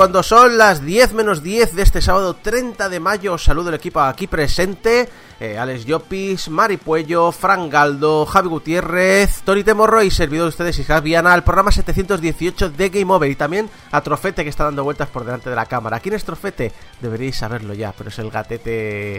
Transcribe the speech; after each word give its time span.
Cuando 0.00 0.22
son 0.22 0.56
las 0.56 0.82
10 0.82 1.12
menos 1.12 1.42
10 1.42 1.76
de 1.76 1.82
este 1.82 2.00
sábado 2.00 2.32
30 2.32 2.88
de 2.88 3.00
mayo, 3.00 3.36
saludo 3.36 3.68
el 3.68 3.74
equipo 3.74 4.00
aquí 4.00 4.26
presente. 4.26 5.10
eh, 5.38 5.58
Alex 5.58 5.84
Llopis, 5.84 6.48
Mari 6.48 6.78
Puello, 6.78 7.30
Fran 7.32 7.68
Galdo, 7.68 8.24
Javi 8.24 8.48
Gutiérrez, 8.48 9.42
Tony 9.42 9.62
Temorro 9.62 10.02
y 10.02 10.10
servidor 10.10 10.46
de 10.46 10.48
ustedes 10.48 10.78
Isaac 10.78 11.04
Viana 11.04 11.34
al 11.34 11.44
programa 11.44 11.70
718 11.70 12.70
de 12.70 12.88
Game 12.88 13.12
Over. 13.12 13.30
Y 13.30 13.36
también 13.36 13.68
a 13.92 14.00
Trofete 14.00 14.42
que 14.42 14.48
está 14.48 14.64
dando 14.64 14.84
vueltas 14.84 15.10
por 15.10 15.26
delante 15.26 15.50
de 15.50 15.56
la 15.56 15.66
cámara. 15.66 16.00
¿Quién 16.00 16.14
es 16.14 16.24
Trofete? 16.24 16.72
Deberíais 17.02 17.36
saberlo 17.36 17.74
ya, 17.74 17.92
pero 17.92 18.08
es 18.08 18.18
el 18.18 18.30
gatete... 18.30 19.18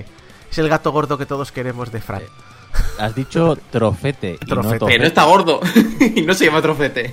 Es 0.49 0.57
el 0.57 0.67
gato 0.67 0.91
gordo 0.91 1.15
que 1.15 1.27
todos 1.27 1.51
queremos 1.51 1.91
de 1.91 2.01
Fran. 2.01 2.23
Has 2.99 3.15
dicho 3.15 3.57
trofete. 3.71 4.37
y 4.41 4.45
no 4.45 4.55
Trofete. 4.61 4.79
tofete. 4.79 4.99
No 4.99 5.05
está 5.05 5.23
gordo 5.23 5.59
y 6.15 6.21
no 6.21 6.33
se 6.33 6.45
llama 6.45 6.61
trofete. 6.61 7.11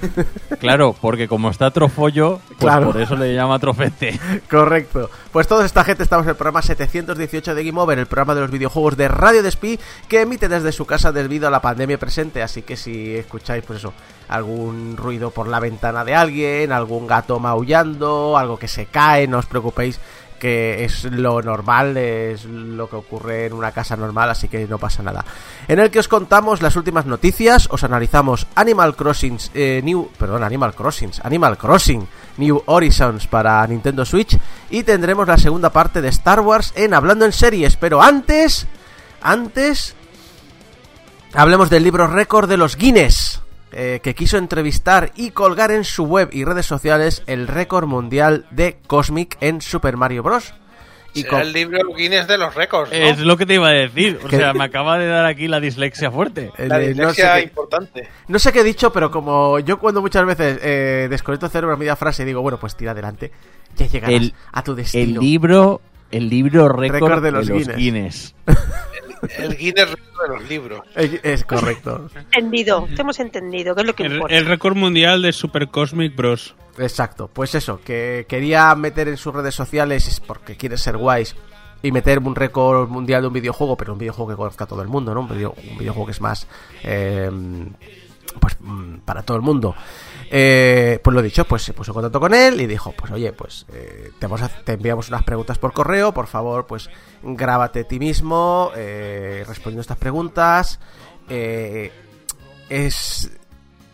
Claro, 0.60 0.94
porque 1.00 1.28
como 1.28 1.50
está 1.50 1.70
trofollo, 1.70 2.40
pues 2.46 2.58
Claro. 2.58 2.86
por 2.92 3.00
eso 3.00 3.16
le 3.16 3.34
llama 3.34 3.58
trofete. 3.58 4.18
Correcto. 4.50 5.10
Pues 5.32 5.46
toda 5.46 5.64
esta 5.64 5.84
gente 5.84 6.02
estamos 6.02 6.24
en 6.26 6.30
el 6.30 6.36
programa 6.36 6.62
718 6.62 7.54
de 7.54 7.64
Game 7.64 7.80
Over, 7.80 7.98
el 7.98 8.06
programa 8.06 8.34
de 8.34 8.40
los 8.42 8.50
videojuegos 8.50 8.96
de 8.96 9.08
Radio 9.08 9.42
Despí, 9.42 9.78
que 10.08 10.22
emite 10.22 10.48
desde 10.48 10.72
su 10.72 10.84
casa 10.86 11.12
debido 11.12 11.48
a 11.48 11.50
la 11.50 11.60
pandemia 11.62 11.98
presente. 11.98 12.42
Así 12.42 12.62
que 12.62 12.76
si 12.76 13.14
escucháis, 13.16 13.64
pues 13.64 13.78
eso, 13.80 13.92
algún 14.28 14.96
ruido 14.96 15.30
por 15.30 15.48
la 15.48 15.60
ventana 15.60 16.04
de 16.04 16.14
alguien, 16.14 16.72
algún 16.72 17.06
gato 17.06 17.38
maullando, 17.40 18.36
algo 18.36 18.58
que 18.58 18.68
se 18.68 18.86
cae, 18.86 19.26
no 19.26 19.38
os 19.38 19.46
preocupéis 19.46 20.00
que 20.38 20.84
es 20.84 21.04
lo 21.04 21.42
normal, 21.42 21.96
es 21.96 22.44
lo 22.44 22.88
que 22.88 22.96
ocurre 22.96 23.46
en 23.46 23.52
una 23.52 23.72
casa 23.72 23.96
normal, 23.96 24.30
así 24.30 24.48
que 24.48 24.66
no 24.66 24.78
pasa 24.78 25.02
nada. 25.02 25.24
En 25.66 25.78
el 25.78 25.90
que 25.90 25.98
os 25.98 26.08
contamos 26.08 26.62
las 26.62 26.76
últimas 26.76 27.06
noticias, 27.06 27.68
os 27.70 27.84
analizamos 27.84 28.46
Animal 28.54 28.96
Crossing 28.96 29.38
eh, 29.54 29.80
New, 29.84 30.10
perdón, 30.18 30.44
Animal 30.44 30.74
Crossings, 30.74 31.20
Animal 31.24 31.58
Crossing 31.58 32.06
New 32.38 32.62
Horizons 32.66 33.26
para 33.26 33.66
Nintendo 33.66 34.04
Switch 34.04 34.38
y 34.70 34.82
tendremos 34.84 35.26
la 35.26 35.38
segunda 35.38 35.70
parte 35.70 36.00
de 36.00 36.08
Star 36.08 36.40
Wars 36.40 36.72
en 36.76 36.94
Hablando 36.94 37.24
en 37.24 37.32
Series, 37.32 37.76
pero 37.76 38.02
antes, 38.02 38.66
antes 39.20 39.94
hablemos 41.34 41.70
del 41.70 41.82
libro 41.82 42.06
récord 42.06 42.48
de 42.48 42.56
los 42.56 42.76
Guinness. 42.76 43.42
Eh, 43.72 44.00
que 44.02 44.14
quiso 44.14 44.38
entrevistar 44.38 45.12
y 45.16 45.30
colgar 45.30 45.70
en 45.70 45.84
su 45.84 46.04
web 46.04 46.30
y 46.32 46.44
redes 46.44 46.66
sociales 46.66 47.22
el 47.26 47.46
récord 47.48 47.86
mundial 47.86 48.46
de 48.50 48.78
Cosmic 48.86 49.36
en 49.40 49.60
Super 49.60 49.96
Mario 49.96 50.22
Bros. 50.22 50.54
Y 51.14 51.22
Será 51.22 51.30
con- 51.30 51.40
el 51.40 51.52
libro 51.54 51.78
Guinness 51.96 52.28
de 52.28 52.36
los 52.38 52.54
récords, 52.54 52.90
¿no? 52.92 52.96
Es 52.96 53.18
lo 53.18 53.36
que 53.38 53.46
te 53.46 53.54
iba 53.54 53.68
a 53.68 53.72
decir. 53.72 54.20
O 54.24 54.28
sea, 54.30 54.52
me 54.52 54.64
acaba 54.64 54.98
de 54.98 55.06
dar 55.06 55.24
aquí 55.24 55.48
la 55.48 55.58
dislexia 55.58 56.10
fuerte. 56.10 56.52
eh, 56.58 56.68
La 56.68 56.78
de- 56.78 56.88
no, 56.94 57.12
sé 57.14 57.22
dislexia 57.22 57.34
qué, 57.36 57.42
importante. 57.44 58.08
no 58.28 58.38
sé 58.38 58.52
qué 58.52 58.60
he 58.60 58.64
dicho, 58.64 58.92
pero 58.92 59.10
como 59.10 59.58
yo 59.58 59.78
cuando 59.78 60.00
muchas 60.02 60.26
veces 60.26 60.58
eh, 60.62 61.06
desconecto 61.10 61.46
el 61.46 61.52
cerebro 61.52 61.74
a 61.74 61.78
media 61.78 61.96
frase 61.96 62.24
digo, 62.26 62.42
bueno, 62.42 62.58
pues 62.60 62.76
tira 62.76 62.92
adelante, 62.92 63.32
ya 63.76 63.86
llegarás 63.86 64.16
El- 64.16 64.34
a 64.52 64.62
tu 64.62 64.72
El 64.72 64.76
destino. 64.76 65.20
libro, 65.20 65.80
el 66.10 66.28
libro 66.28 66.68
récord, 66.68 67.00
Récord 67.10 67.22
de 67.22 67.30
los, 67.32 67.48
Guinness. 67.48 67.76
Guinness. 67.76 68.34
El 69.38 69.56
Guinness 69.56 69.90
de 69.90 70.28
los 70.28 70.48
libros. 70.48 70.80
Es 70.94 71.44
correcto. 71.44 72.08
Entendido, 72.32 72.86
te 72.94 73.02
hemos 73.02 73.18
entendido, 73.20 73.74
que 73.74 73.80
es 73.82 73.86
lo 73.86 73.94
que 73.94 74.02
El, 74.04 74.12
importa. 74.14 74.34
el 74.36 74.46
récord 74.46 74.76
mundial 74.76 75.22
de 75.22 75.32
Super 75.32 75.68
Cosmic 75.68 76.14
Bros. 76.16 76.54
Exacto, 76.78 77.28
pues 77.32 77.54
eso, 77.54 77.80
que 77.84 78.26
quería 78.28 78.74
meter 78.74 79.08
en 79.08 79.16
sus 79.16 79.34
redes 79.34 79.54
sociales 79.54 80.06
es 80.06 80.20
porque 80.20 80.56
quiere 80.56 80.76
ser 80.76 80.96
guays 80.96 81.34
y 81.82 81.90
meter 81.92 82.18
un 82.20 82.34
récord 82.34 82.88
mundial 82.88 83.22
de 83.22 83.28
un 83.28 83.34
videojuego, 83.34 83.76
pero 83.76 83.92
un 83.92 83.98
videojuego 83.98 84.30
que 84.30 84.36
conozca 84.36 84.64
a 84.64 84.66
todo 84.66 84.82
el 84.82 84.88
mundo, 84.88 85.12
¿no? 85.14 85.20
Un, 85.20 85.28
video- 85.28 85.54
un 85.70 85.78
videojuego 85.78 86.06
que 86.06 86.12
es 86.12 86.20
más, 86.20 86.46
eh, 86.84 87.30
pues, 88.40 88.56
mm, 88.60 88.98
para 89.04 89.22
todo 89.22 89.36
el 89.36 89.42
mundo. 89.42 89.74
Eh, 90.30 91.00
pues 91.02 91.14
lo 91.14 91.22
dicho, 91.22 91.44
pues 91.46 91.62
se 91.62 91.72
puso 91.72 91.92
en 91.92 91.94
contacto 91.94 92.20
con 92.20 92.34
él 92.34 92.60
y 92.60 92.66
dijo, 92.66 92.92
pues 92.92 93.10
oye, 93.12 93.32
pues 93.32 93.66
eh, 93.72 94.12
te, 94.18 94.26
vamos 94.26 94.48
te 94.64 94.72
enviamos 94.72 95.08
unas 95.08 95.22
preguntas 95.22 95.58
por 95.58 95.72
correo, 95.72 96.12
por 96.12 96.26
favor, 96.26 96.66
pues 96.66 96.90
grábate 97.22 97.84
ti 97.84 97.98
mismo 97.98 98.70
eh, 98.76 99.44
respondiendo 99.46 99.80
estas 99.80 99.96
preguntas. 99.96 100.80
Eh, 101.28 101.92
es 102.68 103.30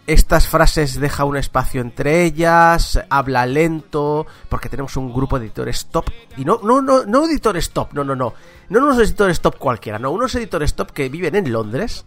estas 0.06 0.48
frases 0.48 1.00
deja 1.00 1.24
un 1.24 1.36
espacio 1.36 1.80
entre 1.80 2.24
ellas, 2.24 3.00
habla 3.08 3.46
lento, 3.46 4.26
porque 4.48 4.68
tenemos 4.68 4.96
un 4.96 5.12
grupo 5.12 5.38
de 5.38 5.46
editores 5.46 5.86
top. 5.86 6.10
Y 6.36 6.44
no, 6.44 6.60
no, 6.62 6.82
no, 6.82 7.04
no 7.06 7.24
editores 7.24 7.70
top, 7.70 7.94
no, 7.94 8.04
no, 8.04 8.14
no. 8.14 8.34
No 8.68 8.78
unos 8.80 8.98
editores 8.98 9.40
top 9.40 9.56
cualquiera, 9.58 9.98
no, 9.98 10.10
unos 10.10 10.34
editores 10.34 10.74
top 10.74 10.90
que 10.90 11.08
viven 11.08 11.36
en 11.36 11.50
Londres, 11.50 12.04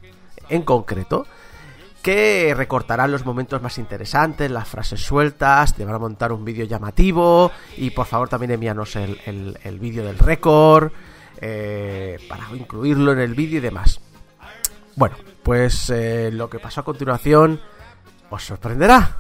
en 0.49 0.61
concreto, 0.61 1.25
que 2.07 2.53
recortarán 2.55 3.11
los 3.11 3.25
momentos 3.25 3.61
más 3.61 3.77
interesantes, 3.77 4.49
las 4.49 4.65
frases 4.65 5.01
sueltas, 5.01 5.75
te 5.75 5.83
van 5.83 5.95
a 5.95 5.99
montar 5.99 6.31
un 6.31 6.45
vídeo 6.45 6.63
llamativo, 6.63 7.51
y 7.75 7.89
por 7.89 8.05
favor 8.05 8.29
también 8.29 8.51
envíanos 8.51 8.95
el, 8.95 9.77
vídeo 9.77 10.05
del 10.05 10.17
récord, 10.17 10.89
eh, 11.41 12.17
para 12.29 12.45
incluirlo 12.55 13.11
en 13.11 13.19
el 13.19 13.35
vídeo 13.35 13.57
y 13.57 13.59
demás. 13.59 13.99
Bueno, 14.95 15.17
pues 15.43 15.89
eh, 15.89 16.29
lo 16.31 16.49
que 16.49 16.59
pasó 16.59 16.79
a 16.79 16.85
continuación 16.85 17.59
os 18.29 18.41
sorprenderá. 18.41 19.17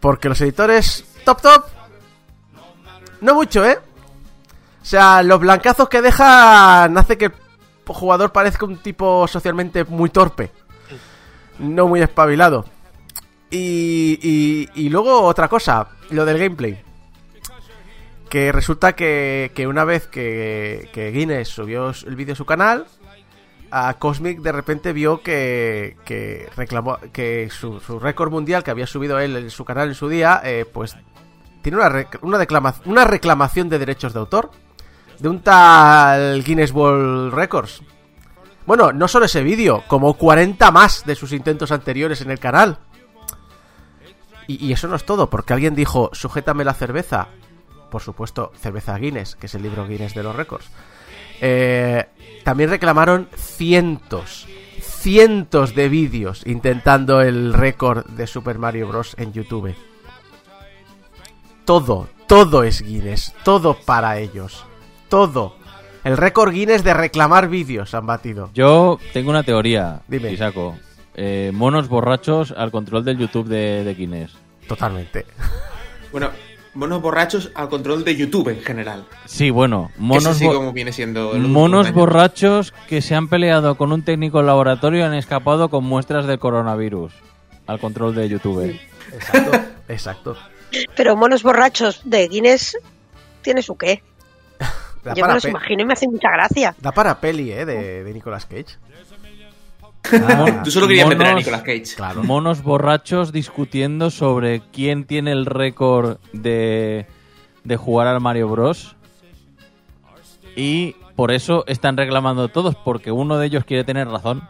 Porque 0.00 0.30
los 0.30 0.40
editores 0.40 1.04
top 1.22 1.42
top, 1.42 1.64
no 3.20 3.34
mucho, 3.34 3.62
¿eh? 3.62 3.78
O 4.80 4.84
sea, 4.86 5.22
los 5.22 5.38
blancazos 5.38 5.90
que 5.90 6.00
dejan 6.00 6.96
hace 6.96 7.18
que 7.18 7.26
el 7.26 7.32
jugador 7.84 8.32
parezca 8.32 8.64
un 8.64 8.78
tipo 8.78 9.28
socialmente 9.28 9.84
muy 9.84 10.08
torpe. 10.08 10.50
No 11.58 11.88
muy 11.88 12.00
espabilado. 12.00 12.64
Y, 13.50 14.18
y, 14.22 14.68
y 14.74 14.88
luego 14.88 15.22
otra 15.22 15.48
cosa, 15.48 15.88
lo 16.10 16.24
del 16.24 16.38
gameplay. 16.38 16.80
Que 18.28 18.50
resulta 18.50 18.94
que, 18.94 19.52
que 19.54 19.66
una 19.66 19.84
vez 19.84 20.06
que, 20.06 20.88
que 20.92 21.10
Guinness 21.10 21.48
subió 21.48 21.92
el 22.06 22.16
vídeo 22.16 22.32
a 22.32 22.36
su 22.36 22.46
canal, 22.46 22.86
a 23.70 23.94
Cosmic 23.94 24.40
de 24.40 24.52
repente 24.52 24.92
vio 24.92 25.22
que, 25.22 25.96
que 26.04 26.48
reclamó 26.56 26.98
que 27.12 27.48
su, 27.50 27.80
su 27.80 27.98
récord 27.98 28.30
mundial 28.30 28.62
que 28.62 28.70
había 28.70 28.86
subido 28.86 29.18
él 29.18 29.36
en 29.36 29.50
su 29.50 29.64
canal 29.64 29.88
en 29.88 29.94
su 29.94 30.08
día, 30.08 30.40
eh, 30.44 30.66
pues 30.70 30.96
tiene 31.62 31.78
una, 31.78 32.06
una, 32.22 32.74
una 32.84 33.04
reclamación 33.04 33.68
de 33.68 33.78
derechos 33.78 34.12
de 34.12 34.20
autor 34.20 34.50
de 35.18 35.28
un 35.28 35.40
tal 35.40 36.42
Guinness 36.42 36.72
World 36.72 37.32
Records. 37.32 37.82
Bueno, 38.66 38.92
no 38.92 39.08
solo 39.08 39.26
ese 39.26 39.42
vídeo, 39.42 39.82
como 39.88 40.14
40 40.14 40.70
más 40.70 41.04
de 41.04 41.14
sus 41.14 41.32
intentos 41.32 41.72
anteriores 41.72 42.20
en 42.20 42.30
el 42.30 42.38
canal. 42.38 42.78
Y, 44.46 44.72
eso 44.72 44.88
no 44.88 44.96
es 44.96 45.04
todo, 45.04 45.30
porque 45.30 45.52
alguien 45.52 45.74
dijo, 45.74 46.10
sujétame 46.12 46.64
la 46.64 46.74
cerveza. 46.74 47.28
Por 47.90 48.02
supuesto, 48.02 48.52
cerveza 48.56 48.96
Guinness, 48.96 49.36
que 49.36 49.46
es 49.46 49.54
el 49.54 49.62
libro 49.62 49.86
Guinness 49.86 50.14
de 50.14 50.22
los 50.22 50.34
récords. 50.34 50.66
Eh, 51.40 52.06
también 52.44 52.70
reclamaron 52.70 53.28
cientos, 53.34 54.46
cientos 54.80 55.74
de 55.74 55.88
vídeos 55.88 56.42
intentando 56.46 57.20
el 57.20 57.52
récord 57.52 58.06
de 58.06 58.26
Super 58.26 58.58
Mario 58.58 58.88
Bros. 58.88 59.14
en 59.18 59.32
YouTube. 59.32 59.74
Todo, 61.64 62.08
todo 62.26 62.64
es 62.64 62.82
Guinness, 62.82 63.34
todo 63.44 63.74
para 63.74 64.18
ellos. 64.18 64.64
Todo. 65.08 65.61
El 66.04 66.16
récord 66.16 66.52
Guinness 66.52 66.82
de 66.82 66.94
reclamar 66.94 67.48
vídeos 67.48 67.94
han 67.94 68.06
batido. 68.06 68.50
Yo 68.54 68.98
tengo 69.12 69.30
una 69.30 69.42
teoría, 69.42 70.00
Dime. 70.08 70.32
Isaco. 70.32 70.76
Eh, 71.14 71.50
monos 71.54 71.88
borrachos 71.88 72.52
al 72.56 72.70
control 72.70 73.04
del 73.04 73.18
YouTube 73.18 73.46
de, 73.46 73.84
de 73.84 73.94
Guinness. 73.94 74.32
Totalmente. 74.66 75.26
Bueno, 76.10 76.30
monos 76.74 77.02
borrachos 77.02 77.50
al 77.54 77.68
control 77.68 78.04
de 78.04 78.16
YouTube 78.16 78.48
en 78.48 78.62
general. 78.62 79.04
Sí, 79.26 79.50
bueno, 79.50 79.90
monos, 79.96 80.36
sí 80.36 80.46
como 80.46 80.72
viene 80.72 80.92
siendo 80.92 81.34
el 81.34 81.42
monos 81.42 81.92
borrachos 81.92 82.72
que 82.88 83.02
se 83.02 83.14
han 83.14 83.28
peleado 83.28 83.76
con 83.76 83.92
un 83.92 84.02
técnico 84.02 84.40
en 84.40 84.46
laboratorio 84.46 85.00
y 85.00 85.02
han 85.02 85.14
escapado 85.14 85.68
con 85.68 85.84
muestras 85.84 86.26
del 86.26 86.38
coronavirus 86.38 87.12
al 87.66 87.78
control 87.78 88.14
de 88.14 88.28
YouTube. 88.28 88.78
Exacto, 89.12 89.58
exacto. 89.88 90.36
Pero 90.96 91.16
monos 91.16 91.42
borrachos 91.42 92.00
de 92.04 92.28
Guinness 92.28 92.78
tiene 93.42 93.62
su 93.62 93.76
qué. 93.76 94.02
Da 95.04 95.14
Yo 95.14 95.26
me 95.26 95.34
los 95.34 95.44
imagino 95.44 95.82
y 95.82 95.84
me 95.86 95.92
hace 95.94 96.06
mucha 96.08 96.30
gracia. 96.30 96.74
da 96.80 96.92
para 96.92 97.18
peli, 97.20 97.50
¿eh? 97.52 97.64
De, 97.64 98.04
de 98.04 98.12
Nicolas 98.14 98.46
Cage. 98.46 98.76
Mon- 100.36 100.62
Tú 100.62 100.70
solo 100.70 100.86
querías 100.88 101.08
meter 101.08 101.26
a 101.26 101.34
Nicolas 101.34 101.62
Cage. 101.62 101.84
Claro. 101.96 102.22
Monos 102.22 102.62
borrachos 102.62 103.32
discutiendo 103.32 104.10
sobre 104.10 104.60
quién 104.72 105.04
tiene 105.04 105.32
el 105.32 105.46
récord 105.46 106.18
de, 106.32 107.06
de 107.64 107.76
jugar 107.76 108.06
al 108.08 108.20
Mario 108.20 108.48
Bros. 108.48 108.96
Y 110.56 110.96
por 111.16 111.30
eso 111.32 111.64
están 111.66 111.96
reclamando 111.96 112.48
todos, 112.48 112.74
porque 112.76 113.10
uno 113.10 113.38
de 113.38 113.46
ellos 113.46 113.64
quiere 113.64 113.84
tener 113.84 114.08
razón 114.08 114.42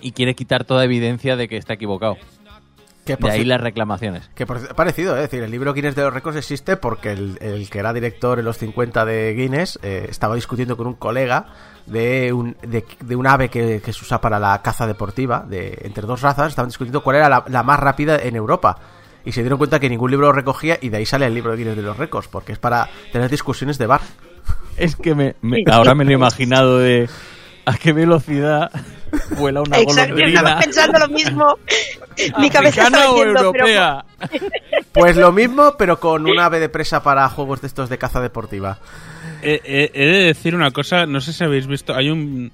y 0.00 0.12
quiere 0.12 0.34
quitar 0.34 0.64
toda 0.64 0.84
evidencia 0.84 1.36
de 1.36 1.48
que 1.48 1.56
está 1.56 1.74
equivocado. 1.74 2.16
Que 3.04 3.16
De 3.16 3.30
ahí 3.30 3.44
las 3.44 3.60
reclamaciones. 3.60 4.30
Que 4.34 4.46
parecido, 4.46 5.16
¿eh? 5.16 5.24
es 5.24 5.30
decir, 5.30 5.42
el 5.42 5.50
libro 5.50 5.72
Guinness 5.74 5.96
de 5.96 6.02
los 6.02 6.14
récords 6.14 6.36
existe 6.36 6.76
porque 6.76 7.10
el, 7.12 7.36
el 7.40 7.68
que 7.68 7.80
era 7.80 7.92
director 7.92 8.38
en 8.38 8.44
los 8.44 8.58
50 8.58 9.04
de 9.04 9.34
Guinness 9.34 9.78
eh, 9.82 10.06
estaba 10.08 10.36
discutiendo 10.36 10.76
con 10.76 10.86
un 10.86 10.94
colega 10.94 11.46
de 11.86 12.32
un, 12.32 12.56
de, 12.62 12.84
de 13.00 13.16
un 13.16 13.26
ave 13.26 13.48
que, 13.48 13.82
que 13.84 13.92
se 13.92 14.04
usa 14.04 14.20
para 14.20 14.38
la 14.38 14.62
caza 14.62 14.86
deportiva, 14.86 15.44
de 15.48 15.78
entre 15.82 16.06
dos 16.06 16.20
razas, 16.22 16.50
estaban 16.50 16.68
discutiendo 16.68 17.02
cuál 17.02 17.16
era 17.16 17.28
la, 17.28 17.44
la 17.48 17.62
más 17.64 17.80
rápida 17.80 18.18
en 18.22 18.36
Europa. 18.36 18.78
Y 19.24 19.32
se 19.32 19.40
dieron 19.40 19.58
cuenta 19.58 19.80
que 19.80 19.88
ningún 19.88 20.10
libro 20.12 20.28
lo 20.28 20.32
recogía 20.32 20.78
y 20.80 20.88
de 20.88 20.98
ahí 20.98 21.06
sale 21.06 21.26
el 21.26 21.34
libro 21.34 21.56
Guinness 21.56 21.76
de 21.76 21.82
los 21.82 21.96
récords, 21.96 22.28
porque 22.28 22.52
es 22.52 22.58
para 22.58 22.88
tener 23.12 23.28
discusiones 23.30 23.78
de 23.78 23.86
bar. 23.86 24.00
Es 24.76 24.94
que 24.94 25.14
me, 25.16 25.34
me- 25.42 25.64
ahora 25.72 25.94
me 25.96 26.04
lo 26.04 26.10
he 26.10 26.14
imaginado 26.14 26.78
de 26.78 27.08
a 27.66 27.76
qué 27.78 27.92
velocidad 27.92 28.70
vuela 29.38 29.60
una 29.62 29.78
Exacto, 29.78 30.16
estaba 30.16 30.50
golondrina. 30.50 30.58
pensando 30.60 30.98
lo 30.98 31.08
mismo. 31.08 31.58
Mi 32.38 32.50
cabeza 32.50 32.82
¿Africana 32.82 32.98
estaba 32.98 33.14
diciendo, 33.14 33.52
pero 33.52 33.66
europea? 33.66 34.04
Pues 34.92 35.16
lo 35.16 35.32
mismo, 35.32 35.74
pero 35.78 35.98
con 35.98 36.26
un 36.26 36.38
ave 36.38 36.60
de 36.60 36.68
presa 36.68 37.02
para 37.02 37.26
juegos 37.30 37.62
de 37.62 37.66
estos 37.66 37.88
de 37.88 37.96
caza 37.96 38.20
deportiva. 38.20 38.78
Eh, 39.40 39.60
eh, 39.64 39.90
he 39.94 40.06
de 40.06 40.18
decir 40.26 40.54
una 40.54 40.70
cosa, 40.70 41.06
no 41.06 41.20
sé 41.22 41.32
si 41.32 41.42
habéis 41.44 41.66
visto, 41.66 41.94
hay 41.94 42.10
un... 42.10 42.52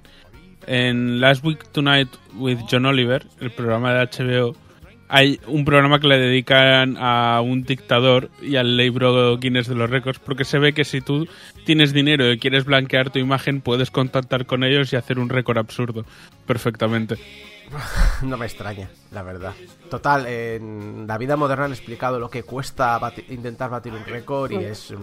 En 0.66 1.20
Last 1.20 1.44
Week 1.44 1.58
Tonight 1.72 2.08
with 2.34 2.58
John 2.70 2.86
Oliver, 2.86 3.26
el 3.40 3.50
programa 3.50 3.92
de 3.94 4.06
HBO, 4.06 4.54
hay 5.08 5.40
un 5.46 5.64
programa 5.64 6.00
que 6.00 6.06
le 6.06 6.18
dedican 6.18 6.96
a 6.98 7.40
un 7.40 7.62
dictador 7.62 8.30
y 8.42 8.56
al 8.56 8.76
libro 8.76 9.36
Guinness 9.38 9.68
de 9.68 9.74
los 9.74 9.88
récords, 9.88 10.18
porque 10.18 10.44
se 10.44 10.58
ve 10.58 10.72
que 10.72 10.84
si 10.84 11.00
tú 11.00 11.26
tienes 11.64 11.92
dinero 11.92 12.30
y 12.30 12.38
quieres 12.38 12.64
blanquear 12.64 13.10
tu 13.10 13.18
imagen, 13.18 13.60
puedes 13.60 13.90
contactar 13.90 14.46
con 14.46 14.64
ellos 14.64 14.92
y 14.92 14.96
hacer 14.96 15.18
un 15.18 15.28
récord 15.28 15.58
absurdo 15.58 16.04
perfectamente. 16.46 17.16
No 18.22 18.38
me 18.38 18.46
extraña, 18.46 18.88
la 19.12 19.22
verdad. 19.22 19.52
Total, 19.90 20.26
en 20.26 21.06
la 21.06 21.18
vida 21.18 21.36
moderna 21.36 21.66
han 21.66 21.72
explicado 21.72 22.18
lo 22.18 22.30
que 22.30 22.42
cuesta 22.42 22.98
intentar 23.28 23.68
batir 23.68 23.92
un 23.92 24.04
récord 24.06 24.50
y 24.52 24.64
es... 24.64 24.94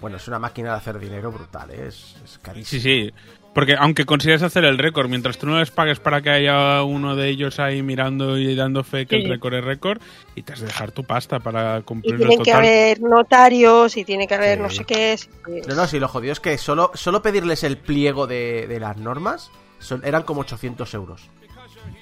bueno, 0.00 0.16
es 0.16 0.28
una 0.28 0.38
máquina 0.38 0.70
de 0.70 0.76
hacer 0.76 1.00
dinero 1.00 1.32
brutal, 1.32 1.70
¿eh? 1.72 1.88
es, 1.88 2.16
es 2.24 2.38
carísimo. 2.38 2.80
Sí, 2.80 3.10
sí. 3.10 3.12
Porque 3.54 3.76
aunque 3.78 4.04
consigas 4.04 4.42
hacer 4.42 4.64
el 4.64 4.78
récord, 4.78 5.08
mientras 5.08 5.38
tú 5.38 5.46
no 5.46 5.58
les 5.60 5.70
pagues 5.70 6.00
para 6.00 6.20
que 6.22 6.30
haya 6.30 6.82
uno 6.82 7.14
de 7.14 7.28
ellos 7.28 7.60
ahí 7.60 7.82
mirando 7.82 8.36
y 8.36 8.54
dando 8.56 8.82
fe 8.82 9.06
que 9.06 9.16
Sí. 9.16 9.22
el 9.22 9.30
récord 9.30 9.54
es 9.54 9.64
récord, 9.64 10.02
y 10.34 10.42
te 10.42 10.52
has 10.54 10.60
de 10.60 10.66
dejar 10.66 10.90
tu 10.90 11.04
pasta 11.04 11.38
para 11.38 11.78
Y 11.78 11.82
cumplir 11.82 12.14
el 12.14 12.18
tienen 12.20 12.42
que 12.42 12.52
haber 12.52 13.00
notarios 13.00 13.96
y 13.96 14.04
tiene 14.04 14.26
que 14.26 14.34
haber 14.34 14.56
Sí. 14.58 14.62
no 14.62 14.70
sé 14.70 14.84
qué. 14.84 15.16
sí. 15.16 15.28
No, 15.68 15.74
no, 15.76 15.86
sí, 15.86 16.00
lo 16.00 16.08
jodido 16.08 16.32
es 16.32 16.40
que 16.40 16.58
solo, 16.58 16.90
solo 16.94 17.22
pedirles 17.22 17.62
el 17.62 17.78
pliego 17.78 18.26
de, 18.26 18.66
de 18.66 18.80
las 18.80 18.96
normas 18.96 19.50
son, 19.78 20.02
eran 20.04 20.24
como 20.24 20.40
800 20.40 20.92
euros. 20.94 21.30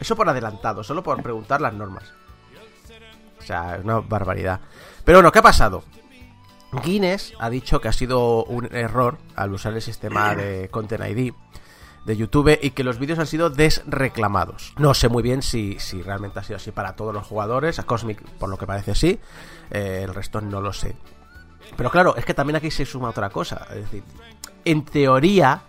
Eso 0.01 0.17
por 0.17 0.29
adelantado, 0.29 0.83
solo 0.83 1.03
por 1.03 1.23
preguntar 1.23 1.61
las 1.61 1.75
normas. 1.75 2.13
O 3.39 3.43
sea, 3.43 3.77
es 3.77 3.85
una 3.85 4.01
barbaridad. 4.01 4.61
Pero 5.05 5.19
bueno, 5.19 5.31
¿qué 5.33 5.41
ha 5.41 5.43
pasado? 5.43 5.85
Guinness 6.85 7.35
ha 7.39 7.51
dicho 7.51 7.81
que 7.83 7.89
ha 7.89 7.93
sido 7.93 8.45
un 8.45 8.75
error 8.75 9.19
al 9.37 9.53
usar 9.53 9.75
el 9.75 9.83
sistema 9.83 10.35
de 10.35 10.69
Content 10.71 11.05
ID 11.07 11.35
de 12.05 12.17
YouTube 12.17 12.59
y 12.61 12.71
que 12.71 12.85
los 12.85 12.99
vídeos 12.99 13.19
han 13.19 13.27
sido 13.27 13.51
desreclamados. 13.51 14.75
No 14.79 14.95
sé 14.95 15.09
muy 15.09 15.23
bien 15.23 15.43
si, 15.43 15.79
si 15.79 16.03
realmente 16.03 16.41
ha 16.41 16.43
sido 16.43 16.57
así 16.57 16.73
para 16.73 16.97
todos 16.97 17.15
los 17.15 17.27
jugadores. 17.27 17.79
A 17.79 17.85
Cosmic, 17.85 18.23
por 18.39 18.49
lo 18.49 18.59
que 18.59 18.67
parece, 18.67 18.95
sí. 18.95 19.21
Eh, 19.71 20.01
el 20.05 20.15
resto 20.15 20.41
no 20.41 20.61
lo 20.61 20.73
sé. 20.73 20.97
Pero 21.77 21.91
claro, 21.91 22.17
es 22.17 22.25
que 22.25 22.35
también 22.35 22.57
aquí 22.57 22.71
se 22.71 22.85
suma 22.85 23.11
otra 23.11 23.31
cosa. 23.31 23.67
Es 23.71 23.85
decir, 23.85 24.03
en 24.65 24.85
teoría, 24.85 25.63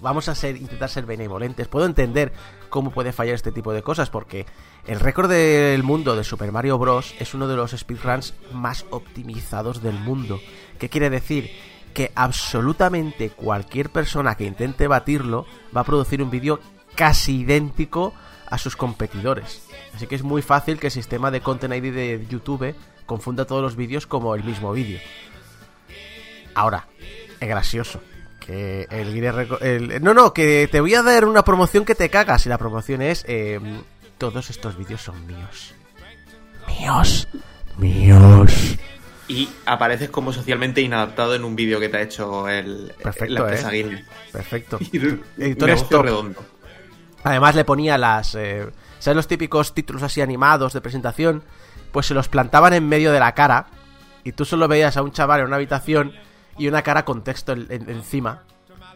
vamos 0.00 0.28
a 0.28 0.34
ser, 0.34 0.56
intentar 0.56 0.88
ser 0.88 1.06
benevolentes. 1.06 1.68
Puedo 1.68 1.86
entender 1.86 2.32
cómo 2.68 2.90
puede 2.90 3.12
fallar 3.12 3.34
este 3.34 3.52
tipo 3.52 3.72
de 3.72 3.82
cosas, 3.82 4.10
porque 4.10 4.46
el 4.86 5.00
récord 5.00 5.30
del 5.30 5.82
mundo 5.82 6.16
de 6.16 6.24
Super 6.24 6.52
Mario 6.52 6.78
Bros. 6.78 7.14
es 7.18 7.34
uno 7.34 7.48
de 7.48 7.56
los 7.56 7.72
speedruns 7.72 8.34
más 8.52 8.84
optimizados 8.90 9.82
del 9.82 9.98
mundo. 9.98 10.40
¿Qué 10.78 10.88
quiere 10.88 11.10
decir? 11.10 11.50
Que 11.92 12.10
absolutamente 12.14 13.30
cualquier 13.30 13.90
persona 13.90 14.34
que 14.34 14.44
intente 14.44 14.86
batirlo 14.86 15.46
va 15.76 15.82
a 15.82 15.84
producir 15.84 16.22
un 16.22 16.30
vídeo 16.30 16.60
casi 16.94 17.40
idéntico 17.40 18.14
a 18.48 18.58
sus 18.58 18.76
competidores. 18.76 19.62
Así 19.94 20.06
que 20.06 20.14
es 20.14 20.22
muy 20.22 20.42
fácil 20.42 20.78
que 20.78 20.86
el 20.88 20.92
sistema 20.92 21.30
de 21.30 21.40
Content 21.40 21.74
ID 21.74 21.92
de 21.92 22.26
YouTube 22.28 22.74
confunda 23.06 23.44
todos 23.46 23.62
los 23.62 23.76
vídeos 23.76 24.06
como 24.06 24.34
el 24.34 24.44
mismo 24.44 24.72
vídeo. 24.72 25.00
Ahora, 26.54 26.86
es 27.40 27.48
gracioso. 27.48 28.00
Que 28.40 28.86
el, 28.90 29.16
el- 29.62 30.02
No, 30.02 30.14
no, 30.14 30.32
que 30.34 30.68
te 30.70 30.80
voy 30.80 30.94
a 30.94 31.02
dar 31.02 31.24
una 31.24 31.44
promoción 31.44 31.84
que 31.84 31.94
te 31.94 32.10
cagas. 32.10 32.44
Y 32.46 32.48
la 32.48 32.58
promoción 32.58 33.00
es... 33.02 33.24
eh, 33.28 33.60
todos 34.18 34.50
estos 34.50 34.76
vídeos 34.76 35.00
son 35.00 35.26
míos. 35.26 35.74
Míos. 36.68 37.28
Míos. 37.78 38.76
Y 39.32 39.48
apareces 39.64 40.10
como 40.10 40.32
socialmente 40.32 40.82
inadaptado 40.82 41.34
en 41.34 41.44
un 41.44 41.56
vídeo 41.56 41.80
que 41.80 41.88
te 41.88 41.96
ha 41.96 42.02
hecho 42.02 42.48
el, 42.48 42.92
Perfecto, 43.02 43.32
la 43.34 43.40
empresa 43.40 43.74
¿eh? 43.74 44.04
Perfecto. 44.30 44.78
Top. 45.88 46.02
redondo. 46.04 46.44
Además 47.24 47.54
le 47.54 47.64
ponía 47.64 47.96
las... 47.96 48.34
eh, 48.34 48.68
¿Sabes 48.98 49.16
los 49.16 49.26
típicos 49.28 49.74
títulos 49.74 50.02
así 50.02 50.20
animados 50.20 50.72
de 50.74 50.80
presentación? 50.80 51.42
Pues 51.92 52.06
se 52.06 52.14
los 52.14 52.28
plantaban 52.28 52.74
en 52.74 52.88
medio 52.88 53.10
de 53.12 53.20
la 53.20 53.32
cara 53.34 53.66
y 54.24 54.32
tú 54.32 54.44
solo 54.44 54.68
veías 54.68 54.96
a 54.96 55.02
un 55.02 55.12
chaval 55.12 55.40
en 55.40 55.46
una 55.46 55.56
habitación 55.56 56.12
y 56.58 56.68
una 56.68 56.82
cara 56.82 57.04
con 57.04 57.24
texto 57.24 57.52
en- 57.52 57.66
en- 57.70 57.88
encima. 57.88 58.42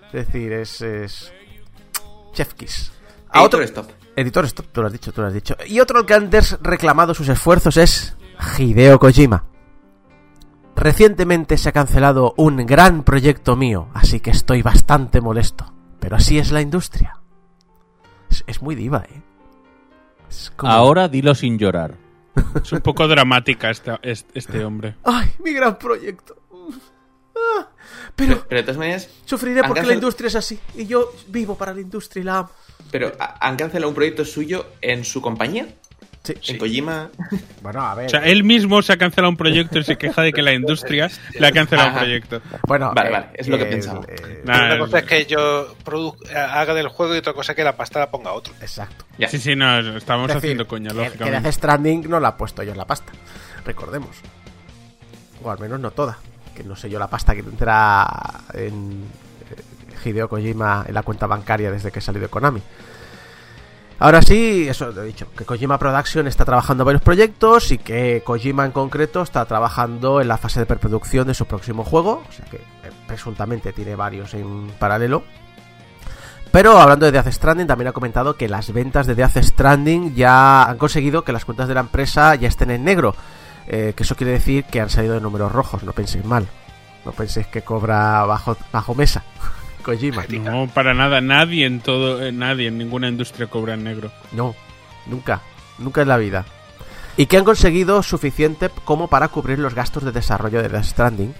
Es 0.08 0.26
decir, 0.26 0.52
es... 0.52 0.82
es... 0.82 1.32
Chef 2.34 2.52
Kiss. 2.54 2.92
A 3.30 3.42
otro... 3.42 3.60
Editor 3.62 3.84
Stop. 3.86 3.90
Editor 4.16 4.44
Stop, 4.46 4.66
tú 4.72 4.80
lo 4.82 4.86
has 4.88 4.92
dicho, 4.92 5.12
tú 5.12 5.20
lo 5.22 5.26
has 5.28 5.32
dicho. 5.34 5.56
Y 5.66 5.80
otro 5.80 6.04
que 6.04 6.14
han 6.14 6.28
des- 6.30 6.58
reclamado 6.60 7.14
sus 7.14 7.28
esfuerzos 7.28 7.76
es 7.78 8.14
Hideo 8.58 8.98
Kojima. 8.98 9.44
Recientemente 10.76 11.56
se 11.58 11.68
ha 11.70 11.72
cancelado 11.72 12.34
un 12.36 12.58
gran 12.66 13.02
proyecto 13.02 13.56
mío, 13.56 13.88
así 13.94 14.20
que 14.20 14.30
estoy 14.30 14.62
bastante 14.62 15.20
molesto. 15.20 15.72
Pero 16.00 16.16
así 16.16 16.38
es 16.38 16.52
la 16.52 16.60
industria. 16.60 17.18
Es, 18.30 18.44
es 18.46 18.62
muy 18.62 18.74
diva, 18.74 19.04
¿eh? 19.10 19.22
Es 20.28 20.52
como- 20.54 20.70
Ahora 20.72 21.08
dilo 21.08 21.34
sin 21.34 21.58
llorar. 21.58 21.94
Es 22.62 22.70
un 22.72 22.80
poco 22.80 23.08
dramática 23.08 23.70
este, 23.70 23.92
este, 24.02 24.38
este 24.38 24.64
hombre. 24.64 24.96
¡Ay, 25.04 25.30
mi 25.42 25.52
gran 25.54 25.78
proyecto! 25.78 26.36
Ah, 27.34 27.68
pero 28.14 28.44
Pero 28.48 28.60
de 28.60 28.62
todas 28.62 28.76
maneras, 28.78 29.08
sufriré 29.24 29.62
porque 29.64 29.82
la 29.82 29.94
industria 29.94 30.28
es 30.28 30.34
así. 30.36 30.58
Y 30.74 30.86
yo 30.86 31.12
vivo 31.28 31.56
para 31.56 31.72
la 31.72 31.80
industria 31.80 32.20
y 32.20 32.24
la 32.24 32.38
amo. 32.38 32.50
pero 32.90 33.12
¿ha- 33.18 33.46
¿han 33.46 33.56
cancelado 33.56 33.88
un 33.88 33.94
proyecto 33.94 34.24
suyo 34.24 34.66
en 34.82 35.04
su 35.04 35.22
compañía? 35.22 35.66
Sí. 36.26 36.52
En 36.52 36.58
Kojima. 36.58 37.10
Bueno, 37.62 37.80
a 37.82 37.94
ver. 37.94 38.06
O 38.06 38.08
sea, 38.08 38.20
él 38.24 38.42
mismo 38.44 38.82
se 38.82 38.92
ha 38.92 38.96
cancelado 38.96 39.30
un 39.30 39.36
proyecto 39.36 39.78
y 39.78 39.84
se 39.84 39.96
queja 39.96 40.22
de 40.22 40.32
que 40.32 40.42
la 40.42 40.52
industria 40.54 41.08
le 41.38 41.46
ha 41.46 41.52
cancelado 41.52 41.90
un 41.90 41.94
proyecto. 41.96 42.40
Bueno, 42.66 42.92
Vale, 42.94 43.08
eh, 43.08 43.12
vale, 43.12 43.26
es 43.34 43.48
lo 43.48 43.56
que 43.58 43.64
eh, 43.64 43.66
pensaba. 43.66 44.00
eh, 44.08 44.42
Nah, 44.44 44.66
Una 44.66 44.78
cosa 44.78 44.98
es 45.00 45.04
que 45.04 45.26
yo 45.26 45.74
produ- 45.84 46.16
haga 46.34 46.74
del 46.74 46.88
juego 46.88 47.14
y 47.14 47.18
otra 47.18 47.32
cosa 47.32 47.52
es 47.52 47.56
que 47.56 47.64
la 47.64 47.76
pasta 47.76 47.98
la 47.98 48.10
ponga 48.10 48.32
otro. 48.32 48.52
Exacto. 48.60 49.04
Ya. 49.18 49.28
Sí, 49.28 49.38
sí, 49.38 49.54
no, 49.56 49.78
estamos 49.96 50.28
Es 50.28 50.34
decir, 50.36 50.48
haciendo 50.50 50.66
coña, 50.66 50.90
que- 50.90 50.96
Que 50.96 51.04
lógicamente. 51.04 51.40
Death 51.42 51.54
Stranding 51.54 52.10
no 52.10 52.20
la 52.20 52.30
he 52.30 52.32
puesto 52.32 52.62
yo 52.62 52.72
en 52.72 52.78
la 52.78 52.84
pasta. 52.86 53.12
Recordemos. 53.64 54.16
O 55.42 55.50
al 55.50 55.58
menos 55.58 55.80
no 55.80 55.90
toda. 55.90 56.18
Que 56.54 56.64
no 56.64 56.74
sé 56.76 56.88
yo 56.88 56.98
la 56.98 57.08
pasta 57.08 57.34
que 57.34 57.42
tendrá 57.42 58.06
en 58.54 59.04
eh, 60.04 60.08
Hideo 60.08 60.28
Kojima 60.28 60.84
en 60.88 60.94
la 60.94 61.02
cuenta 61.02 61.26
bancaria 61.26 61.70
desde 61.70 61.90
que 61.92 62.00
salió 62.00 62.20
de 62.20 62.28
Konami. 62.28 62.62
Ahora 63.98 64.20
sí, 64.20 64.68
eso 64.68 64.92
lo 64.92 65.02
he 65.02 65.06
dicho, 65.06 65.26
que 65.36 65.46
Kojima 65.46 65.78
Production 65.78 66.26
está 66.26 66.44
trabajando 66.44 66.84
varios 66.84 67.02
proyectos 67.02 67.72
y 67.72 67.78
que 67.78 68.22
Kojima 68.24 68.66
en 68.66 68.72
concreto 68.72 69.22
está 69.22 69.44
trabajando 69.46 70.20
en 70.20 70.28
la 70.28 70.36
fase 70.36 70.60
de 70.60 70.66
preproducción 70.66 71.26
de 71.26 71.32
su 71.32 71.46
próximo 71.46 71.82
juego, 71.82 72.22
o 72.28 72.32
sea 72.32 72.44
que 72.44 72.56
eh, 72.56 72.92
presuntamente 73.06 73.72
tiene 73.72 73.96
varios 73.96 74.34
en 74.34 74.68
paralelo. 74.78 75.24
Pero 76.52 76.78
hablando 76.78 77.06
de 77.06 77.12
Death 77.12 77.32
Stranding, 77.32 77.66
también 77.66 77.88
ha 77.88 77.92
comentado 77.92 78.36
que 78.36 78.48
las 78.48 78.72
ventas 78.72 79.06
de 79.06 79.14
Death 79.14 79.38
Stranding 79.38 80.14
ya 80.14 80.64
han 80.64 80.78
conseguido 80.78 81.24
que 81.24 81.32
las 81.32 81.44
cuentas 81.44 81.68
de 81.68 81.74
la 81.74 81.80
empresa 81.80 82.34
ya 82.34 82.48
estén 82.48 82.70
en 82.70 82.84
negro. 82.84 83.14
Eh, 83.66 83.94
que 83.96 84.04
eso 84.04 84.14
quiere 84.14 84.32
decir 84.32 84.64
que 84.64 84.80
han 84.80 84.90
salido 84.90 85.14
de 85.14 85.20
números 85.20 85.50
rojos, 85.52 85.82
no 85.82 85.92
penséis 85.92 86.24
mal. 86.24 86.46
No 87.04 87.12
penséis 87.12 87.46
que 87.48 87.62
cobra 87.62 88.24
bajo, 88.24 88.56
bajo 88.72 88.94
mesa. 88.94 89.22
Kojima. 89.86 90.50
No, 90.50 90.66
para 90.68 90.92
nada. 90.94 91.20
Nadie 91.20 91.64
en 91.66 91.80
todo, 91.80 92.22
eh, 92.24 92.32
nadie 92.32 92.68
en 92.68 92.78
ninguna 92.78 93.08
industria 93.08 93.46
cobra 93.46 93.74
en 93.74 93.84
negro. 93.84 94.10
No, 94.32 94.54
nunca, 95.06 95.40
nunca 95.78 96.02
en 96.02 96.08
la 96.08 96.16
vida. 96.16 96.44
Y 97.16 97.26
que 97.26 97.38
han 97.38 97.44
conseguido 97.44 98.02
suficiente 98.02 98.68
como 98.84 99.08
para 99.08 99.28
cubrir 99.28 99.58
los 99.58 99.74
gastos 99.74 100.04
de 100.04 100.12
desarrollo 100.12 100.60
de 100.62 100.68
Death 100.68 100.84
Stranding. 100.84 101.34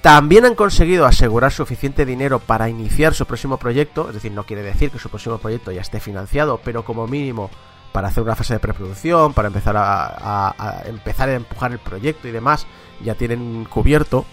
También 0.00 0.44
han 0.46 0.54
conseguido 0.54 1.06
asegurar 1.06 1.52
suficiente 1.52 2.06
dinero 2.06 2.38
para 2.38 2.68
iniciar 2.68 3.14
su 3.14 3.26
próximo 3.26 3.56
proyecto, 3.58 4.08
es 4.08 4.14
decir, 4.14 4.30
no 4.32 4.44
quiere 4.46 4.62
decir 4.62 4.90
que 4.90 4.98
su 4.98 5.08
próximo 5.10 5.38
proyecto 5.38 5.72
ya 5.72 5.80
esté 5.80 5.98
financiado, 6.00 6.60
pero 6.64 6.84
como 6.84 7.06
mínimo 7.08 7.50
para 7.92 8.08
hacer 8.08 8.22
una 8.22 8.36
fase 8.36 8.54
de 8.54 8.60
preproducción, 8.60 9.34
para 9.34 9.48
empezar 9.48 9.76
a, 9.76 10.06
a- 10.06 10.54
a 10.56 10.82
empezar 10.88 11.28
a 11.28 11.34
empujar 11.34 11.72
el 11.72 11.80
proyecto 11.80 12.28
y 12.28 12.30
demás, 12.30 12.66
ya 13.04 13.14
tienen 13.16 13.64
cubierto. 13.64 14.24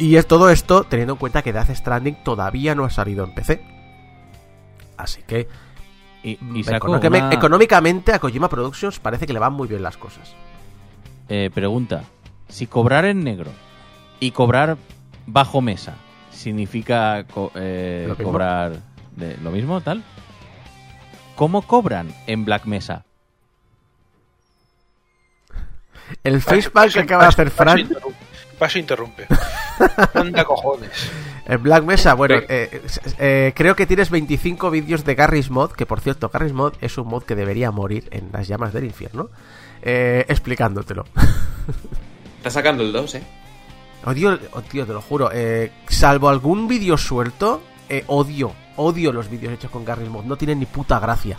Y 0.00 0.16
es 0.16 0.26
todo 0.26 0.50
esto 0.50 0.84
teniendo 0.84 1.12
en 1.14 1.18
cuenta 1.18 1.42
que 1.42 1.52
Death 1.52 1.70
Stranding 1.74 2.24
todavía 2.24 2.74
no 2.74 2.84
ha 2.84 2.90
salido 2.90 3.22
en 3.24 3.34
PC. 3.34 3.62
Así 4.96 5.22
que 5.22 5.46
Y, 6.22 6.38
y 6.54 6.64
sacó 6.64 6.88
económicamente- 6.88 7.26
una- 7.26 7.34
económicamente 7.34 8.12
a 8.12 8.18
Kojima 8.18 8.48
Productions 8.48 8.98
parece 8.98 9.26
que 9.26 9.32
le 9.32 9.38
van 9.38 9.52
muy 9.52 9.68
bien 9.68 9.82
las 9.82 9.96
cosas. 9.96 10.34
eh, 11.28 11.48
pregunta. 11.54 12.02
Si 12.48 12.66
cobrar 12.66 13.04
en 13.04 13.22
negro 13.22 13.50
y 14.18 14.32
cobrar 14.32 14.76
bajo 15.26 15.60
mesa 15.60 15.94
significa 16.30 17.24
co- 17.32 17.52
eh, 17.54 18.06
Lo 18.08 18.14
mismo. 18.16 18.32
cobrar 18.32 18.72
de, 19.16 19.36
lo 19.36 19.50
mismo, 19.52 19.80
tal. 19.80 20.02
¿Cómo 21.36 21.62
cobran 21.62 22.12
en 22.26 22.44
Black 22.44 22.64
Mesa? 22.66 23.04
El 26.24 26.40
facepalm 26.42 26.92
que 26.92 27.00
acaba 27.00 27.22
de 27.24 27.28
hacer 27.28 27.50
Fran. 27.50 27.88
Paso 28.60 28.78
interrumpe. 28.78 29.26
Anda 30.14 30.44
cojones. 30.44 30.90
en 31.46 31.62
Black 31.62 31.82
Mesa, 31.82 32.12
bueno, 32.12 32.34
eh, 32.46 32.82
eh, 33.18 33.54
creo 33.56 33.74
que 33.74 33.86
tienes 33.86 34.10
25 34.10 34.70
vídeos 34.70 35.02
de 35.02 35.14
Garry's 35.14 35.48
Mod, 35.48 35.72
que 35.72 35.86
por 35.86 36.00
cierto, 36.00 36.28
Garry's 36.28 36.52
Mod 36.52 36.74
es 36.82 36.98
un 36.98 37.08
mod 37.08 37.22
que 37.22 37.34
debería 37.34 37.70
morir 37.70 38.06
en 38.10 38.28
las 38.30 38.48
llamas 38.48 38.74
del 38.74 38.84
infierno, 38.84 39.30
eh, 39.80 40.26
explicándotelo. 40.28 41.06
Está 42.36 42.50
sacando 42.50 42.82
el 42.82 42.92
2, 42.92 43.14
¿eh? 43.14 43.22
Odio, 44.04 44.38
oh, 44.52 44.60
tío, 44.60 44.84
te 44.84 44.92
lo 44.92 45.00
juro, 45.00 45.30
eh, 45.32 45.72
salvo 45.88 46.28
algún 46.28 46.68
vídeo 46.68 46.98
suelto, 46.98 47.62
eh, 47.88 48.04
odio, 48.08 48.52
odio 48.76 49.10
los 49.10 49.30
vídeos 49.30 49.54
hechos 49.54 49.70
con 49.70 49.86
Garry's 49.86 50.10
Mod, 50.10 50.26
no 50.26 50.36
tienen 50.36 50.58
ni 50.58 50.66
puta 50.66 51.00
gracia. 51.00 51.38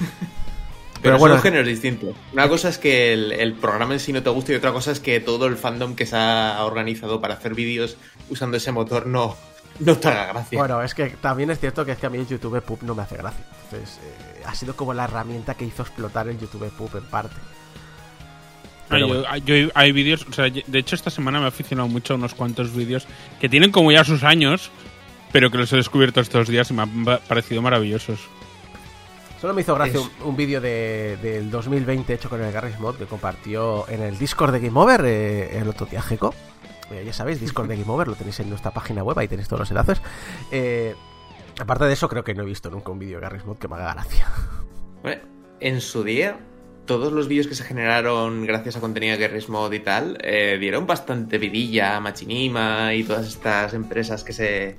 Pero, 1.02 1.18
bueno. 1.18 1.34
son 1.36 1.42
géneros 1.42 1.66
distintos. 1.68 2.14
Una 2.32 2.48
cosa 2.48 2.68
es 2.68 2.78
que 2.78 3.12
el, 3.12 3.32
el 3.32 3.54
programa 3.54 3.94
en 3.94 4.00
sí 4.00 4.12
no 4.12 4.22
te 4.22 4.30
guste 4.30 4.52
y 4.52 4.56
otra 4.56 4.72
cosa 4.72 4.90
es 4.92 5.00
que 5.00 5.20
todo 5.20 5.46
el 5.46 5.56
fandom 5.56 5.94
que 5.94 6.06
se 6.06 6.16
ha 6.16 6.58
organizado 6.64 7.20
para 7.20 7.34
hacer 7.34 7.54
vídeos 7.54 7.96
usando 8.30 8.56
ese 8.56 8.72
motor 8.72 9.06
no, 9.06 9.36
no 9.80 9.96
te 9.98 10.08
haga 10.08 10.26
gracia. 10.32 10.58
Bueno, 10.58 10.82
es 10.82 10.94
que 10.94 11.10
también 11.10 11.50
es 11.50 11.60
cierto 11.60 11.84
que 11.84 11.92
es 11.92 11.98
que 11.98 12.06
a 12.06 12.10
mí 12.10 12.18
el 12.18 12.26
YouTube 12.26 12.60
Pub 12.62 12.78
no 12.82 12.94
me 12.94 13.02
hace 13.02 13.16
gracia. 13.16 13.44
Entonces, 13.64 13.98
eh, 14.02 14.42
ha 14.46 14.54
sido 14.54 14.74
como 14.76 14.94
la 14.94 15.04
herramienta 15.04 15.54
que 15.54 15.64
hizo 15.64 15.82
explotar 15.82 16.28
el 16.28 16.38
YouTube 16.38 16.70
Pub 16.70 16.90
en 16.96 17.04
parte. 17.04 17.34
Ah, 17.38 18.86
Pero 18.90 19.00
yo- 19.08 19.22
bueno. 19.22 19.36
yo- 19.44 19.70
hay 19.74 19.92
vídeos, 19.92 20.24
o 20.28 20.32
sea, 20.32 20.44
de 20.48 20.78
hecho 20.78 20.94
esta 20.94 21.10
semana 21.10 21.38
me 21.40 21.44
he 21.46 21.48
aficionado 21.48 21.88
mucho 21.88 22.14
a 22.14 22.16
unos 22.16 22.34
cuantos 22.34 22.74
vídeos 22.74 23.06
que 23.40 23.48
tienen 23.48 23.72
como 23.72 23.90
ya 23.92 24.04
sus 24.04 24.22
años, 24.22 24.70
pero 25.32 25.50
que 25.50 25.58
los 25.58 25.72
he 25.72 25.76
descubierto 25.76 26.20
estos 26.20 26.48
días 26.48 26.70
y 26.70 26.74
me 26.74 26.82
han 26.82 27.04
pa- 27.04 27.18
parecido 27.18 27.60
maravillosos. 27.62 28.20
Solo 29.46 29.54
me 29.54 29.60
hizo 29.60 29.76
gracia 29.76 30.00
Es- 30.00 30.10
un, 30.22 30.30
un 30.30 30.36
vídeo 30.36 30.60
de, 30.60 31.16
del 31.22 31.52
2020 31.52 32.12
hecho 32.14 32.28
con 32.28 32.42
el 32.42 32.50
Garry's 32.50 32.80
Mod 32.80 32.96
que 32.96 33.06
compartió 33.06 33.88
en 33.88 34.02
el 34.02 34.18
Discord 34.18 34.50
de 34.52 34.58
Game 34.58 34.76
Over 34.76 35.02
eh, 35.04 35.56
el 35.60 35.68
otro 35.68 35.86
día 35.86 36.02
Jeco. 36.02 36.34
Eh, 36.90 37.04
ya 37.06 37.12
sabéis, 37.12 37.38
Discord 37.40 37.68
de 37.68 37.76
Game 37.76 37.88
Over, 37.92 38.08
lo 38.08 38.16
tenéis 38.16 38.40
en 38.40 38.48
nuestra 38.48 38.72
página 38.72 39.04
web, 39.04 39.16
ahí 39.20 39.28
tenéis 39.28 39.46
todos 39.46 39.60
los 39.60 39.70
enlaces. 39.70 40.02
Eh, 40.50 40.96
aparte 41.60 41.84
de 41.84 41.92
eso, 41.92 42.08
creo 42.08 42.24
que 42.24 42.34
no 42.34 42.42
he 42.42 42.46
visto 42.46 42.70
nunca 42.70 42.90
un 42.90 42.98
vídeo 42.98 43.18
de 43.18 43.22
Garry's 43.22 43.44
Mod 43.44 43.58
que 43.58 43.68
me 43.68 43.76
haga 43.76 43.94
gracia. 43.94 44.26
Bueno, 45.02 45.22
en 45.60 45.80
su 45.80 46.02
día, 46.02 46.40
todos 46.84 47.12
los 47.12 47.28
vídeos 47.28 47.46
que 47.46 47.54
se 47.54 47.62
generaron 47.62 48.46
gracias 48.46 48.74
a 48.74 48.80
contenido 48.80 49.16
de 49.16 49.28
Garry's 49.28 49.48
Mod 49.48 49.72
y 49.72 49.78
tal, 49.78 50.18
eh, 50.24 50.58
dieron 50.58 50.88
bastante 50.88 51.38
vidilla, 51.38 52.00
Machinima 52.00 52.94
y 52.94 53.04
todas 53.04 53.28
estas 53.28 53.74
empresas 53.74 54.24
que 54.24 54.32
se 54.32 54.76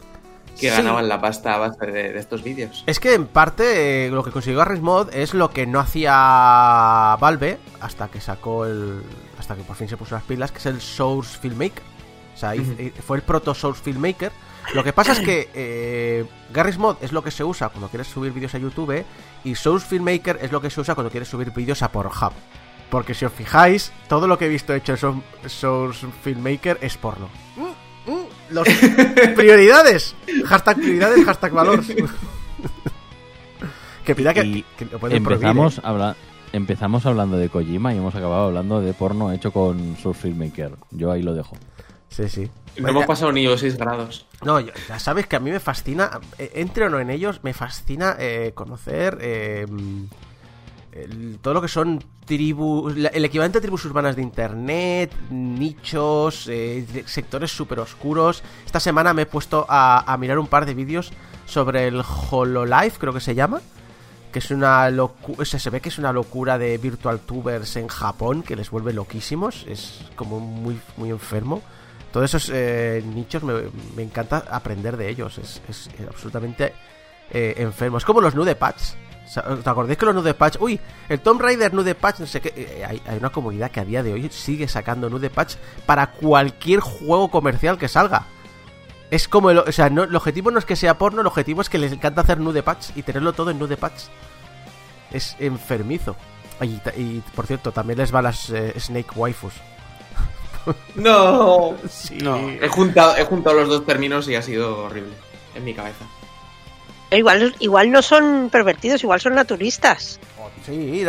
que 0.60 0.70
Sí. 0.72 0.76
ganaban 0.76 1.08
la 1.08 1.22
pasta 1.22 1.54
a 1.54 1.58
base 1.58 1.86
de, 1.86 2.12
de 2.14 2.20
estos 2.20 2.44
vídeos. 2.44 2.84
Es 2.88 3.00
que 3.00 3.14
en 3.14 3.28
parte 3.28 4.08
eh, 4.08 4.10
lo 4.12 4.24
que 4.24 4.32
consiguió 4.32 4.60
Garry's 4.60 4.82
Mod 4.82 5.14
es 5.14 5.34
lo 5.34 5.50
que 5.52 5.66
no 5.68 5.80
hacía 5.80 7.16
Valve 7.20 7.58
hasta 7.80 8.08
que 8.10 8.20
sacó 8.22 8.66
el. 8.66 9.02
hasta 9.40 9.56
que 9.56 9.64
por 9.64 9.76
fin 9.76 9.88
se 9.88 9.98
puso 9.98 10.16
las 10.16 10.24
pilas, 10.24 10.52
que 10.52 10.58
es 10.60 10.66
el 10.66 10.82
Source 10.82 11.38
Filmmaker. 11.40 11.84
O 12.36 12.38
sea, 12.38 12.54
eh, 12.56 12.94
fue 13.06 13.18
el 13.18 13.24
proto 13.24 13.54
Source 13.54 13.82
Filmmaker. 13.84 14.32
Lo 14.74 14.84
que 14.84 14.94
pasa 14.94 15.14
es 15.14 15.20
que 15.20 15.50
eh, 15.56 16.26
Garry's 16.54 16.78
Mod 16.78 16.98
es 17.02 17.12
lo 17.12 17.24
que 17.24 17.32
se 17.32 17.44
usa 17.44 17.70
cuando 17.70 17.88
quieres 17.90 18.08
subir 18.08 18.32
vídeos 18.34 18.54
a 18.56 18.58
YouTube 18.58 19.06
y 19.44 19.56
Source 19.56 19.88
Filmmaker 19.88 20.40
es 20.42 20.52
lo 20.52 20.62
que 20.62 20.70
se 20.70 20.82
usa 20.82 20.94
cuando 20.96 21.10
quieres 21.12 21.30
subir 21.30 21.52
vídeos 21.52 21.82
a 21.82 21.92
Pornhub. 21.92 22.34
Porque 22.90 23.14
si 23.14 23.26
os 23.26 23.34
fijáis, 23.34 23.92
todo 24.08 24.28
lo 24.28 24.38
que 24.38 24.46
he 24.46 24.50
visto 24.50 24.74
hecho 24.74 24.94
en 24.94 24.98
Source- 24.98 25.22
Source 25.50 26.08
Filmmaker 26.24 26.78
es 26.82 26.96
porno. 26.98 27.28
Los 28.52 28.68
prioridades. 29.36 30.16
Hashtag 30.46 30.76
prioridades, 30.78 31.26
hashtag 31.26 31.52
valor. 31.52 31.82
que 34.06 34.16
pida 34.16 34.34
que, 34.34 34.46
Y 34.46 34.66
que 34.78 34.86
lo 34.86 35.00
pueden 35.00 35.24
prohibir, 35.24 35.48
empezamos, 35.48 35.78
¿eh? 35.78 35.82
habla- 35.84 36.16
empezamos 36.54 37.06
hablando 37.06 37.38
de 37.38 37.50
Kojima 37.50 37.94
y 37.94 37.98
hemos 37.98 38.16
acabado 38.16 38.46
hablando 38.48 38.80
de 38.82 38.94
porno 38.94 39.32
hecho 39.34 39.52
con 39.52 39.98
Source 39.98 40.22
Filmmaker. 40.22 40.72
Yo 40.92 41.12
ahí 41.12 41.22
lo 41.22 41.34
dejo. 41.34 41.58
Sí, 42.10 42.30
sí. 42.30 42.50
No 42.78 42.90
hemos 42.90 43.06
pasado 43.06 43.32
ni 43.32 43.44
los 43.46 43.60
6 43.60 43.76
grados. 43.78 44.26
No, 44.46 44.60
ya 44.60 44.72
sabes 45.00 45.28
que 45.28 45.36
a 45.36 45.40
mí 45.40 45.52
me 45.52 45.60
fascina, 45.60 46.20
eh, 46.38 46.52
entre 46.56 46.86
o 46.86 46.90
no 46.90 47.00
en 47.00 47.10
ellos, 47.10 47.40
me 47.44 47.54
fascina 47.54 48.16
eh, 48.20 48.52
conocer 48.56 49.18
eh, 49.20 49.66
todo 51.42 51.54
lo 51.54 51.62
que 51.62 51.68
son 51.68 52.04
tribus, 52.26 52.96
el 52.96 53.26
equivalente 53.26 53.58
a 53.58 53.62
tribus 53.62 53.86
urbanas 53.86 54.16
de 54.16 54.22
internet, 54.22 55.14
nichos, 55.30 56.48
eh, 56.50 56.86
sectores 57.06 57.52
súper 57.52 57.80
oscuros. 57.80 58.44
Esta 58.66 58.80
semana 58.80 59.14
me 59.14 59.24
he 59.24 59.26
puesto 59.26 59.66
a, 59.70 60.16
mirar 60.20 60.40
un 60.40 60.48
par 60.48 60.66
de 60.66 60.74
vídeos 60.74 61.12
sobre 61.46 61.88
el 61.88 62.02
Hololive, 62.30 62.94
creo 62.98 63.14
que 63.14 63.20
se 63.20 63.36
llama. 63.36 63.62
Que 64.32 64.40
es 64.40 64.52
una 64.52 64.90
locura. 64.90 65.46
Se 65.46 65.70
ve 65.70 65.80
que 65.80 65.90
es 65.90 65.98
una 65.98 66.12
locura 66.12 66.58
de 66.58 66.78
virtual 66.78 67.22
tubers 67.22 67.78
en 67.78 67.88
Japón 67.88 68.44
que 68.44 68.56
les 68.56 68.70
vuelve 68.70 68.92
loquísimos. 68.94 69.66
Es 69.68 70.02
como 70.16 70.40
muy, 70.40 70.80
muy 70.98 71.10
enfermo. 71.10 71.62
Todos 72.12 72.34
esos 72.34 72.52
eh, 72.54 73.04
nichos 73.06 73.44
me, 73.44 73.54
me 73.96 74.04
encanta 74.04 74.44
aprender 74.52 74.98
de 74.98 75.10
ellos. 75.10 75.38
Es, 75.38 75.62
es 75.70 75.90
absolutamente 76.08 76.74
eh, 77.32 77.56
enfermo. 77.58 77.98
Es 77.98 78.06
como 78.06 78.22
los 78.22 78.36
nude 78.36 78.56
patch. 78.56 78.96
¿Os 79.28 79.68
acordáis 79.68 79.98
que 79.98 80.06
los 80.06 80.16
nude 80.16 80.34
patch? 80.34 80.56
Uy, 80.60 80.80
el 81.10 81.20
Tomb 81.20 81.42
Raider 81.42 81.74
nude 81.74 81.96
patch, 81.96 82.20
no 82.20 82.26
sé 82.26 82.40
qué. 82.42 82.54
eh, 82.56 82.86
hay, 82.86 83.02
hay 83.06 83.18
una 83.18 83.30
comunidad 83.30 83.70
que 83.72 83.82
a 83.82 83.86
día 83.86 84.02
de 84.02 84.14
hoy 84.14 84.30
sigue 84.32 84.68
sacando 84.68 85.10
nude 85.10 85.30
patch 85.30 85.56
para 85.86 86.12
cualquier 86.12 86.80
juego 86.80 87.30
comercial 87.30 87.78
que 87.78 87.88
salga. 87.88 88.26
Es 89.12 89.28
como 89.28 89.52
el, 89.52 89.60
o 89.60 89.72
sea, 89.72 89.90
no, 89.90 90.04
el 90.04 90.16
objetivo 90.16 90.52
no 90.52 90.60
es 90.60 90.66
que 90.66 90.76
sea 90.76 90.98
porno, 90.98 91.22
el 91.22 91.28
objetivo 91.28 91.62
es 91.62 91.70
que 91.70 91.78
les 91.78 91.92
encanta 91.92 92.22
hacer 92.22 92.40
nude 92.40 92.64
patch 92.64 92.90
y 92.96 93.04
tenerlo 93.04 93.34
todo 93.34 93.52
en 93.52 93.60
nude 93.60 93.78
patch. 93.78 94.04
Es 95.12 95.36
enfermizo. 95.40 96.16
Y, 96.96 97.20
por 97.36 97.46
cierto, 97.46 97.72
también 97.72 98.00
les 98.00 98.14
va 98.14 98.22
las 98.22 98.50
eh, 98.50 98.74
Snake 98.80 99.12
Waifus. 99.16 99.54
No. 100.96 101.76
Sí. 101.90 102.18
He 102.62 102.68
juntado, 102.68 103.16
he 103.16 103.24
juntado 103.24 103.56
los 103.56 103.70
dos 103.70 103.86
términos 103.86 104.28
y 104.28 104.36
ha 104.36 104.42
sido 104.42 104.84
horrible 104.84 105.14
en 105.56 105.64
mi 105.64 105.74
cabeza. 105.74 106.06
Igual, 107.12 107.56
igual 107.60 107.92
no 107.92 108.02
son 108.02 108.50
pervertidos, 108.52 109.04
igual 109.04 109.22
son 109.22 109.36
naturistas. 109.36 110.20
Sí, 110.66 111.06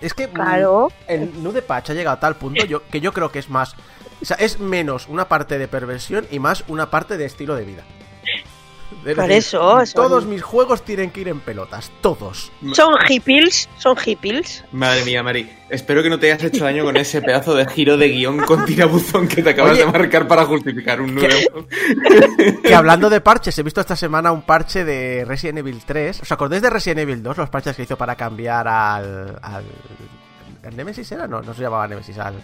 es 0.00 0.14
que 0.14 0.26
mm, 0.26 0.32
Claro. 0.32 0.90
el 1.06 1.42
nude 1.42 1.60
patch 1.60 1.90
ha 1.90 1.94
llegado 1.94 2.16
a 2.16 2.20
tal 2.20 2.36
punto 2.36 2.64
yo, 2.64 2.82
que 2.88 3.00
yo 3.00 3.12
creo 3.12 3.30
que 3.30 3.38
es 3.38 3.50
más. 3.50 3.74
O 4.22 4.24
sea, 4.24 4.36
es 4.36 4.58
menos 4.60 5.08
una 5.08 5.28
parte 5.28 5.58
de 5.58 5.68
perversión 5.68 6.26
y 6.30 6.38
más 6.38 6.64
una 6.68 6.90
parte 6.90 7.16
de 7.18 7.26
estilo 7.26 7.54
de 7.56 7.64
vida. 7.64 7.82
Es 9.04 9.14
Por 9.16 9.24
decir, 9.26 9.38
eso, 9.38 9.80
eso. 9.80 9.94
Todos 9.94 10.26
mis 10.26 10.42
juegos 10.42 10.84
tienen 10.84 11.10
que 11.10 11.22
ir 11.22 11.28
en 11.28 11.40
pelotas. 11.40 11.90
Todos. 12.00 12.52
Son 12.72 12.94
hippies, 13.08 13.68
son 13.78 13.96
hippies. 13.96 14.64
Madre 14.70 15.04
mía, 15.04 15.22
Mari. 15.24 15.50
Espero 15.68 16.02
que 16.04 16.08
no 16.10 16.18
te 16.20 16.30
hayas 16.30 16.44
hecho 16.44 16.64
daño 16.64 16.84
con 16.84 16.96
ese 16.96 17.20
pedazo 17.20 17.54
de 17.54 17.66
giro 17.66 17.96
de 17.96 18.08
guion 18.08 18.38
con 18.38 18.64
tirabuzón 18.64 19.26
que 19.26 19.42
te 19.42 19.50
acabas 19.50 19.72
Oye. 19.72 19.86
de 19.86 19.90
marcar 19.92 20.28
para 20.28 20.44
justificar 20.44 21.00
un 21.00 21.14
nuevo. 21.14 21.30
Que 22.62 22.74
hablando 22.74 23.10
de 23.10 23.20
parches, 23.20 23.58
he 23.58 23.62
visto 23.62 23.80
esta 23.80 23.96
semana 23.96 24.30
un 24.30 24.42
parche 24.42 24.84
de 24.84 25.24
Resident 25.26 25.58
Evil 25.58 25.82
3. 25.84 26.22
¿Os 26.22 26.32
acordáis 26.32 26.62
de 26.62 26.70
Resident 26.70 27.00
Evil 27.00 27.22
2? 27.22 27.36
Los 27.38 27.50
parches 27.50 27.74
que 27.76 27.82
hizo 27.82 27.96
para 27.96 28.14
cambiar 28.14 28.68
al. 28.68 29.38
al. 29.42 29.64
¿El 30.62 30.76
Nemesis 30.76 31.10
era? 31.10 31.26
No, 31.26 31.42
no 31.42 31.52
se 31.54 31.62
llamaba 31.62 31.88
Nemesis, 31.88 32.18
al. 32.18 32.34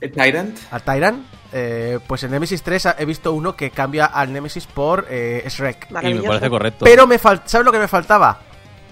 Tyrant. 0.00 0.58
al 0.70 0.82
Tyrant. 0.82 1.24
Eh, 1.56 2.00
pues 2.06 2.22
en 2.24 2.32
Nemesis 2.32 2.62
3 2.64 2.88
he 2.98 3.04
visto 3.04 3.32
uno 3.32 3.54
que 3.54 3.70
cambia 3.70 4.06
al 4.06 4.32
Nemesis 4.32 4.66
por 4.66 5.06
eh, 5.08 5.44
Shrek. 5.48 5.86
Y 6.02 6.14
me 6.14 6.22
parece 6.22 6.50
correcto. 6.50 6.84
Pero 6.84 7.06
me 7.06 7.18
fal 7.18 7.42
¿sabes 7.44 7.64
lo 7.64 7.70
que 7.70 7.78
me 7.78 7.86
faltaba? 7.86 8.40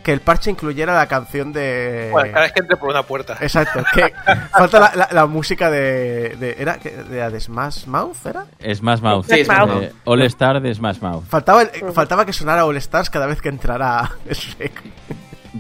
Que 0.05 0.13
el 0.13 0.21
parche 0.21 0.51
incluyera 0.51 0.95
la 0.95 1.07
canción 1.07 1.53
de. 1.53 2.09
Bueno, 2.13 2.31
cada 2.33 2.45
vez 2.45 2.53
que 2.53 2.61
entre 2.61 2.77
por 2.77 2.91
una 2.91 3.03
puerta. 3.05 3.37
Exacto, 3.41 3.83
que 3.95 4.13
falta 4.53 4.79
la, 4.81 4.93
la- 4.95 5.09
la 5.13 5.27
música 5.27 5.71
de. 5.71 6.37
de 6.41 6.57
¿Era? 6.59 6.77
¿De, 6.77 7.19
la 7.19 7.31
de 7.31 7.41
Smash 7.41 7.87
Mouth? 7.87 8.27
¿Era? 8.27 8.47
Smash 8.75 9.01
Mouth. 9.01 9.27
Sí, 9.29 9.45
Smash 9.45 9.59
Mouth. 9.67 9.83
Eh, 9.83 9.93
All 10.05 10.23
Star 10.23 10.61
de 10.61 10.75
Smash 10.75 10.99
Mouth. 11.01 11.25
Faltaba, 11.29 11.65
faltaba 11.93 12.25
que 12.27 12.33
sonara 12.33 12.65
All 12.65 12.77
Stars 12.79 13.11
cada 13.11 13.27
vez 13.27 13.41
que 13.41 13.49
entrara 13.49 14.11
Shrek. 14.31 14.73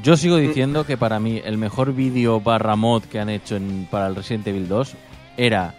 Yo 0.02 0.16
sigo 0.16 0.36
diciendo 0.36 0.86
que 0.86 0.96
para 0.96 1.20
mí 1.20 1.40
el 1.44 1.58
mejor 1.58 1.92
vídeo 1.92 2.40
barra 2.40 2.74
mod 2.76 3.02
que 3.04 3.20
han 3.20 3.28
hecho 3.28 3.56
en- 3.56 3.86
para 3.90 4.06
el 4.08 4.16
Resident 4.16 4.46
Evil 4.48 4.66
2 4.68 4.94
era 5.36 5.74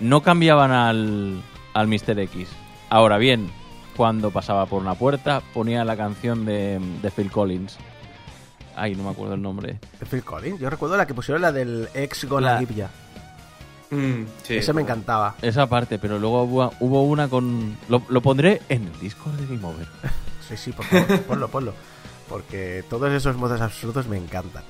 no 0.00 0.22
cambiaban 0.22 0.72
al, 0.72 1.40
al 1.74 1.88
Mr. 1.88 2.18
X. 2.18 2.48
Ahora 2.90 3.18
bien, 3.18 3.50
cuando 3.96 4.30
pasaba 4.30 4.66
por 4.66 4.80
una 4.82 4.94
puerta, 4.94 5.42
ponía 5.54 5.84
la 5.84 5.96
canción 5.96 6.44
de, 6.44 6.80
de 7.02 7.10
Phil 7.10 7.30
Collins. 7.30 7.78
Ay, 8.76 8.94
no 8.94 9.04
me 9.04 9.10
acuerdo 9.10 9.34
el 9.34 9.42
nombre. 9.42 9.78
De 9.98 10.06
Phil 10.06 10.22
Collins. 10.22 10.60
Yo 10.60 10.68
recuerdo 10.68 10.96
la 10.96 11.06
que 11.06 11.14
pusieron 11.14 11.42
la 11.42 11.50
del 11.50 11.88
ex 11.94 12.26
Gonna 12.26 12.60
La-. 12.60 12.90
Mm, 13.90 14.26
sí. 14.42 14.56
Esa 14.56 14.72
me 14.72 14.82
encantaba. 14.82 15.36
Esa 15.40 15.66
parte, 15.66 15.98
pero 15.98 16.18
luego 16.18 16.42
hubo, 16.42 16.72
hubo 16.80 17.04
una 17.04 17.28
con... 17.28 17.76
Lo, 17.88 18.02
lo 18.08 18.20
pondré 18.20 18.60
en 18.68 18.84
el 18.84 19.00
Discord 19.00 19.34
de 19.34 19.46
Game 19.46 19.66
Over. 19.66 19.86
Sí, 20.46 20.56
sí, 20.56 20.72
por 20.72 20.84
favor, 20.84 21.22
ponlo, 21.22 21.48
ponlo. 21.48 21.72
Porque 22.28 22.84
todos 22.90 23.12
esos 23.12 23.36
modos 23.36 23.60
absurdos 23.60 24.08
me 24.08 24.16
encantan. 24.16 24.64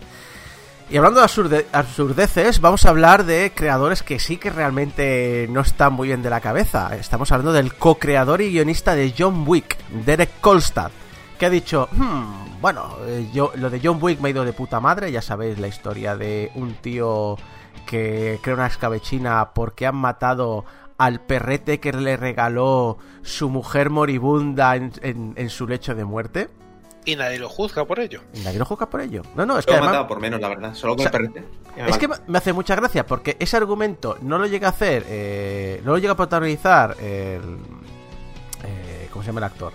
Y 0.88 0.96
hablando 0.98 1.18
de 1.18 1.26
absurde- 1.26 1.66
absurdeces, 1.72 2.60
vamos 2.60 2.86
a 2.86 2.90
hablar 2.90 3.24
de 3.24 3.52
creadores 3.54 4.04
que 4.04 4.20
sí 4.20 4.36
que 4.36 4.50
realmente 4.50 5.48
no 5.50 5.60
están 5.60 5.92
muy 5.94 6.08
bien 6.08 6.22
de 6.22 6.30
la 6.30 6.40
cabeza. 6.40 6.94
Estamos 6.94 7.32
hablando 7.32 7.52
del 7.52 7.74
co-creador 7.74 8.40
y 8.40 8.52
guionista 8.52 8.94
de 8.94 9.12
John 9.18 9.42
Wick, 9.48 9.76
Derek 10.04 10.40
Kolstad, 10.40 10.92
que 11.40 11.46
ha 11.46 11.50
dicho, 11.50 11.88
"Hmm, 11.90 12.60
bueno, 12.60 12.96
eh, 13.04 13.28
yo, 13.34 13.50
lo 13.56 13.68
de 13.68 13.80
John 13.82 13.98
Wick 14.00 14.20
me 14.20 14.28
ha 14.28 14.30
ido 14.30 14.44
de 14.44 14.52
puta 14.52 14.78
madre, 14.78 15.10
ya 15.10 15.22
sabéis 15.22 15.58
la 15.58 15.66
historia 15.66 16.16
de 16.16 16.52
un 16.54 16.74
tío 16.74 17.36
que 17.84 18.38
crea 18.40 18.54
una 18.54 18.66
escabechina 18.68 19.50
porque 19.54 19.86
han 19.88 19.96
matado 19.96 20.64
al 20.98 21.20
perrete 21.20 21.80
que 21.80 21.92
le 21.92 22.16
regaló 22.16 22.96
su 23.22 23.48
mujer 23.50 23.90
moribunda 23.90 24.76
en, 24.76 24.92
en- 25.02 25.34
en 25.36 25.50
su 25.50 25.66
lecho 25.66 25.96
de 25.96 26.04
muerte. 26.04 26.48
Y 27.06 27.16
nadie 27.16 27.38
lo 27.38 27.48
juzga 27.48 27.84
por 27.86 27.98
ello. 28.00 28.20
Nadie 28.44 28.58
lo 28.58 28.64
juzga 28.66 28.90
por 28.90 29.00
ello. 29.00 29.22
No, 29.34 29.46
no, 29.46 29.58
es 29.58 29.64
que 29.64 29.70
Lo 29.70 29.76
he 29.76 29.78
además- 29.78 29.92
matado 29.92 30.08
por 30.08 30.20
menos, 30.20 30.40
la 30.40 30.48
verdad. 30.48 30.75
Solo 30.75 30.96
con 30.96 31.06
O 31.06 31.08
sea, 31.08 31.18
el 31.18 31.30
perrete. 31.30 31.48
Ya 31.76 31.84
me 31.84 31.90
es 31.90 31.98
que 31.98 32.08
me 32.26 32.38
hace 32.38 32.52
mucha 32.52 32.75
gracia 32.75 33.06
porque 33.06 33.36
ese 33.38 33.56
argumento 33.56 34.18
no 34.22 34.38
lo 34.38 34.46
llega 34.46 34.66
a 34.66 34.70
hacer, 34.70 35.04
eh, 35.08 35.80
no 35.84 35.92
lo 35.92 35.98
llega 35.98 36.12
a 36.12 36.16
protagonizar 36.16 36.96
el... 37.00 37.58
eh, 38.64 39.08
¿Cómo 39.12 39.22
se 39.22 39.28
llama 39.28 39.40
el 39.40 39.44
actor? 39.44 39.72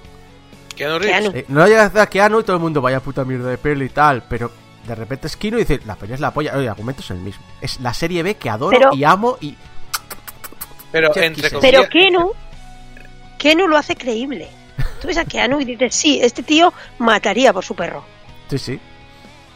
Keanu. 0.76 1.00
Keanu 1.00 1.00
Reeves. 1.00 1.36
Eh, 1.36 1.46
no 1.48 1.62
lo 1.62 1.68
llega 1.68 1.84
a 1.84 1.86
hacer 1.86 2.02
a 2.02 2.08
Keanu 2.08 2.40
y 2.42 2.44
todo 2.44 2.56
el 2.58 2.62
mundo 2.62 2.82
vaya 2.82 3.00
puta 3.00 3.24
mierda 3.24 3.50
de 3.50 3.58
peli 3.58 3.86
y 3.86 3.90
tal, 3.90 4.24
pero 4.28 4.52
de 4.86 4.96
repente 4.96 5.28
es 5.28 5.38
Keanu 5.38 5.58
y 5.58 5.62
dice, 5.62 5.80
la 5.86 5.96
peli 5.96 6.14
es 6.14 6.20
la 6.20 6.32
polla, 6.34 6.52
Oye, 6.54 6.64
el 6.64 6.70
argumento 6.70 7.02
es 7.02 7.12
el 7.12 7.18
mismo. 7.20 7.44
Es 7.62 7.80
la 7.80 7.94
serie 7.94 8.24
B 8.24 8.36
que 8.36 8.50
adoro 8.50 8.78
Pero- 8.78 8.94
y 8.94 9.04
amo 9.04 9.38
y... 9.40 9.56
Pero 10.92 11.08
entre 11.16 11.50
comillas. 11.50 11.62
Pero 11.62 11.88
Kenu, 11.90 12.32
Kenu 13.38 13.68
lo 13.70 13.78
hace 13.78 13.96
creíble. 13.96 14.50
Tú 15.02 15.08
ves 15.08 15.18
a 15.18 15.26
Keanu 15.26 15.60
y 15.60 15.66
dices, 15.66 15.96
sí, 15.96 16.20
este 16.22 16.44
tío 16.44 16.74
mataría 17.00 17.52
por 17.54 17.64
su 17.66 17.76
perro. 17.76 18.04
Sí, 18.50 18.58
sí. 18.58 18.80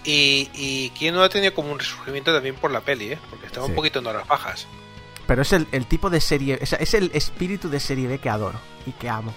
Y, 0.04 0.50
y 0.54 0.90
Keanu 0.98 1.22
ha 1.22 1.30
tenido 1.30 1.54
como 1.54 1.72
un 1.72 1.80
resurgimiento 1.80 2.34
también 2.34 2.56
por 2.56 2.72
la 2.72 2.82
peli, 2.82 3.12
¿eh? 3.14 3.20
Porque 3.30 3.48
estaba 3.48 3.66
Sí. 3.66 3.72
un 3.72 3.76
poquito 3.76 4.00
en 4.00 4.08
horas 4.08 4.28
bajas. 4.28 4.68
Pero 5.28 5.42
es 5.42 5.52
el, 5.54 5.68
el 5.72 5.88
tipo 5.88 6.10
de 6.12 6.22
serie, 6.22 6.60
es, 6.62 6.74
es 6.74 6.94
el 6.94 7.10
espíritu 7.14 7.70
de 7.70 7.80
serie 7.80 8.08
B 8.08 8.20
que 8.20 8.30
adoro 8.30 8.60
y 8.86 8.92
que 8.92 9.10
amo. 9.10 9.34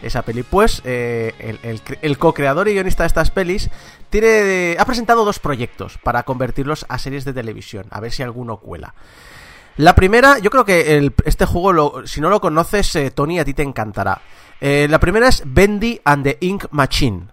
Esa 0.00 0.22
peli. 0.22 0.44
Pues 0.44 0.80
eh, 0.84 1.34
el, 1.40 1.58
el 1.62 1.82
el 2.02 2.18
co-creador 2.18 2.68
y 2.68 2.72
guionista 2.72 3.02
de 3.02 3.08
estas 3.08 3.30
pelis 3.32 3.68
tiene, 4.10 4.76
ha 4.78 4.84
presentado 4.84 5.24
dos 5.24 5.40
proyectos 5.40 5.98
para 5.98 6.22
convertirlos 6.22 6.86
a 6.88 6.98
series 6.98 7.24
de 7.24 7.32
televisión. 7.34 7.86
A 7.90 8.00
ver 8.00 8.12
si 8.12 8.22
alguno 8.22 8.58
cuela. 8.58 8.94
La 9.78 9.94
primera, 9.94 10.38
yo 10.38 10.50
creo 10.50 10.64
que 10.64 10.96
el- 10.96 11.14
este 11.24 11.46
juego, 11.46 11.72
lo- 11.72 12.06
si 12.06 12.20
no 12.20 12.28
lo 12.30 12.40
conoces, 12.40 12.94
eh, 12.96 13.10
Tony, 13.10 13.38
a 13.38 13.44
ti 13.44 13.54
te 13.54 13.62
encantará. 13.62 14.20
Eh, 14.60 14.86
la 14.90 14.98
primera 15.00 15.28
es 15.28 15.42
Bendy 15.46 16.00
and 16.04 16.24
the 16.24 16.36
Ink 16.40 16.66
Machine, 16.72 17.28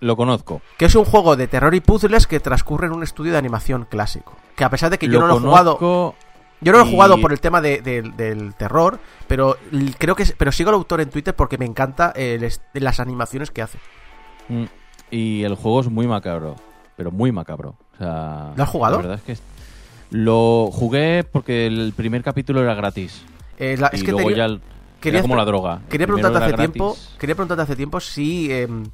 Lo 0.00 0.14
conozco. 0.16 0.60
que 0.76 0.84
es 0.84 0.94
un 0.94 1.04
juego 1.06 1.36
de 1.36 1.48
terror 1.48 1.74
y 1.74 1.80
puzzles 1.80 2.26
que 2.26 2.38
transcurre 2.38 2.86
en 2.86 2.92
un 2.92 3.02
estudio 3.02 3.32
de 3.32 3.38
animación 3.38 3.86
clásico. 3.90 4.36
Que 4.54 4.64
a 4.64 4.70
pesar 4.70 4.90
de 4.90 4.98
que 4.98 5.08
yo 5.08 5.20
no 5.20 5.26
lo 5.26 5.36
he 5.38 5.40
jugado... 5.40 6.14
Yo 6.62 6.72
no 6.72 6.78
lo 6.78 6.84
he 6.84 6.90
jugado 6.90 7.20
por 7.20 7.32
el 7.32 7.40
tema 7.40 7.60
de- 7.60 7.82
de- 7.82 8.00
del 8.02 8.54
terror, 8.54 8.98
pero 9.28 9.58
creo 9.98 10.14
que 10.16 10.24
pero 10.38 10.50
sigo 10.50 10.70
al 10.70 10.74
autor 10.76 11.02
en 11.02 11.10
Twitter 11.10 11.36
porque 11.36 11.58
me 11.58 11.66
encanta 11.66 12.12
el 12.16 12.44
est- 12.44 12.62
las 12.72 12.98
animaciones 12.98 13.50
que 13.50 13.60
hace. 13.62 13.78
Mm, 14.48 14.64
Y 15.10 15.44
el 15.44 15.54
juego 15.54 15.80
es 15.80 15.88
muy 15.90 16.06
macabro, 16.06 16.56
pero 16.96 17.12
muy 17.12 17.30
macabro. 17.30 17.76
O 17.94 17.98
sea, 17.98 18.52
¿Lo 18.56 18.62
has 18.62 18.68
jugado? 18.70 18.96
La 18.96 19.02
verdad 19.08 19.16
es 19.18 19.22
que 19.38 19.42
lo 20.10 20.70
jugué 20.72 21.24
porque 21.24 21.66
el 21.66 21.92
primer 21.96 22.22
capítulo 22.22 22.60
era 22.62 22.74
gratis. 22.74 23.22
Eh, 23.58 23.76
la- 23.78 23.90
y 23.92 23.96
es 23.96 24.02
que 24.04 24.12
luego 24.12 24.28
tenía- 24.28 24.36
ya 24.36 24.52
el- 24.52 24.60
quería 25.00 25.18
era 25.18 25.22
como 25.22 25.36
la 25.36 25.44
droga. 25.44 25.80
Quería 25.88 26.06
preguntarte 26.06 26.38
hace 26.38 26.54
tiempo, 26.56 26.96
quería 27.18 27.34
preguntarte 27.34 27.62
hace 27.62 27.76
tiempo 27.76 28.00
si 28.00 28.52
em, 28.52 28.84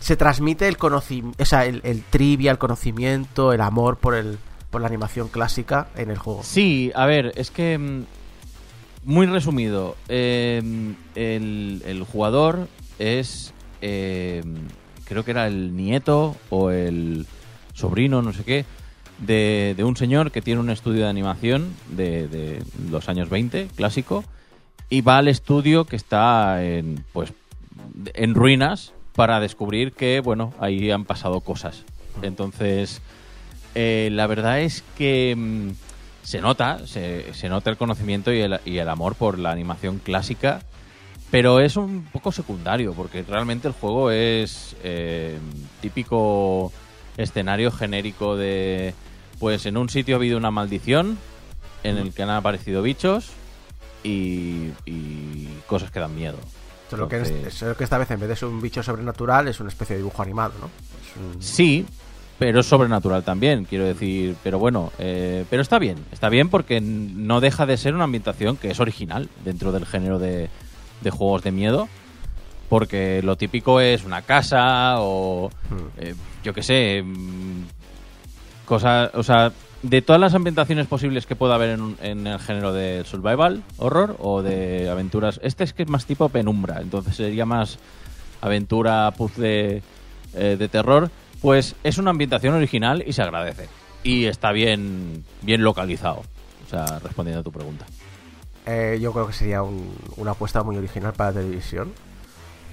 se 0.00 0.16
transmite 0.16 0.68
el 0.68 0.76
conocimiento, 0.76 1.42
o 1.42 1.46
sea, 1.46 1.64
el, 1.64 1.80
el 1.84 2.02
trivia, 2.02 2.50
el 2.50 2.58
conocimiento, 2.58 3.52
el 3.52 3.60
amor 3.60 3.96
por 3.98 4.14
el 4.14 4.38
por 4.70 4.80
la 4.80 4.88
animación 4.88 5.28
clásica 5.28 5.88
en 5.96 6.10
el 6.10 6.18
juego. 6.18 6.42
Sí, 6.42 6.90
a 6.94 7.06
ver, 7.06 7.32
es 7.36 7.50
que. 7.50 7.78
mm, 7.78 8.04
Muy 9.04 9.26
resumido. 9.26 9.96
eh, 10.08 10.60
el, 11.14 11.82
el 11.86 12.02
jugador 12.04 12.66
es. 12.98 13.52
creo 13.80 15.24
que 15.24 15.30
era 15.30 15.46
el 15.46 15.76
nieto 15.76 16.34
o 16.50 16.70
el 16.70 17.26
sobrino, 17.72 18.20
no 18.22 18.32
sé 18.32 18.42
qué. 18.44 18.64
De, 19.18 19.74
de 19.76 19.84
un 19.84 19.96
señor 19.96 20.30
que 20.30 20.42
tiene 20.42 20.60
un 20.60 20.70
estudio 20.70 21.04
de 21.04 21.08
animación 21.08 21.74
de, 21.88 22.28
de 22.28 22.62
los 22.90 23.08
años 23.08 23.30
20, 23.30 23.68
clásico. 23.74 24.24
Y 24.88 25.00
va 25.00 25.18
al 25.18 25.28
estudio 25.28 25.84
que 25.84 25.96
está 25.96 26.64
en. 26.64 27.04
Pues. 27.12 27.32
En 28.14 28.34
ruinas. 28.34 28.92
Para 29.14 29.40
descubrir 29.40 29.92
que, 29.92 30.20
bueno, 30.20 30.52
ahí 30.60 30.90
han 30.90 31.04
pasado 31.04 31.40
cosas. 31.40 31.84
Entonces. 32.22 33.00
Eh, 33.78 34.08
la 34.10 34.26
verdad 34.26 34.60
es 34.60 34.82
que 34.96 35.34
mm, 35.36 35.72
se 36.22 36.40
nota, 36.40 36.86
se, 36.86 37.34
se 37.34 37.50
nota 37.50 37.68
el 37.68 37.76
conocimiento 37.76 38.32
y 38.32 38.40
el, 38.40 38.88
amor 38.88 39.14
por 39.14 39.38
la 39.38 39.52
animación 39.52 39.98
clásica, 39.98 40.62
pero 41.30 41.60
es 41.60 41.76
un 41.76 42.04
poco 42.10 42.32
secundario, 42.32 42.94
porque 42.94 43.22
realmente 43.22 43.68
el 43.68 43.74
juego 43.74 44.10
es 44.10 44.74
eh, 44.82 45.38
típico 45.82 46.72
escenario 47.18 47.70
genérico 47.70 48.34
de, 48.34 48.94
pues 49.38 49.66
en 49.66 49.76
un 49.76 49.88
sitio 49.88 50.16
ha 50.16 50.18
habido 50.18 50.38
una 50.38 50.50
maldición 50.50 51.18
en 51.82 51.98
el 51.98 52.12
que 52.12 52.22
han 52.22 52.30
aparecido 52.30 52.82
bichos 52.82 53.30
y, 54.02 54.70
y 54.84 55.48
cosas 55.66 55.90
que 55.90 56.00
dan 56.00 56.14
miedo. 56.14 56.36
Solo 56.90 57.08
que, 57.08 57.20
es- 57.22 57.54
solo 57.54 57.76
que 57.76 57.84
esta 57.84 57.98
vez 57.98 58.10
en 58.10 58.20
vez 58.20 58.28
de 58.28 58.36
ser 58.36 58.48
un 58.48 58.60
bicho 58.60 58.82
sobrenatural 58.82 59.48
es 59.48 59.58
una 59.60 59.68
especie 59.70 59.94
de 59.96 60.02
dibujo 60.02 60.22
animado, 60.22 60.54
¿no? 60.60 60.66
Un- 60.66 61.42
Sí, 61.42 61.84
pero 62.38 62.60
es 62.60 62.66
sobrenatural 62.66 63.24
también, 63.24 63.64
quiero 63.64 63.84
decir. 63.86 64.36
Pero 64.44 64.58
bueno, 64.58 64.92
eh, 64.98 65.44
pero 65.50 65.62
está 65.62 65.78
bien. 65.78 65.96
Está 66.12 66.28
bien 66.28 66.48
porque 66.48 66.80
no 66.80 67.40
deja 67.40 67.66
de 67.66 67.76
ser 67.76 67.94
una 67.94 68.04
ambientación 68.04 68.56
que 68.56 68.70
es 68.70 68.78
original 68.78 69.28
dentro 69.44 69.72
del 69.72 69.86
género 69.86 70.18
de, 70.18 70.48
de 71.00 71.10
juegos 71.10 71.42
de 71.42 71.50
miedo. 71.52 71.88
Porque 72.68 73.20
lo 73.22 73.36
típico 73.36 73.80
es 73.80 74.04
una 74.04 74.22
casa 74.22 74.96
o, 75.00 75.50
eh, 75.98 76.14
yo 76.44 76.52
qué 76.52 76.62
sé, 76.64 77.04
cosas, 78.66 79.10
o 79.14 79.22
sea, 79.22 79.52
de 79.82 80.02
todas 80.02 80.20
las 80.20 80.34
ambientaciones 80.34 80.86
posibles 80.86 81.24
que 81.26 81.36
pueda 81.36 81.54
haber 81.54 81.78
en 82.02 82.26
el 82.26 82.38
género 82.40 82.72
de 82.72 83.04
survival, 83.04 83.62
horror 83.78 84.16
o 84.18 84.42
de 84.42 84.90
aventuras. 84.90 85.40
Este 85.42 85.64
es 85.64 85.72
que 85.72 85.84
es 85.84 85.88
más 85.88 86.04
tipo 86.06 86.28
penumbra, 86.28 86.80
entonces 86.82 87.16
sería 87.16 87.46
más 87.46 87.78
aventura, 88.40 89.10
puzzle 89.16 89.82
eh, 90.34 90.56
de 90.58 90.68
terror. 90.68 91.10
Pues 91.40 91.76
es 91.84 91.98
una 91.98 92.10
ambientación 92.10 92.54
original 92.54 93.04
y 93.06 93.12
se 93.12 93.22
agradece. 93.22 93.68
Y 94.02 94.24
está 94.24 94.52
bien, 94.52 95.24
bien 95.42 95.62
localizado. 95.62 96.22
O 96.66 96.70
sea, 96.70 96.98
respondiendo 96.98 97.40
a 97.40 97.44
tu 97.44 97.52
pregunta. 97.52 97.84
Eh, 98.66 98.98
yo 99.00 99.12
creo 99.12 99.26
que 99.28 99.32
sería 99.32 99.62
un- 99.62 99.94
una 100.16 100.32
apuesta 100.32 100.62
muy 100.64 100.76
original 100.76 101.12
para 101.12 101.30
la 101.30 101.40
televisión. 101.40 101.92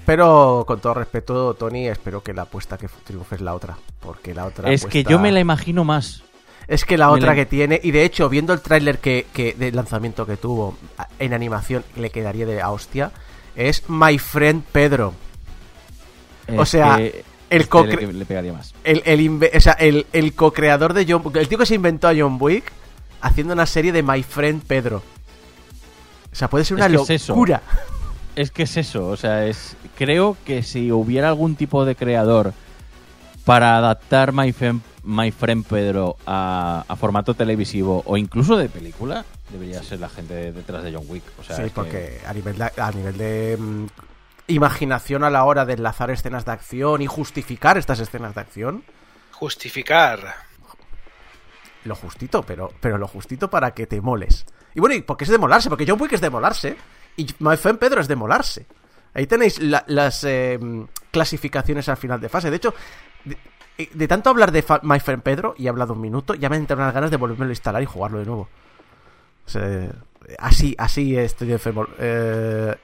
Pero 0.06 0.64
con 0.66 0.80
todo 0.80 0.94
respeto, 0.94 1.54
Tony, 1.54 1.88
espero 1.88 2.22
que 2.22 2.32
la 2.34 2.42
apuesta 2.42 2.76
que 2.76 2.88
triunfe 3.04 3.36
es 3.36 3.40
la 3.40 3.54
otra. 3.54 3.78
Porque 4.00 4.34
la 4.34 4.44
otra. 4.46 4.70
es 4.70 4.84
que 4.86 5.02
yo 5.04 5.18
me 5.18 5.32
la 5.32 5.40
imagino 5.40 5.84
más. 5.84 6.22
Es 6.68 6.84
que 6.84 6.96
la 6.98 7.08
me 7.08 7.14
otra 7.14 7.28
la- 7.28 7.34
que 7.34 7.46
tiene. 7.46 7.80
Y 7.82 7.90
de 7.90 8.04
hecho, 8.04 8.28
viendo 8.28 8.52
el 8.52 8.60
tráiler 8.60 8.98
que, 8.98 9.26
que 9.32 9.54
de 9.54 9.72
lanzamiento 9.72 10.26
que 10.26 10.36
tuvo 10.36 10.76
en 11.18 11.32
animación, 11.34 11.84
le 11.96 12.10
quedaría 12.10 12.46
de 12.46 12.62
hostia. 12.64 13.12
Es 13.56 13.88
My 13.88 14.18
Friend 14.18 14.62
Pedro. 14.72 15.14
O 16.56 16.66
sea, 16.66 16.96
que 16.96 17.24
el 17.50 17.60
este 17.62 17.68
co- 17.70 17.84
le, 17.84 18.12
le 18.12 18.26
pegaría 18.26 18.52
más. 18.52 18.74
El, 18.84 19.02
el, 19.06 19.20
inve- 19.20 19.50
o 19.56 19.60
sea, 19.60 19.72
el, 19.74 20.06
el 20.12 20.34
co-creador 20.34 20.92
de 20.92 21.06
John 21.08 21.22
El 21.34 21.48
tío 21.48 21.56
que 21.58 21.66
se 21.66 21.74
inventó 21.74 22.08
a 22.08 22.14
John 22.16 22.36
Wick 22.40 22.70
haciendo 23.20 23.52
una 23.54 23.66
serie 23.66 23.92
de 23.92 24.02
My 24.02 24.22
Friend 24.22 24.62
Pedro. 24.62 25.02
O 26.32 26.34
sea, 26.36 26.48
puede 26.48 26.64
ser 26.64 26.76
una 26.76 26.86
es 26.86 26.92
locura. 26.92 27.08
Es 27.14 27.30
que 28.50 28.64
es 28.64 28.76
eso, 28.76 29.08
o 29.08 29.16
sea, 29.16 29.46
es 29.46 29.76
creo 29.96 30.36
que 30.44 30.62
si 30.62 30.90
hubiera 30.90 31.28
algún 31.28 31.54
tipo 31.56 31.84
de 31.84 31.94
creador 31.96 32.52
para 33.44 33.76
adaptar 33.76 34.32
My 34.32 34.52
Friend, 34.52 34.80
My 35.04 35.30
Friend 35.30 35.64
Pedro 35.66 36.16
a, 36.26 36.84
a 36.88 36.96
formato 36.96 37.34
televisivo 37.34 38.02
o 38.06 38.16
incluso 38.16 38.56
de 38.56 38.68
película, 38.68 39.24
debería 39.50 39.82
ser 39.82 40.00
la 40.00 40.08
gente 40.08 40.34
de- 40.34 40.52
detrás 40.52 40.82
de 40.82 40.92
John 40.94 41.04
Wick. 41.08 41.22
O 41.38 41.44
sea, 41.44 41.56
sí, 41.56 41.62
es 41.62 41.68
que- 41.68 41.74
porque 41.74 42.20
a 42.26 42.32
nivel 42.32 42.56
de, 42.58 42.70
a 42.76 42.90
nivel 42.90 43.18
de 43.18 43.56
mm, 43.60 43.86
imaginación 44.48 45.22
a 45.24 45.30
la 45.30 45.44
hora 45.44 45.64
de 45.66 45.74
enlazar 45.74 46.10
escenas 46.10 46.44
de 46.44 46.52
acción 46.52 47.02
y 47.02 47.06
justificar 47.06 47.76
estas 47.78 48.00
escenas 48.00 48.34
de 48.34 48.40
acción, 48.40 48.84
Justificar. 49.32 50.34
lo 51.84 51.94
justito, 51.94 52.42
pero, 52.44 52.72
pero 52.80 52.96
lo 52.98 53.06
justito 53.06 53.50
para 53.50 53.72
que 53.74 53.86
te 53.86 54.00
moles. 54.00 54.46
Y 54.74 54.80
bueno, 54.80 54.94
y 54.94 55.02
porque 55.02 55.24
es 55.24 55.30
de 55.30 55.38
molarse, 55.38 55.68
porque 55.68 55.84
John 55.86 56.00
Wick 56.00 56.12
es 56.14 56.20
de 56.20 56.30
molarse. 56.30 56.76
Y 57.16 57.26
My 57.38 57.56
Friend 57.56 57.78
Pedro 57.78 58.00
es 58.00 58.08
de 58.08 58.16
molarse. 58.16 58.66
Ahí 59.14 59.26
tenéis 59.26 59.60
la- 59.60 59.84
las 59.86 60.24
eh, 60.24 60.58
clasificaciones 61.10 61.88
al 61.88 61.96
final 61.96 62.20
de 62.20 62.28
fase. 62.28 62.50
De 62.50 62.56
hecho, 62.56 62.74
de, 63.92 64.08
tanto 64.08 64.30
hablar 64.30 64.50
de 64.52 64.62
Fa- 64.62 64.80
My 64.82 64.98
Friend 65.00 65.22
Pedro, 65.22 65.54
y 65.56 65.66
he 65.66 65.68
hablado 65.68 65.92
un 65.94 66.00
minuto, 66.00 66.34
ya 66.34 66.48
me 66.48 66.56
entran 66.56 66.80
unas 66.80 66.94
ganas 66.94 67.10
de 67.10 67.16
volverme 67.16 67.46
a 67.46 67.48
instalar 67.50 67.82
y 67.82 67.86
jugarlo 67.86 68.18
de 68.18 68.26
nuevo. 68.26 68.48
Así, 70.38 70.74
así 70.78 71.16
estoy 71.16 71.52
enfermo. 71.52 71.86
Eh, 71.98 72.74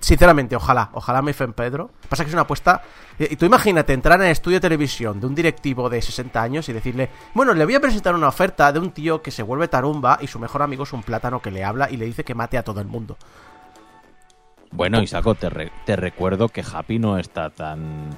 sinceramente, 0.00 0.56
ojalá, 0.56 0.90
ojalá 0.92 1.22
My 1.22 1.32
Friend 1.32 1.54
Pedro. 1.54 1.90
Pasa 2.08 2.24
que 2.24 2.28
es 2.28 2.34
una 2.34 2.42
apuesta. 2.42 2.82
eh, 3.18 3.28
Y 3.30 3.36
tú 3.36 3.46
imagínate 3.46 3.92
entrar 3.92 4.18
en 4.20 4.26
el 4.26 4.32
estudio 4.32 4.56
de 4.56 4.60
televisión 4.62 5.20
de 5.20 5.26
un 5.26 5.34
directivo 5.34 5.88
de 5.88 6.02
60 6.02 6.42
años 6.42 6.68
y 6.68 6.72
decirle: 6.72 7.08
Bueno, 7.34 7.54
le 7.54 7.64
voy 7.64 7.74
a 7.76 7.80
presentar 7.80 8.14
una 8.14 8.28
oferta 8.28 8.72
de 8.72 8.78
un 8.80 8.90
tío 8.90 9.22
que 9.22 9.30
se 9.30 9.42
vuelve 9.42 9.68
tarumba 9.68 10.18
y 10.20 10.26
su 10.26 10.38
mejor 10.38 10.62
amigo 10.62 10.82
es 10.82 10.92
un 10.92 11.02
plátano 11.02 11.40
que 11.40 11.50
le 11.50 11.64
habla 11.64 11.88
y 11.90 11.96
le 11.96 12.04
dice 12.06 12.24
que 12.24 12.34
mate 12.34 12.58
a 12.58 12.64
todo 12.64 12.80
el 12.80 12.86
mundo. 12.86 13.16
Bueno, 14.76 15.02
Isaco, 15.02 15.34
te, 15.34 15.48
re- 15.50 15.72
te 15.84 15.96
recuerdo 15.96 16.48
que 16.48 16.62
Happy 16.62 16.98
no 16.98 17.18
está 17.18 17.50
tan 17.50 18.10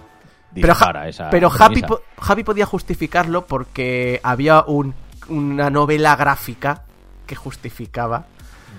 Pero, 0.55 0.69
dispara 0.69 1.09
esa 1.09 1.31
pero 1.31 1.51
Happy, 1.57 1.83
po- 1.83 2.01
Happy 2.19 2.43
podía 2.45 2.67
justificarlo 2.67 3.47
porque 3.47 4.21
había 4.23 4.63
un- 4.67 4.95
una 5.29 5.71
novela 5.71 6.17
gráfica 6.17 6.85
que 7.27 7.37
justificaba. 7.37 8.27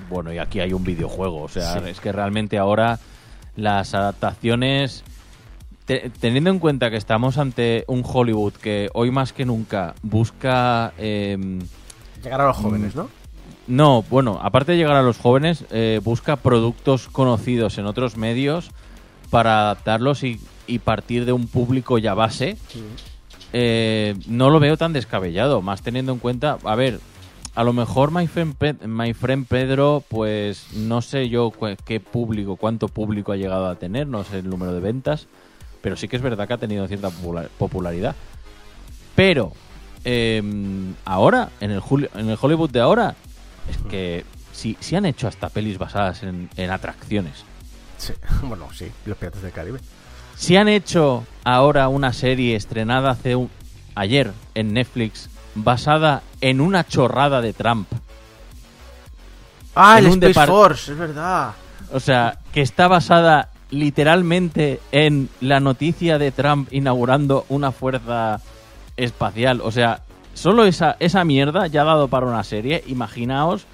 Bueno, 0.10 0.34
y 0.34 0.40
aquí 0.40 0.60
hay 0.60 0.74
un 0.74 0.84
videojuego. 0.84 1.44
O 1.44 1.48
sea, 1.50 1.74
Sí. 1.80 1.90
es 1.90 2.00
que 2.00 2.12
realmente 2.12 2.58
ahora 2.58 3.00
las 3.56 3.94
adaptaciones. 3.94 5.04
te- 5.86 6.12
teniendo 6.20 6.52
en 6.52 6.60
cuenta 6.60 6.92
que 6.92 6.98
estamos 6.98 7.40
ante 7.40 7.84
un 7.88 8.04
Hollywood 8.06 8.54
que 8.54 8.90
hoy 8.94 9.10
más 9.10 9.34
que 9.34 9.44
nunca 9.44 9.96
busca. 10.04 10.94
em, 11.00 11.60
Llegar 12.24 12.42
a 12.42 12.46
los 12.46 12.58
jóvenes, 12.58 12.96
¿no? 12.96 13.10
No, 13.70 14.04
bueno, 14.10 14.38
aparte 14.42 14.74
de 14.74 14.78
llegar 14.80 14.98
a 14.98 15.02
los 15.04 15.18
jóvenes, 15.18 15.64
eh, 15.72 16.02
busca 16.04 16.36
productos 16.36 17.08
conocidos 17.08 17.78
en 17.78 17.86
otros 17.86 18.18
medios 18.18 18.72
para 19.30 19.62
adaptarlos 19.62 20.24
y, 20.24 20.42
y 20.68 20.80
partir 20.80 21.24
de 21.26 21.32
un 21.32 21.48
público 21.48 21.98
ya 21.98 22.14
base. 22.14 22.58
Eh, 23.54 24.16
no 24.28 24.50
lo 24.50 24.60
veo 24.60 24.76
tan 24.78 24.92
descabellado, 24.94 25.62
más 25.62 25.82
teniendo 25.82 26.12
en 26.12 26.20
cuenta, 26.20 26.58
a 26.64 26.76
ver, 26.76 27.00
a 27.56 27.64
lo 27.64 27.74
mejor 27.74 28.12
My 28.12 28.28
Friend, 28.28 28.56
Pe- 28.56 28.88
My 28.88 29.14
Friend 29.14 29.46
Pedro, 29.48 30.04
pues 30.08 30.68
no 30.74 31.02
sé 31.02 31.30
yo 31.30 31.52
qué 31.86 32.00
público, 32.00 32.58
cuánto 32.58 32.88
público 32.88 33.32
ha 33.32 33.38
llegado 33.38 33.68
a 33.68 33.76
tener, 33.76 34.06
no 34.08 34.24
sé 34.24 34.40
el 34.40 34.50
número 34.50 34.74
de 34.74 34.80
ventas, 34.82 35.28
pero 35.82 35.96
sí 35.96 36.08
que 36.08 36.16
es 36.16 36.22
verdad 36.22 36.48
que 36.48 36.54
ha 36.54 36.58
tenido 36.58 36.88
cierta 36.88 37.10
popular- 37.10 37.50
popularidad. 37.58 38.16
Pero 39.16 39.52
eh, 40.06 40.42
ahora, 41.06 41.50
en 41.60 41.72
el, 41.72 41.82
en 42.16 42.30
el 42.30 42.38
Hollywood 42.40 42.70
de 42.70 42.82
ahora, 42.82 43.16
es 43.70 43.78
que 43.90 44.26
si, 44.52 44.78
si 44.80 44.96
han 44.96 45.06
hecho 45.06 45.28
hasta 45.28 45.50
pelis 45.50 45.78
basadas 45.78 46.24
en, 46.24 46.50
en 46.58 46.72
atracciones. 46.72 47.44
Sí. 47.98 48.14
Bueno, 48.44 48.68
sí, 48.74 48.92
los 49.06 49.18
piratas 49.18 49.42
del 49.42 49.52
Caribe. 49.52 49.80
Si 50.36 50.56
han 50.56 50.68
hecho 50.70 51.26
ahora 51.44 51.88
una 51.90 52.14
serie 52.14 52.56
estrenada 52.56 53.12
hace 53.12 53.36
un- 53.36 53.50
ayer 53.96 54.32
en 54.56 54.74
Netflix 54.74 55.30
basada 55.56 56.22
en 56.42 56.62
una 56.62 56.86
chorrada 56.88 57.42
de 57.42 57.52
Trump. 57.54 57.88
Ah, 59.76 60.00
el 60.00 60.08
Space 60.08 60.46
Force, 60.48 60.92
es 60.92 60.98
verdad. 60.98 61.52
O 61.92 62.00
sea, 62.00 62.40
que 62.54 62.62
está 62.62 62.88
basada 62.88 63.50
literalmente 63.72 64.80
en 64.92 65.30
la 65.42 65.60
noticia 65.60 66.18
de 66.18 66.32
Trump 66.32 66.68
inaugurando 66.72 67.46
una 67.50 67.72
fuerza 67.72 68.42
espacial. 68.98 69.62
O 69.64 69.72
sea, 69.72 70.02
solo 70.34 70.66
esa, 70.66 70.96
esa 71.00 71.24
mierda 71.26 71.68
ya 71.68 71.82
ha 71.82 71.86
dado 71.86 72.08
para 72.08 72.26
una 72.26 72.44
serie. 72.44 72.84
Imaginaos 72.88 73.66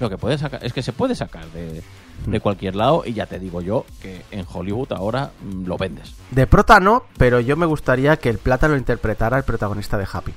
lo 0.00 0.10
que 0.10 0.18
puede 0.18 0.38
sacar. 0.38 0.64
Es 0.64 0.72
que 0.72 0.82
se 0.82 0.92
puede 0.92 1.14
sacar 1.14 1.46
de, 1.46 1.82
de 2.26 2.40
cualquier 2.40 2.76
lado 2.76 3.02
y 3.04 3.12
ya 3.12 3.26
te 3.26 3.38
digo 3.38 3.60
yo 3.60 3.84
que 4.00 4.22
en 4.30 4.46
Hollywood 4.50 4.92
ahora 4.92 5.30
mm, 5.42 5.66
lo 5.66 5.76
vendes. 5.76 6.14
De 6.30 6.46
prota 6.46 6.80
no, 6.80 7.04
pero 7.18 7.40
yo 7.40 7.56
me 7.56 7.66
gustaría 7.66 8.16
que 8.16 8.28
el 8.28 8.38
plata 8.38 8.68
lo 8.68 8.76
interpretara 8.76 9.38
el 9.38 9.44
protagonista 9.44 9.98
de 9.98 10.06
Happy. 10.10 10.32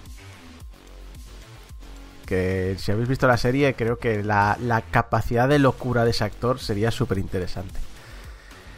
Que 2.25 2.75
si 2.80 2.91
habéis 2.91 3.08
visto 3.08 3.28
la 3.28 3.38
serie, 3.38 3.75
creo 3.75 3.99
que 3.99 4.23
la, 4.23 4.58
la 4.60 4.82
capacidad 4.82 5.47
de 5.47 5.60
locura 5.60 6.06
de 6.06 6.12
ese 6.12 6.23
actor 6.23 6.60
sería 6.60 6.89
súper 6.89 7.19
interesante. 7.19 7.80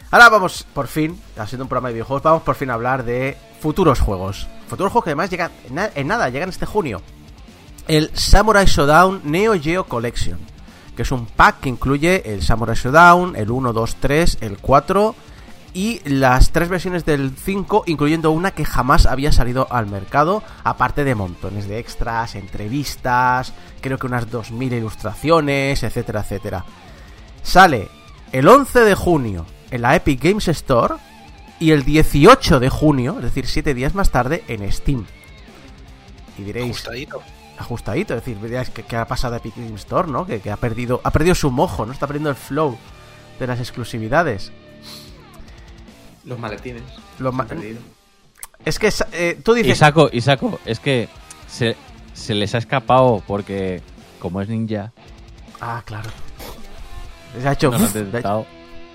Ahora 0.10 0.30
vamos, 0.30 0.65
por 0.74 0.88
fin, 0.88 1.20
haciendo 1.38 1.63
un 1.65 1.70
programa 1.70 1.89
de 1.89 1.96
videojuegos, 1.96 2.24
vamos 2.24 2.43
por 2.43 2.56
fin 2.56 2.70
a 2.70 2.76
hablar 2.76 3.04
de 3.04 3.38
futuros 3.60 4.00
juegos. 4.00 4.48
Futuros 4.70 4.91
juegos 4.91 5.04
que 5.06 5.10
además 5.12 5.30
llegan 5.30 5.52
en, 5.67 5.76
na- 5.76 5.89
en 5.96 6.08
nada, 6.08 6.30
llegan 6.30 6.50
este 6.50 6.65
junio. 6.65 7.02
El 7.88 8.10
Samurai 8.13 8.65
Shodown 8.65 9.22
Neo 9.26 9.60
Geo 9.60 9.86
Collection, 9.86 10.38
que 10.96 11.02
es 11.02 11.12
un 11.12 11.26
pack 11.26 11.62
que 11.62 11.70
incluye 11.70 12.34
el 12.34 12.41
Samurai 12.41 12.76
Shodown, 12.76 13.36
el 13.36 13.52
1, 13.52 13.74
2, 13.74 13.96
3, 14.00 14.38
el 14.41 14.58
4 14.60 15.15
y 15.74 16.00
las 16.10 16.52
tres 16.52 16.70
versiones 16.70 17.06
del 17.06 17.32
5, 17.38 17.84
incluyendo 17.88 18.32
una 18.32 18.52
que 18.52 18.65
jamás 18.65 19.06
había 19.06 19.32
salido 19.32 19.67
al 19.70 19.88
mercado, 19.88 20.41
aparte 20.63 21.04
de 21.04 21.15
montones 21.15 21.67
de 21.67 21.80
extras, 21.80 22.36
entrevistas, 22.36 23.54
creo 23.82 23.98
que 24.00 24.08
unas 24.08 24.30
2000 24.32 24.74
ilustraciones, 24.74 25.84
etcétera, 25.84 26.22
etcétera. 26.22 26.65
Sale 27.43 27.89
el 28.32 28.48
11 28.48 28.80
de 28.82 28.96
junio 28.96 29.46
en 29.71 29.82
la 29.82 29.95
Epic 29.95 30.21
Games 30.23 30.47
Store 30.47 30.95
y 31.60 31.71
el 31.71 31.84
18 31.84 32.60
de 32.60 32.69
junio, 32.69 33.15
es 33.17 33.23
decir, 33.23 33.47
7 33.47 33.73
días 33.73 33.95
más 33.95 34.10
tarde, 34.12 34.43
en 34.47 34.69
Steam. 34.71 35.06
Y 36.38 36.43
diréis, 36.43 36.71
Ajustadito. 36.77 37.21
ajustadito, 37.58 38.13
es 38.15 38.21
decir, 38.23 38.39
diréis 38.41 38.69
que, 38.69 38.84
que 38.84 38.95
ha 38.95 39.06
pasado 39.08 39.34
a 39.36 39.38
Epic 39.38 39.56
Games 39.56 39.82
Store, 39.82 40.08
¿no? 40.10 40.25
Que, 40.27 40.39
que 40.39 40.51
ha 40.51 40.58
perdido 40.58 41.01
ha 41.03 41.12
perdido 41.12 41.34
su 41.36 41.49
mojo, 41.51 41.86
¿no? 41.86 41.91
Está 41.93 42.06
perdiendo 42.08 42.30
el 42.30 42.36
flow 42.36 42.77
de 43.39 43.47
las 43.47 43.60
exclusividades. 43.60 44.51
Los 46.25 46.38
maletines. 46.39 46.84
Los 47.19 47.34
ma-. 47.34 47.47
Es 48.65 48.80
que 48.80 48.91
eh, 49.13 49.39
tú 49.43 49.53
dices... 49.53 49.73
Isaco, 49.77 50.10
Isaco, 50.12 50.60
es 50.65 50.80
que 50.80 51.08
se, 51.47 51.75
se 52.13 52.36
les 52.36 52.53
ha 52.53 52.58
escapado 52.58 53.23
porque 53.25 53.82
como 54.19 54.41
es 54.41 54.49
ninja, 54.49 54.91
Ah, 55.62 55.82
claro. 55.86 56.10
Se 57.39 57.47
ha 57.47 57.53
hecho... 57.53 57.73
han 57.73 57.82
detectado. 57.93 58.45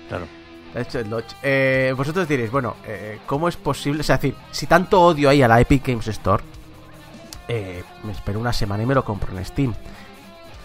Claro. 0.07 0.27
Ha 0.75 0.81
hecho 0.81 0.99
el 0.99 1.09
notch. 1.09 1.33
Eh, 1.41 1.93
vosotros 1.95 2.27
diréis, 2.27 2.51
bueno, 2.51 2.75
eh, 2.85 3.19
¿cómo 3.25 3.47
es 3.47 3.55
posible? 3.55 4.01
O 4.01 4.03
sea, 4.03 4.15
es 4.15 4.21
decir, 4.21 4.37
si 4.51 4.67
tanto 4.67 5.01
odio 5.01 5.29
hay 5.29 5.41
a 5.41 5.47
la 5.47 5.59
Epic 5.59 5.87
Games 5.87 6.07
Store, 6.07 6.43
eh, 7.47 7.83
me 8.03 8.11
espero 8.11 8.39
una 8.39 8.53
semana 8.53 8.83
y 8.83 8.85
me 8.85 8.95
lo 8.95 9.03
compro 9.03 9.37
en 9.37 9.45
Steam. 9.45 9.73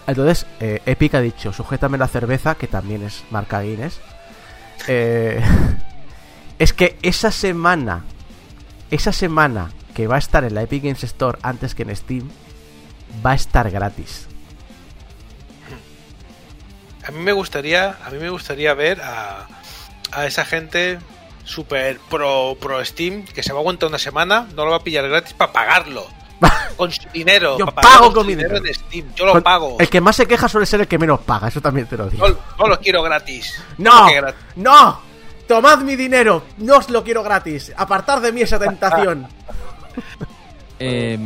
Entonces, 0.07 0.45
eh, 0.59 0.81
Epic 0.85 1.13
ha 1.15 1.21
dicho, 1.21 1.53
sujétame 1.53 1.97
la 1.97 2.07
cerveza, 2.07 2.55
que 2.55 2.67
también 2.67 3.03
es 3.03 3.23
marca 3.29 3.61
Guinness. 3.61 3.99
Es 6.59 6.73
que 6.73 6.97
esa 7.03 7.31
semana, 7.31 8.03
esa 8.91 9.13
semana 9.13 9.71
que 9.93 10.07
va 10.07 10.15
a 10.15 10.19
estar 10.19 10.43
en 10.43 10.53
la 10.53 10.63
Epic 10.63 10.83
Games 10.83 11.05
Store 11.05 11.39
antes 11.41 11.73
que 11.73 11.83
en 11.83 11.95
Steam, 11.95 12.29
va 13.25 13.31
a 13.31 13.35
estar 13.35 13.71
gratis. 13.71 14.27
A 17.07 17.11
mí 17.11 17.19
me 17.19 17.31
gustaría, 17.31 17.97
a 18.05 18.09
mí 18.09 18.17
me 18.19 18.29
gustaría 18.29 18.73
ver 18.73 19.01
a, 19.01 19.47
a 20.11 20.25
esa 20.25 20.45
gente 20.45 20.99
super 21.43 21.99
pro 22.09 22.55
pro 22.59 22.83
Steam 22.85 23.25
que 23.25 23.41
se 23.43 23.51
va 23.53 23.59
a 23.59 23.61
aguantar 23.61 23.89
una 23.89 23.97
semana, 23.99 24.47
no 24.55 24.65
lo 24.65 24.71
va 24.71 24.77
a 24.77 24.83
pillar 24.83 25.07
gratis 25.07 25.33
para 25.33 25.51
pagarlo. 25.51 26.05
Con 26.77 26.91
su 26.91 27.09
dinero. 27.09 27.57
Yo 27.57 27.65
pago 27.65 28.13
con 28.13 28.25
mi 28.25 28.33
dinero 28.33 28.55
dinero. 28.55 28.67
en 28.67 28.73
Steam. 28.73 29.13
Yo 29.15 29.25
lo 29.25 29.33
Con- 29.33 29.43
pago. 29.43 29.75
El 29.79 29.89
que 29.89 29.99
más 29.99 30.15
se 30.15 30.25
queja 30.25 30.47
suele 30.47 30.65
ser 30.65 30.79
el 30.79 30.87
que 30.87 30.97
menos 30.97 31.19
paga, 31.19 31.49
eso 31.49 31.59
también 31.59 31.87
te 31.87 31.97
lo 31.97 32.09
digo. 32.09 32.25
No, 32.27 32.37
no 32.57 32.67
lo 32.67 32.79
quiero 32.79 33.03
gratis. 33.03 33.61
¡No! 33.77 34.07
Gratis. 34.09 34.39
¡No! 34.55 35.01
¡Tomad 35.47 35.79
mi 35.79 35.97
dinero! 35.97 36.43
¡No 36.59 36.77
os 36.77 36.89
lo 36.89 37.03
quiero 37.03 37.23
gratis! 37.23 37.73
¡Apartad 37.75 38.21
de 38.21 38.31
mí 38.31 38.41
esa 38.41 38.57
tentación! 38.59 39.27
Eh, 40.81 41.19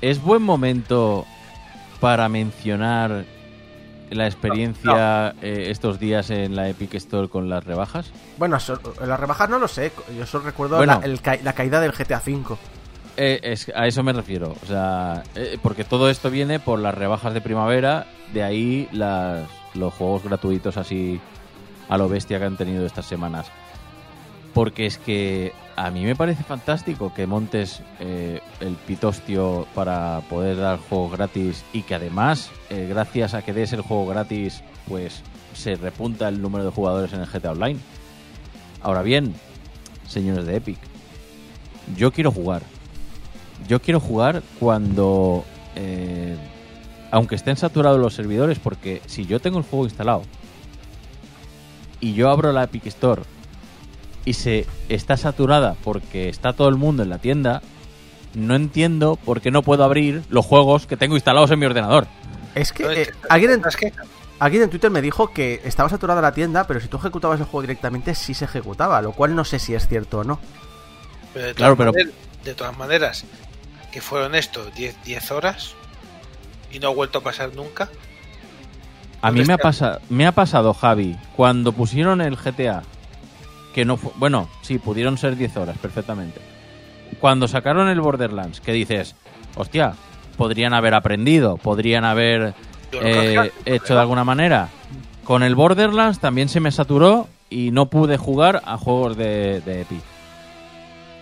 es 0.00 0.22
buen 0.22 0.40
momento 0.40 1.26
para 2.00 2.26
mencionar 2.30 3.26
la 4.10 4.26
experiencia 4.26 5.34
eh, 5.42 5.66
estos 5.70 5.98
días 5.98 6.30
en 6.30 6.54
la 6.56 6.68
Epic 6.68 6.94
Store 6.94 7.28
con 7.28 7.48
las 7.48 7.64
rebajas. 7.64 8.10
bueno, 8.38 8.58
so- 8.60 8.78
las 9.06 9.18
rebajas 9.18 9.48
no 9.50 9.58
lo 9.58 9.68
sé. 9.68 9.92
Yo 10.16 10.26
solo 10.26 10.44
recuerdo 10.44 10.76
Bueno. 10.76 10.98
la, 11.00 11.06
el 11.06 11.20
ca- 11.20 11.38
la 11.42 11.52
caída 11.52 11.80
del 11.80 11.92
GTA 11.92 12.22
V. 12.24 12.56
Eh, 13.16 13.40
es- 13.42 13.72
a 13.74 13.86
eso 13.86 14.02
me 14.02 14.12
refiero. 14.12 14.54
O 14.62 14.66
sea, 14.66 15.22
eh, 15.34 15.58
porque 15.62 15.84
todo 15.84 16.10
esto 16.10 16.30
viene 16.30 16.58
por 16.60 16.78
las 16.78 16.94
rebajas 16.94 17.32
de 17.34 17.40
primavera, 17.40 18.06
de 18.32 18.42
ahí 18.42 18.88
las, 18.92 19.48
los 19.74 19.94
juegos 19.94 20.24
gratuitos 20.24 20.76
así 20.76 21.20
a 21.88 21.96
lo 21.98 22.08
bestia 22.08 22.38
que 22.38 22.44
han 22.46 22.56
tenido 22.56 22.84
estas 22.86 23.06
semanas. 23.06 23.46
Porque 24.54 24.86
es 24.86 24.98
que 24.98 25.52
a 25.76 25.90
mí 25.90 26.04
me 26.04 26.14
parece 26.14 26.44
fantástico 26.44 27.12
que 27.12 27.26
montes 27.26 27.82
eh, 27.98 28.40
el 28.60 28.74
pitostio 28.74 29.66
para 29.74 30.22
poder 30.30 30.56
dar 30.56 30.78
juegos 30.78 31.12
gratis 31.12 31.64
y 31.72 31.82
que 31.82 31.96
además, 31.96 32.50
eh, 32.70 32.86
gracias 32.88 33.34
a 33.34 33.42
que 33.42 33.52
des 33.52 33.72
el 33.72 33.80
juego 33.80 34.06
gratis, 34.06 34.62
pues 34.88 35.22
se 35.54 35.74
repunta 35.74 36.28
el 36.28 36.40
número 36.40 36.64
de 36.64 36.70
jugadores 36.70 37.12
en 37.12 37.20
el 37.20 37.26
GTA 37.26 37.52
Online. 37.52 37.78
Ahora 38.80 39.02
bien, 39.02 39.34
señores 40.06 40.46
de 40.46 40.56
Epic, 40.56 40.78
yo 41.96 42.12
quiero 42.12 42.30
jugar. 42.30 42.62
Yo 43.68 43.80
quiero 43.80 43.98
jugar 43.98 44.42
cuando, 44.60 45.44
eh, 45.74 46.36
aunque 47.10 47.34
estén 47.34 47.56
saturados 47.56 48.00
los 48.00 48.14
servidores, 48.14 48.58
porque 48.58 49.00
si 49.06 49.26
yo 49.26 49.40
tengo 49.40 49.58
el 49.58 49.64
juego 49.64 49.86
instalado 49.86 50.22
y 52.00 52.14
yo 52.14 52.30
abro 52.30 52.52
la 52.52 52.64
Epic 52.64 52.86
Store 52.86 53.22
y 54.24 54.32
se 54.34 54.66
está 54.88 55.16
saturada 55.16 55.76
porque 55.84 56.28
está 56.28 56.52
todo 56.52 56.68
el 56.68 56.76
mundo 56.76 57.02
en 57.02 57.10
la 57.10 57.18
tienda, 57.18 57.62
no 58.34 58.54
entiendo 58.54 59.16
por 59.16 59.40
qué 59.40 59.50
no 59.50 59.62
puedo 59.62 59.84
abrir 59.84 60.22
los 60.30 60.44
juegos 60.46 60.86
que 60.86 60.96
tengo 60.96 61.14
instalados 61.14 61.50
en 61.50 61.58
mi 61.58 61.66
ordenador. 61.66 62.06
Es 62.54 62.72
que 62.72 63.02
eh, 63.02 63.10
alguien, 63.28 63.52
en, 63.52 63.62
alguien 64.38 64.62
en 64.64 64.70
Twitter 64.70 64.90
me 64.90 65.02
dijo 65.02 65.32
que 65.32 65.60
estaba 65.64 65.88
saturada 65.88 66.20
la 66.22 66.32
tienda, 66.34 66.66
pero 66.66 66.80
si 66.80 66.88
tú 66.88 66.96
ejecutabas 66.96 67.38
el 67.40 67.46
juego 67.46 67.62
directamente 67.62 68.14
sí 68.14 68.34
se 68.34 68.44
ejecutaba, 68.46 69.02
lo 69.02 69.12
cual 69.12 69.34
no 69.34 69.44
sé 69.44 69.58
si 69.58 69.74
es 69.74 69.86
cierto 69.88 70.20
o 70.20 70.24
no. 70.24 70.38
Pero 71.32 71.46
de, 71.48 71.54
Claro, 71.54 71.76
todas 71.76 71.92
pero- 71.92 72.04
maneras, 72.04 72.44
de 72.44 72.54
todas 72.54 72.78
maneras, 72.78 73.24
que 73.92 74.00
fueron 74.00 74.34
esto 74.34 74.64
10, 74.76 75.04
10 75.04 75.30
horas 75.32 75.74
y 76.72 76.78
no 76.78 76.88
ha 76.88 76.94
vuelto 76.94 77.18
a 77.18 77.22
pasar 77.22 77.54
nunca. 77.54 77.88
A 79.22 79.30
mí 79.30 79.38
¿Dónde 79.38 79.48
me 79.48 79.54
ha, 79.54 79.58
pasado, 79.58 80.00
me 80.10 80.26
ha 80.26 80.32
pasado, 80.32 80.74
Javi, 80.74 81.16
cuando 81.36 81.72
pusieron 81.72 82.20
el 82.20 82.36
GTA, 82.36 82.82
que 83.74 83.84
no 83.84 83.96
fue, 83.96 84.12
bueno, 84.16 84.48
sí, 84.62 84.78
pudieron 84.78 85.18
ser 85.18 85.36
10 85.36 85.56
horas 85.56 85.78
perfectamente. 85.78 86.40
Cuando 87.20 87.48
sacaron 87.48 87.88
el 87.88 88.00
Borderlands, 88.00 88.60
que 88.60 88.72
dices, 88.72 89.16
hostia, 89.56 89.94
podrían 90.36 90.74
haber 90.74 90.94
aprendido, 90.94 91.56
podrían 91.56 92.04
haber 92.04 92.54
eh, 92.92 93.50
hecho 93.64 93.94
de 93.94 94.00
alguna 94.00 94.24
manera. 94.24 94.68
Con 95.24 95.42
el 95.42 95.54
Borderlands 95.54 96.20
también 96.20 96.48
se 96.48 96.60
me 96.60 96.70
saturó 96.70 97.28
y 97.50 97.72
no 97.72 97.86
pude 97.86 98.16
jugar 98.16 98.62
a 98.64 98.76
juegos 98.78 99.16
de, 99.16 99.60
de 99.60 99.82
Epic. 99.82 100.02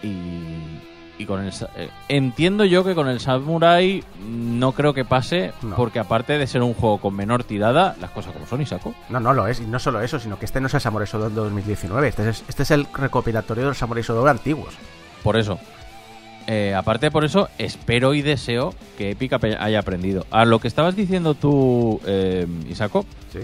Y, 0.02 0.91
y 1.22 1.26
con 1.26 1.40
el... 1.44 1.52
eh, 1.76 1.88
entiendo 2.08 2.64
yo 2.64 2.84
que 2.84 2.94
con 2.94 3.08
el 3.08 3.20
Samurai 3.20 4.02
no 4.28 4.72
creo 4.72 4.92
que 4.94 5.04
pase, 5.04 5.52
No. 5.62 5.76
porque 5.76 5.98
aparte 5.98 6.36
de 6.38 6.46
ser 6.46 6.62
un 6.62 6.74
juego 6.74 6.98
con 6.98 7.14
menor 7.14 7.44
tirada, 7.44 7.96
las 8.00 8.10
cosas 8.10 8.32
como 8.32 8.46
son 8.46 8.60
y 8.62 8.66
saco. 8.66 8.94
No, 9.08 9.20
no 9.20 9.32
lo 9.32 9.46
es, 9.48 9.60
y 9.60 9.64
no 9.66 9.78
solo 9.78 10.00
eso, 10.02 10.18
sino 10.18 10.38
que 10.38 10.44
este 10.44 10.60
no 10.60 10.66
es 10.66 10.74
el 10.74 10.80
Samurai 10.80 11.08
Shodown 11.10 11.34
2019, 11.34 12.08
este 12.08 12.28
es, 12.28 12.44
este 12.48 12.62
es 12.64 12.70
el 12.70 12.86
recopilatorio 12.92 13.64
de 13.64 13.68
los 13.70 13.78
Samurai 13.78 14.02
Shodown 14.02 14.28
antiguos. 14.28 14.74
Por 15.22 15.36
eso. 15.36 15.58
Eh, 16.48 16.74
aparte 16.74 17.10
por 17.12 17.24
eso, 17.24 17.48
espero 17.58 18.14
y 18.14 18.22
deseo 18.22 18.74
que 18.98 19.12
Epic 19.12 19.32
haya 19.60 19.78
aprendido. 19.78 20.26
A 20.32 20.44
lo 20.44 20.58
que 20.58 20.66
estabas 20.68 20.96
diciendo 20.96 21.34
tú, 21.34 22.00
eh, 22.04 22.46
Isaco, 22.68 23.06
Sí. 23.32 23.38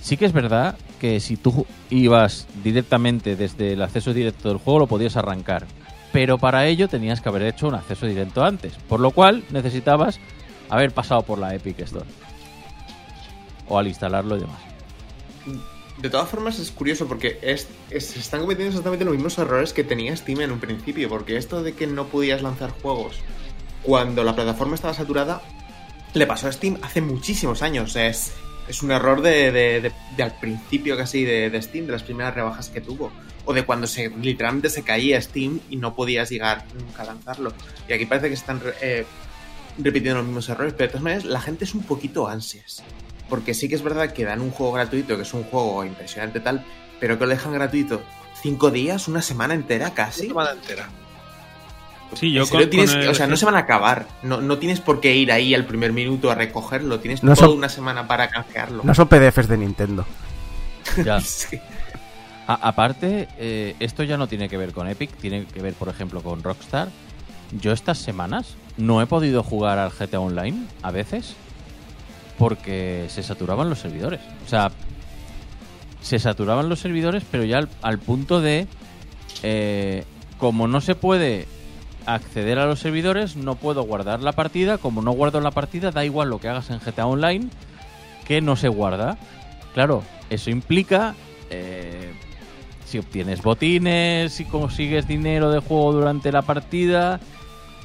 sí 0.00 0.16
que 0.16 0.24
es 0.26 0.32
verdad 0.32 0.76
que 1.00 1.20
si 1.20 1.36
tú 1.36 1.66
ibas 1.88 2.48
directamente 2.64 3.36
desde 3.36 3.74
el 3.74 3.82
acceso 3.82 4.12
directo 4.12 4.48
del 4.48 4.58
juego 4.58 4.80
lo 4.80 4.86
podías 4.88 5.16
arrancar. 5.16 5.66
Pero 6.12 6.38
para 6.38 6.66
ello 6.66 6.88
tenías 6.88 7.20
que 7.20 7.28
haber 7.28 7.42
hecho 7.42 7.68
un 7.68 7.74
acceso 7.74 8.06
directo 8.06 8.42
antes. 8.44 8.74
Por 8.88 9.00
lo 9.00 9.10
cual 9.12 9.44
necesitabas 9.50 10.18
haber 10.68 10.92
pasado 10.92 11.22
por 11.22 11.38
la 11.38 11.54
Epic 11.54 11.78
Store. 11.80 12.06
O 13.68 13.78
al 13.78 13.86
instalarlo 13.86 14.36
y 14.36 14.40
demás. 14.40 14.58
De 15.98 16.08
todas 16.10 16.28
formas 16.28 16.58
es 16.58 16.70
curioso 16.70 17.06
porque 17.06 17.38
es, 17.42 17.68
están 17.90 18.40
cometiendo 18.40 18.70
exactamente 18.70 19.04
los 19.04 19.14
mismos 19.14 19.36
errores 19.38 19.72
que 19.72 19.84
tenía 19.84 20.16
Steam 20.16 20.40
en 20.40 20.50
un 20.52 20.58
principio, 20.58 21.08
porque 21.10 21.36
esto 21.36 21.62
de 21.62 21.74
que 21.74 21.86
no 21.86 22.06
podías 22.06 22.40
lanzar 22.42 22.70
juegos 22.70 23.16
cuando 23.82 24.24
la 24.24 24.34
plataforma 24.34 24.74
estaba 24.74 24.94
saturada 24.94 25.42
le 26.14 26.26
pasó 26.26 26.48
a 26.48 26.52
Steam 26.52 26.78
hace 26.82 27.00
muchísimos 27.02 27.62
años. 27.62 27.94
Es, 27.96 28.32
es 28.66 28.82
un 28.82 28.90
error 28.92 29.20
de, 29.22 29.52
de- 29.52 30.22
al 30.22 30.38
principio 30.40 30.96
casi 30.96 31.24
de 31.24 31.60
Steam, 31.62 31.86
de 31.86 31.92
las 31.92 32.02
primeras 32.02 32.34
rebajas 32.34 32.68
que 32.70 32.80
tuvo. 32.80 33.12
O 33.50 33.54
de 33.54 33.64
cuando 33.64 33.86
se 33.88 34.10
literalmente 34.10 34.70
se 34.70 34.82
caía 34.82 35.20
Steam 35.20 35.58
y 35.70 35.76
no 35.76 35.94
podías 35.94 36.30
llegar 36.30 36.64
nunca 36.78 37.02
a 37.02 37.06
lanzarlo. 37.06 37.52
Y 37.88 37.92
aquí 37.92 38.06
parece 38.06 38.28
que 38.30 38.36
se 38.36 38.40
están 38.42 38.60
eh, 38.80 39.04
repitiendo 39.78 40.18
los 40.18 40.26
mismos 40.26 40.48
errores, 40.48 40.72
pero 40.76 40.86
de 40.86 40.92
todas 40.92 41.02
maneras 41.02 41.24
la 41.24 41.40
gente 41.40 41.64
es 41.64 41.74
un 41.74 41.82
poquito 41.82 42.28
ansias. 42.28 42.82
Porque 43.28 43.54
sí 43.54 43.68
que 43.68 43.74
es 43.74 43.82
verdad 43.82 44.12
que 44.12 44.24
dan 44.24 44.40
un 44.40 44.50
juego 44.50 44.72
gratuito, 44.72 45.16
que 45.16 45.22
es 45.22 45.34
un 45.34 45.44
juego 45.44 45.84
impresionante 45.84 46.38
tal, 46.40 46.64
pero 47.00 47.18
que 47.18 47.24
lo 47.24 47.30
dejan 47.30 47.52
gratuito 47.52 48.02
cinco 48.42 48.70
días, 48.70 49.08
una 49.08 49.22
semana 49.22 49.54
entera 49.54 49.90
casi. 49.94 50.26
Una 50.26 50.44
semana 50.44 50.50
entera. 50.60 50.88
Sí, 52.14 52.32
yo 52.32 52.48
con, 52.48 52.68
tienes- 52.70 52.90
con 52.90 53.00
el- 53.02 53.08
o 53.08 53.14
sea, 53.14 53.26
no 53.28 53.36
se 53.36 53.44
van 53.44 53.54
a 53.54 53.58
acabar. 53.58 54.06
No, 54.24 54.40
no 54.40 54.58
tienes 54.58 54.80
por 54.80 55.00
qué 55.00 55.14
ir 55.14 55.30
ahí 55.30 55.54
al 55.54 55.64
primer 55.64 55.92
minuto 55.92 56.30
a 56.30 56.34
recogerlo. 56.34 56.98
Tienes 57.00 57.22
No 57.22 57.34
toda 57.34 57.46
son- 57.48 57.58
una 57.58 57.68
semana 57.68 58.06
para 58.08 58.28
canjearlo. 58.30 58.82
No 58.84 58.94
son 58.94 59.08
PDFs 59.08 59.48
de 59.48 59.56
Nintendo. 59.56 60.06
Ya. 61.04 61.20
Sí. 61.20 61.60
Aparte, 62.46 63.28
eh, 63.38 63.76
esto 63.78 64.02
ya 64.02 64.16
no 64.16 64.26
tiene 64.26 64.48
que 64.48 64.56
ver 64.56 64.72
con 64.72 64.88
Epic, 64.88 65.10
tiene 65.16 65.44
que 65.44 65.62
ver, 65.62 65.74
por 65.74 65.88
ejemplo, 65.88 66.20
con 66.22 66.42
Rockstar. 66.42 66.88
Yo 67.60 67.72
estas 67.72 67.98
semanas 67.98 68.54
no 68.76 69.00
he 69.02 69.06
podido 69.06 69.42
jugar 69.42 69.78
al 69.78 69.90
GTA 69.90 70.20
Online 70.20 70.66
a 70.82 70.90
veces 70.90 71.34
porque 72.38 73.06
se 73.08 73.22
saturaban 73.22 73.68
los 73.68 73.78
servidores. 73.78 74.20
O 74.44 74.48
sea, 74.48 74.72
se 76.00 76.18
saturaban 76.18 76.68
los 76.68 76.80
servidores, 76.80 77.22
pero 77.30 77.44
ya 77.44 77.58
al, 77.58 77.68
al 77.82 77.98
punto 77.98 78.40
de, 78.40 78.66
eh, 79.42 80.04
como 80.38 80.66
no 80.66 80.80
se 80.80 80.94
puede 80.94 81.46
acceder 82.06 82.58
a 82.58 82.66
los 82.66 82.80
servidores, 82.80 83.36
no 83.36 83.56
puedo 83.56 83.82
guardar 83.82 84.20
la 84.20 84.32
partida. 84.32 84.78
Como 84.78 85.02
no 85.02 85.12
guardo 85.12 85.40
la 85.40 85.50
partida, 85.50 85.90
da 85.90 86.04
igual 86.04 86.30
lo 86.30 86.40
que 86.40 86.48
hagas 86.48 86.70
en 86.70 86.78
GTA 86.78 87.06
Online, 87.06 87.48
que 88.26 88.40
no 88.40 88.56
se 88.56 88.68
guarda. 88.68 89.18
Claro, 89.74 90.02
eso 90.30 90.50
implica 90.50 91.14
eh, 91.50 92.12
si 92.90 92.98
obtienes 92.98 93.42
botines, 93.42 94.32
si 94.32 94.44
consigues 94.44 95.06
dinero 95.06 95.50
de 95.50 95.60
juego 95.60 95.92
durante 95.92 96.32
la 96.32 96.42
partida. 96.42 97.20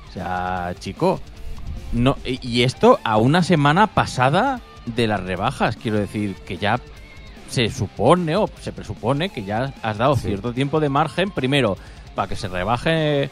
O 0.09 0.13
sea, 0.13 0.73
chico. 0.79 1.21
No, 1.93 2.17
y 2.25 2.39
y 2.45 2.63
esto 2.63 2.99
a 3.03 3.17
una 3.17 3.43
semana 3.43 3.87
pasada 3.87 4.61
de 4.85 5.07
las 5.07 5.21
rebajas. 5.21 5.77
Quiero 5.77 5.97
decir 5.97 6.35
que 6.45 6.57
ya 6.57 6.79
se 7.49 7.69
supone 7.69 8.35
o 8.35 8.49
se 8.61 8.71
presupone 8.71 9.29
que 9.29 9.43
ya 9.43 9.73
has 9.81 9.97
dado 9.97 10.15
cierto 10.15 10.53
tiempo 10.53 10.79
de 10.79 10.89
margen, 10.89 11.29
primero, 11.31 11.77
para 12.15 12.27
que 12.27 12.35
se 12.35 12.47
rebaje 12.47 13.29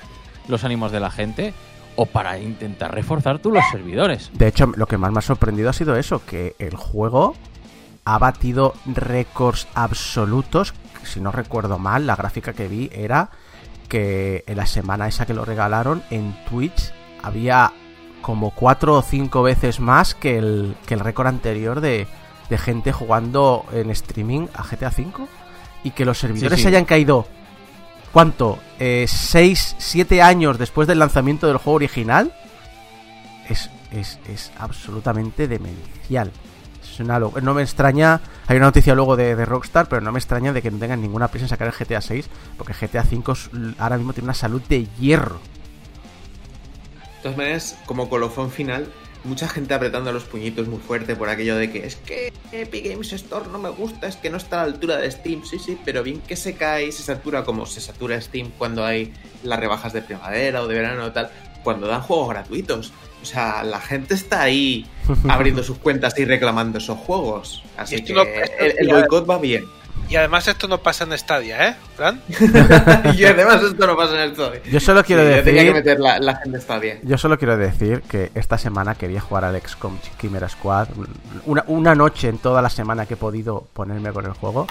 los 0.48 0.64
ánimos 0.64 0.92
de 0.92 1.00
la 1.00 1.10
gente 1.10 1.54
o 1.96 2.06
para 2.06 2.40
intentar 2.40 2.94
reforzar 2.94 3.40
tú 3.40 3.52
los 3.52 3.64
servidores. 3.72 4.32
De 4.34 4.48
hecho, 4.48 4.68
lo 4.76 4.86
que 4.86 4.98
más 4.98 5.12
me 5.12 5.20
ha 5.20 5.22
sorprendido 5.22 5.70
ha 5.70 5.74
sido 5.74 5.96
eso, 5.96 6.24
que 6.26 6.56
el 6.60 6.76
juego 6.76 7.36
ha 8.06 8.18
batido 8.18 8.74
récords 8.86 9.68
absolutos. 9.74 10.74
Si 11.04 11.22
no 11.22 11.32
recuerdo 11.32 11.80
mal, 11.80 12.08
la 12.08 12.16
gráfica 12.16 12.54
que 12.54 12.68
vi 12.68 12.90
era 12.94 13.30
que 13.90 14.44
en 14.48 14.58
la 14.58 14.66
semana 14.66 15.08
esa 15.08 15.26
que 15.26 15.34
lo 15.34 15.46
regalaron 15.46 16.04
en 16.10 16.36
Twitch 16.50 16.94
había 17.22 17.72
como 18.22 18.52
cuatro 18.52 18.96
o 18.96 19.02
cinco 19.02 19.44
veces 19.44 19.80
más 19.80 20.16
que 20.16 20.38
el, 20.38 20.76
que 20.86 20.94
el 20.94 21.02
récord 21.02 21.28
anterior 21.28 21.82
de, 21.82 22.08
de 22.50 22.58
gente 22.58 22.92
jugando 22.92 23.66
en 23.72 23.90
streaming 23.90 24.48
a 24.54 24.64
GTA 24.64 24.90
V 24.90 25.28
y 25.84 25.92
que 25.92 26.06
los 26.06 26.18
servidores 26.18 26.62
sí. 26.62 26.68
hayan 26.68 26.86
caído 26.86 27.28
¿cuánto? 28.14 28.60
Eh, 28.80 29.06
¿6, 29.10 29.76
7 29.78 30.22
años 30.22 30.58
después 30.58 30.88
del 30.88 31.00
lanzamiento 31.00 31.48
del 31.48 31.58
juego 31.58 31.76
original? 31.76 32.34
Es, 33.50 33.70
es, 33.92 34.20
es 34.30 34.52
absolutamente 34.58 35.50
demencial. 35.50 36.32
No 37.00 37.54
me 37.54 37.62
extraña, 37.62 38.22
hay 38.48 38.58
una 38.58 38.68
noticia 38.68 38.96
luego 38.96 39.16
de, 39.16 39.36
de 39.36 39.46
Rockstar, 39.46 39.88
pero 39.88 40.02
no 40.02 40.12
me 40.12 40.20
extraña 40.20 40.54
de 40.54 40.62
que 40.62 40.72
no 40.72 40.80
tengan 40.80 41.02
ninguna 41.02 41.28
prisa 41.28 41.46
en 41.46 41.50
sacar 41.50 41.68
el 41.68 41.74
GTA 41.74 42.02
6, 42.02 42.30
porque 42.58 42.74
GTA 42.74 43.04
5 43.04 43.34
ahora 43.80 43.98
mismo 43.98 44.14
tiene 44.14 44.26
una 44.26 44.34
salud 44.34 44.62
de 44.70 44.88
hierro. 45.00 45.40
De 47.18 47.24
todas 47.24 47.38
maneras, 47.38 47.78
como 47.86 48.10
colofón 48.10 48.52
final, 48.52 48.88
mucha 49.24 49.48
gente 49.48 49.74
apretando 49.74 50.12
los 50.12 50.24
puñitos 50.26 50.68
muy 50.68 50.80
fuerte 50.80 51.16
por 51.16 51.30
aquello 51.30 51.56
de 51.56 51.72
que 51.72 51.86
es 51.86 51.96
que 51.96 52.34
Epic 52.52 52.86
Games 52.90 53.14
Store 53.14 53.46
no 53.52 53.60
me 53.60 53.70
gusta, 53.70 54.08
es 54.08 54.18
que 54.18 54.30
no 54.30 54.38
está 54.38 54.62
a 54.62 54.68
la 54.68 54.74
altura 54.74 54.98
de 54.98 55.10
Steam. 55.10 55.44
Sí, 55.46 55.60
sí, 55.60 55.78
pero 55.86 56.04
bien 56.04 56.22
que 56.22 56.36
se 56.36 56.56
cae 56.56 56.88
y 56.88 56.92
se 56.92 57.04
satura 57.04 57.44
como 57.44 57.66
se 57.66 57.82
satura 57.82 58.20
Steam 58.20 58.52
cuando 58.58 58.86
hay 58.86 59.14
las 59.44 59.60
rebajas 59.60 59.94
de 59.94 60.02
primavera 60.02 60.62
o 60.62 60.68
de 60.68 60.76
verano 60.76 61.06
o 61.06 61.12
tal, 61.12 61.32
cuando 61.64 61.88
dan 61.88 62.02
juegos 62.02 62.30
gratuitos. 62.30 62.94
O 63.24 63.26
sea, 63.26 63.64
la 63.64 63.80
gente 63.80 64.14
está 64.14 64.42
ahí 64.44 64.86
abriendo 65.28 65.64
sus 65.64 65.78
cuentas 65.80 66.14
y 66.20 66.26
reclamando 66.26 66.78
esos 66.78 67.00
juegos. 67.00 67.64
Así 67.78 68.04
que 68.04 68.14
no- 68.14 68.22
el, 68.22 68.76
el 68.78 68.88
ya- 68.88 68.94
boicot 68.94 69.28
va 69.28 69.40
bien. 69.40 69.66
Y 70.10 70.18
además 70.18 70.48
esto 70.50 70.68
no 70.68 70.80
pasa 70.80 71.06
en 71.06 71.18
Stadia, 71.18 71.70
¿eh? 71.70 71.76
¿Fran? 71.96 72.22
y 73.18 73.24
además 73.24 73.64
esto 73.64 73.88
no 73.88 73.96
pasa 73.96 74.14
en 74.16 74.20
el 74.30 74.36
Zoe. 74.36 74.62
Yo 74.70 74.80
solo 74.82 75.04
quiero 75.04 75.24
Sí, 75.24 75.30
yo 75.38 75.44
tenía 75.44 75.62
que 75.62 75.68
decir 75.68 75.74
meter 75.74 76.00
la, 76.00 76.20
la 76.20 76.36
gente 76.36 76.58
está 76.58 76.78
bien. 76.78 77.00
Yo 77.04 77.18
solo 77.18 77.38
quiero 77.40 77.56
decir 77.58 78.02
que 78.02 78.30
esta 78.36 78.58
semana 78.58 78.96
quería 78.96 79.22
jugar 79.22 79.46
al 79.46 79.60
XCOM 79.62 79.98
Chimera 80.20 80.50
Squad. 80.50 80.90
Una, 81.46 81.64
una 81.68 81.96
noche 81.96 82.28
en 82.28 82.38
toda 82.40 82.62
la 82.62 82.70
semana 82.70 83.06
que 83.06 83.14
he 83.14 83.18
podido 83.18 83.66
ponerme 83.74 84.12
con 84.12 84.26
el 84.26 84.34
juego. 84.34 84.68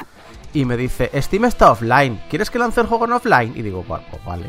Y 0.52 0.66
me 0.66 0.76
dice, 0.76 1.10
Steam 1.20 1.46
está 1.46 1.72
offline. 1.72 2.20
¿Quieres 2.28 2.50
que 2.50 2.58
lance 2.58 2.82
el 2.82 2.86
juego 2.86 3.06
en 3.06 3.12
offline? 3.12 3.54
Y 3.56 3.62
digo, 3.62 3.84
"Va- 3.90 4.02
pues 4.10 4.22
vale. 4.24 4.44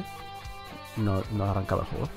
No, 0.97 1.23
no 1.31 1.45
arrancaba 1.49 1.83
el 1.83 1.87
juego. 1.87 2.09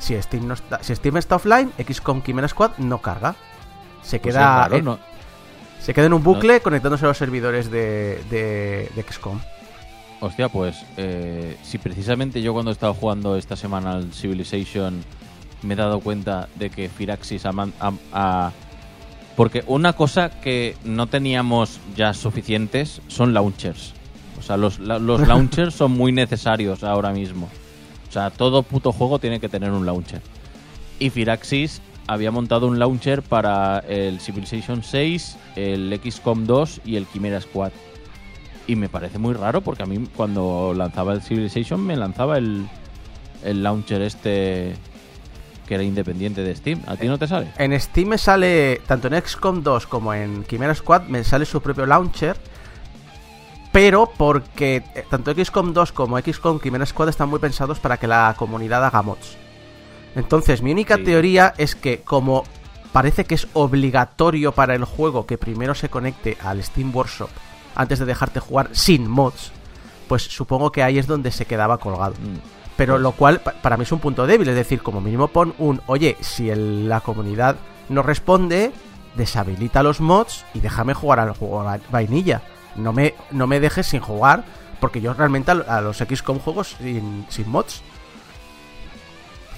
Si 0.00 0.20
Steam, 0.20 0.48
no 0.48 0.54
está, 0.54 0.82
si 0.82 0.94
Steam 0.96 1.16
está 1.18 1.36
offline, 1.36 1.70
XCOM 1.78 2.22
Chimera 2.22 2.48
Squad 2.48 2.72
no 2.78 3.00
carga. 3.00 3.36
Se 4.02 4.18
Pues 4.18 4.34
queda, 4.34 4.56
raro, 4.62 4.76
en, 4.76 4.84
¿no? 4.86 4.98
se 5.80 5.94
queda 5.94 6.06
en 6.06 6.14
un 6.14 6.22
bucle 6.24 6.60
conectándose 6.60 7.04
a 7.04 7.08
los 7.08 7.18
servidores 7.18 7.70
de, 7.70 8.20
de, 8.30 8.90
de 8.96 9.02
XCOM. 9.08 9.38
Hostia, 10.22 10.48
pues 10.48 10.84
eh, 10.96 11.56
si 11.62 11.78
precisamente 11.78 12.42
yo 12.42 12.52
cuando 12.52 12.70
he 12.70 12.72
estado 12.72 12.92
jugando 12.94 13.36
esta 13.36 13.56
semana 13.56 13.92
al 13.92 14.12
Civilization 14.12 15.02
me 15.62 15.74
he 15.74 15.76
dado 15.76 16.00
cuenta 16.00 16.48
de 16.56 16.70
que 16.70 16.88
Firaxis 16.88 17.44
ha, 17.46 17.50
ha- 17.80 17.92
ha 18.12 18.52
Porque 19.36 19.62
una 19.66 19.92
cosa 19.94 20.30
que 20.40 20.76
no 20.84 21.06
teníamos 21.06 21.78
ya 21.96 22.12
suficientes 22.14 23.00
son 23.08 23.32
launchers. 23.34 23.92
O 24.38 24.42
sea, 24.42 24.56
los, 24.56 24.78
los 24.78 25.20
launchers 25.28 25.74
son 25.74 25.92
muy 25.92 26.12
necesarios 26.12 26.82
ahora 26.84 27.10
mismo. 27.10 27.48
O 28.10 28.12
sea, 28.12 28.30
todo 28.30 28.64
puto 28.64 28.90
juego 28.90 29.20
tiene 29.20 29.38
que 29.38 29.48
tener 29.48 29.70
un 29.70 29.86
launcher. 29.86 30.20
Y 30.98 31.10
Firaxis 31.10 31.80
había 32.08 32.32
montado 32.32 32.66
un 32.66 32.80
launcher 32.80 33.22
para 33.22 33.78
el 33.88 34.20
Civilization 34.20 34.82
6, 34.82 35.38
el 35.54 36.00
XCOM 36.04 36.44
2 36.44 36.80
y 36.84 36.96
el 36.96 37.08
Chimera 37.08 37.40
Squad. 37.40 37.70
Y 38.66 38.74
me 38.74 38.88
parece 38.88 39.18
muy 39.18 39.32
raro 39.32 39.60
porque 39.60 39.84
a 39.84 39.86
mí 39.86 40.08
cuando 40.16 40.74
lanzaba 40.76 41.12
el 41.12 41.22
Civilization 41.22 41.80
me 41.86 41.96
lanzaba 41.96 42.36
el, 42.36 42.66
el 43.44 43.62
launcher 43.62 44.02
este 44.02 44.74
que 45.68 45.74
era 45.74 45.84
independiente 45.84 46.42
de 46.42 46.56
Steam. 46.56 46.82
¿A 46.88 46.96
ti 46.96 47.06
no 47.06 47.16
te 47.16 47.28
sale? 47.28 47.52
En 47.56 47.78
Steam 47.78 48.08
me 48.08 48.18
sale, 48.18 48.80
tanto 48.88 49.06
en 49.06 49.22
XCOM 49.22 49.62
2 49.62 49.86
como 49.86 50.12
en 50.12 50.44
Chimera 50.46 50.74
Squad, 50.74 51.02
me 51.02 51.22
sale 51.22 51.44
su 51.44 51.62
propio 51.62 51.86
launcher. 51.86 52.36
Pero 53.72 54.10
porque 54.16 54.82
eh, 54.94 55.04
tanto 55.08 55.32
XCOM 55.32 55.72
2 55.72 55.92
como 55.92 56.18
XCOM 56.18 56.58
Chimera 56.60 56.86
Squad 56.86 57.08
están 57.10 57.28
muy 57.28 57.38
pensados 57.38 57.78
para 57.78 57.96
que 57.98 58.08
la 58.08 58.34
comunidad 58.36 58.84
haga 58.84 59.02
mods. 59.02 59.36
Entonces, 60.16 60.60
mi 60.62 60.72
única 60.72 60.96
Sí. 60.96 61.04
teoría 61.04 61.54
es 61.56 61.76
que 61.76 62.00
como 62.00 62.42
parece 62.92 63.24
que 63.24 63.36
es 63.36 63.46
obligatorio 63.52 64.50
para 64.52 64.74
el 64.74 64.84
juego 64.84 65.24
que 65.26 65.38
primero 65.38 65.74
se 65.76 65.88
conecte 65.88 66.36
al 66.42 66.62
Steam 66.64 66.94
Workshop 66.94 67.28
antes 67.76 68.00
de 68.00 68.06
dejarte 68.06 68.40
jugar 68.40 68.70
sin 68.72 69.08
mods, 69.08 69.52
pues 70.08 70.24
supongo 70.24 70.72
que 70.72 70.82
ahí 70.82 70.98
es 70.98 71.06
donde 71.06 71.30
se 71.30 71.44
quedaba 71.46 71.78
colgado. 71.78 72.14
Mm. 72.14 72.38
Pero 72.76 72.94
Pues- 72.94 73.02
lo 73.02 73.12
cual 73.12 73.40
pa- 73.40 73.52
para 73.52 73.76
mí 73.76 73.84
es 73.84 73.92
un 73.92 74.00
punto 74.00 74.26
débil, 74.26 74.48
es 74.48 74.56
decir, 74.56 74.82
como 74.82 75.00
mínimo 75.00 75.28
pon 75.28 75.54
un, 75.58 75.80
oye, 75.86 76.16
si 76.20 76.50
el- 76.50 76.88
la 76.88 77.00
comunidad 77.00 77.54
no 77.88 78.02
responde, 78.02 78.72
deshabilita 79.14 79.84
los 79.84 80.00
mods 80.00 80.44
y 80.54 80.60
déjame 80.60 80.94
jugar 80.94 81.20
al 81.20 81.34
juego 81.34 81.62
va- 81.62 81.78
vainilla. 81.92 82.42
No 82.80 82.92
me, 82.92 83.14
no 83.30 83.46
me 83.46 83.60
dejes 83.60 83.86
sin 83.86 84.00
jugar, 84.00 84.44
porque 84.80 85.00
yo 85.00 85.12
realmente 85.14 85.50
a, 85.50 85.54
lo- 85.54 85.70
a 85.70 85.80
los 85.80 85.98
XCOM 85.98 86.38
juegos 86.38 86.76
sin, 86.80 87.26
sin 87.28 87.48
mods. 87.48 87.82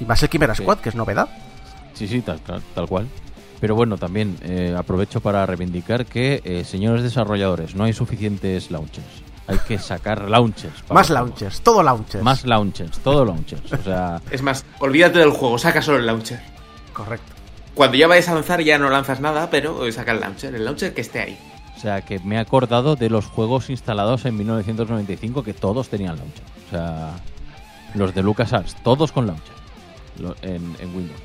Y 0.00 0.04
más 0.04 0.22
el 0.22 0.28
Chimera 0.28 0.54
Sí. 0.54 0.62
Squad, 0.62 0.78
que 0.78 0.88
es 0.88 0.94
novedad. 0.94 1.28
Sí, 1.94 2.08
sí, 2.08 2.20
tal, 2.22 2.40
tal, 2.40 2.62
tal 2.74 2.88
cual. 2.88 3.08
Pero 3.60 3.76
bueno, 3.76 3.96
también 3.96 4.36
eh, 4.42 4.74
aprovecho 4.76 5.20
para 5.20 5.46
reivindicar 5.46 6.04
que, 6.06 6.40
eh, 6.44 6.64
señores 6.64 7.02
desarrolladores, 7.04 7.74
no 7.76 7.84
hay 7.84 7.92
suficientes 7.92 8.70
launchers. 8.72 9.06
Hay 9.46 9.58
que 9.58 9.78
sacar 9.78 10.22
launchers. 10.28 10.82
Más 10.90 11.10
launchers, 11.10 11.60
todo 11.60 11.82
launchers. 11.82 12.24
Más 12.24 12.44
launchers, 12.44 12.98
todo 12.98 13.24
launchers. 13.24 13.72
O 13.72 13.82
sea, 13.82 14.20
Es 14.30 14.42
más, 14.42 14.64
olvídate 14.80 15.20
del 15.20 15.30
juego, 15.30 15.58
saca 15.58 15.80
solo 15.82 15.98
el 15.98 16.06
launcher. 16.06 16.40
Correcto. 16.92 17.32
Cuando 17.74 17.96
ya 17.96 18.06
vayas 18.08 18.28
a 18.28 18.34
lanzar 18.34 18.60
ya 18.62 18.78
no 18.78 18.90
lanzas 18.90 19.20
nada, 19.20 19.48
pero 19.48 19.90
saca 19.92 20.12
el 20.12 20.20
launcher, 20.20 20.54
el 20.54 20.64
launcher 20.64 20.92
que 20.92 21.00
esté 21.02 21.20
ahí. 21.20 21.38
O 21.82 21.84
sea, 21.84 22.00
que 22.02 22.20
me 22.20 22.36
he 22.36 22.38
acordado 22.38 22.94
de 22.94 23.10
los 23.10 23.26
juegos 23.26 23.68
instalados 23.68 24.24
en 24.24 24.36
1995 24.36 25.42
que 25.42 25.52
todos 25.52 25.88
tenían 25.88 26.16
launcher. 26.16 26.44
O 26.68 26.70
sea, 26.70 27.10
los 27.94 28.14
de 28.14 28.22
LucasArts, 28.22 28.76
todos 28.84 29.10
con 29.10 29.26
launcher 29.26 29.54
en, 30.42 30.76
en 30.78 30.94
Windows. 30.94 31.20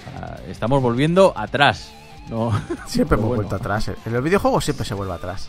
O 0.00 0.18
sea, 0.18 0.40
estamos 0.48 0.82
volviendo 0.82 1.32
atrás. 1.36 1.92
No. 2.28 2.50
Siempre 2.88 3.14
hemos 3.14 3.28
bueno. 3.28 3.42
vuelto 3.42 3.54
atrás. 3.54 3.86
eh. 3.86 3.94
En 4.04 4.14
los 4.14 4.24
videojuegos 4.24 4.64
siempre 4.64 4.84
se 4.84 4.94
vuelve 4.94 5.12
atrás. 5.14 5.48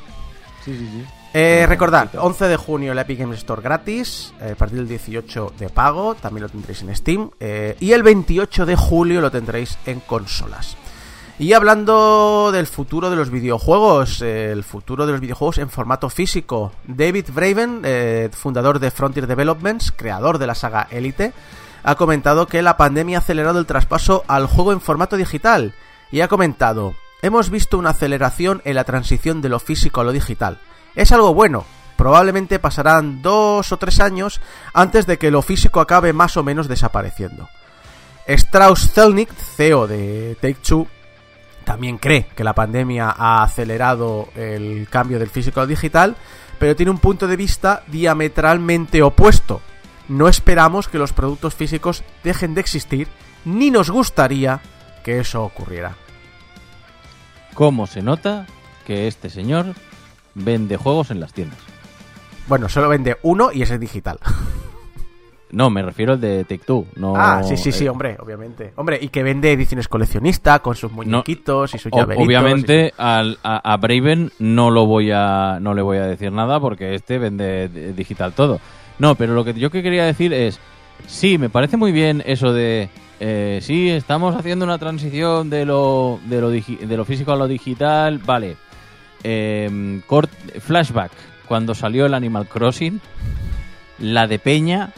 Sí, 0.63 0.77
sí, 0.77 0.87
sí. 0.91 1.03
Eh, 1.33 1.65
recordad, 1.67 2.03
poquito. 2.05 2.23
11 2.23 2.47
de 2.49 2.57
junio 2.57 2.91
el 2.91 2.99
Epic 2.99 3.17
Games 3.17 3.39
Store 3.39 3.63
gratis, 3.63 4.31
eh, 4.41 4.51
a 4.51 4.55
partir 4.55 4.77
del 4.77 4.87
18 4.87 5.53
de 5.57 5.69
pago, 5.69 6.13
también 6.13 6.43
lo 6.43 6.49
tendréis 6.49 6.83
en 6.83 6.95
Steam, 6.95 7.31
eh, 7.39 7.75
y 7.79 7.93
el 7.93 8.03
28 8.03 8.67
de 8.67 8.75
julio 8.75 9.21
lo 9.21 9.31
tendréis 9.31 9.75
en 9.87 9.99
consolas. 10.01 10.77
Y 11.39 11.53
hablando 11.53 12.51
del 12.51 12.67
futuro 12.67 13.09
de 13.09 13.15
los 13.15 13.31
videojuegos, 13.31 14.21
el 14.21 14.63
futuro 14.63 15.07
de 15.07 15.13
los 15.13 15.21
videojuegos 15.21 15.57
en 15.57 15.69
formato 15.69 16.09
físico, 16.09 16.71
David 16.85 17.29
Braven, 17.33 17.81
eh, 17.83 18.29
fundador 18.31 18.77
de 18.77 18.91
Frontier 18.91 19.25
Developments, 19.25 19.91
creador 19.91 20.37
de 20.37 20.45
la 20.45 20.53
saga 20.53 20.87
Elite, 20.91 21.33
ha 21.83 21.95
comentado 21.95 22.45
que 22.45 22.61
la 22.61 22.77
pandemia 22.77 23.17
ha 23.17 23.21
acelerado 23.21 23.59
el 23.59 23.65
traspaso 23.65 24.23
al 24.27 24.45
juego 24.45 24.73
en 24.73 24.79
formato 24.79 25.17
digital 25.17 25.73
y 26.11 26.21
ha 26.21 26.27
comentado, 26.27 26.93
hemos 27.23 27.49
visto 27.49 27.79
una 27.79 27.89
aceleración 27.89 28.61
en 28.63 28.75
la 28.75 28.83
transición 28.83 29.41
de 29.41 29.49
lo 29.49 29.59
físico 29.59 30.01
a 30.01 30.03
lo 30.03 30.11
digital. 30.11 30.59
Es 30.93 31.11
algo 31.11 31.33
bueno, 31.33 31.65
probablemente 31.97 32.59
pasarán 32.59 33.23
dos 33.23 33.71
o 33.71 33.77
tres 33.77 33.99
años 33.99 34.39
antes 34.71 35.07
de 35.07 35.17
que 35.17 35.31
lo 35.31 35.41
físico 35.41 35.81
acabe 35.81 36.13
más 36.13 36.37
o 36.37 36.43
menos 36.43 36.67
desapareciendo. 36.67 37.49
Strauss 38.27 38.91
Zelnick, 38.93 39.33
CEO 39.33 39.87
de 39.87 40.37
Take-Two, 40.39 40.87
también 41.63 41.97
cree 41.97 42.27
que 42.35 42.43
la 42.43 42.53
pandemia 42.53 43.13
ha 43.15 43.43
acelerado 43.43 44.29
el 44.35 44.87
cambio 44.89 45.19
del 45.19 45.29
físico 45.29 45.61
al 45.61 45.67
digital, 45.67 46.15
pero 46.59 46.75
tiene 46.75 46.91
un 46.91 46.99
punto 46.99 47.27
de 47.27 47.35
vista 47.35 47.83
diametralmente 47.87 49.01
opuesto. 49.01 49.61
No 50.07 50.27
esperamos 50.27 50.87
que 50.87 50.97
los 50.97 51.13
productos 51.13 51.55
físicos 51.55 52.03
dejen 52.23 52.53
de 52.53 52.61
existir, 52.61 53.07
ni 53.45 53.71
nos 53.71 53.89
gustaría 53.89 54.61
que 55.03 55.19
eso 55.19 55.43
ocurriera. 55.43 55.95
¿Cómo 57.53 57.87
se 57.87 58.01
nota 58.01 58.47
que 58.85 59.07
este 59.07 59.29
señor 59.29 59.73
vende 60.33 60.77
juegos 60.77 61.11
en 61.11 61.19
las 61.19 61.33
tiendas? 61.33 61.59
Bueno, 62.47 62.67
solo 62.67 62.89
vende 62.89 63.17
uno 63.21 63.51
y 63.51 63.61
ese 63.61 63.75
es 63.75 63.79
digital. 63.79 64.19
No, 65.53 65.69
me 65.69 65.81
refiero 65.83 66.13
al 66.13 66.19
de 66.19 66.43
Take-Two. 66.45 66.87
No, 66.95 67.13
ah, 67.15 67.43
sí, 67.43 67.57
sí, 67.57 67.71
sí, 67.71 67.85
eh, 67.85 67.89
hombre, 67.89 68.17
obviamente. 68.19 68.73
Hombre, 68.75 68.97
y 69.01 69.09
que 69.09 69.21
vende 69.23 69.51
ediciones 69.51 69.87
coleccionistas 69.87 70.59
con 70.61 70.75
sus 70.75 70.91
muñequitos 70.91 71.73
y 71.75 71.77
sus 71.77 71.91
llaveritos. 71.91 72.25
Obviamente 72.27 72.91
al- 72.97 73.37
a, 73.43 73.73
a 73.73 73.77
Braven 73.77 74.31
no 74.39 74.71
lo 74.71 74.85
voy 74.87 75.11
a 75.13 75.59
no 75.61 75.73
le 75.75 75.81
voy 75.83 75.97
a 75.99 76.07
decir 76.07 76.31
nada 76.31 76.59
porque 76.59 76.95
este 76.95 77.19
vende 77.19 77.69
de- 77.69 77.93
digital 77.93 78.33
todo. 78.33 78.59
No, 78.99 79.13
pero 79.15 79.33
lo 79.35 79.45
que 79.45 79.53
yo 79.53 79.69
que 79.69 79.83
quería 79.83 80.05
decir 80.05 80.33
es 80.33 80.59
sí, 81.05 81.37
me 81.37 81.49
parece 81.49 81.77
muy 81.77 81.91
bien 81.91 82.23
eso 82.25 82.51
de 82.51 82.89
eh, 83.19 83.59
sí, 83.61 83.89
estamos 83.91 84.35
haciendo 84.35 84.65
una 84.65 84.79
transición 84.79 85.49
de 85.51 85.65
lo 85.65 86.19
de 86.25 86.41
lo, 86.41 86.49
de 86.49 86.97
lo 86.97 87.05
físico 87.05 87.31
a 87.31 87.35
lo 87.35 87.47
digital, 87.47 88.17
vale. 88.17 88.57
Eh, 89.23 90.01
cort- 90.07 90.59
flashback 90.59 91.11
cuando 91.47 91.75
salió 91.75 92.05
el 92.07 92.13
Animal 92.15 92.47
Crossing, 92.47 92.99
la 93.99 94.27
de 94.27 94.39
Peña 94.39 94.91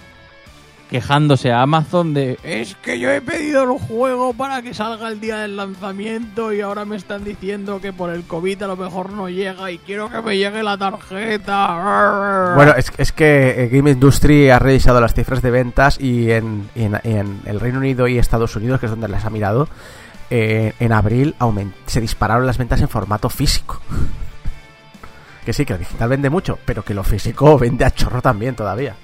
quejándose 0.89 1.51
a 1.51 1.61
Amazon 1.63 2.13
de 2.13 2.37
es 2.43 2.75
que 2.75 2.99
yo 2.99 3.09
he 3.09 3.19
pedido 3.19 3.63
el 3.63 3.79
juego 3.79 4.33
para 4.33 4.61
que 4.61 4.73
salga 4.73 5.07
el 5.07 5.19
día 5.19 5.37
del 5.37 5.57
lanzamiento 5.57 6.53
y 6.53 6.61
ahora 6.61 6.85
me 6.85 6.95
están 6.95 7.23
diciendo 7.23 7.81
que 7.81 7.91
por 7.91 8.11
el 8.11 8.23
COVID 8.23 8.61
a 8.63 8.67
lo 8.67 8.77
mejor 8.77 9.11
no 9.11 9.27
llega 9.27 9.71
y 9.71 9.79
quiero 9.79 10.09
que 10.11 10.21
me 10.21 10.37
llegue 10.37 10.61
la 10.61 10.77
tarjeta. 10.77 12.53
Bueno, 12.55 12.73
es, 12.77 12.91
es 12.97 13.11
que 13.11 13.63
eh, 13.63 13.69
Game 13.69 13.89
Industry 13.91 14.49
ha 14.51 14.59
revisado 14.59 15.01
las 15.01 15.13
cifras 15.13 15.41
de 15.41 15.51
ventas 15.51 15.99
y 15.99 16.31
en, 16.31 16.69
en- 16.75 17.41
el 17.45 17.59
Reino 17.59 17.79
Unido 17.79 18.07
y 18.07 18.17
Estados 18.19 18.55
Unidos, 18.55 18.79
que 18.79 18.85
es 18.85 18.91
donde 18.91 19.07
las 19.07 19.25
ha 19.25 19.29
mirado, 19.29 19.67
eh, 20.29 20.73
en 20.79 20.91
abril 20.93 21.35
se 21.87 21.99
dispararon 22.01 22.45
las 22.45 22.57
ventas 22.57 22.79
en 22.81 22.89
formato 22.89 23.29
físico. 23.29 23.81
que 25.45 25.53
sí, 25.53 25.65
que 25.65 25.73
lo 25.73 25.79
digital 25.79 26.09
vende 26.09 26.29
mucho, 26.29 26.57
pero 26.65 26.83
que 26.83 26.93
lo 26.93 27.03
físico 27.03 27.57
vende 27.57 27.85
a 27.85 27.91
chorro 27.91 28.21
también 28.21 28.55
todavía. 28.55 28.95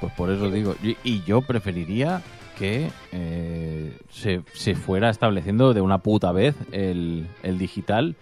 Pues 0.00 0.12
por 0.14 0.30
eso 0.30 0.50
digo, 0.50 0.74
y, 0.82 1.22
yo 1.24 1.42
preferiría 1.42 2.22
que 2.58 2.90
eh, 3.12 3.96
se, 4.10 4.42
se 4.54 4.74
fuera 4.74 5.10
estableciendo 5.10 5.74
de 5.74 5.80
una 5.80 5.98
puta 5.98 6.32
vez 6.32 6.54
el, 6.72 7.26
el 7.42 7.58
digital, 7.58 8.16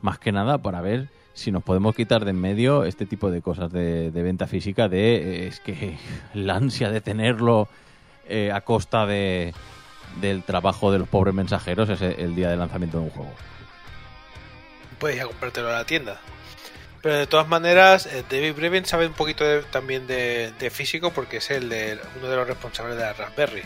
más 0.00 0.18
que 0.18 0.32
nada 0.32 0.58
para 0.58 0.80
ver 0.80 1.08
si 1.34 1.50
nos 1.50 1.62
podemos 1.62 1.94
quitar 1.94 2.24
de 2.24 2.30
en 2.30 2.40
medio 2.40 2.84
este 2.84 3.06
tipo 3.06 3.30
de 3.30 3.42
cosas 3.42 3.70
de, 3.72 4.10
venta 4.14 4.46
física, 4.46 4.88
de 4.88 5.16
eh, 5.16 5.46
es 5.48 5.60
que 5.60 5.98
la 6.34 6.54
ansia 6.54 6.90
de 6.90 7.00
tenerlo 7.00 7.68
eh, 8.28 8.52
a 8.52 8.60
costa 8.62 9.04
de, 9.04 9.52
del 10.20 10.44
trabajo 10.44 10.92
de 10.92 11.00
los 11.00 11.08
pobres 11.08 11.34
mensajeros 11.34 11.88
es 11.90 12.00
el, 12.00 12.34
día 12.34 12.48
de 12.48 12.56
lanzamiento 12.56 12.98
de 12.98 13.04
un 13.04 13.10
juego. 13.10 13.32
puedes 14.98 15.16
ir 15.16 15.24
comprártelo 15.24 15.68
a 15.68 15.72
la 15.72 15.84
tienda. 15.84 16.20
Pero 17.04 17.18
de 17.18 17.26
todas 17.28 17.46
maneras, 17.46 18.06
eh, 18.06 18.24
David 18.28 18.54
Breven 18.54 18.84
sabe 18.86 19.06
un 19.06 19.12
poquito 19.12 19.44
de- 19.44 19.62
también 19.62 20.06
de, 20.06 20.52
de 20.58 20.70
físico 20.70 21.12
porque 21.12 21.36
es 21.36 21.50
el 21.50 21.68
de, 21.68 22.00
uno 22.18 22.28
de 22.28 22.34
los 22.36 22.48
responsables 22.48 22.96
de 22.96 23.02
la 23.02 23.12
Raspberry. 23.12 23.62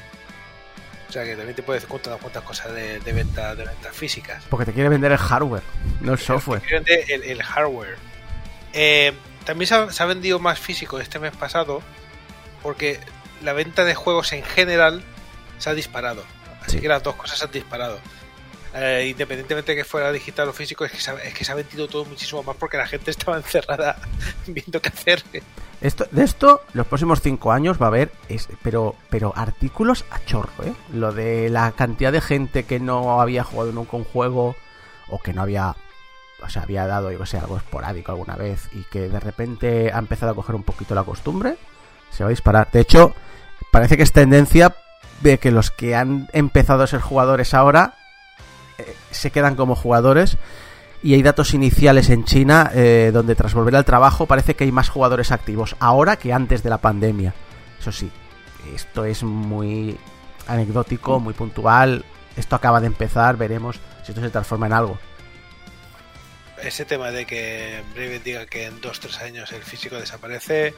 O 1.08 1.12
sea 1.12 1.24
que 1.24 1.36
también 1.36 1.54
te 1.56 1.62
puedes 1.62 1.86
contar 1.86 2.12
unas 2.14 2.20
cuantas 2.20 2.42
cosas 2.42 2.74
de, 2.74 2.98
de 3.00 3.12
venta 3.12 3.54
de 3.54 3.64
ventas 3.64 3.96
físicas. 3.96 4.44
Porque 4.50 4.66
te 4.66 4.72
quiere 4.74 4.88
vender 4.90 5.12
el 5.12 5.18
hardware, 5.18 5.62
no 6.00 6.12
el 6.12 6.18
software. 6.18 6.60
Simplemente 6.60 7.14
El, 7.14 7.22
el 7.22 7.42
hardware. 7.42 7.96
Eh, 8.74 9.14
también 9.44 9.68
se 9.68 9.74
ha, 9.76 9.90
se 9.92 10.02
ha 10.02 10.06
vendido 10.06 10.38
más 10.40 10.58
físico 10.58 10.98
este 11.00 11.18
mes 11.20 11.34
pasado 11.34 11.80
porque 12.62 12.98
la 13.42 13.52
venta 13.54 13.84
de 13.84 13.94
juegos 13.94 14.32
en 14.32 14.42
general 14.42 15.02
se 15.58 15.70
ha 15.70 15.74
disparado. 15.74 16.24
Así 16.60 16.72
Sí. 16.72 16.80
que 16.80 16.88
las 16.88 17.02
dos 17.04 17.14
cosas 17.14 17.38
se 17.38 17.44
han 17.46 17.52
disparado. 17.52 18.00
Eh, 18.80 19.08
independientemente 19.10 19.72
de 19.72 19.78
que 19.78 19.84
fuera 19.84 20.12
digital 20.12 20.48
o 20.48 20.52
físico, 20.52 20.84
es 20.84 20.92
que, 20.92 21.00
se 21.00 21.50
ha, 21.50 21.54
vendido 21.56 21.88
todo 21.88 22.04
muchísimo 22.04 22.44
más 22.44 22.54
porque 22.56 22.76
la 22.76 22.86
gente 22.86 23.10
estaba 23.10 23.36
encerrada 23.36 23.96
viendo 24.46 24.80
qué 24.80 24.88
hacer. 24.88 25.24
Esto, 25.80 26.06
de 26.12 26.22
esto, 26.22 26.62
los 26.74 26.86
próximos 26.86 27.20
cinco 27.20 27.50
años 27.50 27.80
va 27.80 27.86
a 27.86 27.88
haber, 27.88 28.12
es- 28.28 28.48
pero, 28.62 28.94
pero 29.10 29.32
artículos 29.34 30.04
a 30.10 30.24
chorro, 30.24 30.64
¿eh? 30.64 30.72
Lo 30.92 31.12
de 31.12 31.48
la 31.50 31.72
cantidad 31.72 32.12
de 32.12 32.20
gente 32.20 32.64
que 32.64 32.78
no 32.78 33.20
había 33.20 33.42
jugado 33.42 33.72
nunca 33.72 33.96
un 33.96 34.04
juego 34.04 34.54
o 35.08 35.18
que 35.18 35.32
no 35.32 35.42
había, 35.42 35.74
o 36.40 36.48
sea, 36.48 36.62
había 36.62 36.86
dado, 36.86 37.10
yo 37.10 37.18
algo 37.38 37.56
esporádico 37.56 38.12
alguna 38.12 38.36
vez 38.36 38.68
y 38.72 38.84
que 38.84 39.08
de 39.08 39.20
repente 39.20 39.90
ha 39.92 39.98
empezado 39.98 40.32
a 40.32 40.34
coger 40.36 40.54
un 40.54 40.62
poquito 40.62 40.94
la 40.94 41.02
costumbre, 41.02 41.56
se 42.10 42.22
va 42.22 42.28
a 42.28 42.30
disparar. 42.30 42.70
De 42.70 42.80
hecho, 42.80 43.14
parece 43.72 43.96
que 43.96 44.04
es 44.04 44.12
tendencia 44.12 44.76
de 45.20 45.38
que 45.38 45.50
los 45.50 45.72
que 45.72 45.96
han 45.96 46.28
empezado 46.32 46.84
a 46.84 46.86
ser 46.86 47.00
jugadores 47.00 47.54
ahora 47.54 47.94
eh, 48.78 48.96
se 49.10 49.30
quedan 49.30 49.56
como 49.56 49.74
jugadores 49.74 50.38
y 51.02 51.14
hay 51.14 51.22
datos 51.22 51.54
iniciales 51.54 52.10
en 52.10 52.24
China 52.24 52.70
eh, 52.74 53.10
donde 53.12 53.34
tras 53.34 53.54
volver 53.54 53.76
al 53.76 53.84
trabajo 53.84 54.26
parece 54.26 54.54
que 54.54 54.64
hay 54.64 54.72
más 54.72 54.88
jugadores 54.88 55.30
activos 55.30 55.76
ahora 55.78 56.16
que 56.16 56.32
antes 56.32 56.62
de 56.62 56.70
la 56.70 56.78
pandemia. 56.78 57.34
Eso 57.80 57.92
sí, 57.92 58.10
esto 58.74 59.04
es 59.04 59.22
muy 59.22 59.96
anecdótico, 60.46 61.20
muy 61.20 61.34
puntual. 61.34 62.04
Esto 62.36 62.56
acaba 62.56 62.80
de 62.80 62.86
empezar, 62.86 63.36
veremos 63.36 63.80
si 64.04 64.12
esto 64.12 64.20
se 64.20 64.30
transforma 64.30 64.66
en 64.66 64.72
algo. 64.72 64.98
Ese 66.62 66.84
tema 66.84 67.10
de 67.10 67.24
que 67.24 67.82
breve 67.94 68.18
diga 68.18 68.46
que 68.46 68.66
en 68.66 68.80
2-3 68.80 69.22
años 69.22 69.52
el 69.52 69.62
físico 69.62 69.96
desaparece, 69.96 70.74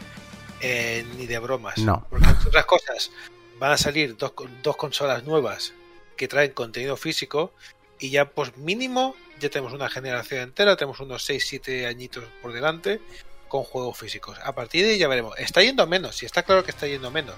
eh, 0.61 1.07
ni 1.17 1.27
de 1.27 1.39
bromas. 1.39 1.79
No. 1.79 2.07
Porque 2.11 2.29
entre 2.29 2.49
otras 2.49 2.67
cosas, 2.67 3.11
van 3.59 3.73
a 3.73 3.79
salir 3.79 4.17
dos, 4.17 4.33
dos 4.63 4.77
consolas 4.77 5.25
nuevas 5.25 5.73
que 6.17 6.29
traen 6.29 6.53
contenido 6.53 6.99
físico 6.99 7.53
y 8.01 8.11
ya 8.11 8.25
pues 8.27 8.57
mínimo 8.57 9.15
ya 9.39 9.49
tenemos 9.51 9.73
una 9.73 9.89
generación 9.89 10.41
entera, 10.43 10.77
tenemos 10.77 11.01
unos 11.01 11.29
6-7 11.29 11.87
añitos 11.87 12.25
por 12.43 12.53
delante 12.53 13.01
con 13.49 13.65
juegos 13.65 13.97
físicos. 13.99 14.39
A 14.45 14.55
partir 14.55 14.85
de 14.85 14.93
ahí 14.93 14.99
ya 14.99 15.09
veremos. 15.09 15.35
Está 15.39 15.63
yendo 15.63 15.87
menos, 15.87 16.23
y 16.23 16.27
está 16.27 16.43
claro 16.43 16.63
que 16.65 16.71
está 16.71 16.87
yendo 16.87 17.11
menos. 17.11 17.37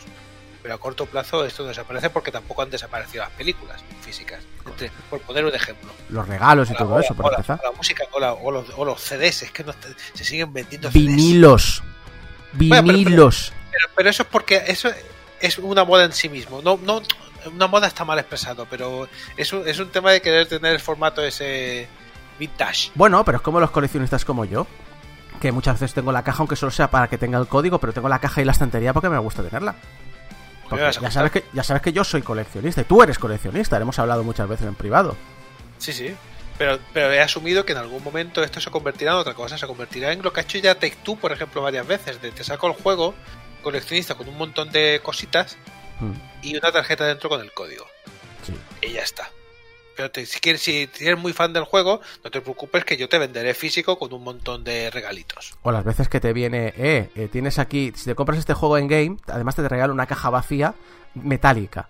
Pero 0.63 0.75
a 0.75 0.79
corto 0.79 1.07
plazo 1.07 1.45
esto 1.45 1.67
desaparece 1.67 2.09
porque 2.11 2.31
tampoco 2.31 2.63
han 2.63 2.71
desaparecido 2.71 3.25
las 3.25 3.33
películas 3.33 3.83
físicas. 4.01 4.41
Entre- 4.67 4.91
por 5.11 5.21
poner 5.21 5.45
un 5.45 5.55
ejemplo. 5.55 5.91
Los 6.09 6.29
regalos 6.29 6.71
y 6.71 6.73
la- 6.75 6.79
todo 6.79 6.95
o 6.95 7.01
eso, 7.01 7.15
o 7.15 7.17
para 7.17 7.31
la- 7.31 7.37
empezar. 7.39 7.61
la 7.65 7.73
música 7.73 8.05
o, 8.13 8.21
la- 8.21 8.33
o 8.35 8.51
los, 8.53 8.67
o 8.77 8.85
los 8.85 9.01
CDs, 9.01 9.43
es 9.43 9.51
que 9.51 9.65
no 9.65 9.75
se 10.15 10.25
siguen 10.25 10.53
vendiendo 10.53 10.89
CDs. 10.91 10.95
Vinilos. 11.07 11.83
Bueno, 12.53 12.85
pero- 12.87 12.99
Vinilos. 12.99 13.53
Pero, 13.71 13.87
pero 13.97 14.11
eso 14.11 14.23
es 14.23 14.29
porque 14.29 14.63
eso 14.67 14.91
es 15.41 15.59
una 15.59 15.85
moda 15.85 16.05
en 16.05 16.13
sí 16.13 16.29
mismo. 16.29 16.61
No, 16.63 16.79
no, 16.83 17.03
una 17.47 17.67
moda 17.67 17.87
está 17.87 18.05
mal 18.05 18.19
expresado, 18.19 18.67
pero 18.69 19.09
es 19.37 19.53
un, 19.53 19.67
es 19.67 19.79
un 19.79 19.91
tema 19.91 20.13
de 20.13 20.21
querer 20.21 20.47
tener 20.47 20.73
el 20.73 20.81
formato 20.81 21.23
ese 21.23 21.89
vintage. 22.39 22.91
Bueno, 22.95 23.25
pero 23.25 23.39
es 23.39 23.43
como 23.43 23.61
los 23.61 23.71
coleccionistas 23.71 24.25
como 24.25 24.45
yo. 24.45 24.67
Que 25.41 25.51
muchas 25.51 25.81
veces 25.81 25.95
tengo 25.95 26.13
la 26.13 26.23
caja, 26.23 26.39
aunque 26.39 26.55
solo 26.55 26.71
sea 26.71 26.91
para 26.91 27.09
que 27.09 27.19
tenga 27.19 27.39
el 27.39 27.49
código, 27.49 27.79
pero 27.79 27.93
tengo 27.93 28.09
la 28.09 28.21
caja 28.21 28.41
y 28.41 28.45
la 28.45 28.53
estantería 28.53 28.93
porque 28.93 29.09
me 29.09 29.19
gusta 29.19 29.43
tenerla. 29.43 29.75
Porque 30.69 30.91
ya 31.01 31.11
sabes, 31.11 31.33
que, 31.33 31.45
ya 31.53 31.65
sabes 31.65 31.83
que 31.83 31.93
yo 31.93 32.05
soy 32.05 32.23
coleccionista 32.23 32.81
y 32.81 32.85
tú 32.85 33.03
eres 33.03 33.19
coleccionista. 33.19 33.77
Hemos 33.77 33.99
hablado 33.99 34.23
muchas 34.23 34.49
veces 34.49 34.67
en 34.67 34.75
privado. 34.75 35.17
Sí, 35.79 35.93
sí. 35.93 36.15
Pero, 36.57 36.79
pero 36.93 37.11
he 37.11 37.21
asumido 37.21 37.67
que 37.67 37.73
en 37.73 37.79
algún 37.79 38.05
momento 38.05 38.43
esto 38.43 38.61
se 38.61 38.71
convertirá 38.71 39.13
en 39.13 39.19
otra 39.19 39.35
cosa. 39.35 39.59
Se 39.59 39.67
convertirá 39.67 40.13
en 40.13 40.23
lo 40.23 40.33
que 40.33 40.41
ha 40.41 40.43
hecho 40.45 40.59
ya 40.59 40.77
Take 40.77 40.97
Two, 41.03 41.17
por 41.17 41.33
ejemplo, 41.33 41.61
varias 41.61 41.87
veces. 41.87 42.23
De 42.23 42.31
te 42.31 42.45
saco 42.45 42.69
el 42.69 42.75
juego 42.75 43.15
coleccionista 43.63 44.15
con 44.15 44.29
un 44.29 44.39
montón 44.39 44.71
de 44.71 45.01
cositas 45.03 45.57
Mm, 46.03 46.13
y 46.43 46.57
una 46.57 46.71
tarjeta 46.73 47.07
dentro 47.07 47.29
con 47.29 47.41
el 47.41 47.53
código. 47.53 47.87
sí. 48.45 48.55
Y 48.83 48.93
ya 48.93 49.03
está. 49.03 49.31
Pero 49.97 50.11
te- 50.11 50.25
si, 50.27 50.41
quieres, 50.41 50.63
si 50.63 50.89
eres 51.01 51.19
muy 51.19 51.33
fan 51.35 51.53
del 51.53 51.65
juego, 51.65 52.01
no 52.25 52.31
te 52.31 52.41
preocupes 52.41 52.85
que 52.85 52.97
yo 52.97 53.09
te 53.09 53.19
venderé 53.19 53.53
físico 53.55 53.99
con 53.99 54.13
un 54.13 54.25
montón 54.25 54.65
de 54.65 54.91
regalitos. 54.91 55.55
O 55.63 55.71
las 55.71 55.85
veces 55.85 56.09
que 56.09 56.19
te 56.19 56.33
viene, 56.33 56.73
eh, 56.77 57.11
eh, 57.15 57.29
tienes 57.31 57.59
aquí, 57.59 57.93
si 57.95 58.07
te 58.07 58.15
compras 58.15 58.39
este 58.39 58.55
juego 58.55 58.79
en 58.79 58.89
game, 58.89 59.17
además 59.29 59.55
te 59.55 59.69
regalo 59.69 59.93
una 59.93 60.07
caja 60.07 60.31
vacía 60.31 60.75
metálica. 61.15 61.89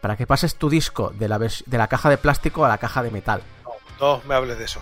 Para 0.00 0.16
que 0.16 0.26
pases 0.26 0.54
tu 0.54 0.70
disco 0.70 1.12
de 1.18 1.28
la, 1.28 1.38
de 1.38 1.50
la 1.78 1.88
caja 1.88 2.08
de 2.08 2.16
plástico 2.18 2.64
a 2.64 2.68
la 2.68 2.78
caja 2.78 3.02
de 3.02 3.10
metal. 3.10 3.42
No 4.00 4.22
me 4.26 4.34
hables 4.34 4.56
de 4.58 4.64
eso. 4.64 4.80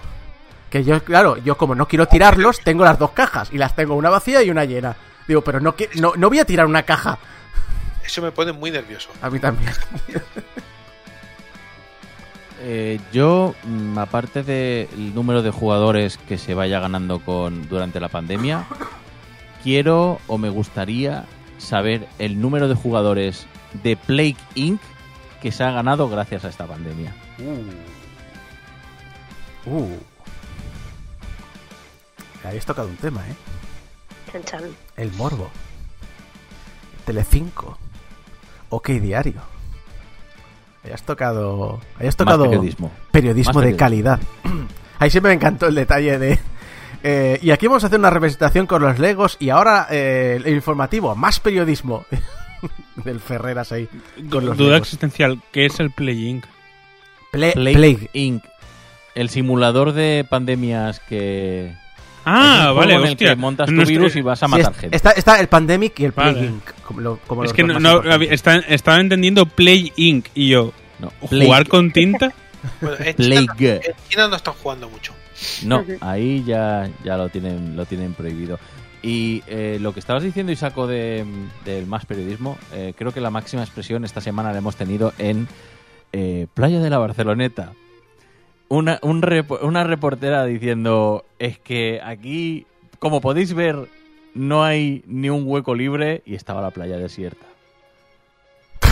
Que 0.71 0.85
yo, 0.85 1.03
claro, 1.03 1.39
yo 1.39 1.57
como 1.57 1.75
no 1.75 1.89
quiero 1.89 2.07
tirarlos, 2.07 2.61
tengo 2.61 2.85
las 2.85 2.99
dos 2.99 3.11
cajas. 3.13 3.49
Y 3.51 3.59
las 3.59 3.75
tengo 3.75 3.95
una 3.97 4.11
vacía 4.11 4.43
y 4.43 4.51
una 4.51 4.65
llena. 4.65 4.95
Digo, 5.27 5.41
pero 5.43 5.59
no, 5.59 5.75
no, 5.95 6.13
no 6.17 6.29
voy 6.29 6.39
a 6.39 6.45
tirar 6.45 6.67
una 6.67 6.85
caja. 6.85 7.19
Eso 8.09 8.23
me 8.23 8.33
pone 8.33 8.53
muy 8.53 8.71
nervioso. 8.71 9.11
A 9.21 9.29
mí 9.31 9.39
también. 9.39 9.71
Eh, 12.61 12.99
yo, 13.13 13.55
mm, 13.63 13.97
aparte 13.99 14.43
del 14.43 15.15
número 15.15 15.43
de 15.43 15.53
jugadores 15.53 16.17
que 16.17 16.39
se 16.39 16.55
vaya 16.55 16.81
ganando 16.81 17.21
con 17.21 17.69
durante 17.69 18.01
la 18.01 18.09
pandemia, 18.09 18.67
quiero 19.63 20.21
o 20.27 20.39
me 20.39 20.49
gustaría 20.49 21.25
saber 21.59 22.09
el 22.19 22.41
número 22.41 22.67
de 22.67 22.75
jugadores 22.75 23.47
de 23.85 23.97
Plague 23.97 24.37
Inc. 24.57 24.81
que 25.41 25.53
se 25.53 25.63
ha 25.63 25.71
ganado 25.71 26.09
gracias 26.09 26.45
a 26.45 26.49
esta 26.49 26.67
pandemia. 26.67 27.15
Uh. 29.65 29.95
Habéis 32.45 32.67
tocado 32.67 32.89
un 32.89 32.97
tema, 32.97 33.21
¿eh? 33.29 33.37
Chan, 34.33 34.43
chan. 34.43 34.65
El 34.97 35.13
morbo. 35.13 35.49
Telecinco. 37.07 37.79
OK 38.71 38.89
Diario. 38.91 39.41
Hayas 40.85 41.03
tocado. 41.03 41.81
Hayas 41.99 42.17
tocado. 42.17 42.45
periodismo. 42.45 42.91
periodismo 43.11 43.53
Más 43.55 43.65
de 43.65 43.73
periodismo. 43.73 43.79
calidad. 43.79 44.21
Ahí 44.99 45.11
siempre 45.11 45.31
me 45.31 45.35
encantó 45.37 45.67
el 45.67 45.75
detalle 45.75 46.19
de. 46.19 46.39
eh, 47.03 47.39
y 47.43 47.51
aquí 47.51 47.67
vamos 47.67 47.85
a 47.85 47.89
hacer 47.89 47.99
una 47.99 48.11
representación 48.11 48.67
con 48.67 48.83
los 48.83 48.99
Legos 48.99 49.37
y 49.39 49.51
ahora 49.51 49.87
eh, 49.91 50.41
el 50.45 50.53
informativo, 50.55 51.15
más 51.15 51.41
periodismo. 51.41 52.05
Del 53.05 53.21
Ferreras 53.21 53.71
ahí. 53.71 53.89
Con 54.31 54.45
los 54.47 54.57
Duda 54.57 54.71
Legos. 54.73 54.89
existencial, 54.89 55.41
¿qué 55.53 55.67
es 55.67 55.79
el 55.79 55.93
Playing? 55.93 56.43
Pla- 57.31 57.53
Plague, 57.53 57.77
Plague. 57.77 58.11
Inc. 58.15 58.45
El 59.15 59.29
simulador 59.31 59.93
de 59.93 60.27
pandemias 60.29 61.01
que. 61.01 61.75
Es 62.29 62.35
Ah, 62.67 62.69
un 62.73 62.77
vale, 62.77 62.93
juego 62.93 63.01
en 63.01 63.07
el 63.07 63.13
hostia. 63.13 63.29
que 63.31 63.37
montas 63.37 63.67
tu 63.69 63.73
No 63.75 63.85
virus 63.85 64.17
y 64.17 64.21
vas 64.23 64.43
a 64.43 64.47
Sí, 64.47 64.51
matar 64.53 64.73
es- 64.73 64.79
gente. 64.79 64.97
está, 64.97 65.11
está 65.13 65.41
el 65.41 65.49
Pandemic 65.49 65.99
y 66.01 66.05
el 66.05 66.13
Vale. 66.13 66.33
Plague 66.33 66.47
Inc. 66.49 66.71
Como, 66.83 67.01
lo- 67.01 67.19
como 67.27 67.45
Es 67.45 67.53
que 67.53 67.63
no, 67.63 67.79
no, 67.81 68.03
está- 68.23 68.57
estaba 68.59 69.01
entendiendo 69.01 69.47
Play 69.47 69.93
Inc. 69.97 70.27
y 70.35 70.49
yo, 70.49 70.73
No, 71.01 71.13
¿jugar 71.21 71.69
con 71.69 71.93
tinta? 71.93 72.33
Bueno, 72.81 72.97
en, 72.99 73.15
China, 73.17 73.55
Plague. 73.57 73.75
en 73.85 73.95
China 74.09 74.29
no 74.29 74.37
están 74.37 74.55
jugando 74.55 74.89
mucho. 74.89 75.15
No, 75.65 75.85
ahí 76.01 76.43
ya, 76.45 76.91
ya 77.05 77.17
lo 77.17 77.29
tienen 77.29 77.77
lo 77.77 77.85
tienen 77.87 78.15
prohibido. 78.15 78.59
Y 79.01 79.45
eh, 79.47 79.79
lo 79.81 79.95
que 79.95 80.01
estabas 80.01 80.25
diciendo, 80.25 80.51
Isaco, 80.51 80.89
de, 80.89 81.25
del 81.65 81.87
más 81.87 82.05
periodismo, 82.05 82.59
eh, 82.73 82.95
creo 82.99 83.13
que 83.15 83.21
la 83.21 83.31
máxima 83.31 83.63
expresión 83.63 84.05
esta 84.05 84.21
semana 84.21 84.51
la 84.51 84.59
hemos 84.59 84.75
tenido 84.75 85.13
en 85.19 85.47
eh, 86.13 86.49
Playa 86.53 86.81
de 86.81 86.91
la 86.91 86.99
Barceloneta. 86.99 87.73
Una, 88.69 88.99
un 89.03 89.23
una 89.63 89.85
reportera 89.85 90.45
diciendo, 90.45 91.25
es 91.39 91.59
que 91.59 92.01
aquí, 92.03 92.67
como 92.99 93.21
podéis 93.21 93.55
ver, 93.55 93.89
no 94.35 94.63
hay 94.63 95.03
ni 95.07 95.31
un 95.31 95.45
hueco 95.47 95.75
libre 95.75 96.23
y 96.27 96.35
estaba 96.35 96.61
la 96.61 96.71
playa 96.71 96.99
desierta. 96.99 97.47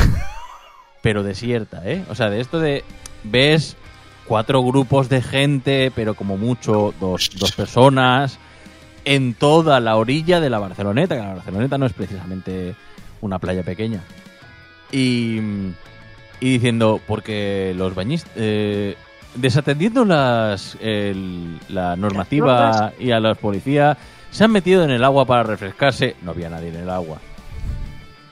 Pero 1.03 1.23
desierta, 1.23 1.83
¿eh? 1.85 2.05
O 2.09 2.15
sea, 2.15 2.31
de 2.31 2.41
esto 2.41 2.59
de... 2.59 2.85
Ves 3.25 3.77
cuatro 4.27 4.63
grupos 4.63 5.09
de 5.09 5.23
gente, 5.23 5.91
pero 5.95 6.15
como 6.15 6.37
mucho 6.37 6.95
dos, 7.01 7.31
dos 7.39 7.53
personas, 7.53 8.39
en 9.05 9.35
toda 9.35 9.81
la 9.81 9.97
orilla 9.97 10.41
de 10.41 10.51
la 10.51 10.59
Barceloneta, 10.59 11.17
que 11.17 11.23
la 11.23 11.35
Barceloneta 11.35 11.79
no 11.79 11.87
es 11.87 11.93
precisamente 11.93 12.75
una 13.21 13.39
playa 13.39 13.63
pequeña. 13.63 14.03
Y, 14.93 15.39
y 16.41 16.51
diciendo, 16.51 17.01
porque 17.07 17.75
los 17.77 17.95
bañistas... 17.95 18.33
eh, 18.37 18.97
desatendiendo 19.37 20.05
las, 20.05 20.77
el- 20.81 21.59
la 21.69 21.97
normativa 21.97 22.93
y 22.99 23.11
a 23.11 23.21
los 23.21 23.39
policías, 23.39 23.97
se 24.31 24.45
han 24.45 24.51
metido 24.53 24.83
en 24.85 24.91
el 24.91 25.03
agua 25.05 25.25
para 25.25 25.43
refrescarse. 25.45 26.17
No 26.23 26.33
había 26.33 26.49
nadie 26.51 26.69
en 26.69 26.77
el 26.77 26.91
agua. 26.91 27.19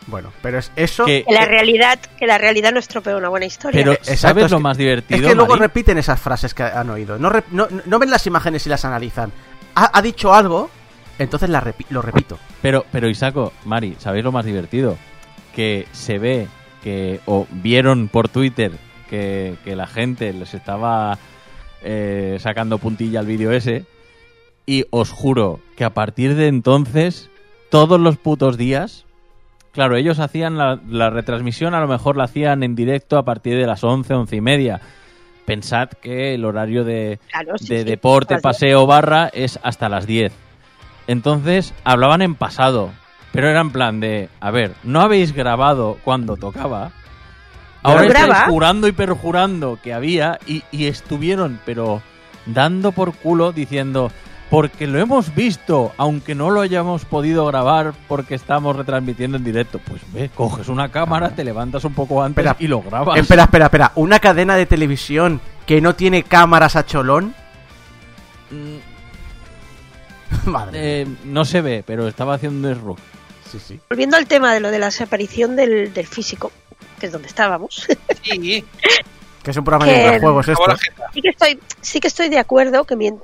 Bueno, 0.07 0.33
pero 0.43 0.59
es 0.59 0.71
eso. 0.77 1.07
Que- 1.07 1.25
Que 1.27 1.33
la 1.33 1.47
realidad, 1.47 1.99
que 2.19 2.27
la 2.27 2.37
realidad 2.37 2.73
no 2.73 2.79
estropea 2.79 3.17
una 3.17 3.31
buena 3.31 3.47
historia. 3.47 3.81
pero, 3.81 3.93
Eh, 3.93 3.99
exacto, 4.01 4.21
¿sabes 4.21 4.45
es 4.47 4.51
lo 4.51 4.59
que- 4.59 4.63
más 4.63 4.77
divertido? 4.77 5.21
Es 5.23 5.27
que 5.29 5.35
luego 5.35 5.57
repiten 5.57 5.97
esas 5.97 6.21
frases 6.21 6.53
que 6.53 6.63
han 6.63 6.91
oído. 6.91 7.19
No, 7.19 7.31
no, 7.53 7.69
no 7.87 7.99
ven 7.99 8.11
las 8.11 8.27
imágenes 8.27 8.67
y 8.67 8.69
las 8.69 8.85
analizan. 8.85 9.33
Ha, 9.75 9.97
ha 9.99 10.03
dicho 10.03 10.35
algo, 10.35 10.69
entonces 11.19 11.49
la 11.49 11.63
repi- 11.63 11.87
lo 11.89 12.03
repito. 12.03 12.39
Pero, 12.61 12.85
pero 12.93 13.09
Isaco, 13.09 13.53
Mari, 13.65 13.97
¿sabéis 13.99 14.25
lo 14.25 14.31
más 14.33 14.45
divertido? 14.45 14.99
Que 15.57 15.87
se 15.93 16.19
ve 16.19 16.49
que, 16.83 17.21
o 17.25 17.47
vieron 17.51 18.09
por 18.09 18.29
Twitter 18.29 18.73
que, 19.15 19.57
que 19.65 19.77
la 19.77 19.87
gente 19.87 20.33
les 20.33 20.55
estaba 20.55 21.19
eh, 21.83 22.37
sacando 22.41 22.79
puntilla 22.79 23.21
al 23.21 23.27
vídeo 23.27 23.53
ese. 23.53 23.85
Y 24.67 24.85
os 24.91 25.11
juro 25.11 25.61
que 25.77 25.85
a 25.85 25.91
partir 25.91 26.35
de 26.35 26.49
entonces, 26.49 27.31
todos 27.71 28.01
los 28.01 28.17
putos 28.17 28.57
días, 28.57 29.05
claro, 29.73 29.97
ellos 29.97 30.19
hacían 30.19 30.57
la, 30.57 30.81
la 30.89 31.11
retransmisión, 31.11 31.75
a 31.75 31.81
lo 31.81 31.87
mejor 31.87 32.17
la 32.17 32.25
hacían 32.25 32.63
en 32.63 32.75
directo 32.75 33.19
a 33.19 33.25
partir 33.25 33.57
de 33.57 33.67
las 33.67 33.85
11, 33.85 34.15
11 34.15 34.37
y 34.37 34.41
media. 34.41 34.81
Pensad 35.45 35.91
que 35.91 36.35
el 36.35 36.45
horario 36.45 36.85
de, 36.85 37.21
Claro, 37.31 37.59
sí, 37.59 37.69
de 37.69 37.79
sí, 37.81 37.85
deporte, 37.85 38.39
paseo, 38.39 38.87
barra 38.87 39.29
es 39.29 39.61
hasta 39.63 39.91
las 39.91 40.07
10. 40.07 40.33
Entonces 41.07 41.75
hablaban 41.85 42.23
en 42.23 42.35
pasado 42.35 42.91
pero 43.35 43.51
era 43.51 43.61
en 43.61 43.73
plan 43.73 43.99
de, 43.99 44.29
a 44.39 44.53
ver, 44.53 44.75
no 44.85 45.01
habéis 45.01 45.35
grabado 45.35 45.99
cuando 46.05 46.37
tocaba. 46.37 46.93
¿No 47.85 47.91
Ahora 47.91 48.07
estáis 48.07 48.27
graba? 48.27 48.47
jurando 48.49 48.89
y 48.89 48.93
perjurando 48.93 49.79
que 49.83 49.93
había 49.93 50.39
y, 50.47 50.63
y 50.73 50.87
estuvieron, 50.87 51.61
pero 51.67 52.01
dando 52.47 52.93
por 52.93 53.15
culo 53.15 53.53
diciendo, 53.53 54.11
porque 54.51 54.87
lo 54.87 54.99
hemos 54.99 55.35
visto, 55.35 55.93
aunque 55.99 56.35
no 56.35 56.51
lo 56.51 56.61
hayamos 56.63 57.05
podido 57.05 57.45
grabar 57.47 57.93
porque 58.09 58.35
estamos 58.37 58.75
retransmitiendo 58.77 59.37
en 59.37 59.45
directo. 59.45 59.81
Pues 59.85 60.01
ve, 60.13 60.31
coges 60.35 60.69
una 60.69 60.91
cámara, 60.91 61.31
te 61.35 61.45
levantas 61.45 61.85
un 61.85 61.93
poco 61.95 62.23
antes 62.23 62.45
Espera. 62.45 62.57
y 62.59 62.69
lo 62.69 62.81
grabas. 62.83 63.19
Espera, 63.19 63.43
espera, 63.45 63.67
espera. 63.67 63.93
¿Una 63.97 64.19
cadena 64.19 64.57
de 64.57 64.67
televisión 64.67 65.41
que 65.67 65.81
no 65.81 65.95
tiene 65.95 66.23
cámaras 66.23 66.77
a 66.77 66.87
cholón? 66.87 67.35
Mm, 68.51 70.47
Madre 70.51 70.73
mía. 70.73 70.81
eh, 70.83 71.07
no 71.25 71.45
se 71.45 71.61
ve, 71.61 71.83
pero 71.87 72.09
estaba 72.09 72.35
haciendo 72.35 72.69
un 72.69 72.81
rock. 72.81 72.99
Sí, 73.51 73.59
sí. 73.59 73.81
Volviendo 73.89 74.17
al 74.17 74.27
tema 74.27 74.53
de 74.53 74.61
lo 74.61 74.71
de 74.71 74.79
la 74.81 74.87
desaparición 74.87 75.55
del, 75.55 75.93
del 75.95 76.07
físico, 76.07 76.51
que 77.05 77.09
es 77.09 77.13
donde 77.13 77.29
estábamos, 77.29 77.87
Sí, 78.23 78.65
Que 79.43 79.51
es 79.51 79.57
un 79.59 79.65
programa 79.65 79.85
Que- 79.85 79.99
de 79.99 80.05
videojuegos 80.09 80.49
esto. 80.49 80.77
sí 81.13 81.21
que 81.21 81.29
estoy, 81.29 81.61
sí 81.83 82.01
que 82.01 82.09
estoy 82.09 82.29
de 82.31 82.39
acuerdo 82.39 82.85
que 82.85 82.97
mien- 82.97 83.21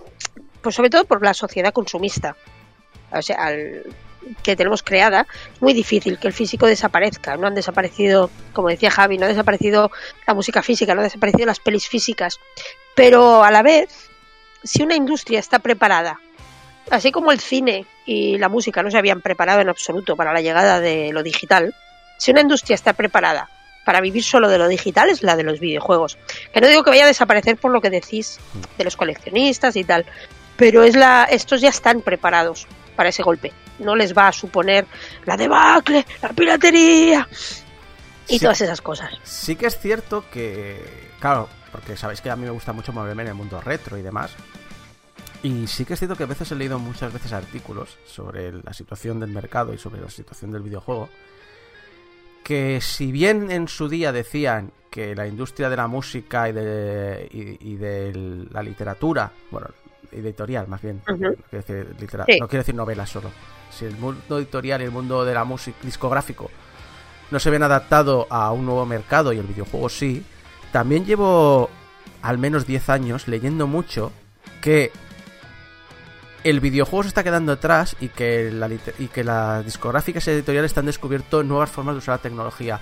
pues 0.60 0.74
sobre 0.74 0.90
todo 0.90 1.06
por 1.06 1.22
la 1.24 1.32
sociedad 1.32 1.72
consumista, 1.72 2.36
o 3.10 3.22
sea, 3.22 3.36
al- 3.42 3.84
que 4.42 4.54
tenemos 4.54 4.82
creada, 4.82 5.26
es 5.54 5.62
muy 5.62 5.72
difícil 5.72 6.18
que 6.18 6.28
el 6.28 6.34
físico 6.34 6.66
desaparezca. 6.66 7.38
No 7.38 7.46
han 7.46 7.54
desaparecido, 7.54 8.28
como 8.52 8.68
decía 8.68 8.90
Javi, 8.90 9.16
no 9.16 9.24
ha 9.24 9.28
desaparecido 9.28 9.90
la 10.26 10.34
música 10.34 10.62
física, 10.62 10.94
no 10.94 11.00
han 11.00 11.06
desaparecido 11.06 11.46
las 11.46 11.58
pelis 11.58 11.88
físicas. 11.88 12.38
Pero 12.94 13.42
a 13.42 13.50
la 13.50 13.62
vez, 13.62 13.88
si 14.62 14.82
una 14.82 14.94
industria 14.94 15.38
está 15.40 15.58
preparada, 15.60 16.20
así 16.90 17.10
como 17.12 17.32
el 17.32 17.40
cine 17.40 17.86
y 18.04 18.36
la 18.36 18.50
música 18.50 18.82
no 18.82 18.90
se 18.90 18.98
habían 18.98 19.22
preparado 19.22 19.62
en 19.62 19.70
absoluto 19.70 20.16
para 20.16 20.34
la 20.34 20.42
llegada 20.42 20.80
de 20.80 21.12
lo 21.14 21.22
digital, 21.22 21.74
si 22.18 22.30
una 22.30 22.42
industria 22.42 22.74
está 22.74 22.92
preparada 22.92 23.48
para 23.90 24.00
vivir 24.00 24.22
solo 24.22 24.48
de 24.48 24.56
lo 24.56 24.68
digital 24.68 25.10
es 25.10 25.24
la 25.24 25.34
de 25.34 25.42
los 25.42 25.58
videojuegos. 25.58 26.16
Que 26.54 26.60
no 26.60 26.68
digo 26.68 26.84
que 26.84 26.90
vaya 26.90 27.02
a 27.02 27.08
desaparecer 27.08 27.56
por 27.56 27.72
lo 27.72 27.80
que 27.80 27.90
decís 27.90 28.38
de 28.78 28.84
los 28.84 28.96
coleccionistas 28.96 29.74
y 29.74 29.82
tal, 29.82 30.06
pero 30.56 30.84
es 30.84 30.94
la, 30.94 31.24
estos 31.24 31.60
ya 31.60 31.70
están 31.70 32.00
preparados 32.00 32.68
para 32.94 33.08
ese 33.08 33.24
golpe. 33.24 33.52
No 33.80 33.96
les 33.96 34.16
va 34.16 34.28
a 34.28 34.32
suponer 34.32 34.86
la 35.26 35.36
debacle, 35.36 36.06
la 36.22 36.28
piratería 36.28 37.26
y 38.28 38.34
Sí. 38.34 38.38
todas 38.44 38.60
esas 38.60 38.80
cosas. 38.80 39.12
Sí 39.24 39.56
que 39.56 39.66
es 39.66 39.76
cierto 39.76 40.24
que, 40.30 40.78
claro, 41.18 41.48
porque 41.72 41.96
sabéis 41.96 42.20
que 42.20 42.30
a 42.30 42.36
mí 42.36 42.44
me 42.44 42.50
gusta 42.50 42.72
mucho 42.72 42.92
moverme 42.92 43.22
en 43.24 43.30
el 43.30 43.34
mundo 43.34 43.60
retro 43.60 43.98
y 43.98 44.02
demás. 44.02 44.30
Y 45.42 45.66
sí 45.66 45.84
que 45.84 45.94
es 45.94 45.98
cierto 45.98 46.14
que 46.14 46.22
a 46.22 46.26
veces 46.26 46.52
he 46.52 46.54
leído 46.54 46.78
muchas 46.78 47.12
veces 47.12 47.32
artículos 47.32 47.98
sobre 48.06 48.52
la 48.52 48.72
situación 48.72 49.18
del 49.18 49.30
mercado 49.30 49.74
y 49.74 49.78
sobre 49.78 50.00
la 50.00 50.10
situación 50.10 50.52
del 50.52 50.62
videojuego. 50.62 51.08
Que 52.50 52.80
si 52.80 53.12
bien 53.12 53.48
en 53.52 53.68
su 53.68 53.88
día 53.88 54.10
decían 54.10 54.72
que 54.90 55.14
la 55.14 55.28
industria 55.28 55.70
de 55.70 55.76
la 55.76 55.86
música 55.86 56.48
y 56.48 56.52
de, 56.52 57.28
y, 57.30 57.74
y 57.74 57.76
de 57.76 58.46
la 58.50 58.60
literatura, 58.60 59.30
bueno, 59.52 59.68
editorial 60.10 60.66
más 60.66 60.82
bien, 60.82 61.00
no, 61.06 61.16
quiero 61.16 61.36
decir 61.52 61.94
litera- 62.00 62.24
Sí. 62.28 62.40
no 62.40 62.48
quiero 62.48 62.62
decir 62.62 62.74
novelas 62.74 63.08
solo. 63.08 63.30
Si 63.70 63.84
el 63.84 63.96
mundo 63.98 64.36
editorial 64.36 64.80
y 64.80 64.84
el 64.86 64.90
mundo 64.90 65.24
de 65.24 65.32
la 65.32 65.44
música 65.44 65.78
discográfico 65.84 66.50
no 67.30 67.38
se 67.38 67.50
ven 67.50 67.62
adaptado 67.62 68.26
a 68.30 68.50
un 68.50 68.66
nuevo 68.66 68.84
mercado 68.84 69.32
y 69.32 69.38
el 69.38 69.46
videojuego 69.46 69.88
sí, 69.88 70.24
también 70.72 71.04
llevo 71.04 71.70
al 72.22 72.38
menos 72.38 72.66
10 72.66 72.88
años 72.88 73.28
leyendo 73.28 73.68
mucho 73.68 74.10
que 74.60 74.90
el 76.44 76.60
videojuego 76.60 77.02
se 77.02 77.08
está 77.08 77.24
quedando 77.24 77.52
atrás 77.52 77.96
y 78.00 78.08
que, 78.08 78.50
la, 78.50 78.68
y 78.98 79.08
que 79.08 79.24
las 79.24 79.64
discográficas 79.64 80.26
y 80.26 80.30
editoriales 80.30 80.70
están 80.70 80.86
descubierto 80.86 81.42
nuevas 81.42 81.70
formas 81.70 81.94
de 81.94 81.98
usar 81.98 82.16
la 82.16 82.22
tecnología. 82.22 82.80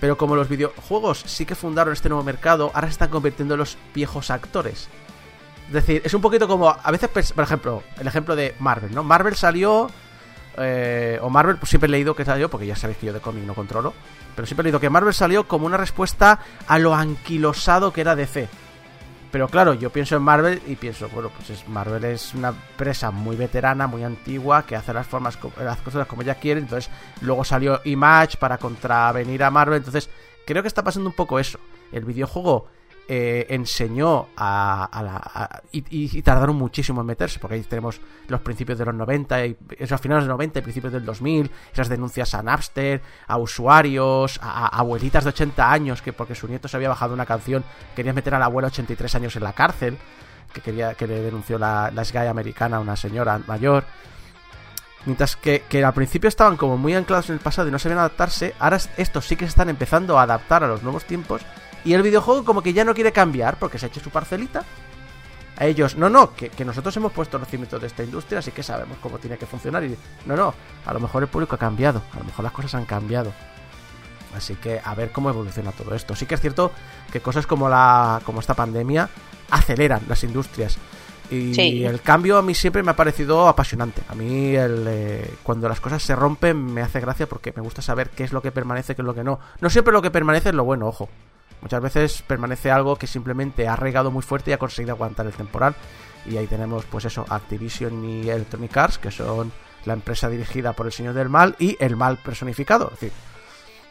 Pero 0.00 0.16
como 0.16 0.34
los 0.34 0.48
videojuegos 0.48 1.22
sí 1.26 1.44
que 1.44 1.54
fundaron 1.54 1.92
este 1.92 2.08
nuevo 2.08 2.24
mercado, 2.24 2.70
ahora 2.74 2.86
se 2.86 2.92
están 2.92 3.10
convirtiendo 3.10 3.54
en 3.54 3.58
los 3.58 3.76
viejos 3.94 4.30
actores. 4.30 4.88
Es 5.66 5.74
decir, 5.74 6.02
es 6.04 6.14
un 6.14 6.20
poquito 6.22 6.48
como, 6.48 6.68
a 6.68 6.90
veces, 6.90 7.32
por 7.32 7.44
ejemplo, 7.44 7.82
el 7.98 8.06
ejemplo 8.06 8.34
de 8.34 8.54
Marvel, 8.58 8.92
¿no? 8.94 9.04
Marvel 9.04 9.36
salió, 9.36 9.88
eh, 10.56 11.18
o 11.22 11.30
Marvel, 11.30 11.58
pues 11.58 11.70
siempre 11.70 11.86
he 11.86 11.90
leído 11.90 12.16
que 12.16 12.24
salió, 12.24 12.50
porque 12.50 12.66
ya 12.66 12.74
sabéis 12.74 12.98
que 12.98 13.06
yo 13.06 13.12
de 13.12 13.20
cómic 13.20 13.44
no 13.44 13.54
controlo, 13.54 13.94
pero 14.34 14.46
siempre 14.46 14.62
he 14.62 14.64
leído 14.64 14.80
que 14.80 14.90
Marvel 14.90 15.14
salió 15.14 15.46
como 15.46 15.66
una 15.66 15.76
respuesta 15.76 16.40
a 16.66 16.78
lo 16.78 16.94
anquilosado 16.94 17.92
que 17.92 18.00
era 18.00 18.16
DC. 18.16 18.48
Pero 19.30 19.48
claro, 19.48 19.74
yo 19.74 19.90
pienso 19.90 20.16
en 20.16 20.22
Marvel 20.22 20.60
y 20.66 20.74
pienso, 20.74 21.08
bueno, 21.10 21.30
pues 21.36 21.50
es, 21.50 21.68
Marvel 21.68 22.04
es 22.04 22.34
una 22.34 22.48
empresa 22.48 23.12
muy 23.12 23.36
veterana, 23.36 23.86
muy 23.86 24.02
antigua, 24.02 24.66
que 24.66 24.74
hace 24.74 24.92
las 24.92 25.06
formas, 25.06 25.38
las 25.58 25.78
cosas 25.78 26.06
como 26.08 26.22
ella 26.22 26.34
quiere. 26.34 26.60
Entonces, 26.60 26.90
luego 27.20 27.44
salió 27.44 27.80
Image 27.84 28.38
para 28.38 28.58
contravenir 28.58 29.44
a 29.44 29.50
Marvel. 29.50 29.78
Entonces, 29.78 30.10
creo 30.44 30.62
que 30.62 30.68
está 30.68 30.82
pasando 30.82 31.08
un 31.08 31.14
poco 31.14 31.38
eso. 31.38 31.60
El 31.92 32.04
videojuego 32.04 32.66
eh, 33.12 33.44
enseñó 33.50 34.28
a, 34.36 34.88
la. 35.02 35.62
y, 35.72 36.22
tardaron 36.22 36.54
muchísimo 36.54 37.00
en 37.00 37.08
meterse, 37.08 37.40
porque 37.40 37.56
ahí 37.56 37.62
tenemos 37.62 38.00
los 38.28 38.40
principios 38.40 38.78
de 38.78 38.84
los 38.84 38.94
90, 38.94 39.46
y, 39.46 39.56
esos 39.78 40.00
finales 40.00 40.22
de 40.22 40.28
los 40.28 40.36
90 40.36 40.60
y 40.60 40.62
principios 40.62 40.92
del 40.92 41.04
2000, 41.04 41.50
esas 41.72 41.88
denuncias 41.88 42.32
a 42.34 42.42
Napster, 42.44 43.02
a 43.26 43.36
usuarios, 43.36 44.38
a, 44.40 44.68
abuelitas 44.78 45.24
de 45.24 45.30
80 45.30 45.72
años, 45.72 46.02
que 46.02 46.12
porque 46.12 46.36
su 46.36 46.46
nieto 46.46 46.68
se 46.68 46.76
había 46.76 46.88
bajado 46.88 47.12
una 47.12 47.26
canción, 47.26 47.64
querían 47.96 48.14
meter 48.14 48.32
a 48.36 48.38
la 48.38 48.44
abuela 48.44 48.68
83 48.68 49.12
años 49.16 49.34
en 49.34 49.42
la 49.42 49.54
cárcel, 49.54 49.98
que 50.52 50.60
quería 50.60 50.94
que 50.94 51.08
le 51.08 51.20
denunció 51.20 51.58
la, 51.58 51.90
la 51.92 52.04
SGAE 52.04 52.28
americana 52.28 52.76
a 52.76 52.80
una 52.80 52.94
señora 52.94 53.40
mayor. 53.48 53.82
Mientras 55.04 55.34
que, 55.34 55.64
que 55.68 55.84
al 55.84 55.94
principio 55.94 56.28
estaban 56.28 56.56
como 56.56 56.76
muy 56.76 56.94
anclados 56.94 57.28
en 57.30 57.34
el 57.34 57.40
pasado 57.40 57.66
y 57.66 57.72
no 57.72 57.78
sabían 57.80 57.98
adaptarse, 57.98 58.54
ahora 58.60 58.76
es- 58.76 58.90
estos 58.98 59.26
sí 59.26 59.34
que 59.34 59.46
se 59.46 59.48
están 59.48 59.68
empezando 59.68 60.16
a 60.16 60.22
adaptar 60.22 60.62
a 60.62 60.68
los 60.68 60.84
nuevos 60.84 61.04
tiempos 61.06 61.42
y 61.84 61.94
el 61.94 62.02
videojuego 62.02 62.44
como 62.44 62.62
que 62.62 62.72
ya 62.72 62.84
no 62.84 62.94
quiere 62.94 63.12
cambiar 63.12 63.56
porque 63.58 63.78
se 63.78 63.86
ha 63.86 63.88
hecho 63.88 64.00
su 64.00 64.10
parcelita. 64.10 64.64
A 65.56 65.66
ellos, 65.66 65.94
no, 65.96 66.08
no, 66.08 66.32
que, 66.34 66.48
que 66.48 66.64
nosotros 66.64 66.96
hemos 66.96 67.12
puesto 67.12 67.38
los 67.38 67.46
cimientos 67.48 67.78
de 67.80 67.86
esta 67.86 68.02
industria, 68.02 68.38
así 68.38 68.50
que 68.50 68.62
sabemos 68.62 68.96
cómo 69.02 69.18
tiene 69.18 69.36
que 69.36 69.44
funcionar. 69.44 69.84
Y 69.84 69.94
no, 70.24 70.34
no, 70.34 70.54
a 70.86 70.94
lo 70.94 71.00
mejor 71.00 71.22
el 71.22 71.28
público 71.28 71.54
ha 71.54 71.58
cambiado, 71.58 72.00
a 72.14 72.18
lo 72.18 72.24
mejor 72.24 72.44
las 72.44 72.52
cosas 72.52 72.74
han 72.76 72.86
cambiado. 72.86 73.30
Así 74.34 74.54
que 74.54 74.80
a 74.82 74.94
ver 74.94 75.10
cómo 75.12 75.28
evoluciona 75.28 75.72
todo 75.72 75.94
esto. 75.94 76.14
Sí 76.16 76.24
que 76.24 76.34
es 76.36 76.40
cierto 76.40 76.72
que 77.12 77.20
cosas 77.20 77.46
como 77.46 77.68
la 77.68 78.22
como 78.24 78.40
esta 78.40 78.54
pandemia 78.54 79.10
aceleran 79.50 80.02
las 80.08 80.22
industrias. 80.24 80.78
Y 81.30 81.52
Sí. 81.54 81.84
el 81.84 82.00
cambio 82.00 82.38
a 82.38 82.42
mí 82.42 82.54
siempre 82.54 82.82
me 82.82 82.92
ha 82.92 82.96
parecido 82.96 83.46
apasionante. 83.48 84.02
A 84.08 84.14
mí 84.14 84.54
el, 84.56 84.84
eh, 84.88 85.34
cuando 85.42 85.68
las 85.68 85.80
cosas 85.80 86.02
se 86.02 86.16
rompen 86.16 86.56
me 86.72 86.80
hace 86.80 87.00
gracia 87.00 87.28
porque 87.28 87.52
me 87.54 87.62
gusta 87.62 87.82
saber 87.82 88.10
qué 88.10 88.24
es 88.24 88.32
lo 88.32 88.40
que 88.40 88.50
permanece, 88.50 88.94
qué 88.96 89.02
es 89.02 89.06
lo 89.06 89.14
que 89.14 89.24
no. 89.24 89.38
No 89.60 89.68
siempre 89.68 89.92
lo 89.92 90.00
que 90.00 90.10
permanece 90.10 90.48
es 90.48 90.54
lo 90.54 90.64
bueno, 90.64 90.86
ojo. 90.88 91.08
Muchas 91.62 91.82
veces 91.82 92.22
permanece 92.26 92.70
algo 92.70 92.96
que 92.96 93.06
simplemente 93.06 93.68
ha 93.68 93.76
regado 93.76 94.10
muy 94.10 94.22
fuerte 94.22 94.50
y 94.50 94.54
ha 94.54 94.58
conseguido 94.58 94.94
aguantar 94.94 95.26
el 95.26 95.32
temporal. 95.32 95.74
Y 96.26 96.36
ahí 96.36 96.46
tenemos, 96.46 96.84
pues 96.86 97.04
eso, 97.04 97.24
Activision 97.28 98.04
y 98.04 98.28
Electronic 98.30 98.76
Arts, 98.76 98.98
que 98.98 99.10
son 99.10 99.52
la 99.84 99.92
empresa 99.94 100.28
dirigida 100.28 100.72
por 100.74 100.86
el 100.86 100.92
Señor 100.92 101.14
del 101.14 101.28
Mal 101.28 101.56
y 101.58 101.76
el 101.80 101.96
mal 101.96 102.18
personificado. 102.18 102.86
Es 102.94 103.00
decir, 103.00 103.12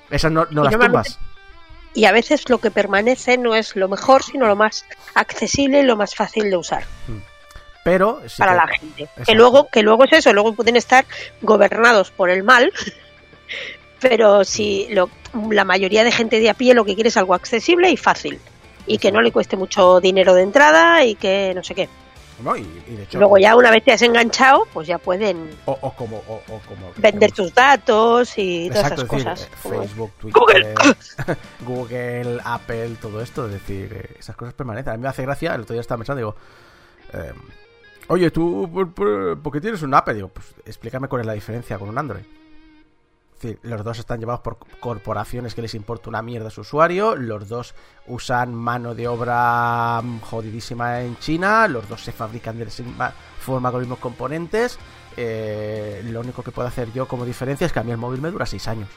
esas 0.10 0.32
no, 0.32 0.46
las 0.52 0.78
tumbas. 0.78 1.20
Y 1.96 2.06
a 2.06 2.12
veces 2.12 2.48
lo 2.50 2.60
que 2.60 2.70
permanece 2.70 3.38
no 3.38 3.56
es 3.56 3.76
lo 3.76 3.88
mejor, 3.90 4.22
sino 4.24 4.48
lo 4.48 4.56
más 4.56 4.86
accesible 5.16 5.80
y 5.80 5.84
lo 5.84 5.98
más 5.98 6.14
fácil 6.14 6.50
de 6.52 6.56
usar 6.56 6.84
Pero 7.84 8.22
sí 8.28 8.38
para 8.38 8.52
que- 8.52 8.58
la 8.58 8.68
gente. 8.68 9.10
Que 9.26 9.34
luego, 9.34 9.68
que 9.72 9.82
luego 9.82 10.04
es 10.06 10.14
eso, 10.14 10.32
luego 10.32 10.54
pueden 10.54 10.76
estar 10.76 11.06
gobernados 11.42 12.12
por 12.12 12.30
el 12.30 12.44
mal, 12.44 12.72
pero 14.00 14.44
si 14.44 14.88
lo, 14.92 15.10
la 15.52 15.66
mayoría 15.66 16.04
de 16.04 16.12
gente 16.12 16.40
de 16.40 16.50
a 16.50 16.54
pie 16.54 16.74
lo 16.74 16.86
que 16.86 16.96
quiere 16.96 17.10
es 17.10 17.18
algo 17.18 17.34
accesible 17.34 17.90
y 17.92 17.98
fácil. 17.98 18.40
Y 18.88 18.98
que 18.98 19.12
no 19.12 19.22
le 19.22 19.32
cueste 19.32 19.56
mucho 19.58 20.00
dinero 20.00 20.34
de 20.34 20.42
entrada 20.44 21.04
y 21.04 21.16
que 21.16 21.52
no 21.56 21.64
sé 21.64 21.76
qué. 21.76 21.90
No, 22.44 22.56
y, 22.56 22.62
y 22.88 22.96
de 22.96 23.04
hecho, 23.04 23.20
Luego 23.20 23.38
ya 23.38 23.54
una 23.56 23.70
vez 23.70 23.84
te 23.84 23.92
has 23.92 24.02
enganchado, 24.02 24.66
pues 24.74 24.88
ya 24.88 24.98
pueden 24.98 25.50
o, 25.66 25.78
o 25.82 25.92
como, 25.94 26.18
o, 26.26 26.36
o 26.48 26.60
como 26.68 26.90
vender 26.96 27.34
tus 27.34 27.54
datos 27.54 28.34
y 28.38 28.70
todas 28.70 28.86
esas 28.86 29.00
decir, 29.10 29.10
cosas. 29.26 29.50
Facebook, 29.62 30.12
Google. 30.24 30.74
Twitter, 30.74 31.38
Google, 31.66 32.40
Apple, 32.46 32.96
todo 33.02 33.22
esto, 33.22 33.46
es 33.48 33.52
decir, 33.54 33.92
eh, 33.94 34.16
esas 34.20 34.38
cosas 34.38 34.54
permanecen. 34.54 34.94
A 34.94 34.98
mí 34.98 35.04
me 35.04 35.10
hace 35.10 35.22
gracia, 35.24 35.54
el 35.54 35.62
otro 35.62 35.74
día 35.74 35.82
estaba 35.82 35.98
pensando, 36.00 36.18
digo, 36.20 36.36
eh, 37.14 37.34
oye, 38.08 38.32
tú, 38.32 38.70
por, 38.74 38.94
por- 38.94 39.38
¿por 39.42 39.52
qué 39.54 39.60
tienes 39.60 39.82
un 39.82 39.94
Apple? 39.94 40.14
Digo, 40.14 40.30
pues 40.30 40.48
explícame 40.66 41.10
cuál 41.10 41.20
es 41.22 41.28
la 41.28 41.34
diferencia 41.34 41.78
con 41.78 41.90
un 41.90 41.98
Android. 41.98 42.24
Decir, 43.40 43.60
los 43.64 43.86
dos 43.86 44.00
están 44.00 44.20
llevados 44.20 44.42
por 44.42 44.58
corporaciones 44.82 45.56
que 45.56 45.62
les 45.62 45.74
importa 45.74 46.10
una 46.10 46.22
mierda 46.22 46.50
a 46.50 46.52
su 46.52 46.62
usuario, 46.62 47.16
los 47.16 47.48
dos 47.48 47.74
usan 48.08 48.54
mano 48.54 48.96
de 48.96 49.08
obra 49.08 50.02
mm, 50.04 50.20
jodidísima 50.20 51.02
en 51.02 51.18
China, 51.20 51.68
los 51.70 51.88
dos 51.88 52.04
se 52.04 52.12
fabrican 52.12 52.58
de 52.58 52.66
la 52.66 52.72
misma 52.86 53.14
forma 53.40 53.72
con 53.72 53.80
los 53.80 53.88
mismos 53.88 54.00
componentes. 54.00 54.78
eh, 55.16 56.02
lo 56.06 56.20
único 56.20 56.44
que 56.44 56.52
puedo 56.52 56.68
hacer 56.68 56.92
yo 56.92 57.08
como 57.08 57.26
diferencia 57.26 57.66
es 57.66 57.72
que 57.72 57.80
a 57.80 57.84
mí 57.84 57.92
el 57.92 57.98
móvil 57.98 58.22
me 58.22 58.30
dura 58.30 58.46
6 58.46 58.68
años. 58.68 58.90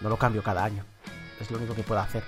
No 0.00 0.08
lo 0.08 0.16
cambio 0.16 0.42
cada 0.42 0.64
año. 0.64 0.84
Es 1.40 1.50
lo 1.50 1.58
único 1.58 1.74
que 1.74 1.82
puedo 1.82 2.00
hacer. 2.00 2.22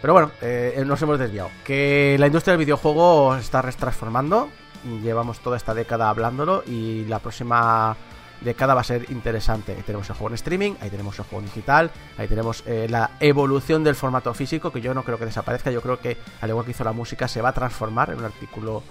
Pero 0.00 0.12
bueno, 0.12 0.30
eh, 0.40 0.82
nos 0.86 1.02
hemos 1.02 1.18
desviado. 1.18 1.50
Que 1.64 2.16
la 2.18 2.26
industria 2.26 2.52
del 2.52 2.64
videojuego 2.64 3.34
se 3.34 3.40
está 3.40 3.60
transformando. 3.62 4.48
Llevamos 5.02 5.40
toda 5.40 5.56
esta 5.56 5.74
década 5.74 6.08
hablándolo 6.08 6.62
y 6.64 7.04
la 7.06 7.18
próxima 7.18 7.96
de 8.40 8.54
cada 8.54 8.74
va 8.74 8.82
a 8.82 8.84
ser 8.84 9.10
interesante. 9.10 9.72
Ahí 9.72 9.82
tenemos 9.82 10.08
el 10.08 10.14
juego 10.16 10.28
en 10.28 10.34
streaming, 10.34 10.72
ahí 10.80 10.90
tenemos 10.90 11.18
el 11.18 11.24
juego 11.24 11.44
digital, 11.44 11.90
ahí 12.16 12.28
tenemos 12.28 12.62
eh, 12.66 12.86
la 12.88 13.10
evolución 13.20 13.84
del 13.84 13.94
formato 13.94 14.32
físico, 14.34 14.70
que 14.72 14.80
yo 14.80 14.94
no 14.94 15.02
creo 15.04 15.18
que 15.18 15.24
desaparezca, 15.24 15.70
yo 15.70 15.82
creo 15.82 15.98
que 15.98 16.16
al 16.40 16.50
igual 16.50 16.64
que 16.64 16.72
hizo 16.72 16.84
la 16.84 16.92
música, 16.92 17.28
se 17.28 17.42
va 17.42 17.50
a 17.50 17.52
transformar 17.52 18.10
en 18.10 18.18
un 18.18 18.24
artículo 18.24 18.82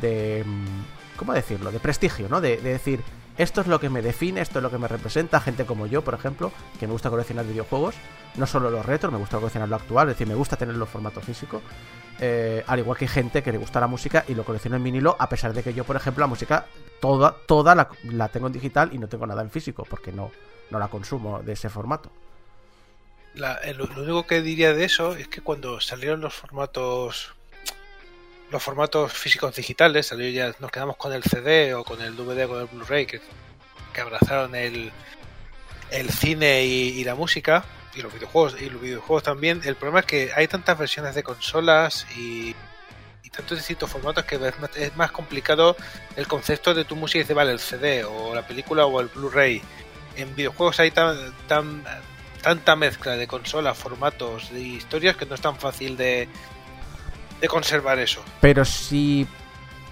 de... 0.00 0.44
mm, 0.46 1.16
¿Cómo 1.16 1.32
decirlo? 1.32 1.70
De 1.70 1.78
prestigio, 1.78 2.28
¿no? 2.28 2.40
De, 2.40 2.56
de 2.56 2.70
decir, 2.70 3.00
esto 3.38 3.60
es 3.60 3.66
lo 3.66 3.80
que 3.80 3.90
me 3.90 4.02
define, 4.02 4.40
esto 4.40 4.58
es 4.58 4.62
lo 4.62 4.70
que 4.70 4.78
me 4.78 4.88
representa, 4.88 5.40
gente 5.40 5.64
como 5.66 5.86
yo, 5.86 6.02
por 6.04 6.14
ejemplo, 6.14 6.52
que 6.78 6.86
me 6.86 6.92
gusta 6.92 7.10
coleccionar 7.10 7.44
videojuegos, 7.46 7.94
no 8.36 8.46
solo 8.46 8.70
los 8.70 8.84
retros, 8.86 9.12
me 9.12 9.18
gusta 9.18 9.38
coleccionar 9.38 9.68
lo 9.68 9.76
actual, 9.76 10.08
es 10.08 10.14
decir, 10.14 10.26
me 10.26 10.34
gusta 10.34 10.56
tenerlo 10.56 10.84
en 10.84 10.90
formato 10.90 11.20
físico, 11.20 11.60
eh, 12.20 12.62
al 12.66 12.78
igual 12.78 12.96
que 12.96 13.08
gente 13.08 13.42
que 13.42 13.50
le 13.52 13.58
gusta 13.58 13.80
la 13.80 13.86
música 13.88 14.24
y 14.28 14.34
lo 14.34 14.44
colecciona 14.44 14.76
en 14.76 14.84
vinilo, 14.84 15.16
a 15.18 15.28
pesar 15.28 15.52
de 15.52 15.62
que 15.62 15.74
yo, 15.74 15.84
por 15.84 15.96
ejemplo, 15.96 16.22
la 16.22 16.28
música 16.28 16.66
toda, 17.00 17.34
toda 17.46 17.74
la, 17.74 17.88
la 18.04 18.28
tengo 18.28 18.46
en 18.46 18.52
digital 18.52 18.90
y 18.92 18.98
no 18.98 19.08
tengo 19.08 19.26
nada 19.26 19.42
en 19.42 19.50
físico, 19.50 19.84
porque 19.88 20.12
no, 20.12 20.30
no 20.70 20.78
la 20.78 20.88
consumo 20.88 21.42
de 21.42 21.52
ese 21.54 21.68
formato. 21.68 22.10
La- 23.34 23.56
eh, 23.64 23.74
lo 23.74 23.86
único 23.86 24.26
que 24.26 24.42
diría 24.42 24.72
de 24.74 24.84
eso 24.84 25.16
es 25.16 25.26
que 25.26 25.40
cuando 25.40 25.80
salieron 25.80 26.20
los 26.20 26.34
formatos 26.34 27.33
los 28.54 28.62
formatos 28.62 29.12
físicos 29.12 29.56
digitales, 29.56 30.06
salió 30.06 30.28
ya 30.30 30.54
nos 30.60 30.70
quedamos 30.70 30.96
con 30.96 31.12
el 31.12 31.24
CD 31.24 31.74
o 31.74 31.82
con 31.82 32.00
el 32.00 32.14
DVD 32.16 32.44
o 32.44 32.48
con 32.48 32.60
el 32.60 32.66
Blu-ray 32.68 33.04
que, 33.04 33.20
que 33.92 34.00
abrazaron 34.00 34.54
el, 34.54 34.92
el 35.90 36.08
cine 36.08 36.64
y, 36.64 37.02
la 37.02 37.16
música 37.16 37.64
y 37.96 38.00
los 38.00 38.14
videojuegos 38.14 38.62
y 38.62 38.70
los 38.70 38.80
videojuegos 38.80 39.24
también. 39.24 39.60
El 39.64 39.74
problema 39.74 40.00
es 40.00 40.06
que 40.06 40.30
hay 40.36 40.46
tantas 40.46 40.78
versiones 40.78 41.16
de 41.16 41.24
consolas 41.24 42.06
y, 42.16 42.54
y 43.24 43.30
tantos 43.30 43.58
distintos 43.58 43.90
formatos 43.90 44.24
que 44.24 44.36
es 44.36 44.60
más, 44.60 44.76
es 44.76 44.96
más 44.96 45.10
complicado 45.10 45.76
el 46.14 46.28
concepto 46.28 46.74
de 46.74 46.84
tu 46.84 46.94
música 46.94 47.18
y 47.18 47.22
dice 47.22 47.34
vale 47.34 47.50
el 47.50 47.58
CD 47.58 48.04
o 48.04 48.36
la 48.36 48.46
película 48.46 48.86
o 48.86 49.00
el 49.00 49.08
Blu-ray. 49.08 49.60
En 50.14 50.32
videojuegos 50.36 50.78
hay 50.78 50.92
tan, 50.92 51.16
tan 51.48 51.82
tanta 52.40 52.76
mezcla 52.76 53.16
de 53.16 53.26
consolas, 53.26 53.78
formatos 53.78 54.52
y 54.52 54.76
historias 54.76 55.16
que 55.16 55.24
no 55.24 55.34
es 55.34 55.40
tan 55.40 55.56
fácil 55.56 55.96
de, 55.96 56.28
de 57.44 57.48
conservar 57.48 57.98
eso. 57.98 58.22
Pero 58.40 58.64
si 58.64 59.26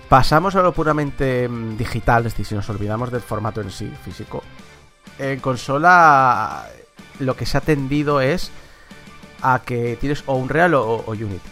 pasamos 0.08 0.56
a 0.56 0.62
lo 0.62 0.72
puramente 0.72 1.46
mm, 1.46 1.76
digital, 1.76 2.26
es 2.26 2.32
decir, 2.32 2.46
si 2.46 2.54
nos 2.54 2.68
olvidamos 2.70 3.12
del 3.12 3.20
formato 3.20 3.60
en 3.60 3.70
sí, 3.70 3.92
físico, 4.04 4.42
en 5.18 5.38
consola 5.40 6.66
lo 7.18 7.36
que 7.36 7.44
se 7.44 7.58
ha 7.58 7.60
tendido 7.60 8.22
es 8.22 8.50
a 9.42 9.60
que 9.64 9.98
tienes 10.00 10.24
o 10.26 10.34
Unreal 10.36 10.72
o, 10.74 10.96
o 10.96 11.10
Unity. 11.10 11.50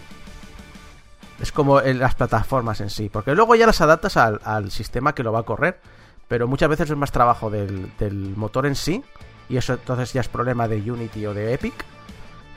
Es 1.38 1.53
como 1.53 1.82
en 1.82 1.98
las 1.98 2.14
plataformas 2.14 2.80
en 2.80 2.88
sí, 2.88 3.11
porque 3.11 3.34
luego 3.34 3.55
ya 3.55 3.66
las 3.66 3.82
adaptas 3.82 4.16
al, 4.16 4.70
sistema 4.70 5.14
que 5.14 5.22
lo 5.22 5.32
va 5.32 5.40
a 5.40 5.44
correr, 5.44 5.80
pero 6.28 6.48
muchas 6.48 6.70
veces 6.70 6.88
es 6.90 6.96
más 6.96 7.12
trabajo 7.12 7.51
del 7.51 8.34
motor 8.36 8.64
en 8.64 8.74
sí, 8.74 9.03
y 9.51 9.59
eso 9.59 9.74
entonces 9.74 10.14
ya 10.14 10.22
es 10.22 10.28
problema 10.28 10.66
de 10.68 10.90
Unity 10.90 11.26
o 11.26 11.34
de 11.34 11.53
Epic, 11.53 11.74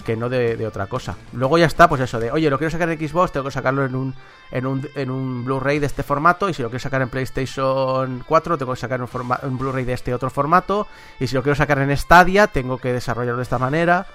que 0.05 0.15
no 0.15 0.29
de, 0.29 0.65
otra 0.67 0.87
cosa. 0.87 1.15
Luego 1.33 1.57
ya 1.57 1.65
está, 1.65 1.87
pues 1.89 2.01
eso 2.01 2.19
de, 2.19 2.31
oye, 2.31 2.49
lo 2.49 2.57
quiero 2.57 2.71
sacar 2.71 2.89
en 2.89 2.99
Xbox, 3.07 3.31
tengo 3.31 3.45
que 3.45 3.51
sacarlo 3.51 3.85
en 3.85 3.95
un, 3.95 4.15
en 4.51 4.65
un, 4.65 4.87
en 4.95 5.09
un 5.09 5.45
Blu-ray 5.45 5.79
de 5.79 5.85
este 5.87 6.03
formato, 6.03 6.49
y 6.49 6.53
si 6.53 6.61
lo 6.61 6.69
quiero 6.69 6.81
sacar 6.81 7.01
en 7.01 7.09
PlayStation 7.09 8.23
4, 8.27 8.57
tengo 8.57 8.73
que 8.73 8.79
sacar 8.79 9.01
un, 9.01 9.09
un 9.43 9.57
Blu-ray 9.57 9.85
de 9.85 9.93
este 9.93 10.13
otro 10.13 10.29
formato, 10.29 10.87
y 11.19 11.27
si 11.27 11.35
lo 11.35 11.43
quiero 11.43 11.55
sacar 11.55 11.79
en 11.79 11.95
Stadia, 11.97 12.47
tengo 12.47 12.77
que 12.77 12.93
desarrollarlo 12.93 13.37
de 13.37 13.43
esta 13.43 13.57
manera. 13.59 14.05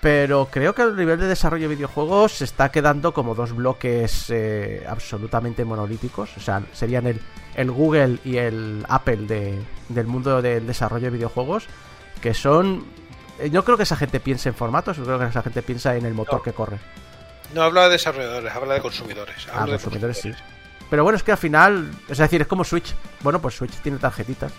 Pero 0.00 0.48
creo 0.50 0.74
que 0.74 0.82
el 0.82 0.96
nivel 0.96 1.18
de 1.18 1.26
desarrollo 1.28 1.66
de 1.66 1.76
videojuegos 1.76 2.32
se 2.32 2.44
está 2.44 2.68
quedando 2.70 3.14
como 3.14 3.34
dos 3.34 3.56
bloques 3.56 4.26
eh, 4.28 4.84
absolutamente 4.86 5.64
monolíticos. 5.64 6.36
O 6.36 6.40
sea, 6.40 6.62
serían 6.74 7.06
el, 7.56 7.70
Google 7.70 8.18
y 8.22 8.36
el 8.36 8.84
Apple 8.86 9.26
de- 9.26 9.58
del 9.88 10.06
mundo 10.06 10.42
del 10.42 10.66
desarrollo 10.66 11.06
de 11.06 11.10
videojuegos. 11.16 11.68
Que 12.20 12.34
son. 12.34 12.84
Eh, 13.38 13.50
Yo 13.50 13.64
creo 13.64 13.76
que 13.76 13.82
esa 13.84 13.96
gente 13.96 14.20
piensa 14.20 14.48
en 14.48 14.54
formatos, 14.54 14.96
yo 14.96 15.04
creo 15.04 15.18
que 15.18 15.26
esa 15.26 15.42
gente 15.42 15.62
piensa 15.62 15.96
en 15.96 16.06
el 16.06 16.14
motor 16.14 16.36
No. 16.36 16.42
que 16.42 16.52
corre. 16.52 16.78
No 17.54 17.62
habla 17.62 17.84
de 17.84 17.90
desarrolladores, 17.90 18.52
habla 18.52 18.74
de 18.74 18.80
consumidores. 18.80 19.46
Ah, 19.52 19.62
habla 19.62 19.76
de 19.76 19.82
consumidores 19.82 20.18
sí. 20.18 20.32
Pero 20.90 21.02
bueno, 21.02 21.16
es 21.16 21.22
que 21.22 21.32
al 21.32 21.38
final. 21.38 21.90
Es 22.08 22.18
decir, 22.18 22.40
es 22.40 22.46
como 22.46 22.64
Switch. 22.64 22.94
Bueno, 23.20 23.40
pues 23.40 23.54
Switch 23.54 23.72
tiene 23.80 23.98
tarjetitas 23.98 24.52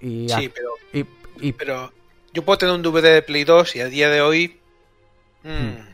y. 0.00 0.24
Y, 0.24 0.28
Sí, 0.28 0.48
pero, 0.48 0.70
y, 0.92 1.48
y- 1.48 1.52
pero 1.52 1.92
yo 2.32 2.44
puedo 2.44 2.58
tener 2.58 2.74
un 2.74 2.82
DVD 2.82 3.14
de 3.14 3.22
Play 3.22 3.44
2 3.44 3.76
y 3.76 3.80
a 3.80 3.86
día 3.86 4.08
de 4.10 4.20
hoy... 4.20 4.60
mm, 5.42 5.48
Hmm. 5.50 5.88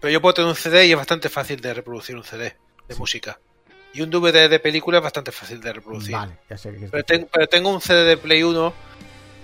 Pero 0.00 0.10
yo 0.12 0.20
puedo 0.22 0.32
tener 0.34 0.48
un 0.48 0.54
CD 0.56 0.86
y 0.86 0.92
es 0.92 0.96
bastante 0.96 1.28
fácil 1.28 1.60
de 1.60 1.74
reproducir 1.74 2.16
un 2.16 2.24
CD 2.24 2.56
de 2.88 2.94
Sí. 2.94 2.98
música. 3.00 3.38
Y 3.92 4.00
un 4.02 4.08
DVD 4.10 4.48
de 4.48 4.58
película 4.60 4.96
es 4.98 5.04
bastante 5.04 5.30
fácil 5.32 5.60
de 5.60 5.72
reproducir. 5.74 6.12
Vale, 6.14 6.38
ya 6.48 6.56
sé 6.56 6.72
que 6.72 6.86
Pero, 6.88 7.04
ten- 7.04 7.28
pero 7.30 7.46
tengo 7.48 7.68
un 7.70 7.80
CD 7.82 8.04
de 8.04 8.16
Play 8.16 8.42
1 8.42 8.72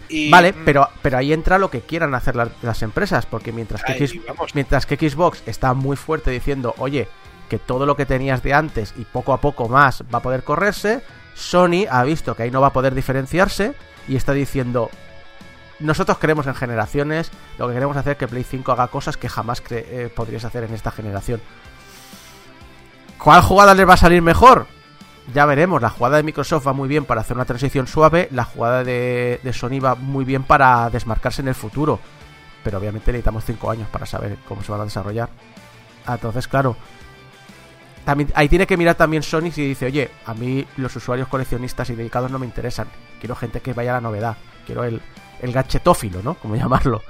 y... 0.09 0.31
Vale, 0.31 0.53
mm, 0.53 0.65
pero, 0.65 0.89
pero 1.03 1.19
ahí 1.19 1.33
entra 1.33 1.59
lo 1.59 1.71
que 1.71 1.81
quieran 1.81 2.15
hacer 2.15 2.37
la- 2.37 2.49
las 2.63 2.83
empresas, 2.83 3.27
porque 3.27 3.53
mientras 3.53 3.83
que, 3.85 3.93
ahí, 3.93 4.03
X- 4.05 4.21
vamos. 4.29 4.55
mientras 4.55 4.87
que 4.87 4.97
Xbox 4.97 5.43
está 5.47 5.75
muy 5.75 5.97
fuerte 5.97 6.31
diciendo, 6.31 6.75
oye, 6.79 7.09
que 7.49 7.59
todo 7.59 7.87
lo 7.87 7.97
que 7.97 8.07
tenías 8.07 8.43
de 8.43 8.55
antes 8.55 8.95
y 8.97 9.05
poco 9.05 9.33
a 9.33 9.41
poco 9.41 9.69
más 9.69 10.03
va 10.13 10.19
a 10.19 10.23
poder 10.23 10.43
correrse, 10.45 11.03
Sony 11.35 11.87
ha 11.91 12.03
visto 12.05 12.35
que 12.35 12.45
ahí 12.45 12.51
no 12.51 12.61
va 12.61 12.69
a 12.69 12.73
poder 12.73 12.95
diferenciarse 12.95 13.75
y 14.09 14.17
está 14.17 14.33
diciendo, 14.33 14.91
nosotros 15.79 16.19
creemos 16.19 16.47
en 16.47 16.55
generaciones, 16.55 17.31
lo 17.59 17.69
que 17.69 17.75
queremos 17.75 17.97
hacer 17.97 18.13
es 18.13 18.19
que 18.19 18.27
Play 18.29 18.45
5 18.45 18.73
haga 18.73 18.89
cosas 18.89 19.17
que 19.17 19.29
jamás 19.29 19.63
eh, 19.71 20.11
podrías 20.15 20.45
hacer 20.45 20.65
en 20.65 20.73
esta 20.75 20.91
generación. 20.91 21.41
¿Cuál 23.19 23.43
jugada 23.43 23.75
les 23.75 23.89
va 23.89 23.95
a 23.95 23.99
salir 23.99 24.23
mejor? 24.23 24.67
Ya 25.35 25.45
veremos, 25.45 25.83
la 25.83 25.91
jugada 25.91 26.19
de 26.19 26.23
Microsoft 26.23 26.67
va 26.67 26.73
muy 26.73 26.89
bien 26.89 27.05
para 27.05 27.21
hacer 27.21 27.37
una 27.37 27.45
transición 27.45 27.87
suave, 27.87 28.29
la 28.31 28.45
jugada 28.45 28.85
de, 28.85 29.41
de 29.43 29.53
Sony 29.53 29.81
va 29.83 29.97
muy 29.97 30.25
bien 30.25 30.45
para 30.45 30.89
desmarcarse 30.89 31.43
en 31.43 31.49
el 31.49 31.55
futuro, 31.55 31.99
pero 32.63 32.79
obviamente 32.79 33.11
necesitamos 33.11 33.45
5 33.45 33.71
años 33.71 33.89
para 33.89 34.07
saber 34.07 34.39
cómo 34.47 34.63
se 34.63 34.71
van 34.71 34.83
a 34.83 34.85
desarrollar. 34.85 35.29
Entonces, 36.07 36.47
claro, 36.47 36.77
también, 38.05 38.31
ahí 38.37 38.49
tiene 38.49 38.69
que 38.69 38.77
mirar 38.77 38.95
también 38.95 39.25
Sony 39.25 39.51
si 39.51 39.67
dice, 39.67 39.87
oye, 39.87 40.11
a 40.27 40.35
mí 40.35 40.65
los 40.77 40.95
usuarios 40.95 41.27
coleccionistas 41.27 41.91
y 41.91 41.97
dedicados 41.97 42.31
no 42.31 42.39
me 42.39 42.47
interesan, 42.47 42.87
quiero 43.19 43.35
gente 43.35 43.61
que 43.61 43.73
vaya 43.73 43.91
a 43.91 43.95
la 43.95 44.01
novedad, 44.01 44.37
quiero 44.65 44.85
el, 44.85 45.03
el 45.43 45.53
gadgetófilo, 45.53 46.23
¿no? 46.23 46.35
Como 46.35 46.55
llamarlo. 46.57 47.03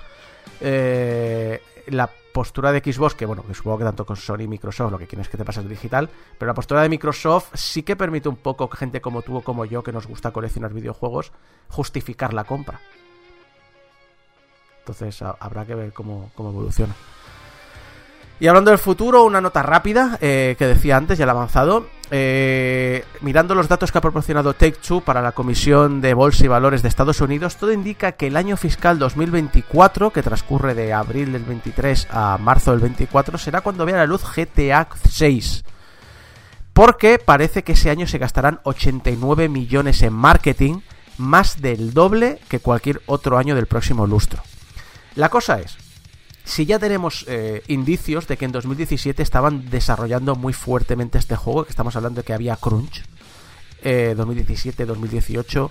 Eh, 0.59 1.61
la 1.89 2.09
postura 2.37 2.70
de 2.70 2.80
Xbox, 2.80 3.14
que 3.14 3.24
bueno, 3.24 3.43
que 3.47 3.55
supongo 3.55 3.78
que 3.78 3.84
tanto 3.84 4.05
con 4.05 4.14
Sony 4.16 4.43
y 4.43 4.47
Microsoft 4.49 4.91
lo 4.93 4.99
que 4.99 5.07
quieren 5.07 5.22
es 5.22 5.28
que 5.30 5.39
te 5.39 5.45
pases 5.47 5.66
digital, 5.66 6.11
pero 6.39 6.51
la 6.51 6.55
postura 6.55 6.82
de 6.82 6.91
Microsoft 6.91 7.49
sí 7.55 7.82
que 7.82 7.97
permite 7.97 8.28
un 8.28 8.37
poco 8.37 8.68
gente 8.68 9.01
como 9.01 9.22
tú 9.22 9.39
o 9.39 9.41
como 9.41 9.64
yo, 9.64 9.82
que 9.82 9.91
nos 9.91 10.07
gusta 10.07 10.32
coleccionar 10.32 10.74
videojuegos, 10.74 11.32
justificar 11.70 12.34
la 12.34 12.45
compra. 12.45 12.78
Entonces 14.80 15.22
ha- 15.22 15.37
habrá 15.41 15.64
que 15.64 15.74
ver 15.74 15.93
cómo, 15.95 16.30
cómo 16.34 16.51
evoluciona. 16.51 16.95
Y 18.39 18.49
hablando 18.49 18.70
del 18.70 18.78
futuro, 18.78 19.24
una 19.24 19.41
nota 19.41 19.62
rápida 19.62 20.18
eh, 20.20 20.57
que 20.59 20.66
decía 20.66 20.99
antes, 20.99 21.16
ya 21.16 21.24
la 21.24 21.32
he 21.32 21.37
avanzado. 21.37 21.87
Eh, 22.11 23.05
mirando 23.21 23.57
los 23.57 23.69
datos 23.69 23.91
que 23.91 23.99
ha 23.99 24.01
proporcionado 24.01 24.55
Take-Two 24.55 25.01
para 25.01 25.23
la 25.23 25.33
Comisión 25.33 26.01
de 26.01 26.15
Bolsa 26.15 26.45
y 26.45 26.49
Valores 26.49 26.83
de 26.83 26.89
Estados 26.89 27.21
Unidos, 27.21 27.57
todo 27.57 27.73
indica 27.73 28.13
que 28.13 28.29
el 28.29 28.37
año 28.37 28.57
fiscal 28.57 28.99
2024, 28.99 30.13
que 30.13 30.23
transcurre 30.23 30.75
de 30.75 30.93
abril 30.93 31.33
del 31.33 31.45
23 31.45 32.07
a 32.11 32.39
marzo 32.39 32.71
del 32.71 32.81
24, 32.81 33.39
será 33.39 33.61
cuando 33.61 33.85
vea 33.85 33.97
la 33.97 34.07
luz 34.07 34.23
GTA 34.23 34.87
6. 35.09 35.65
Porque 36.73 37.19
parece 37.19 37.65
que 37.65 37.73
ese 37.73 37.91
año 37.91 38.07
se 38.07 38.19
gastarán 38.19 38.61
89 38.63 39.49
millones 39.49 40.03
en 40.03 40.13
marketing, 40.13 40.81
más 41.19 41.61
del 41.61 41.93
doble 41.93 42.39
que 42.49 42.61
cualquier 42.61 43.01
otro 43.07 43.39
año 43.39 43.55
del 43.57 43.67
próximo 43.67 44.07
lustro. 44.07 44.43
La 45.15 45.31
cosa 45.31 45.59
es, 45.59 45.79
si 46.47 46.64
ya 46.64 46.78
tenemos 46.78 47.24
eh, 47.26 47.64
indicios 47.66 48.28
de 48.28 48.36
que 48.36 48.44
en 48.44 48.53
2017 48.53 49.20
estaban 49.20 49.68
desarrollando 49.68 50.36
muy 50.36 50.53
fuertemente 50.53 51.18
este 51.18 51.34
juego, 51.34 51.64
que 51.64 51.70
estamos 51.70 51.97
hablando 51.97 52.20
de 52.20 52.24
que 52.24 52.32
había 52.32 52.55
crunch, 52.55 53.03
eh, 53.82 54.14
2017-2018, 54.16 55.70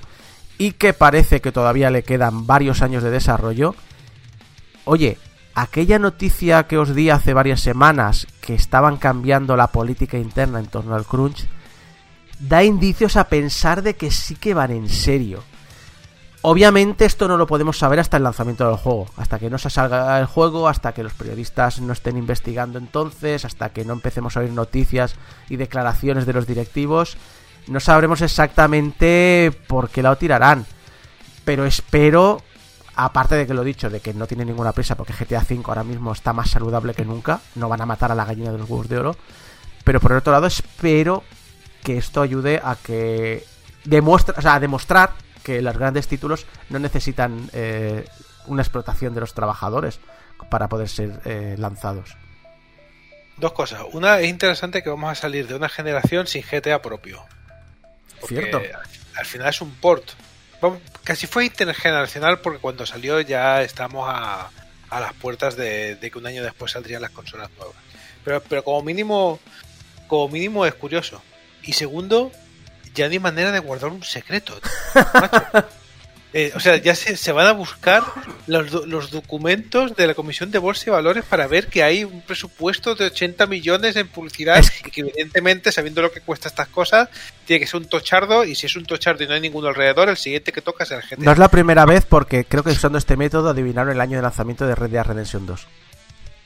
y 0.57 0.73
que 0.73 0.91
parece 0.91 1.39
que 1.39 1.53
todavía 1.53 1.89
le 1.91 2.03
quedan 2.03 2.45
varios 2.45 2.81
años 2.81 3.03
de 3.03 3.09
desarrollo, 3.09 3.73
oye, 4.83 5.17
aquella 5.53 5.97
noticia 5.97 6.67
que 6.67 6.77
os 6.77 6.93
di 6.93 7.09
hace 7.09 7.33
varias 7.33 7.61
semanas 7.61 8.27
que 8.41 8.53
estaban 8.53 8.97
cambiando 8.97 9.55
la 9.55 9.67
política 9.67 10.17
interna 10.17 10.59
en 10.59 10.67
torno 10.67 10.93
al 10.93 11.05
crunch, 11.05 11.47
da 12.37 12.65
indicios 12.65 13.15
a 13.15 13.29
pensar 13.29 13.81
de 13.81 13.95
que 13.95 14.11
sí 14.11 14.35
que 14.35 14.53
van 14.53 14.71
en 14.71 14.89
serio. 14.89 15.41
Obviamente 16.47 17.05
esto 17.05 17.27
no 17.27 17.37
lo 17.37 17.47
podemos 17.47 17.75
saber 17.75 17.99
hasta 17.99 18.17
el 18.17 18.23
lanzamiento 18.23 18.67
del 18.67 18.77
juego, 18.77 19.07
hasta 19.17 19.39
que 19.39 19.49
no 19.49 19.57
se 19.57 19.71
salga 19.71 20.19
el 20.19 20.27
juego, 20.27 20.67
hasta 20.67 20.93
que 20.93 21.01
los 21.01 21.15
periodistas 21.15 21.81
no 21.81 21.91
estén 21.91 22.17
investigando 22.17 22.77
entonces, 22.77 23.45
hasta 23.45 23.69
que 23.69 23.83
no 23.83 23.93
empecemos 23.93 24.37
a 24.37 24.41
oír 24.41 24.51
noticias 24.51 25.15
y 25.49 25.55
declaraciones 25.55 26.27
de 26.27 26.33
los 26.33 26.45
directivos, 26.45 27.17
no 27.65 27.79
sabremos 27.79 28.21
exactamente 28.21 29.59
por 29.65 29.89
qué 29.89 30.03
la 30.03 30.15
tirarán. 30.17 30.67
Pero 31.45 31.65
espero, 31.65 32.43
aparte 32.93 33.33
de 33.33 33.47
que 33.47 33.55
lo 33.55 33.63
he 33.63 33.65
dicho, 33.65 33.89
de 33.89 33.99
que 33.99 34.13
no 34.13 34.27
tiene 34.27 34.45
ninguna 34.45 34.71
prisa 34.71 34.93
porque 34.93 35.13
GTA 35.13 35.43
V 35.49 35.63
ahora 35.65 35.83
mismo 35.83 36.11
está 36.11 36.31
más 36.31 36.51
saludable 36.51 36.93
que 36.93 37.05
nunca, 37.05 37.39
no 37.55 37.69
van 37.69 37.81
a 37.81 37.87
matar 37.87 38.11
a 38.11 38.15
la 38.15 38.23
gallina 38.23 38.51
de 38.51 38.59
los 38.59 38.69
huevos 38.69 38.87
de 38.87 38.99
oro, 38.99 39.15
pero 39.83 39.99
por 39.99 40.11
el 40.11 40.19
otro 40.19 40.31
lado 40.31 40.45
espero 40.45 41.23
que 41.81 41.97
esto 41.97 42.21
ayude 42.21 42.61
a 42.63 42.75
que 42.75 43.43
demuestra, 43.83 44.35
o 44.37 44.41
sea, 44.43 44.59
demostrar 44.59 45.24
que 45.45 45.61
los 45.61 45.77
grandes 45.77 46.07
títulos 46.07 46.47
no 46.69 46.79
necesitan 46.79 47.49
eh, 47.53 48.03
una 48.47 48.63
explotación 48.63 49.13
de 49.13 49.19
los 49.21 49.35
trabajadores 49.35 49.99
para 50.49 50.67
poder 50.67 50.89
ser 50.89 51.21
eh, 51.23 51.55
lanzados. 51.59 52.17
Dos 53.37 53.53
cosas. 53.53 53.81
Una 53.93 54.19
es 54.19 54.27
interesante 54.27 54.81
que 54.81 54.89
vamos 54.89 55.11
a 55.11 55.15
salir 55.15 55.47
de 55.47 55.53
una 55.53 55.69
generación 55.69 56.25
sin 56.25 56.41
GTA 56.41 56.81
propio. 56.81 57.23
Cierto. 58.27 58.57
Al, 58.57 58.71
al 59.15 59.25
final 59.25 59.49
es 59.49 59.61
un 59.61 59.71
port. 59.75 60.03
Vamos, 60.61 60.79
casi 61.03 61.27
fue 61.27 61.45
intergeneracional 61.45 62.39
porque 62.39 62.59
cuando 62.59 62.87
salió 62.87 63.21
ya 63.21 63.61
estamos 63.61 64.09
a, 64.09 64.49
a 64.89 64.99
las 64.99 65.13
puertas 65.13 65.55
de, 65.55 65.95
de 65.95 66.09
que 66.09 66.17
un 66.17 66.25
año 66.25 66.41
después 66.41 66.71
saldrían 66.71 67.03
las 67.03 67.11
consolas 67.11 67.51
nuevas. 67.57 67.75
Pero, 68.23 68.41
pero 68.41 68.63
como 68.63 68.81
mínimo, 68.81 69.39
como 70.07 70.27
mínimo 70.29 70.65
es 70.65 70.73
curioso. 70.73 71.21
Y 71.61 71.73
segundo, 71.73 72.31
ya 72.95 73.05
no 73.07 73.11
hay 73.11 73.19
manera 73.19 73.51
de 73.51 73.59
guardar 73.59 73.91
un 73.91 74.03
secreto. 74.03 74.59
macho. 75.13 75.43
Eh, 76.37 76.51
o 76.53 76.59
sea, 76.59 76.75
ya 76.75 76.95
se, 76.95 77.15
se 77.15 77.31
van 77.31 77.47
a 77.47 77.53
buscar 77.53 78.03
los, 78.45 78.69
los 78.87 79.09
documentos 79.09 79.95
de 79.95 80.05
la 80.05 80.13
Comisión 80.13 80.51
de 80.51 80.59
Bolsa 80.59 80.83
y 80.87 80.89
Valores 80.91 81.23
para 81.23 81.47
ver 81.47 81.67
que 81.67 81.81
hay 81.81 82.03
un 82.03 82.19
presupuesto 82.23 82.93
de 82.93 83.05
80 83.05 83.45
millones 83.45 83.95
en 83.95 84.09
publicidad 84.09 84.61
y 84.85 84.91
que 84.91 84.99
evidentemente, 84.99 85.71
sabiendo 85.71 86.01
lo 86.01 86.11
que 86.11 86.19
cuesta 86.19 86.49
estas 86.49 86.67
cosas, 86.67 87.07
tiene 87.45 87.61
que 87.61 87.67
ser 87.67 87.79
un 87.79 87.87
tochardo 87.87 88.43
y 88.43 88.53
si 88.53 88.65
es 88.65 88.75
un 88.75 88.85
tochardo 88.85 89.23
y 89.23 89.27
no 89.27 89.33
hay 89.33 89.39
ninguno 89.39 89.69
alrededor, 89.69 90.09
el 90.09 90.17
siguiente 90.17 90.51
que 90.51 90.59
toca 90.59 90.83
es 90.83 90.91
el 90.91 91.03
GTA. 91.03 91.23
No 91.23 91.31
es 91.31 91.37
la 91.37 91.47
primera 91.47 91.85
vez 91.85 92.03
porque 92.03 92.43
creo 92.43 92.63
que 92.63 92.71
usando 92.71 92.97
este 92.97 93.15
método 93.15 93.51
adivinaron 93.51 93.93
el 93.93 94.01
año 94.01 94.17
de 94.17 94.23
lanzamiento 94.23 94.67
de 94.67 94.75
Red 94.75 94.89
Dead 94.89 95.05
Redemption 95.05 95.45
2. 95.45 95.67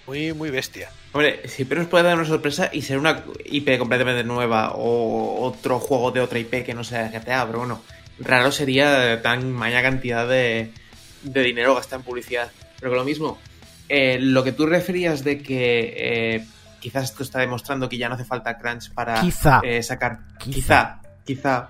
Muy, 0.10 0.34
muy 0.34 0.50
bestia. 0.50 0.90
Hombre, 1.12 1.48
siempre 1.48 1.78
nos 1.78 1.88
puede 1.88 2.04
dar 2.06 2.16
una 2.18 2.26
sorpresa 2.26 2.72
y 2.74 2.82
ser 2.82 2.98
una 2.98 3.24
IP 3.46 3.78
completamente 3.78 4.24
nueva 4.24 4.72
o 4.72 5.46
otro 5.46 5.80
juego 5.80 6.10
de 6.10 6.20
otra 6.20 6.40
IP 6.40 6.66
que 6.66 6.74
no 6.74 6.84
sea 6.84 7.10
GTA, 7.10 7.46
pero 7.46 7.60
bueno, 7.60 7.84
raro 8.20 8.52
sería 8.52 9.22
tan 9.22 9.52
maña 9.52 9.84
cantidad 9.84 10.28
de, 10.28 10.72
de 11.22 11.44
dinero 11.44 11.76
gastar 11.76 12.00
en 12.00 12.06
publicidad. 12.06 12.50
Pero 12.80 12.90
que 12.90 12.98
lo 12.98 13.04
mismo, 13.04 13.38
eh, 13.88 14.18
lo 14.20 14.44
que 14.44 14.52
tú 14.52 14.66
referías 14.66 15.24
de 15.24 15.44
que 15.44 15.94
eh, 15.96 16.46
quizás 16.80 17.12
esto 17.12 17.22
está 17.22 17.38
demostrando 17.42 17.88
que 17.88 18.00
ya 18.00 18.10
no 18.10 18.16
hace 18.16 18.26
falta 18.26 18.58
crunch 18.58 18.92
para 18.92 19.22
Quizá. 19.22 19.62
eh, 19.64 19.84
sacar. 19.84 20.22
Quizá. 20.40 21.02
Quizá, 21.24 21.70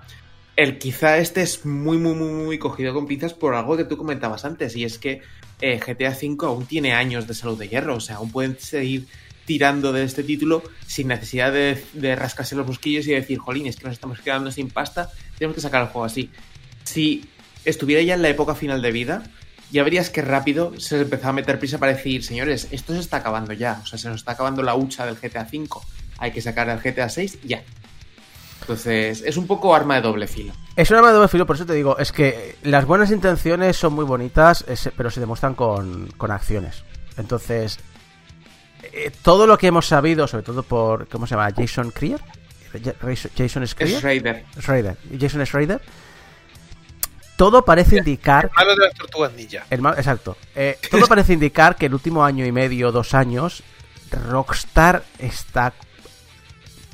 El 0.56 0.78
quizá 0.78 1.18
este 1.18 1.42
es 1.42 1.66
muy, 1.66 1.98
muy, 1.98 2.14
muy, 2.14 2.32
muy 2.32 2.58
cogido 2.58 2.94
con 2.94 3.06
pinzas 3.06 3.34
por 3.34 3.54
algo 3.54 3.76
que 3.76 3.84
tú 3.84 3.98
comentabas 3.98 4.46
antes, 4.46 4.76
y 4.76 4.84
es 4.84 4.98
que 4.98 5.20
eh, 5.60 5.78
GTA 5.78 6.10
V 6.10 6.36
aún 6.46 6.66
tiene 6.66 6.92
años 6.92 7.26
de 7.26 7.34
salud 7.34 7.58
de 7.58 7.68
hierro, 7.68 7.96
o 7.96 8.00
sea, 8.00 8.16
aún 8.16 8.30
pueden 8.30 8.58
seguir 8.58 9.06
tirando 9.44 9.92
de 9.92 10.04
este 10.04 10.22
título 10.22 10.62
sin 10.86 11.08
necesidad 11.08 11.52
de, 11.52 12.16
rascarse 12.16 12.54
los 12.54 12.66
busquillos 12.66 13.06
y 13.06 13.12
decir, 13.12 13.38
jolín, 13.38 13.66
es 13.66 13.76
que 13.76 13.84
nos 13.84 13.94
estamos 13.94 14.20
quedando 14.20 14.50
sin 14.50 14.70
pasta, 14.70 15.10
tenemos 15.38 15.56
que 15.56 15.60
sacar 15.60 15.82
el 15.82 15.88
juego 15.88 16.04
así. 16.04 16.30
Si 16.84 17.28
estuviera 17.64 18.02
ya 18.02 18.14
en 18.14 18.22
la 18.22 18.28
época 18.28 18.54
final 18.54 18.80
de 18.80 18.92
vida, 18.92 19.24
ya 19.72 19.82
verías 19.82 20.10
que 20.10 20.22
rápido 20.22 20.78
se 20.78 21.00
empezaba 21.00 21.30
a 21.30 21.32
meter 21.32 21.58
prisa 21.58 21.78
para 21.78 21.94
decir, 21.94 22.24
señores, 22.24 22.68
esto 22.70 22.92
se 22.92 23.00
está 23.00 23.18
acabando 23.18 23.52
ya, 23.52 23.80
o 23.82 23.86
sea, 23.86 23.98
se 23.98 24.08
nos 24.08 24.20
está 24.20 24.32
acabando 24.32 24.62
la 24.62 24.74
hucha 24.74 25.06
del 25.06 25.16
GTA 25.16 25.48
V, 25.52 25.68
hay 26.18 26.30
que 26.32 26.40
sacar 26.40 26.68
el 26.68 26.78
GTA 26.78 27.08
VI 27.14 27.40
ya. 27.44 27.62
Entonces, 28.60 29.22
es 29.26 29.36
un 29.36 29.46
poco 29.46 29.74
arma 29.74 29.96
de 29.96 30.02
doble 30.02 30.26
filo. 30.26 30.52
Es 30.76 30.90
un 30.90 30.96
arma 30.96 31.08
de 31.08 31.14
doble 31.14 31.28
filo, 31.28 31.46
por 31.46 31.56
eso 31.56 31.66
te 31.66 31.74
digo, 31.74 31.98
es 31.98 32.12
que 32.12 32.56
las 32.62 32.84
buenas 32.84 33.10
intenciones 33.10 33.76
son 33.76 33.94
muy 33.94 34.04
bonitas, 34.04 34.64
es- 34.68 34.90
pero 34.96 35.10
se 35.10 35.20
demuestran 35.20 35.54
con, 35.54 36.06
con 36.16 36.30
acciones. 36.30 36.84
Entonces, 37.16 37.78
eh, 38.82 39.10
todo 39.22 39.46
lo 39.46 39.58
que 39.58 39.66
hemos 39.66 39.86
sabido, 39.86 40.26
sobre 40.26 40.44
todo 40.44 40.62
por, 40.62 41.08
¿cómo 41.08 41.26
se 41.26 41.34
llama? 41.34 41.50
Jason 41.56 41.90
Creer? 41.90 42.20
Jason 43.36 43.64
Es 43.64 43.70
Schreier? 43.70 44.02
Raider. 44.02 44.44
Schreider. 44.60 44.96
Jason 45.18 45.44
Schreider. 45.44 45.80
Todo 47.36 47.64
parece 47.64 47.96
indicar 47.96 48.50
Malo 48.54 48.74
de 48.76 48.84
las 48.86 48.94
tortugas 48.94 49.32
ninja. 49.32 49.64
El 49.70 49.80
exacto. 49.96 50.36
Eh, 50.54 50.78
todo 50.90 51.06
parece 51.06 51.32
indicar 51.32 51.74
que 51.76 51.86
el 51.86 51.94
último 51.94 52.22
año 52.24 52.44
y 52.44 52.52
medio, 52.52 52.92
dos 52.92 53.14
años, 53.14 53.62
Rockstar 54.28 55.02
está 55.18 55.72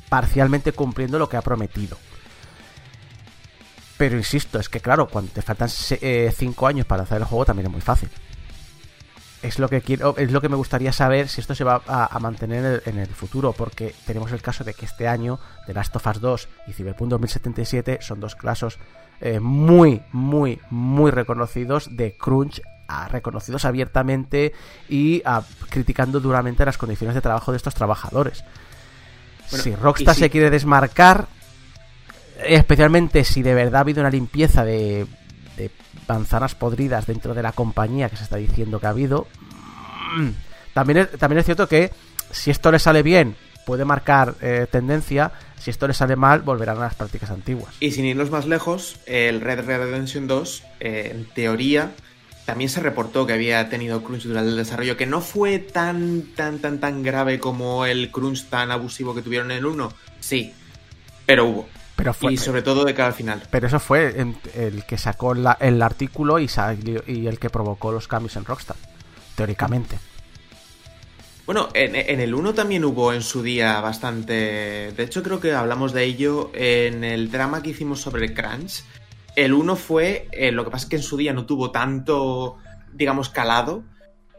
parcialmente 0.09 0.71
cumpliendo 0.71 1.19
lo 1.19 1.29
que 1.29 1.37
ha 1.37 1.41
prometido. 1.41 1.97
Pero 3.97 4.15
insisto, 4.15 4.59
es 4.59 4.69
que 4.69 4.79
claro, 4.79 5.07
cuando 5.07 5.31
te 5.31 5.41
faltan 5.41 5.69
se- 5.69 5.99
eh, 6.01 6.31
cinco 6.31 6.67
años 6.67 6.85
para 6.85 6.99
lanzar 6.99 7.17
el 7.17 7.23
juego 7.25 7.45
también 7.45 7.65
es 7.67 7.71
muy 7.71 7.81
fácil. 7.81 8.09
Es 9.41 9.59
lo 9.59 9.69
que 9.69 9.81
quiero, 9.81 10.15
es 10.17 10.31
lo 10.31 10.41
que 10.41 10.49
me 10.49 10.55
gustaría 10.55 10.91
saber 10.91 11.29
si 11.29 11.41
esto 11.41 11.53
se 11.53 11.63
va 11.63 11.81
a, 11.87 12.19
mantener 12.19 12.81
en 12.85 12.97
el, 12.97 13.07
futuro, 13.07 13.53
porque 13.53 13.93
tenemos 14.05 14.31
el 14.31 14.41
caso 14.41 14.63
de 14.63 14.73
que 14.73 14.85
este 14.85 15.07
año 15.07 15.39
The 15.67 15.73
Last 15.73 15.95
of 15.95 16.07
Us 16.07 16.19
2 16.19 16.49
y 16.67 16.73
Cyberpunk 16.73 17.09
2077 17.11 17.99
son 18.01 18.19
dos 18.19 18.35
casos 18.35 18.79
eh, 19.21 19.39
muy, 19.39 20.01
muy, 20.11 20.59
muy 20.71 21.11
reconocidos 21.11 21.95
de 21.95 22.17
crunch, 22.17 22.61
reconocidos 23.11 23.65
abiertamente 23.65 24.53
y 24.89 25.21
criticando 25.69 26.19
duramente 26.19 26.65
las 26.65 26.77
condiciones 26.77 27.13
de 27.15 27.21
trabajo 27.21 27.51
de 27.51 27.57
estos 27.57 27.75
trabajadores. 27.75 28.43
Bueno, 29.49 29.63
si 29.63 29.75
Rockstar 29.75 30.15
si- 30.15 30.21
se 30.21 30.29
quiere 30.29 30.49
desmarcar, 30.49 31.27
especialmente 32.45 33.23
si 33.23 33.41
de 33.41 33.53
verdad 33.53 33.75
ha 33.77 33.79
habido 33.81 34.01
una 34.01 34.09
limpieza 34.09 34.63
de, 34.63 35.07
de 35.57 35.71
manzanas 36.07 36.55
podridas 36.55 37.05
dentro 37.07 37.33
de 37.33 37.43
la 37.43 37.51
compañía 37.51 38.09
que 38.09 38.17
se 38.17 38.23
está 38.23 38.37
diciendo 38.37 38.79
que 38.79 38.87
ha 38.87 38.91
habido, 38.91 39.27
mm, 40.17 40.29
también 40.73 40.99
es, 40.99 41.11
también 41.11 41.39
es 41.39 41.45
cierto 41.45 41.67
que 41.67 41.91
si 42.31 42.51
esto 42.51 42.71
le 42.71 42.79
sale 42.79 43.03
bien 43.03 43.35
puede 43.65 43.83
marcar 43.85 44.35
eh, 44.41 44.65
tendencia, 44.71 45.31
si 45.59 45.71
esto 45.71 45.87
le 45.87 45.93
sale 45.93 46.15
mal 46.15 46.41
volverán 46.41 46.77
a 46.77 46.81
las 46.81 46.95
prácticas 46.95 47.31
antiguas. 47.31 47.73
Y 47.81 47.91
sin 47.91 48.05
irnos 48.05 48.29
más 48.31 48.45
lejos, 48.45 48.97
el 49.05 49.41
Red 49.41 49.65
Dead 49.65 49.79
Redemption 49.79 50.27
2, 50.27 50.63
eh, 50.79 51.11
en 51.13 51.25
teoría, 51.33 51.91
también 52.47 52.69
se 52.69 52.79
reportó 52.79 53.27
que 53.27 53.33
había 53.33 53.67
tenido 53.67 54.01
crunch 54.01 54.23
durante 54.23 54.49
el 54.51 54.55
desarrollo, 54.55 54.95
que 54.95 55.05
no 55.05 55.19
fue 55.19 55.59
tan, 55.59 56.21
tan, 56.33 56.59
tan, 56.59 56.79
tan 56.79 57.03
grave 57.03 57.39
como 57.41 57.85
el 57.85 58.09
crunch 58.09 58.45
tan 58.45 58.71
abusivo 58.71 59.13
que 59.13 59.21
tuvieron 59.21 59.51
en 59.51 59.57
el 59.57 59.65
1. 59.65 59.91
Sí, 60.21 60.53
pero 61.25 61.45
hubo. 61.45 61.67
Pero 61.97 62.13
fue, 62.13 62.31
y 62.31 62.37
sobre 62.37 62.61
todo 62.61 62.85
de 62.85 62.93
cara 62.93 63.07
al 63.09 63.13
final. 63.13 63.43
pero 63.51 63.67
eso 63.67 63.81
fue 63.81 64.15
el 64.55 64.85
que 64.85 64.97
sacó 64.97 65.33
la- 65.33 65.57
el 65.59 65.81
artículo 65.81 66.39
y, 66.39 66.47
salió- 66.47 67.03
y 67.05 67.27
el 67.27 67.37
que 67.37 67.49
provocó 67.49 67.91
los 67.91 68.07
cambios 68.07 68.37
en 68.37 68.45
Rockstar, 68.45 68.77
teóricamente. 69.35 69.99
Bueno, 71.45 71.67
en, 71.73 71.95
en 71.95 72.21
el 72.21 72.33
1 72.33 72.53
también 72.53 72.85
hubo 72.85 73.11
en 73.13 73.21
su 73.23 73.43
día 73.43 73.81
bastante... 73.81 74.93
De 74.95 75.03
hecho, 75.03 75.21
creo 75.21 75.41
que 75.41 75.51
hablamos 75.53 75.91
de 75.91 76.05
ello 76.05 76.49
en 76.53 77.03
el 77.03 77.29
drama 77.29 77.61
que 77.61 77.71
hicimos 77.71 77.99
sobre 77.99 78.33
Crunch. 78.33 78.83
El 79.37 79.53
1 79.53 79.75
fue... 79.75 80.27
eh, 80.31 80.51
lo 80.51 80.65
que 80.65 80.71
pasa 80.71 80.85
es 80.85 80.89
que 80.89 80.95
en 80.95 81.03
su 81.03 81.15
día 81.15 81.31
no 81.31 81.45
tuvo 81.45 81.69
tanto, 81.69 82.57
digamos, 82.91 83.29
calado. 83.29 83.83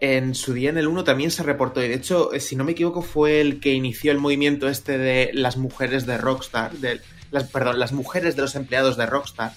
En 0.00 0.34
su 0.34 0.54
día 0.54 0.70
en 0.70 0.76
el 0.76 0.88
1 0.88 1.04
también 1.04 1.30
se 1.30 1.44
reportó. 1.44 1.80
Y 1.82 1.86
de 1.86 1.94
hecho, 1.94 2.32
eh, 2.32 2.40
si 2.40 2.56
no 2.56 2.64
me 2.64 2.72
equivoco, 2.72 3.00
fue 3.00 3.40
el 3.40 3.60
que 3.60 3.72
inició 3.72 4.10
el 4.10 4.18
movimiento 4.18 4.68
este 4.68 4.98
de 4.98 5.30
las 5.32 5.56
mujeres 5.56 6.04
de 6.04 6.18
Rockstar. 6.18 6.72
De, 6.72 7.00
las, 7.30 7.44
perdón, 7.44 7.78
las 7.78 7.92
mujeres 7.92 8.34
de 8.34 8.42
los 8.42 8.56
empleados 8.56 8.96
de 8.96 9.06
Rockstar. 9.06 9.52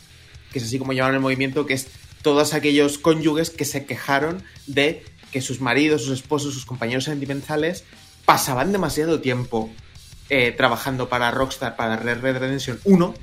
Que 0.54 0.60
es 0.60 0.66
así 0.66 0.78
como 0.78 0.94
llamaron 0.94 1.16
el 1.16 1.22
movimiento, 1.22 1.66
que 1.66 1.74
es 1.74 1.88
todos 2.22 2.54
aquellos 2.54 3.00
cónyuges 3.00 3.50
que 3.50 3.66
se 3.66 3.88
quejaron 3.88 4.44
de 4.68 5.04
que 5.32 5.42
sus 5.42 5.60
maridos, 5.60 6.04
sus 6.04 6.20
esposos, 6.20 6.54
sus 6.54 6.68
compañeros 6.68 7.06
sentimentales 7.06 7.84
pasaban 8.26 8.72
demasiado 8.72 9.22
tiempo 9.22 9.72
eh, 10.30 10.52
trabajando 10.52 11.10
para 11.10 11.32
Rockstar, 11.32 11.76
para 11.76 11.96
Red 11.96 12.20
Red 12.20 12.38
Redemption 12.38 12.80
1, 12.84 13.16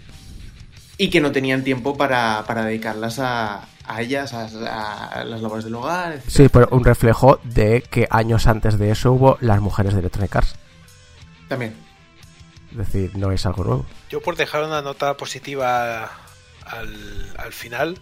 y 0.98 1.10
que 1.10 1.20
no 1.20 1.30
tenían 1.30 1.62
tiempo 1.62 1.96
para, 1.96 2.44
para 2.46 2.64
dedicarlas 2.64 3.20
a, 3.20 3.68
a 3.84 4.02
ellas, 4.02 4.34
a, 4.34 5.06
a 5.06 5.24
las 5.24 5.40
labores 5.40 5.64
del 5.64 5.76
hogar, 5.76 6.12
etc. 6.12 6.24
Sí, 6.26 6.48
pero 6.48 6.68
un 6.72 6.84
reflejo 6.84 7.40
de 7.44 7.82
que 7.82 8.08
años 8.10 8.48
antes 8.48 8.78
de 8.78 8.90
eso 8.90 9.12
hubo 9.12 9.38
las 9.40 9.60
mujeres 9.60 9.94
de 9.94 10.00
Electronic 10.00 10.34
Arts. 10.34 10.56
También. 11.48 11.74
Es 12.72 12.76
decir, 12.76 13.16
no 13.16 13.30
es 13.30 13.46
algo 13.46 13.64
nuevo. 13.64 13.86
Yo 14.10 14.20
por 14.20 14.36
dejar 14.36 14.64
una 14.64 14.82
nota 14.82 15.16
positiva 15.16 16.10
al, 16.66 17.34
al 17.38 17.52
final, 17.52 17.98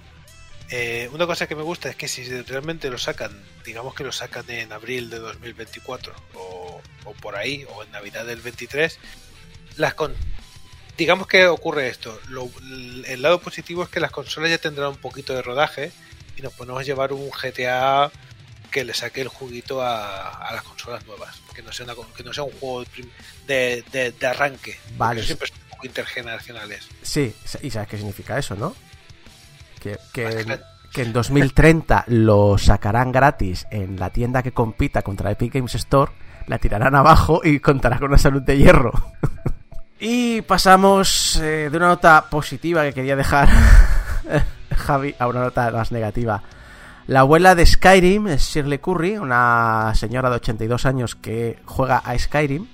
eh, 0.71 1.09
una 1.13 1.27
cosa 1.27 1.47
que 1.47 1.55
me 1.55 1.63
gusta 1.63 1.91
es 1.91 1.97
que 1.97 2.09
si 2.09 2.25
realmente 2.43 2.91
lo 2.91 2.99
sacan, 2.99 3.31
digamos 3.65 3.95
que 3.95 4.05
lo 4.05 4.13
sacan 4.13 4.49
en 4.49 4.73
abril 4.73 5.11
de 5.11 5.19
2024 5.19 6.15
o, 6.35 6.81
o 7.05 7.13
por 7.13 7.37
ahí, 7.37 7.65
o 7.75 7.85
en 7.85 7.91
Navidad 7.93 8.25
del 8.25 8.41
23, 8.41 8.99
las 9.77 9.95
con 9.95 10.15
digamos 10.97 11.27
que 11.27 11.47
ocurre 11.47 11.89
esto. 11.89 12.19
Lo- 12.29 12.51
el 13.07 13.23
lado 13.23 13.41
positivo 13.41 13.83
es 13.83 13.89
que 13.89 14.01
las 14.01 14.11
consolas 14.11 14.51
ya 14.51 14.59
tendrán 14.59 14.89
un 14.89 14.97
poquito 14.97 15.35
de 15.35 15.43
rodaje 15.43 15.93
y 16.37 16.43
nos 16.43 16.53
podemos 16.53 16.85
llevar 16.85 17.13
un 17.13 17.31
GTA 17.31 18.11
que 18.71 18.85
le 18.85 18.93
saque 18.95 19.23
el 19.23 19.29
juguito 19.29 19.81
a, 19.83 20.29
a 20.49 20.53
las 20.53 20.63
consolas 20.63 21.07
nuevas, 21.07 21.41
que 21.55 21.63
no 21.63 21.73
sea, 21.73 21.85
una 21.87 21.95
que 22.15 22.23
no 22.25 22.33
sea 22.35 22.45
un 22.45 22.53
juego 22.59 22.85
de, 23.47 24.15
arranque. 24.29 24.79
Vale. 24.99 25.23
Siempre 25.23 25.49
son 25.49 25.57
un 25.63 25.69
poco 25.71 25.87
intergeneracionales. 25.87 26.89
Sí, 27.03 27.35
y 27.63 27.71
sabes 27.71 27.89
qué 27.89 27.97
significa 27.97 28.39
eso, 28.39 28.55
¿no? 28.57 28.75
Que, 29.81 29.97
que, 30.13 30.23
Imagínate. 30.23 30.65
que 30.93 31.03
en 31.03 31.13
2030 31.13 32.05
lo 32.09 32.59
sacarán 32.59 33.13
gratis 33.13 33.67
en 33.71 33.99
la 33.99 34.11
tienda 34.11 34.43
que 34.43 34.53
compita 34.53 35.03
contra 35.03 35.31
Epic 35.31 35.55
Games 35.55 35.75
Store, 35.77 36.13
la 36.47 36.59
tirarán 36.59 36.95
abajo 36.95 37.41
y 37.45 37.61
contará 37.61 37.99
con 37.99 38.09
una 38.09 38.19
salud 38.19 38.43
de 38.43 38.59
hierro. 38.59 38.93
Y 39.99 40.43
pasamos 40.43 41.37
eh, 41.37 41.71
de 41.71 41.77
una 41.77 41.89
nota 41.89 42.27
positiva 42.29 42.83
que 42.85 42.93
quería 42.93 43.17
dejar 43.17 43.49
Javi 44.77 45.15
a 45.19 45.27
una 45.27 45.41
nota 45.41 45.71
más 45.71 45.91
negativa. 45.91 46.43
La 47.07 47.21
abuela 47.21 47.55
de 47.55 47.65
Skyrim, 47.65 48.27
Shirley 48.27 48.79
Curry, 48.79 49.17
una 49.17 49.93
señora 49.95 50.29
de 50.29 50.37
82 50.37 50.85
años 50.85 51.15
que 51.15 51.59
juega 51.65 51.99
a 51.99 52.19
Skyrim, 52.19 52.67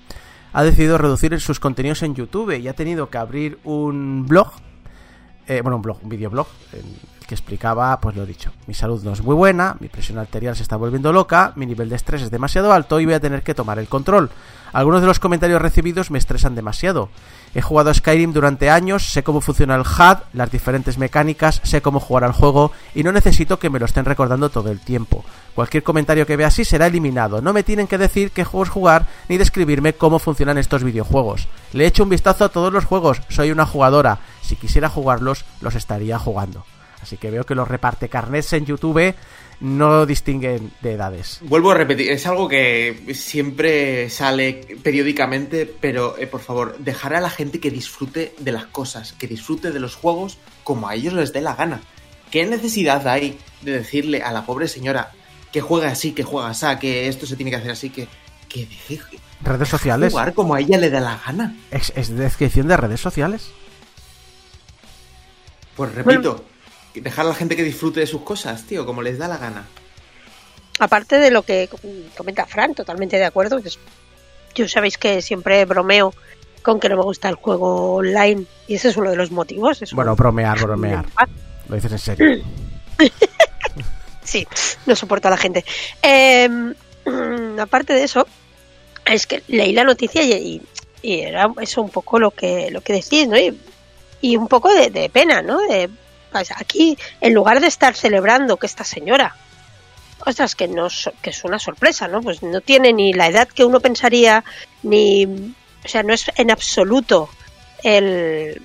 ha 0.53 0.63
decidido 0.65 0.99
reducir 0.99 1.39
sus 1.41 1.61
contenidos 1.61 2.03
en 2.03 2.15
YouTube 2.15 2.59
y 2.59 2.67
ha 2.67 2.75
tenido 2.75 3.09
que 3.09 3.19
abrir 3.19 3.59
un 3.63 4.27
blog, 4.27 4.51
eh, 5.47 5.61
bueno, 5.63 5.77
un 5.77 5.83
blog, 5.83 6.03
un 6.03 6.09
videoblog, 6.09 6.49
en 6.73 7.12
que 7.27 7.35
explicaba, 7.35 7.99
pues 8.01 8.17
lo 8.17 8.27
dicho, 8.27 8.51
mi 8.67 8.75
salud 8.75 9.03
no 9.03 9.13
es 9.13 9.23
muy 9.23 9.35
buena, 9.35 9.77
mi 9.81 9.89
presión 9.89 10.19
arterial 10.19 10.57
se 10.57 10.63
está 10.63 10.77
volviendo 10.77 11.13
loca, 11.13 11.53
mi 11.57 11.67
nivel 11.67 11.89
de 11.89 11.97
estrés 11.97 12.23
es 12.23 12.31
demasiado 12.31 12.73
alto 12.73 13.01
y 13.01 13.05
voy 13.05 13.15
a 13.15 13.21
tener 13.21 13.43
que 13.43 13.55
tomar 13.55 13.79
el 13.79 13.89
control. 13.89 14.31
Algunos 14.73 15.03
de 15.03 15.07
los 15.07 15.19
comentarios 15.19 15.61
recibidos 15.61 16.11
me 16.11 16.19
estresan 16.19 16.55
demasiado. 16.55 17.11
He 17.55 17.61
jugado 17.61 17.91
a 17.91 17.95
Skyrim 17.95 18.33
durante 18.33 18.71
años, 18.71 19.13
sé 19.13 19.23
cómo 19.23 19.43
funciona 19.43 19.75
el 19.75 19.83
HUD, 19.83 20.23
las 20.33 20.51
diferentes 20.51 20.97
mecánicas, 20.97 21.61
sé 21.63 21.83
cómo 21.83 22.01
jugar 22.01 22.25
al 22.25 22.33
juego 22.33 22.73
y 22.95 23.03
no 23.03 23.13
necesito 23.13 23.59
que 23.59 23.69
me 23.69 23.79
lo 23.79 23.85
estén 23.85 24.07
recordando 24.07 24.49
todo 24.49 24.71
el 24.71 24.81
tiempo. 24.81 25.25
Cualquier 25.55 25.83
comentario 25.83 26.27
que 26.27 26.37
vea 26.37 26.47
así 26.47 26.65
será 26.65 26.87
eliminado. 26.87 27.43
No 27.43 27.53
me 27.53 27.63
tienen 27.63 27.87
que 27.87 27.99
decir 27.99 28.31
qué 28.31 28.45
juegos 28.45 28.71
jugar 28.71 29.07
ni 29.29 29.37
describirme 29.37 29.93
cómo 29.93 30.19
funcionan 30.19 30.57
estos 30.57 30.83
videojuegos. 30.83 31.49
Le 31.75 31.85
he 31.85 31.89
hecho 31.89 32.05
un 32.05 32.09
vistazo 32.09 32.47
a 32.47 32.49
todos 32.49 32.73
los 32.73 32.87
juegos, 32.87 33.21
soy 33.29 33.51
una 33.51 33.67
jugadora. 33.67 34.21
Si 34.41 34.57
quisiera 34.57 34.89
jugarlos, 34.89 35.45
los 35.61 35.75
estaría 35.75 36.19
jugando. 36.19 36.65
Así 37.03 37.17
que 37.17 37.31
veo 37.31 37.45
que 37.45 37.55
los 37.55 37.67
reparte 37.67 38.09
carnets 38.09 38.53
en 38.53 38.65
YouTube 38.65 39.15
no 39.61 40.07
distinguen 40.07 40.73
de 40.81 40.93
edades. 40.93 41.39
Vuelvo 41.43 41.73
a 41.73 41.75
repetir, 41.75 42.11
es 42.11 42.27
algo 42.27 42.49
que 42.49 43.13
siempre 43.15 44.09
sale 44.09 44.79
periódicamente, 44.83 45.67
pero 45.67 46.17
eh, 46.19 46.27
por 46.27 46.41
favor, 46.41 46.79
dejar 46.79 47.15
a 47.15 47.21
la 47.21 47.31
gente 47.31 47.61
que 47.61 47.71
disfrute 47.71 48.35
de 48.39 48.53
las 48.53 48.67
cosas, 48.67 49.13
que 49.13 49.29
disfrute 49.29 49.71
de 49.71 49.81
los 49.81 49.95
juegos 49.95 50.39
como 50.65 50.89
a 50.89 50.95
ellos 50.95 51.13
les 51.15 51.33
dé 51.33 51.41
la 51.41 51.55
gana. 51.55 51.81
¿Qué 52.31 52.47
necesidad 52.47 53.07
hay 53.07 53.39
de 53.61 53.73
decirle 53.73 54.23
a 54.23 54.33
la 54.33 54.47
pobre 54.47 54.67
señora 54.69 55.13
que 55.53 55.61
juega 55.61 55.91
así, 55.91 56.13
que 56.13 56.23
juega 56.23 56.49
así, 56.49 56.67
que 56.81 57.09
esto 57.09 57.27
se 57.27 57.37
tiene 57.37 57.51
que 57.51 57.59
hacer 57.59 57.73
así, 57.73 57.91
que, 57.91 58.09
que 58.49 58.67
deje 58.67 59.01
Redes 59.43 59.69
sociales. 59.69 60.13
jugar 60.13 60.35
como 60.35 60.55
a 60.55 60.61
ella 60.61 60.79
le 60.79 60.89
da 60.89 61.01
la 61.01 61.21
gana? 61.25 61.57
Es, 61.71 61.93
es 61.97 62.17
descripción 62.17 62.69
de 62.69 62.77
redes 62.77 63.01
sociales. 63.01 63.51
Pues 65.77 65.95
repito, 65.95 66.45
dejar 66.95 67.27
a 67.27 67.31
la 67.31 67.35
gente 67.35 67.57
que 67.57 67.63
disfrute 67.65 68.01
de 68.01 68.07
sus 68.07 68.23
cosas, 68.23 68.65
tío, 68.65 68.85
como 68.87 69.03
les 69.03 69.19
da 69.19 69.29
la 69.29 69.39
gana. 69.39 69.65
Aparte 70.79 71.19
de 71.19 71.31
lo 71.31 71.43
que 71.43 71.69
comenta 72.17 72.47
Fran, 72.47 72.75
totalmente 72.75 73.17
de 73.19 73.25
acuerdo. 73.25 73.61
pues, 73.61 73.79
yo 74.55 74.69
sabéis 74.69 74.99
que 74.99 75.23
siempre 75.23 75.65
bromeo 75.65 76.13
con 76.63 76.79
que 76.81 76.89
no 76.89 76.97
me 76.97 77.03
gusta 77.03 77.29
el 77.29 77.35
juego 77.37 77.95
online 77.97 78.45
y 78.69 78.75
ese 78.77 78.89
es 78.91 78.97
uno 78.97 79.11
de 79.11 79.17
los 79.17 79.31
motivos. 79.31 79.81
es 79.83 79.93
Bueno, 79.93 80.13
un- 80.13 80.17
bromear, 80.17 80.59
bromear. 80.63 81.05
Lo 81.69 81.75
dices 81.77 81.93
en 81.93 81.99
serio. 81.99 82.45
Sí, 84.25 84.47
no 84.87 84.95
soporto 84.95 85.27
a 85.29 85.33
la 85.33 85.37
gente. 85.37 85.65
Eh, 86.03 86.49
mm, 86.49 87.59
aparte 87.61 87.93
de 87.93 88.05
eso, 88.05 88.27
es 89.05 89.27
que 89.27 89.43
leí 89.49 89.73
la 89.73 89.83
noticia 89.85 90.23
y, 90.23 90.33
y- 90.33 90.63
y 91.03 91.21
era 91.23 91.51
eso 91.61 91.83
un 91.83 91.91
poco 91.91 92.21
lo 92.21 92.31
que 92.31 92.71
lo 92.71 92.81
que 92.83 92.93
decís, 92.93 93.27
¿no? 93.27 93.37
Y, 93.37 93.59
y 94.21 94.37
un 94.37 94.47
poco 94.47 94.73
de, 94.73 94.91
de 94.91 95.11
pena, 95.11 95.43
¿no? 95.43 95.59
De, 95.59 95.91
pues, 96.33 96.51
aquí, 96.53 96.97
en 97.21 97.35
lugar 97.35 97.61
de 97.61 97.67
estar 97.67 97.95
celebrando 97.95 98.57
que 98.57 98.67
esta 98.67 98.85
señora, 98.85 99.37
ostras, 100.25 100.55
que, 100.57 100.67
no, 100.69 100.89
que 101.21 101.31
es 101.31 101.45
una 101.45 101.59
sorpresa, 101.59 102.09
¿no? 102.09 102.21
Pues 102.23 102.43
no 102.43 102.61
tiene 102.61 102.93
ni 102.93 103.13
la 103.13 103.27
edad 103.29 103.49
que 103.49 103.65
uno 103.65 103.81
pensaría, 103.81 104.43
ni. 104.83 105.27
O 105.85 105.89
sea, 105.89 106.03
no 106.03 106.15
es 106.15 106.31
en 106.37 106.51
absoluto 106.51 107.29
el. 107.83 108.63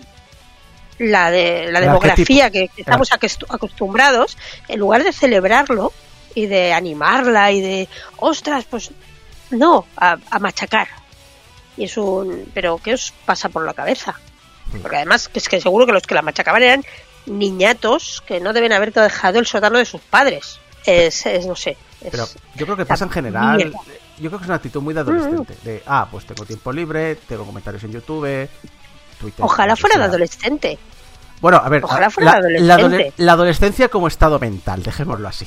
La, 0.99 1.29
de, 1.29 1.71
la 1.71 1.79
demografía 1.79 2.49
que, 2.49 2.69
que 2.69 2.81
estamos 2.81 3.11
acostu- 3.11 3.45
acostumbrados, 3.49 4.35
en 4.67 4.79
lugar 4.79 5.03
de 5.03 5.13
celebrarlo 5.13 5.93
y 6.33 6.47
de 6.47 6.73
animarla 6.73 7.51
y 7.51 7.61
de, 7.61 7.89
ostras, 8.17 8.65
pues 8.67 8.89
no, 9.51 9.85
a, 9.95 10.17
a 10.31 10.39
machacar. 10.39 10.87
Y 11.75 11.83
es 11.85 11.97
un. 11.97 12.49
Pero, 12.53 12.79
¿qué 12.83 12.95
os 12.95 13.13
pasa 13.25 13.49
por 13.49 13.63
la 13.63 13.75
cabeza? 13.75 14.15
Porque 14.81 14.95
además, 14.97 15.27
que 15.29 15.37
es 15.37 15.47
que 15.47 15.61
seguro 15.61 15.85
que 15.85 15.91
los 15.91 16.03
que 16.03 16.15
la 16.15 16.23
machacaban 16.23 16.63
eran 16.63 16.83
niñatos 17.27 18.23
que 18.25 18.39
no 18.39 18.53
deben 18.53 18.73
haber 18.73 18.93
dejado 18.93 19.39
el 19.39 19.45
sótano 19.45 19.77
de 19.77 19.85
sus 19.85 20.01
padres. 20.01 20.59
Es, 20.85 21.25
es 21.25 21.45
no 21.45 21.55
sé. 21.55 21.71
es- 22.01 22.11
Pero 22.11 22.27
yo 22.55 22.65
creo 22.65 22.77
que 22.77 22.85
pasa 22.85 23.05
en 23.05 23.11
general. 23.11 23.57
mierda. 23.57 23.79
Yo 24.19 24.29
creo 24.29 24.39
que 24.39 24.43
es 24.45 24.49
una 24.49 24.55
actitud 24.55 24.81
muy 24.81 24.93
de 24.93 25.01
adolescente. 25.01 25.55
De, 25.63 25.83
ah, 25.85 26.07
pues 26.09 26.25
tengo 26.25 26.43
tiempo 26.45 26.71
libre, 26.71 27.15
tengo 27.27 27.45
comentarios 27.45 27.83
en 27.83 27.91
YouTube, 27.91 28.49
Twitter. 29.19 29.45
Ojalá 29.45 29.75
fuera 29.75 29.97
de 29.97 30.03
adolescente. 30.05 30.79
Bueno, 31.39 31.57
a 31.63 31.69
ver, 31.69 31.83
Ojalá 31.83 32.09
fuera 32.09 32.31
la, 32.31 32.37
adolescente. 32.39 32.73
adole- 32.83 33.13
la 33.17 33.31
adolescencia 33.33 33.89
como 33.89 34.07
estado 34.07 34.39
mental, 34.39 34.81
dejémoslo 34.81 35.27
así. 35.27 35.45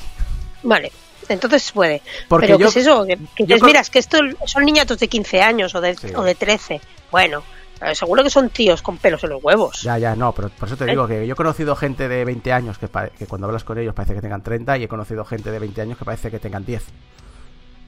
Vale, 0.63 0.89
entonces 1.27 1.69
puede. 1.73 2.01
Porque 2.29 2.47
Pero 2.47 2.59
yo- 2.59 2.71
¿qué 2.71 2.79
es 2.79 2.85
eso? 2.87 3.03
Que, 3.05 3.17
que 3.17 3.17
yo 3.17 3.45
dices, 3.45 3.59
creo- 3.59 3.65
mira, 3.67 3.81
es 3.81 3.89
que 3.89 3.99
estos 3.99 4.21
son 4.45 4.63
niñatos 4.63 4.99
de 4.99 5.07
15 5.09 5.41
años 5.41 5.75
o 5.75 5.81
de, 5.81 5.97
Sí. 5.97 6.07
o 6.15 6.21
de 6.23 6.35
13. 6.35 6.79
Bueno, 7.11 7.43
eh, 7.81 7.95
seguro 7.95 8.23
que 8.23 8.29
son 8.29 8.49
tíos 8.49 8.81
con 8.81 8.97
pelos 8.97 9.23
en 9.23 9.31
los 9.31 9.43
huevos. 9.43 9.81
Ya, 9.81 9.97
ya, 9.97 10.15
no, 10.15 10.31
pero 10.33 10.49
por 10.49 10.67
eso 10.67 10.77
te 10.77 10.85
¿Eh? 10.85 10.89
digo 10.89 11.07
que 11.07 11.25
yo 11.25 11.33
he 11.33 11.35
conocido 11.35 11.75
gente 11.75 12.07
de 12.07 12.23
20 12.25 12.53
años 12.53 12.77
que, 12.77 12.87
que 13.17 13.27
cuando 13.27 13.47
hablas 13.47 13.63
con 13.63 13.77
ellos 13.77 13.93
parece 13.93 14.13
que 14.13 14.21
tengan 14.21 14.41
30 14.43 14.77
y 14.77 14.83
he 14.83 14.87
conocido 14.87 15.25
gente 15.25 15.51
de 15.51 15.59
20 15.59 15.81
años 15.81 15.97
que 15.97 16.05
parece 16.05 16.29
que 16.31 16.39
tengan 16.39 16.65
10. 16.65 16.83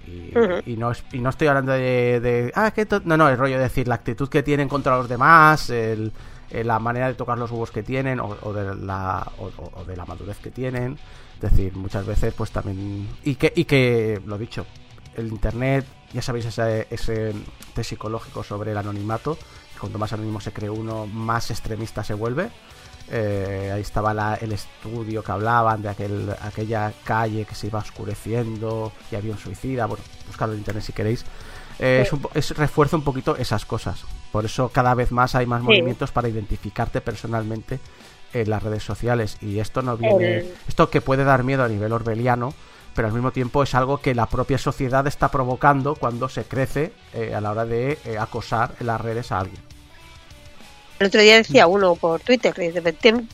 Y, 0.08 0.38
Ujú. 0.38 0.56
y 0.66 0.76
no, 0.76 0.92
es- 0.92 1.04
y 1.14 1.20
no 1.20 1.30
estoy 1.30 1.48
hablando 1.48 1.72
de, 1.72 2.20
de, 2.20 2.52
ah, 2.56 2.72
que 2.72 2.86
to-". 2.86 3.02
no, 3.06 3.16
no, 3.16 3.30
el 3.30 3.38
rollo 3.38 3.56
de 3.58 3.64
decir 3.64 3.88
la 3.88 3.96
actitud 3.96 4.28
que 4.28 4.44
tienen 4.44 4.68
contra 4.68 4.98
los 4.98 5.08
demás, 5.08 5.70
el, 5.70 6.12
el- 6.52 6.68
la 6.68 6.78
manera 6.80 7.08
de 7.08 7.14
tocar 7.14 7.38
los 7.38 7.50
huevos 7.52 7.72
que 7.72 7.84
tienen 7.84 8.20
o, 8.20 8.36
o 8.42 8.52
de 8.54 8.76
la 8.76 9.26
o, 9.38 9.84
de 9.86 9.96
la 9.96 10.06
madurez 10.06 10.38
que 10.40 10.52
tienen. 10.52 10.98
Es 11.36 11.52
decir, 11.52 11.74
muchas 11.76 12.06
veces 12.06 12.34
pues 12.34 12.52
también 12.52 13.08
y 13.24 13.36
que 13.36 13.52
y 13.56 13.64
que 13.66 14.22
lo 14.26 14.38
dicho, 14.38 14.66
el 15.16 15.28
internet, 15.28 15.86
ya 16.12 16.22
sabéis 16.22 16.46
ese, 16.46 16.88
ese 16.90 17.34
test 17.74 17.90
psicológico 17.92 18.44
sobre 18.44 18.72
el 18.72 18.78
anonimato, 18.78 19.36
que 19.36 19.42
cuanto 19.84 20.00
más 20.00 20.14
anónimo 20.14 20.40
se 20.40 20.54
cree 20.54 20.70
uno, 20.70 21.06
más 21.08 21.52
extremista 21.52 22.06
se 22.06 22.14
vuelve. 22.14 22.50
Eh, 23.12 23.70
ahí 23.74 23.82
estaba 23.82 24.14
la- 24.14 24.36
el 24.36 24.54
estudio 24.54 25.22
que 25.22 25.32
hablaban 25.34 25.82
de 25.82 25.90
aquel, 25.90 26.34
aquella 26.42 26.94
calle 27.04 27.44
que 27.44 27.54
se 27.54 27.68
iba 27.68 27.80
oscureciendo 27.80 28.94
y 29.12 29.16
había 29.18 29.34
un 29.34 29.38
suicida. 29.38 29.86
Bueno, 29.88 30.02
buscarlo 30.28 30.54
en 30.54 30.60
internet 30.62 30.84
si 30.86 30.94
queréis. 30.94 31.26
Eh, 31.80 32.04
es, 32.06 32.14
un 32.14 32.22
es- 32.34 32.56
refuerza 32.56 32.96
un 32.96 33.04
poquito 33.04 33.36
esas 33.36 33.66
cosas. 33.66 34.06
Por 34.32 34.46
eso 34.46 34.70
cada 34.70 34.94
vez 34.94 35.12
más 35.12 35.36
hay 35.36 35.46
más 35.46 35.60
Sí. 35.60 35.66
movimientos 35.68 36.12
para 36.12 36.30
identificarte 36.30 37.02
personalmente 37.02 37.80
en 38.32 38.50
las 38.50 38.64
redes 38.64 38.84
sociales. 38.84 39.38
Y 39.42 39.60
esto 39.60 39.82
no 39.82 39.98
viene. 39.98 40.38
El- 40.38 40.54
Esto 40.70 40.90
que 40.90 41.02
puede 41.02 41.26
dar 41.26 41.44
miedo 41.44 41.66
a 41.66 41.68
nivel 41.68 41.92
orbeliano, 41.92 42.54
pero 42.96 43.10
al 43.10 43.14
mismo 43.14 43.32
tiempo 43.32 43.64
es 43.64 43.76
algo 43.76 43.98
que 43.98 44.16
la 44.16 44.28
propia 44.28 44.58
sociedad 44.58 45.06
está 45.08 45.30
provocando 45.30 45.96
cuando 45.96 46.30
se 46.30 46.46
crece 46.46 46.94
eh, 47.14 47.36
a 47.36 47.42
la 47.42 47.52
hora 47.52 47.66
de 47.66 48.00
eh, 48.06 48.18
acosar 48.18 48.76
en 48.80 48.88
las 48.88 49.02
redes 49.02 49.32
a 49.34 49.40
alguien. 49.40 49.62
El 51.00 51.08
otro 51.08 51.22
día 51.22 51.36
decía 51.38 51.68
uno 51.68 51.96
por 51.96 52.22
Twitter, 52.22 52.54
ten, 53.00 53.28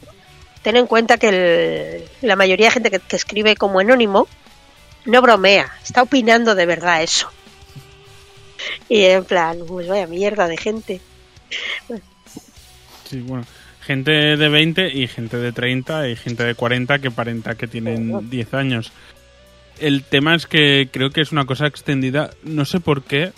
ten 0.62 0.76
en 0.76 0.88
cuenta 0.88 1.18
que 1.18 1.30
el- 1.30 2.28
la 2.28 2.36
mayoría 2.36 2.68
de 2.68 2.72
gente 2.72 2.92
que, 2.92 3.00
que 3.00 3.16
escribe 3.16 3.56
como 3.56 3.80
anónimo 3.80 4.28
no 5.06 5.22
bromea, 5.22 5.72
está 5.84 6.02
opinando 6.04 6.56
de 6.56 6.66
verdad 6.66 7.04
eso. 7.04 7.30
Y 8.90 9.04
en 9.04 9.24
plan, 9.24 9.60
pues 9.68 9.88
vaya 9.88 10.08
mierda 10.08 10.48
de 10.48 10.58
gente. 10.58 11.02
Sí, 13.10 13.20
bueno. 13.22 13.46
Gente 13.82 14.12
de 14.12 14.50
20 14.50 14.90
y 14.94 15.08
gente 15.08 15.38
de 15.38 15.52
30 15.52 16.10
y 16.10 16.16
gente 16.16 16.44
de 16.44 16.54
40 16.54 17.00
que 17.00 17.10
parenta 17.10 17.56
que 17.56 17.68
tienen 17.68 18.30
10 18.30 18.54
años. 18.54 18.92
El 19.80 20.04
tema 20.04 20.36
es 20.36 20.46
que 20.46 20.90
creo 20.92 21.10
que 21.10 21.22
es 21.22 21.32
una 21.32 21.46
cosa 21.46 21.66
extendida, 21.66 22.30
no 22.44 22.66
sé 22.66 22.80
por 22.80 23.02
qué. 23.04 23.32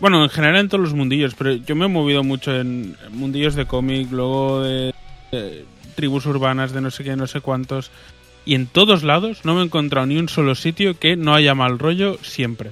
Bueno, 0.00 0.22
en 0.22 0.28
general 0.30 0.56
en 0.56 0.68
todos 0.68 0.82
los 0.84 0.94
mundillos, 0.94 1.34
pero 1.34 1.54
yo 1.54 1.74
me 1.74 1.86
he 1.86 1.88
movido 1.88 2.22
mucho 2.22 2.54
en 2.54 2.96
mundillos 3.10 3.54
de 3.54 3.64
cómic, 3.66 4.08
luego 4.10 4.62
de, 4.62 4.94
de 5.32 5.64
tribus 5.94 6.26
urbanas, 6.26 6.72
de 6.72 6.82
no 6.82 6.90
sé 6.90 7.02
qué, 7.02 7.16
no 7.16 7.26
sé 7.26 7.40
cuántos. 7.40 7.90
Y 8.44 8.54
en 8.54 8.66
todos 8.66 9.02
lados 9.02 9.44
no 9.44 9.54
me 9.54 9.62
he 9.62 9.64
encontrado 9.64 10.06
ni 10.06 10.18
un 10.18 10.28
solo 10.28 10.54
sitio 10.54 10.98
que 10.98 11.16
no 11.16 11.34
haya 11.34 11.54
mal 11.54 11.78
rollo 11.78 12.18
siempre. 12.22 12.70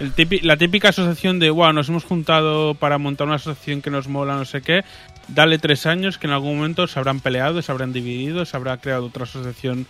El 0.00 0.14
típi- 0.14 0.42
la 0.42 0.56
típica 0.56 0.90
asociación 0.90 1.38
de, 1.38 1.48
wow, 1.50 1.72
nos 1.72 1.88
hemos 1.88 2.04
juntado 2.04 2.74
para 2.74 2.98
montar 2.98 3.26
una 3.26 3.36
asociación 3.36 3.82
que 3.82 3.90
nos 3.90 4.08
mola, 4.08 4.36
no 4.36 4.44
sé 4.44 4.60
qué. 4.60 4.84
Dale 5.28 5.58
tres 5.58 5.86
años 5.86 6.18
que 6.18 6.26
en 6.26 6.32
algún 6.32 6.56
momento 6.56 6.86
se 6.86 6.98
habrán 6.98 7.20
peleado, 7.20 7.62
se 7.62 7.72
habrán 7.72 7.92
dividido, 7.92 8.44
se 8.44 8.56
habrá 8.56 8.76
creado 8.76 9.06
otra 9.06 9.24
asociación. 9.24 9.86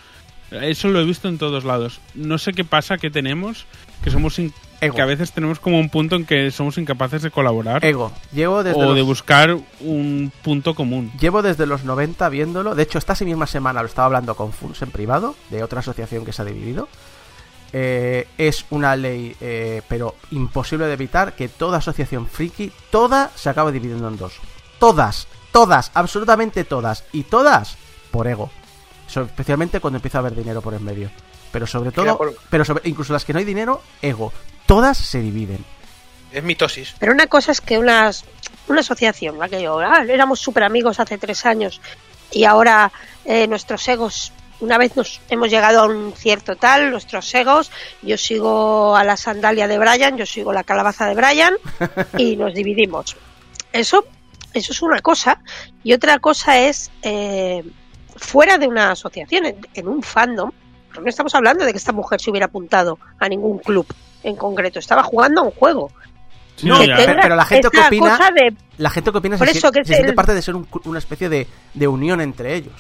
Eso 0.51 0.89
lo 0.89 1.01
he 1.01 1.05
visto 1.05 1.29
en 1.29 1.39
todos 1.39 1.65
lados. 1.65 2.01
No 2.15 2.39
sé 2.39 2.53
qué 2.53 2.65
pasa 2.65 2.99
que 2.99 3.11
tenemos, 3.11 3.67
que 4.05 4.11
somos 4.11 4.39
Ego. 4.81 4.95
que 4.97 5.03
a 5.03 5.07
veces 5.07 5.33
tenemos 5.33 5.59
como 5.61 5.79
un 5.79 5.89
punto 5.89 6.17
en 6.17 6.27
que 6.27 6.51
somos 6.51 6.77
incapaces 6.79 7.23
de 7.23 7.31
colaborar 7.31 7.85
Ego. 7.85 8.13
Llevo 8.33 8.63
desde, 8.63 8.85
o 8.85 8.95
de 8.95 9.03
buscar 9.03 9.57
un 9.81 10.33
punto 10.43 10.75
común. 10.75 11.11
llevo 11.19 11.43
desde 11.43 11.67
los 11.67 11.85
90 11.85 12.29
viéndolo. 12.29 12.75
De 12.75 12.83
hecho, 12.83 12.99
esta 12.99 13.15
misma 13.25 13.47
semana 13.47 13.81
lo 13.83 13.87
estaba 13.89 14.07
hablando 14.07 14.35
con 14.37 14.53
Funs 14.53 14.83
en 14.83 14.91
privado, 14.91 15.35
de 15.51 15.63
otra 15.63 15.81
asociación 15.81 16.25
que 16.25 16.33
se 16.33 16.43
ha 16.43 16.45
dividido. 16.45 16.89
eh, 17.73 18.29
es 18.39 18.65
una 18.71 18.97
ley, 18.97 19.37
eh, 19.41 19.83
pero 19.89 20.15
imposible 20.31 20.87
de 20.87 20.93
evitar, 20.95 21.35
que 21.35 21.49
toda 21.49 21.79
asociación 21.79 22.27
friki, 22.29 22.73
toda 22.91 23.31
se 23.35 23.51
acaba 23.51 23.73
dividiendo 23.73 24.07
en 24.09 24.17
dos. 24.17 24.35
Todas, 24.79 25.27
todas, 25.53 25.91
absolutamente 25.95 26.65
todas. 26.65 27.05
Y 27.13 27.25
todas 27.25 27.77
por 28.11 28.29
ego. 28.29 28.51
Especialmente 29.09 29.81
cuando 29.81 29.97
empieza 29.99 30.19
a 30.19 30.21
haber 30.21 30.35
dinero 30.37 30.63
por 30.63 30.75
en 30.75 30.85
medio. 30.85 31.11
Pero 31.53 31.67
sobre 31.67 31.91
todo, 31.93 32.17
por- 32.19 32.37
pero 32.51 32.65
sobre, 32.65 32.89
incluso 32.89 33.13
las 33.13 33.25
que 33.25 33.33
no 33.33 33.39
hay 33.41 33.45
dinero, 33.45 33.83
ego. 34.03 34.33
Todas 34.67 34.99
se 34.99 35.21
dividen. 35.21 35.65
Es 36.33 36.43
mitosis. 36.43 36.95
Pero 36.99 37.13
una 37.13 37.29
cosa 37.29 37.53
es 37.53 37.61
que 37.61 37.79
unas, 37.79 38.25
una 38.69 38.81
asociación, 38.81 39.41
¿va? 39.41 39.49
que 39.49 39.63
yo, 39.63 39.79
ah, 39.79 40.05
éramos 40.09 40.41
súper 40.41 40.65
amigos 40.65 41.01
hace 41.01 41.19
tres 41.19 41.47
años 41.47 41.81
y 42.33 42.45
ahora 42.45 42.93
eh, 43.25 43.47
nuestros 43.47 43.87
egos, 43.89 44.33
una 44.61 44.77
vez 44.77 44.97
nos 44.97 45.21
hemos 45.31 45.51
llegado 45.51 45.81
a 45.81 45.87
un 45.87 46.13
cierto 46.17 46.57
tal, 46.57 46.91
nuestros 46.91 47.33
egos, 47.35 47.71
yo 48.03 48.19
sigo 48.19 48.97
a 48.97 49.05
la 49.05 49.17
sandalia 49.17 49.69
de 49.69 49.79
Brian, 49.79 50.17
yo 50.17 50.27
sigo 50.27 50.53
la 50.53 50.65
calabaza 50.65 51.07
de 51.07 51.15
Brian 51.15 51.55
y 52.19 52.37
nos 52.37 52.53
dividimos. 52.53 53.17
Eso, 53.73 54.05
eso 54.53 54.73
es 54.73 54.83
una 54.83 55.01
cosa. 55.01 55.41
Y 55.85 55.93
otra 55.93 56.19
cosa 56.19 56.59
es 56.59 56.91
eh, 57.03 57.63
fuera 58.17 58.59
de 58.59 58.67
una 58.67 58.91
asociación, 58.91 59.47
en, 59.47 59.67
en 59.75 59.89
un 59.89 60.03
fandom. 60.03 60.51
No 61.01 61.09
estamos 61.09 61.35
hablando 61.35 61.65
de 61.65 61.73
que 61.73 61.79
esta 61.79 61.93
mujer 61.93 62.21
se 62.21 62.31
hubiera 62.31 62.47
apuntado 62.47 62.99
a 63.21 63.29
ningún 63.29 63.59
club 63.59 63.87
en 64.29 64.37
concreto, 64.37 64.79
estaba 64.79 65.03
jugando 65.03 65.41
a 65.43 65.45
un 65.45 65.51
juego. 65.53 65.91
Sí, 66.57 66.67
No, 66.67 66.79
pero- 66.79 67.37
la 67.37 67.45
gente 67.45 67.69
que 67.71 67.81
opina- 67.81 68.19
de 68.35 68.55
La 68.79 68.89
gente 68.91 69.13
que 69.13 69.19
opina 69.19 69.37
Por 69.37 69.47
se, 69.49 69.59
eso 69.59 69.71
que 69.71 69.81
es 69.81 69.89
se 69.89 69.95
siente 69.95 70.13
parte 70.15 70.33
de 70.35 70.41
ser 70.43 70.55
un- 70.57 70.67
una 70.85 70.99
especie 70.99 71.29
de, 71.29 71.47
de 71.75 71.89
unión 71.89 72.21
entre 72.21 72.55
ellos. 72.55 72.73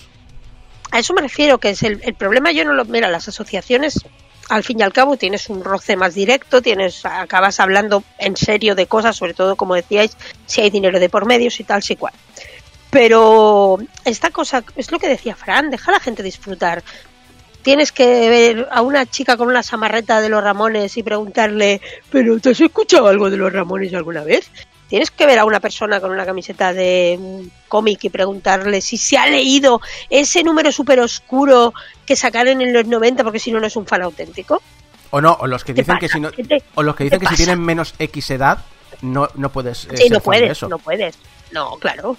A 0.90 0.99
eso 0.99 1.12
me 1.14 1.20
refiero, 1.20 1.59
que 1.59 1.70
es 1.70 1.82
el, 1.82 2.01
el 2.05 2.14
problema 2.14 2.53
yo 2.53 2.64
no 2.64 2.72
lo... 2.72 2.84
Mira, 2.86 3.09
las 3.11 3.28
asociaciones, 3.28 4.01
al 4.49 4.62
fin 4.62 4.80
y 4.80 4.82
al 4.82 4.92
cabo, 4.92 5.16
tienes 5.18 5.51
un 5.51 5.62
roce 5.62 5.97
más 5.97 6.14
directo, 6.14 6.62
tienes 6.62 7.05
acabas 7.05 7.61
hablando 7.61 8.03
en 8.18 8.36
serio 8.36 8.74
de 8.74 8.86
cosas, 8.86 9.16
sobre 9.16 9.34
todo, 9.34 9.57
como 9.57 9.74
decíais, 9.74 10.16
si 10.47 10.62
hay 10.62 10.70
dinero 10.70 10.99
de 10.99 11.09
por 11.11 11.26
medio, 11.26 11.51
si 11.51 11.64
tal, 11.64 11.82
si 11.82 11.97
cual. 11.97 12.14
Pero 12.90 13.78
esta 14.05 14.30
cosa, 14.30 14.64
es 14.76 14.90
lo 14.90 14.99
que 14.99 15.09
decía 15.09 15.34
Fran, 15.34 15.70
deja 15.70 15.90
a 15.90 15.94
la 15.94 16.01
gente 16.01 16.22
disfrutar. 16.22 16.82
Tienes 17.66 17.90
que 17.90 18.30
ver 18.30 18.68
a 18.70 18.80
una 18.80 19.06
chica 19.06 19.36
con 19.36 19.48
una 19.48 19.60
samarreta 19.60 20.20
de 20.20 20.28
los 20.28 20.40
Ramones 20.40 20.96
y 20.98 21.02
preguntarle, 21.02 21.80
¿pero 22.10 22.38
te 22.38 22.50
has 22.50 22.60
escuchado 22.60 23.08
algo 23.08 23.28
de 23.28 23.36
los 23.36 23.52
Ramones 23.52 23.92
alguna 23.92 24.22
vez? 24.22 24.48
Tienes 24.88 25.10
que 25.10 25.26
ver 25.26 25.40
a 25.40 25.44
una 25.44 25.58
persona 25.58 26.00
con 26.00 26.12
una 26.12 26.24
camiseta 26.24 26.72
de 26.72 27.16
un 27.20 27.50
cómic 27.66 28.04
y 28.04 28.08
preguntarle 28.10 28.80
si 28.80 28.96
se 28.96 29.18
ha 29.18 29.26
leído 29.26 29.80
ese 30.08 30.44
número 30.44 30.70
súper 30.70 31.00
oscuro 31.00 31.74
que 32.06 32.14
sacaron 32.14 32.60
en 32.60 32.72
los 32.72 32.86
90 32.86 33.24
porque 33.24 33.40
si 33.40 33.50
no, 33.50 33.58
no 33.58 33.66
es 33.66 33.74
un 33.74 33.84
fan 33.84 34.02
auténtico. 34.02 34.62
O 35.10 35.20
no, 35.20 35.36
o 35.40 35.48
los 35.48 35.64
que 35.64 35.74
¿Qué 35.74 35.80
dicen 35.82 35.98
que 35.98 36.08
si 36.08 36.20
no, 36.20 36.30
¿Qué 36.30 36.44
te- 36.44 36.62
o 36.76 36.84
los 36.84 36.94
que 36.94 37.02
dicen 37.02 37.18
que 37.18 37.26
si 37.26 37.34
tienen 37.34 37.60
menos 37.60 37.94
X 37.98 38.30
edad, 38.30 38.58
no, 39.02 39.28
no 39.34 39.50
puedes. 39.50 39.86
eh, 39.86 39.96
Sí, 39.96 40.02
ser 40.04 40.10
no 40.12 40.18
de 40.18 40.20
puedes, 40.20 40.50
eso. 40.52 40.68
no 40.68 40.78
puedes. 40.78 41.18
No, 41.50 41.72
claro. 41.78 42.16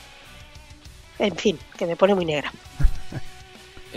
En 1.19 1.37
fin, 1.37 1.57
que 1.77 1.85
me 1.85 1.95
pone 1.95 2.15
muy 2.15 2.25
negra. 2.25 2.51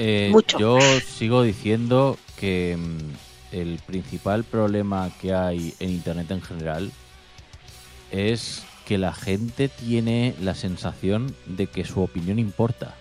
Eh, 0.03 0.31
Mucho. 0.33 0.59
Yo 0.59 0.79
sigo 1.01 1.43
diciendo 1.43 2.17
que 2.39 2.75
mm, 2.79 3.55
el 3.55 3.79
principal 3.87 4.45
problema 4.45 5.11
que 5.21 5.35
hay 5.35 5.75
en 5.79 5.91
Internet 5.91 6.31
en 6.31 6.41
general 6.41 6.91
es 8.11 8.63
que 8.87 8.97
la 8.97 9.13
gente 9.13 9.69
tiene 9.69 10.35
la 10.41 10.55
sensación 10.55 11.35
de 11.45 11.67
que 11.67 11.85
su 11.85 12.01
opinión 12.01 12.39
importa. 12.39 12.95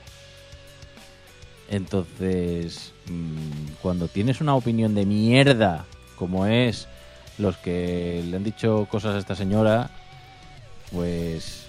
Entonces, 1.70 2.91
mm, 3.08 3.76
cuando 3.82 4.10
tienes 4.10 4.41
una 4.41 4.56
opinión 4.56 4.93
de 4.93 5.06
mierda, 5.06 5.86
como 6.18 6.47
es 6.47 6.89
los 7.38 7.56
que 7.58 8.22
le 8.30 8.36
han 8.36 8.43
dicho 8.43 8.88
cosas 8.91 9.16
a 9.16 9.20
esta 9.20 9.36
señora, 9.36 9.89
pues... 10.91 11.68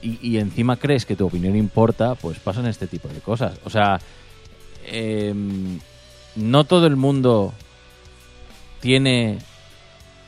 mm, 0.00 0.06
Y, 0.06 0.18
y 0.30 0.38
encima 0.38 0.76
crees 0.78 1.04
que 1.04 1.14
tu 1.14 1.26
opinión 1.26 1.56
importa, 1.56 2.14
pues 2.14 2.38
pasan 2.38 2.66
este 2.66 2.86
tipo 2.86 3.08
de 3.08 3.20
cosas. 3.20 3.58
O 3.64 3.70
sea, 3.70 4.00
em, 4.86 5.80
no 6.36 6.64
todo 6.64 6.86
el 6.86 6.96
mundo 6.96 7.52
tiene, 8.80 9.38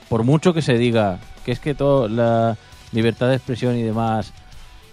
por 0.08 0.24
mucho 0.24 0.54
que 0.54 0.62
se 0.62 0.78
diga 0.78 1.20
que 1.44 1.52
es 1.52 1.60
que 1.60 1.74
todo 1.74 2.08
la 2.08 2.56
libertad 2.92 3.28
de 3.28 3.36
expresión 3.36 3.76
y 3.76 3.82
demás, 3.82 4.32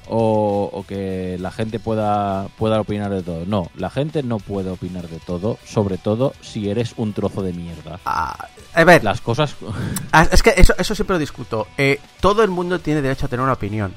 o, 0.07 0.69
o 0.73 0.85
que 0.85 1.37
la 1.39 1.51
gente 1.51 1.79
pueda, 1.79 2.47
pueda 2.57 2.81
opinar 2.81 3.11
de 3.11 3.23
todo. 3.23 3.45
No, 3.45 3.69
la 3.75 3.89
gente 3.89 4.23
no 4.23 4.39
puede 4.39 4.69
opinar 4.69 5.07
de 5.07 5.19
todo, 5.19 5.57
sobre 5.65 5.97
todo 5.97 6.33
si 6.41 6.69
eres 6.69 6.93
un 6.97 7.13
trozo 7.13 7.41
de 7.41 7.53
mierda. 7.53 7.99
Ah, 8.05 8.47
a 8.73 8.83
ver, 8.83 9.03
Las 9.03 9.21
cosas... 9.21 9.55
ah, 10.11 10.27
es 10.31 10.43
que 10.43 10.53
eso, 10.57 10.73
eso 10.77 10.95
siempre 10.95 11.15
lo 11.15 11.19
discuto. 11.19 11.67
Eh, 11.77 11.99
todo 12.19 12.43
el 12.43 12.49
mundo 12.49 12.79
tiene 12.79 13.01
derecho 13.01 13.25
a 13.25 13.29
tener 13.29 13.43
una 13.43 13.53
opinión, 13.53 13.93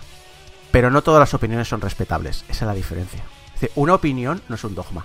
pero 0.71 0.91
no 0.91 1.03
todas 1.03 1.21
las 1.21 1.35
opiniones 1.35 1.69
son 1.69 1.81
respetables. 1.81 2.45
Esa 2.49 2.65
es 2.65 2.69
la 2.69 2.75
diferencia. 2.75 3.25
Es 3.55 3.61
decir, 3.61 3.71
una 3.75 3.95
opinión 3.95 4.43
no 4.49 4.55
es 4.55 4.65
un 4.65 4.75
dogma. 4.75 5.05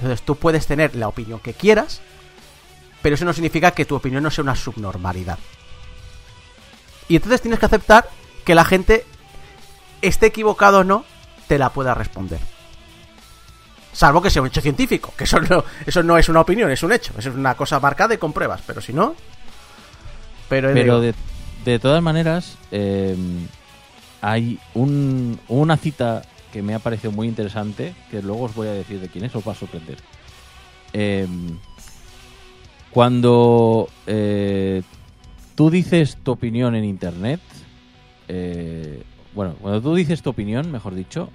Entonces 0.00 0.22
tú 0.22 0.36
puedes 0.36 0.66
tener 0.66 0.94
la 0.96 1.08
opinión 1.08 1.40
que 1.40 1.52
quieras, 1.52 2.00
pero 3.02 3.14
eso 3.16 3.26
no 3.26 3.34
significa 3.34 3.72
que 3.72 3.84
tu 3.84 3.94
opinión 3.94 4.22
no 4.22 4.30
sea 4.30 4.42
una 4.42 4.56
subnormalidad. 4.56 5.38
Y 7.06 7.16
entonces 7.16 7.42
tienes 7.42 7.60
que 7.60 7.66
aceptar 7.66 8.08
que 8.44 8.54
la 8.54 8.64
gente, 8.64 9.04
esté 10.00 10.26
equivocado 10.26 10.78
o 10.78 10.84
no, 10.84 11.04
te 11.48 11.58
la 11.58 11.70
pueda 11.70 11.92
responder. 11.92 12.40
Salvo 13.92 14.22
que 14.22 14.30
sea 14.30 14.40
un 14.40 14.48
hecho 14.48 14.62
científico, 14.62 15.12
que 15.16 15.24
eso 15.24 15.38
no, 15.40 15.64
eso 15.84 16.02
no 16.02 16.16
es 16.16 16.28
una 16.30 16.40
opinión, 16.40 16.70
es 16.70 16.82
un 16.82 16.92
hecho. 16.92 17.12
Eso 17.18 17.28
es 17.28 17.34
una 17.34 17.54
cosa 17.54 17.78
marcada 17.78 18.14
y 18.14 18.18
con 18.18 18.32
pruebas, 18.32 18.62
pero 18.66 18.80
si 18.80 18.94
no... 18.94 19.14
Pero, 20.48 20.72
Pero 20.72 21.00
de, 21.00 21.14
de 21.64 21.78
todas 21.78 22.02
maneras, 22.02 22.56
eh, 22.70 23.14
hay 24.20 24.58
un, 24.74 25.38
una 25.48 25.76
cita 25.76 26.22
que 26.52 26.62
me 26.62 26.74
ha 26.74 26.78
parecido 26.78 27.12
muy 27.12 27.28
interesante, 27.28 27.94
que 28.10 28.22
luego 28.22 28.44
os 28.44 28.54
voy 28.54 28.68
a 28.68 28.72
decir 28.72 29.00
de 29.00 29.08
quién 29.08 29.24
es, 29.24 29.34
os 29.34 29.46
va 29.46 29.52
a 29.52 29.56
sorprender. 29.56 29.98
Eh, 30.92 31.26
cuando 32.90 33.88
eh, 34.06 34.82
tú 35.54 35.70
dices 35.70 36.18
tu 36.22 36.32
opinión 36.32 36.74
en 36.74 36.84
Internet, 36.84 37.40
eh, 38.28 39.04
bueno, 39.34 39.54
cuando 39.60 39.80
tú 39.80 39.94
dices 39.94 40.22
tu 40.22 40.30
opinión, 40.30 40.72
mejor 40.72 40.94
dicho, 40.94 41.30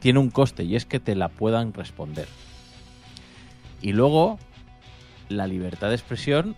tiene 0.00 0.18
un 0.18 0.30
coste 0.30 0.64
y 0.64 0.74
es 0.74 0.84
que 0.84 0.98
te 0.98 1.14
la 1.14 1.28
puedan 1.28 1.72
responder. 1.72 2.26
Y 3.80 3.92
luego, 3.92 4.38
la 5.28 5.46
libertad 5.46 5.88
de 5.88 5.94
expresión 5.94 6.56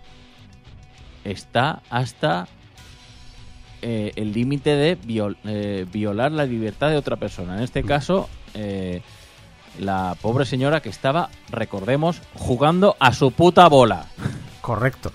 está 1.25 1.83
hasta 1.91 2.49
eh, 3.87 4.13
el 4.17 4.33
límite 4.33 4.71
de 4.77 4.97
viol- 4.97 5.37
eh, 5.45 5.85
violar 5.93 6.33
la 6.33 6.47
libertad 6.47 6.89
de 6.89 6.97
otra 6.97 7.17
persona. 7.17 7.57
En 7.59 7.63
este 7.63 7.83
caso, 7.83 8.31
eh, 8.55 9.03
la 9.79 10.17
pobre 10.23 10.47
señora 10.47 10.81
que 10.81 10.89
estaba, 10.89 11.29
recordemos, 11.51 12.23
jugando 12.35 12.97
a 12.99 13.13
su 13.13 13.31
puta 13.33 13.69
bola. 13.69 14.07
correcto. 14.63 15.13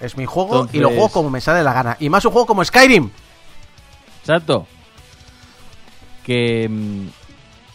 Es 0.00 0.18
mi 0.18 0.26
juego 0.26 0.68
y 0.72 0.78
lo 0.80 0.88
juego 0.90 1.08
como 1.08 1.30
me 1.30 1.40
sale 1.40 1.62
la 1.64 1.72
gana. 1.72 1.96
Y 1.98 2.10
más 2.10 2.24
un 2.26 2.32
juego 2.32 2.46
como 2.46 2.62
Skyrim. 2.64 3.08
Exacto. 4.20 4.66
Que. 6.24 6.68
mm, 6.68 7.06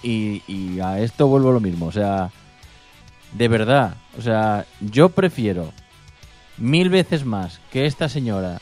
Y, 0.03 0.43
y 0.47 0.79
a 0.79 0.99
esto 0.99 1.27
vuelvo 1.27 1.51
lo 1.51 1.59
mismo. 1.59 1.87
O 1.87 1.91
sea, 1.91 2.29
de 3.33 3.47
verdad. 3.47 3.95
O 4.17 4.21
sea, 4.21 4.65
yo 4.79 5.09
prefiero 5.09 5.71
mil 6.57 6.89
veces 6.89 7.25
más 7.25 7.59
que 7.71 7.85
esta 7.85 8.07
señora 8.09 8.59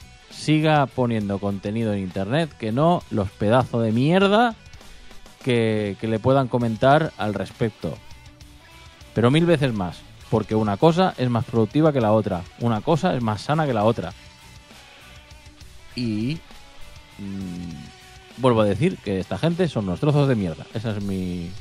siga 0.47 0.85
poniendo 0.85 1.39
contenido 1.39 1.91
en 1.91 1.99
internet 1.99 2.49
que 2.57 2.71
no 2.71 3.03
los 3.11 3.29
pedazos 3.29 3.83
de 3.83 3.91
mierda 3.91 4.55
que, 5.43 5.97
que 5.99 6.07
le 6.07 6.19
puedan 6.19 6.47
comentar 6.47 7.11
al 7.17 7.33
respecto. 7.33 7.97
Pero 9.13 9.29
mil 9.29 9.45
veces 9.45 9.73
más. 9.73 9.99
Porque 10.29 10.55
una 10.55 10.77
cosa 10.77 11.13
es 11.17 11.29
más 11.29 11.43
productiva 11.43 11.91
que 11.91 11.99
la 11.99 12.13
otra. 12.13 12.43
Una 12.61 12.79
cosa 12.79 13.13
es 13.13 13.21
más 13.21 13.41
sana 13.41 13.65
que 13.65 13.73
la 13.73 13.83
otra. 13.83 14.13
Y 15.97 16.37
mm, 17.17 18.37
vuelvo 18.37 18.61
a 18.61 18.65
decir 18.65 18.97
que 19.03 19.19
esta 19.19 19.37
gente 19.37 19.67
son 19.67 19.83
unos 19.83 19.99
trozos 19.99 20.29
de 20.29 20.35
mierda. 20.35 20.65
Ese 20.73 20.91
es 20.91 21.03
mi, 21.03 21.51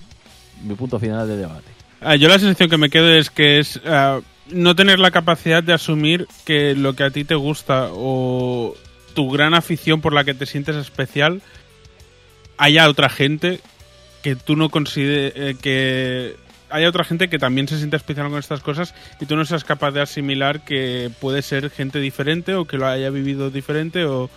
mi 0.63 0.75
punto 0.77 1.01
final 1.01 1.27
de 1.27 1.37
debate. 1.37 1.73
Ah, 2.01 2.15
yo 2.15 2.29
la 2.29 2.39
sensación 2.39 2.71
que 2.71 2.79
me 2.79 2.89
quedo 2.89 3.13
es 3.13 3.31
que 3.31 3.59
es 3.59 3.81
ah, 3.85 4.21
no 4.51 4.75
tener 4.77 4.99
la 4.99 5.11
capacidad 5.11 5.63
de 5.63 5.73
asumir 5.73 6.27
que 6.45 6.75
lo 6.75 6.95
que 6.95 7.05
a 7.05 7.11
ti 7.11 7.25
te 7.25 7.35
gusta 7.35 7.89
o 7.93 8.75
tu 9.15 9.31
gran 9.31 9.55
afición 9.55 10.01
por 10.01 10.13
la 10.13 10.25
que 10.25 10.35
te 10.35 10.47
sientes 10.47 10.77
especial 10.77 11.41
haya 12.59 12.89
otra 12.89 13.09
gente 13.09 13.61
que 14.23 14.37
tú 14.37 14.57
no 14.57 14.69
consideres 14.71 15.57
que 15.59 16.37
haya 16.71 16.89
otra 16.89 17.05
gente 17.05 17.29
que 17.29 17.39
también 17.39 17.69
se 17.69 17.79
sienta 17.79 17.97
especial 17.97 18.29
con 18.29 18.39
estas 18.39 18.61
cosas 18.61 18.95
y 19.21 19.27
tú 19.27 19.37
no 19.37 19.45
seas 19.45 19.65
capaz 19.65 19.93
de 19.93 20.01
asimilar 20.03 20.65
que 20.65 21.11
puede 21.21 21.43
ser 21.43 21.71
gente 21.71 22.01
diferente 22.01 22.55
o 22.55 22.65
que 22.65 22.77
lo 22.79 22.87
haya 22.87 23.11
vivido 23.11 23.51
diferente 23.51 24.05
o 24.05 24.29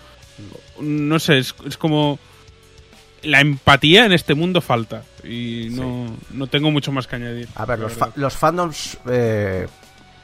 no 0.80 1.20
sé, 1.20 1.40
es, 1.40 1.54
es 1.68 1.76
como 1.78 2.18
la 3.24 3.42
empatía 3.42 4.06
en 4.06 4.14
este 4.14 4.34
mundo 4.36 4.62
falta 4.62 5.04
y 5.24 5.68
no, 5.72 6.16
no 6.32 6.48
tengo 6.48 6.72
mucho 6.72 6.94
más 6.94 7.06
que 7.08 7.18
añadir. 7.18 7.50
A 7.56 7.66
ver, 7.66 7.80
los, 7.80 7.92
fa- 7.92 8.12
los 8.16 8.34
fandoms 8.34 8.98
eh, 9.10 9.68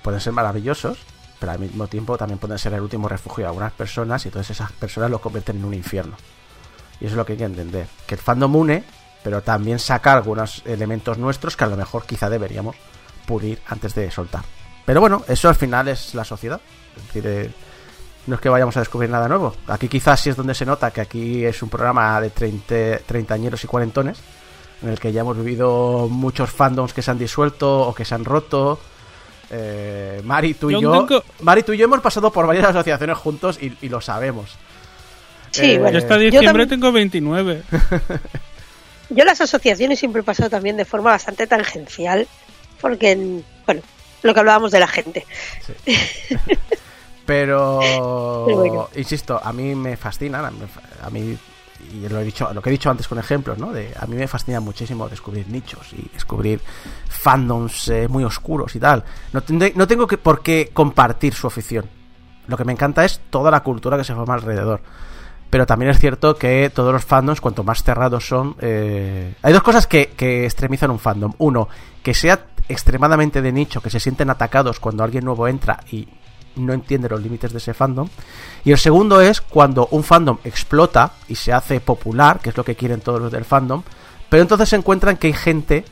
pueden 0.05 0.21
ser 0.21 0.33
maravillosos, 0.33 0.99
pero 1.39 1.53
al 1.53 1.57
mismo 1.57 1.87
tiempo 1.87 2.15
también 2.15 2.37
pueden 2.37 2.59
ser 2.59 2.73
el 2.73 2.81
último 2.81 3.09
refugio 3.09 3.41
de 3.41 3.47
algunas 3.47 3.71
personas 3.71 4.23
y 4.23 4.27
entonces 4.27 4.55
esas 4.55 4.71
personas 4.71 5.09
lo 5.09 5.19
convierten 5.19 5.57
en 5.57 5.65
un 5.65 5.73
infierno. 5.73 6.15
Y 7.01 7.05
eso 7.05 7.13
es 7.13 7.17
lo 7.17 7.25
que 7.25 7.33
hay 7.33 7.39
que 7.39 7.45
entender. 7.45 7.87
Que 8.05 8.13
el 8.13 8.21
fandom 8.21 8.55
une, 8.55 8.83
pero 9.23 9.41
también 9.41 9.79
saca 9.79 10.13
algunos 10.13 10.61
elementos 10.67 11.17
nuestros 11.17 11.57
que 11.57 11.63
a 11.63 11.67
lo 11.67 11.75
mejor 11.75 12.05
quizá 12.05 12.29
deberíamos 12.29 12.75
pulir 13.25 13.59
antes 13.65 13.95
de 13.95 14.11
soltar. 14.11 14.43
Pero 14.85 15.01
bueno, 15.01 15.23
eso 15.27 15.49
al 15.49 15.55
final 15.55 15.87
es 15.87 16.13
la 16.13 16.23
sociedad. 16.23 16.61
Es 16.95 17.07
decir, 17.07 17.23
eh, 17.25 17.51
no 18.27 18.35
es 18.35 18.41
que 18.41 18.49
vayamos 18.49 18.77
a 18.77 18.81
descubrir 18.81 19.09
nada 19.09 19.27
nuevo. 19.27 19.55
Aquí 19.65 19.87
quizás 19.87 20.19
sí 20.19 20.29
es 20.29 20.35
donde 20.35 20.53
se 20.53 20.67
nota 20.67 20.91
que 20.91 21.01
aquí 21.01 21.43
es 21.43 21.63
un 21.63 21.69
programa 21.69 22.21
de 22.21 22.29
30, 22.29 22.99
treintañeros 23.07 23.63
y 23.63 23.67
cuarentones, 23.67 24.19
en 24.83 24.89
el 24.89 24.99
que 24.99 25.11
ya 25.11 25.21
hemos 25.21 25.35
vivido 25.35 26.07
muchos 26.11 26.51
fandoms 26.51 26.93
que 26.93 27.01
se 27.01 27.09
han 27.09 27.17
disuelto 27.17 27.87
o 27.87 27.95
que 27.95 28.05
se 28.05 28.13
han 28.13 28.23
roto. 28.23 28.79
Eh, 29.51 30.21
Mari, 30.23 30.53
tú 30.55 30.69
y 30.71 30.81
Yo 30.81 31.07
Mari, 31.41 31.63
tú 31.63 31.73
y 31.73 31.77
yo 31.77 31.85
hemos 31.85 32.01
pasado 32.01 32.31
por 32.31 32.47
varias 32.47 32.65
asociaciones 32.65 33.17
juntos 33.17 33.57
y, 33.61 33.73
y 33.81 33.89
lo 33.89 34.01
sabemos. 34.01 34.57
Sí, 35.51 35.71
Eh, 35.73 35.77
bueno. 35.79 35.91
Yo 35.91 35.97
hasta 35.99 36.15
Yo 36.15 36.21
diciembre 36.23 36.65
también- 36.65 36.69
tengo 36.69 36.91
29. 36.91 37.63
Yo 39.09 39.23
las 39.23 39.39
asociaciones 39.39 39.99
siempre 39.99 40.21
he 40.21 40.23
pasado 40.23 40.49
también 40.49 40.77
de 40.77 40.85
forma 40.85 41.11
bastante 41.11 41.45
tangencial, 41.45 42.27
porque, 42.81 43.15
bueno, 43.65 43.81
lo 44.23 44.33
que 44.33 44.39
hablábamos 44.39 44.71
de 44.71 44.79
la 44.79 44.87
gente. 44.87 45.25
Pero, 47.25 47.79
Pero 48.45 48.57
bueno. 48.57 48.89
insisto, 48.95 49.39
a 49.43 49.51
mí 49.51 49.73
me 49.73 49.97
fascina, 49.97 50.45
a 50.47 50.51
mí, 50.51 50.59
a 51.01 51.09
mí- 51.09 51.37
y 51.91 52.07
lo 52.07 52.19
he 52.19 52.23
dicho, 52.23 52.51
lo 52.53 52.61
que 52.61 52.69
he 52.69 52.71
dicho 52.71 52.89
antes 52.89 53.07
con 53.07 53.17
ejemplos, 53.19 53.57
¿no? 53.57 53.71
De, 53.71 53.91
a 53.99 54.05
mí 54.05 54.15
me 54.15 54.27
fascina 54.27 54.59
muchísimo 54.59 55.09
descubrir 55.09 55.47
nichos 55.49 55.87
y 55.93 56.07
descubrir 56.13 56.59
fandoms 57.25 57.87
eh, 57.89 58.07
muy 58.07 58.23
oscuros 58.23 58.75
y 58.75 58.79
tal. 58.79 59.03
No, 59.33 59.41
tendré- 59.41 59.73
no 59.75 59.87
tengo 59.87 60.05
que, 60.05 60.17
por 60.19 60.43
qué 60.43 60.69
compartir 60.71 61.33
su 61.33 61.47
afición. 61.47 61.85
Lo 62.47 62.55
que 62.55 62.63
me 62.65 62.71
encanta 62.71 63.03
es 63.03 63.19
toda 63.31 63.49
la 63.49 63.61
cultura 63.63 63.97
que 63.97 64.03
se 64.03 64.13
forma 64.13 64.35
alrededor. 64.35 64.81
Pero 65.49 65.65
también 65.65 65.89
es 65.89 65.97
cierto 65.99 66.35
que 66.35 66.69
todos 66.69 66.93
los 66.93 67.03
fandoms, 67.03 67.41
cuanto 67.41 67.63
más 67.63 67.81
cerrados 67.83 68.27
son... 68.27 68.55
eh, 68.59 69.33
Hay 69.41 69.53
dos 69.53 69.63
cosas 69.63 69.87
que, 69.87 70.09
que 70.15 70.45
extremizan 70.45 70.91
un 70.91 70.99
fandom. 70.99 71.33
Uno, 71.39 71.67
que 72.03 72.13
sea 72.13 72.45
extremadamente 72.69 73.41
de 73.41 73.51
nicho, 73.51 73.81
que 73.81 73.89
se 73.89 73.99
sienten 73.99 74.29
atacados 74.29 74.79
cuando 74.79 75.03
alguien 75.03 75.25
nuevo 75.25 75.47
entra 75.47 75.79
y 75.91 76.07
no 76.57 76.73
entiende 76.73 77.09
los 77.09 77.21
límites 77.21 77.51
de 77.51 77.57
ese 77.57 77.73
fandom. 77.73 78.07
Y 78.63 78.71
el 78.71 78.77
segundo 78.77 79.19
es 79.21 79.41
cuando 79.41 79.87
un 79.91 80.03
fandom 80.03 80.37
explota 80.43 81.13
y 81.27 81.35
se 81.35 81.51
hace 81.53 81.79
popular, 81.79 82.39
que 82.39 82.49
es 82.51 82.57
lo 82.57 82.63
que 82.63 82.75
quieren 82.75 83.01
todos 83.01 83.19
los 83.19 83.31
del 83.31 83.45
fandom, 83.45 83.81
pero 84.29 84.41
entonces 84.43 84.69
se 84.69 84.75
encuentran 84.75 85.17
que 85.17 85.27
hay 85.27 85.33
gente 85.33 85.85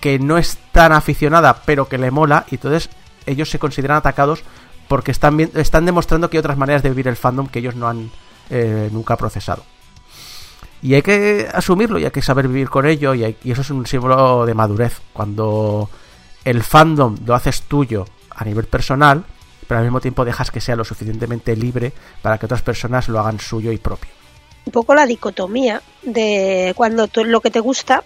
que 0.00 0.18
no 0.18 0.38
es 0.38 0.58
tan 0.72 0.92
aficionada, 0.92 1.62
pero 1.64 1.88
que 1.88 1.98
le 1.98 2.10
mola, 2.10 2.46
y 2.50 2.54
entonces 2.56 2.88
ellos 3.26 3.50
se 3.50 3.58
consideran 3.58 3.98
atacados 3.98 4.42
porque 4.88 5.10
están, 5.10 5.38
están 5.54 5.84
demostrando 5.86 6.28
que 6.30 6.36
hay 6.36 6.40
otras 6.40 6.56
maneras 6.58 6.82
de 6.82 6.88
vivir 6.88 7.06
el 7.08 7.16
fandom 7.16 7.46
que 7.46 7.58
ellos 7.60 7.76
no 7.76 7.86
han 7.88 8.10
eh, 8.48 8.88
nunca 8.92 9.16
procesado. 9.16 9.62
Y 10.82 10.94
hay 10.94 11.02
que 11.02 11.46
asumirlo 11.52 11.98
y 11.98 12.04
hay 12.06 12.10
que 12.10 12.22
saber 12.22 12.48
vivir 12.48 12.70
con 12.70 12.86
ello, 12.86 13.14
y 13.14 13.36
eso 13.44 13.60
es 13.60 13.70
un 13.70 13.86
símbolo 13.86 14.46
de 14.46 14.54
madurez. 14.54 15.00
Cuando 15.12 15.90
el 16.44 16.62
fandom 16.62 17.16
lo 17.26 17.34
haces 17.34 17.62
tuyo 17.62 18.06
a 18.34 18.44
nivel 18.44 18.64
personal, 18.64 19.22
pero 19.68 19.78
al 19.78 19.84
mismo 19.84 20.00
tiempo 20.00 20.24
dejas 20.24 20.50
que 20.50 20.60
sea 20.60 20.74
lo 20.76 20.84
suficientemente 20.84 21.54
libre 21.54 21.92
para 22.22 22.38
que 22.38 22.46
otras 22.46 22.62
personas 22.62 23.08
lo 23.08 23.20
hagan 23.20 23.38
suyo 23.38 23.70
y 23.72 23.78
propio. 23.78 24.10
Un 24.64 24.72
poco 24.72 24.94
la 24.94 25.06
dicotomía 25.06 25.82
de 26.02 26.72
cuando 26.76 27.06
tú- 27.08 27.24
lo 27.24 27.40
que 27.40 27.50
te 27.50 27.60
gusta, 27.60 28.02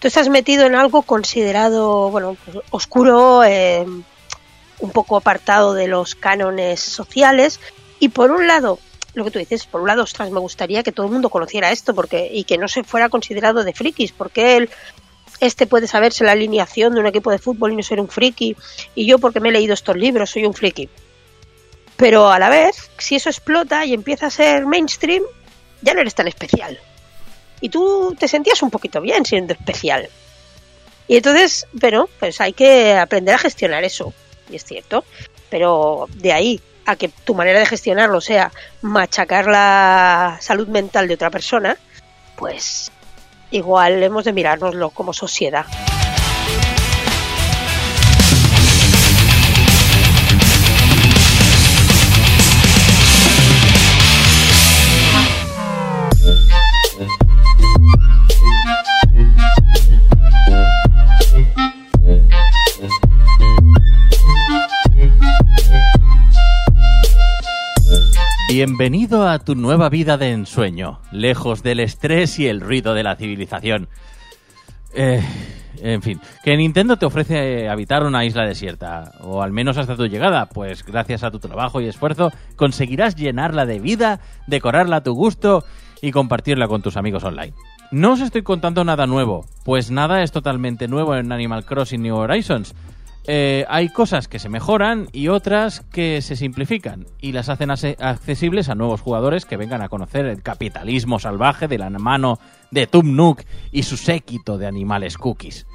tú 0.00 0.08
estás 0.08 0.28
metido 0.28 0.66
en 0.66 0.74
algo 0.74 1.02
considerado, 1.02 2.10
bueno, 2.10 2.36
pues, 2.44 2.58
oscuro, 2.70 3.44
eh, 3.44 3.84
un 4.78 4.90
poco 4.90 5.16
apartado 5.16 5.74
de 5.74 5.88
los 5.88 6.14
cánones 6.14 6.80
sociales, 6.80 7.60
y 7.98 8.10
por 8.10 8.30
un 8.30 8.46
lado, 8.46 8.78
lo 9.14 9.24
que 9.24 9.30
tú 9.30 9.38
dices, 9.38 9.64
por 9.66 9.80
un 9.80 9.88
lado, 9.88 10.02
ostras, 10.02 10.30
me 10.30 10.40
gustaría 10.40 10.82
que 10.82 10.92
todo 10.92 11.06
el 11.06 11.12
mundo 11.12 11.30
conociera 11.30 11.70
esto 11.70 11.94
porque 11.94 12.28
y 12.30 12.44
que 12.44 12.58
no 12.58 12.68
se 12.68 12.84
fuera 12.84 13.08
considerado 13.08 13.64
de 13.64 13.72
frikis, 13.72 14.12
porque 14.12 14.56
él 14.56 14.70
este 15.40 15.66
puede 15.66 15.86
saberse 15.86 16.24
la 16.24 16.32
alineación 16.32 16.94
de 16.94 17.00
un 17.00 17.06
equipo 17.06 17.30
de 17.30 17.38
fútbol 17.38 17.72
y 17.72 17.76
no 17.76 17.82
ser 17.82 18.00
un 18.00 18.08
friki, 18.08 18.56
y 18.94 19.06
yo 19.06 19.18
porque 19.18 19.40
me 19.40 19.48
he 19.48 19.52
leído 19.52 19.74
estos 19.74 19.96
libros 19.96 20.30
soy 20.30 20.44
un 20.44 20.54
friki. 20.54 20.88
Pero 21.96 22.30
a 22.30 22.38
la 22.38 22.50
vez, 22.50 22.90
si 22.98 23.16
eso 23.16 23.30
explota 23.30 23.86
y 23.86 23.94
empieza 23.94 24.26
a 24.26 24.30
ser 24.30 24.66
mainstream, 24.66 25.22
ya 25.80 25.94
no 25.94 26.00
eres 26.00 26.14
tan 26.14 26.28
especial. 26.28 26.78
Y 27.60 27.68
tú 27.68 28.14
te 28.18 28.28
sentías 28.28 28.62
un 28.62 28.70
poquito 28.70 29.00
bien 29.00 29.24
siendo 29.24 29.52
especial. 29.52 30.08
Y 31.08 31.16
entonces, 31.16 31.66
bueno, 31.72 32.08
pues 32.18 32.40
hay 32.40 32.52
que 32.52 32.94
aprender 32.94 33.34
a 33.34 33.38
gestionar 33.38 33.84
eso, 33.84 34.12
y 34.50 34.56
es 34.56 34.64
cierto. 34.64 35.04
Pero 35.48 36.08
de 36.14 36.32
ahí 36.32 36.60
a 36.84 36.96
que 36.96 37.08
tu 37.08 37.34
manera 37.34 37.58
de 37.58 37.66
gestionarlo 37.66 38.20
sea 38.20 38.52
machacar 38.82 39.46
la 39.46 40.38
salud 40.40 40.68
mental 40.68 41.08
de 41.08 41.14
otra 41.14 41.30
persona, 41.30 41.76
pues 42.36 42.90
igual 43.50 44.02
hemos 44.02 44.24
de 44.24 44.32
mirárnoslo 44.32 44.90
como 44.90 45.12
sociedad. 45.12 45.66
Bienvenido 68.58 69.28
a 69.28 69.38
tu 69.38 69.54
nueva 69.54 69.90
vida 69.90 70.16
de 70.16 70.30
ensueño, 70.30 71.00
lejos 71.12 71.62
del 71.62 71.78
estrés 71.78 72.38
y 72.38 72.46
el 72.46 72.62
ruido 72.62 72.94
de 72.94 73.02
la 73.02 73.14
civilización. 73.14 73.90
Eh, 74.94 75.20
en 75.82 76.00
fin, 76.00 76.18
que 76.42 76.56
Nintendo 76.56 76.96
te 76.96 77.04
ofrece 77.04 77.68
habitar 77.68 78.02
una 78.02 78.24
isla 78.24 78.46
desierta, 78.46 79.12
o 79.20 79.42
al 79.42 79.52
menos 79.52 79.76
hasta 79.76 79.94
tu 79.94 80.06
llegada, 80.06 80.46
pues 80.46 80.86
gracias 80.86 81.22
a 81.22 81.30
tu 81.30 81.38
trabajo 81.38 81.82
y 81.82 81.86
esfuerzo 81.86 82.32
conseguirás 82.56 83.14
llenarla 83.14 83.66
de 83.66 83.78
vida, 83.78 84.20
decorarla 84.46 84.96
a 84.96 85.02
tu 85.02 85.12
gusto 85.12 85.62
y 86.00 86.10
compartirla 86.10 86.66
con 86.66 86.80
tus 86.80 86.96
amigos 86.96 87.24
online. 87.24 87.52
No 87.90 88.14
os 88.14 88.22
estoy 88.22 88.40
contando 88.40 88.84
nada 88.84 89.06
nuevo, 89.06 89.44
pues 89.66 89.90
nada 89.90 90.22
es 90.22 90.32
totalmente 90.32 90.88
nuevo 90.88 91.14
en 91.14 91.30
Animal 91.30 91.66
Crossing 91.66 92.00
New 92.00 92.16
Horizons. 92.16 92.74
Eh, 93.28 93.64
hay 93.68 93.88
cosas 93.88 94.28
que 94.28 94.38
se 94.38 94.48
mejoran 94.48 95.08
y 95.12 95.28
otras 95.28 95.80
que 95.80 96.22
se 96.22 96.36
simplifican 96.36 97.06
y 97.20 97.32
las 97.32 97.48
hacen 97.48 97.70
accesibles 97.70 98.68
a 98.68 98.76
nuevos 98.76 99.00
jugadores 99.00 99.44
que 99.44 99.56
vengan 99.56 99.82
a 99.82 99.88
conocer 99.88 100.26
el 100.26 100.42
capitalismo 100.42 101.18
salvaje 101.18 101.66
de 101.66 101.78
la 101.78 101.90
mano 101.90 102.38
de 102.70 102.86
Tum 102.86 103.16
Nook 103.16 103.42
y 103.72 103.82
su 103.82 103.96
séquito 103.96 104.58
de 104.58 104.68
animales 104.68 105.18
cookies. 105.18 105.66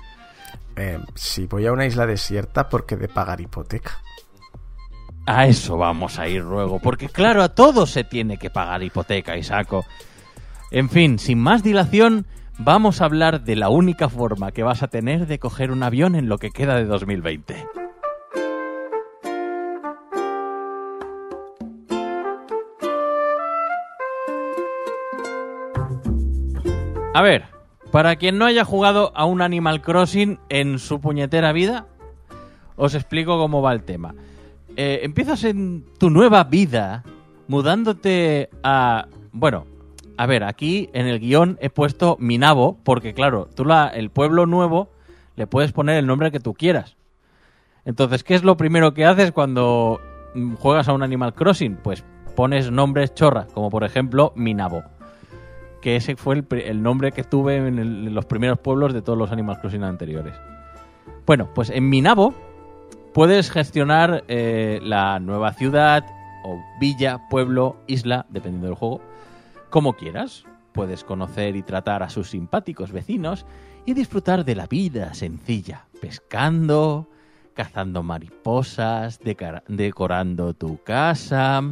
Eh, 0.77 0.99
si 1.13 1.47
voy 1.47 1.65
a 1.65 1.73
una 1.73 1.85
isla 1.85 2.05
desierta, 2.05 2.69
¿por 2.69 2.85
qué 2.85 2.95
de 2.95 3.09
pagar 3.09 3.41
hipoteca? 3.41 4.01
A 5.25 5.45
eso 5.45 5.77
vamos 5.77 6.19
a 6.19 6.27
ir 6.29 6.41
luego, 6.41 6.79
porque 6.79 7.09
claro, 7.09 7.43
a 7.43 7.49
todos 7.49 7.91
se 7.91 8.05
tiene 8.05 8.37
que 8.37 8.49
pagar 8.49 8.81
hipoteca 8.81 9.35
y 9.35 9.43
saco. 9.43 9.85
En 10.71 10.89
fin, 10.89 11.19
sin 11.19 11.37
más 11.37 11.63
dilación, 11.63 12.25
vamos 12.63 13.01
a 13.01 13.05
hablar 13.05 13.43
de 13.43 13.55
la 13.55 13.69
única 13.69 14.07
forma 14.07 14.51
que 14.51 14.61
vas 14.61 14.83
a 14.83 14.87
tener 14.87 15.25
de 15.25 15.39
coger 15.39 15.71
un 15.71 15.81
avión 15.81 16.15
en 16.15 16.29
lo 16.29 16.37
que 16.37 16.51
queda 16.51 16.75
de 16.75 16.85
2020. 16.85 17.65
A 27.13 27.21
ver, 27.21 27.45
para 27.91 28.15
quien 28.15 28.37
no 28.37 28.45
haya 28.45 28.63
jugado 28.63 29.11
a 29.15 29.25
un 29.25 29.41
Animal 29.41 29.81
Crossing 29.81 30.39
en 30.49 30.77
su 30.77 31.01
puñetera 31.01 31.51
vida, 31.51 31.87
os 32.75 32.93
explico 32.93 33.37
cómo 33.37 33.61
va 33.61 33.73
el 33.73 33.83
tema. 33.83 34.13
Eh, 34.77 35.01
empiezas 35.03 35.43
en 35.43 35.83
tu 35.97 36.09
nueva 36.09 36.43
vida 36.45 37.03
mudándote 37.47 38.49
a... 38.63 39.07
Bueno, 39.33 39.65
a 40.17 40.25
ver, 40.25 40.43
aquí 40.43 40.89
en 40.93 41.07
el 41.07 41.19
guion 41.19 41.57
he 41.61 41.69
puesto 41.69 42.17
Minabo 42.19 42.77
porque 42.83 43.13
claro, 43.13 43.47
tú 43.55 43.65
la, 43.65 43.87
el 43.87 44.09
pueblo 44.09 44.45
nuevo 44.45 44.89
le 45.35 45.47
puedes 45.47 45.71
poner 45.71 45.97
el 45.97 46.07
nombre 46.07 46.31
que 46.31 46.39
tú 46.39 46.53
quieras. 46.53 46.97
Entonces, 47.85 48.23
¿qué 48.23 48.35
es 48.35 48.43
lo 48.43 48.57
primero 48.57 48.93
que 48.93 49.05
haces 49.05 49.31
cuando 49.31 49.99
juegas 50.59 50.87
a 50.87 50.93
un 50.93 51.03
Animal 51.03 51.33
Crossing? 51.33 51.77
Pues 51.77 52.03
pones 52.35 52.71
nombres 52.71 53.13
chorra, 53.15 53.47
como 53.53 53.69
por 53.69 53.83
ejemplo 53.83 54.33
Minabo. 54.35 54.83
Que 55.81 55.95
ese 55.95 56.15
fue 56.15 56.43
el, 56.51 56.83
nombre 56.83 57.11
que 57.11 57.23
tuve 57.23 57.57
en 57.57 58.13
los 58.13 58.25
primeros 58.25 58.59
pueblos 58.59 58.93
de 58.93 59.01
todos 59.01 59.17
los 59.17 59.31
Animal 59.31 59.59
Crossing 59.59 59.83
anteriores. 59.83 60.35
Bueno, 61.25 61.49
pues 61.55 61.71
en 61.71 61.89
Minabo 61.89 62.35
puedes 63.13 63.49
gestionar 63.49 64.23
eh, 64.27 64.79
la 64.83 65.19
nueva 65.19 65.53
ciudad 65.53 66.05
o 66.43 66.59
villa, 66.79 67.21
pueblo, 67.29 67.77
isla, 67.87 68.25
dependiendo 68.29 68.67
del 68.67 68.75
juego, 68.75 69.01
como 69.71 69.93
quieras. 69.93 70.45
Puedes 70.73 71.03
conocer 71.03 71.55
y 71.55 71.63
tratar 71.63 72.03
a 72.03 72.09
sus 72.09 72.29
simpáticos 72.29 72.91
vecinos 72.91 73.47
y 73.85 73.95
disfrutar 73.95 74.45
de 74.45 74.55
la 74.55 74.67
vida 74.67 75.15
sencilla, 75.15 75.87
pescando, 75.99 77.09
cazando 77.55 78.03
mariposas, 78.03 79.19
decorando 79.67 80.53
tu 80.53 80.81
casa. 80.83 81.63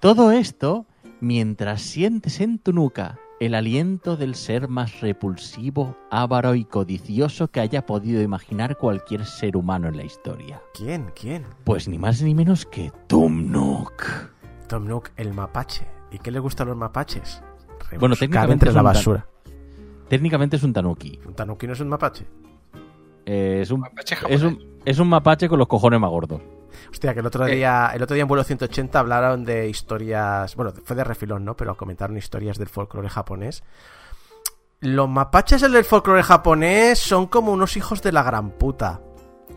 Todo 0.00 0.32
esto 0.32 0.86
mientras 1.20 1.82
sientes 1.82 2.40
en 2.40 2.58
tu 2.58 2.72
nuca 2.72 3.18
el 3.40 3.54
aliento 3.54 4.16
del 4.16 4.34
ser 4.34 4.68
más 4.68 5.00
repulsivo, 5.00 5.96
avaro 6.10 6.54
y 6.54 6.64
codicioso 6.64 7.48
que 7.48 7.60
haya 7.60 7.86
podido 7.86 8.20
imaginar 8.20 8.76
cualquier 8.76 9.24
ser 9.24 9.56
humano 9.56 9.88
en 9.88 9.96
la 9.96 10.04
historia. 10.04 10.62
¿Quién? 10.74 11.10
¿Quién? 11.18 11.46
Pues 11.64 11.88
ni 11.88 11.96
más 11.96 12.20
ni 12.20 12.34
menos 12.34 12.66
que 12.66 12.92
Tum 13.06 13.50
Nook. 13.50 14.02
Tom 14.68 14.86
Nook, 14.86 15.10
el 15.16 15.32
mapache. 15.32 15.99
¿Y 16.10 16.18
qué 16.18 16.30
le 16.30 16.38
gustan 16.38 16.68
los 16.68 16.76
mapaches? 16.76 17.42
Bueno, 17.98 18.14
Rebuscar 18.14 18.18
técnicamente 18.18 18.52
entre 18.52 18.68
es 18.70 18.74
la 18.74 18.78
tan- 18.80 18.84
basura. 18.92 19.26
Técnicamente 20.08 20.56
es 20.56 20.62
un 20.62 20.72
tanuki. 20.72 21.20
¿Un 21.24 21.34
tanuki 21.34 21.66
no 21.66 21.72
es 21.72 21.80
un 21.80 21.88
mapache? 21.88 22.26
Eh, 23.26 23.60
es, 23.62 23.70
un, 23.70 23.80
Mapache 23.80 24.14
es, 24.14 24.20
japonés. 24.20 24.42
un, 24.42 24.80
es 24.84 24.98
un 24.98 25.08
mapache 25.08 25.48
con 25.48 25.58
los 25.58 25.68
cojones 25.68 26.00
más 26.00 26.10
gordos. 26.10 26.40
Hostia, 26.90 27.14
que 27.14 27.20
el 27.20 27.26
otro 27.26 27.46
Eh. 27.46 27.54
día, 27.56 27.90
el 27.94 28.02
otro 28.02 28.14
día 28.14 28.22
en 28.22 28.28
vuelo 28.28 28.42
180 28.42 28.98
hablaron 28.98 29.44
de 29.44 29.68
historias, 29.68 30.56
bueno, 30.56 30.72
fue 30.84 30.96
de 30.96 31.04
refilón, 31.04 31.44
¿no? 31.44 31.56
Pero 31.56 31.76
comentaron 31.76 32.16
historias 32.16 32.58
del 32.58 32.68
folclore 32.68 33.08
japonés. 33.08 33.62
Los 34.80 35.08
mapaches 35.08 35.60
del 35.60 35.84
folclore 35.84 36.22
japonés 36.22 36.98
son 36.98 37.26
como 37.26 37.52
unos 37.52 37.76
hijos 37.76 38.02
de 38.02 38.12
la 38.12 38.22
gran 38.22 38.50
puta. 38.50 39.00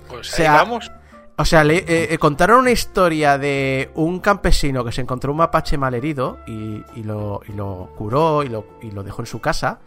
Pues 0.09 0.31
o 0.33 0.35
sea, 0.35 0.51
ahí 0.53 0.57
vamos. 0.65 0.91
O 1.35 1.45
sea, 1.45 1.63
le 1.63 1.77
eh, 1.77 2.13
eh, 2.13 2.17
contaron 2.19 2.59
una 2.59 2.71
historia 2.71 3.37
de 3.37 3.89
un 3.95 4.19
campesino 4.19 4.85
que 4.85 4.91
se 4.91 5.01
encontró 5.01 5.31
un 5.31 5.37
mapache 5.37 5.77
malherido 5.77 6.39
y, 6.45 6.83
y 6.95 7.03
lo, 7.03 7.41
y 7.47 7.53
lo 7.53 7.89
curó 7.97 8.43
y 8.43 8.49
lo, 8.49 8.65
y 8.81 8.91
lo 8.91 9.03
dejó 9.03 9.23
en 9.23 9.25
su 9.25 9.41
casa 9.41 9.79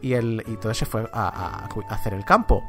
y, 0.00 0.14
el, 0.14 0.42
y 0.46 0.52
entonces 0.52 0.78
se 0.78 0.86
fue 0.86 1.08
a 1.12 1.68
hacer 1.90 2.14
el 2.14 2.24
campo. 2.24 2.62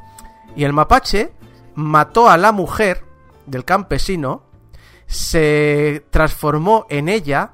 Y 0.56 0.66
el 0.66 0.74
mapache 0.74 1.32
mató 1.76 2.30
a 2.30 2.38
la 2.38 2.52
mujer 2.52 3.06
del 3.46 3.64
campesino, 3.64 4.44
se 5.06 6.06
transformó 6.10 6.86
en 6.90 7.08
ella 7.08 7.54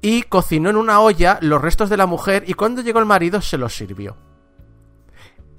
y 0.00 0.22
cocinó 0.22 0.70
en 0.70 0.76
una 0.76 1.00
olla 1.00 1.38
los 1.40 1.60
restos 1.60 1.90
de 1.90 1.96
la 1.96 2.06
mujer 2.06 2.44
y 2.46 2.54
cuando 2.54 2.82
llegó 2.82 3.00
el 3.00 3.06
marido 3.06 3.40
se 3.40 3.58
los 3.58 3.74
sirvió. 3.74 4.16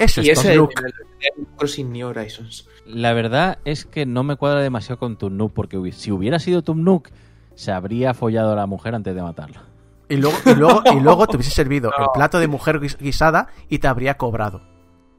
Eso 0.04 0.22
Y 0.22 0.30
es 0.30 0.40
ese 0.40 0.50
Tom 0.50 0.52
es 0.52 0.58
Nook. 0.58 0.72
el 0.80 0.94
Animal 1.34 1.56
Crossing 1.58 1.92
New 1.92 2.08
Horizons. 2.08 2.68
La 2.86 3.14
verdad 3.14 3.60
es 3.66 3.86
que 3.86 4.06
no 4.06 4.24
me 4.24 4.36
cuadra 4.36 4.62
demasiado 4.62 5.00
con 5.00 5.18
Tum 5.18 5.38
Nook, 5.38 5.54
porque 5.54 5.92
si 5.92 6.12
hubiera 6.12 6.40
sido 6.40 6.62
Tum 6.62 6.84
Nook, 6.84 7.10
se 7.56 7.72
habría 7.72 8.14
follado 8.14 8.52
a 8.54 8.56
la 8.56 8.66
mujer 8.66 8.96
antes 8.96 9.14
de 9.16 9.22
matarla. 9.22 9.64
Y 10.10 10.18
luego, 10.18 10.38
y 10.46 10.54
luego, 10.56 10.82
y 10.94 11.00
luego 11.02 11.28
te 11.28 11.38
hubiese 11.38 11.52
servido 11.52 11.92
el 11.98 12.06
plato 12.14 12.40
de 12.40 12.48
mujer 12.48 12.80
guis- 12.80 12.98
guisada 12.98 13.48
y 13.70 13.80
te 13.80 13.88
habría 13.88 14.16
cobrado. 14.16 14.62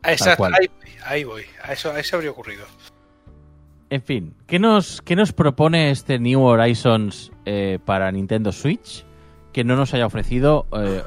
Exacto, 0.03 0.45
ahí, 0.45 0.69
voy, 0.69 0.91
ahí 1.07 1.25
voy. 1.25 1.43
A 1.63 1.73
eso, 1.73 1.91
a 1.91 1.99
eso 1.99 2.17
habría 2.17 2.31
ocurrido. 2.31 2.65
En 3.91 4.03
fin, 4.03 4.35
¿qué 4.47 4.59
nos, 4.59 5.01
qué 5.03 5.15
nos 5.17 5.33
propone 5.33 5.91
este 5.91 6.19
New 6.19 6.43
Horizons 6.43 7.31
eh, 7.45 7.79
para 7.85 8.11
Nintendo 8.13 8.51
Switch 8.53 9.05
que 9.53 9.63
no 9.63 9.77
nos 9.77 9.95
haya 9.95 10.05
ofrecido 10.07 10.67
eh, 10.77 11.03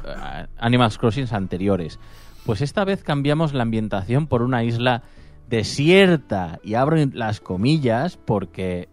Animal 0.58 0.91
Crossings 0.98 1.34
anteriores? 1.34 1.99
Pues 2.48 2.61
esta 2.61 2.86
vez 2.86 3.03
cambiamos 3.03 3.53
la 3.53 3.64
ambientación 3.64 4.26
por 4.26 4.41
una 4.41 4.64
isla 4.64 5.03
desierta. 5.49 6.61
Y 6.64 6.76
abro 6.76 6.95
las 7.11 7.41
comillas 7.41 8.15
porque, 8.15 8.88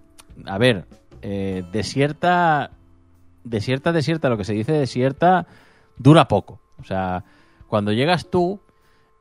a 0.45 0.59
ver, 0.59 0.87
eh, 1.23 1.63
desierta, 1.71 2.73
desierta, 3.45 3.93
desierta, 3.93 4.29
lo 4.29 4.37
que 4.37 4.43
se 4.43 4.55
dice 4.55 4.73
desierta 4.73 5.47
dura 5.97 6.27
poco. 6.27 6.59
O 6.81 6.83
sea, 6.83 7.23
cuando 7.69 7.93
llegas 7.93 8.29
tú, 8.29 8.59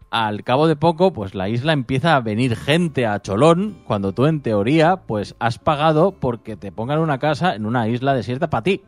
al 0.10 0.44
cabo 0.44 0.66
de 0.66 0.78
poco, 0.78 1.14
pues 1.14 1.36
la 1.36 1.48
isla 1.48 1.72
empieza 1.72 2.16
a 2.16 2.22
venir 2.22 2.56
gente 2.56 3.06
a 3.06 3.22
Cholón, 3.22 3.84
cuando 3.86 4.14
tú 4.14 4.26
en 4.26 4.42
teoría, 4.42 4.96
pues 5.06 5.36
has 5.38 5.60
pagado 5.60 6.12
porque 6.12 6.56
te 6.56 6.72
pongan 6.72 6.98
una 6.98 7.20
casa 7.20 7.54
en 7.54 7.68
una 7.68 7.88
isla 7.88 8.16
desierta 8.16 8.50
para 8.50 8.64
ti. 8.64 8.82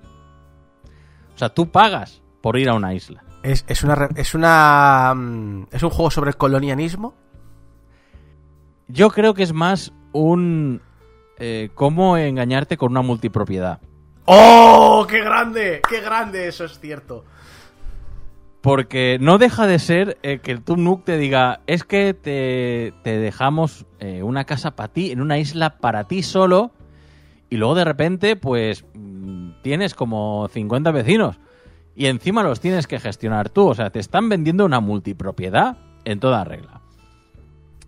O 1.36 1.38
sea, 1.38 1.50
tú 1.50 1.70
pagas 1.70 2.24
por 2.42 2.58
ir 2.58 2.68
a 2.68 2.74
una 2.74 2.96
isla. 2.96 3.24
Es, 3.46 3.64
es 3.68 3.84
una 3.84 4.10
es 4.16 4.34
una 4.34 5.14
mm, 5.16 5.68
es 5.72 5.84
un 5.84 5.92
juego 5.92 6.10
sobre 6.10 6.32
el 6.32 6.38
colonialismo. 6.38 7.14
Yo 8.88 9.12
creo 9.12 9.36
que 9.36 9.44
es 9.44 9.54
más 9.54 9.94
un 10.14 10.82
eh, 11.38 11.70
cómo 11.76 12.18
engañarte 12.18 12.76
con 12.76 12.92
una 12.92 13.04
multipropiedad. 13.04 13.82
¡Oh! 14.26 15.06
¡Qué 15.08 15.20
grande! 15.24 15.82
¡Qué 15.88 16.02
grande! 16.02 16.48
Eso 16.48 16.66
es 16.66 16.80
cierto. 16.80 17.24
Porque 18.62 19.18
no 19.22 19.38
deja 19.38 19.68
de 19.68 19.78
ser 19.78 20.18
eh, 20.24 20.40
que 20.40 20.52
el 20.52 20.64
Tum 20.64 20.84
Nook 20.84 21.04
te 21.04 21.20
diga, 21.20 21.62
es 21.68 21.84
que 21.84 22.16
te, 22.16 22.96
te 23.04 23.20
dejamos 23.20 23.86
eh, 24.00 24.24
una 24.24 24.46
casa 24.46 24.76
para 24.76 24.92
ti, 24.92 25.12
en 25.12 25.22
una 25.22 25.38
isla 25.38 25.78
para 25.78 26.06
ti 26.06 26.24
solo, 26.24 26.72
y 27.52 27.58
luego 27.58 27.76
de 27.76 27.86
repente, 27.86 28.36
pues, 28.36 28.86
mm, 28.96 29.62
tienes 29.62 29.94
como 29.94 30.48
50 30.48 30.90
vecinos, 30.90 31.40
y 31.96 32.08
encima 32.08 32.44
los 32.44 32.60
tienes 32.60 32.88
que 32.88 33.00
gestionar 33.00 33.50
tú. 33.50 33.68
O 33.68 33.76
sea, 33.76 33.90
te 33.90 34.00
están 34.00 34.30
vendiendo 34.30 34.66
una 34.66 34.80
multipropiedad 34.80 35.78
en 36.04 36.20
toda 36.20 36.44
regla. 36.44 36.82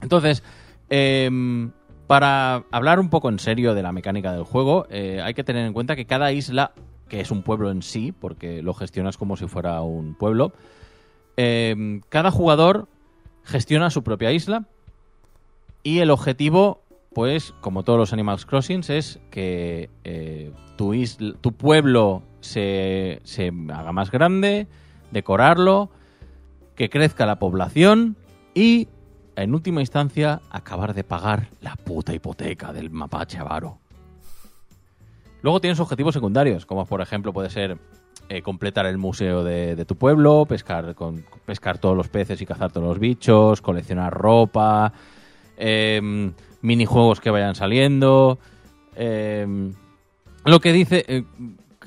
Entonces, 0.01 0.43
em, 0.89 1.71
para 2.07 2.63
hablar 2.71 2.99
un 2.99 3.09
poco 3.09 3.29
en 3.29 3.39
serio 3.39 3.73
de 3.73 3.83
la 3.83 3.91
mecánica 3.91 4.31
del 4.31 4.43
juego, 4.43 4.87
eh, 4.89 5.21
hay 5.23 5.33
que 5.33 5.43
tener 5.43 5.65
en 5.65 5.73
cuenta 5.73 5.95
que 5.95 6.05
cada 6.05 6.31
isla, 6.31 6.71
que 7.09 7.19
es 7.19 7.31
un 7.31 7.43
pueblo 7.43 7.69
en 7.69 7.81
sí, 7.81 8.13
porque 8.13 8.61
lo 8.61 8.73
gestionas 8.73 9.17
como 9.17 9.35
si 9.35 9.47
fuera 9.47 9.81
un 9.81 10.15
pueblo, 10.15 10.53
em, 11.35 12.01
cada 12.09 12.31
jugador 12.31 12.87
gestiona 13.43 13.89
su 13.89 14.03
propia 14.03 14.31
isla 14.31 14.65
y 15.83 15.99
el 15.99 16.11
objetivo, 16.11 16.81
pues, 17.13 17.53
como 17.61 17.83
todos 17.83 17.99
los 17.99 18.13
Animals 18.13 18.45
Crossings, 18.45 18.89
es 18.89 19.19
que 19.31 19.89
eh, 20.03 20.51
tu, 20.77 20.93
isla, 20.93 21.35
tu 21.41 21.51
pueblo 21.51 22.23
se, 22.41 23.21
se 23.23 23.51
haga 23.73 23.91
más 23.91 24.11
grande, 24.11 24.67
decorarlo, 25.11 25.89
que 26.75 26.89
crezca 26.89 27.25
la 27.25 27.39
población 27.39 28.15
y, 28.53 28.87
en 29.35 29.53
última 29.53 29.81
instancia, 29.81 30.41
acabar 30.49 30.93
de 30.93 31.03
pagar 31.03 31.49
la 31.61 31.75
puta 31.75 32.13
hipoteca 32.13 32.71
del 32.71 32.89
mapache 32.89 33.39
avaro. 33.39 33.79
Luego 35.41 35.61
tienes 35.61 35.79
objetivos 35.79 36.13
secundarios, 36.13 36.65
como 36.65 36.85
por 36.85 37.01
ejemplo 37.01 37.33
puede 37.33 37.49
ser 37.49 37.77
eh, 38.29 38.41
completar 38.41 38.85
el 38.85 38.97
museo 38.97 39.43
de, 39.43 39.85
tu 39.85 39.95
pueblo, 39.95 40.45
pescar, 40.45 40.95
con, 40.95 41.23
pescar 41.45 41.77
todos 41.77 41.95
los 41.95 42.09
peces 42.09 42.41
y 42.41 42.45
cazar 42.45 42.71
todos 42.71 42.87
los 42.87 42.99
bichos, 42.99 43.61
coleccionar 43.61 44.13
ropa, 44.13 44.91
em, 45.55 46.33
minijuegos 46.61 47.21
que 47.21 47.29
vayan 47.29 47.55
saliendo. 47.55 48.39
em, 48.95 49.73
lo 50.43 50.59
que 50.59 50.73
dice 50.73 51.05
eh, 51.07 51.23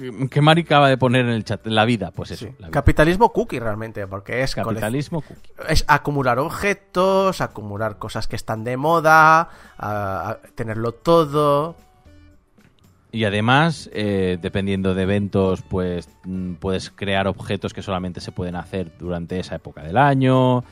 que, 0.00 0.28
que 0.28 0.40
Mari 0.40 0.62
acaba 0.62 0.88
de 0.88 0.96
poner 0.96 1.26
en 1.26 1.32
el 1.32 1.44
chat, 1.44 1.66
la 1.66 1.84
vida, 1.84 2.10
pues 2.10 2.30
eso. 2.32 2.46
Sí. 2.46 2.52
la 2.58 2.68
vida. 2.68 2.70
Capitalismo 2.70 3.32
cookie 3.32 3.58
realmente, 3.60 4.06
porque 4.06 4.42
es, 4.42 4.54
Capitalismo 4.54 5.20
cookie. 5.22 5.50
es 5.68 5.84
acumular 5.88 6.38
objetos, 6.38 7.40
acumular 7.40 7.98
cosas 7.98 8.26
que 8.26 8.36
están 8.36 8.64
de 8.64 8.76
moda, 8.76 9.48
a- 9.78 10.30
a 10.30 10.38
tenerlo 10.54 10.92
todo. 10.92 11.76
Y 13.12 13.24
además, 13.24 13.90
eh, 13.92 14.38
dependiendo 14.40 14.94
de 14.94 15.02
eventos, 15.02 15.62
pues 15.62 16.08
mm, 16.24 16.54
puedes 16.54 16.90
crear 16.90 17.26
objetos 17.26 17.74
que 17.74 17.82
solamente 17.82 18.20
se 18.20 18.30
pueden 18.30 18.54
hacer 18.54 18.92
durante 18.98 19.38
esa 19.40 19.56
época 19.56 19.82
del 19.82 19.96
año, 19.96 20.62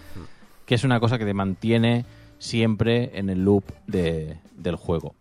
que 0.64 0.74
es 0.76 0.84
una 0.84 1.00
cosa 1.00 1.18
que 1.18 1.24
te 1.24 1.34
mantiene 1.34 2.04
siempre 2.38 3.10
en 3.18 3.28
el 3.28 3.44
loop 3.44 3.64
de- 3.88 4.38
del 4.56 4.76
juego. 4.76 5.16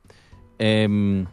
Em, 0.60 1.26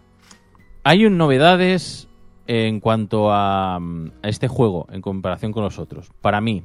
hay 0.84 1.04
un- 1.04 1.18
novedades 1.18 2.08
en 2.46 2.80
cuanto 2.80 3.32
a, 3.32 3.78
mm, 3.80 4.10
a 4.22 4.28
este 4.28 4.48
juego 4.48 4.86
en 4.90 5.00
comparación 5.02 5.52
con 5.52 5.62
los 5.64 5.78
otros. 5.78 6.10
Para 6.20 6.40
mí, 6.40 6.62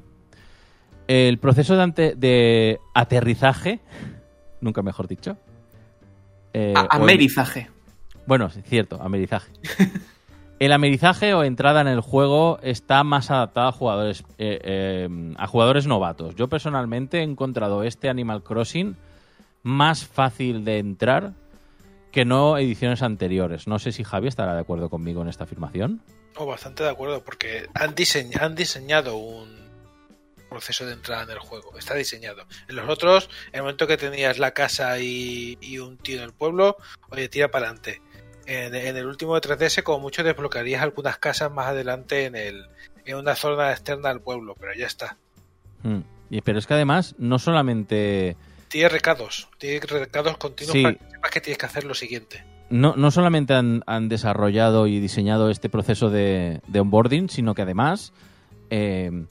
el 1.08 1.38
proceso 1.40 1.76
de, 1.76 1.84
ante- 1.84 2.16
de 2.16 2.80
aterrizaje, 2.94 3.80
nunca 4.62 4.82
mejor 4.82 5.08
dicho. 5.08 5.38
eh, 6.54 6.74
el- 6.76 6.88
Amerizaje. 6.90 7.70
bueno, 8.26 8.50
sí, 8.50 8.62
cierto, 8.64 9.02
amerizaje. 9.02 9.52
El 10.60 10.74
amerizaje 10.74 11.34
o 11.34 11.46
entrada 11.46 11.80
en 11.80 11.88
el 11.88 12.02
juego 12.02 12.60
está 12.62 13.06
más 13.06 13.32
adaptado 13.32 13.70
a 13.70 13.72
jugadores 13.72 14.26
eh, 14.38 14.60
eh, 14.62 15.34
a 15.38 15.48
jugadores 15.48 15.88
novatos. 15.88 16.36
Yo 16.36 16.50
personalmente 16.50 17.20
he 17.20 17.24
encontrado 17.24 17.84
este 17.84 18.10
Animal 18.10 18.44
Crossing 18.44 18.98
más 19.64 20.06
fácil 20.06 20.66
de 20.66 20.80
entrar 20.80 21.32
que 22.12 22.26
no 22.26 22.58
ediciones 22.58 23.02
anteriores. 23.02 23.68
No 23.68 23.80
sé 23.80 23.92
si 23.92 24.04
Javi 24.04 24.28
estará 24.28 24.54
de 24.54 24.62
acuerdo 24.62 24.90
conmigo 24.90 25.22
en 25.22 25.28
esta 25.30 25.44
afirmación. 25.44 26.02
No, 26.38 26.46
bastante 26.46 26.84
de 26.84 26.90
acuerdo, 26.90 27.24
porque 27.24 27.68
han, 27.74 27.96
diseñ- 27.96 28.40
han 28.42 28.56
diseñado 28.56 29.18
un 29.18 29.60
proceso 30.50 30.86
de 30.86 30.94
entrada 30.94 31.24
en 31.24 31.30
el 31.32 31.40
juego. 31.40 31.78
Está 31.78 31.94
diseñado. 31.96 32.44
En 32.68 32.76
los 32.76 32.90
otros, 32.90 33.30
en 33.50 33.56
el 33.58 33.62
momento 33.62 33.86
que 33.88 33.98
tenías 33.98 34.40
la 34.40 34.52
casa 34.52 35.00
y, 35.00 35.58
y 35.62 35.78
un 35.80 35.98
tío 35.98 36.18
en 36.18 36.24
el 36.24 36.34
pueblo, 36.34 36.78
oye, 37.10 37.30
tira 37.30 37.50
para 37.52 37.68
adelante. 37.68 38.02
En, 38.48 38.74
en 38.74 38.98
el 38.98 39.06
último 39.06 39.40
de 39.40 39.42
3DS, 39.48 39.84
como 39.84 40.00
mucho, 40.00 40.24
desbloquearías 40.24 40.82
algunas 40.82 41.20
casas 41.20 41.52
más 41.52 41.68
adelante 41.68 42.26
en, 42.26 42.36
el, 42.36 42.66
en 43.06 43.18
una 43.18 43.36
zona 43.36 43.72
externa 43.72 44.10
del 44.10 44.22
pueblo, 44.22 44.56
pero 44.60 44.74
ya 44.74 44.88
está. 44.88 45.18
Mm. 45.84 46.00
Y- 46.32 46.42
Pero 46.42 46.58
es 46.58 46.66
que 46.66 46.74
además 46.74 47.14
no 47.20 47.38
solamente 47.38 48.36
tiene 48.70 48.90
recados, 48.90 49.50
tiene 49.58 49.80
recados 49.82 50.38
continuos 50.38 50.74
Sí. 50.74 50.84
para 50.84 50.96
que 50.96 51.06
sepas 51.12 51.32
que 51.32 51.42
tienes 51.42 51.58
que 51.58 51.66
hacer 51.66 51.84
lo 51.84 51.94
siguiente. 51.94 52.44
no, 52.70 52.96
no 52.96 53.10
solamente 53.12 53.54
han, 53.56 53.84
han 53.88 54.08
desarrollado 54.10 54.88
y 54.88 55.00
diseñado 55.00 55.50
este 55.50 55.70
proceso 55.70 56.10
de, 56.10 56.62
de 56.68 56.80
onboarding, 56.80 57.28
sino 57.30 57.56
que 57.56 57.64
además 57.64 58.14
eh, 58.70 59.26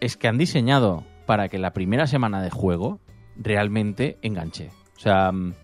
es 0.00 0.16
que 0.16 0.26
han 0.28 0.38
diseñado 0.38 1.04
para 1.26 1.48
que 1.48 1.58
la 1.58 1.72
primera 1.72 2.06
semana 2.06 2.42
de 2.42 2.50
juego 2.50 2.98
realmente 3.36 4.16
enganche. 4.22 4.70
O 4.96 5.00
sea, 5.00 5.30
mm, 5.32 5.54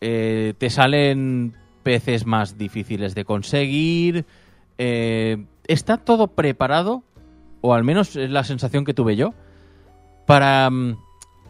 eh, 0.00 0.54
te 0.58 0.70
salen 0.70 1.54
peces 1.82 2.24
más 2.26 2.56
difíciles 2.58 3.14
de 3.14 3.24
conseguir. 3.24 4.24
eh, 4.78 5.44
está 5.66 5.96
todo 5.98 6.28
preparado, 6.28 7.02
o 7.60 7.74
al 7.74 7.84
menos 7.84 8.16
es 8.16 8.30
la 8.30 8.44
sensación 8.44 8.84
que 8.84 8.94
tuve 8.94 9.16
yo, 9.16 9.34
para 10.26 10.70
mm, 10.70 10.96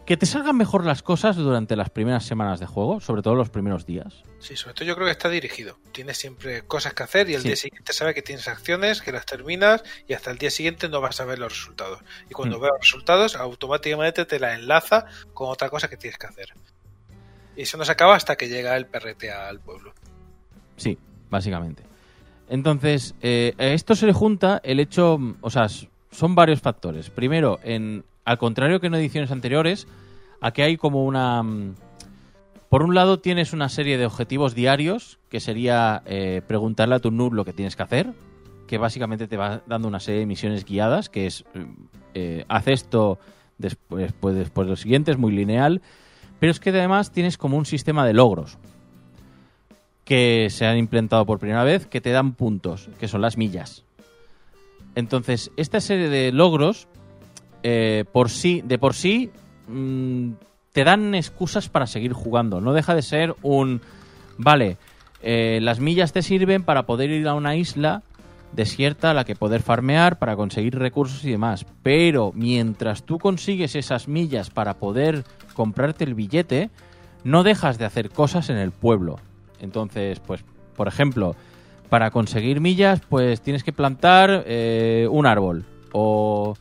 que 0.09 0.17
te 0.17 0.25
salgan 0.25 0.57
mejor 0.57 0.85
las 0.87 1.03
cosas 1.03 1.35
durante 1.35 1.75
las 1.75 1.91
primeras 1.91 2.25
semanas 2.25 2.59
de 2.59 2.65
juego, 2.65 2.99
sobre 2.99 3.21
todo 3.21 3.35
los 3.35 3.51
primeros 3.51 3.85
días. 3.85 4.23
Sí, 4.39 4.55
sobre 4.55 4.73
todo 4.73 4.85
yo 4.85 4.95
creo 4.95 5.05
que 5.05 5.11
está 5.11 5.29
dirigido. 5.29 5.77
Tienes 5.91 6.17
siempre 6.17 6.63
cosas 6.63 6.95
que 6.95 7.03
hacer 7.03 7.29
y 7.29 7.35
el 7.35 7.41
Sí. 7.43 7.49
día 7.49 7.55
siguiente 7.55 7.93
sabe 7.93 8.15
que 8.15 8.23
tienes 8.23 8.47
acciones, 8.47 9.03
que 9.03 9.11
las 9.11 9.27
terminas 9.27 9.83
y 10.07 10.13
hasta 10.13 10.31
el 10.31 10.39
día 10.39 10.49
siguiente 10.49 10.89
no 10.89 10.99
vas 10.99 11.21
a 11.21 11.25
ver 11.25 11.37
los 11.37 11.51
resultados. 11.53 11.99
Y 12.27 12.33
cuando 12.33 12.57
Mm. 12.57 12.61
veas 12.61 12.71
los 12.73 12.81
resultados, 12.81 13.35
automáticamente 13.35 14.25
te 14.25 14.39
la 14.39 14.55
enlaza 14.55 15.05
con 15.35 15.49
otra 15.51 15.69
cosa 15.69 15.87
que 15.89 15.95
tienes 15.95 16.17
que 16.17 16.25
hacer. 16.25 16.53
Y 17.55 17.61
eso 17.61 17.77
no 17.77 17.85
se 17.85 17.91
acaba 17.91 18.15
hasta 18.15 18.35
que 18.35 18.49
llega 18.49 18.75
el 18.77 18.87
perrete 18.87 19.31
al 19.31 19.59
pueblo. 19.59 19.93
Sí, 20.75 20.97
básicamente. 21.29 21.83
Entonces, 22.49 23.13
eh, 23.21 23.53
a 23.59 23.65
esto 23.65 23.93
se 23.93 24.07
le 24.07 24.13
junta 24.13 24.59
el 24.63 24.79
hecho, 24.79 25.19
o 25.41 25.49
sea, 25.51 25.67
son 26.11 26.33
varios 26.33 26.61
factores. 26.61 27.11
Primero, 27.11 27.59
en, 27.61 28.03
al 28.25 28.37
contrario 28.37 28.79
que 28.79 28.87
en 28.87 28.95
ediciones 28.95 29.31
anteriores, 29.31 29.87
aquí 30.41 30.61
hay 30.61 30.77
como 30.77 31.05
una... 31.05 31.41
mm, 31.43 31.75
Por 32.69 32.83
un 32.83 32.93
lado 32.93 33.19
tienes 33.19 33.53
una 33.53 33.69
serie 33.69 33.97
de 33.97 34.05
objetivos 34.05 34.53
diarios, 34.55 35.19
que 35.29 35.39
sería 35.39 36.03
eh, 36.05 36.41
preguntarle 36.47 36.95
a 36.95 36.99
tu 36.99 37.11
noob 37.11 37.33
lo 37.33 37.45
que 37.45 37.53
tienes 37.53 37.75
que 37.75 37.83
hacer, 37.83 38.13
que 38.67 38.77
básicamente 38.77 39.27
te 39.27 39.37
va 39.37 39.61
dando 39.65 39.87
una 39.87 39.99
serie 39.99 40.19
de 40.19 40.25
misiones 40.27 40.65
guiadas, 40.65 41.09
que 41.09 41.25
es, 41.25 41.43
mm, 41.53 41.61
eh, 42.13 42.45
haz 42.47 42.67
esto 42.67 43.17
después, 43.57 44.13
pues, 44.19 44.35
después 44.35 44.67
de 44.67 44.71
lo 44.71 44.77
siguiente, 44.77 45.11
es 45.11 45.17
muy 45.17 45.31
lineal, 45.31 45.81
pero 46.39 46.51
es 46.51 46.59
que 46.59 46.69
además 46.69 47.11
tienes 47.11 47.37
como 47.37 47.57
un 47.57 47.65
sistema 47.65 48.05
de 48.05 48.13
logros 48.13 48.57
que 50.05 50.47
se 50.49 50.65
han 50.65 50.77
implementado 50.77 51.25
por 51.25 51.39
primera 51.39 51.63
vez 51.63 51.85
que 51.85 52.01
te 52.01 52.11
dan 52.11 52.33
puntos, 52.33 52.89
que 52.99 53.07
son 53.07 53.21
las 53.21 53.37
millas. 53.37 53.83
Entonces, 54.95 55.51
esta 55.55 55.81
serie 55.81 56.09
de 56.09 56.31
logros, 56.31 56.87
eh, 57.63 58.05
por 58.11 58.29
sí, 58.29 58.61
de 58.65 58.77
por 58.77 58.93
sí, 58.93 59.31
mm, 59.67 60.31
te 60.71 60.83
dan 60.83 61.15
excusas 61.15 61.69
para 61.69 61.87
seguir 61.87 62.13
jugando. 62.13 62.61
No 62.61 62.73
deja 62.73 62.95
de 62.95 63.01
ser 63.01 63.35
un, 63.41 63.81
vale, 64.37 64.77
eh, 65.21 65.59
las 65.61 65.79
millas 65.79 66.13
te 66.13 66.21
sirven 66.21 66.63
para 66.63 66.83
poder 66.83 67.09
ir 67.09 67.27
a 67.27 67.33
una 67.33 67.55
isla 67.55 68.03
desierta 68.53 69.11
a 69.11 69.13
la 69.13 69.25
que 69.25 69.35
poder 69.35 69.61
farmear 69.61 70.17
para 70.17 70.35
conseguir 70.35 70.77
recursos 70.77 71.23
y 71.25 71.31
demás. 71.31 71.65
Pero 71.83 72.31
mientras 72.33 73.03
tú 73.03 73.19
consigues 73.19 73.75
esas 73.75 74.07
millas 74.07 74.49
para 74.49 74.75
poder 74.75 75.23
comprarte 75.53 76.03
el 76.03 76.15
billete, 76.15 76.69
no 77.23 77.43
dejas 77.43 77.77
de 77.77 77.85
hacer 77.85 78.09
cosas 78.09 78.49
en 78.49 78.57
el 78.57 78.71
pueblo. 78.71 79.17
Entonces, 79.59 80.19
pues, 80.19 80.43
por 80.75 80.87
ejemplo, 80.87 81.35
para 81.89 82.11
conseguir 82.11 82.61
millas, 82.61 83.01
pues 83.09 83.41
tienes 83.41 83.63
que 83.63 83.73
plantar 83.73 84.43
eh, 84.45 85.07
un 85.11 85.25
árbol 85.25 85.65
o 85.91 86.55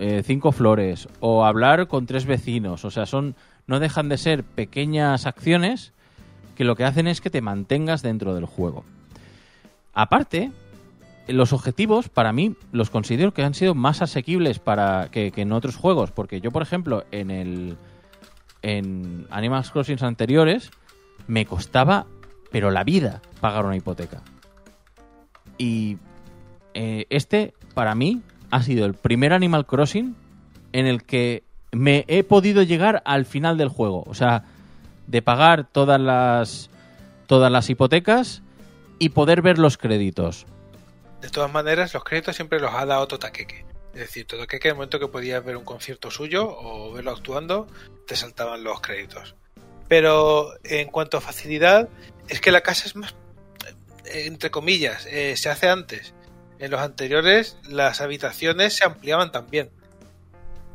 eh, 0.00 0.22
cinco 0.24 0.50
flores 0.50 1.08
o 1.20 1.44
hablar 1.44 1.86
con 1.86 2.06
tres 2.06 2.24
vecinos. 2.24 2.86
O 2.86 2.90
sea, 2.90 3.04
son 3.04 3.36
no 3.66 3.80
dejan 3.80 4.08
de 4.08 4.16
ser 4.16 4.44
pequeñas 4.44 5.26
acciones 5.26 5.92
que 6.56 6.64
lo 6.64 6.74
que 6.74 6.84
hacen 6.84 7.06
es 7.06 7.20
que 7.20 7.28
te 7.28 7.42
mantengas 7.42 8.00
dentro 8.00 8.34
del 8.34 8.46
juego. 8.46 8.82
Aparte, 9.92 10.52
los 11.28 11.52
objetivos 11.52 12.08
para 12.08 12.32
mí 12.32 12.56
los 12.72 12.88
considero 12.88 13.34
que 13.34 13.42
han 13.42 13.52
sido 13.52 13.74
más 13.74 14.00
asequibles 14.00 14.58
para 14.58 15.10
que, 15.10 15.32
en 15.36 15.52
otros 15.52 15.76
juegos, 15.76 16.12
porque 16.12 16.40
yo 16.40 16.50
por 16.50 16.62
ejemplo 16.62 17.04
en 17.12 17.30
el 17.30 17.76
en 18.62 19.26
Animal 19.30 19.64
Crossing 19.70 20.02
anteriores 20.02 20.70
me 21.26 21.44
costaba 21.44 22.06
pero 22.50 22.70
la 22.70 22.84
vida 22.84 23.20
pagar 23.40 23.66
una 23.66 23.76
hipoteca. 23.76 24.22
Y 25.58 25.98
eh, 26.72 27.04
este 27.10 27.52
para 27.74 27.94
mí 27.94 28.22
ha 28.50 28.62
sido 28.62 28.86
el 28.86 28.94
primer 28.94 29.32
Animal 29.32 29.66
Crossing 29.66 30.16
en 30.72 30.86
el 30.86 31.04
que 31.04 31.42
me 31.72 32.04
he 32.08 32.24
podido 32.24 32.62
llegar 32.62 33.02
al 33.04 33.26
final 33.26 33.56
del 33.56 33.68
juego, 33.68 34.04
o 34.06 34.14
sea, 34.14 34.44
de 35.06 35.22
pagar 35.22 35.68
todas 35.70 36.00
las 36.00 36.70
todas 37.26 37.50
las 37.50 37.70
hipotecas 37.70 38.42
y 38.98 39.10
poder 39.10 39.40
ver 39.40 39.58
los 39.58 39.78
créditos. 39.78 40.46
De 41.20 41.28
todas 41.28 41.52
maneras, 41.52 41.94
los 41.94 42.02
créditos 42.02 42.34
siempre 42.34 42.58
los 42.60 42.72
ha 42.74 42.86
dado 42.86 43.06
Totaqueque. 43.06 43.64
Es 43.94 44.00
decir, 44.00 44.26
Totaqueque, 44.26 44.68
en 44.68 44.72
el 44.72 44.76
momento 44.76 44.98
que 44.98 45.08
podías 45.08 45.44
ver 45.44 45.56
un 45.56 45.64
concierto 45.64 46.10
suyo 46.10 46.48
o 46.48 46.92
verlo 46.92 47.12
actuando, 47.12 47.68
te 48.06 48.16
saltaban 48.16 48.64
los 48.64 48.80
créditos. 48.80 49.36
Pero 49.88 50.52
en 50.64 50.88
cuanto 50.88 51.18
a 51.18 51.20
facilidad, 51.20 51.88
es 52.28 52.40
que 52.40 52.52
la 52.52 52.62
casa 52.62 52.86
es 52.86 52.96
más, 52.96 53.14
eh, 54.06 54.24
entre 54.26 54.50
comillas, 54.50 55.06
eh, 55.06 55.36
se 55.36 55.50
hace 55.50 55.68
antes. 55.68 56.14
En 56.60 56.70
los 56.70 56.80
anteriores, 56.80 57.56
las 57.68 58.00
habitaciones 58.00 58.74
se 58.76 58.84
ampliaban 58.84 59.32
también. 59.32 59.70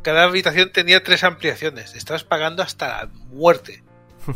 Cada 0.02 0.24
habitación 0.24 0.72
tenía 0.74 1.04
tres 1.04 1.24
ampliaciones. 1.24 1.96
Estabas 1.96 2.24
pagando 2.24 2.62
hasta 2.64 2.88
la 3.06 3.10
muerte. 3.32 3.84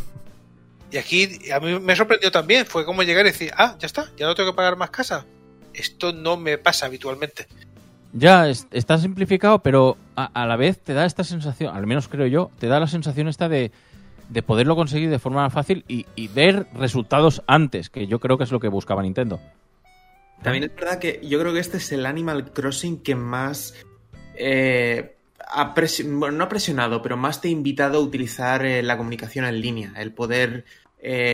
Y 0.92 0.98
aquí 0.98 1.52
a 1.52 1.60
mí 1.60 1.80
me 1.80 1.96
sorprendió 1.96 2.32
también. 2.32 2.66
Fue 2.66 2.84
como 2.84 3.04
llegar 3.04 3.24
y 3.28 3.30
decir, 3.30 3.52
ah, 3.56 3.76
ya 3.78 3.86
está, 3.86 4.10
ya 4.18 4.26
no 4.26 4.34
tengo 4.34 4.52
que 4.52 4.56
pagar 4.56 4.76
más 4.76 4.90
casa. 4.90 5.24
Esto 5.72 6.14
no 6.14 6.36
me 6.36 6.58
pasa 6.58 6.88
habitualmente. 6.88 7.46
Ya 8.12 8.50
es- 8.50 8.66
está 8.72 8.98
simplificado, 8.98 9.60
pero 9.60 9.98
a, 10.16 10.26
a 10.26 10.48
la 10.48 10.56
vez 10.56 10.80
te 10.80 10.96
da 10.96 11.06
esta 11.06 11.24
sensación, 11.24 11.76
al 11.76 11.86
menos 11.86 12.08
creo 12.08 12.26
yo, 12.26 12.50
te 12.58 12.66
da 12.66 12.80
la 12.80 12.88
sensación 12.88 13.28
esta 13.28 13.48
de, 13.48 13.72
de 14.30 14.42
poderlo 14.42 14.76
conseguir 14.76 15.12
de 15.12 15.20
forma 15.20 15.48
fácil 15.52 15.86
y, 15.88 16.08
y 16.16 16.28
ver 16.28 16.66
resultados 16.74 17.44
antes, 17.46 17.92
que 17.92 18.08
yo 18.08 18.20
creo 18.20 18.40
que 18.40 18.46
es 18.46 18.52
lo 18.52 18.60
que 18.60 18.68
buscaba 18.68 19.04
Nintendo. 19.04 19.40
También 20.44 20.64
es 20.64 20.76
verdad 20.76 21.00
que 21.00 21.20
yo 21.24 21.40
creo 21.40 21.54
que 21.54 21.60
este 21.60 21.78
es 21.78 21.92
el 21.92 22.06
Animal 22.06 22.52
Crossing 22.54 23.02
que 23.02 23.16
más 23.16 23.74
eh, 24.36 25.18
ha 25.48 25.74
bueno, 26.06 26.38
no 26.38 26.44
ha 26.46 26.50
presionado, 26.50 27.02
pero 27.02 27.18
más 27.18 27.42
te 27.42 27.50
ha 27.50 27.52
invitado 27.52 27.98
a 27.98 28.02
utilizar 28.02 28.66
eh, 28.66 28.82
la 28.82 28.98
comunicación 28.98 29.46
en 29.46 29.60
línea, 29.60 29.94
el 29.98 30.14
poder 30.14 30.66
eh, 31.00 31.34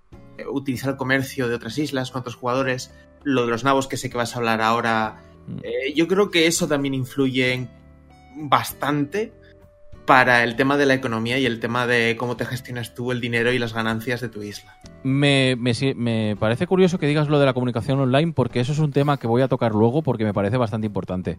utilizar 0.52 0.91
el 0.91 0.98
comercio 0.98 1.48
de 1.48 1.56
otras 1.56 1.77
islas 1.77 2.11
con 2.11 2.22
otros 2.22 2.36
jugadores, 2.36 2.91
lo 3.23 3.45
de 3.45 3.52
los 3.52 3.64
nabos 3.64 3.88
que 3.88 3.98
sé 3.98 4.10
que 4.10 4.18
vas 4.18 4.36
a 4.36 4.40
hablar 4.40 4.61
ahora. 4.61 5.22
Mm. 5.48 5.60
Yo 5.95 6.07
creo 6.07 6.32
que 6.32 6.48
eso 6.48 6.68
también 6.68 6.94
influye 6.94 7.53
en- 7.53 7.69
bastante 8.36 9.34
para 10.06 10.44
el 10.44 10.56
tema 10.56 10.77
de 10.77 10.86
la 10.86 10.94
economía 10.94 11.38
y 11.38 11.45
el 11.45 11.60
tema 11.60 11.88
de 11.88 12.15
cómo 12.18 12.38
te 12.38 12.45
gestionas 12.45 12.94
tú 12.94 13.11
el 13.11 13.22
dinero 13.22 13.52
y 13.52 13.60
las 13.60 13.73
ganancias 13.73 14.22
de 14.22 14.30
tu 14.30 14.44
isla. 14.44 14.77
Me, 15.03 15.56
me 15.56 16.36
parece 16.40 16.68
curioso 16.68 16.98
que 16.99 17.07
digas 17.07 17.27
lo 17.27 17.40
de 17.40 17.45
la 17.45 17.53
comunicación 17.53 17.99
online 17.99 18.34
porque 18.34 18.60
eso 18.60 18.72
es 18.72 18.80
un 18.80 18.91
tema 18.91 19.18
que 19.18 19.27
voy 19.27 19.41
a 19.41 19.48
tocar 19.48 19.73
luego 19.73 20.02
porque 20.03 20.23
me 20.23 20.34
parece 20.34 20.57
bastante 20.57 20.88
importante. 20.88 21.38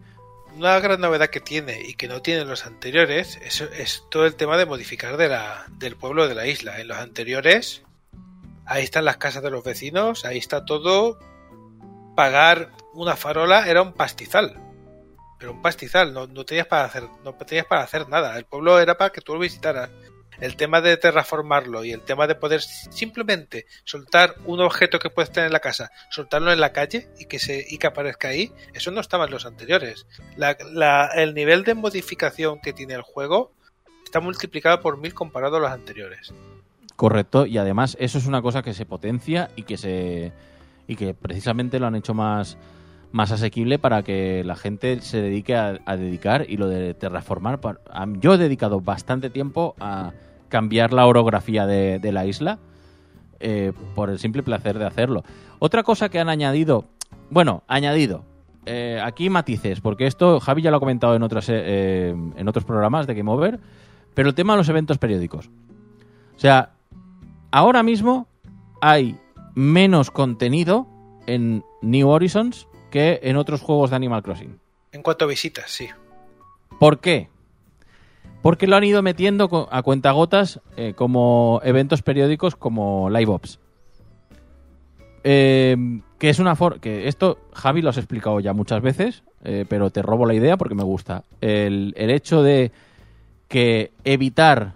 Una 0.57 0.79
gran 0.81 1.01
novedad 1.01 1.29
que 1.29 1.41
tiene 1.41 1.83
y 1.87 1.95
que 1.95 2.09
no 2.09 2.23
tienen 2.23 2.49
los 2.49 2.67
anteriores 2.67 3.39
es, 3.45 3.61
es 3.61 4.05
todo 4.11 4.27
el 4.27 4.35
tema 4.35 4.57
de 4.57 4.67
modificar 4.67 5.17
de 5.17 5.29
la, 5.29 5.67
del 5.79 5.97
pueblo 5.97 6.29
de 6.29 6.35
la 6.35 6.47
isla. 6.47 6.81
En 6.81 6.89
los 6.89 6.97
anteriores, 6.97 7.83
ahí 8.65 8.83
están 8.83 9.05
las 9.05 9.19
casas 9.19 9.43
de 9.43 9.51
los 9.51 9.63
vecinos, 9.63 10.25
ahí 10.25 10.39
está 10.39 10.65
todo. 10.65 11.19
Pagar 12.17 12.73
una 12.95 13.17
farola 13.17 13.69
era 13.69 13.83
un 13.83 13.93
pastizal. 13.93 14.66
Pero 15.39 15.53
un 15.53 15.63
pastizal, 15.63 16.13
no, 16.15 16.27
no 16.27 16.45
tenías 16.45 16.67
para 16.67 16.85
hacer, 16.85 17.05
no 17.25 17.35
tenías 17.35 17.67
para 17.67 17.83
hacer 17.83 18.09
nada. 18.09 18.37
El 18.39 18.45
pueblo 18.47 18.79
era 18.81 18.97
para 18.97 19.11
que 19.11 19.21
tú 19.21 19.35
lo 19.35 19.41
visitaras. 19.41 19.91
El 20.39 20.57
tema 20.57 20.83
de 20.83 20.99
terraformarlo 20.99 21.83
y 21.83 21.93
el 21.93 22.03
tema 22.03 22.27
de 22.27 22.35
poder 22.35 22.61
simplemente 22.61 23.65
soltar 23.85 24.35
un 24.45 24.61
objeto 24.61 24.99
que 24.99 25.09
puedes 25.09 25.33
tener 25.33 25.47
en 25.47 25.53
la 25.55 25.61
casa, 25.61 25.91
soltarlo 26.11 26.53
en 26.53 26.61
la 26.61 26.73
calle 26.73 27.09
y 27.19 27.25
que 27.25 27.39
se 27.39 27.65
y 27.67 27.79
que 27.79 27.87
aparezca 27.87 28.29
ahí, 28.29 28.53
eso 28.75 28.91
no 28.91 29.01
estaba 29.01 29.25
en 29.25 29.31
los 29.31 29.47
anteriores. 29.47 30.07
La- 30.37 30.57
la- 30.73 31.07
el 31.15 31.33
nivel 31.33 31.65
de 31.65 31.75
modificación 31.75 32.61
que 32.61 32.75
tiene 32.75 32.93
el 32.93 33.01
juego 33.01 33.53
está 34.05 34.21
multiplicado 34.21 34.81
por 34.81 34.99
mil 34.99 35.15
comparado 35.15 35.57
a 35.57 35.61
los 35.61 35.71
anteriores. 35.71 36.35
Correcto, 36.97 37.47
y 37.47 37.57
además 37.57 37.97
eso 37.99 38.19
es 38.19 38.27
una 38.27 38.43
cosa 38.43 38.63
que 38.63 38.75
se 38.75 38.85
potencia 38.85 39.51
y 39.57 39.63
que 39.63 39.79
se 39.79 40.33
y 40.87 40.97
que 40.97 41.15
precisamente 41.15 41.79
lo 41.81 41.87
han 41.87 41.97
hecho 41.97 42.13
más 42.13 42.59
más 43.13 43.33
asequible 43.33 43.79
para 43.79 44.03
que 44.03 44.43
la 44.45 44.57
gente 44.57 45.01
se 45.01 45.23
dedique 45.23 45.55
a, 45.55 45.79
dedicar 45.97 46.47
y 46.49 46.57
lo 46.57 46.69
de 46.69 46.95
terraformar. 46.95 47.61
Yo 48.21 48.35
he 48.35 48.39
dedicado 48.39 48.81
bastante 48.81 49.31
tiempo 49.31 49.75
a 49.81 50.13
cambiar 50.49 50.93
la 50.93 51.07
orografía 51.07 51.67
de, 51.67 51.99
de 51.99 52.13
la 52.13 52.27
isla 52.27 52.59
eh, 53.39 53.73
por 53.95 54.09
el 54.09 54.19
simple 54.19 54.43
placer 54.43 54.79
de 54.79 54.87
hacerlo. 54.87 55.23
Otra 55.59 55.83
cosa 55.83 56.09
que 56.09 56.19
han 56.19 56.31
añadido, 56.31 56.87
bueno, 57.31 57.63
añadido, 57.69 58.25
eh, 58.65 58.99
aquí 59.03 59.29
matices, 59.29 59.81
porque 59.83 60.07
esto 60.07 60.41
Javi 60.41 60.63
ya 60.63 60.71
lo 60.71 60.79
ha 60.79 60.81
comentado 60.81 61.15
en 61.15 61.23
otras 61.23 61.47
eh, 61.51 62.15
en 62.37 62.49
otros 62.49 62.65
programas 62.65 63.07
de 63.07 63.15
Game 63.15 63.31
Over, 63.31 63.61
Pero 64.15 64.31
el 64.31 64.35
tema 64.35 64.55
de 64.55 64.59
los 64.59 64.69
eventos 64.71 64.97
periódicos. 64.97 65.51
O 66.35 66.39
sea, 66.39 66.77
ahora 67.51 67.83
mismo 67.83 68.27
hay 68.81 69.19
menos 69.55 70.11
contenido 70.11 70.87
en 71.27 71.63
New 71.83 72.09
Horizons 72.09 72.67
que 72.91 73.21
en 73.23 73.37
otros 73.37 73.61
juegos 73.61 73.91
de 73.91 73.97
Animal 73.97 74.23
Crossing. 74.23 74.59
En 74.93 75.03
cuanto 75.03 75.25
a 75.25 75.29
visitas, 75.29 75.71
sí. 75.71 75.89
¿Por 76.79 77.01
qué? 77.01 77.29
Porque 78.43 78.67
lo 78.67 78.77
han 78.77 78.85
ido 78.85 79.03
metiendo 79.03 79.69
a 79.71 79.83
cuentagotas 79.83 80.61
eh, 80.77 80.95
como 80.95 81.61
eventos 81.65 82.03
periódicos 82.03 82.55
como 82.55 83.11
Live 83.11 83.33
Ops. 83.33 83.59
Eh, 85.25 85.77
que 86.19 86.29
es 86.29 86.39
una 86.39 86.55
forma. 86.55 86.81
Que 86.81 87.09
esto, 87.09 87.39
Javi, 87.53 87.83
lo 87.83 87.91
has 87.91 87.97
explicado 87.97 88.39
ya 88.41 88.53
muchas 88.53 88.81
veces, 88.81 89.25
eh, 89.43 89.65
pero 89.69 89.91
te 89.91 90.03
robo 90.03 90.27
la 90.27 90.35
idea 90.35 90.57
porque 90.57 90.77
me 90.77 90.85
gusta. 90.85 91.25
El, 91.41 91.93
el 91.97 92.11
hecho 92.11 92.43
de 92.43 92.71
que 93.49 93.93
evitar 94.05 94.75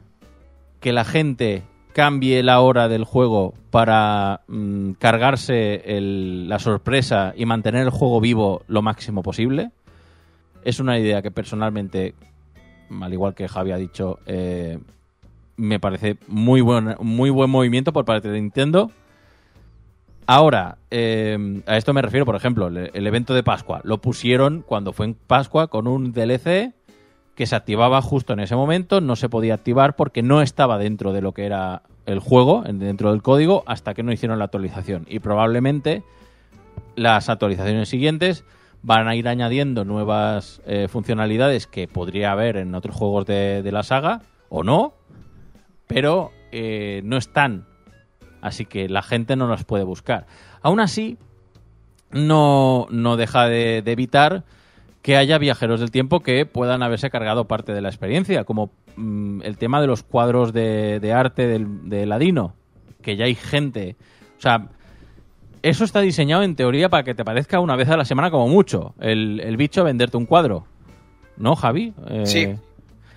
que 0.81 0.93
la 0.93 1.05
gente 1.05 1.63
cambie 2.01 2.43
la 2.43 2.61
hora 2.61 2.89
del 2.89 3.05
juego 3.05 3.53
para 3.71 4.41
mm, 4.49 4.93
cargarse 4.93 5.83
la 5.87 6.59
sorpresa 6.59 7.35
y 7.37 7.45
mantener 7.45 7.83
el 7.83 7.91
juego 7.91 8.23
vivo 8.23 8.63
lo 8.69 8.81
máximo 8.81 9.23
posible. 9.23 9.71
Es 10.65 10.81
una 10.81 10.99
idea 10.99 11.21
que 11.21 11.31
personalmente, 11.31 12.15
al 13.03 13.13
igual 13.13 13.35
que 13.35 13.49
Javi 13.49 13.73
ha 13.73 13.77
dicho, 13.77 14.19
eh, 14.25 14.79
me 15.59 15.79
parece 15.79 16.17
muy 16.27 16.63
buen, 16.63 16.97
muy 17.01 17.29
buen 17.29 17.51
movimiento 17.51 17.93
por 17.93 18.07
parte 18.07 18.31
de 18.31 18.41
Nintendo. 18.41 18.91
Ahora, 20.27 20.79
eh, 20.91 21.61
a 21.67 21.77
esto 21.77 21.93
me 21.93 22.01
refiero, 22.01 22.25
por 22.25 22.37
ejemplo, 22.37 22.69
el 22.69 23.07
evento 23.07 23.35
de 23.35 23.43
Pascua. 23.43 23.83
Lo 23.85 23.99
pusieron 23.99 24.63
cuando 24.63 24.95
fue 24.95 25.05
en 25.05 25.13
Pascua 25.13 25.67
con 25.67 25.87
un 25.87 26.13
DLC 26.13 26.73
que 27.41 27.47
se 27.47 27.57
activaba 27.57 28.03
justo 28.03 28.35
en 28.35 28.41
ese 28.41 28.55
momento, 28.55 29.01
no 29.01 29.17
se 29.17 29.31
podía 29.31 29.55
activar 29.55 29.97
porque 29.97 30.23
no 30.23 30.43
estaba 30.43 30.77
dentro 30.77 31.15
de 31.15 31.23
lo 31.23 31.33
que 31.33 31.47
era 31.47 31.81
el 32.05 32.19
juego, 32.19 32.65
en- 32.67 32.79
dentro 32.79 33.13
del 33.13 33.23
código, 33.23 33.63
hasta 33.65 33.95
que 33.95 34.03
no 34.03 34.13
hicieron 34.13 34.39
la 34.39 34.45
actualización. 34.45 35.07
Y 35.09 35.21
probablemente 35.21 36.03
las 36.97 37.31
actualizaciones 37.31 37.89
siguientes 37.89 38.45
van 38.83 39.09
a 39.09 39.17
ir 39.17 39.27
añadiendo 39.27 39.87
nuevas 39.87 40.61
eh, 40.67 40.87
funcionalidades 40.89 41.67
que 41.67 41.89
podría 41.89 42.33
haber 42.33 42.59
en 42.59 42.75
otros 42.75 42.95
juegos 42.95 43.25
de, 43.25 43.67
la 43.73 43.85
saga, 43.85 44.21
o 44.51 44.63
no, 44.63 44.93
pero 45.87 46.33
eh, 46.53 47.01
no 47.05 47.17
están. 47.17 47.65
Así 48.43 48.67
que 48.67 48.87
la 48.91 49.01
gente 49.01 49.35
no 49.35 49.49
las 49.49 49.65
puede 49.65 49.85
buscar. 49.85 50.27
Aún 50.61 50.79
así, 50.79 51.17
no, 52.11 52.87
no 52.91 53.17
deja 53.17 53.47
de, 53.47 53.81
de 53.81 53.93
evitar 53.93 54.45
que 55.03 55.17
haya 55.17 55.39
viajeros 55.39 55.81
del 55.81 55.91
tiempo 55.91 56.21
que 56.21 56.47
puedan 56.47 56.83
haberse 56.83 57.11
cargado 57.11 57.47
parte 57.47 57.73
de 57.73 57.81
la 57.81 57.89
experiencia, 57.89 58.45
como 58.45 58.71
mm, 58.97 59.43
el 59.43 59.57
tema 59.57 59.81
de 59.81 59.87
los 59.87 60.03
cuadros 60.03 60.53
de, 60.53 61.13
arte 61.15 61.47
de 61.47 62.07
Ladino, 62.07 62.55
que 63.03 63.17
ya 63.17 63.25
hay 63.25 63.35
gente. 63.35 63.97
O 64.39 64.41
sea, 64.41 64.69
eso 65.63 65.85
está 65.85 66.01
diseñado 66.01 66.43
en 66.43 66.57
teoría 66.57 66.89
para 66.89 67.03
que 67.03 67.15
te 67.15 67.25
parezca 67.25 67.61
una 67.61 67.77
vez 67.77 67.89
a 67.89 67.97
la 67.97 68.05
semana 68.05 68.31
como 68.31 68.49
mucho, 68.49 68.95
el, 69.01 69.57
bicho 69.57 69.85
venderte 69.85 70.17
un 70.17 70.27
cuadro. 70.27 70.67
¿No, 71.37 71.57
Javi? 71.57 71.93
Eh, 72.09 72.27
Sí. 72.27 72.55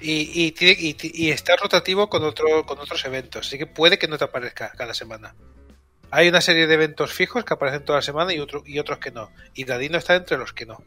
Y, 0.06 1.30
está 1.30 1.56
rotativo 1.56 2.10
con, 2.10 2.26
otro, 2.26 2.66
con 2.66 2.78
otros 2.78 3.06
eventos, 3.06 3.48
así 3.48 3.58
que 3.58 3.66
puede 3.66 3.98
que 3.98 4.10
no 4.10 4.18
te 4.18 4.26
aparezca 4.26 4.74
cada 4.78 4.94
semana. 4.94 5.34
Hay 6.12 6.28
una 6.28 6.42
serie 6.42 6.68
de 6.68 6.74
eventos 6.74 7.14
fijos 7.14 7.46
que 7.46 7.54
aparecen 7.54 7.86
toda 7.86 8.00
la 8.00 8.02
semana 8.02 8.34
y, 8.34 8.40
otro, 8.40 8.64
y 8.66 8.80
otros 8.80 8.98
que 8.98 9.12
no. 9.12 9.32
Y 9.54 9.64
Dadino 9.64 9.98
está 9.98 10.16
entre 10.16 10.38
los 10.38 10.52
que 10.52 10.66
no. 10.66 10.84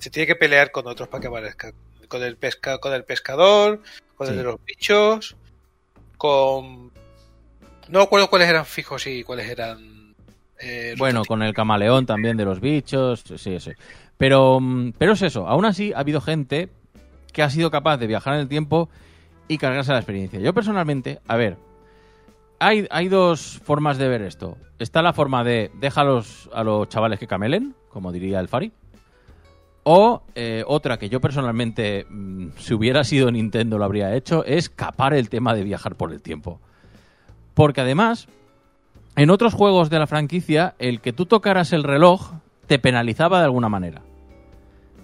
Se 0.00 0.10
tiene 0.10 0.26
que 0.26 0.34
pelear 0.36 0.72
con 0.72 0.86
otros 0.86 1.08
para 1.08 1.20
que 1.20 1.28
aparezca. 1.28 1.72
Con 2.08 2.22
el, 2.24 2.36
pesca, 2.36 2.78
con 2.78 2.92
el 2.92 3.04
pescador, 3.04 3.82
con 4.16 4.26
el 4.26 4.36
de 4.36 4.42
los 4.42 4.56
bichos, 4.64 5.36
con... 6.16 6.90
No 7.88 7.98
me 7.98 8.02
acuerdo 8.02 8.28
cuáles 8.28 8.48
eran 8.48 8.66
fijos 8.66 9.06
y 9.06 9.22
cuáles 9.22 9.48
eran... 9.48 10.16
eh, 10.58 10.96
Bueno, 10.98 11.24
con 11.24 11.42
el 11.42 11.54
camaleón 11.54 12.06
también 12.06 12.36
de 12.36 12.44
los 12.44 12.60
bichos, 12.60 13.22
sí, 13.36 13.60
sí. 13.60 13.70
Pero, 14.18 14.58
mm, 14.60 14.94
pero 14.98 15.12
es 15.12 15.22
eso, 15.22 15.46
aún 15.46 15.64
así 15.64 15.92
ha 15.92 16.00
habido 16.00 16.20
gente 16.20 16.68
que 17.32 17.42
ha 17.44 17.50
sido 17.50 17.70
capaz 17.70 17.96
de 17.98 18.08
viajar 18.08 18.34
en 18.34 18.40
el 18.40 18.48
tiempo 18.48 18.88
y 19.46 19.56
cargarse 19.58 19.92
la 19.92 19.98
experiencia. 19.98 20.40
Yo 20.40 20.52
personalmente, 20.52 21.20
a 21.28 21.36
ver, 21.36 21.56
hay, 22.58 22.88
hay 22.90 23.08
dos 23.08 23.60
formas 23.64 23.98
de 23.98 24.08
ver 24.08 24.22
esto. 24.22 24.58
Está 24.80 25.00
la 25.00 25.12
forma 25.12 25.44
de 25.44 25.70
deja 25.74 26.00
a 26.00 26.04
los, 26.04 26.50
a 26.52 26.64
los 26.64 26.88
chavales 26.88 27.20
que 27.20 27.28
camelen, 27.28 27.76
como 27.88 28.10
diría 28.10 28.40
el 28.40 28.48
Fari. 28.48 28.72
O 29.82 30.22
eh, 30.34 30.62
otra 30.66 30.98
que 30.98 31.08
yo 31.08 31.20
personalmente, 31.20 32.06
mm, 32.08 32.48
si 32.58 32.74
hubiera 32.74 33.02
sido 33.04 33.30
Nintendo 33.30 33.78
lo 33.78 33.84
habría 33.84 34.14
hecho, 34.14 34.44
es 34.44 34.68
capar 34.68 35.14
el 35.14 35.28
tema 35.30 35.54
de 35.54 35.64
viajar 35.64 35.94
por 35.96 36.12
el 36.12 36.20
tiempo. 36.20 36.60
Porque 37.54 37.80
además, 37.80 38.28
en 39.16 39.30
otros 39.30 39.54
juegos 39.54 39.90
de 39.90 39.98
la 39.98 40.06
franquicia, 40.06 40.74
el 40.78 41.00
que 41.00 41.12
tú 41.12 41.26
tocaras 41.26 41.72
el 41.72 41.82
reloj 41.84 42.32
te 42.66 42.78
penalizaba 42.78 43.38
de 43.38 43.44
alguna 43.46 43.68
manera. 43.68 44.02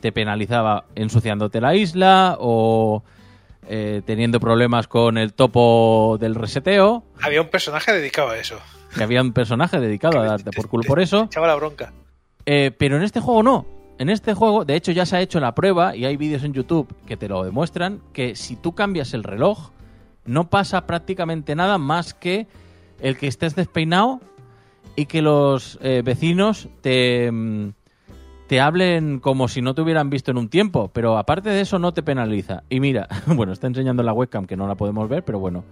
Te 0.01 0.13
penalizaba 0.13 0.85
ensuciándote 0.95 1.61
la 1.61 1.75
isla 1.75 2.37
o 2.39 3.03
eh, 3.69 4.03
teniendo 4.05 4.39
problemas 4.39 4.87
con 4.87 5.19
el 5.19 5.33
topo 5.33 6.19
del 6.21 6.35
reseteo, 6.35 7.03
Había 7.23 7.41
un 7.43 7.49
personaje 7.49 7.93
dedicado 7.93 8.29
a 8.31 8.39
eso. 8.39 8.59
que 8.95 9.03
había 9.03 9.21
un 9.23 9.33
personaje 9.33 9.81
dedicado 9.81 10.21
a 10.21 10.25
darte 10.27 10.51
por 10.53 10.69
culo 10.69 10.85
por 10.87 11.01
eso. 11.01 11.25
Echaba 11.31 11.47
la 11.49 11.57
bronca. 11.57 11.93
Eh, 12.45 12.71
pero 12.79 12.97
en 12.97 13.03
este 13.03 13.21
juego 13.21 13.43
no. 13.43 13.67
En 13.99 14.11
este 14.11 14.35
juego, 14.35 14.65
de 14.65 14.77
hecho, 14.77 14.93
ya 14.93 15.07
se 15.07 15.17
ha 15.17 15.21
hecho 15.21 15.41
la 15.41 15.55
prueba 15.55 15.97
y 15.97 16.05
hay 16.05 16.17
vídeos 16.17 16.45
en 16.45 16.53
YouTube 16.53 16.95
que 17.07 17.17
te 17.17 17.29
lo 17.29 17.45
demuestran 17.45 18.01
que 18.13 18.37
si 18.37 18.57
tú 18.57 18.75
cambias 18.75 19.15
el 19.15 19.25
reloj, 19.25 19.71
no 20.27 20.51
pasa 20.51 20.87
prácticamente 20.87 21.55
nada 21.55 21.79
más 21.79 22.13
que 22.13 22.47
el 23.01 23.17
que 23.17 23.27
estés 23.27 23.55
despeinado 23.55 24.21
y 24.97 25.07
que 25.07 25.23
los 25.23 25.79
eh, 25.83 26.03
vecinos 26.05 26.69
te, 26.83 27.31
mm, 27.31 27.71
te 28.47 28.61
hablen 28.61 29.19
como 29.19 29.49
si 29.49 29.63
no 29.63 29.75
te 29.75 29.83
hubieran 29.83 30.11
visto 30.11 30.31
en 30.31 30.39
un 30.39 30.49
tiempo. 30.49 30.91
Pero 30.93 31.17
aparte 31.17 31.51
de 31.51 31.61
eso, 31.61 31.79
no 31.79 31.93
te 31.93 32.03
penaliza. 32.03 32.65
Y 32.69 32.81
mira, 32.81 33.09
bueno, 33.27 33.53
está 33.53 33.67
enseñando 33.67 34.03
en 34.03 34.07
la 34.07 34.13
webcam 34.13 34.47
que 34.47 34.57
no 34.57 34.67
la 34.67 34.75
podemos 34.75 35.09
ver, 35.09 35.25
pero 35.25 35.39
bueno, 35.39 35.65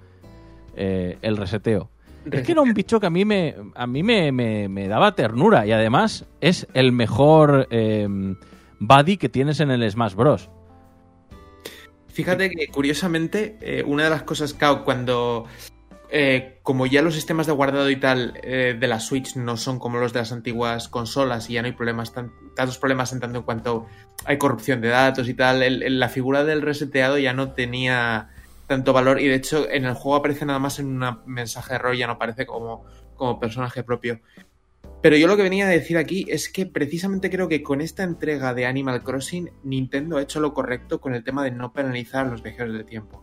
eh, 0.76 1.18
el 1.22 1.36
reseteo. 1.36 1.88
Es 2.30 2.42
que 2.42 2.52
era 2.52 2.60
un 2.62 2.72
bicho 2.74 2.98
que 3.00 3.06
a 3.06 3.10
mí 3.10 3.24
me, 3.24 3.54
a 3.74 3.86
mí 3.86 4.02
me, 4.02 4.32
me- 4.32 4.68
me 4.68 4.88
daba 4.88 5.14
ternura 5.14 5.66
y 5.66 5.72
además 5.72 6.24
es 6.40 6.66
el 6.74 6.92
mejor 6.92 7.66
eh, 7.70 8.08
buddy 8.80 9.16
que 9.16 9.28
tienes 9.28 9.60
en 9.60 9.70
el 9.70 9.88
Smash 9.90 10.14
Bros. 10.14 10.50
Fíjate 12.08 12.48
que 12.50 12.68
curiosamente, 12.68 13.58
eh, 13.60 13.82
una 13.86 14.04
de 14.04 14.10
las 14.10 14.22
cosas, 14.22 14.54
claro, 14.54 14.84
cuando 14.84 15.46
eh, 16.10 16.60
como 16.62 16.86
ya 16.86 17.02
los 17.02 17.14
sistemas 17.14 17.46
de 17.48 17.52
guardado 17.52 17.90
y 17.90 17.96
tal 17.96 18.38
eh, 18.44 18.76
de 18.78 18.86
la 18.86 19.00
Switch 19.00 19.34
no 19.34 19.56
son 19.56 19.80
como 19.80 19.98
los 19.98 20.12
de 20.12 20.20
las 20.20 20.30
antiguas 20.30 20.88
consolas 20.88 21.50
y 21.50 21.54
ya 21.54 21.62
no 21.62 21.66
hay 21.66 21.72
problemas 21.72 22.12
tan- 22.12 22.30
tantos 22.54 22.78
problemas 22.78 23.12
en 23.12 23.18
tanto 23.20 23.38
en 23.38 23.44
cuanto 23.44 23.86
hay 24.24 24.38
corrupción 24.38 24.80
de 24.80 24.88
datos 24.90 25.28
y 25.28 25.34
tal, 25.34 25.64
la 25.98 26.08
figura 26.08 26.44
del 26.44 26.62
reseteado 26.62 27.18
ya 27.18 27.32
no 27.32 27.50
tenía 27.52 28.28
tanto 28.66 28.92
valor 28.92 29.20
y 29.20 29.28
de 29.28 29.34
hecho 29.34 29.70
en 29.70 29.84
el 29.84 29.94
juego 29.94 30.16
aparece 30.16 30.46
nada 30.46 30.58
más 30.58 30.78
en 30.78 31.02
un 31.02 31.18
mensaje 31.26 31.70
de 31.70 31.76
error, 31.76 31.96
ya 31.96 32.06
no 32.06 32.14
aparece 32.14 32.46
como, 32.46 32.84
como 33.16 33.38
personaje 33.38 33.82
propio. 33.82 34.20
Pero 35.02 35.16
yo 35.16 35.26
lo 35.26 35.36
que 35.36 35.42
venía 35.42 35.66
a 35.66 35.70
decir 35.70 35.98
aquí 35.98 36.24
es 36.28 36.48
que 36.48 36.64
precisamente 36.64 37.28
creo 37.28 37.46
que 37.46 37.62
con 37.62 37.82
esta 37.82 38.04
entrega 38.04 38.54
de 38.54 38.64
Animal 38.64 39.02
Crossing, 39.02 39.50
Nintendo 39.62 40.16
ha 40.16 40.22
hecho 40.22 40.40
lo 40.40 40.54
correcto 40.54 40.98
con 40.98 41.14
el 41.14 41.22
tema 41.22 41.44
de 41.44 41.50
no 41.50 41.72
penalizar 41.72 42.26
a 42.26 42.30
los 42.30 42.42
viajeros 42.42 42.72
del 42.72 42.86
tiempo. 42.86 43.22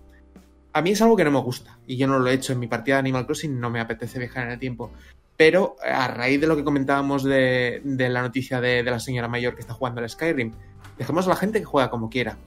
A 0.73 0.81
mí 0.81 0.91
es 0.91 1.01
algo 1.01 1.15
que 1.15 1.23
no 1.23 1.31
me 1.31 1.39
gusta, 1.39 1.80
y 1.88 1.97
yo 1.97 2.07
no 2.07 2.19
lo 2.19 2.30
he 2.30 2.34
hecho 2.34 2.53
en 2.53 2.59
mi 2.59 2.68
partida 2.68 2.95
de 2.95 2.99
Animal 2.99 3.26
Crossing, 3.26 3.59
no 3.59 3.69
me 3.69 3.80
apetece 3.80 4.19
viajar 4.19 4.45
en 4.45 4.51
el 4.51 4.59
tiempo. 4.59 4.91
Pero 5.35 5.76
a 5.84 6.07
raíz 6.07 6.39
de 6.39 6.45
lo 6.45 6.55
que 6.55 6.63
comentábamos 6.63 7.23
de, 7.23 7.81
de 7.84 8.09
la 8.09 8.22
noticia 8.22 8.61
de, 8.61 8.84
de 8.84 8.91
la 8.91 8.99
señora 8.99 9.27
mayor 9.27 9.55
que 9.55 9.61
está 9.61 9.73
jugando 9.73 10.01
al 10.01 10.09
Skyrim, 10.09 10.53
dejemos 10.99 11.26
a 11.26 11.30
la 11.30 11.35
gente 11.35 11.59
que 11.59 11.65
juega 11.65 11.89
como 11.89 12.09
quiera. 12.11 12.38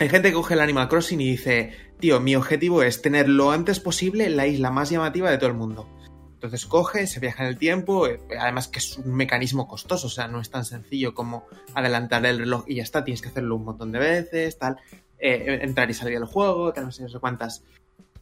Hay 0.00 0.08
gente 0.08 0.28
que 0.28 0.34
coge 0.34 0.54
el 0.54 0.60
Animal 0.60 0.88
Crossing 0.88 1.20
y 1.20 1.30
dice, 1.30 1.72
tío, 1.98 2.20
mi 2.20 2.36
objetivo 2.36 2.84
es 2.84 3.02
tener 3.02 3.28
lo 3.28 3.50
antes 3.50 3.80
posible 3.80 4.30
la 4.30 4.46
isla 4.46 4.70
más 4.70 4.90
llamativa 4.90 5.28
de 5.28 5.38
todo 5.38 5.50
el 5.50 5.56
mundo. 5.56 5.88
Entonces 6.34 6.66
coge, 6.66 7.08
se 7.08 7.18
viaja 7.18 7.42
en 7.42 7.48
el 7.48 7.58
tiempo, 7.58 8.06
eh, 8.06 8.20
además 8.38 8.68
que 8.68 8.78
es 8.78 8.96
un 8.98 9.16
mecanismo 9.16 9.66
costoso, 9.66 10.06
o 10.06 10.10
sea, 10.10 10.28
no 10.28 10.40
es 10.40 10.50
tan 10.50 10.64
sencillo 10.64 11.14
como 11.14 11.46
adelantar 11.74 12.24
el 12.26 12.38
reloj 12.38 12.62
y 12.68 12.76
ya 12.76 12.84
está, 12.84 13.02
tienes 13.02 13.22
que 13.22 13.30
hacerlo 13.30 13.56
un 13.56 13.64
montón 13.64 13.90
de 13.90 13.98
veces, 13.98 14.56
tal, 14.56 14.76
eh, 15.18 15.58
entrar 15.62 15.90
y 15.90 15.94
salir 15.94 16.14
del 16.14 16.28
juego, 16.28 16.72
tal, 16.72 16.84
no 16.84 16.92
sé, 16.92 17.02
no 17.02 17.08
sé 17.08 17.18
cuántas. 17.18 17.64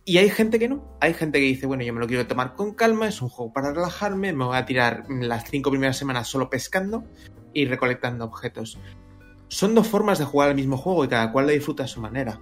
Y 0.07 0.17
hay 0.17 0.31
gente 0.31 0.59
que 0.59 0.71
no, 0.71 0.83
hay 1.03 1.13
gente 1.13 1.41
que 1.41 1.45
dice, 1.45 1.67
bueno, 1.67 1.83
yo 1.83 1.93
me 1.93 2.01
lo 2.01 2.07
quiero 2.07 2.27
tomar 2.27 2.55
con 2.55 2.73
calma, 2.73 3.07
es 3.07 3.21
un 3.21 3.29
juego 3.29 3.53
para 3.53 3.75
relajarme, 3.75 4.33
me 4.33 4.47
voy 4.47 4.57
a 4.57 4.65
tirar 4.65 5.05
las 5.11 5.51
cinco 5.51 5.69
primeras 5.69 5.99
semanas 5.99 6.27
solo 6.27 6.49
pescando 6.49 7.05
y 7.53 7.67
recolectando 7.67 8.25
objetos. 8.25 8.79
Son 9.49 9.75
dos 9.75 9.87
formas 9.87 10.19
de 10.19 10.25
jugar 10.25 10.49
al 10.51 10.55
mismo 10.57 10.77
juego 10.77 11.05
y 11.05 11.09
cada 11.09 11.33
cual 11.33 11.47
lo 11.47 11.53
disfruta 11.53 11.85
a 11.85 11.89
su 11.89 12.01
manera. 12.01 12.41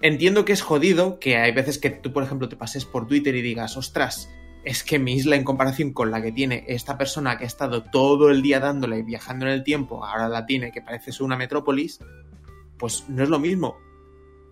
Entiendo 0.00 0.44
que 0.44 0.52
es 0.52 0.62
jodido 0.62 1.18
que 1.18 1.36
hay 1.36 1.52
veces 1.52 1.78
que 1.78 1.90
tú, 1.90 2.12
por 2.12 2.22
ejemplo, 2.22 2.48
te 2.48 2.56
pases 2.56 2.84
por 2.84 3.06
Twitter 3.06 3.34
y 3.34 3.42
digas, 3.42 3.76
ostras, 3.76 4.28
es 4.64 4.82
que 4.84 4.98
mi 4.98 5.14
isla 5.14 5.36
en 5.36 5.44
comparación 5.44 5.92
con 5.92 6.10
la 6.10 6.22
que 6.22 6.32
tiene 6.32 6.64
esta 6.68 6.96
persona 6.98 7.36
que 7.38 7.44
ha 7.44 7.46
estado 7.46 7.84
todo 7.84 8.30
el 8.30 8.42
día 8.42 8.60
dándole 8.60 9.02
viajando 9.02 9.46
en 9.46 9.52
el 9.52 9.64
tiempo, 9.64 10.04
ahora 10.04 10.28
la 10.28 10.46
tiene 10.46 10.72
que 10.72 10.82
parece 10.82 11.12
ser 11.12 11.22
una 11.22 11.36
metrópolis, 11.36 12.00
pues 12.78 13.04
no 13.08 13.22
es 13.22 13.28
lo 13.28 13.38
mismo. 13.38 13.76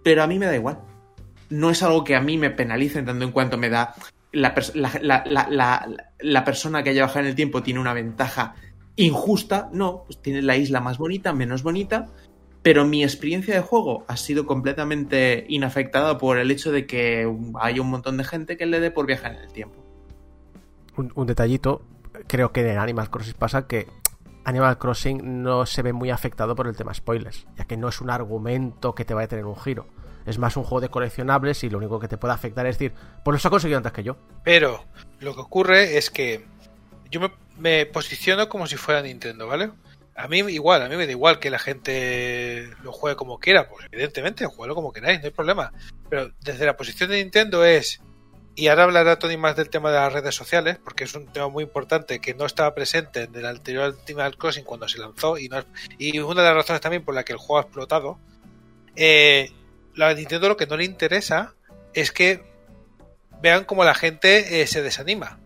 Pero 0.03 0.23
a 0.23 0.27
mí 0.27 0.39
me 0.39 0.47
da 0.47 0.55
igual. 0.57 0.81
no 1.51 1.69
es 1.69 1.83
algo 1.83 2.03
que 2.03 2.17
a 2.17 2.21
mí 2.23 2.39
me 2.39 2.49
penalice 2.51 3.03
tanto 3.03 3.25
en 3.27 3.31
cuanto 3.31 3.59
me 3.59 3.69
da 3.69 3.95
la- 4.33 4.55
la- 5.03 5.23
la- 5.51 5.87
la 6.19 6.45
persona 6.47 6.83
que 6.83 6.89
haya 6.89 7.03
bajado 7.03 7.21
en 7.21 7.27
el 7.27 7.35
tiempo 7.35 7.63
tiene 7.63 7.79
una 7.79 7.93
ventaja 7.93 8.55
injusta, 8.97 9.71
no, 9.73 10.05
pues 10.07 10.21
tiene 10.21 10.43
la 10.43 10.57
isla 10.57 10.81
más 10.81 10.99
bonita, 10.99 11.33
menos 11.33 11.63
bonita, 11.63 12.09
pero 12.63 12.85
mi 12.85 13.03
experiencia 13.03 13.55
de 13.55 13.61
juego 13.61 14.05
ha 14.09 14.17
sido 14.17 14.47
completamente 14.47 15.47
inafectada 15.49 16.19
por 16.19 16.39
el 16.39 16.51
hecho 16.51 16.71
de 16.71 16.87
que 16.87 17.31
hay 17.61 17.81
un 17.81 17.91
montón 17.91 18.17
de 18.17 18.25
gente 18.25 18.57
que 18.57 18.67
le 18.67 18.81
dé 18.81 18.91
por 18.91 19.07
viajar 19.07 19.35
en 19.35 19.43
el 19.43 19.53
tiempo. 19.53 19.77
un, 20.97 21.13
un 21.15 21.27
detallito, 21.27 21.83
creo 22.27 22.53
que 22.53 22.71
en 22.71 22.79
Animal 22.79 23.11
Crossing 23.11 23.35
pasa 23.35 23.67
que 23.67 23.89
Animal 24.45 24.79
Crossing 24.79 25.43
no 25.43 25.67
se 25.67 25.83
ve 25.83 25.93
muy 25.93 26.11
afectado 26.11 26.55
por 26.55 26.67
el 26.67 26.77
tema 26.77 26.95
spoilers, 26.95 27.47
ya 27.57 27.65
que 27.65 27.77
no 27.77 27.89
es 27.89 28.01
un 28.01 28.11
argumento 28.11 28.95
que 28.95 29.05
te 29.05 29.15
vaya 29.15 29.27
a 29.27 29.29
tener 29.29 29.47
un 29.47 29.57
giro. 29.57 29.87
Es 30.27 30.39
más 30.39 30.57
un 30.57 30.63
juego 30.63 30.81
de 30.81 30.89
coleccionables 30.89 31.65
y 31.65 31.71
lo 31.71 31.79
único 31.79 31.99
que 31.99 32.09
te 32.09 32.17
puede 32.17 32.35
afectar 32.35 32.67
es 32.67 32.79
decir, 32.79 32.95
pues 33.25 33.33
los 33.33 33.47
ha 33.47 33.51
conseguido 33.51 33.79
antes 33.79 33.93
que 33.93 34.05
yo. 34.05 34.17
Pero 34.45 34.85
lo 35.21 35.35
que 35.35 35.41
ocurre 35.41 35.97
es 35.97 36.11
que 36.11 36.45
yo 37.11 37.21
me, 37.21 37.31
me 37.59 37.87
posiciono 37.87 38.49
como 38.49 38.67
si 38.67 38.77
fuera 38.77 39.03
Nintendo, 39.03 39.47
¿vale? 39.47 39.71
A 40.15 40.29
mí 40.29 40.39
igual, 40.39 40.83
a 40.83 40.89
mí 40.89 40.97
me 40.97 41.07
da 41.07 41.13
igual 41.13 41.39
que 41.39 41.51
la 41.51 41.59
gente 41.59 42.71
lo 42.83 42.93
juegue 42.93 43.17
como 43.17 43.39
quiera, 43.39 43.69
pues 43.69 43.87
evidentemente, 43.91 44.45
juegalo 44.47 44.75
como 44.75 44.93
queráis, 44.93 45.21
no 45.21 45.27
hay 45.27 45.31
problema. 45.31 45.73
Pero 46.11 46.33
desde 46.41 46.67
la 46.67 46.77
posición 46.77 47.11
de 47.11 47.23
Nintendo 47.23 47.65
es, 47.65 48.01
y 48.55 48.69
ahora 48.69 48.85
hablará 48.85 49.19
Tony 49.19 49.39
más 49.39 49.57
del 49.57 49.71
tema 49.71 49.91
de 49.91 49.97
las 49.97 50.13
redes 50.13 50.35
sociales, 50.35 50.79
porque 50.85 51.05
es 51.05 51.15
un 51.15 51.27
tema 51.33 51.49
muy 51.49 51.65
importante 51.65 52.21
que 52.21 52.35
no 52.35 52.45
estaba 52.45 52.75
presente 52.75 53.23
en 53.23 53.35
el 53.35 53.47
anterior 53.47 53.97
Animal 54.05 54.37
Crossing 54.37 54.65
cuando 54.65 54.87
se 54.89 54.99
lanzó, 54.99 55.39
y, 55.39 55.49
no 55.49 55.65
y 55.99 56.19
una 56.19 56.43
de 56.43 56.49
las 56.49 56.57
razones 56.57 56.83
también 56.83 57.05
por 57.05 57.15
la 57.15 57.25
que 57.25 57.33
el 57.33 57.39
juego 57.39 57.59
ha 57.59 57.63
explotado. 57.63 58.19
Eh, 58.95 59.51
la 59.95 60.13
Nintendo 60.13 60.49
lo 60.49 60.57
que 60.59 60.67
no 60.67 60.77
le 60.77 60.85
interesa 60.85 61.55
es 61.95 62.13
que 62.13 62.45
vean 63.41 63.65
como 63.65 63.85
la 63.85 63.95
gente 63.95 64.61
eh, 64.61 64.67
se 64.67 64.83
desanima. 64.83 65.39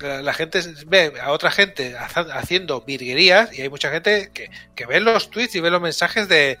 La, 0.00 0.32
gente 0.32 0.60
ve 0.86 1.12
a 1.20 1.32
otra 1.32 1.50
gente 1.50 1.96
haciendo 1.96 2.80
virguerías 2.82 3.56
y 3.56 3.62
hay 3.62 3.68
mucha 3.68 3.90
gente 3.90 4.30
que, 4.32 4.50
que 4.74 4.86
ve 4.86 5.00
los 5.00 5.30
tweets 5.30 5.56
y 5.56 5.60
ve 5.60 5.70
los 5.70 5.80
mensajes 5.80 6.28
de, 6.28 6.58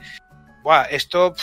Buah, 0.62 0.84
esto, 0.90 1.34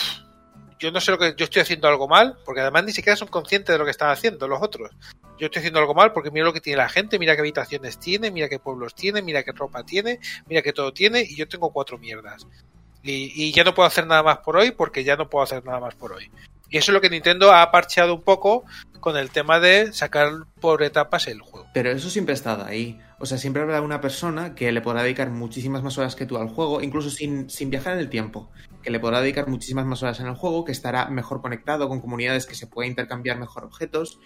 yo 0.77 0.91
no 0.91 0.99
sé 0.99 1.11
lo 1.11 1.17
que, 1.17 1.33
yo 1.37 1.45
estoy 1.45 1.61
haciendo 1.61 1.87
algo 1.87 2.07
mal, 2.07 2.37
porque 2.45 2.61
además 2.61 2.85
ni 2.85 2.91
siquiera 2.91 3.15
son 3.15 3.27
conscientes 3.27 3.73
de 3.73 3.79
lo 3.79 3.85
que 3.85 3.91
están 3.91 4.09
haciendo 4.09 4.47
los 4.47 4.61
otros. 4.61 4.91
Yo 5.39 5.47
estoy 5.47 5.59
haciendo 5.59 5.79
algo 5.79 5.93
mal 5.93 6.13
porque 6.13 6.31
mira 6.31 6.45
lo 6.45 6.53
que 6.53 6.61
tiene 6.61 6.77
la 6.77 6.89
gente, 6.89 7.19
mira 7.19 7.35
qué 7.35 7.41
habitaciones 7.41 7.99
tiene, 7.99 8.31
mira 8.31 8.49
qué 8.49 8.59
pueblos 8.59 8.93
tiene, 8.95 9.21
mira 9.21 9.43
qué 9.43 9.51
ropa 9.51 9.83
tiene, 9.83 10.19
mira 10.47 10.61
qué 10.61 10.73
todo 10.73 10.93
tiene 10.93 11.21
y 11.21 11.35
yo 11.35 11.47
tengo 11.47 11.71
cuatro 11.71 11.97
mierdas. 11.97 12.47
Y, 13.03 13.31
y 13.35 13.51
ya 13.51 13.63
no 13.63 13.73
puedo 13.73 13.87
hacer 13.87 14.07
nada 14.07 14.23
más 14.23 14.39
por 14.39 14.57
hoy 14.57 14.71
porque 14.71 15.03
ya 15.03 15.15
no 15.15 15.29
puedo 15.29 15.43
hacer 15.43 15.63
nada 15.65 15.79
más 15.79 15.95
por 15.95 16.13
hoy. 16.13 16.29
Y 16.75 16.77
eso 16.77 16.91
es 16.91 16.93
lo 16.93 16.99
que 16.99 17.09
Nintendo 17.09 17.53
ha 17.53 17.71
parcheado 17.71 18.13
un 18.13 18.21
poco 18.21 18.65
con 18.99 19.15
el 19.15 19.29
tema 19.29 19.61
de 19.61 19.93
sacar 19.93 20.29
por 20.59 20.83
etapas 20.83 21.25
el 21.29 21.39
juego. 21.39 21.69
Pero 21.73 21.89
eso 21.89 22.09
siempre 22.09 22.33
ha 22.33 22.35
estado 22.35 22.65
ahí. 22.65 22.99
O 23.17 23.25
sea, 23.25 23.37
siempre 23.37 23.61
habrá 23.61 23.79
una 23.79 24.01
persona 24.01 24.55
que 24.55 24.69
le 24.73 24.81
podrá 24.81 25.01
dedicar 25.01 25.29
muchísimas 25.29 25.83
más 25.83 25.97
horas 25.97 26.17
que 26.17 26.25
tú 26.25 26.35
al 26.35 26.49
juego, 26.49 26.81
incluso 26.81 27.09
sin, 27.09 27.49
sin 27.49 27.69
viajar 27.69 27.93
en 27.93 27.99
el 27.99 28.09
tiempo. 28.09 28.51
Que 28.83 28.89
le 28.89 28.99
podrá 28.99 29.21
dedicar 29.21 29.47
muchísimas 29.47 29.85
más 29.85 30.03
horas 30.03 30.19
en 30.19 30.27
el 30.27 30.35
juego, 30.35 30.65
que 30.65 30.73
estará 30.73 31.07
mejor 31.07 31.41
conectado 31.41 31.87
con 31.87 32.01
comunidades 32.01 32.45
que 32.45 32.55
se 32.55 32.67
puede 32.67 32.89
intercambiar 32.89 33.39
mejor 33.39 33.63
objetos, 33.63 34.19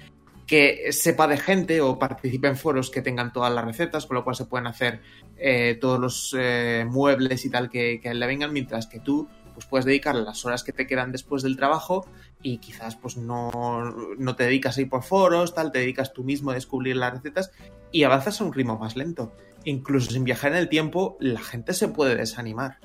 que 0.47 0.91
sepa 0.91 1.27
de 1.27 1.37
gente 1.37 1.81
o 1.81 1.99
participe 1.99 2.47
en 2.47 2.57
foros 2.57 2.89
que 2.89 3.03
tengan 3.03 3.31
todas 3.31 3.53
las 3.53 3.63
recetas, 3.63 4.07
con 4.07 4.15
lo 4.15 4.23
cual 4.23 4.35
se 4.35 4.45
pueden 4.45 4.65
hacer 4.65 5.01
eh, 5.37 5.77
todos 5.79 5.99
los 5.99 6.35
eh, 6.35 6.83
muebles 6.89 7.45
y 7.45 7.51
tal 7.51 7.69
que, 7.69 7.99
que 8.01 8.11
le 8.11 8.25
vengan, 8.25 8.51
mientras 8.51 8.87
que 8.87 8.99
tú 8.99 9.29
pues 9.59 9.67
puedes 9.67 9.85
dedicar 9.85 10.15
las 10.15 10.45
horas 10.45 10.63
que 10.63 10.71
te 10.71 10.87
quedan 10.87 11.11
después 11.11 11.43
del 11.43 11.57
trabajo 11.57 12.07
y 12.41 12.59
quizás 12.59 12.95
pues 12.95 13.17
no, 13.17 13.81
no 14.17 14.35
te 14.35 14.45
dedicas 14.45 14.77
a 14.77 14.81
ir 14.81 14.89
por 14.89 15.03
foros, 15.03 15.53
tal, 15.53 15.71
te 15.71 15.79
dedicas 15.79 16.13
tú 16.13 16.23
mismo 16.23 16.51
a 16.51 16.53
descubrir 16.55 16.95
las 16.95 17.13
recetas 17.13 17.51
y 17.91 18.03
avanzas 18.03 18.39
a 18.39 18.43
un 18.45 18.53
ritmo 18.53 18.77
más 18.77 18.95
lento. 18.95 19.35
Incluso 19.65 20.11
sin 20.11 20.23
viajar 20.23 20.51
en 20.53 20.57
el 20.59 20.69
tiempo, 20.69 21.17
la 21.19 21.41
gente 21.41 21.73
se 21.73 21.89
puede 21.89 22.15
desanimar. 22.15 22.79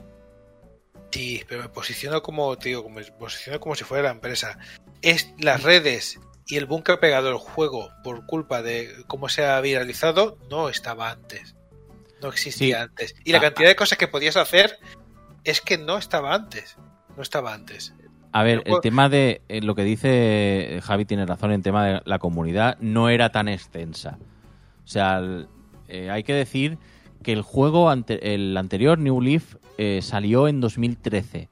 Sí, 1.13 1.45
pero 1.49 1.63
me 1.63 1.69
posiciono 1.69 2.23
como, 2.23 2.57
te 2.59 2.71
digo, 2.71 2.83
como, 2.83 2.97
me 2.97 3.05
posiciono 3.05 3.61
como 3.61 3.77
si 3.77 3.85
fuera 3.85 4.03
la 4.03 4.11
empresa. 4.11 4.59
Es 5.01 5.33
las 5.39 5.63
redes 5.63 6.19
y 6.47 6.57
el 6.57 6.67
boom 6.67 6.83
que 6.83 6.93
ha 6.93 7.01
pegado 7.01 7.31
el 7.31 7.37
juego 7.39 7.91
por 8.03 8.27
culpa 8.27 8.63
de 8.63 8.93
cómo 9.07 9.29
se 9.29 9.45
ha 9.47 9.61
viralizado 9.61 10.39
no 10.51 10.69
estaba 10.69 11.11
antes. 11.11 11.55
No 12.21 12.29
existía 12.31 12.77
Sí. 12.79 12.83
antes. 12.83 13.15
Y 13.25 13.31
la 13.33 13.39
Ah, 13.39 13.43
cantidad 13.43 13.69
de 13.69 13.77
cosas 13.77 13.97
que 13.99 14.09
podías 14.09 14.37
hacer 14.37 14.79
es 15.45 15.61
que 15.61 15.79
no 15.79 15.97
estaba 15.99 16.35
antes. 16.35 16.77
No 17.17 17.23
estaba 17.23 17.55
antes. 17.55 17.95
A 18.35 18.43
ver, 18.43 18.63
el 18.65 18.73
por- 18.73 18.81
tema 18.81 19.09
de 19.09 19.43
eh, 19.49 19.61
lo 19.63 19.75
que 19.75 19.85
dice 19.85 20.81
Javi 20.83 21.05
tiene 21.05 21.25
razón 21.25 21.53
en 21.53 21.63
tema 21.63 21.87
de 21.87 22.01
la 22.05 22.19
comunidad 22.19 22.77
no 22.81 23.09
era 23.09 23.31
tan 23.31 23.47
extensa. 23.49 24.19
O 24.85 24.89
sea, 24.89 25.19
el- 25.19 25.47
eh, 25.89 26.11
hay 26.11 26.25
que 26.25 26.35
decir 26.35 26.77
que 27.23 27.33
el 27.33 27.43
juego 27.43 27.89
ante- 27.91 28.35
el 28.35 28.57
anterior 28.57 28.99
New 28.99 29.21
Leaf 29.21 29.55
eh, 29.79 30.01
salió 30.03 30.49
en 30.49 30.61
2013. 30.61 31.49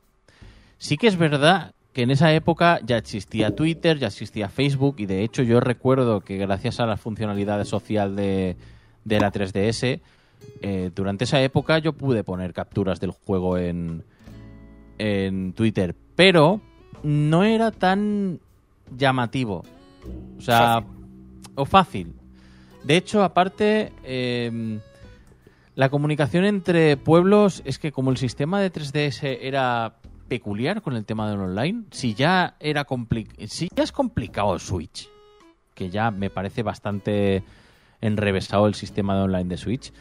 Sí 0.79 0.97
que 0.97 1.07
es 1.07 1.17
verdad 1.17 1.73
que 1.93 2.03
en 2.03 2.11
esa 2.11 2.33
época 2.35 2.81
ya 2.85 2.97
existía 2.97 3.55
Twitter, 3.55 3.99
ya 3.99 4.09
existía 4.09 4.49
Facebook 4.49 4.97
y 4.99 5.07
de 5.07 5.23
hecho 5.23 5.43
yo 5.43 5.61
recuerdo 5.61 6.21
que 6.21 6.37
gracias 6.37 6.81
a 6.81 6.87
las 6.87 7.01
funcionalidades 7.01 7.69
social 7.69 8.17
de, 8.17 8.57
de 9.05 9.21
la 9.21 9.31
3DS 9.31 10.01
eh, 10.63 10.91
durante 10.95 11.25
esa 11.25 11.41
época 11.43 11.79
yo 11.79 11.93
pude 11.93 12.25
poner 12.25 12.53
capturas 12.53 12.99
del 12.99 13.11
juego 13.13 13.57
en, 13.59 14.03
en 14.99 15.53
Twitter, 15.53 15.95
pero 16.17 16.61
no 17.03 17.45
era 17.45 17.71
tan 17.71 18.41
llamativo. 18.97 19.65
O 20.39 20.41
sea, 20.41 20.85
o 21.55 21.65
fácil. 21.65 22.15
De 22.85 22.97
hecho, 22.97 23.23
aparte, 23.23 23.93
eh, 24.05 24.81
la 25.75 25.89
comunicación 25.89 26.45
entre 26.45 26.97
pueblos 26.97 27.63
es 27.65 27.79
que 27.79 27.93
como 27.93 28.11
el 28.11 28.17
sistema 28.17 28.61
de 28.61 28.73
3DS 28.73 29.39
era 29.41 29.97
peculiar 30.29 30.83
con 30.83 30.97
el 30.97 31.05
tema 31.05 31.31
del 31.31 31.41
online, 31.41 31.85
si 31.91 32.15
ya 32.15 32.57
era 32.59 32.87
si 33.47 33.69
ya 33.75 33.83
es 33.83 33.93
complicado 33.93 34.55
el 34.55 34.61
Switch, 34.61 35.09
que 35.75 35.91
ya 35.91 36.11
me 36.11 36.31
parece 36.31 36.63
bastante 36.63 37.43
enrevesado 38.01 38.67
el 38.67 38.75
sistema 38.75 39.15
de 39.17 39.23
online 39.23 39.45
de 39.45 39.57
Switch, 39.57 39.93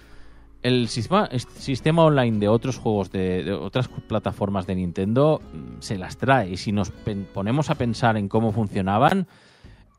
el 0.63 0.87
sistema, 0.89 1.27
el 1.31 1.39
sistema 1.39 2.03
online 2.03 2.39
de 2.39 2.47
otros 2.47 2.77
juegos 2.77 3.11
de, 3.11 3.43
de 3.43 3.53
otras 3.53 3.87
plataformas 3.87 4.67
de 4.67 4.75
Nintendo 4.75 5.41
mm, 5.53 5.81
se 5.81 5.97
las 5.97 6.17
trae 6.17 6.49
y 6.49 6.57
si 6.57 6.71
nos 6.71 6.91
ponemos 7.33 7.69
a 7.69 7.75
pensar 7.75 8.17
en 8.17 8.27
cómo 8.27 8.51
funcionaban, 8.51 9.27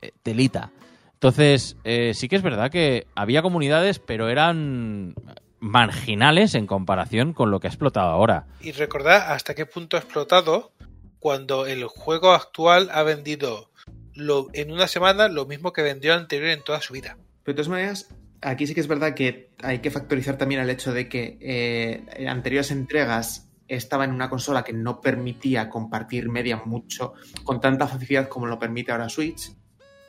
eh, 0.00 0.12
telita. 0.22 0.72
Entonces, 1.14 1.76
eh, 1.84 2.14
sí 2.14 2.28
que 2.28 2.34
es 2.34 2.42
verdad 2.42 2.70
que 2.70 3.06
había 3.14 3.42
comunidades, 3.42 4.00
pero 4.00 4.28
eran 4.28 5.14
marginales 5.60 6.56
en 6.56 6.66
comparación 6.66 7.32
con 7.32 7.52
lo 7.52 7.60
que 7.60 7.68
ha 7.68 7.70
explotado 7.70 8.08
ahora. 8.08 8.46
Y 8.60 8.72
recordad 8.72 9.32
hasta 9.32 9.54
qué 9.54 9.64
punto 9.64 9.96
ha 9.96 10.00
explotado 10.00 10.72
cuando 11.20 11.66
el 11.66 11.84
juego 11.84 12.32
actual 12.32 12.90
ha 12.92 13.04
vendido 13.04 13.70
lo, 14.14 14.48
en 14.52 14.72
una 14.72 14.88
semana 14.88 15.28
lo 15.28 15.46
mismo 15.46 15.72
que 15.72 15.82
vendió 15.82 16.12
el 16.12 16.18
anterior 16.18 16.50
en 16.50 16.64
toda 16.64 16.80
su 16.80 16.92
vida. 16.92 17.16
Pero 17.44 17.54
de 17.54 17.62
todas 17.62 17.68
maneras, 17.68 18.08
aquí 18.42 18.66
sí 18.66 18.74
que 18.74 18.80
es 18.80 18.88
verdad 18.88 19.14
que 19.14 19.50
hay 19.62 19.78
que 19.78 19.90
factorizar 19.90 20.36
también 20.36 20.60
el 20.60 20.70
hecho 20.70 20.92
de 20.92 21.08
que 21.08 21.38
eh, 21.40 22.04
en 22.14 22.28
anteriores 22.28 22.70
entregas 22.70 23.48
estaba 23.68 24.04
en 24.04 24.12
una 24.12 24.28
consola 24.28 24.64
que 24.64 24.72
no 24.72 25.00
permitía 25.00 25.68
compartir 25.68 26.28
media 26.28 26.62
mucho 26.64 27.14
con 27.44 27.60
tanta 27.60 27.86
facilidad 27.86 28.28
como 28.28 28.46
lo 28.46 28.58
permite 28.58 28.92
ahora 28.92 29.08
Switch, 29.08 29.52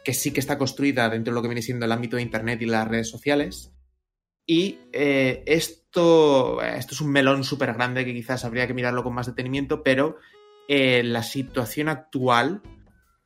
que 0.03 0.13
sí 0.13 0.31
que 0.31 0.39
está 0.39 0.57
construida 0.57 1.09
dentro 1.09 1.31
de 1.31 1.35
lo 1.35 1.41
que 1.41 1.47
viene 1.47 1.61
siendo 1.61 1.85
el 1.85 1.91
ámbito 1.91 2.17
de 2.17 2.23
Internet 2.23 2.61
y 2.61 2.65
las 2.65 2.87
redes 2.87 3.09
sociales. 3.09 3.71
Y 4.45 4.79
eh, 4.91 5.43
esto, 5.45 6.61
esto 6.61 6.93
es 6.93 7.01
un 7.01 7.11
melón 7.11 7.45
súper 7.45 7.73
grande 7.73 8.03
que 8.03 8.13
quizás 8.13 8.43
habría 8.43 8.67
que 8.67 8.73
mirarlo 8.73 9.03
con 9.03 9.13
más 9.13 9.27
detenimiento, 9.27 9.83
pero 9.83 10.17
eh, 10.67 11.03
la 11.03 11.23
situación 11.23 11.87
actual 11.87 12.61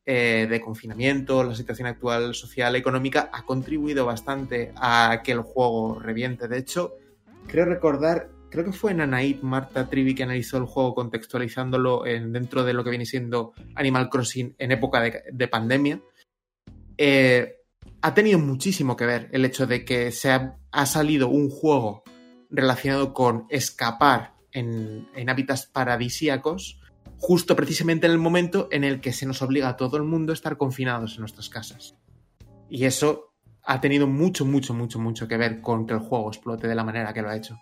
eh, 0.09 0.47
de 0.49 0.61
confinamiento, 0.61 1.43
la 1.43 1.53
situación 1.53 1.85
actual 1.85 2.33
social, 2.33 2.77
económica, 2.77 3.29
ha 3.33 3.43
contribuido 3.43 4.05
bastante 4.05 4.71
a 4.77 5.19
que 5.21 5.33
el 5.33 5.41
juego 5.41 5.99
reviente. 5.99 6.47
De 6.47 6.57
hecho, 6.57 6.93
creo 7.45 7.65
recordar, 7.65 8.29
creo 8.49 8.63
que 8.63 8.71
fue 8.71 8.93
Nanaid 8.93 9.41
Marta 9.41 9.89
Trivi 9.89 10.15
que 10.15 10.23
analizó 10.23 10.59
el 10.59 10.63
juego 10.63 10.95
contextualizándolo 10.95 12.05
en, 12.05 12.31
dentro 12.31 12.63
de 12.63 12.71
lo 12.71 12.85
que 12.85 12.89
viene 12.89 13.05
siendo 13.05 13.51
Animal 13.75 14.07
Crossing 14.09 14.55
en 14.57 14.71
época 14.71 15.01
de, 15.01 15.23
de 15.29 15.47
pandemia. 15.49 15.99
Eh, 16.97 17.55
ha 18.01 18.13
tenido 18.13 18.39
muchísimo 18.39 18.95
que 18.95 19.05
ver 19.05 19.27
el 19.33 19.43
hecho 19.43 19.67
de 19.67 19.83
que 19.83 20.13
se 20.13 20.31
ha, 20.31 20.57
ha 20.71 20.85
salido 20.85 21.27
un 21.27 21.49
juego 21.49 22.03
relacionado 22.49 23.13
con 23.13 23.45
escapar 23.49 24.35
en, 24.53 25.09
en 25.15 25.29
hábitats 25.29 25.65
paradisíacos 25.65 26.79
justo 27.17 27.55
precisamente 27.55 28.05
en 28.05 28.13
el 28.13 28.19
momento 28.19 28.67
en 28.71 28.83
el 28.83 29.01
que 29.01 29.13
se 29.13 29.25
nos 29.25 29.41
obliga 29.41 29.69
a 29.69 29.77
todo 29.77 29.97
el 29.97 30.03
mundo 30.03 30.31
a 30.31 30.35
estar 30.35 30.57
confinados 30.57 31.15
en 31.15 31.21
nuestras 31.21 31.49
casas. 31.49 31.95
Y 32.69 32.85
eso 32.85 33.33
ha 33.63 33.81
tenido 33.81 34.07
mucho, 34.07 34.45
mucho, 34.45 34.73
mucho, 34.73 34.99
mucho 34.99 35.27
que 35.27 35.37
ver 35.37 35.61
con 35.61 35.85
que 35.85 35.93
el 35.93 35.99
juego 35.99 36.29
explote 36.29 36.67
de 36.67 36.75
la 36.75 36.83
manera 36.83 37.13
que 37.13 37.21
lo 37.21 37.29
ha 37.29 37.35
hecho. 37.35 37.59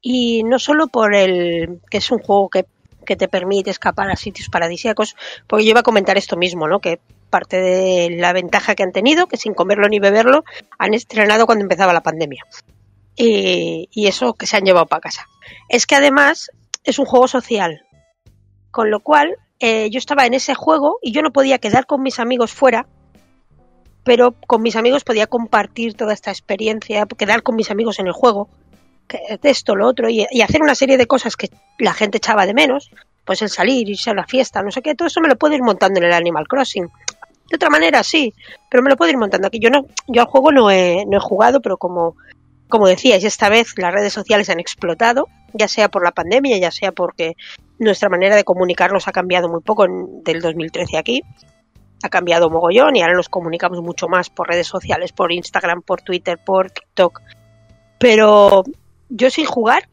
Y 0.00 0.42
no 0.42 0.58
solo 0.58 0.88
por 0.88 1.14
el 1.14 1.80
que 1.88 1.98
es 1.98 2.10
un 2.10 2.18
juego 2.18 2.50
que 2.50 2.66
que 3.04 3.16
te 3.16 3.28
permite 3.28 3.70
escapar 3.70 4.10
a 4.10 4.16
sitios 4.16 4.48
paradisíacos, 4.48 5.16
porque 5.46 5.64
yo 5.64 5.70
iba 5.70 5.80
a 5.80 5.84
comentar 5.84 6.16
esto 6.16 6.36
mismo, 6.36 6.68
¿no? 6.68 6.80
Que 6.80 7.00
parte 7.30 7.60
de 7.60 8.10
la 8.10 8.32
ventaja 8.32 8.74
que 8.74 8.82
han 8.82 8.92
tenido, 8.92 9.26
que 9.26 9.36
sin 9.36 9.54
comerlo 9.54 9.88
ni 9.88 9.98
beberlo, 9.98 10.44
han 10.78 10.94
estrenado 10.94 11.46
cuando 11.46 11.62
empezaba 11.62 11.92
la 11.92 12.02
pandemia. 12.02 12.44
Y, 13.16 13.88
y 13.92 14.06
eso 14.06 14.34
que 14.34 14.46
se 14.46 14.56
han 14.56 14.64
llevado 14.64 14.86
para 14.86 15.00
casa. 15.00 15.26
Es 15.68 15.86
que 15.86 15.94
además 15.94 16.50
es 16.84 16.98
un 16.98 17.06
juego 17.06 17.28
social, 17.28 17.86
con 18.70 18.90
lo 18.90 19.00
cual 19.00 19.36
eh, 19.60 19.90
yo 19.90 19.98
estaba 19.98 20.26
en 20.26 20.34
ese 20.34 20.54
juego 20.54 20.98
y 21.02 21.12
yo 21.12 21.22
no 21.22 21.32
podía 21.32 21.58
quedar 21.58 21.86
con 21.86 22.02
mis 22.02 22.18
amigos 22.18 22.52
fuera, 22.52 22.86
pero 24.04 24.34
con 24.46 24.62
mis 24.62 24.76
amigos 24.76 25.04
podía 25.04 25.26
compartir 25.26 25.94
toda 25.94 26.12
esta 26.12 26.30
experiencia, 26.30 27.06
quedar 27.06 27.42
con 27.42 27.54
mis 27.54 27.70
amigos 27.70 27.98
en 27.98 28.08
el 28.08 28.12
juego, 28.12 28.48
de 29.08 29.50
esto, 29.50 29.76
lo 29.76 29.86
otro, 29.86 30.08
y, 30.08 30.26
y 30.30 30.40
hacer 30.40 30.62
una 30.62 30.74
serie 30.74 30.96
de 30.96 31.06
cosas 31.06 31.36
que 31.36 31.50
la 31.78 31.92
gente 31.92 32.16
echaba 32.16 32.46
de 32.46 32.54
menos, 32.54 32.90
pues 33.24 33.42
el 33.42 33.50
salir, 33.50 33.88
irse 33.88 34.10
a 34.10 34.14
la 34.14 34.26
fiesta, 34.26 34.62
no 34.62 34.70
sé 34.70 34.82
qué, 34.82 34.94
todo 34.94 35.08
eso 35.08 35.20
me 35.20 35.28
lo 35.28 35.36
puedo 35.36 35.54
ir 35.54 35.62
montando 35.62 35.98
en 36.00 36.06
el 36.06 36.12
Animal 36.12 36.48
Crossing. 36.48 36.88
De 37.48 37.56
otra 37.56 37.68
manera, 37.68 38.02
sí, 38.02 38.32
pero 38.70 38.82
me 38.82 38.88
lo 38.88 38.96
puedo 38.96 39.10
ir 39.10 39.18
montando 39.18 39.46
aquí. 39.46 39.58
Yo 39.58 39.68
no, 39.68 39.84
yo 40.08 40.22
al 40.22 40.28
juego 40.28 40.52
no 40.52 40.70
he, 40.70 41.04
no 41.06 41.18
he 41.18 41.20
jugado, 41.20 41.60
pero 41.60 41.76
como, 41.76 42.16
como 42.72 42.88
decíais, 42.88 43.22
esta 43.22 43.50
vez 43.50 43.74
las 43.76 43.92
redes 43.92 44.14
sociales 44.14 44.48
han 44.48 44.58
explotado, 44.58 45.28
ya 45.52 45.68
sea 45.68 45.90
por 45.90 46.02
la 46.02 46.12
pandemia, 46.12 46.56
ya 46.56 46.70
sea 46.70 46.90
porque 46.90 47.34
nuestra 47.78 48.08
manera 48.08 48.34
de 48.34 48.44
comunicarnos 48.44 49.08
ha 49.08 49.12
cambiado 49.12 49.50
muy 49.50 49.60
poco 49.60 49.84
del 50.24 50.40
2013 50.40 50.96
aquí. 50.96 51.20
Ha 52.02 52.08
cambiado 52.08 52.48
mogollón 52.48 52.96
y 52.96 53.02
ahora 53.02 53.12
nos 53.12 53.28
comunicamos 53.28 53.82
mucho 53.82 54.08
más 54.08 54.30
por 54.30 54.48
redes 54.48 54.68
sociales, 54.68 55.12
por 55.12 55.32
Instagram, 55.32 55.82
por 55.82 56.00
Twitter, 56.00 56.38
por 56.42 56.70
TikTok. 56.70 57.20
Pero 57.98 58.62
yo 59.10 59.28
sin 59.28 59.44
jugar 59.44 59.90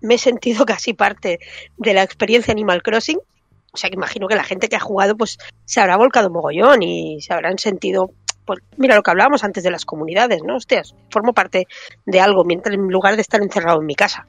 me 0.00 0.14
he 0.14 0.18
sentido 0.18 0.66
casi 0.66 0.94
parte 0.94 1.38
de 1.76 1.94
la 1.94 2.02
experiencia 2.02 2.50
Animal 2.50 2.82
Crossing. 2.82 3.20
O 3.72 3.76
sea 3.76 3.88
que 3.88 3.94
imagino 3.94 4.26
que 4.26 4.34
la 4.34 4.42
gente 4.42 4.68
que 4.68 4.74
ha 4.74 4.80
jugado 4.80 5.16
pues 5.16 5.38
se 5.64 5.80
habrá 5.80 5.96
volcado 5.96 6.28
mogollón 6.28 6.82
y 6.82 7.20
se 7.20 7.32
habrán 7.32 7.58
sentido 7.58 8.10
pues 8.46 8.60
mira 8.78 8.94
lo 8.94 9.02
que 9.02 9.10
hablábamos 9.10 9.44
antes 9.44 9.62
de 9.64 9.70
las 9.70 9.84
comunidades, 9.84 10.42
¿no? 10.42 10.56
Hostias, 10.56 10.94
formo 11.10 11.32
parte 11.34 11.66
de 12.06 12.20
algo 12.20 12.44
mientras 12.44 12.74
en 12.74 12.88
lugar 12.88 13.16
de 13.16 13.22
estar 13.22 13.42
encerrado 13.42 13.80
en 13.80 13.86
mi 13.86 13.94
casa. 13.94 14.26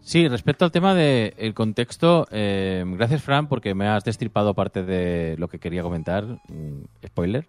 Sí, 0.00 0.28
respecto 0.28 0.64
al 0.64 0.70
tema 0.70 0.94
del 0.94 1.52
contexto, 1.54 2.28
eh, 2.30 2.84
gracias 2.86 3.22
Fran 3.22 3.48
porque 3.48 3.74
me 3.74 3.88
has 3.88 4.04
destripado 4.04 4.54
parte 4.54 4.84
de 4.84 5.34
lo 5.36 5.48
que 5.48 5.58
quería 5.58 5.82
comentar, 5.82 6.24
mm, 6.24 7.06
spoiler. 7.06 7.42
De 7.42 7.48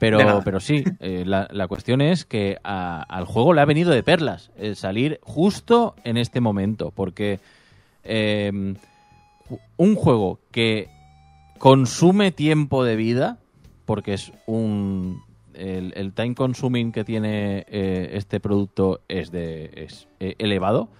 Pero, 0.00 0.42
pero 0.44 0.60
sí, 0.60 0.84
eh, 1.00 1.22
la, 1.24 1.48
la 1.52 1.68
cuestión 1.68 2.00
es 2.02 2.24
que 2.26 2.58
a- 2.64 3.02
al 3.08 3.24
juego 3.24 3.54
le 3.54 3.60
ha 3.62 3.64
venido 3.64 3.92
de 3.92 4.02
perlas 4.02 4.50
el 4.58 4.76
salir 4.76 5.20
justo 5.22 5.94
en 6.04 6.16
este 6.18 6.40
momento, 6.40 6.90
porque 6.90 7.38
eh, 8.04 8.50
un 9.76 9.94
juego 9.94 10.40
que 10.50 10.88
consume 11.58 12.30
tiempo 12.32 12.84
de 12.84 12.96
vida, 12.96 13.38
porque 13.86 14.12
es 14.12 14.32
un 14.46 15.22
el, 15.54 16.12
time 16.12 16.34
consuming 16.34 16.92
que 16.92 17.04
tiene 17.04 17.64
eh, 17.68 18.10
este 18.12 18.40
producto 18.40 19.00
es 19.08 19.30
de 19.30 19.70
es 19.74 20.06
eh, 20.20 20.34
elevado 20.38 20.90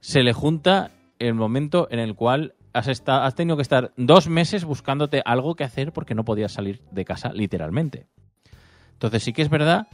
se 0.00 0.22
le 0.22 0.32
junta 0.32 0.90
el 1.18 1.34
momento 1.34 1.86
en 1.90 2.00
el 2.00 2.14
cual 2.14 2.54
has, 2.72 2.88
esta- 2.88 3.26
has 3.26 3.34
tenido 3.34 3.56
que 3.56 3.62
estar 3.62 3.92
dos 3.96 4.28
meses 4.28 4.64
buscándote 4.64 5.22
algo 5.24 5.54
que 5.54 5.64
hacer 5.64 5.92
porque 5.92 6.14
no 6.14 6.24
podías 6.24 6.52
salir 6.52 6.80
de 6.90 7.04
casa 7.04 7.32
literalmente. 7.32 8.06
Entonces 8.94 9.22
sí 9.22 9.32
que 9.32 9.42
es 9.42 9.50
verdad 9.50 9.88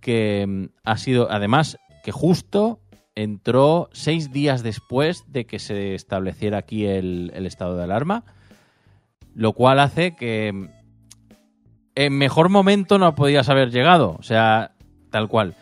que 0.00 0.46
mm, 0.46 0.64
ha 0.84 0.96
sido, 0.96 1.30
además, 1.30 1.78
que 2.02 2.12
justo 2.12 2.80
entró 3.14 3.90
seis 3.92 4.32
días 4.32 4.62
después 4.62 5.24
de 5.30 5.44
que 5.44 5.58
se 5.58 5.94
estableciera 5.94 6.58
aquí 6.58 6.86
el, 6.86 7.30
el 7.34 7.46
estado 7.46 7.76
de 7.76 7.84
alarma, 7.84 8.24
lo 9.34 9.52
cual 9.52 9.78
hace 9.80 10.16
que 10.16 10.52
mm, 10.52 10.68
en 11.94 12.16
mejor 12.16 12.48
momento 12.48 12.98
no 12.98 13.14
podías 13.14 13.48
haber 13.48 13.70
llegado, 13.70 14.16
o 14.18 14.22
sea, 14.22 14.72
tal 15.10 15.28
cual 15.28 15.54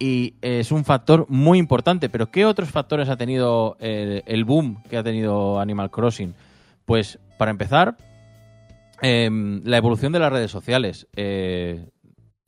y 0.00 0.34
es 0.40 0.72
un 0.72 0.84
factor 0.84 1.26
muy 1.28 1.58
importante. 1.58 2.08
Pero 2.08 2.30
¿qué 2.32 2.46
otros 2.46 2.70
factores 2.70 3.08
ha 3.08 3.16
tenido 3.16 3.76
el, 3.78 4.24
el 4.26 4.44
boom 4.44 4.82
que 4.88 4.96
ha 4.96 5.04
tenido 5.04 5.60
Animal 5.60 5.90
Crossing? 5.90 6.34
Pues 6.86 7.20
para 7.38 7.52
empezar, 7.52 7.96
em, 9.02 9.62
la 9.64 9.76
evolución 9.76 10.12
de 10.12 10.18
las 10.18 10.32
redes 10.32 10.50
sociales. 10.50 11.06
Eh, 11.14 11.86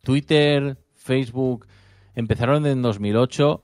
Twitter, 0.03 0.79
Facebook 0.95 1.67
empezaron 2.15 2.67
en 2.67 2.83
2008, 2.83 3.63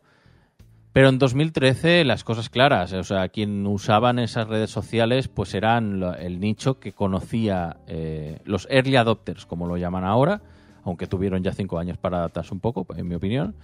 pero 0.98 1.10
en 1.10 1.18
2013 1.20 2.04
las 2.04 2.24
cosas 2.24 2.50
claras. 2.50 2.92
O 2.92 3.04
sea, 3.04 3.28
quien 3.28 3.64
usaban 3.68 4.18
esas 4.18 4.48
redes 4.48 4.68
sociales 4.70 5.28
pues 5.28 5.54
eran 5.54 6.02
el 6.18 6.40
nicho 6.40 6.80
que 6.80 6.92
conocía 6.92 7.76
eh, 7.86 8.40
los 8.44 8.66
early 8.68 8.96
adopters, 8.96 9.46
como 9.46 9.68
lo 9.68 9.76
llaman 9.76 10.02
ahora, 10.02 10.42
aunque 10.82 11.06
tuvieron 11.06 11.44
ya 11.44 11.52
cinco 11.52 11.78
años 11.78 11.98
para 11.98 12.16
adaptarse 12.18 12.52
un 12.52 12.58
poco, 12.58 12.84
en 12.96 13.06
mi 13.06 13.14
opinión. 13.14 13.54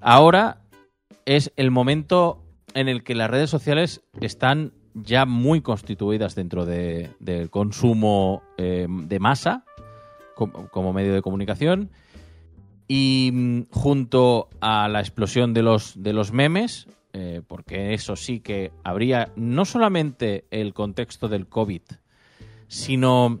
Ahora 0.00 0.58
es 1.24 1.52
el 1.54 1.70
momento 1.70 2.42
en 2.74 2.88
el 2.88 3.04
que 3.04 3.14
las 3.14 3.30
redes 3.30 3.48
sociales 3.48 4.02
están 4.20 4.72
ya 4.92 5.24
muy 5.24 5.60
constituidas 5.60 6.34
dentro 6.34 6.66
de- 6.66 7.10
del 7.20 7.48
consumo 7.48 8.42
eh, 8.58 8.88
de 8.90 9.20
masa 9.20 9.62
como 10.34 10.92
medio 10.92 11.14
de 11.14 11.22
comunicación 11.22 11.90
y 12.88 13.30
mm, 13.32 13.62
junto 13.70 14.48
a 14.60 14.88
la 14.88 15.00
explosión 15.00 15.54
de 15.54 15.62
los, 15.62 16.02
de 16.02 16.12
los 16.12 16.32
memes, 16.32 16.88
eh, 17.12 17.42
porque 17.46 17.94
eso 17.94 18.16
sí 18.16 18.40
que 18.40 18.72
habría 18.84 19.32
no 19.36 19.64
solamente 19.64 20.44
el 20.50 20.74
contexto 20.74 21.28
del 21.28 21.46
COVID, 21.46 21.82
sino 22.68 23.40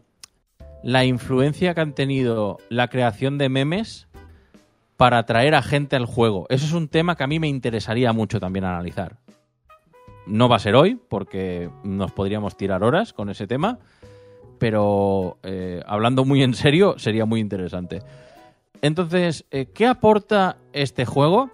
la 0.82 1.04
influencia 1.04 1.74
que 1.74 1.80
han 1.80 1.94
tenido 1.94 2.58
la 2.68 2.88
creación 2.88 3.38
de 3.38 3.48
memes 3.48 4.08
para 4.96 5.18
atraer 5.18 5.54
a 5.54 5.62
gente 5.62 5.96
al 5.96 6.06
juego. 6.06 6.46
Eso 6.48 6.64
es 6.64 6.72
un 6.72 6.88
tema 6.88 7.16
que 7.16 7.24
a 7.24 7.26
mí 7.26 7.38
me 7.38 7.48
interesaría 7.48 8.12
mucho 8.12 8.40
también 8.40 8.64
analizar. 8.64 9.18
No 10.26 10.48
va 10.48 10.56
a 10.56 10.60
ser 10.60 10.74
hoy, 10.74 10.98
porque 11.08 11.70
nos 11.84 12.12
podríamos 12.12 12.56
tirar 12.56 12.82
horas 12.82 13.12
con 13.12 13.28
ese 13.28 13.46
tema, 13.46 13.78
pero 14.58 15.38
eh, 15.42 15.82
hablando 15.86 16.24
muy 16.24 16.42
en 16.42 16.54
serio, 16.54 16.98
sería 16.98 17.26
muy 17.26 17.40
interesante. 17.40 18.00
Entonces, 18.82 19.44
eh, 19.50 19.66
¿qué 19.72 19.86
aporta 19.86 20.56
este 20.72 21.04
juego 21.04 21.50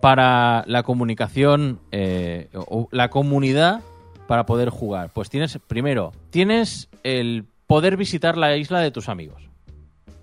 para 0.00 0.64
la 0.66 0.82
comunicación 0.82 1.80
eh, 1.90 2.48
o 2.54 2.88
la 2.92 3.10
comunidad 3.10 3.80
para 4.26 4.46
poder 4.46 4.70
jugar? 4.70 5.10
Pues 5.12 5.30
tienes, 5.30 5.58
primero, 5.66 6.12
tienes 6.30 6.88
el 7.02 7.44
poder 7.66 7.96
visitar 7.96 8.36
la 8.36 8.56
isla 8.56 8.80
de 8.80 8.90
tus 8.90 9.08
amigos. 9.08 9.42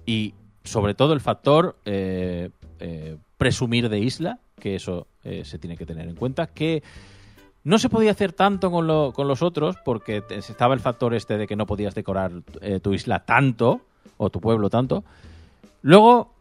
Y 0.06 0.34
sobre 0.64 0.94
todo 0.94 1.14
el 1.14 1.20
factor 1.22 1.76
eh, 1.86 2.50
eh, 2.80 3.18
presumir 3.38 3.90
de 3.90 4.00
isla, 4.00 4.40
que 4.60 4.76
eso 4.76 5.08
eh, 5.24 5.44
se 5.46 5.60
tiene 5.60 5.78
que 5.78 5.86
tener 5.86 6.08
en 6.08 6.16
cuenta, 6.16 6.48
que 6.48 6.84
no 7.64 7.80
se 7.80 7.90
podía 7.90 8.12
hacer 8.12 8.32
tanto 8.32 8.72
con, 8.72 8.88
lo- 8.88 9.12
con 9.14 9.28
los 9.28 9.42
otros 9.42 9.76
porque 9.84 10.24
estaba 10.30 10.74
el 10.76 10.80
factor 10.80 11.14
este 11.16 11.38
de 11.38 11.48
que 11.48 11.56
no 11.56 11.66
podías 11.66 11.96
decorar 11.96 12.32
tu 12.82 12.94
isla 12.94 13.26
tanto, 13.26 13.82
o 14.18 14.30
tu 14.30 14.40
pueblo 14.40 14.70
tanto. 14.70 15.04
Luego, 15.86 16.34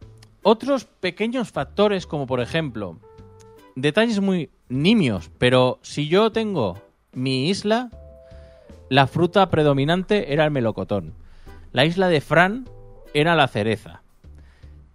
otros 0.43 0.87
pequeños 0.87 1.53
factores 1.53 2.07
como 2.07 2.27
por 2.27 2.41
ejemplo, 2.41 2.99
detalles 3.77 4.21
muy 4.21 4.49
nimios, 4.71 5.31
pero 5.37 5.79
si 5.83 6.09
yo 6.09 6.33
tengo 6.33 6.81
mi 7.13 7.51
isla, 7.51 7.91
la 8.89 9.07
fruta 9.07 9.51
predominante 9.51 10.33
era 10.33 10.47
el 10.47 10.51
melocotón. 10.51 11.13
La 11.73 11.85
isla 11.85 12.09
de 12.09 12.23
Fran 12.23 12.67
era 13.13 13.35
la 13.35 13.47
cereza. 13.47 14.01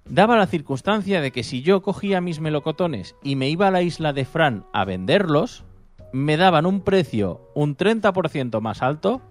Daba 0.06 0.36
la 0.36 0.48
circunstancia 0.48 1.22
de 1.22 1.30
que 1.30 1.44
si 1.44 1.62
yo 1.62 1.84
cogía 1.84 2.20
mis 2.20 2.40
melocotones 2.40 3.16
y 3.22 3.36
me 3.36 3.50
iba 3.50 3.68
a 3.68 3.72
la 3.72 3.84
isla 3.84 4.14
de 4.14 4.26
Fran 4.26 4.66
a 4.74 4.84
venderlos, 4.84 5.64
me 6.12 6.38
daban 6.38 6.66
un 6.66 6.82
precio 6.82 7.40
un 7.54 7.78
30% 7.78 8.60
más 8.62 8.82
alto 8.82 9.22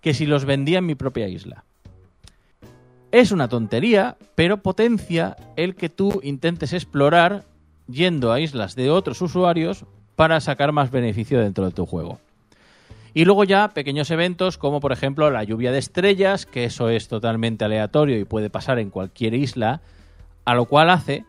que 0.00 0.14
si 0.14 0.26
los 0.26 0.46
vendía 0.46 0.80
en 0.80 0.86
mi 0.86 0.96
propia 0.96 1.28
isla. 1.28 1.64
Es 3.12 3.30
una 3.30 3.48
tontería, 3.48 4.16
pero 4.34 4.62
potencia 4.62 5.36
el 5.56 5.74
que 5.74 5.90
tú 5.90 6.20
intentes 6.22 6.72
explorar 6.72 7.44
yendo 7.86 8.32
a 8.32 8.40
islas 8.40 8.74
de 8.74 8.90
otros 8.90 9.20
usuarios 9.20 9.84
para 10.16 10.40
sacar 10.40 10.72
más 10.72 10.90
beneficio 10.90 11.38
dentro 11.38 11.66
de 11.66 11.72
tu 11.72 11.84
juego. 11.84 12.18
Y 13.12 13.26
luego 13.26 13.44
ya 13.44 13.68
pequeños 13.68 14.10
eventos 14.10 14.56
como 14.56 14.80
por 14.80 14.92
ejemplo 14.92 15.30
la 15.30 15.44
lluvia 15.44 15.72
de 15.72 15.78
estrellas, 15.78 16.46
que 16.46 16.64
eso 16.64 16.88
es 16.88 17.08
totalmente 17.08 17.66
aleatorio 17.66 18.18
y 18.18 18.24
puede 18.24 18.48
pasar 18.48 18.78
en 18.78 18.88
cualquier 18.88 19.34
isla, 19.34 19.82
a 20.46 20.54
lo 20.54 20.64
cual 20.64 20.88
hace 20.88 21.26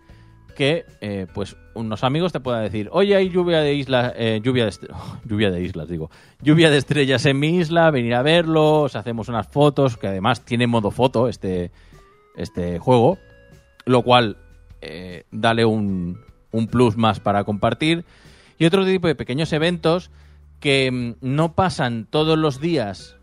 que 0.54 0.86
eh, 1.02 1.28
pues 1.34 1.56
unos 1.74 2.04
amigos 2.04 2.32
te 2.32 2.40
puedan 2.40 2.64
decir, 2.64 2.90
oye, 2.92 3.16
hay 3.16 3.30
lluvia 3.30 3.60
de 3.60 3.74
islas, 3.74 4.14
eh, 4.16 4.40
lluvia 4.44 4.66
de 4.66 4.74
lluvia 5.26 5.52
de 5.52 5.62
islas, 5.62 5.88
digo, 5.88 6.10
lluvia 6.42 6.70
de 6.70 6.78
estrellas 6.78 7.26
en 7.26 7.40
mi 7.40 7.58
isla, 7.58 7.92
venir 7.92 8.16
a 8.16 8.22
verlo, 8.22 8.82
os 8.82 8.96
hacemos 8.96 9.28
unas 9.30 9.48
fotos, 9.48 9.98
que 9.98 10.08
además 10.08 10.46
tiene 10.46 10.68
modo 10.68 10.92
foto 10.92 11.28
este, 11.28 11.72
este 12.36 12.80
juego, 12.80 13.18
lo 13.86 14.04
cual 14.04 14.38
eh, 14.82 15.26
dale 15.32 15.66
un, 15.66 16.20
un 16.52 16.68
plus 16.68 16.98
más 16.98 17.20
para 17.20 17.44
compartir. 17.44 18.06
Y 18.58 18.66
otro 18.66 18.86
tipo 18.86 19.08
de 19.08 19.16
pequeños 19.16 19.52
eventos 19.52 20.12
que 20.60 20.90
mm, 20.92 21.16
no 21.22 21.54
pasan 21.54 22.08
todos 22.10 22.38
los 22.38 22.62
días, 22.62 23.18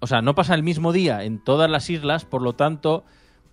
o 0.00 0.06
sea, 0.06 0.22
no 0.22 0.34
pasa 0.34 0.54
el 0.54 0.62
mismo 0.62 0.92
día 0.92 1.24
en 1.24 1.42
todas 1.42 1.70
las 1.70 1.88
islas, 1.88 2.24
por 2.24 2.42
lo 2.42 2.52
tanto, 2.52 3.04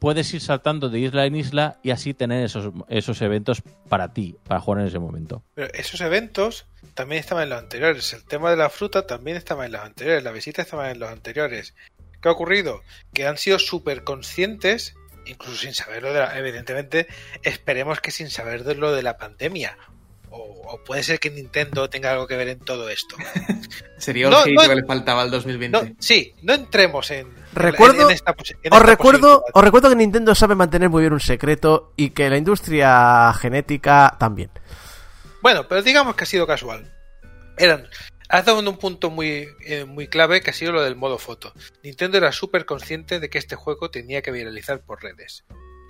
puedes 0.01 0.33
ir 0.33 0.41
saltando 0.41 0.89
de 0.89 0.97
isla 0.99 1.27
en 1.27 1.35
isla 1.35 1.77
y 1.83 1.91
así 1.91 2.15
tener 2.15 2.43
esos, 2.43 2.73
esos 2.89 3.21
eventos 3.21 3.61
para 3.87 4.13
ti, 4.13 4.35
para 4.47 4.59
jugar 4.59 4.81
en 4.81 4.87
ese 4.87 4.97
momento. 4.97 5.43
Pero 5.53 5.71
esos 5.75 6.01
eventos 6.01 6.65
también 6.95 7.19
estaban 7.19 7.43
en 7.43 7.49
los 7.51 7.59
anteriores. 7.59 8.11
El 8.13 8.25
tema 8.25 8.49
de 8.49 8.57
la 8.57 8.71
fruta 8.71 9.05
también 9.05 9.37
estaba 9.37 9.67
en 9.67 9.73
los 9.73 9.81
anteriores. 9.81 10.23
La 10.23 10.31
visita 10.31 10.63
estaba 10.63 10.89
en 10.89 10.97
los 10.99 11.09
anteriores. 11.11 11.75
¿Qué 12.19 12.27
ha 12.29 12.31
ocurrido? 12.31 12.81
Que 13.13 13.27
han 13.27 13.37
sido 13.37 13.59
súper 13.59 14.03
conscientes, 14.03 14.95
incluso 15.27 15.55
sin 15.61 15.75
saberlo, 15.75 16.11
de 16.11 16.19
la- 16.21 16.35
evidentemente, 16.39 17.05
esperemos 17.43 17.99
que 18.01 18.09
sin 18.09 18.31
saber 18.31 18.63
de 18.63 18.73
lo 18.73 18.91
de 18.93 19.03
la 19.03 19.17
pandemia. 19.17 19.77
O, 20.31 20.37
o 20.65 20.83
puede 20.83 21.03
ser 21.03 21.19
que 21.19 21.29
Nintendo 21.29 21.89
tenga 21.91 22.11
algo 22.11 22.25
que 22.25 22.37
ver 22.37 22.47
en 22.47 22.59
todo 22.59 22.89
esto. 22.89 23.17
Sería 23.99 24.29
No, 24.31 24.43
que 24.43 24.51
le 24.75 24.83
faltaba 24.85 25.21
al 25.21 25.29
2020. 25.29 25.77
No, 25.89 25.95
sí, 25.99 26.33
no 26.41 26.53
entremos 26.53 27.11
en. 27.11 27.40
Recuerdo- 27.53 28.09
en 28.09 28.15
esta 28.15 28.35
posi- 28.35 28.57
en 28.63 28.73
Os 28.73 28.81
recuerdo, 28.81 29.43
os 29.53 29.63
recuerdo 29.63 29.89
que 29.89 29.95
Nintendo 29.95 30.33
sabe 30.35 30.55
mantener 30.55 30.89
muy 30.89 31.01
bien 31.01 31.13
un 31.13 31.19
secreto 31.19 31.93
y 31.97 32.11
que 32.11 32.29
la 32.29 32.37
industria 32.37 33.33
genética 33.33 34.15
también. 34.19 34.49
Bueno, 35.41 35.67
pero 35.67 35.81
digamos 35.81 36.15
que 36.15 36.23
ha 36.23 36.27
sido 36.27 36.47
casual. 36.47 36.91
Eran. 37.57 37.87
Has 38.29 38.45
dado 38.45 38.61
en 38.61 38.67
un 38.69 38.77
punto 38.77 39.09
muy, 39.09 39.49
eh, 39.65 39.83
muy 39.83 40.07
clave 40.07 40.39
que 40.39 40.51
ha 40.51 40.53
sido 40.53 40.71
lo 40.71 40.81
del 40.81 40.95
modo 40.95 41.17
foto. 41.17 41.51
Nintendo 41.83 42.17
era 42.17 42.31
súper 42.31 42.65
consciente 42.65 43.19
de 43.19 43.29
que 43.29 43.37
este 43.37 43.57
juego 43.57 43.91
tenía 43.91 44.21
que 44.21 44.31
viralizar 44.31 44.79
por 44.79 45.03
redes. 45.03 45.43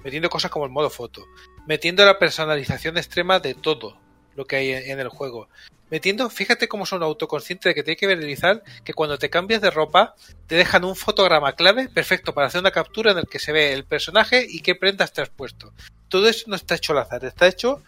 Metiendo 0.04 0.30
cosas 0.32 0.50
como 0.50 0.66
el 0.66 0.72
modo 0.72 0.90
foto. 0.90 1.24
Metiendo 1.68 2.04
la 2.04 2.18
personalización 2.18 2.98
extrema 2.98 3.40
de 3.40 3.54
todo 3.54 4.00
lo 4.36 4.46
que 4.46 4.56
hay 4.56 4.72
en 4.72 5.00
el 5.00 5.10
juego. 5.10 5.50
Metiendo, 5.92 6.30
fíjate 6.30 6.68
cómo 6.70 6.86
son 6.86 7.04
autoconscientes 7.04 7.70
de 7.70 7.76
que 7.76 7.84
tiene 7.84 7.98
que 7.98 8.08
viralizar, 8.08 8.64
que 8.86 8.94
cuando 8.94 9.18
te 9.18 9.30
cambias 9.30 9.62
de 9.62 9.70
ropa 9.70 10.16
te 10.48 10.56
dejan 10.56 10.86
un 10.86 10.96
fotograma 10.96 11.54
clave 11.54 11.90
perfecto 11.90 12.34
para 12.34 12.48
hacer 12.48 12.62
una 12.62 12.72
captura 12.72 13.12
en 13.12 13.18
el 13.20 13.28
que 13.28 13.40
se 13.40 13.52
ve 13.52 13.74
el 13.74 13.84
personaje 13.84 14.46
y 14.50 14.62
qué 14.62 14.74
prendas 14.76 15.12
te 15.12 15.22
has 15.22 15.30
puesto. 15.30 15.74
Todo 16.08 16.28
eso 16.30 16.46
no 16.48 16.56
está 16.56 16.76
hecho 16.76 16.94
al 16.94 17.00
azar, 17.00 17.24
está 17.26 17.46
hecho 17.48 17.84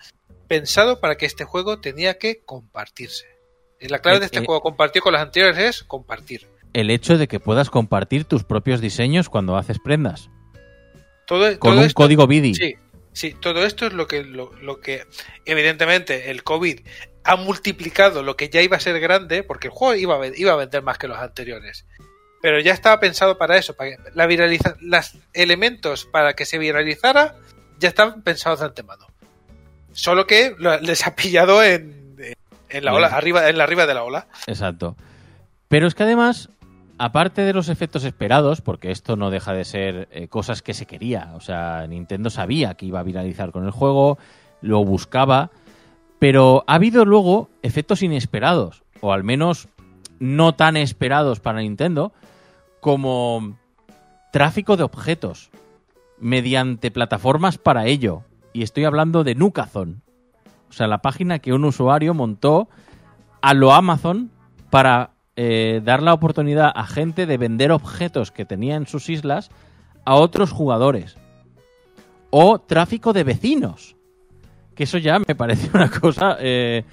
pensado 0.49 0.99
para 0.99 1.15
que 1.15 1.25
este 1.25 1.45
juego 1.45 1.79
tenía 1.79 2.17
que 2.19 2.41
compartirse. 2.45 3.25
La 3.79 3.99
clave 3.99 4.17
Eh, 4.17 4.19
de 4.19 4.25
este 4.27 4.39
eh. 4.39 4.45
juego 4.45 4.61
compartido 4.61 5.03
con 5.03 5.13
las 5.13 5.21
anteriores 5.21 5.57
es 5.57 5.83
compartir. 5.83 6.47
El 6.73 6.89
hecho 6.89 7.17
de 7.17 7.27
que 7.27 7.39
puedas 7.39 7.69
compartir 7.69 8.25
tus 8.25 8.43
propios 8.43 8.81
diseños 8.81 9.29
cuando 9.29 9.55
haces 9.57 9.77
prendas, 9.79 10.29
Todo, 11.25 11.47
con 11.59 11.71
todo 11.71 11.79
un 11.79 11.85
esto- 11.87 11.95
código 11.95 12.27
BIDI. 12.27 12.53
Sí, 12.55 12.75
sí, 13.13 13.33
todo 13.39 13.65
esto 13.65 13.85
es 13.87 13.93
lo 13.93 14.07
que, 14.07 14.23
lo, 14.23 14.51
lo 14.61 14.79
que, 14.81 15.05
evidentemente, 15.45 16.31
el 16.31 16.43
COVID 16.43 16.79
ha 17.23 17.35
multiplicado 17.35 18.23
lo 18.23 18.35
que 18.35 18.49
ya 18.49 18.61
iba 18.61 18.77
a 18.77 18.79
ser 18.79 18.99
grande, 18.99 19.43
porque 19.43 19.67
el 19.67 19.73
juego 19.73 19.95
iba 19.95 20.15
a, 20.15 20.17
ven- 20.17 20.33
iba 20.35 20.53
a 20.53 20.57
vender 20.57 20.81
más 20.83 20.97
que 20.97 21.07
los 21.07 21.17
anteriores. 21.17 21.85
Pero 22.41 22.59
ya 22.59 22.73
estaba 22.73 22.99
pensado 22.99 23.37
para 23.37 23.57
eso, 23.57 23.73
para 23.75 23.91
que 23.91 23.97
la 24.13 24.25
viraliza 24.25 24.75
los 24.81 25.13
elementos 25.33 26.05
para 26.05 26.33
que 26.33 26.45
se 26.45 26.57
viralizara 26.57 27.35
ya 27.79 27.87
estaban 27.89 28.21
pensados 28.21 28.59
de 28.59 28.65
antemano. 28.65 29.07
Solo 29.93 30.27
que 30.27 30.55
lo- 30.57 30.79
les 30.81 31.05
ha 31.07 31.15
pillado 31.15 31.63
en, 31.63 32.15
en 32.69 32.85
la 32.85 32.93
ola, 32.93 33.07
arriba, 33.07 33.47
en 33.49 33.57
la 33.57 33.63
arriba 33.63 33.85
de 33.85 33.93
la 33.93 34.03
ola. 34.03 34.27
Exacto. 34.47 34.97
Pero 35.69 35.87
es 35.87 35.95
que 35.95 36.03
además, 36.03 36.49
aparte 36.97 37.43
de 37.43 37.53
los 37.53 37.69
efectos 37.69 38.03
esperados, 38.03 38.61
porque 38.61 38.91
esto 38.91 39.15
no 39.15 39.29
deja 39.29 39.53
de 39.53 39.63
ser 39.65 40.07
eh, 40.11 40.27
cosas 40.27 40.61
que 40.61 40.73
se 40.73 40.85
quería, 40.85 41.31
o 41.35 41.39
sea, 41.39 41.85
Nintendo 41.87 42.29
sabía 42.29 42.73
que 42.75 42.85
iba 42.85 42.99
a 42.99 43.03
viralizar 43.03 43.51
con 43.51 43.65
el 43.65 43.71
juego, 43.71 44.17
lo 44.61 44.83
buscaba, 44.83 45.51
pero 46.23 46.63
ha 46.67 46.75
habido 46.75 47.03
luego 47.03 47.49
efectos 47.63 48.01
inesperados, 48.01 48.85
o 49.01 49.11
al 49.11 49.25
menos 49.25 49.67
no 50.19 50.55
tan 50.55 50.77
esperados 50.77 51.41
para 51.41 51.59
Nintendo, 51.59 52.13
como 52.79 53.57
tráfico 54.31 54.77
de 54.77 54.83
objetos 54.83 55.49
mediante 56.19 56.91
plataformas 56.91 57.57
para 57.57 57.87
ello. 57.87 58.21
Y 58.53 58.63
estoy 58.63 58.85
hablando 58.85 59.25
de 59.25 59.35
Nukazon. 59.35 60.01
O 60.69 60.71
sea, 60.71 60.87
la 60.87 61.01
página 61.01 61.39
que 61.39 61.51
un 61.51 61.65
usuario 61.65 62.13
montó 62.13 62.69
a 63.41 63.53
lo 63.53 63.73
Amazon 63.73 64.31
para 64.69 65.11
eh, 65.35 65.81
dar 65.83 66.01
la 66.01 66.13
oportunidad 66.13 66.71
a 66.73 66.87
gente 66.87 67.25
de 67.25 67.37
vender 67.37 67.73
objetos 67.73 68.31
que 68.31 68.45
tenía 68.45 68.77
en 68.77 68.87
sus 68.87 69.09
islas 69.09 69.51
a 70.05 70.15
otros 70.15 70.53
jugadores. 70.53 71.17
O 72.29 72.59
tráfico 72.59 73.11
de 73.11 73.25
vecinos. 73.25 73.97
Que 74.75 74.83
eso 74.83 74.97
ya 74.97 75.19
me 75.19 75.35
parece 75.35 75.69
una 75.73 75.89
cosa 75.89 76.37
eh, 76.39 76.83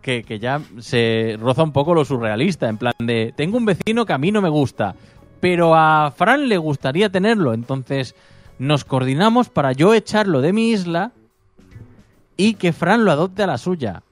que, 0.00 0.22
que 0.24 0.38
ya 0.38 0.60
se 0.80 1.36
roza 1.40 1.62
un 1.62 1.72
poco 1.72 1.94
lo 1.94 2.04
surrealista. 2.04 2.68
En 2.68 2.78
plan 2.78 2.94
de, 2.98 3.32
tengo 3.36 3.56
un 3.56 3.64
vecino 3.64 4.04
que 4.04 4.12
a 4.12 4.18
mí 4.18 4.32
no 4.32 4.42
me 4.42 4.48
gusta, 4.48 4.94
pero 5.40 5.74
a 5.74 6.10
Fran 6.10 6.48
le 6.48 6.58
gustaría 6.58 7.10
tenerlo. 7.10 7.54
Entonces 7.54 8.14
nos 8.58 8.84
coordinamos 8.84 9.48
para 9.48 9.72
yo 9.72 9.94
echarlo 9.94 10.40
de 10.40 10.52
mi 10.52 10.70
isla 10.70 11.12
y 12.36 12.54
que 12.54 12.72
Fran 12.72 13.04
lo 13.04 13.12
adopte 13.12 13.42
a 13.42 13.46
la 13.46 13.58
suya. 13.58 14.02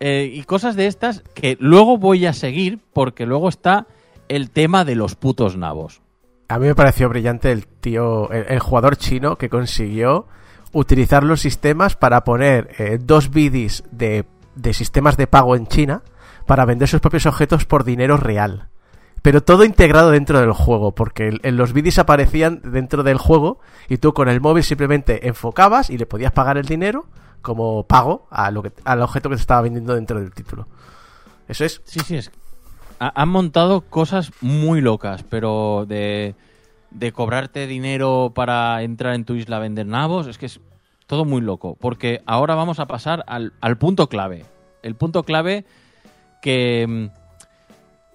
Eh, 0.00 0.30
y 0.34 0.42
cosas 0.42 0.74
de 0.74 0.88
estas 0.88 1.22
que 1.34 1.56
luego 1.60 1.96
voy 1.96 2.26
a 2.26 2.32
seguir 2.32 2.80
porque 2.92 3.24
luego 3.24 3.48
está 3.48 3.86
el 4.28 4.50
tema 4.50 4.84
de 4.84 4.96
los 4.96 5.14
putos 5.14 5.56
nabos. 5.56 6.02
A 6.48 6.58
mí 6.58 6.66
me 6.66 6.74
pareció 6.74 7.08
brillante 7.08 7.52
el 7.52 7.66
tío, 7.66 8.30
el, 8.32 8.46
el 8.48 8.58
jugador 8.58 8.96
chino 8.96 9.36
que 9.36 9.48
consiguió 9.48 10.26
utilizar 10.72 11.22
los 11.24 11.40
sistemas 11.40 11.96
para 11.96 12.24
poner 12.24 12.70
eh, 12.78 12.98
dos 13.00 13.30
bidis 13.30 13.84
de, 13.90 14.24
de 14.54 14.74
sistemas 14.74 15.16
de 15.16 15.26
pago 15.26 15.54
en 15.56 15.66
China 15.66 16.02
para 16.46 16.64
vender 16.64 16.88
sus 16.88 17.00
propios 17.00 17.26
objetos 17.26 17.64
por 17.64 17.84
dinero 17.84 18.16
real. 18.16 18.68
Pero 19.22 19.42
todo 19.42 19.64
integrado 19.64 20.10
dentro 20.10 20.40
del 20.40 20.52
juego, 20.52 20.92
porque 20.94 21.38
el- 21.42 21.56
los 21.56 21.72
bidis 21.72 21.98
aparecían 22.00 22.60
dentro 22.64 23.02
del 23.04 23.18
juego 23.18 23.60
y 23.88 23.98
tú 23.98 24.12
con 24.12 24.28
el 24.28 24.40
móvil 24.40 24.64
simplemente 24.64 25.28
enfocabas 25.28 25.90
y 25.90 25.98
le 25.98 26.06
podías 26.06 26.32
pagar 26.32 26.58
el 26.58 26.66
dinero 26.66 27.06
como 27.40 27.84
pago 27.86 28.26
a 28.30 28.50
lo 28.50 28.62
que, 28.62 28.72
al 28.84 29.00
objeto 29.02 29.28
que 29.28 29.36
te 29.36 29.40
estaba 29.42 29.62
vendiendo 29.62 29.94
dentro 29.94 30.18
del 30.18 30.32
título. 30.32 30.66
Eso 31.48 31.64
es 31.64 31.82
Sí, 31.84 32.00
sí, 32.00 32.16
es. 32.16 32.30
ha- 32.98 33.12
Han 33.22 33.28
montado 33.28 33.82
cosas 33.82 34.32
muy 34.40 34.80
locas, 34.80 35.22
pero 35.28 35.84
de, 35.86 36.34
de 36.94 37.12
cobrarte 37.12 37.66
dinero 37.66 38.32
para 38.34 38.82
entrar 38.82 39.14
en 39.14 39.24
tu 39.24 39.34
isla 39.34 39.56
a 39.56 39.60
vender 39.60 39.86
nabos, 39.86 40.26
es 40.26 40.38
que 40.38 40.46
es 40.46 40.60
todo 41.06 41.24
muy 41.24 41.40
loco. 41.40 41.76
Porque 41.80 42.22
ahora 42.26 42.54
vamos 42.54 42.78
a 42.78 42.86
pasar 42.86 43.24
al, 43.26 43.52
punto 43.78 44.08
clave. 44.08 44.44
El 44.82 44.94
punto 44.94 45.22
clave 45.24 45.64
que 46.40 47.10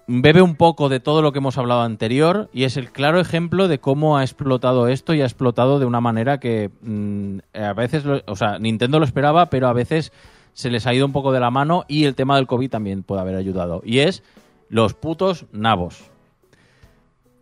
mm, 0.06 0.20
bebe 0.20 0.42
un 0.42 0.56
poco 0.56 0.88
de 0.88 1.00
todo 1.00 1.22
lo 1.22 1.32
que 1.32 1.38
hemos 1.38 1.58
hablado 1.58 1.82
anterior 1.82 2.48
y 2.52 2.64
es 2.64 2.76
el 2.76 2.90
claro 2.90 3.20
ejemplo 3.20 3.68
de 3.68 3.78
cómo 3.78 4.18
ha 4.18 4.22
explotado 4.22 4.88
esto 4.88 5.14
y 5.14 5.22
ha 5.22 5.26
explotado 5.26 5.78
de 5.78 5.86
una 5.86 6.00
manera 6.00 6.40
que 6.40 6.70
mm, 6.82 7.38
a 7.54 7.72
veces, 7.72 8.04
o 8.26 8.36
sea, 8.36 8.58
Nintendo 8.58 8.98
lo 8.98 9.04
esperaba, 9.04 9.46
pero 9.46 9.68
a 9.68 9.72
veces 9.72 10.12
se 10.52 10.70
les 10.70 10.86
ha 10.86 10.94
ido 10.94 11.06
un 11.06 11.12
poco 11.12 11.30
de 11.30 11.40
la 11.40 11.50
mano 11.50 11.84
y 11.86 12.04
el 12.04 12.16
tema 12.16 12.36
del 12.36 12.46
COVID 12.46 12.70
también 12.70 13.02
puede 13.02 13.20
haber 13.20 13.36
ayudado. 13.36 13.80
Y 13.84 14.00
es 14.00 14.24
los 14.68 14.94
putos 14.94 15.46
nabos. 15.52 16.10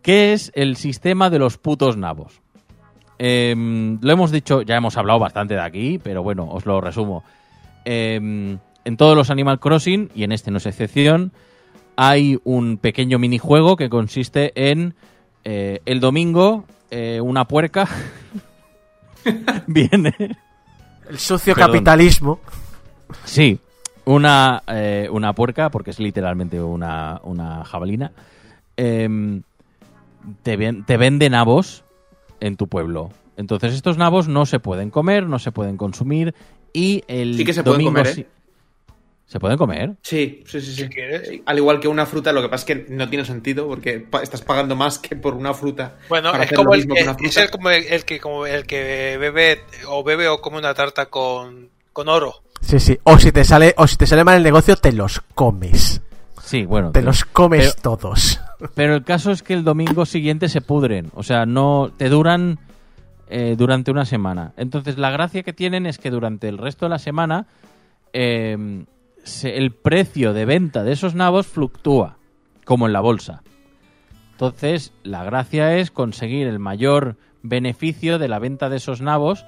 ¿Qué 0.07 0.31
es 0.31 0.53
el 0.55 0.77
sistema 0.77 1.29
de 1.29 1.37
los 1.37 1.57
putos 1.57 1.97
nabos? 1.97 2.39
Em, 3.19 3.99
lo 4.01 4.13
hemos 4.13 4.31
dicho, 4.31 4.61
ya 4.61 4.77
hemos 4.77 4.95
hablado 4.95 5.19
bastante 5.19 5.55
de 5.55 5.59
aquí, 5.59 5.99
pero 6.01 6.23
bueno, 6.23 6.47
os 6.49 6.65
lo 6.65 6.79
resumo. 6.79 7.25
Em, 7.83 8.57
en 8.85 8.95
todos 8.95 9.17
los 9.17 9.29
Animal 9.29 9.59
Crossing, 9.59 10.09
y 10.15 10.23
en 10.23 10.31
este 10.31 10.49
no 10.49 10.59
es 10.59 10.65
excepción, 10.65 11.33
hay 11.97 12.39
un 12.45 12.77
pequeño 12.77 13.19
minijuego 13.19 13.75
que 13.75 13.89
consiste 13.89 14.53
en 14.55 14.95
eh, 15.43 15.81
el 15.85 15.99
domingo 15.99 16.63
eh, 16.89 17.19
una 17.19 17.43
puerca 17.43 17.85
viene 19.67 20.15
el 21.09 21.19
sucio 21.19 21.53
Perdón. 21.53 21.71
capitalismo. 21.73 22.39
Sí, 23.25 23.59
una, 24.05 24.63
eh, 24.67 25.09
una 25.11 25.33
puerca, 25.33 25.69
porque 25.69 25.89
es 25.89 25.99
literalmente 25.99 26.61
una, 26.61 27.19
una 27.25 27.65
jabalina, 27.65 28.13
em, 28.77 29.43
te, 30.43 30.57
ven- 30.57 30.85
te 30.85 30.97
vende 30.97 31.29
nabos 31.29 31.83
en 32.39 32.55
tu 32.57 32.67
pueblo. 32.67 33.11
Entonces 33.37 33.73
estos 33.73 33.97
nabos 33.97 34.27
no 34.27 34.45
se 34.45 34.59
pueden 34.59 34.89
comer, 34.89 35.27
no 35.27 35.39
se 35.39 35.51
pueden 35.51 35.77
consumir 35.77 36.33
y 36.73 37.03
el 37.07 37.35
Sí 37.37 37.45
que 37.45 37.53
se 37.53 37.63
pueden 37.63 37.79
domingo 37.79 37.91
comer, 37.91 38.07
¿eh? 38.07 38.13
sí- 38.13 38.25
¿Se 39.25 39.41
pueden 39.41 39.57
comer? 39.57 39.95
Sí, 40.03 40.41
sí, 40.47 40.61
sí, 40.61 40.73
sí. 40.73 41.43
Al 41.45 41.57
igual 41.57 41.81
que 41.81 41.89
una 41.89 42.05
fruta, 42.05 42.31
lo 42.31 42.41
que 42.41 42.47
pasa 42.47 42.61
es 42.61 42.65
que 42.65 42.93
no 42.93 43.09
tiene 43.09 43.25
sentido 43.25 43.67
porque 43.67 43.99
pa- 43.99 44.23
estás 44.23 44.41
pagando 44.41 44.73
más 44.77 44.99
que 44.99 45.17
por 45.17 45.33
una 45.33 45.53
fruta. 45.53 45.97
Bueno, 46.07 46.33
es 46.41 46.49
como 46.53 46.73
el 46.73 46.87
que, 46.87 47.03
una 47.03 47.13
fruta. 47.13 47.27
es 47.29 47.37
el, 47.37 47.49
como 47.51 47.69
el, 47.69 47.83
el 47.87 48.05
que 48.05 48.19
como 48.21 48.45
el 48.45 48.65
que 48.65 49.17
bebe 49.19 49.59
o 49.89 50.01
bebe 50.01 50.29
o 50.29 50.39
come 50.39 50.59
una 50.59 50.73
tarta 50.73 51.07
con, 51.07 51.69
con 51.91 52.07
oro. 52.07 52.41
Sí, 52.61 52.79
sí. 52.79 52.97
O 53.03 53.19
si 53.19 53.33
te 53.33 53.43
sale, 53.43 53.73
o 53.77 53.85
si 53.85 53.97
te 53.97 54.07
sale 54.07 54.23
mal 54.23 54.37
el 54.37 54.43
negocio, 54.43 54.77
te 54.77 54.93
los 54.93 55.19
comes. 55.35 56.01
Sí, 56.47 56.65
bueno. 56.65 56.91
Te 56.91 57.01
los 57.01 57.25
comes 57.25 57.73
Pero- 57.75 57.97
todos. 57.97 58.39
Pero 58.75 58.95
el 58.95 59.03
caso 59.03 59.31
es 59.31 59.43
que 59.43 59.53
el 59.53 59.63
domingo 59.63 60.05
siguiente 60.05 60.47
se 60.49 60.61
pudren. 60.61 61.11
O 61.13 61.21
sea, 61.23 61.45
no 61.45 61.91
te 61.95 62.07
duran 62.09 62.57
eh, 63.29 63.55
durante 63.57 63.91
una 63.91 64.05
semana. 64.05 64.53
Entonces, 64.57 64.97
la 64.97 65.11
gracia 65.11 65.43
que 65.43 65.51
tienen 65.53 65.85
es 65.85 65.97
que 65.97 66.09
durante 66.09 66.47
el 66.47 66.57
resto 66.57 66.85
de 66.85 66.89
la 66.89 66.99
semana 66.99 67.47
eh, 68.13 68.85
se- 69.23 69.57
el 69.57 69.71
precio 69.71 70.31
de 70.33 70.45
venta 70.45 70.83
de 70.83 70.93
esos 70.93 71.13
nabos 71.15 71.47
fluctúa, 71.47 72.15
como 72.65 72.87
en 72.87 72.93
la 72.93 73.01
bolsa. 73.01 73.43
Entonces, 74.31 74.93
la 75.03 75.23
gracia 75.25 75.75
es 75.77 75.91
conseguir 75.91 76.47
el 76.47 76.59
mayor 76.59 77.17
beneficio 77.43 78.19
de 78.19 78.27
la 78.29 78.39
venta 78.39 78.69
de 78.69 78.77
esos 78.77 79.01
nabos 79.01 79.45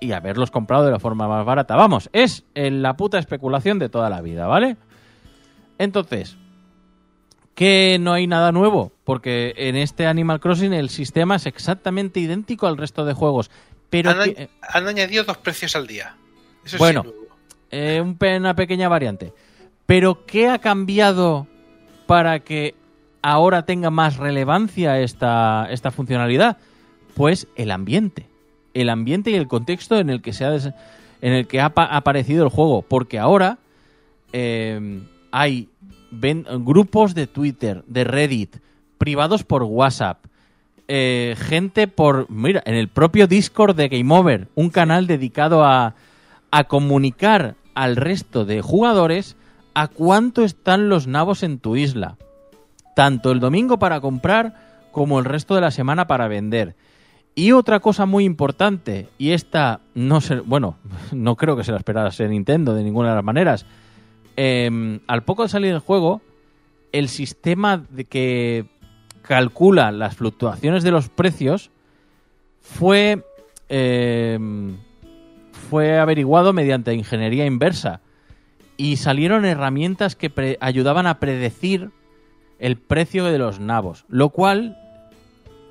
y 0.00 0.12
haberlos 0.12 0.50
comprado 0.50 0.84
de 0.84 0.90
la 0.92 0.98
forma 0.98 1.28
más 1.28 1.44
barata. 1.44 1.76
Vamos, 1.76 2.10
es 2.12 2.44
eh, 2.54 2.70
la 2.70 2.96
puta 2.96 3.18
especulación 3.18 3.78
de 3.78 3.88
toda 3.88 4.10
la 4.10 4.20
vida, 4.20 4.46
¿vale? 4.46 4.76
Entonces, 5.78 6.36
que 7.54 7.98
no 8.00 8.12
hay 8.12 8.26
nada 8.26 8.52
nuevo, 8.52 8.92
porque 9.04 9.52
en 9.56 9.76
este 9.76 10.06
Animal 10.06 10.40
Crossing 10.40 10.72
el 10.72 10.90
sistema 10.90 11.36
es 11.36 11.46
exactamente 11.46 12.20
idéntico 12.20 12.66
al 12.66 12.76
resto 12.76 13.04
de 13.04 13.14
juegos. 13.14 13.50
Pero 13.90 14.10
Han, 14.10 14.34
que- 14.34 14.48
han 14.62 14.86
añadido 14.86 15.24
dos 15.24 15.38
precios 15.38 15.74
al 15.74 15.86
día. 15.86 16.14
Eso 16.64 16.76
sí 16.76 16.78
Bueno. 16.78 17.04
es 17.70 18.02
eh, 18.02 18.36
una 18.38 18.54
pequeña 18.54 18.88
variante. 18.88 19.32
Pero 19.86 20.24
¿qué 20.26 20.48
ha 20.48 20.58
cambiado 20.58 21.46
para 22.06 22.40
que 22.40 22.74
ahora 23.22 23.64
tenga 23.64 23.90
más 23.90 24.16
relevancia 24.18 25.00
esta, 25.00 25.66
esta 25.70 25.90
funcionalidad? 25.90 26.58
Pues 27.14 27.48
el 27.56 27.70
ambiente. 27.70 28.26
El 28.74 28.90
ambiente 28.90 29.30
y 29.30 29.34
el 29.34 29.48
contexto 29.48 29.98
en 29.98 30.10
el 30.10 30.20
que, 30.22 30.32
se 30.32 30.44
ha 30.44 30.50
des- 30.50 30.70
en 31.22 31.32
el 31.32 31.46
que 31.48 31.60
ha 31.60 31.70
pa- 31.70 31.86
aparecido 31.86 32.44
el 32.44 32.50
juego. 32.50 32.82
Porque 32.82 33.18
ahora 33.18 33.58
eh, 34.32 35.00
hay 35.30 35.68
grupos 36.58 37.14
de 37.14 37.26
Twitter, 37.26 37.84
de 37.86 38.04
Reddit, 38.04 38.56
privados 38.96 39.44
por 39.44 39.62
WhatsApp, 39.62 40.24
eh, 40.88 41.36
gente 41.38 41.86
por... 41.86 42.30
Mira, 42.30 42.62
en 42.64 42.74
el 42.74 42.88
propio 42.88 43.26
Discord 43.26 43.76
de 43.76 43.88
Game 43.88 44.14
Over, 44.14 44.48
un 44.54 44.70
canal 44.70 45.06
dedicado 45.06 45.64
a, 45.64 45.94
a 46.50 46.64
comunicar 46.64 47.56
al 47.74 47.96
resto 47.96 48.44
de 48.44 48.62
jugadores 48.62 49.36
a 49.74 49.88
cuánto 49.88 50.44
están 50.44 50.88
los 50.88 51.06
nabos 51.06 51.42
en 51.42 51.58
tu 51.58 51.76
isla. 51.76 52.16
Tanto 52.96 53.30
el 53.30 53.38
domingo 53.38 53.78
para 53.78 54.00
comprar 54.00 54.88
como 54.90 55.18
el 55.18 55.24
resto 55.24 55.54
de 55.54 55.60
la 55.60 55.70
semana 55.70 56.06
para 56.06 56.26
vender. 56.26 56.74
Y 57.34 57.52
otra 57.52 57.78
cosa 57.78 58.04
muy 58.04 58.24
importante, 58.24 59.08
y 59.16 59.30
esta 59.30 59.80
no 59.94 60.20
se, 60.20 60.40
bueno, 60.40 60.76
no 61.12 61.36
creo 61.36 61.56
que 61.56 61.62
se 61.62 61.70
la 61.70 61.78
esperase 61.78 62.26
Nintendo 62.26 62.74
de 62.74 62.82
ninguna 62.82 63.10
de 63.10 63.14
las 63.14 63.24
maneras. 63.24 63.66
Eh, 64.40 65.00
al 65.08 65.24
poco 65.24 65.42
de 65.42 65.48
salir 65.48 65.72
el 65.72 65.80
juego, 65.80 66.22
el 66.92 67.08
sistema 67.08 67.84
de 67.90 68.04
que 68.04 68.66
calcula 69.22 69.90
las 69.90 70.14
fluctuaciones 70.14 70.84
de 70.84 70.92
los 70.92 71.08
precios 71.08 71.72
fue 72.60 73.24
eh, 73.68 74.38
fue 75.68 75.98
averiguado 75.98 76.52
mediante 76.52 76.94
ingeniería 76.94 77.46
inversa. 77.46 78.00
Y 78.76 78.98
salieron 78.98 79.44
herramientas 79.44 80.14
que 80.14 80.56
ayudaban 80.60 81.08
a 81.08 81.18
predecir 81.18 81.90
el 82.60 82.76
precio 82.76 83.24
de 83.24 83.38
los 83.38 83.58
nabos, 83.58 84.04
lo 84.08 84.28
cual 84.28 84.78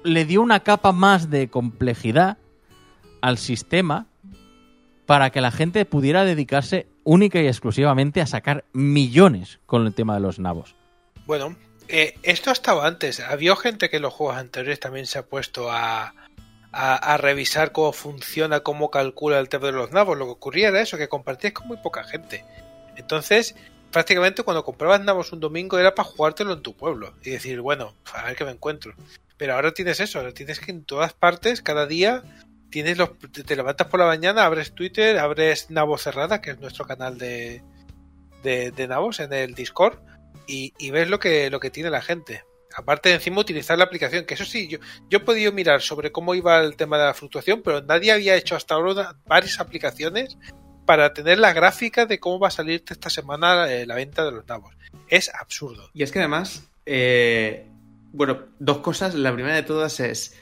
le 0.03 0.25
dio 0.25 0.41
una 0.41 0.59
capa 0.59 0.91
más 0.91 1.29
de 1.29 1.47
complejidad 1.47 2.37
al 3.21 3.37
sistema 3.37 4.07
para 5.05 5.29
que 5.29 5.39
la 5.39 5.51
gente 5.51 5.85
pudiera 5.85 6.25
dedicarse 6.25 6.87
única 7.07 7.41
y 7.41 7.47
exclusivamente 7.47 8.19
a 8.19 8.27
sacar 8.27 8.65
millones 8.73 9.59
con 9.65 9.87
el 9.87 9.93
tema 9.93 10.15
de 10.15 10.19
los 10.19 10.39
nabos. 10.39 10.75
Bueno, 11.25 11.55
eh, 11.87 12.15
esto 12.21 12.49
ha 12.49 12.53
estado 12.53 12.81
antes. 12.81 13.21
Había 13.21 13.55
gente 13.55 13.89
que 13.89 13.95
en 13.95 14.01
los 14.01 14.13
juegos 14.13 14.35
anteriores 14.35 14.81
también 14.81 15.05
se 15.05 15.17
ha 15.17 15.25
puesto 15.25 15.71
a, 15.71 16.13
a, 16.73 16.95
a 16.95 17.17
revisar 17.17 17.71
cómo 17.71 17.93
funciona, 17.93 18.59
cómo 18.59 18.91
calcula 18.91 19.39
el 19.39 19.47
tema 19.47 19.67
de 19.67 19.71
los 19.71 19.91
nabos. 19.93 20.17
Lo 20.17 20.25
que 20.25 20.31
ocurría 20.31 20.67
era 20.67 20.81
eso, 20.81 20.97
que 20.97 21.07
compartías 21.07 21.53
con 21.53 21.69
muy 21.69 21.77
poca 21.77 22.03
gente. 22.03 22.43
Entonces, 22.97 23.55
prácticamente 23.89 24.43
cuando 24.43 24.65
comprabas 24.65 25.01
nabos 25.01 25.31
un 25.31 25.39
domingo 25.39 25.79
era 25.79 25.95
para 25.95 26.09
jugártelo 26.09 26.53
en 26.53 26.61
tu 26.61 26.75
pueblo 26.75 27.13
y 27.23 27.29
decir, 27.29 27.61
bueno, 27.61 27.93
a 28.13 28.25
ver 28.25 28.35
qué 28.35 28.43
me 28.43 28.51
encuentro. 28.51 28.93
Pero 29.37 29.53
ahora 29.53 29.73
tienes 29.73 30.01
eso, 30.01 30.19
ahora 30.19 30.33
tienes 30.33 30.59
que 30.59 30.71
en 30.71 30.83
todas 30.83 31.13
partes, 31.13 31.61
cada 31.61 31.85
día, 31.85 32.23
tienes 32.69 32.97
los, 32.97 33.11
te 33.17 33.55
levantas 33.55 33.87
por 33.87 33.99
la 33.99 34.05
mañana, 34.05 34.45
abres 34.45 34.73
Twitter, 34.73 35.17
abres 35.19 35.69
Nabo 35.69 35.97
Cerrada, 35.97 36.41
que 36.41 36.51
es 36.51 36.59
nuestro 36.59 36.85
canal 36.85 37.17
de, 37.17 37.63
de, 38.43 38.71
de 38.71 38.87
Nabos 38.87 39.19
en 39.19 39.33
el 39.33 39.53
Discord, 39.53 39.99
y, 40.47 40.91
ves 40.91 41.09
lo 41.09 41.19
que, 41.19 41.49
lo 41.49 41.59
que 41.59 41.69
tiene 41.69 41.89
la 41.89 42.01
gente. 42.01 42.43
Aparte 42.75 43.09
de 43.09 43.15
encima 43.15 43.41
utilizar 43.41 43.77
la 43.77 43.85
aplicación, 43.85 44.25
que 44.25 44.35
eso 44.35 44.45
sí, 44.45 44.67
yo, 44.67 44.79
yo 45.09 45.17
he 45.17 45.21
podido 45.21 45.51
mirar 45.51 45.81
sobre 45.81 46.11
cómo 46.11 46.35
iba 46.35 46.59
el 46.61 46.75
tema 46.75 46.97
de 46.97 47.05
la 47.05 47.13
fluctuación, 47.13 47.61
pero 47.63 47.81
nadie 47.81 48.11
había 48.11 48.35
hecho 48.35 48.55
hasta 48.55 48.75
ahora 48.75 49.15
varias 49.25 49.59
aplicaciones 49.59 50.37
para 50.85 51.13
tener 51.13 51.39
la 51.39 51.53
gráfica 51.53 52.05
de 52.05 52.19
cómo 52.19 52.39
va 52.39 52.47
a 52.47 52.51
salirte 52.51 52.93
esta 52.93 53.09
semana 53.09 53.71
eh, 53.71 53.85
la 53.85 53.95
venta 53.95 54.23
de 54.23 54.31
los 54.31 54.47
nabos. 54.47 54.75
Es 55.09 55.29
absurdo. 55.33 55.89
Y 55.93 56.03
es 56.03 56.11
que 56.11 56.19
además, 56.19 56.69
eh, 56.85 57.67
bueno, 58.13 58.45
dos 58.59 58.77
cosas. 58.79 59.15
La 59.15 59.33
primera 59.33 59.55
de 59.55 59.63
todas 59.63 59.99
es, 59.99 60.39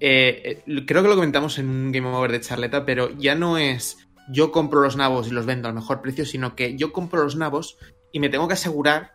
eh, 0.00 0.62
eh, 0.66 0.84
creo 0.86 1.02
que 1.02 1.08
lo 1.08 1.14
comentamos 1.14 1.58
en 1.58 1.68
un 1.68 1.92
Game 1.92 2.08
Over 2.08 2.32
de 2.32 2.40
charleta, 2.40 2.84
pero 2.84 3.10
ya 3.16 3.34
no 3.34 3.58
es 3.58 3.98
yo 4.28 4.50
compro 4.50 4.80
los 4.80 4.96
nabos 4.96 5.28
y 5.28 5.30
los 5.30 5.46
vendo 5.46 5.68
al 5.68 5.74
mejor 5.74 6.02
precio, 6.02 6.26
sino 6.26 6.56
que 6.56 6.76
yo 6.76 6.92
compro 6.92 7.22
los 7.22 7.36
nabos 7.36 7.78
y 8.12 8.20
me 8.20 8.28
tengo 8.28 8.48
que 8.48 8.54
asegurar 8.54 9.12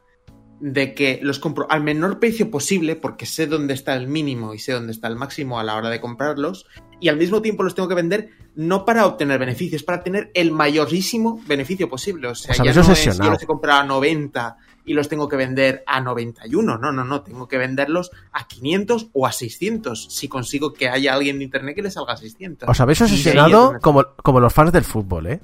de 0.62 0.94
que 0.94 1.20
los 1.24 1.40
compro 1.40 1.66
al 1.72 1.82
menor 1.82 2.20
precio 2.20 2.52
posible 2.52 2.96
porque 2.96 3.26
sé 3.26 3.48
dónde 3.48 3.74
está 3.74 3.96
el 3.96 4.08
mínimo 4.08 4.54
y 4.54 4.60
sé 4.60 4.74
dónde 4.74 4.92
está 4.92 5.08
el 5.08 5.16
máximo 5.16 5.60
a 5.60 5.64
la 5.64 5.76
hora 5.76 5.90
de 5.90 6.00
comprarlos 6.00 6.68
y 7.00 7.10
al 7.10 7.18
mismo 7.18 7.42
tiempo 7.42 7.64
los 7.64 7.74
tengo 7.74 7.90
que 7.90 7.96
vender 7.96 8.30
no 8.56 8.86
para 8.86 9.08
obtener 9.08 9.40
beneficios, 9.40 9.82
para 9.82 10.04
tener 10.04 10.30
el 10.36 10.52
mayorísimo 10.52 11.42
beneficio 11.48 11.90
posible. 11.90 12.28
O 12.28 12.36
sea, 12.36 12.52
O 12.52 12.56
sea, 12.56 12.66
ya 12.66 12.74
no 12.74 12.82
es 12.94 13.18
yo 13.18 13.32
los 13.32 13.42
he 13.42 13.48
comprado 13.48 13.82
a 13.82 13.86
90 13.86 14.58
y 14.86 14.94
los 14.94 15.10
tengo 15.10 15.28
que 15.28 15.36
vender 15.36 15.84
a 15.86 16.02
91. 16.02 16.78
No, 16.78 16.92
no, 16.92 17.04
no. 17.04 17.22
Tengo 17.22 17.48
que 17.48 17.58
venderlos 17.58 18.12
a 18.32 18.48
500 18.48 19.08
o 19.14 19.28
a 19.28 19.32
600 19.32 20.08
si 20.10 20.28
consigo 20.28 20.74
que 20.74 20.90
haya 20.90 21.14
alguien 21.14 21.38
de 21.40 21.46
internet 21.46 21.76
que 21.76 21.82
le 21.82 21.92
salga 21.92 22.14
a 22.14 22.18
600. 22.18 22.70
Os 22.70 22.80
habéis 22.80 23.02
obsesionado 23.02 23.76
es 23.76 23.82
como, 23.82 24.06
como 24.24 24.40
los 24.40 24.54
fans 24.54 24.72
del 24.72 24.84
fútbol, 24.84 25.28
¿eh? 25.28 25.40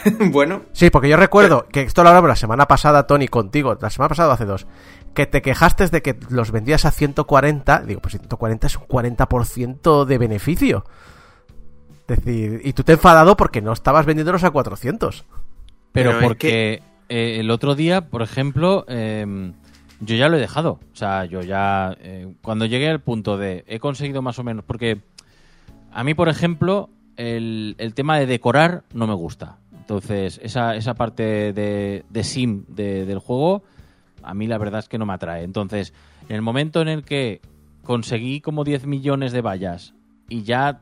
bueno, 0.30 0.62
Sí, 0.72 0.90
porque 0.90 1.08
yo 1.08 1.16
recuerdo 1.16 1.66
que 1.68 1.82
esto 1.82 2.02
lo 2.02 2.08
hablamos 2.08 2.28
la 2.28 2.36
semana 2.36 2.66
pasada, 2.66 3.06
Tony, 3.06 3.28
contigo, 3.28 3.76
la 3.80 3.90
semana 3.90 4.08
pasada 4.08 4.32
hace 4.32 4.46
dos, 4.46 4.66
que 5.14 5.26
te 5.26 5.42
quejaste 5.42 5.88
de 5.88 6.00
que 6.02 6.18
los 6.30 6.50
vendías 6.50 6.84
a 6.84 6.90
140, 6.90 7.80
digo, 7.80 8.00
pues 8.00 8.12
140 8.12 8.66
es 8.66 8.76
un 8.76 8.86
40% 8.86 10.04
de 10.04 10.18
beneficio. 10.18 10.84
Es 12.08 12.24
decir, 12.24 12.60
y 12.64 12.72
tú 12.72 12.84
te 12.84 12.92
he 12.92 12.94
enfadado 12.94 13.36
porque 13.36 13.62
no 13.62 13.72
estabas 13.72 14.06
vendiéndolos 14.06 14.44
a 14.44 14.50
400. 14.50 15.24
Pero, 15.92 16.10
Pero 16.10 16.10
es 16.10 16.24
porque 16.24 16.82
eh, 17.08 17.36
el 17.40 17.50
otro 17.50 17.74
día, 17.74 18.08
por 18.08 18.22
ejemplo, 18.22 18.84
eh, 18.88 19.52
yo 20.00 20.16
ya 20.16 20.28
lo 20.28 20.36
he 20.36 20.40
dejado. 20.40 20.80
O 20.92 20.96
sea, 20.96 21.24
yo 21.24 21.42
ya. 21.42 21.96
eh, 22.00 22.34
cuando 22.42 22.66
llegué 22.66 22.88
al 22.88 23.00
punto 23.00 23.36
de. 23.38 23.64
He 23.66 23.78
conseguido 23.78 24.22
más 24.22 24.38
o 24.38 24.44
menos. 24.44 24.64
Porque 24.64 25.00
a 25.92 26.04
mí, 26.04 26.14
por 26.14 26.28
ejemplo, 26.28 26.90
el, 27.16 27.74
el 27.78 27.94
tema 27.94 28.18
de 28.18 28.26
decorar 28.26 28.82
no 28.94 29.06
me 29.06 29.14
gusta. 29.14 29.58
Entonces, 29.78 30.40
esa, 30.42 30.74
esa 30.76 30.94
parte 30.94 31.52
de, 31.52 32.04
de 32.08 32.24
sim 32.24 32.64
de- 32.68 33.04
del 33.04 33.18
juego, 33.18 33.62
a 34.22 34.32
mí 34.34 34.46
la 34.46 34.56
verdad 34.58 34.78
es 34.80 34.88
que 34.88 34.96
no 34.98 35.06
me 35.06 35.12
atrae. 35.12 35.42
Entonces, 35.44 35.92
en 36.28 36.36
el 36.36 36.42
momento 36.42 36.80
en 36.80 36.88
el 36.88 37.02
que 37.04 37.40
conseguí 37.82 38.40
como 38.40 38.62
10 38.64 38.86
millones 38.86 39.32
de 39.32 39.40
vallas 39.40 39.92
y 40.28 40.42
ya 40.44 40.80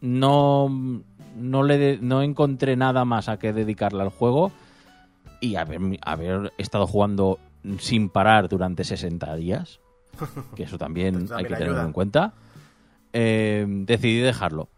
no, 0.00 1.02
no, 1.36 1.62
le 1.62 1.98
no 2.00 2.22
encontré 2.22 2.74
nada 2.76 3.04
más 3.04 3.28
a 3.28 3.38
que 3.38 3.52
dedicarle 3.52 4.02
al 4.02 4.08
juego 4.08 4.50
y 5.42 5.56
haber, 5.56 5.80
haber 6.02 6.52
estado 6.56 6.86
jugando 6.86 7.38
sin 7.78 8.08
parar 8.08 8.48
durante 8.48 8.84
60 8.84 9.34
días, 9.36 9.80
que 10.56 10.62
eso 10.62 10.78
también, 10.78 11.14
Pues 11.26 11.32
hay 11.32 11.44
que 11.44 11.50
tenerlo 11.50 11.74
ayuda. 11.74 11.86
en 11.86 11.92
cuenta, 11.92 12.34
eh, 13.12 13.66
decidí 13.68 14.20
dejarlo. 14.20 14.68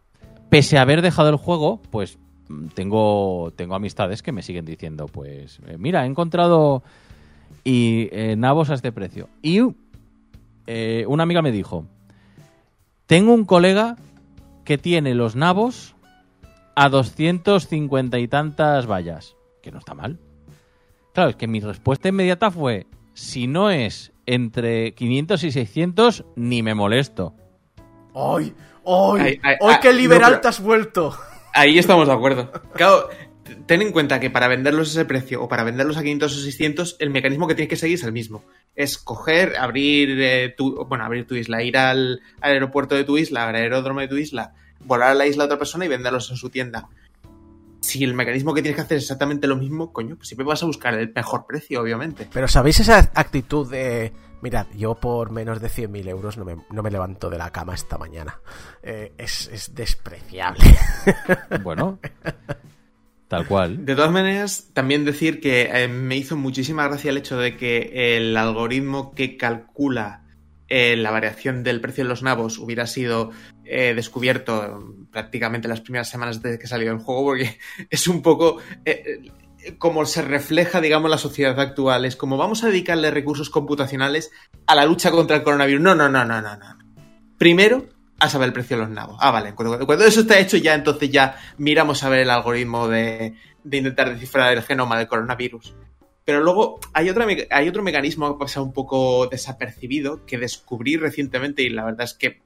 Pese 0.51 0.79
a 0.79 0.83
haber 0.83 1.03
dejado 1.03 1.29
el 1.29 1.37
juego, 1.37 1.81
pues 1.91 2.19
mm, 2.49 2.69
tengo, 2.69 3.53
tengo 3.55 3.75
amistades 3.75 4.23
que 4.23 4.33
me 4.33 4.43
siguen 4.43 4.65
diciendo, 4.65 5.07
pues 5.07 5.61
eh, 5.67 5.77
mira, 5.79 6.05
he 6.05 6.07
encontrado 6.07 6.83
y 7.63 8.09
eh, 8.13 8.35
nabos 8.37 8.71
a 8.71 8.75
este 8.75 8.91
precio. 8.91 9.29
Y 9.43 9.61
eh, 10.67 11.05
una 11.09 11.25
amiga 11.25 11.43
me 11.43 11.53
dijo, 11.53 11.87
tengo 13.07 13.35
un 13.35 13.45
colega 13.45 13.97
que 14.65 14.79
tiene 14.79 15.15
los 15.15 15.37
nabos 15.37 15.95
a 16.75 16.89
250 16.89 18.19
y 18.19 18.29
tantas 18.29 18.87
vallas, 18.87 19.37
que 19.63 19.71
no 19.71 19.79
está 19.79 19.95
mal. 19.95 20.19
Claro, 21.15 21.31
es 21.31 21.37
que 21.37 21.47
mi 21.47 21.61
respuesta 21.61 22.09
inmediata 22.09 22.51
fue, 22.51 22.89
si 23.15 23.47
no 23.47 23.71
es 23.71 24.13
entre 24.27 24.95
500 24.95 25.45
y 25.45 25.53
600, 25.53 26.25
ni 26.35 26.63
me 26.65 26.75
molesto. 26.75 27.35
¡Ay! 28.15 28.53
¡Ay! 28.85 29.21
Ay, 29.21 29.21
ay, 29.21 29.39
¡Ay, 29.43 29.57
ay, 29.61 29.77
qué 29.81 29.93
liberal 29.93 30.33
no, 30.33 30.41
te 30.41 30.49
has 30.49 30.61
vuelto! 30.61 31.17
ahí 31.55 31.79
estamos 31.79 32.09
de 32.09 32.13
acuerdo. 32.13 32.51
Claro, 32.75 33.09
ten 33.67 33.81
en 33.83 33.93
cuenta 33.93 34.19
que 34.19 34.29
para 34.29 34.49
venderlos 34.49 34.89
a 34.89 34.91
ese 34.91 35.05
precio 35.05 35.41
o 35.41 35.49
para 35.49 35.63
venderlos 35.63 35.97
a 35.97 36.03
500 36.03 36.33
o 36.33 36.41
600, 36.41 36.97
el 36.99 37.11
mecanismo 37.11 37.47
que 37.47 37.55
tienes 37.55 37.71
que 37.71 37.77
seguir 37.77 37.95
es 37.95 38.03
el 38.03 38.13
mismo. 38.13 38.45
Es 38.75 38.99
coger, 38.99 39.57
abrir 39.57 40.21
eh, 40.21 40.53
tu, 40.57 40.85
bueno, 40.87 41.05
abrir 41.05 41.29
tu 41.29 41.37
isla, 41.37 41.63
ir 41.63 41.79
al, 41.79 42.23
al 42.41 42.53
aeropuerto 42.53 42.97
de 42.97 43.05
tu 43.05 43.17
isla, 43.17 43.49
al 43.49 43.55
aeródromo 43.55 44.01
de 44.01 44.09
tu 44.09 44.17
isla, 44.17 44.55
volar 44.81 45.11
a 45.11 45.15
la 45.15 45.29
isla 45.29 45.45
de 45.45 45.47
otra 45.47 45.59
persona 45.59 45.85
y 45.85 45.89
venderlos 45.89 46.29
en 46.31 46.37
su 46.37 46.51
tienda. 46.51 46.89
Si 47.85 48.03
el 48.03 48.15
mecanismo 48.15 48.55
que 48.55 48.63
tienes 48.63 48.77
que 48.77 48.83
hacer 48.83 48.97
es 48.97 49.05
exactamente 49.05 49.47
lo 49.47 49.57
mismo, 49.57 49.93
coño, 49.93 50.17
pues 50.17 50.29
siempre 50.29 50.47
vas 50.47 50.63
a 50.63 50.67
buscar 50.67 50.95
el 50.95 51.13
mejor 51.15 51.47
precio, 51.47 51.83
obviamente. 51.83 52.29
Pero 52.33 52.49
¿sabéis 52.49 52.81
esa 52.81 52.99
actitud 53.15 53.71
de... 53.71 54.13
Mirad, 54.41 54.67
yo 54.75 54.95
por 54.95 55.31
menos 55.31 55.61
de 55.61 55.69
100.000 55.69 56.09
euros 56.09 56.37
no 56.37 56.45
me, 56.45 56.57
no 56.71 56.83
me 56.83 56.91
levanto 56.91 57.31
de 57.31 57.39
la 57.39 57.51
cama 57.51 57.75
esta 57.75 57.97
mañana. 57.97 58.41
Eh, 58.83 59.13
es, 59.19 59.49
es 59.53 59.75
despreciable. 59.75 60.65
Bueno, 61.63 61.99
tal 63.29 63.47
cual. 63.47 63.85
De 63.87 63.95
todas 63.95 64.11
maneras, 64.11 64.71
también 64.75 65.05
decir 65.05 65.41
que 65.41 65.71
eh, 65.73 65.89
me 65.89 66.17
hizo 66.17 66.37
muchísima 66.37 66.87
gracia 66.89 67.11
el 67.11 67.19
hecho 67.19 67.39
de 67.39 67.57
que 67.57 68.17
el 68.17 68.37
algoritmo 68.37 69.15
que 69.15 69.37
calcula 69.37 70.25
eh, 70.69 70.97
la 70.97 71.11
variación 71.11 71.63
del 71.63 71.81
precio 71.81 72.05
de 72.05 72.09
los 72.09 72.23
nabos 72.23 72.59
hubiera 72.59 72.87
sido 72.87 73.31
eh, 73.65 73.93
descubierto 73.95 74.95
prácticamente 75.15 75.69
las 75.69 75.81
primeras 75.81 76.11
semanas 76.11 76.43
desde 76.43 76.59
que 76.59 76.67
salió 76.67 76.91
el 76.91 76.99
juego, 76.99 77.25
porque 77.25 77.59
es 77.91 78.09
un 78.09 78.21
poco 78.21 78.59
eh, 78.85 79.21
eh, 79.63 79.77
como 79.79 80.05
se 80.05 80.23
refleja, 80.23 80.81
digamos, 80.81 81.11
la 81.11 81.17
sociedad 81.17 81.59
actual. 81.59 82.05
Es 82.05 82.17
como 82.17 82.37
vamos 82.37 82.65
a 82.65 82.67
dedicarle 82.67 83.11
recursos 83.11 83.49
computacionales 83.49 84.33
a 84.67 84.75
la 84.75 84.85
lucha 84.85 85.11
contra 85.11 85.37
el 85.37 85.43
coronavirus. 85.45 85.81
No, 85.81 85.95
no, 85.95 86.09
no, 86.09 86.25
no, 86.25 86.43
no, 86.43 86.57
no. 86.57 86.79
Primero, 87.39 87.87
a 88.19 88.29
saber 88.29 88.49
el 88.49 88.53
precio 88.53 88.77
de 88.77 88.83
los 88.83 88.91
nabos. 88.91 89.17
Ah, 89.21 89.31
vale. 89.31 89.55
Cuando, 89.55 89.87
cuando 89.87 90.05
eso 90.05 90.21
está 90.21 90.39
hecho, 90.39 90.57
ya 90.57 90.75
entonces 90.75 91.11
ya 91.11 91.39
miramos 91.57 92.03
a 92.03 92.09
ver 92.09 92.21
el 92.21 92.31
algoritmo 92.31 92.89
de, 92.89 93.35
de 93.63 93.77
intentar 93.77 94.13
descifrar 94.13 94.53
el 94.53 94.63
genoma 94.63 94.99
del 94.99 95.07
coronavirus. 95.07 95.75
Pero 96.25 96.43
luego 96.43 96.81
hay, 96.93 97.11
otra, 97.11 97.27
hay 97.51 97.69
otro 97.69 97.83
mecanismo 97.83 98.27
que 98.27 98.35
ha 98.35 98.39
pasado 98.39 98.67
un 98.67 98.73
poco 98.73 99.29
desapercibido 99.29 100.25
que 100.27 100.39
descubrí 100.39 100.97
recientemente 100.97 101.63
y 101.63 101.69
la 101.69 101.85
verdad 101.85 102.05
es 102.05 102.15
que 102.15 102.44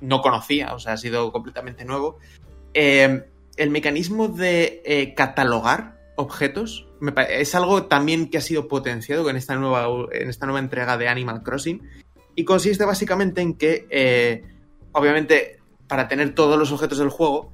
no 0.00 0.22
conocía, 0.22 0.74
o 0.74 0.78
sea, 0.78 0.94
ha 0.94 0.96
sido 0.96 1.32
completamente 1.32 1.84
nuevo. 1.84 2.18
Eh, 2.74 3.24
el 3.56 3.70
mecanismo 3.70 4.28
de 4.28 4.82
eh, 4.84 5.14
catalogar 5.14 5.98
objetos 6.16 6.86
es 7.28 7.54
algo 7.54 7.84
también 7.86 8.30
que 8.30 8.38
ha 8.38 8.42
sido 8.42 8.68
potenciado 8.68 9.28
en 9.30 9.36
esta 9.36 9.56
nueva, 9.56 10.06
en 10.12 10.28
esta 10.28 10.46
nueva 10.46 10.60
entrega 10.60 10.98
de 10.98 11.08
Animal 11.08 11.42
Crossing 11.42 11.82
y 12.34 12.44
consiste 12.44 12.84
básicamente 12.84 13.40
en 13.40 13.54
que, 13.54 13.86
eh, 13.90 14.44
obviamente, 14.92 15.58
para 15.86 16.08
tener 16.08 16.34
todos 16.34 16.58
los 16.58 16.72
objetos 16.72 16.98
del 16.98 17.08
juego, 17.08 17.52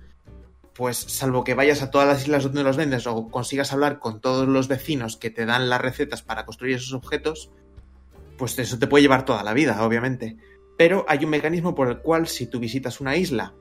pues 0.75 0.99
salvo 0.99 1.43
que 1.43 1.55
vayas 1.55 1.83
a 1.83 1.91
todas 1.91 2.07
las 2.07 2.23
islas 2.23 2.45
donde 2.45 2.63
los 2.63 2.77
vendes 2.77 3.07
o 3.07 3.29
consigas 3.29 3.73
hablar 3.73 3.99
con 3.99 4.21
todos 4.21 4.47
los 4.47 4.69
vecinos 4.69 5.17
que 5.17 5.31
te 5.31 5.47
dan 5.47 5.71
las 5.71 5.81
recetas 5.81 6.23
para 6.23 6.45
construir 6.45 6.77
esos 6.77 6.93
objetos, 6.93 7.51
pues 8.37 8.59
eso 8.59 8.79
te 8.79 8.87
puede 8.87 9.03
llevar 9.03 9.25
toda 9.25 9.43
la 9.43 9.55
vida, 9.55 9.83
obviamente. 9.83 10.37
Pero 10.77 11.05
hay 11.09 11.25
un 11.25 11.31
mecanismo 11.31 11.75
por 11.75 11.89
el 11.89 11.99
cual 11.99 12.27
si 12.27 12.47
tú 12.47 12.59
visitas 12.59 13.01
una 13.01 13.17
isla, 13.17 13.55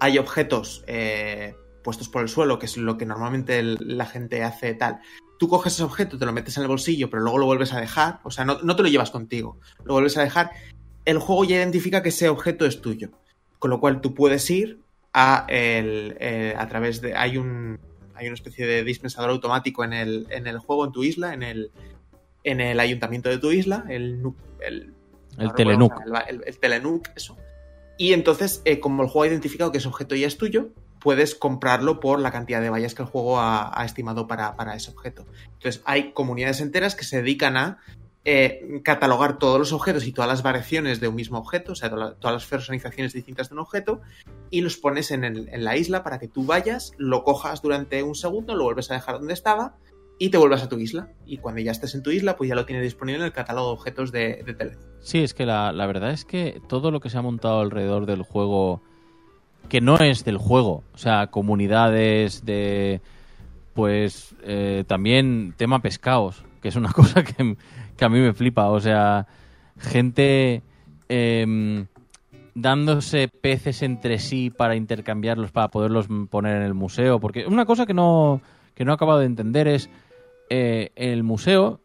hay 0.00 0.18
objetos 0.18 0.84
eh, 0.86 1.54
puestos 1.82 2.08
por 2.08 2.22
el 2.22 2.28
suelo, 2.28 2.58
que 2.58 2.66
es 2.66 2.76
lo 2.76 2.98
que 2.98 3.06
normalmente 3.06 3.62
la 3.62 4.06
gente 4.06 4.42
hace 4.42 4.74
tal. 4.74 5.00
Tú 5.38 5.48
coges 5.48 5.74
ese 5.74 5.84
objeto, 5.84 6.18
te 6.18 6.26
lo 6.26 6.32
metes 6.32 6.56
en 6.56 6.62
el 6.62 6.68
bolsillo, 6.68 7.10
pero 7.10 7.22
luego 7.22 7.38
lo 7.38 7.46
vuelves 7.46 7.72
a 7.72 7.80
dejar, 7.80 8.20
o 8.24 8.30
sea, 8.30 8.44
no, 8.44 8.58
no 8.62 8.74
te 8.74 8.82
lo 8.82 8.88
llevas 8.88 9.10
contigo, 9.10 9.58
lo 9.84 9.94
vuelves 9.94 10.16
a 10.16 10.22
dejar. 10.22 10.50
El 11.04 11.18
juego 11.18 11.44
ya 11.44 11.56
identifica 11.56 12.02
que 12.02 12.08
ese 12.08 12.28
objeto 12.28 12.66
es 12.66 12.80
tuyo, 12.80 13.10
con 13.58 13.70
lo 13.70 13.78
cual 13.78 14.00
tú 14.00 14.14
puedes 14.14 14.50
ir 14.50 14.80
a, 15.12 15.46
el, 15.48 16.16
eh, 16.20 16.54
a 16.56 16.66
través 16.68 17.00
de... 17.00 17.14
Hay 17.14 17.36
un 17.36 17.78
hay 18.18 18.28
una 18.28 18.34
especie 18.34 18.66
de 18.66 18.82
dispensador 18.82 19.28
automático 19.28 19.84
en 19.84 19.92
el, 19.92 20.26
en 20.30 20.46
el 20.46 20.58
juego, 20.58 20.86
en 20.86 20.92
tu 20.92 21.04
isla, 21.04 21.34
en 21.34 21.42
el, 21.42 21.70
en 22.44 22.62
el 22.62 22.80
ayuntamiento 22.80 23.28
de 23.28 23.36
tu 23.36 23.52
isla, 23.52 23.84
el 23.90 24.22
El 25.38 25.48
no 25.48 25.54
Telenuc. 25.54 25.92
El, 26.06 26.36
el, 26.36 26.44
el 26.46 26.58
Telenuc, 26.58 27.08
eso. 27.16 27.36
Y 27.98 28.12
entonces, 28.12 28.60
eh, 28.64 28.78
como 28.80 29.02
el 29.02 29.08
juego 29.08 29.24
ha 29.24 29.28
identificado 29.28 29.72
que 29.72 29.78
ese 29.78 29.88
objeto 29.88 30.14
ya 30.14 30.26
es 30.26 30.36
tuyo, 30.36 30.68
puedes 31.00 31.34
comprarlo 31.34 32.00
por 32.00 32.18
la 32.20 32.30
cantidad 32.32 32.60
de 32.60 32.68
vallas 32.70 32.94
que 32.94 33.02
el 33.02 33.08
juego 33.08 33.38
ha, 33.38 33.78
ha 33.80 33.84
estimado 33.84 34.26
para, 34.26 34.56
para 34.56 34.74
ese 34.74 34.90
objeto. 34.90 35.24
Entonces, 35.54 35.82
hay 35.84 36.12
comunidades 36.12 36.60
enteras 36.60 36.94
que 36.94 37.04
se 37.04 37.18
dedican 37.22 37.56
a 37.56 37.78
eh, 38.28 38.80
catalogar 38.82 39.38
todos 39.38 39.58
los 39.58 39.72
objetos 39.72 40.04
y 40.06 40.12
todas 40.12 40.28
las 40.28 40.42
variaciones 40.42 40.98
de 41.00 41.06
un 41.06 41.14
mismo 41.14 41.38
objeto, 41.38 41.72
o 41.72 41.74
sea, 41.76 41.88
to- 41.90 42.14
todas 42.14 42.34
las 42.34 42.44
personalizaciones 42.46 43.12
distintas 43.12 43.48
de 43.48 43.54
un 43.54 43.60
objeto, 43.60 44.00
y 44.50 44.62
los 44.62 44.76
pones 44.78 45.12
en, 45.12 45.22
el- 45.22 45.48
en 45.48 45.64
la 45.64 45.76
isla 45.76 46.02
para 46.02 46.18
que 46.18 46.26
tú 46.26 46.44
vayas, 46.44 46.90
lo 46.98 47.22
cojas 47.22 47.62
durante 47.62 48.02
un 48.02 48.16
segundo, 48.16 48.56
lo 48.56 48.64
vuelves 48.64 48.90
a 48.90 48.94
dejar 48.94 49.18
donde 49.18 49.32
estaba 49.32 49.76
y 50.18 50.30
te 50.30 50.38
vuelvas 50.38 50.62
a 50.62 50.68
tu 50.68 50.78
isla. 50.78 51.08
Y 51.26 51.38
cuando 51.38 51.60
ya 51.60 51.72
estés 51.72 51.94
en 51.94 52.02
tu 52.02 52.10
isla, 52.10 52.36
pues 52.36 52.48
ya 52.48 52.54
lo 52.54 52.64
tienes 52.64 52.84
disponible 52.84 53.20
en 53.20 53.26
el 53.26 53.32
catálogo 53.32 53.68
de 53.68 53.72
objetos 53.74 54.12
de, 54.12 54.54
Telenuc. 54.56 54.80
Sí, 55.00 55.18
es 55.18 55.34
que 55.34 55.46
la, 55.46 55.72
la 55.72 55.86
verdad 55.86 56.10
es 56.10 56.24
que 56.24 56.60
todo 56.68 56.90
lo 56.90 57.00
que 57.00 57.10
se 57.10 57.18
ha 57.18 57.22
montado 57.22 57.60
alrededor 57.60 58.06
del 58.06 58.22
juego, 58.22 58.82
que 59.68 59.80
no 59.80 59.98
es 59.98 60.24
del 60.24 60.38
juego, 60.38 60.82
o 60.94 60.98
sea, 60.98 61.28
comunidades 61.28 62.44
de, 62.44 63.00
pues, 63.74 64.34
eh, 64.42 64.84
también 64.86 65.54
tema 65.56 65.80
pescados, 65.80 66.44
que 66.62 66.68
es 66.68 66.76
una 66.76 66.92
cosa 66.92 67.22
que, 67.22 67.56
que 67.96 68.04
a 68.04 68.08
mí 68.08 68.18
me 68.18 68.32
flipa, 68.32 68.68
o 68.70 68.80
sea, 68.80 69.26
gente 69.78 70.62
em, 71.08 71.86
dándose 72.54 73.28
peces 73.28 73.82
entre 73.82 74.18
sí 74.18 74.50
para 74.50 74.76
intercambiarlos, 74.76 75.52
para 75.52 75.68
poderlos 75.68 76.06
poner 76.30 76.56
en 76.56 76.62
el 76.62 76.74
museo, 76.74 77.20
porque 77.20 77.46
una 77.46 77.66
cosa 77.66 77.84
que 77.84 77.94
no, 77.94 78.40
que 78.74 78.84
no 78.84 78.92
he 78.92 78.94
acabado 78.94 79.20
de 79.20 79.26
entender 79.26 79.68
es, 79.68 79.90
eh, 80.50 80.90
el 80.96 81.22
museo 81.22 81.80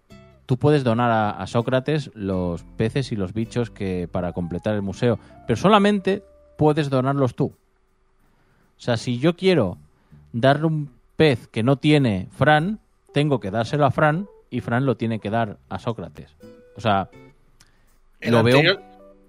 tú 0.45 0.57
puedes 0.57 0.83
donar 0.83 1.11
a, 1.11 1.29
a 1.31 1.47
Sócrates 1.47 2.11
los 2.13 2.63
peces 2.77 3.11
y 3.11 3.15
los 3.15 3.33
bichos 3.33 3.69
que 3.69 4.07
para 4.11 4.33
completar 4.33 4.75
el 4.75 4.81
museo, 4.81 5.17
pero 5.47 5.55
solamente 5.57 6.23
puedes 6.57 6.89
donarlos 6.89 7.35
tú. 7.35 7.45
O 8.77 8.83
sea, 8.83 8.97
si 8.97 9.19
yo 9.19 9.35
quiero 9.35 9.77
darle 10.33 10.65
un 10.67 10.91
pez 11.15 11.47
que 11.47 11.63
no 11.63 11.77
tiene 11.77 12.27
Fran, 12.31 12.79
tengo 13.13 13.39
que 13.39 13.51
dárselo 13.51 13.85
a 13.85 13.91
Fran 13.91 14.27
y 14.49 14.59
Fran 14.61 14.85
lo 14.85 14.97
tiene 14.97 15.19
que 15.19 15.29
dar 15.29 15.57
a 15.69 15.79
Sócrates. 15.79 16.35
O 16.75 16.81
sea, 16.81 17.09
El 18.19 18.31
lo 18.31 18.43
veo 18.43 18.57
anterior- 18.57 18.81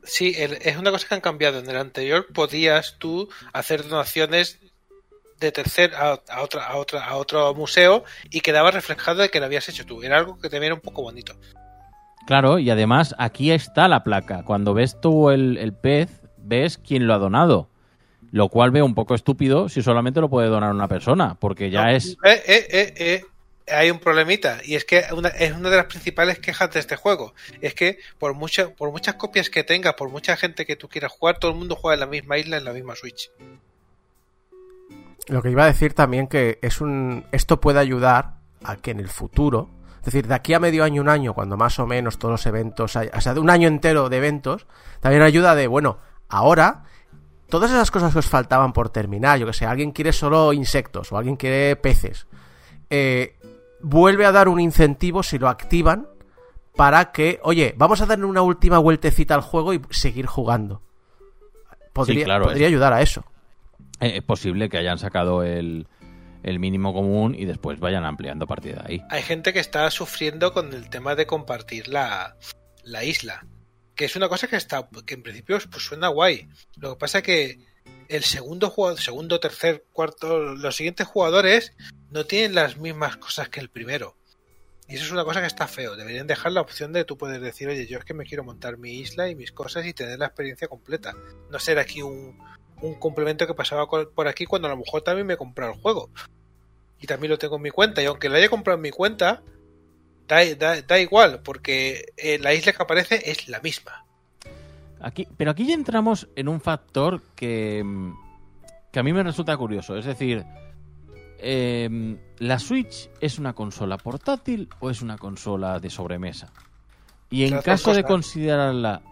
Sí, 0.05 0.33
el- 0.37 0.55
es 0.63 0.77
una 0.77 0.91
cosa 0.91 1.07
que 1.07 1.15
han 1.15 1.21
cambiado. 1.21 1.61
En 1.61 1.71
el 1.71 1.77
anterior 1.77 2.27
podías 2.35 2.97
tú 2.99 3.29
hacer 3.53 3.87
donaciones 3.89 4.59
de 5.43 5.53
tercer 5.53 5.95
a, 5.95 6.21
a 6.29 6.43
otra, 6.43 6.67
a, 6.67 6.77
otra, 6.77 7.05
a 7.07 7.17
otro 7.17 7.55
museo 7.55 8.05
y 8.31 8.41
quedaba 8.41 8.71
reflejado 8.71 9.23
de 9.23 9.29
que 9.29 9.41
lo 9.41 9.47
habías 9.47 9.69
hecho 9.69 9.85
tú. 9.85 10.03
Era 10.03 10.19
algo 10.19 10.39
que 10.39 10.49
también 10.49 10.65
era 10.65 10.75
un 10.75 10.81
poco 10.81 11.03
bonito. 11.03 11.35
Claro, 12.27 12.59
y 12.59 12.71
además 12.71 13.15
aquí 13.19 13.51
está 13.51 13.89
la 13.89 14.05
placa. 14.05 14.45
Cuando 14.45 14.75
ves 14.75 15.01
tú 15.01 15.31
el, 15.31 15.59
el 15.59 15.73
pez, 15.75 16.23
ves 16.39 16.79
quién 16.79 17.07
lo 17.07 17.15
ha 17.15 17.19
donado. 17.19 17.69
Lo 18.31 18.49
cual 18.49 18.71
veo 18.71 18.87
un 18.87 18.95
poco 18.95 19.15
estúpido 19.15 19.69
si 19.69 19.83
solamente 19.83 20.21
lo 20.21 20.31
puede 20.31 20.49
donar 20.49 20.71
una 20.73 20.89
persona, 20.89 21.35
porque 21.39 21.69
ya 21.71 21.83
No, 21.85 21.91
es... 21.91 22.17
eh, 22.25 22.43
eh, 22.47 22.67
eh, 22.71 22.95
eh, 22.97 23.25
hay 23.71 23.91
un 23.91 23.99
problemita 23.99 24.61
y 24.65 24.75
es 24.75 24.85
que 24.85 25.05
una, 25.15 25.29
es 25.29 25.53
una 25.53 25.69
de 25.69 25.77
las 25.77 25.87
principales 25.87 26.39
quejas 26.39 26.71
de 26.71 26.81
este 26.81 26.97
juego. 26.97 27.35
Es 27.61 27.75
que 27.75 27.99
por, 28.19 28.35
mucha, 28.35 28.71
por 28.71 28.91
muchas 28.91 29.17
copias 29.17 29.51
que 29.51 29.65
tengas, 29.65 29.95
por 29.95 30.09
mucha 30.09 30.37
gente 30.37 30.65
que 30.65 30.77
tú 30.77 30.89
quieras 30.89 31.13
jugar, 31.13 31.39
todo 31.39 31.51
el 31.51 31.59
mundo 31.59 31.77
juega 31.77 31.95
en 31.95 32.01
la 32.01 32.07
misma 32.07 32.39
isla, 32.39 32.57
en 32.57 32.65
la 32.65 32.73
misma 32.73 32.97
Switch. 32.97 33.31
Lo 35.33 35.41
que 35.41 35.51
iba 35.51 35.63
a 35.65 35.67
decir 35.67 35.95
también 35.95 36.27
que 36.27 36.59
es 36.61 36.83
un 36.83 37.25
esto 37.33 37.59
puede 37.59 37.79
ayudar 37.79 38.35
a 38.63 38.77
que 38.77 38.91
en 38.91 39.01
el 39.01 39.09
futuro, 39.09 39.71
es 40.01 40.05
decir, 40.05 40.27
de 40.27 40.35
aquí 40.35 40.53
a 40.53 40.61
medio 40.61 40.85
año, 40.85 41.01
un 41.01 41.09
año, 41.09 41.33
cuando 41.33 41.57
más 41.57 41.79
o 41.79 41.87
menos 41.87 42.19
todos 42.19 42.33
los 42.33 42.45
eventos, 42.45 42.97
hay, 42.97 43.09
o 43.15 43.21
sea, 43.23 43.33
de 43.33 43.41
un 43.41 43.49
año 43.49 43.67
entero 43.67 44.11
de 44.11 44.19
eventos, 44.19 44.67
también 45.01 45.23
ayuda 45.23 45.55
de, 45.55 45.69
bueno, 45.69 45.97
ahora 46.29 46.85
todas 47.49 47.71
esas 47.71 47.91
cosas 47.91 48.13
que 48.13 48.19
os 48.19 48.29
faltaban 48.29 48.75
por 48.75 48.91
terminar, 48.91 49.39
yo 49.39 49.47
que 49.47 49.55
sé, 49.55 49.65
alguien 49.65 49.93
quiere 49.93 50.13
solo 50.13 50.53
insectos 50.53 51.11
o 51.13 51.17
alguien 51.17 51.37
quiere 51.37 51.77
peces, 51.77 52.27
eh, 52.91 53.39
vuelve 53.81 54.27
a 54.27 54.33
dar 54.33 54.49
un 54.49 54.61
incentivo 54.61 55.23
si 55.23 55.39
lo 55.39 55.49
activan 55.49 56.09
para 56.77 57.11
que, 57.11 57.41
oye, 57.43 57.75
vamos 57.79 58.03
a 58.03 58.07
darle 58.07 58.27
una 58.27 58.43
última 58.43 58.77
vueltecita 58.77 59.35
al 59.35 59.41
juego 59.41 59.73
y 59.73 59.81
seguir 59.89 60.27
jugando. 60.27 60.83
Podría, 61.95 62.27
claro, 62.27 62.45
podría 62.45 62.67
ayudar 62.67 62.93
a 62.93 63.01
eso. 63.01 63.25
Eh, 64.03 64.17
es 64.17 64.23
posible 64.23 64.69
que 64.69 64.79
hayan 64.79 64.99
sacado 64.99 65.43
el, 65.45 65.87
mínimo 66.45 66.93
común 66.93 67.35
y 67.39 67.45
después 67.45 67.79
vayan 67.79 68.05
ampliando 68.05 68.45
a 68.45 68.49
partir 68.49 68.75
de 68.75 68.83
ahí. 68.85 69.03
Hay 69.11 69.23
gente 69.23 69.53
que 69.53 69.61
está 69.61 69.91
sufriendo 69.91 70.53
con 70.53 70.73
el 70.73 70.91
tema 70.91 71.15
de 71.15 71.27
compartir 71.27 71.89
la, 71.89 72.37
la 72.83 73.05
isla. 73.05 73.47
Que 73.95 74.07
es 74.07 74.17
una 74.17 74.29
cosa 74.29 74.49
que 74.49 74.57
está 74.57 74.89
que 75.07 75.15
en 75.15 75.23
principio 75.23 75.59
pues, 75.71 75.85
suena 75.85 76.09
guay. 76.09 76.49
Lo 76.77 76.95
que 76.95 76.99
pasa 76.99 77.19
es 77.19 77.25
que 77.25 77.59
el 78.09 78.25
segundo 78.25 78.71
jugador, 78.71 78.99
segundo, 78.99 79.39
tercer, 79.39 79.85
cuarto, 79.93 80.39
los 80.39 80.77
siguientes 80.77 81.07
jugadores 81.07 81.75
no 82.11 82.25
tienen 82.25 82.55
las 82.55 82.79
mismas 82.79 83.17
cosas 83.19 83.49
que 83.49 83.61
el 83.61 83.71
primero. 83.71 84.17
Y 84.89 84.97
eso 84.97 85.05
es 85.05 85.13
una 85.13 85.25
cosa 85.25 85.41
que 85.41 85.47
está 85.47 85.69
feo. 85.69 85.97
Deberían 85.97 86.27
dejar 86.27 86.53
la 86.53 86.61
opción 86.61 86.93
de 86.93 87.05
tú 87.05 87.17
puedes 87.17 87.41
decir, 87.41 87.69
oye, 87.69 87.87
yo 87.87 87.99
es 87.99 88.05
que 88.05 88.15
me 88.15 88.25
quiero 88.25 88.45
montar 88.45 88.79
mi 88.79 88.99
isla 88.99 89.29
y 89.29 89.35
mis 89.35 89.53
cosas 89.53 89.87
y 89.87 89.95
tener 89.95 90.19
la 90.19 90.27
experiencia 90.27 90.69
completa. 90.69 91.15
No 91.51 91.59
ser 91.59 91.79
aquí 91.79 92.03
un, 92.03 92.39
un 92.83 92.95
complemento 92.95 93.47
que 93.47 93.55
pasaba 93.55 93.87
por 93.89 94.29
aquí 94.29 94.45
cuando 94.45 94.69
a 94.69 94.73
lo 94.73 94.77
mejor 94.77 95.03
también 95.03 95.27
me 95.27 95.35
he 95.35 95.37
comprado 95.39 95.73
el 95.73 95.81
juego. 95.81 96.11
Y 97.01 97.07
también 97.07 97.31
lo 97.31 97.39
tengo 97.39 97.57
en 97.57 97.63
mi 97.63 97.71
cuenta. 97.71 98.03
Y 98.03 98.07
aunque 98.07 98.29
lo 98.29 98.37
haya 98.37 98.49
comprado 98.49 98.77
en 98.77 98.83
mi 98.83 98.91
cuenta, 98.91 99.43
da, 100.29 100.45
da- 100.55 100.83
da 100.83 100.99
igual, 101.01 101.41
porque 101.43 102.07
eh, 102.17 102.39
la 102.39 102.55
isla 102.55 102.73
que 102.73 102.83
aparece 102.83 103.23
es 103.31 103.49
la 103.49 103.61
misma. 103.61 104.05
Aquí, 105.01 105.27
pero 105.37 105.51
aquí 105.51 105.67
ya 105.67 105.75
entramos 105.75 106.29
en 106.37 106.49
un 106.49 106.61
factor 106.61 107.23
que, 107.35 107.85
que 108.93 109.01
a 109.01 109.03
mí 109.03 109.13
me 109.13 109.23
resulta 109.25 109.57
curioso. 109.57 109.97
Es 109.97 110.05
decir, 110.05 110.45
eh, 111.39 112.17
¿la 112.39 112.59
Switch 112.61 113.11
es 113.21 113.39
una 113.39 113.53
consola 113.53 113.99
portátil 113.99 114.69
o 114.79 114.91
es 114.91 115.03
una 115.03 115.19
consola 115.19 115.81
de 115.81 115.91
sobremesa? 115.91 116.53
Y 117.31 117.45
en 117.45 117.61
caso 117.63 117.95
de 117.95 118.05
considerarla... 118.05 119.03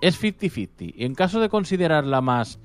Es 0.00 0.20
50-50. 0.20 0.94
Y 0.96 1.04
en 1.04 1.14
caso 1.14 1.40
de 1.40 1.48
considerarla 1.48 2.20
más 2.20 2.58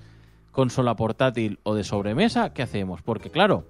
consola 0.59 0.97
portátil 0.97 1.57
o 1.63 1.73
de 1.73 1.85
sobremesa, 1.85 2.51
¿qué 2.53 2.61
hacemos? 2.61 3.01
Porque 3.01 3.31
claro, 3.31 3.63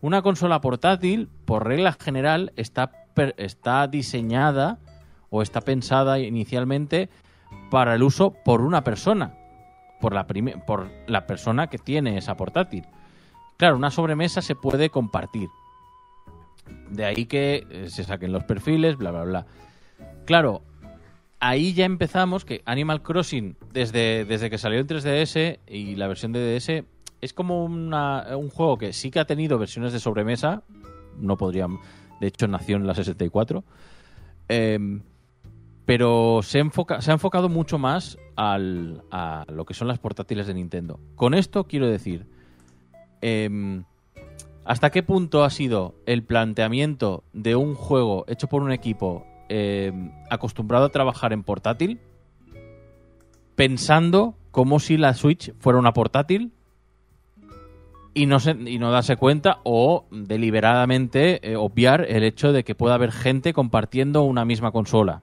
una 0.00 0.22
consola 0.22 0.62
portátil, 0.62 1.28
por 1.44 1.66
regla 1.66 1.92
general, 1.92 2.54
está, 2.56 2.90
está 3.36 3.86
diseñada 3.86 4.78
o 5.28 5.42
está 5.42 5.60
pensada 5.60 6.18
inicialmente 6.18 7.10
para 7.70 7.94
el 7.94 8.02
uso 8.02 8.32
por 8.46 8.62
una 8.62 8.82
persona, 8.82 9.34
por 10.00 10.14
la, 10.14 10.26
por 10.26 10.88
la 11.06 11.26
persona 11.26 11.66
que 11.66 11.76
tiene 11.76 12.16
esa 12.16 12.34
portátil. 12.34 12.86
Claro, 13.58 13.76
una 13.76 13.90
sobremesa 13.90 14.40
se 14.40 14.54
puede 14.54 14.88
compartir. 14.88 15.50
De 16.88 17.04
ahí 17.04 17.26
que 17.26 17.66
eh, 17.68 17.90
se 17.90 18.04
saquen 18.04 18.32
los 18.32 18.44
perfiles, 18.44 18.96
bla, 18.96 19.10
bla, 19.10 19.24
bla. 19.24 19.46
Claro, 20.24 20.62
ahí 21.40 21.74
ya 21.74 21.84
empezamos 21.84 22.44
que 22.44 22.62
Animal 22.64 23.02
Crossing, 23.02 23.56
desde, 23.72 24.24
desde 24.24 24.50
que 24.50 24.58
salió 24.58 24.80
en 24.80 24.86
3DS 24.86 25.58
y 25.66 25.96
la 25.96 26.08
versión 26.08 26.32
de 26.32 26.56
DS, 26.56 26.84
es 27.20 27.32
como 27.32 27.64
un 27.64 28.50
juego 28.50 28.78
que 28.78 28.92
sí 28.92 29.10
que 29.10 29.20
ha 29.20 29.24
tenido 29.24 29.58
versiones 29.58 29.92
de 29.92 30.00
sobremesa. 30.00 30.62
No 31.18 31.36
podrían. 31.36 31.78
De 32.20 32.28
hecho, 32.28 32.46
nació 32.46 32.76
en 32.76 32.86
la 32.86 32.94
64. 32.94 33.64
Em, 34.48 35.02
pero 35.84 36.40
se, 36.42 36.58
enfoca, 36.58 37.00
se 37.00 37.10
ha 37.10 37.14
enfocado 37.14 37.48
mucho 37.48 37.78
más 37.78 38.18
al, 38.36 39.02
a 39.10 39.44
lo 39.48 39.64
que 39.64 39.74
son 39.74 39.88
las 39.88 39.98
portátiles 39.98 40.46
de 40.46 40.54
Nintendo. 40.54 41.00
Con 41.14 41.34
esto 41.34 41.64
quiero 41.64 41.86
decir, 41.86 42.26
em, 43.22 43.84
¿hasta 44.64 44.90
qué 44.90 45.02
punto 45.02 45.44
ha 45.44 45.50
sido 45.50 45.94
el 46.06 46.22
planteamiento 46.22 47.24
de 47.32 47.56
un 47.56 47.74
juego 47.74 48.24
hecho 48.28 48.48
por 48.48 48.62
un 48.62 48.72
equipo 48.72 49.26
em, 49.48 50.12
acostumbrado 50.30 50.86
a 50.86 50.88
trabajar 50.90 51.32
en 51.32 51.42
portátil, 51.42 52.00
pensando 53.54 54.36
como 54.50 54.80
si 54.80 54.96
la 54.96 55.14
Switch 55.14 55.52
fuera 55.58 55.78
una 55.78 55.92
portátil? 55.92 56.52
Y 58.14 58.24
no, 58.24 58.38
darse 58.90 59.16
cuenta 59.16 59.60
o 59.62 60.06
deliberadamente 60.10 61.50
eh, 61.50 61.56
obviar 61.56 62.06
el 62.08 62.24
hecho 62.24 62.50
de 62.52 62.64
que 62.64 62.74
pueda 62.74 62.94
haber 62.94 63.12
gente 63.12 63.52
compartiendo 63.52 64.22
una 64.22 64.46
misma 64.46 64.72
consola. 64.72 65.22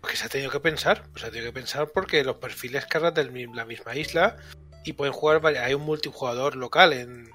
Porque 0.00 0.16
se 0.16 0.26
ha 0.26 0.28
tenido 0.28 0.52
que 0.52 0.60
pensar. 0.60 1.02
Se 1.16 1.26
ha 1.26 1.30
tenido 1.30 1.50
que 1.50 1.60
pensar 1.60 1.88
porque 1.92 2.22
los 2.22 2.36
perfiles 2.36 2.86
cargan 2.86 3.14
de 3.14 3.48
la 3.52 3.64
misma 3.64 3.96
isla 3.96 4.36
y 4.84 4.92
pueden 4.92 5.12
jugar. 5.12 5.44
Hay 5.44 5.74
un 5.74 5.82
multijugador 5.82 6.54
local 6.54 6.92
en 6.92 7.28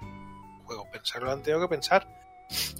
juego. 0.63 0.87
Pensarlo 0.93 1.27
lo 1.27 1.33
han 1.33 1.43
tenido 1.43 1.59
que 1.67 1.75
pensar. 1.75 2.07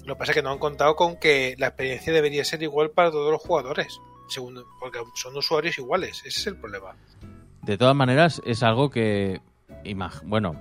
Lo 0.05 0.15
que 0.15 0.19
pasa 0.19 0.31
es 0.31 0.35
que 0.35 0.43
no 0.43 0.51
han 0.51 0.57
contado 0.57 0.95
con 0.95 1.17
que 1.17 1.55
la 1.57 1.67
experiencia 1.67 2.11
debería 2.11 2.43
ser 2.43 2.63
igual 2.63 2.91
para 2.91 3.11
todos 3.11 3.31
los 3.31 3.41
jugadores. 3.41 3.99
Segundo, 4.27 4.65
porque 4.79 4.99
son 5.15 5.35
usuarios 5.37 5.77
iguales. 5.77 6.19
Ese 6.25 6.39
es 6.39 6.47
el 6.47 6.57
problema. 6.57 6.95
De 7.61 7.77
todas 7.77 7.95
maneras, 7.95 8.41
es 8.45 8.63
algo 8.63 8.89
que. 8.89 9.41
Bueno, 10.23 10.55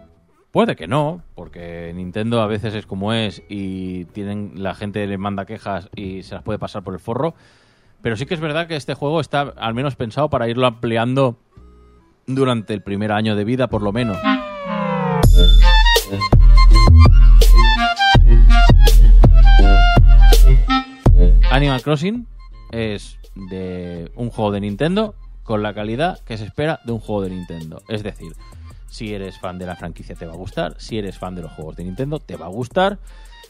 puede 0.50 0.76
que 0.76 0.86
no, 0.86 1.22
porque 1.34 1.92
Nintendo 1.94 2.40
a 2.40 2.46
veces 2.46 2.74
es 2.74 2.86
como 2.86 3.12
es 3.12 3.42
y 3.48 4.04
tienen 4.06 4.52
la 4.62 4.74
gente 4.74 5.06
le 5.06 5.18
manda 5.18 5.46
quejas 5.46 5.88
y 5.94 6.22
se 6.22 6.34
las 6.34 6.42
puede 6.42 6.58
pasar 6.58 6.82
por 6.82 6.94
el 6.94 7.00
forro. 7.00 7.34
Pero 8.02 8.16
sí 8.16 8.26
que 8.26 8.34
es 8.34 8.40
verdad 8.40 8.68
que 8.68 8.76
este 8.76 8.94
juego 8.94 9.20
está 9.20 9.40
al 9.56 9.74
menos 9.74 9.96
pensado 9.96 10.30
para 10.30 10.48
irlo 10.48 10.66
ampliando 10.66 11.38
durante 12.26 12.74
el 12.74 12.82
primer 12.82 13.12
año 13.12 13.34
de 13.34 13.44
vida, 13.44 13.68
por 13.68 13.82
lo 13.82 13.92
menos. 13.92 14.18
Animal 21.50 21.82
Crossing 21.82 22.26
es 22.72 23.18
de 23.34 24.12
un 24.16 24.28
juego 24.28 24.52
de 24.52 24.60
Nintendo 24.60 25.14
con 25.44 25.62
la 25.62 25.72
calidad 25.72 26.20
que 26.24 26.36
se 26.36 26.44
espera 26.44 26.80
de 26.84 26.92
un 26.92 27.00
juego 27.00 27.22
de 27.22 27.30
Nintendo. 27.30 27.82
Es 27.88 28.02
decir, 28.02 28.32
si 28.86 29.14
eres 29.14 29.38
fan 29.38 29.58
de 29.58 29.64
la 29.64 29.74
franquicia 29.74 30.14
te 30.14 30.26
va 30.26 30.34
a 30.34 30.36
gustar, 30.36 30.74
si 30.78 30.98
eres 30.98 31.18
fan 31.18 31.34
de 31.34 31.42
los 31.42 31.52
juegos 31.52 31.76
de 31.76 31.84
Nintendo 31.84 32.18
te 32.20 32.36
va 32.36 32.46
a 32.46 32.50
gustar, 32.50 32.98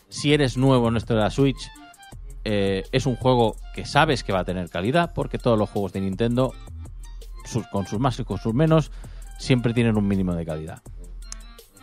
si 0.09 0.33
eres 0.33 0.57
nuevo 0.57 0.89
en 0.89 0.97
esto 0.97 1.15
de 1.15 1.21
la 1.21 1.31
Switch 1.31 1.71
eh, 2.45 2.85
es 2.93 3.05
un 3.07 3.17
juego 3.17 3.57
que 3.75 3.85
sabes 3.85 4.23
que 4.23 4.33
va 4.33 4.41
a 4.41 4.45
tener 4.45 4.71
calidad 4.71 5.13
porque 5.13 5.39
todos 5.39 5.59
los 5.59 5.69
juegos 5.69 5.93
de 5.93 6.01
Nintendo, 6.01 6.55
con 7.73 7.87
sus 7.87 7.99
más 7.99 8.19
y 8.21 8.25
con 8.25 8.39
sus 8.39 8.55
menos, 8.55 8.93
siempre 9.39 9.75
tienen 9.75 9.97
un 9.97 10.07
mínimo 10.07 10.35
de 10.35 10.47
calidad. 10.47 10.83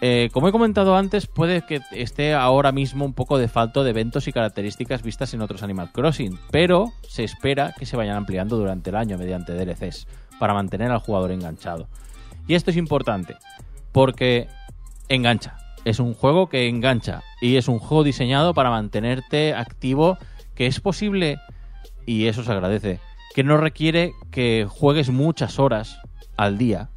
Eh, 0.01 0.29
como 0.33 0.49
he 0.49 0.51
comentado 0.51 0.97
antes, 0.97 1.25
puede 1.25 1.61
que 1.61 1.81
esté 1.91 2.33
ahora 2.33 2.71
mismo 2.71 3.05
un 3.05 3.13
poco 3.13 3.37
de 3.37 3.47
falto 3.47 3.83
de 3.83 3.91
eventos 3.91 4.27
y 4.27 4.33
características 4.33 5.03
vistas 5.03 5.33
en 5.33 5.41
otros 5.41 5.63
Animal 5.63 5.91
Crossing, 5.91 6.37
pero 6.51 6.91
se 7.07 7.23
espera 7.23 7.73
que 7.77 7.85
se 7.85 7.95
vayan 7.95 8.17
ampliando 8.17 8.57
durante 8.57 8.89
el 8.89 8.97
año 8.97 9.17
mediante 9.17 9.53
DLCs 9.53 10.07
para 10.37 10.53
mantener 10.53 10.91
al 10.91 10.99
jugador 10.99 11.31
enganchado. 11.31 11.87
Y 12.47 12.55
esto 12.55 12.71
es 12.71 12.77
importante 12.77 13.35
porque 13.91 14.47
engancha. 15.07 15.57
Es 15.85 15.99
un 15.99 16.13
juego 16.13 16.49
que 16.49 16.67
engancha 16.67 17.23
y 17.41 17.55
es 17.55 17.67
un 17.67 17.79
juego 17.79 18.03
diseñado 18.03 18.53
para 18.53 18.71
mantenerte 18.71 19.53
activo, 19.53 20.17
que 20.55 20.67
es 20.67 20.79
posible 20.79 21.37
y 22.05 22.25
eso 22.25 22.43
se 22.43 22.51
agradece, 22.51 22.99
que 23.33 23.43
no 23.43 23.57
requiere 23.57 24.13
que 24.31 24.67
juegues 24.69 25.09
muchas 25.09 25.59
horas 25.59 25.99
al 26.37 26.57
día, 26.57 26.89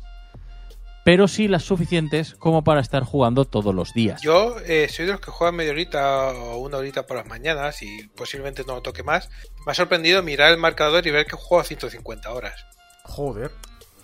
pero 1.09 1.27
sí 1.27 1.49
las 1.49 1.63
suficientes 1.63 2.35
como 2.35 2.63
para 2.63 2.83
estar 2.83 3.03
jugando 3.03 3.47
todos 3.47 3.75
los 3.75 3.95
días. 3.95 4.21
Yo 4.21 4.57
eh, 4.67 4.91
soy 4.91 5.07
de 5.07 5.13
los 5.13 5.23
que 5.23 5.31
juegan 5.31 5.57
media 5.57 5.73
horita 5.73 6.29
o 6.35 6.59
una 6.59 6.77
horita 6.77 7.07
por 7.07 7.17
las 7.17 7.27
mañanas 7.27 7.81
y 7.81 8.09
posiblemente 8.09 8.63
no 8.67 8.75
lo 8.75 8.83
toque 8.83 9.03
más. 9.03 9.31
Me 9.65 9.73
ha 9.73 9.75
sorprendido 9.75 10.23
mirar 10.23 10.51
el 10.51 10.59
marcador 10.59 11.07
y 11.07 11.11
ver 11.11 11.25
que 11.25 11.35
juego 11.35 11.63
a 11.63 11.65
150 11.65 12.31
horas. 12.31 12.63
Joder. 13.05 13.51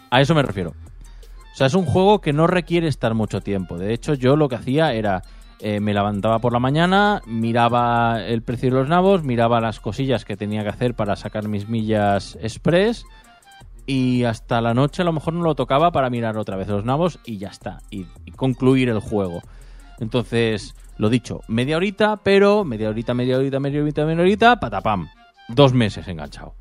A 0.08 0.22
eso 0.22 0.34
me 0.34 0.40
refiero. 0.40 0.70
O 0.70 1.54
sea, 1.54 1.66
es 1.66 1.74
un 1.74 1.84
juego 1.84 2.22
que 2.22 2.32
no 2.32 2.46
requiere 2.46 2.88
estar 2.88 3.12
mucho 3.12 3.42
tiempo. 3.42 3.76
De 3.76 3.92
hecho, 3.92 4.14
yo 4.14 4.34
lo 4.34 4.48
que 4.48 4.56
hacía 4.56 4.94
era, 4.94 5.24
eh, 5.60 5.80
me 5.80 5.92
levantaba 5.92 6.38
por 6.38 6.54
la 6.54 6.58
mañana, 6.58 7.20
miraba 7.26 8.22
el 8.24 8.40
precio 8.40 8.70
de 8.70 8.76
los 8.76 8.88
nabos, 8.88 9.24
miraba 9.24 9.60
las 9.60 9.78
cosillas 9.78 10.24
que 10.24 10.38
tenía 10.38 10.62
que 10.62 10.70
hacer 10.70 10.94
para 10.94 11.16
sacar 11.16 11.48
mis 11.48 11.68
millas 11.68 12.38
express 12.40 13.04
y 13.86 14.24
hasta 14.24 14.60
la 14.60 14.74
noche 14.74 15.02
a 15.02 15.04
lo 15.04 15.12
mejor 15.12 15.34
no 15.34 15.42
lo 15.42 15.54
tocaba 15.54 15.92
para 15.92 16.10
mirar 16.10 16.38
otra 16.38 16.56
vez 16.56 16.68
los 16.68 16.84
nabos 16.84 17.18
y 17.24 17.38
ya 17.38 17.48
está. 17.48 17.78
Y, 17.90 18.06
concluir 18.36 18.88
el 18.88 18.98
juego. 18.98 19.42
Entonces, 20.00 20.74
lo 20.98 21.08
dicho, 21.08 21.40
media 21.46 21.76
horita, 21.76 22.16
pero 22.22 22.64
media 22.64 22.88
horita, 22.88 23.14
media 23.14 23.38
horita, 23.38 23.60
media 23.60 23.80
horita, 23.80 24.04
media 24.04 24.22
horita, 24.22 24.60
patapam. 24.60 25.08
Dos 25.48 25.72
meses 25.72 26.08
enganchado. 26.08 26.54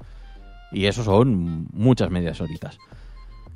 Y 0.71 0.85
eso 0.85 1.03
son 1.03 1.67
muchas 1.71 2.11
medias 2.11 2.41
horitas. 2.41 2.77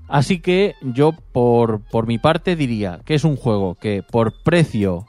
Así 0.07 0.39
que 0.39 0.76
yo, 0.81 1.11
por, 1.11 1.81
por 1.81 2.07
mi 2.07 2.18
parte, 2.18 2.56
diría 2.56 3.02
que 3.06 3.14
es 3.14 3.23
un 3.23 3.35
juego 3.35 3.76
que 3.76 4.03
por 4.03 4.41
precio 4.41 5.06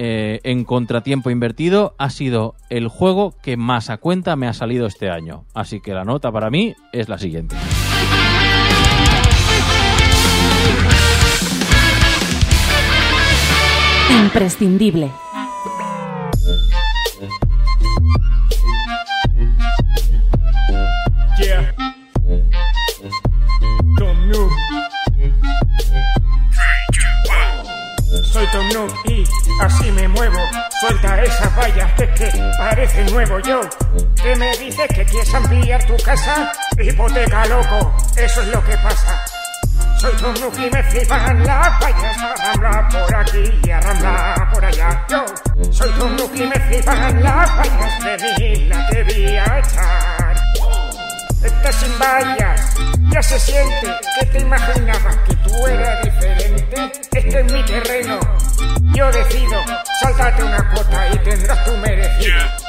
eh, 0.00 0.38
en 0.44 0.64
contratiempo 0.64 1.28
invertido 1.28 1.96
ha 1.98 2.10
sido 2.10 2.54
el 2.70 2.86
juego 2.86 3.34
que 3.42 3.56
más 3.56 3.90
a 3.90 3.96
cuenta 3.96 4.36
me 4.36 4.46
ha 4.46 4.52
salido 4.52 4.86
este 4.86 5.10
año. 5.10 5.44
Así 5.54 5.80
que 5.80 5.92
la 5.92 6.04
nota 6.04 6.30
para 6.30 6.50
mí 6.50 6.74
es 6.92 7.08
la 7.08 7.18
siguiente. 7.18 7.56
Imprescindible. 14.10 15.10
Yeah. 21.38 21.72
Tom 23.96 24.28
Nook. 24.28 24.52
Soy 28.32 28.46
Tom 28.52 28.68
Nook 28.74 28.92
y 29.06 29.24
así 29.60 29.90
me 29.92 30.08
muevo. 30.08 30.38
Suelta 30.80 31.22
esas 31.22 31.56
vallas 31.56 31.92
que, 31.94 32.08
que 32.14 32.30
parece 32.58 33.04
nuevo 33.10 33.38
yo. 33.40 33.60
¿Qué 34.22 34.36
me 34.36 34.56
dices 34.58 34.88
que 34.88 35.04
quieres 35.04 35.34
ampliar 35.34 35.84
tu 35.86 35.96
casa? 35.98 36.52
Hipoteca 36.78 37.46
loco, 37.46 37.94
eso 38.16 38.40
es 38.42 38.48
lo 38.48 38.64
que 38.64 38.76
pasa. 38.78 39.37
Soy 39.98 40.12
Nook 40.22 40.54
y 40.58 40.70
me 40.70 40.82
flipan 40.84 41.44
las 41.44 41.80
vallas. 41.80 42.16
Arrambla 42.40 42.88
por 42.88 43.16
aquí 43.16 43.60
y 43.64 43.70
arrambla 43.70 44.48
por 44.52 44.64
allá. 44.64 45.04
Yo 45.08 45.24
soy 45.72 45.90
Nook 45.90 46.34
y 46.36 46.46
me 46.46 46.60
flipan 46.60 47.22
las 47.22 47.56
vallas. 47.56 48.04
De 48.04 48.16
mi 48.18 48.46
isla 48.52 48.86
te 48.90 49.04
voy 49.04 49.36
a 49.36 49.58
echar. 49.58 50.36
Estás 51.42 51.74
sin 51.76 51.98
vallas, 51.98 52.74
ya 53.12 53.22
se 53.22 53.38
siente 53.38 53.86
que 54.18 54.26
te 54.26 54.40
imaginabas 54.40 55.16
que 55.26 55.36
tú 55.36 55.66
eras 55.66 56.04
diferente. 56.04 56.92
Este 57.12 57.40
es 57.40 57.52
mi 57.52 57.64
terreno, 57.64 58.18
yo 58.94 59.10
decido, 59.12 59.60
sáltate 60.00 60.42
una 60.42 60.68
cuota 60.74 61.08
y 61.12 61.18
tendrás 61.18 61.64
tu 61.64 61.76
merecido. 61.76 62.67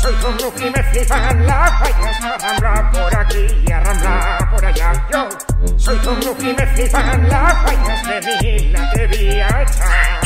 Soy 0.00 0.14
Tom 0.22 0.36
Nook 0.36 0.54
y 0.60 0.70
me 0.70 0.82
flipan 0.84 1.46
las 1.46 1.80
vallas, 1.80 2.44
arrambla 2.44 2.90
por 2.92 3.16
aquí 3.16 3.46
y 3.66 3.72
arrambla 3.72 4.48
por 4.50 4.64
allá. 4.64 4.92
Yo 5.12 5.28
soy 5.76 5.98
Tom 5.98 6.20
Nook 6.20 6.40
y 6.40 6.54
me 6.54 6.66
flipan 6.66 7.28
las 7.28 7.64
vallas 7.64 8.08
de 8.08 8.20
mi 8.20 8.48
isla, 8.48 8.90
te 8.92 9.06
voy 9.08 9.40
a 9.40 9.62
echar. 9.62 10.18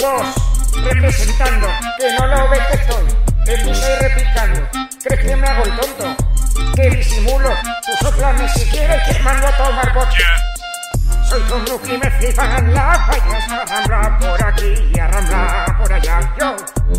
Boss, 0.00 0.26
representando, 0.84 1.68
que 1.98 2.12
no 2.18 2.26
lo 2.26 2.48
ves 2.50 2.60
que 2.70 2.74
estoy, 2.74 3.04
en 3.46 3.66
misa 3.66 3.86
y 3.90 4.02
replicando. 4.02 4.68
¿Crees 5.04 5.20
que 5.26 5.36
me 5.36 5.46
hago 5.46 5.64
el 5.64 5.76
tonto? 5.76 6.16
Que 6.74 6.90
disimulo, 6.90 7.50
tú 7.86 8.04
soplame 8.04 8.48
si 8.48 8.64
quieres 8.70 9.02
que 9.06 9.22
mando 9.22 9.46
a 9.46 9.56
tomar 9.56 9.94
boche. 9.94 10.22
Soy 11.32 11.42
Nook 11.66 11.88
y 11.88 11.96
me 11.96 12.10
flipan 12.10 12.74
las 12.74 13.08
vallas, 13.08 13.70
arrambla 13.70 14.18
por 14.18 14.44
aquí 14.44 14.90
y 14.94 14.98
arrambla 15.00 15.78
por 15.78 15.90
allá. 15.90 16.20
Yo 16.38 16.56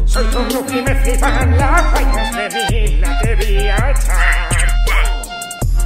soy 0.08 0.26
Nook 0.26 0.72
y 0.72 0.82
me 0.82 0.96
flipan 0.96 1.56
las 1.56 1.94
vallas, 1.94 2.36
de 2.36 2.50
mí 2.50 2.98
la 2.98 3.20
te 3.20 3.36
voy 3.36 3.68
a 3.68 3.92
echar. 3.92 4.50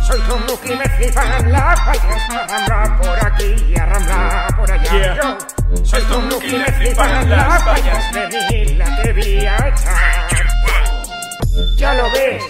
Soy 0.02 0.22
Nook 0.22 0.62
y 0.64 0.76
me 0.76 0.86
flipan 0.86 1.52
las 1.52 1.86
vallas, 1.88 2.30
arrambla 2.30 2.98
por 3.02 3.26
aquí 3.26 3.66
y 3.68 3.78
arrambla 3.78 4.48
por 4.56 4.72
allá. 4.72 5.16
Yo 5.16 5.38
soy 5.84 6.04
Nook 6.04 6.44
y 6.46 6.58
me 6.58 6.72
flipan 6.72 7.30
las 7.30 7.66
vallas, 7.66 8.14
de 8.14 8.28
mí 8.30 8.76
la 8.76 9.02
te 9.04 9.12
voy 9.12 9.46
a 9.46 9.58
echar. 9.58 10.48
Ya 11.76 11.94
lo 11.96 12.10
ves, 12.12 12.44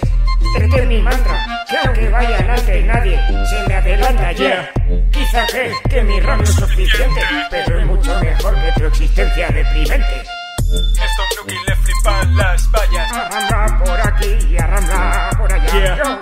este 0.60 0.80
es 0.80 0.86
mi 0.86 1.02
mantra, 1.02 1.57
que 1.68 1.76
aunque 1.76 2.08
vaya 2.08 2.36
adelante 2.36 2.82
nadie 2.82 3.20
se 3.46 3.68
me 3.68 3.74
adelanta 3.74 4.32
ya. 4.32 4.72
Quizá 5.10 5.46
crees 5.46 5.76
que 5.90 6.02
mi 6.02 6.20
RAM 6.20 6.38
no 6.38 6.44
es 6.44 6.50
suficiente, 6.50 7.20
pero 7.50 7.80
es 7.80 7.86
mucho 7.86 8.20
mejor 8.20 8.54
que 8.54 8.72
tu 8.72 8.86
existencia 8.86 9.48
deprimente. 9.48 10.22
Esto 10.68 11.22
Nuki 11.40 11.56
le 11.66 11.76
flipan 11.76 12.36
las 12.36 12.70
vallas. 12.70 13.12
Arrambla 13.12 13.78
por 13.84 14.00
aquí 14.00 14.38
y 14.50 14.58
arrambla 14.58 15.30
por 15.38 15.52
allá. 15.52 15.96
Yo 15.96 16.20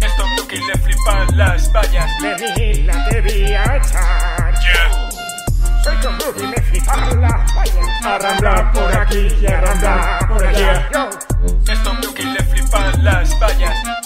Esto 0.00 0.26
Nuki 0.36 0.56
le 0.56 0.78
flipan 0.78 1.36
las 1.36 1.72
vallas. 1.72 2.10
de 2.20 2.36
mí 2.36 2.82
la 2.84 3.08
te 3.08 3.20
voy 3.20 3.52
a 3.52 3.76
echar. 3.76 4.54
Soy 5.84 5.96
Tom 5.96 6.16
me 6.48 6.62
flipan 6.62 7.20
las 7.20 7.54
vallas. 7.54 8.04
Arrambla 8.04 8.72
por 8.72 8.96
aquí 8.96 9.28
y 9.40 9.46
arrambla 9.46 10.18
por 10.28 10.46
allá. 10.46 10.88
Yo 10.92 11.10
Esto 11.72 11.94
Nuki 11.94 12.24
le 12.24 12.42
flipan 12.44 13.04
las 13.04 13.38
vallas. 13.40 14.01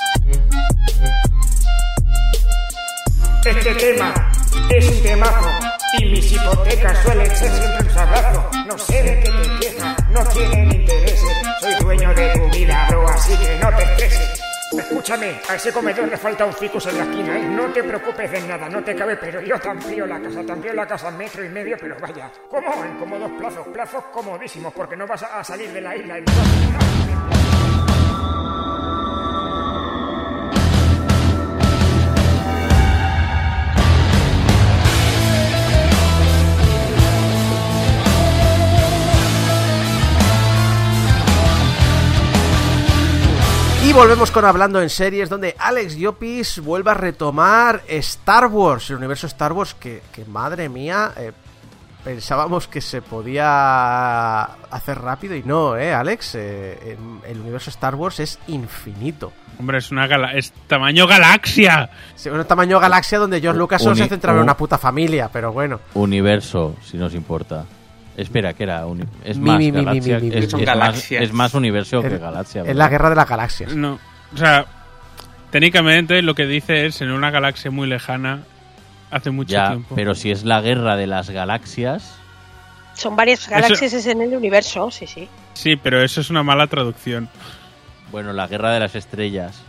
Este 3.46 3.74
tema 3.76 4.12
es 4.68 4.88
un 4.88 5.02
temazo 5.04 5.48
y 6.00 6.04
mis 6.06 6.32
hipotecas 6.32 6.98
suelen 7.04 7.36
ser 7.36 7.48
siempre 7.48 7.86
un 7.86 7.94
sablazo. 7.94 8.50
No 8.66 8.76
sé 8.76 9.02
de 9.04 9.20
qué 9.20 9.30
te 9.30 9.60
quejas, 9.60 9.96
no 10.10 10.24
tienen 10.30 10.72
intereses. 10.72 11.30
Soy 11.60 11.74
dueño 11.74 12.12
de 12.12 12.28
tu 12.30 12.50
vida, 12.50 12.88
bro, 12.90 13.08
así 13.08 13.36
que 13.36 13.56
no 13.62 13.68
te 13.76 13.84
estreses. 13.84 14.42
Escúchame, 14.76 15.40
a 15.48 15.54
ese 15.54 15.72
comedor 15.72 16.08
le 16.08 16.16
falta 16.16 16.44
un 16.44 16.54
ficus 16.54 16.86
en 16.86 16.98
la 16.98 17.04
esquina, 17.04 17.38
¿eh? 17.38 17.42
No 17.42 17.72
te 17.72 17.84
preocupes 17.84 18.32
de 18.32 18.40
nada, 18.40 18.68
no 18.68 18.82
te 18.82 18.96
cabe, 18.96 19.16
pero 19.16 19.40
yo 19.40 19.56
tamplío 19.60 20.06
la 20.06 20.20
casa, 20.20 20.44
tamplío 20.44 20.72
la 20.72 20.86
casa 20.88 21.12
metro 21.12 21.44
y 21.44 21.48
medio, 21.48 21.76
pero 21.80 21.96
vaya. 22.00 22.28
¿Cómo? 22.50 22.84
En 22.84 22.98
cómodos 22.98 23.30
plazos, 23.38 23.68
plazos 23.68 24.04
comodísimos, 24.12 24.72
porque 24.74 24.96
no 24.96 25.06
vas 25.06 25.22
a 25.22 25.38
a 25.38 25.44
salir 25.44 25.70
de 25.70 25.80
la 25.80 25.96
isla 25.96 26.18
en 26.18 26.24
volvemos 43.96 44.30
con 44.30 44.44
Hablando 44.44 44.80
en 44.82 44.90
Series, 44.90 45.28
donde 45.30 45.54
Alex 45.58 45.96
Llopis 45.96 46.60
vuelve 46.60 46.90
a 46.90 46.94
retomar 46.94 47.82
Star 47.88 48.46
Wars, 48.46 48.90
el 48.90 48.96
universo 48.96 49.26
Star 49.26 49.52
Wars, 49.52 49.74
que, 49.74 50.02
que 50.12 50.24
madre 50.26 50.68
mía, 50.68 51.12
eh, 51.16 51.32
pensábamos 52.04 52.68
que 52.68 52.80
se 52.82 53.00
podía 53.00 54.42
hacer 54.44 55.00
rápido 55.00 55.34
y 55.34 55.42
no, 55.42 55.76
¿eh, 55.76 55.94
Alex? 55.94 56.34
Eh, 56.34 56.92
em, 56.92 57.20
el 57.26 57.40
universo 57.40 57.70
Star 57.70 57.94
Wars 57.94 58.20
es 58.20 58.38
infinito. 58.48 59.32
Hombre, 59.58 59.78
es 59.78 59.90
una 59.90 60.06
gala 60.06 60.32
es 60.34 60.52
tamaño 60.66 61.06
galaxia. 61.06 61.88
Sí, 62.14 62.28
un 62.28 62.44
tamaño 62.44 62.78
galaxia 62.78 63.18
donde 63.18 63.40
George 63.40 63.58
Lucas 63.58 63.82
solo 63.82 63.96
se 63.96 64.06
centraba 64.06 64.36
en 64.36 64.40
un- 64.40 64.44
una 64.44 64.56
puta 64.56 64.76
familia, 64.76 65.30
pero 65.32 65.52
bueno. 65.52 65.80
Universo, 65.94 66.76
si 66.84 66.98
nos 66.98 67.14
importa. 67.14 67.64
Espera, 68.16 68.54
que 68.54 68.62
era? 68.62 68.86
Uni- 68.86 69.04
es 69.24 69.36
Mi, 69.38 69.44
más 69.50 69.58
mi, 69.58 69.70
galaxia. 69.70 70.18
mi, 70.20 70.30
mi, 70.30 70.36
es, 70.36 70.52
más, 70.52 70.62
galaxias. 70.64 71.22
es 71.22 71.32
más 71.32 71.54
universo 71.54 72.00
que 72.00 72.08
Es- 72.14 72.20
galaxia. 72.20 72.62
Es 72.66 72.74
la 72.76 72.88
guerra 72.88 73.10
de 73.10 73.16
las 73.16 73.28
galaxias. 73.28 73.74
No. 73.74 73.98
O 74.34 74.36
sea, 74.36 74.64
técnicamente 75.50 76.22
lo 76.22 76.34
que 76.34 76.46
dice 76.46 76.86
es 76.86 77.00
en 77.02 77.10
una 77.10 77.30
galaxia 77.30 77.70
muy 77.70 77.86
lejana 77.88 78.40
hace 79.10 79.30
mucho 79.30 79.52
Ya, 79.52 79.68
tiempo. 79.68 79.94
pero 79.94 80.14
si 80.14 80.30
es 80.30 80.44
la 80.44 80.60
guerra 80.60 80.96
de 80.96 81.06
las 81.06 81.30
galaxias, 81.30 82.16
Son 82.94 83.14
varias 83.14 83.46
galaxias 83.48 84.06
en 84.06 84.22
el 84.22 84.34
universo, 84.34 84.90
sí, 84.90 85.06
sí. 85.06 85.28
Sí, 85.52 85.76
pero 85.76 86.02
eso 86.02 86.20
es 86.22 86.30
una 86.30 86.42
mala 86.42 86.66
traducción. 86.66 87.28
bueno, 88.10 88.32
la 88.32 88.46
guerra 88.46 88.70
de 88.72 88.80
las 88.80 88.94
estrellas. 88.94 89.60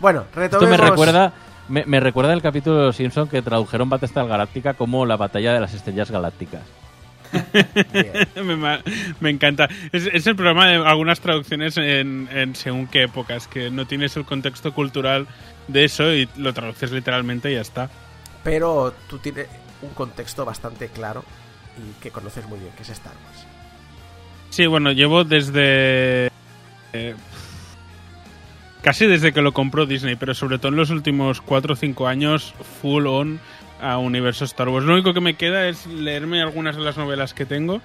Bueno, 0.00 0.20
Esto 0.30 0.40
retomemos... 0.40 0.70
me 0.70 0.76
recuerda, 0.88 1.32
me, 1.68 1.84
me 1.84 2.00
recuerda 2.00 2.32
el 2.32 2.40
capítulo 2.40 2.78
de 2.78 2.86
Los 2.86 2.96
Simpson 2.96 3.28
que 3.28 3.42
tradujeron 3.42 3.90
Battlestar 3.90 4.26
Galáctica 4.26 4.72
como 4.74 5.04
la 5.04 5.16
batalla 5.18 5.52
de 5.52 5.60
las 5.60 5.74
estrellas 5.74 6.10
galácticas. 6.10 6.62
Me, 9.20 9.30
encanta. 9.30 9.68
Es, 9.92 10.08
es 10.12 10.26
el 10.26 10.36
problema 10.36 10.68
de 10.68 10.76
algunas 10.76 11.20
traducciones 11.20 11.76
en, 11.76 12.28
en 12.32 12.54
según 12.56 12.86
qué 12.86 13.04
épocas, 13.04 13.46
que 13.46 13.70
no 13.70 13.86
tienes 13.86 14.16
el 14.16 14.24
contexto 14.24 14.72
cultural 14.72 15.26
de 15.68 15.84
eso 15.84 16.12
y 16.12 16.28
lo 16.36 16.52
traduces 16.52 16.90
literalmente 16.92 17.50
y 17.50 17.54
ya 17.54 17.60
está. 17.60 17.90
Pero 18.42 18.94
tú 19.08 19.18
tienes 19.18 19.46
un 19.82 19.90
contexto 19.90 20.44
bastante 20.44 20.88
claro 20.88 21.24
y 21.78 22.02
que 22.02 22.10
conoces 22.10 22.46
muy 22.46 22.58
bien, 22.58 22.72
que 22.76 22.82
es 22.82 22.90
Star 22.90 23.14
Wars. 23.24 23.46
Sí, 24.50 24.66
bueno, 24.66 24.92
llevo 24.92 25.24
desde... 25.24 26.30
eh, 26.92 27.14
casi 28.82 29.06
desde 29.06 29.32
que 29.32 29.42
lo 29.42 29.52
compró 29.52 29.86
Disney, 29.86 30.16
pero 30.16 30.34
sobre 30.34 30.58
todo 30.58 30.68
en 30.68 30.76
los 30.76 30.90
últimos 30.90 31.40
4 31.40 31.74
o 31.74 31.76
5 31.76 32.06
años, 32.06 32.54
full 32.82 33.06
on 33.06 33.40
a 33.80 33.98
universo 33.98 34.44
Star 34.44 34.68
Wars. 34.68 34.84
Lo 34.86 34.92
único 34.94 35.12
que 35.14 35.20
me 35.20 35.34
queda 35.34 35.68
es 35.68 35.86
leerme 35.86 36.40
algunas 36.42 36.76
de 36.76 36.82
las 36.82 36.96
novelas 36.96 37.34
que 37.34 37.46
tengo 37.46 37.80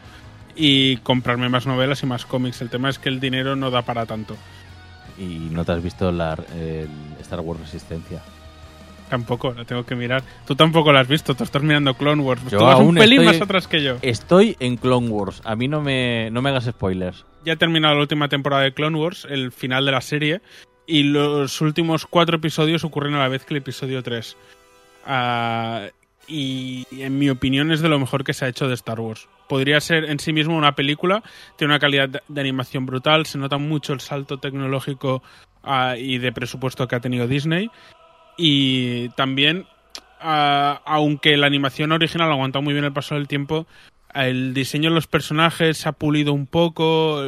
y 0.55 0.97
comprarme 0.97 1.49
más 1.49 1.65
novelas 1.67 2.03
y 2.03 2.05
más 2.05 2.25
cómics. 2.25 2.61
El 2.61 2.69
tema 2.69 2.89
es 2.89 2.99
que 2.99 3.09
el 3.09 3.19
dinero 3.19 3.55
no 3.55 3.71
da 3.71 3.81
para 3.81 4.05
tanto. 4.05 4.35
Y 5.17 5.49
no 5.51 5.63
te 5.65 5.71
has 5.71 5.83
visto 5.83 6.11
la, 6.11 6.37
el 6.57 6.89
Star 7.21 7.39
Wars 7.39 7.59
Resistencia. 7.61 8.21
Tampoco, 9.09 9.53
la 9.53 9.65
tengo 9.65 9.85
que 9.85 9.95
mirar. 9.95 10.23
Tú 10.47 10.55
tampoco 10.55 10.91
la 10.91 11.01
has 11.01 11.07
visto, 11.07 11.35
tú 11.35 11.43
estás 11.43 11.61
mirando 11.61 11.93
Clone 11.93 12.21
Wars. 12.23 12.41
Yo 12.49 12.57
tú 12.57 12.65
vas 12.65 12.79
un 12.79 12.95
pelín 12.95 13.19
estoy- 13.21 13.25
más 13.33 13.41
atrás 13.41 13.67
que 13.67 13.83
yo. 13.83 13.97
Estoy 14.01 14.57
en 14.59 14.77
Clone 14.77 15.09
Wars. 15.09 15.41
A 15.45 15.55
mí 15.55 15.67
no 15.67 15.81
me, 15.81 16.29
no 16.31 16.41
me 16.41 16.49
hagas 16.49 16.65
spoilers. 16.65 17.23
Ya 17.45 17.53
ha 17.53 17.55
terminado 17.57 17.93
la 17.95 18.01
última 18.01 18.27
temporada 18.29 18.63
de 18.63 18.73
Clone 18.73 18.97
Wars, 18.97 19.27
el 19.29 19.51
final 19.51 19.85
de 19.85 19.91
la 19.91 20.01
serie, 20.01 20.41
y 20.87 21.03
los 21.03 21.61
últimos 21.61 22.07
cuatro 22.07 22.37
episodios 22.37 22.83
ocurren 22.83 23.13
a 23.13 23.19
la 23.19 23.27
vez 23.27 23.45
que 23.45 23.53
el 23.53 23.59
episodio 23.59 24.01
3. 24.01 24.35
Ah, 25.05 25.87
y 26.27 26.87
en 26.91 27.19
mi 27.19 27.29
opinión 27.29 27.71
es 27.71 27.81
de 27.81 27.89
lo 27.89 27.99
mejor 27.99 28.23
que 28.23 28.33
se 28.33 28.45
ha 28.45 28.47
hecho 28.47 28.67
de 28.67 28.73
Star 28.73 28.99
Wars. 28.99 29.27
Podría 29.47 29.79
ser 29.79 30.05
en 30.05 30.19
sí 30.19 30.33
mismo 30.33 30.57
una 30.57 30.75
película, 30.75 31.23
tiene 31.55 31.73
una 31.73 31.79
calidad 31.79 32.21
de, 32.27 32.41
animación 32.41 32.85
brutal, 32.85 33.25
se 33.25 33.37
nota 33.37 33.57
mucho 33.57 33.93
el 33.93 33.99
salto 33.99 34.39
tecnológico 34.39 35.21
ah, 35.63 35.95
y 35.97 36.17
de 36.17 36.31
presupuesto 36.31 36.87
que 36.87 36.95
ha 36.95 36.99
tenido 36.99 37.27
Disney. 37.27 37.69
Y 38.37 39.09
también, 39.09 39.65
ah, 40.19 40.81
aunque 40.85 41.37
la 41.37 41.47
animación 41.47 41.91
original 41.91 42.31
aguantó 42.31 42.61
muy 42.61 42.73
bien 42.73 42.85
el 42.85 42.93
paso 42.93 43.15
del 43.15 43.27
tiempo, 43.27 43.67
el 44.15 44.53
diseño 44.53 44.89
de 44.89 44.95
los 44.95 45.07
personajes 45.07 45.77
se 45.77 45.89
ha 45.89 45.91
pulido 45.91 46.33
un 46.33 46.47
poco, 46.47 47.21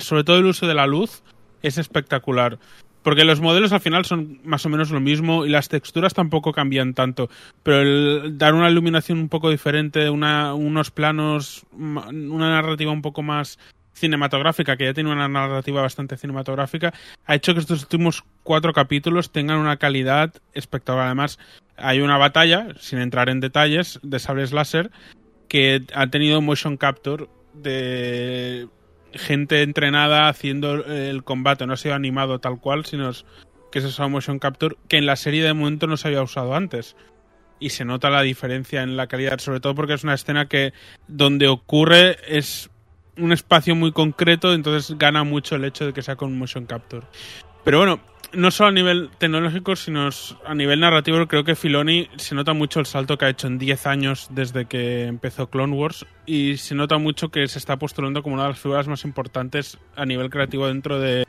sobre 0.00 0.24
todo 0.24 0.38
el 0.38 0.46
uso 0.46 0.66
de 0.66 0.74
la 0.74 0.86
luz 0.86 1.22
es 1.62 1.78
espectacular. 1.78 2.58
Porque 3.06 3.24
los 3.24 3.40
modelos 3.40 3.72
al 3.72 3.78
final 3.78 4.04
son 4.04 4.40
más 4.42 4.66
o 4.66 4.68
menos 4.68 4.90
lo 4.90 4.98
mismo 4.98 5.46
y 5.46 5.48
las 5.48 5.68
texturas 5.68 6.12
tampoco 6.12 6.50
cambian 6.50 6.92
tanto. 6.92 7.30
Pero 7.62 7.80
el 7.82 8.36
dar 8.36 8.52
una 8.52 8.68
iluminación 8.68 9.18
un 9.18 9.28
poco 9.28 9.48
diferente, 9.48 10.10
una, 10.10 10.54
unos 10.54 10.90
planos, 10.90 11.64
una 11.70 12.50
narrativa 12.50 12.90
un 12.90 13.02
poco 13.02 13.22
más 13.22 13.60
cinematográfica, 13.92 14.76
que 14.76 14.86
ya 14.86 14.92
tiene 14.92 15.12
una 15.12 15.28
narrativa 15.28 15.82
bastante 15.82 16.16
cinematográfica, 16.16 16.92
ha 17.26 17.36
hecho 17.36 17.54
que 17.54 17.60
estos 17.60 17.82
últimos 17.82 18.24
cuatro 18.42 18.72
capítulos 18.72 19.30
tengan 19.30 19.58
una 19.58 19.76
calidad 19.76 20.34
espectacular. 20.52 21.06
Además, 21.06 21.38
hay 21.76 22.00
una 22.00 22.18
batalla, 22.18 22.70
sin 22.80 22.98
entrar 22.98 23.28
en 23.28 23.38
detalles, 23.38 24.00
de 24.02 24.18
sables 24.18 24.52
láser, 24.52 24.90
que 25.46 25.80
ha 25.94 26.08
tenido 26.08 26.40
motion 26.40 26.76
capture 26.76 27.28
de 27.54 28.66
gente 29.14 29.62
entrenada 29.62 30.28
haciendo 30.28 30.84
el 30.84 31.24
combate. 31.24 31.66
No 31.66 31.72
ha 31.74 31.76
sido 31.76 31.94
animado 31.94 32.38
tal 32.38 32.60
cual, 32.60 32.84
sino 32.84 33.10
es- 33.10 33.24
que 33.72 33.80
se 33.80 33.86
ha 33.86 33.90
usado 33.90 34.08
motion 34.08 34.38
capture, 34.38 34.76
que 34.88 34.96
en 34.96 35.06
la 35.06 35.16
serie 35.16 35.42
de 35.42 35.52
momento 35.52 35.86
no 35.86 35.96
se 35.96 36.08
había 36.08 36.22
usado 36.22 36.54
antes. 36.54 36.96
Y 37.58 37.70
se 37.70 37.84
nota 37.84 38.10
la 38.10 38.22
diferencia 38.22 38.82
en 38.82 38.96
la 38.96 39.06
calidad, 39.06 39.38
sobre 39.38 39.60
todo 39.60 39.74
porque 39.74 39.94
es 39.94 40.04
una 40.04 40.14
escena 40.14 40.46
que 40.46 40.72
donde 41.08 41.48
ocurre 41.48 42.16
es 42.28 42.70
un 43.16 43.32
espacio 43.32 43.74
muy 43.74 43.92
concreto, 43.92 44.52
entonces 44.52 44.96
gana 44.98 45.24
mucho 45.24 45.56
el 45.56 45.64
hecho 45.64 45.86
de 45.86 45.92
que 45.94 46.02
sea 46.02 46.16
con 46.16 46.36
motion 46.38 46.66
capture. 46.66 47.06
Pero 47.66 47.78
bueno, 47.78 47.98
no 48.32 48.52
solo 48.52 48.68
a 48.68 48.72
nivel 48.72 49.10
tecnológico, 49.18 49.74
sino 49.74 50.08
a 50.44 50.54
nivel 50.54 50.78
narrativo, 50.78 51.26
creo 51.26 51.42
que 51.42 51.56
Filoni 51.56 52.08
se 52.14 52.36
nota 52.36 52.52
mucho 52.52 52.78
el 52.78 52.86
salto 52.86 53.18
que 53.18 53.24
ha 53.24 53.28
hecho 53.28 53.48
en 53.48 53.58
10 53.58 53.88
años 53.88 54.28
desde 54.30 54.66
que 54.66 55.06
empezó 55.06 55.50
Clone 55.50 55.74
Wars 55.74 56.06
y 56.26 56.58
se 56.58 56.76
nota 56.76 56.98
mucho 56.98 57.30
que 57.30 57.48
se 57.48 57.58
está 57.58 57.76
postulando 57.76 58.22
como 58.22 58.36
una 58.36 58.44
de 58.44 58.50
las 58.50 58.60
figuras 58.60 58.86
más 58.86 59.04
importantes 59.04 59.78
a 59.96 60.06
nivel 60.06 60.30
creativo 60.30 60.68
dentro 60.68 61.00
de 61.00 61.26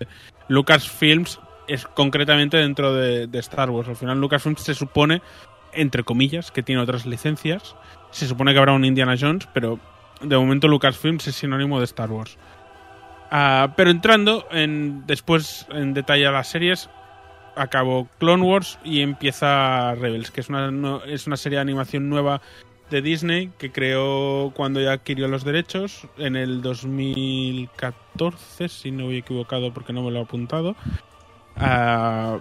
Lucasfilms, 0.47 1.39
es 1.68 1.88
concretamente 1.88 2.57
dentro 2.57 2.93
de, 2.93 3.26
de 3.26 3.39
Star 3.39 3.72
Wars. 3.72 3.89
Al 3.89 3.95
final 3.95 4.22
Lucasfilms 4.22 4.61
se 4.61 4.76
supone, 4.76 5.23
entre 5.73 6.03
comillas, 6.03 6.51
que 6.51 6.61
tiene 6.61 6.84
otras 6.84 7.07
licencias. 7.07 7.76
Se 8.11 8.27
supone 8.27 8.53
que 8.53 8.59
habrá 8.59 8.73
un 8.73 8.85
Indiana 8.85 9.15
Jones, 9.19 9.49
pero 9.55 9.80
de 10.22 10.38
momento 10.38 10.68
Lucasfilms 10.68 11.27
es 11.30 11.35
sinónimo 11.35 11.80
de 11.80 11.85
Star 11.85 12.11
Wars. 12.11 12.38
Ah, 13.31 13.73
pero 13.75 13.89
entrando 13.89 14.47
en, 14.51 15.05
después 15.05 15.65
en 15.71 15.93
detalle 15.93 16.27
a 16.27 16.31
las 16.31 16.47
series, 16.47 16.89
acabó 17.55 18.07
Clone 18.19 18.43
Wars 18.43 18.79
y 18.83 19.01
empieza 19.01 19.95
Rebels, 19.95 20.31
que 20.31 20.41
es 20.41 20.49
una, 20.49 20.71
no- 20.71 21.03
es 21.03 21.27
una 21.27 21.37
serie 21.37 21.57
de 21.57 21.61
animación 21.63 22.09
nueva 22.09 22.41
de 22.89 23.01
Disney 23.01 23.51
que 23.57 23.71
creó 23.71 24.53
cuando 24.55 24.79
ya 24.79 24.93
adquirió 24.93 25.27
los 25.27 25.43
derechos 25.43 26.07
en 26.17 26.35
el 26.37 26.61
2014, 26.61 28.69
si 28.69 28.91
no 28.91 29.05
voy 29.05 29.17
equivocado 29.17 29.73
porque 29.73 29.91
no 29.93 30.03
me 30.03 30.11
lo 30.11 30.19
he 30.19 30.23
apuntado. 30.23 30.75
Ah, 31.57 32.39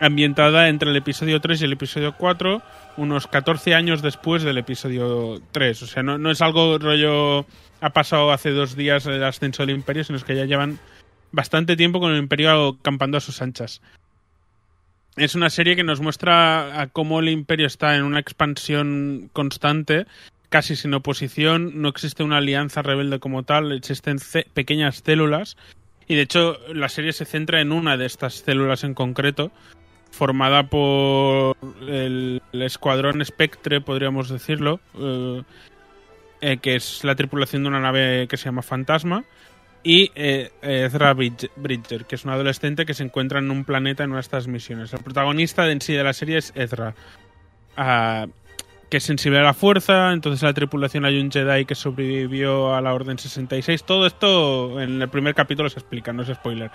ambientada 0.00 0.68
entre 0.68 0.90
el 0.90 0.96
episodio 0.96 1.40
3 1.40 1.62
y 1.62 1.64
el 1.66 1.72
episodio 1.74 2.14
4, 2.18 2.60
unos 2.96 3.26
14 3.28 3.74
años 3.74 4.02
después 4.02 4.42
del 4.42 4.58
episodio 4.58 5.40
3. 5.52 5.82
O 5.82 5.86
sea, 5.86 6.02
no, 6.02 6.18
no 6.18 6.30
es 6.30 6.42
algo 6.42 6.78
rollo 6.78 7.46
ha 7.84 7.90
pasado 7.90 8.32
hace 8.32 8.50
dos 8.50 8.76
días 8.76 9.04
el 9.04 9.22
ascenso 9.22 9.62
del 9.62 9.76
imperio, 9.76 10.04
sino 10.04 10.18
que 10.20 10.34
ya 10.34 10.46
llevan 10.46 10.78
bastante 11.32 11.76
tiempo 11.76 12.00
con 12.00 12.12
el 12.12 12.18
imperio 12.18 12.78
campando 12.80 13.18
a 13.18 13.20
sus 13.20 13.42
anchas. 13.42 13.82
Es 15.16 15.34
una 15.34 15.50
serie 15.50 15.76
que 15.76 15.84
nos 15.84 16.00
muestra 16.00 16.80
a 16.80 16.86
cómo 16.86 17.20
el 17.20 17.28
imperio 17.28 17.66
está 17.66 17.94
en 17.94 18.04
una 18.04 18.20
expansión 18.20 19.28
constante, 19.34 20.06
casi 20.48 20.76
sin 20.76 20.94
oposición, 20.94 21.82
no 21.82 21.90
existe 21.90 22.22
una 22.22 22.38
alianza 22.38 22.80
rebelde 22.80 23.18
como 23.18 23.42
tal, 23.42 23.70
existen 23.72 24.16
pequeñas 24.54 25.02
células 25.04 25.58
y 26.08 26.14
de 26.14 26.22
hecho 26.22 26.56
la 26.72 26.88
serie 26.88 27.12
se 27.12 27.26
centra 27.26 27.60
en 27.60 27.70
una 27.70 27.98
de 27.98 28.06
estas 28.06 28.36
células 28.36 28.82
en 28.82 28.94
concreto, 28.94 29.52
formada 30.10 30.70
por 30.70 31.58
el, 31.82 32.40
el 32.50 32.62
escuadrón 32.62 33.22
Spectre, 33.22 33.82
podríamos 33.82 34.30
decirlo, 34.30 34.80
eh, 34.98 35.42
eh, 36.40 36.58
que 36.58 36.76
es 36.76 37.04
la 37.04 37.14
tripulación 37.14 37.62
de 37.62 37.68
una 37.68 37.80
nave 37.80 38.26
que 38.28 38.36
se 38.36 38.46
llama 38.46 38.62
Fantasma, 38.62 39.24
y 39.82 40.10
eh, 40.14 40.50
Ezra 40.62 41.14
Bridge- 41.14 41.50
Bridger, 41.56 42.06
que 42.06 42.14
es 42.14 42.24
un 42.24 42.30
adolescente 42.30 42.86
que 42.86 42.94
se 42.94 43.02
encuentra 43.02 43.38
en 43.38 43.50
un 43.50 43.64
planeta 43.64 44.02
en 44.02 44.10
una 44.10 44.18
de 44.18 44.22
estas 44.22 44.48
misiones. 44.48 44.92
El 44.94 45.00
protagonista 45.00 45.64
de 45.64 45.72
en 45.72 45.80
sí 45.80 45.92
de 45.92 46.04
la 46.04 46.14
serie 46.14 46.38
es 46.38 46.52
Ezra, 46.54 46.94
ah, 47.76 48.26
que 48.88 48.96
es 48.98 49.04
sensible 49.04 49.40
a 49.40 49.42
la 49.42 49.54
fuerza, 49.54 50.12
entonces 50.12 50.42
en 50.42 50.48
la 50.48 50.54
tripulación 50.54 51.04
hay 51.04 51.18
un 51.20 51.30
Jedi 51.30 51.64
que 51.66 51.74
sobrevivió 51.74 52.74
a 52.74 52.80
la 52.80 52.94
Orden 52.94 53.18
66. 53.18 53.84
Todo 53.84 54.06
esto 54.06 54.80
en 54.80 55.02
el 55.02 55.08
primer 55.08 55.34
capítulo 55.34 55.68
se 55.68 55.80
explica, 55.80 56.12
no 56.12 56.22
es 56.22 56.28
spoiler. 56.28 56.70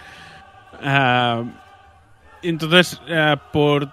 Ah, 0.83 1.43
entonces, 2.43 3.01
eh, 3.07 3.35
por 3.51 3.89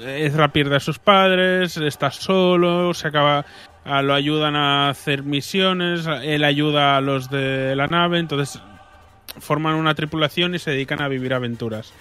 Ezra 0.00 0.48
pierde 0.52 0.76
a 0.76 0.80
sus 0.80 0.98
padres, 0.98 1.76
está 1.76 2.10
solo, 2.10 2.94
se 2.94 3.08
acaba, 3.08 3.44
ah, 3.84 4.02
lo 4.02 4.14
ayudan 4.14 4.56
a 4.56 4.88
hacer 4.88 5.22
misiones, 5.22 6.06
él 6.06 6.44
ayuda 6.44 6.96
a 6.96 7.00
los 7.00 7.30
de 7.30 7.76
la 7.76 7.86
nave, 7.86 8.18
entonces 8.18 8.60
forman 9.40 9.74
una 9.74 9.94
tripulación 9.94 10.54
y 10.54 10.58
se 10.58 10.70
dedican 10.70 11.00
a 11.02 11.08
vivir 11.08 11.34
aventuras. 11.34 11.92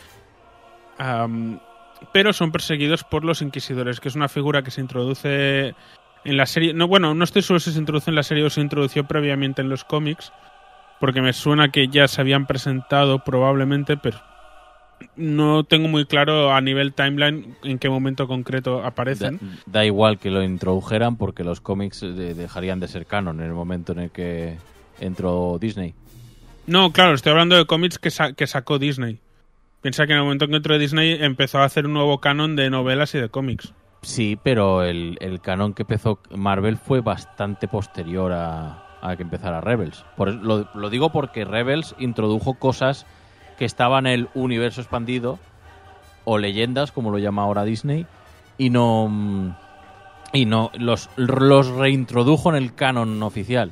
Pero 2.11 2.33
son 2.33 2.51
perseguidos 2.51 3.03
por 3.03 3.23
los 3.23 3.41
inquisidores, 3.41 3.99
que 3.99 4.09
es 4.09 4.15
una 4.15 4.29
figura 4.29 4.63
que 4.63 4.71
se 4.71 4.81
introduce 4.81 5.75
en 6.25 6.37
la 6.37 6.45
serie. 6.45 6.73
No, 6.73 6.87
bueno, 6.87 7.13
no 7.13 7.23
estoy 7.23 7.41
seguro 7.41 7.59
si 7.59 7.71
se 7.71 7.79
introduce 7.79 8.11
en 8.11 8.15
la 8.15 8.23
serie 8.23 8.43
o 8.43 8.49
se 8.49 8.61
introdució 8.61 9.05
previamente 9.05 9.61
en 9.61 9.69
los 9.69 9.83
cómics, 9.83 10.31
porque 10.99 11.21
me 11.21 11.33
suena 11.33 11.69
que 11.69 11.87
ya 11.87 12.07
se 12.07 12.21
habían 12.21 12.45
presentado 12.45 13.19
probablemente, 13.19 13.97
pero 13.97 14.19
no 15.15 15.63
tengo 15.63 15.87
muy 15.87 16.05
claro 16.05 16.53
a 16.53 16.61
nivel 16.61 16.93
timeline 16.93 17.55
en 17.63 17.79
qué 17.79 17.89
momento 17.89 18.27
concreto 18.27 18.83
aparecen. 18.83 19.39
da 19.65 19.85
igual 19.85 20.17
que 20.19 20.31
lo 20.31 20.43
introdujeran 20.43 21.17
porque 21.17 21.43
los 21.43 21.61
cómics 21.61 22.01
eh, 22.03 22.07
dejarían 22.33 22.79
de 22.79 22.87
ser 22.87 23.05
canon 23.05 23.39
en 23.39 23.47
el 23.47 23.53
momento 23.53 23.91
en 23.91 23.99
el 23.99 24.09
que 24.11 24.57
entró 24.99 25.57
Disney. 25.59 25.93
No, 26.65 26.91
claro, 26.91 27.13
estoy 27.13 27.31
hablando 27.31 27.55
de 27.57 27.65
cómics 27.65 27.99
que, 27.99 28.09
sa- 28.09 28.33
que 28.33 28.47
sacó 28.47 28.79
Disney. 28.79 29.19
Piensa 29.81 30.05
que 30.07 30.13
en 30.13 30.19
el 30.19 30.23
momento 30.23 30.45
en 30.45 30.51
que 30.51 30.57
entró 30.57 30.77
Disney 30.77 31.17
empezó 31.21 31.59
a 31.59 31.65
hacer 31.65 31.85
un 31.85 31.93
nuevo 31.93 32.19
canon 32.19 32.55
de 32.55 32.69
novelas 32.69 33.13
y 33.15 33.19
de 33.19 33.27
cómics. 33.29 33.73
Sí, 34.01 34.37
pero 34.41 34.83
el, 34.83 35.17
el 35.19 35.41
canon 35.41 35.73
que 35.73 35.83
empezó 35.83 36.19
Marvel 36.35 36.77
fue 36.77 37.01
bastante 37.01 37.67
posterior 37.67 38.31
a, 38.31 38.85
a 39.01 39.15
que 39.17 39.23
empezara 39.23 39.59
Rebels. 39.61 40.05
Por, 40.15 40.33
lo, 40.33 40.69
lo 40.73 40.89
digo 40.89 41.11
porque 41.11 41.43
Rebels 41.45 41.95
introdujo 41.99 42.53
cosas 42.55 43.05
que 43.57 43.65
estaban 43.65 44.07
en 44.07 44.13
el 44.13 44.29
universo 44.33 44.81
expandido 44.81 45.39
o 46.25 46.37
leyendas, 46.37 46.91
como 46.91 47.11
lo 47.11 47.17
llama 47.19 47.43
ahora 47.43 47.63
Disney, 47.63 48.05
y 48.57 48.69
no 48.69 49.07
mm, 49.09 49.55
y 50.33 50.45
no 50.45 50.71
los, 50.77 51.09
los 51.15 51.67
reintrodujo 51.67 52.49
en 52.49 52.61
el 52.61 52.73
canon 52.73 53.21
oficial. 53.23 53.71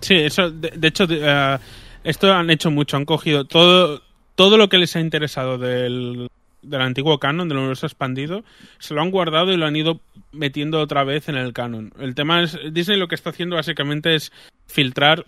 Sí, 0.00 0.14
eso, 0.14 0.50
de, 0.50 0.86
hecho, 0.86 1.06
eh, 1.08 1.58
esto 2.04 2.32
han 2.32 2.50
hecho 2.50 2.70
mucho, 2.70 2.98
han 2.98 3.06
cogido 3.06 3.46
todo, 3.46 4.02
todo 4.34 4.58
lo 4.58 4.68
que 4.68 4.76
les 4.76 4.94
ha 4.94 5.00
interesado 5.00 5.56
del, 5.56 6.28
del 6.62 6.80
antiguo 6.82 7.18
canon, 7.18 7.48
del 7.48 7.58
universo 7.58 7.86
expandido, 7.86 8.44
se 8.78 8.92
lo 8.92 9.00
han 9.00 9.10
guardado 9.10 9.52
y 9.52 9.56
lo 9.56 9.66
han 9.66 9.76
ido 9.76 10.00
metiendo 10.30 10.80
otra 10.80 11.04
vez 11.04 11.28
en 11.30 11.36
el 11.36 11.54
canon. 11.54 11.92
El 11.98 12.14
tema 12.14 12.42
es, 12.42 12.58
Disney 12.72 12.98
lo 12.98 13.08
que 13.08 13.14
está 13.14 13.30
haciendo 13.30 13.56
básicamente 13.56 14.14
es 14.14 14.32
filtrar 14.66 15.24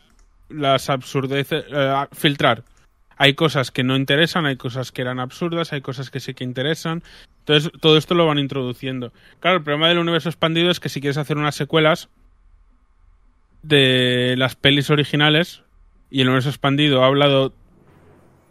las 0.50 0.90
absurdeces, 0.90 1.64
eh, 1.70 2.06
filtrar. 2.12 2.64
Hay 3.18 3.34
cosas 3.34 3.70
que 3.70 3.82
no 3.82 3.96
interesan, 3.96 4.46
hay 4.46 4.56
cosas 4.56 4.92
que 4.92 5.02
eran 5.02 5.20
absurdas, 5.20 5.72
hay 5.72 5.80
cosas 5.80 6.10
que 6.10 6.20
sí 6.20 6.34
que 6.34 6.44
interesan. 6.44 7.02
Entonces, 7.40 7.70
todo 7.80 7.98
esto 7.98 8.14
lo 8.14 8.26
van 8.26 8.38
introduciendo. 8.38 9.12
Claro, 9.40 9.58
el 9.58 9.64
problema 9.64 9.88
del 9.88 9.98
universo 9.98 10.28
expandido 10.28 10.70
es 10.70 10.80
que 10.80 10.88
si 10.88 11.00
quieres 11.00 11.18
hacer 11.18 11.36
unas 11.36 11.56
secuelas, 11.56 12.08
de 13.62 14.34
las 14.38 14.54
pelis 14.54 14.90
originales 14.90 15.62
y 16.10 16.20
el 16.20 16.28
universo 16.28 16.48
expandido 16.48 17.02
ha 17.02 17.06
hablado 17.06 17.52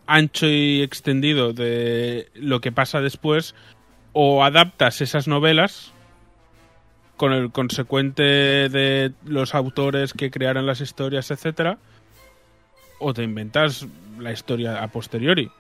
ancho 0.06 0.48
y 0.48 0.82
extendido 0.82 1.54
de 1.54 2.30
lo 2.36 2.62
que 2.62 2.72
pasa 2.72 3.02
después 3.02 3.56
o 4.14 4.44
adaptas 4.44 5.02
esas 5.02 5.28
novelas 5.28 5.94
con 7.18 7.34
el 7.34 7.52
consecuente 7.52 8.24
de 8.24 9.12
los 9.26 9.56
autores 9.56 10.14
que 10.14 10.30
crearon 10.30 10.68
las 10.68 10.82
historias, 10.82 11.32
etcétera, 11.32 11.80
o 13.00 13.14
te 13.14 13.24
inventas 13.24 13.88
la 14.20 14.32
historia 14.32 14.84
a 14.84 14.88
posteriori. 14.88 15.52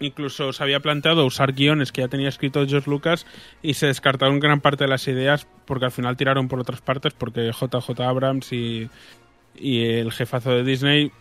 Incluso 0.00 0.52
se 0.52 0.62
había 0.62 0.80
planteado 0.80 1.24
usar 1.24 1.52
guiones 1.52 1.92
que 1.92 2.00
ya 2.00 2.08
tenía 2.08 2.28
escrito 2.28 2.66
George 2.66 2.90
Lucas 2.90 3.26
y 3.62 3.74
se 3.74 3.86
descartaron 3.86 4.40
gran 4.40 4.60
parte 4.60 4.84
de 4.84 4.90
las 4.90 5.06
ideas 5.06 5.46
porque 5.64 5.84
al 5.84 5.92
final 5.92 6.16
tiraron 6.16 6.48
por 6.48 6.58
otras 6.58 6.80
partes 6.80 7.12
porque 7.14 7.52
JJ 7.52 8.00
Abrams 8.00 8.52
y, 8.52 8.90
el 9.54 10.10
jefazo 10.12 10.50
de 10.50 10.64
Disney 10.64 11.12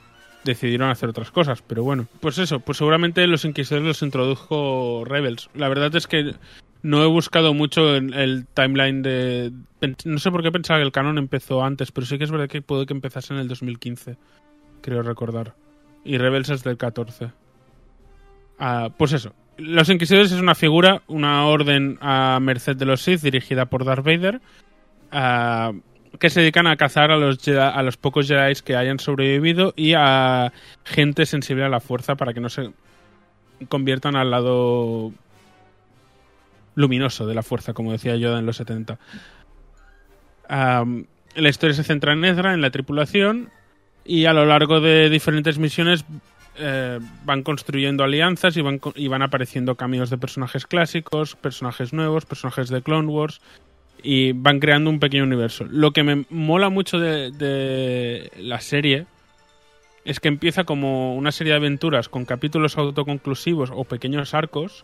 decidieron 0.44 0.90
hacer 0.90 1.10
otras 1.10 1.30
cosas. 1.30 1.62
Pero 1.62 1.84
bueno, 1.84 2.08
pues 2.22 2.40
eso, 2.40 2.60
pues 2.60 2.80
seguramente 2.80 3.28
los 3.28 3.46
Inquisidores 3.46 3.86
los 3.86 4.02
introdujo 4.02 5.04
Rebels. 5.06 5.50
La 5.54 5.70
verdad 5.70 5.96
es 5.96 6.08
que 6.08 6.34
no 6.82 7.04
he 7.04 7.08
buscado 7.08 7.54
mucho 7.54 7.96
en 7.96 8.14
el 8.14 8.48
timeline 8.48 9.04
de... 9.04 9.52
No 10.06 10.18
sé 10.18 10.32
por 10.32 10.42
qué 10.42 10.52
pensaba 10.52 10.80
que 10.80 10.86
el 10.86 10.92
canon 10.92 11.18
empezó 11.18 11.64
antes, 11.64 11.92
pero 11.92 12.08
sí 12.08 12.18
que 12.18 12.24
es 12.24 12.32
verdad 12.32 12.48
que 12.48 12.62
puede 12.62 12.86
que 12.86 12.94
empezase 12.94 13.34
en 13.34 13.40
el 13.40 13.48
2015, 13.48 14.18
creo 14.82 15.04
recordar. 15.04 15.54
Y 16.04 16.18
Rebels 16.18 16.50
es 16.50 16.64
del 16.64 16.78
14. 16.78 17.32
Ah, 18.60 18.90
pues 18.98 19.14
eso. 19.14 19.34
Los 19.58 19.90
Inquisidores 19.90 20.32
es 20.32 20.40
una 20.40 20.56
figura, 20.56 21.04
una 21.08 21.46
orden 21.46 21.98
a 22.02 22.40
merced 22.42 22.76
de 22.76 22.86
los 22.86 23.02
Sith 23.02 23.22
dirigida 23.22 23.66
por 23.66 23.86
Darth 23.86 24.06
Vader, 24.06 24.42
ah, 25.12 25.72
que 26.20 26.30
se 26.30 26.42
dedican 26.42 26.68
a 26.68 26.78
cazar 26.78 27.12
a 27.12 27.18
los, 27.18 27.48
a 27.48 27.82
los 27.84 27.98
pocos 27.98 28.28
Jedi 28.28 28.54
que 28.64 28.76
hayan 28.76 29.00
sobrevivido 29.00 29.74
y 29.76 29.94
a 29.94 30.52
gente 30.84 31.26
sensible 31.26 31.64
a 31.64 31.70
la 31.70 31.80
fuerza 31.80 32.16
para 32.16 32.34
que 32.34 32.40
no 32.40 32.50
se 32.50 32.72
conviertan 33.70 34.16
al 34.16 34.32
lado 34.32 35.12
luminoso 36.76 37.28
de 37.28 37.36
la 37.36 37.44
fuerza, 37.44 37.74
como 37.74 37.92
decía 37.92 38.16
Yoda 38.16 38.40
en 38.40 38.46
los 38.46 38.58
70. 38.58 38.98
Am, 40.50 41.06
la 41.36 41.50
historia 41.50 41.76
se 41.76 41.84
centra 41.84 42.14
en 42.14 42.26
Ezra, 42.26 42.54
en 42.54 42.62
la 42.62 42.72
tripulación, 42.72 43.50
y 44.12 44.26
a 44.26 44.34
lo 44.34 44.46
largo 44.46 44.82
de 44.82 45.10
diferentes 45.10 45.58
misiones 45.58 46.04
eh, 46.58 47.00
van 47.24 47.44
construyendo 47.44 48.04
alianzas 48.04 48.58
y 48.58 48.62
van, 48.62 48.82
y 48.96 49.08
van 49.08 49.22
apareciendo 49.22 49.76
cambios 49.76 50.10
de 50.10 50.18
personajes 50.18 50.66
clásicos, 50.66 51.38
personajes 51.38 51.94
nuevos, 51.94 52.26
personajes 52.26 52.68
de 52.68 52.82
Clone 52.82 53.08
Wars 53.08 53.40
y 54.04 54.34
van 54.34 54.60
creando 54.60 54.90
un 54.90 55.00
pequeño 55.00 55.24
universo. 55.24 55.64
Lo 55.64 55.92
que 55.92 56.04
me 56.04 56.26
mola 56.30 56.68
mucho 56.68 57.00
de 57.00 58.30
la 58.36 58.60
serie 58.60 59.06
es 60.04 60.20
que 60.20 60.28
empieza 60.28 60.66
como 60.66 61.16
una 61.16 61.32
serie 61.32 61.54
de 61.54 61.60
aventuras 61.60 62.10
con 62.10 62.26
capítulos 62.26 62.78
autoconclusivos 62.78 63.72
o 63.74 63.86
pequeños 63.86 64.34
arcos 64.34 64.84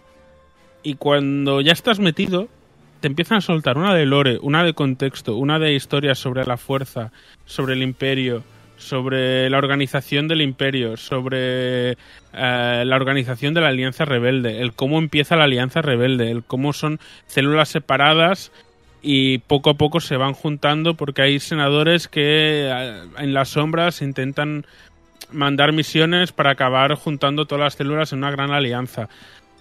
y 0.84 0.96
cuando 0.96 1.60
ya 1.60 1.74
estás 1.74 2.00
metido 2.00 2.48
te 3.02 3.08
empiezan 3.08 3.40
a 3.40 3.42
soltar 3.42 3.78
una 3.78 3.94
de 3.94 4.06
lore, 4.06 4.40
una 4.42 4.64
de 4.64 4.74
contexto, 4.74 5.36
una 5.36 5.60
de 5.60 5.74
historias 5.74 6.18
sobre 6.18 6.46
la 6.46 6.56
fuerza, 6.56 7.12
sobre 7.46 7.74
el 7.74 7.84
imperio, 7.84 8.42
sobre 8.78 9.50
la 9.50 9.58
organización 9.58 10.28
del 10.28 10.42
imperio, 10.42 10.98
sobre 10.98 11.92
eh, 11.92 11.96
la 12.34 12.96
organización 12.96 13.54
de 13.54 13.62
la 13.62 13.70
alianza 13.70 14.06
rebelde, 14.06 14.62
el 14.62 14.74
cómo 14.74 15.00
empieza 15.00 15.36
la 15.36 15.46
alianza 15.46 15.82
rebelde, 15.82 16.32
el 16.32 16.44
cómo 16.44 16.74
son 16.74 17.00
células 17.26 17.70
separadas 17.70 18.52
y 19.02 19.40
poco 19.40 19.72
a 19.72 19.74
poco 19.76 20.00
se 20.00 20.18
van 20.18 20.34
juntando 20.34 20.96
porque 20.96 21.22
hay 21.22 21.40
senadores 21.40 22.08
que 22.08 22.70
eh, 22.72 23.04
en 23.18 23.34
las 23.34 23.50
sombras 23.50 24.02
intentan 24.02 24.66
mandar 25.32 25.74
misiones 25.74 26.32
para 26.32 26.52
acabar 26.52 26.94
juntando 26.96 27.46
todas 27.46 27.64
las 27.64 27.74
células 27.74 28.14
en 28.14 28.20
una 28.20 28.32
gran 28.32 28.52
alianza. 28.52 29.10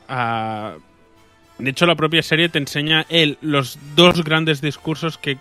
Ah, 0.08 0.74
de 1.58 1.70
hecho, 1.70 1.86
la 1.86 1.94
propia 1.94 2.22
serie 2.22 2.48
te 2.48 2.58
enseña 2.58 3.06
él 3.08 3.38
los 3.40 3.78
dos 3.94 4.22
grandes 4.22 4.60
discursos 4.60 5.16
que 5.16 5.38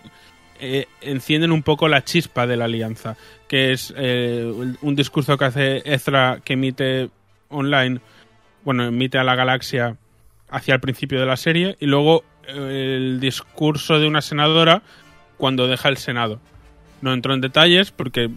eh, 0.60 0.88
encienden 1.02 1.52
un 1.52 1.64
poco 1.64 1.88
la 1.88 2.04
chispa 2.04 2.48
de 2.48 2.56
la 2.56 2.66
alianza, 2.66 3.18
que 3.48 3.74
es 3.74 3.94
eh, 3.98 4.76
un 4.82 4.96
discurso 4.96 5.38
que 5.38 5.46
hace 5.46 5.82
Ezra 5.86 6.40
que 6.44 6.54
emite 6.54 7.10
online, 7.50 8.00
bueno, 8.64 8.86
emite 8.86 9.18
a 9.18 9.24
la 9.24 9.36
galaxia 9.36 9.98
hacia 10.50 10.76
el 10.76 10.80
principio 10.80 11.20
de 11.20 11.26
la 11.26 11.38
serie, 11.38 11.76
y 11.80 11.88
luego 11.88 12.24
eh, 12.48 12.96
el 12.98 13.20
discurso 13.20 14.00
de 14.00 14.08
una 14.08 14.22
senadora 14.22 14.82
cuando 15.38 15.68
deja 15.68 15.90
el 15.90 15.98
Senado. 15.98 16.40
No 17.02 17.14
entro 17.14 17.34
en 17.34 17.42
detalles 17.42 17.92
porque, 17.92 18.30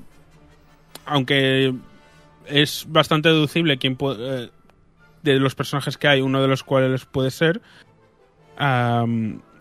aunque 1.06 1.72
es 2.46 2.86
bastante 2.88 3.28
deducible 3.28 3.78
quién 3.78 3.94
puede, 3.94 4.50
de 5.22 5.38
los 5.38 5.54
personajes 5.54 5.96
que 5.96 6.08
hay, 6.08 6.20
uno 6.20 6.42
de 6.42 6.48
los 6.48 6.64
cuales 6.64 7.04
puede 7.04 7.30
ser, 7.30 7.60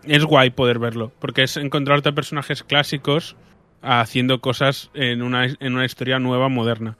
es 0.08 0.24
guay 0.24 0.50
poder 0.50 0.78
verlo, 0.78 1.12
porque 1.18 1.42
es 1.42 1.56
encontrarte 1.56 2.12
personajes 2.12 2.62
clásicos 2.62 3.36
haciendo 3.82 4.40
cosas 4.40 4.90
en 4.94 5.22
una, 5.22 5.46
en 5.46 5.74
una 5.74 5.84
historia 5.84 6.18
nueva, 6.18 6.48
moderna. 6.48 6.96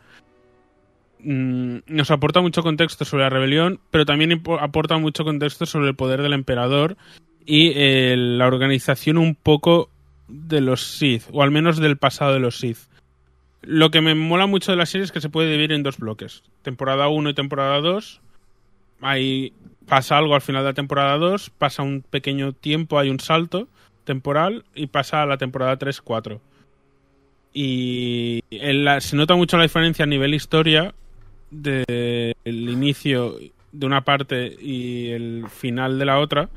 Mm, 1.21 1.79
nos 1.87 2.11
aporta 2.11 2.41
mucho 2.41 2.63
contexto 2.63 3.05
sobre 3.05 3.25
la 3.25 3.31
rebelión, 3.31 3.81
pero 3.91 4.05
también 4.05 4.43
aporta 4.61 4.99
mucho 4.99 5.25
contexto 5.25 5.67
sobre 5.67 5.89
el 5.89 5.97
poder 5.97 6.23
del 6.23 6.33
emperador 6.33 6.97
y 7.45 7.73
eh, 7.75 8.15
la 8.17 8.47
organización 8.47 9.19
un 9.19 9.35
poco 9.35 9.91
de 10.29 10.61
los 10.61 10.99
Sith, 10.99 11.25
o 11.33 11.43
al 11.43 11.51
menos 11.51 11.79
del 11.79 11.97
pasado 11.97 12.35
de 12.35 12.41
los 12.41 12.59
Sith. 12.59 12.79
Lo 13.63 13.91
que 13.91 14.01
me 14.01 14.15
mola 14.15 14.47
mucho 14.47 14.71
de 14.71 14.79
la 14.79 14.87
serie 14.87 15.05
es 15.05 15.13
que 15.13 15.21
se 15.21 15.31
puede 15.31 15.51
dividir 15.51 15.73
en 15.73 15.83
dos 15.83 15.99
bloques, 15.99 16.45
temporada 16.63 17.09
1 17.09 17.31
y 17.31 17.35
temporada 17.35 17.81
2. 17.81 18.21
Ahí 19.01 19.53
pasa 19.89 20.19
algo 20.19 20.35
al 20.35 20.41
final 20.41 20.63
de 20.63 20.71
la 20.71 20.75
temporada 20.75 21.17
2, 21.19 21.51
pasa 21.51 21.83
un 21.83 22.03
pequeño 22.03 22.53
tiempo, 22.53 22.99
hay 22.99 23.11
un 23.11 23.21
salto 23.21 23.69
temporal 24.05 24.65
y 24.75 24.87
pasa 24.87 25.23
a 25.23 25.27
la 25.27 25.37
temporada 25.39 25.77
3-4. 25.79 26.41
Y 27.53 28.41
en 28.51 28.85
la- 28.85 29.01
se 29.01 29.17
nota 29.17 29.35
mucho 29.35 29.57
la 29.57 29.65
diferencia 29.65 30.05
a 30.05 30.07
nivel 30.09 30.35
historia 30.35 30.95
del 31.51 32.35
inicio 32.47 33.37
de 33.73 33.87
una 33.87 34.03
parte 34.03 34.57
y 34.61 35.09
el 35.11 35.47
final 35.49 35.99
de 35.99 36.05
la 36.05 36.19
otra. 36.19 36.49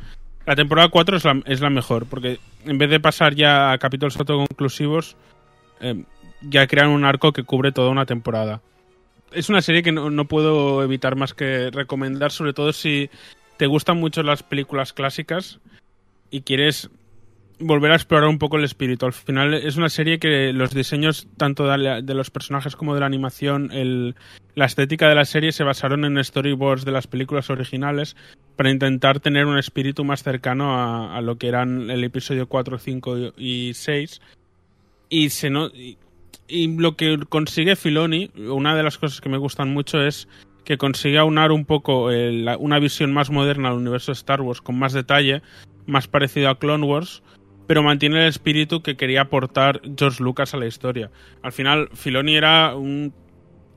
La 0.46 0.56
temporada 0.56 0.90
4 0.90 1.18
es 1.46 1.62
la, 1.62 1.70
mejor, 1.70 2.06
porque 2.08 2.40
en 2.66 2.78
vez 2.78 2.90
de 2.90 3.00
pasar 3.00 3.36
ya 3.36 3.72
a 3.72 3.78
capítulos 3.78 4.18
autoconclusivos, 4.18 5.16
eh, 5.80 6.04
ya 6.42 6.68
crean 6.68 6.90
un 6.90 7.06
arco 7.06 7.32
que 7.32 7.44
cubre 7.44 7.72
toda 7.72 7.90
una 7.90 8.06
temporada. 8.06 8.62
Es 9.32 9.50
una 9.50 9.62
serie 9.62 9.84
que 9.84 9.92
no, 9.92 10.10
no 10.10 10.26
puedo 10.28 10.84
evitar 10.84 11.16
más 11.16 11.34
que 11.34 11.70
recomendar, 11.72 12.32
sobre 12.32 12.54
todo 12.54 12.74
si 12.74 13.10
te 13.58 13.68
gustan 13.68 13.98
mucho 13.98 14.24
las 14.24 14.44
películas 14.44 14.94
clásicas 14.94 15.60
y 16.30 16.42
quieres 16.42 16.90
volver 17.62 17.92
a 17.92 17.96
explorar 17.96 18.28
un 18.28 18.40
poco 18.40 18.58
el 18.58 18.64
espíritu. 18.64 19.06
Al 19.06 19.14
final 19.14 19.54
es 19.54 19.78
una 19.78 19.90
serie 19.90 20.20
que 20.20 20.52
los 20.54 20.74
diseños 20.74 21.28
tanto 21.38 21.68
de, 21.68 22.02
los 22.14 22.32
personajes 22.32 22.76
como 22.76 22.94
de 22.94 23.02
la 23.02 23.06
animación, 23.06 23.72
el- 23.72 24.16
la 24.56 24.66
estética 24.66 25.08
de 25.08 25.16
la 25.16 25.26
serie 25.26 25.52
se 25.52 25.64
basaron 25.64 26.04
en 26.06 26.22
storyboards 26.24 26.86
de 26.86 26.92
las 26.92 27.08
películas 27.08 27.50
originales 27.50 28.16
para 28.56 28.72
intentar 28.72 29.20
tener 29.20 29.46
un 29.46 29.58
espíritu 29.58 30.04
más 30.04 30.24
cercano 30.24 31.14
a, 31.16 31.22
lo 31.22 31.38
que 31.38 31.48
eran 31.48 31.90
el 31.90 32.04
episodio 32.04 32.48
4, 32.48 32.78
5 32.80 33.18
y, 33.18 33.70
y 33.70 33.74
6. 33.74 34.22
Y, 35.10 35.30
se 35.30 35.50
no, 35.50 35.70
y 36.52 36.78
lo 36.78 36.96
que 36.96 37.18
consigue 37.30 37.76
Filoni, 37.76 38.30
una 38.36 38.76
de 38.76 38.84
las 38.84 38.98
cosas 38.98 39.22
que 39.22 39.30
me 39.30 39.38
gustan 39.38 39.74
mucho 39.74 40.02
es 40.02 40.28
que 40.66 40.78
consigue 40.78 41.18
aunar 41.18 41.52
un 41.52 41.66
poco 41.66 42.12
el- 42.12 42.46
la- 42.46 42.58
una 42.58 42.80
visión 42.80 43.14
más 43.14 43.32
moderna 43.32 43.70
al 43.70 43.78
universo 43.78 44.12
de 44.12 44.18
Star 44.18 44.42
Wars 44.42 44.62
con 44.62 44.78
más 44.78 44.94
detalle, 44.94 45.42
más 45.88 46.08
parecido 46.08 46.50
a 46.50 46.60
Clone 46.60 46.86
Wars, 46.86 47.24
pero 47.68 47.82
mantiene 47.84 48.22
el 48.22 48.28
espíritu 48.28 48.82
que 48.84 48.98
quería 48.98 49.22
aportar 49.22 49.82
George 49.98 50.22
Lucas 50.22 50.54
a 50.54 50.58
la 50.58 50.68
historia. 50.68 51.10
Al 51.42 51.52
final, 51.52 51.90
Filoni 51.94 52.36
era 52.36 52.76
un 52.76 53.14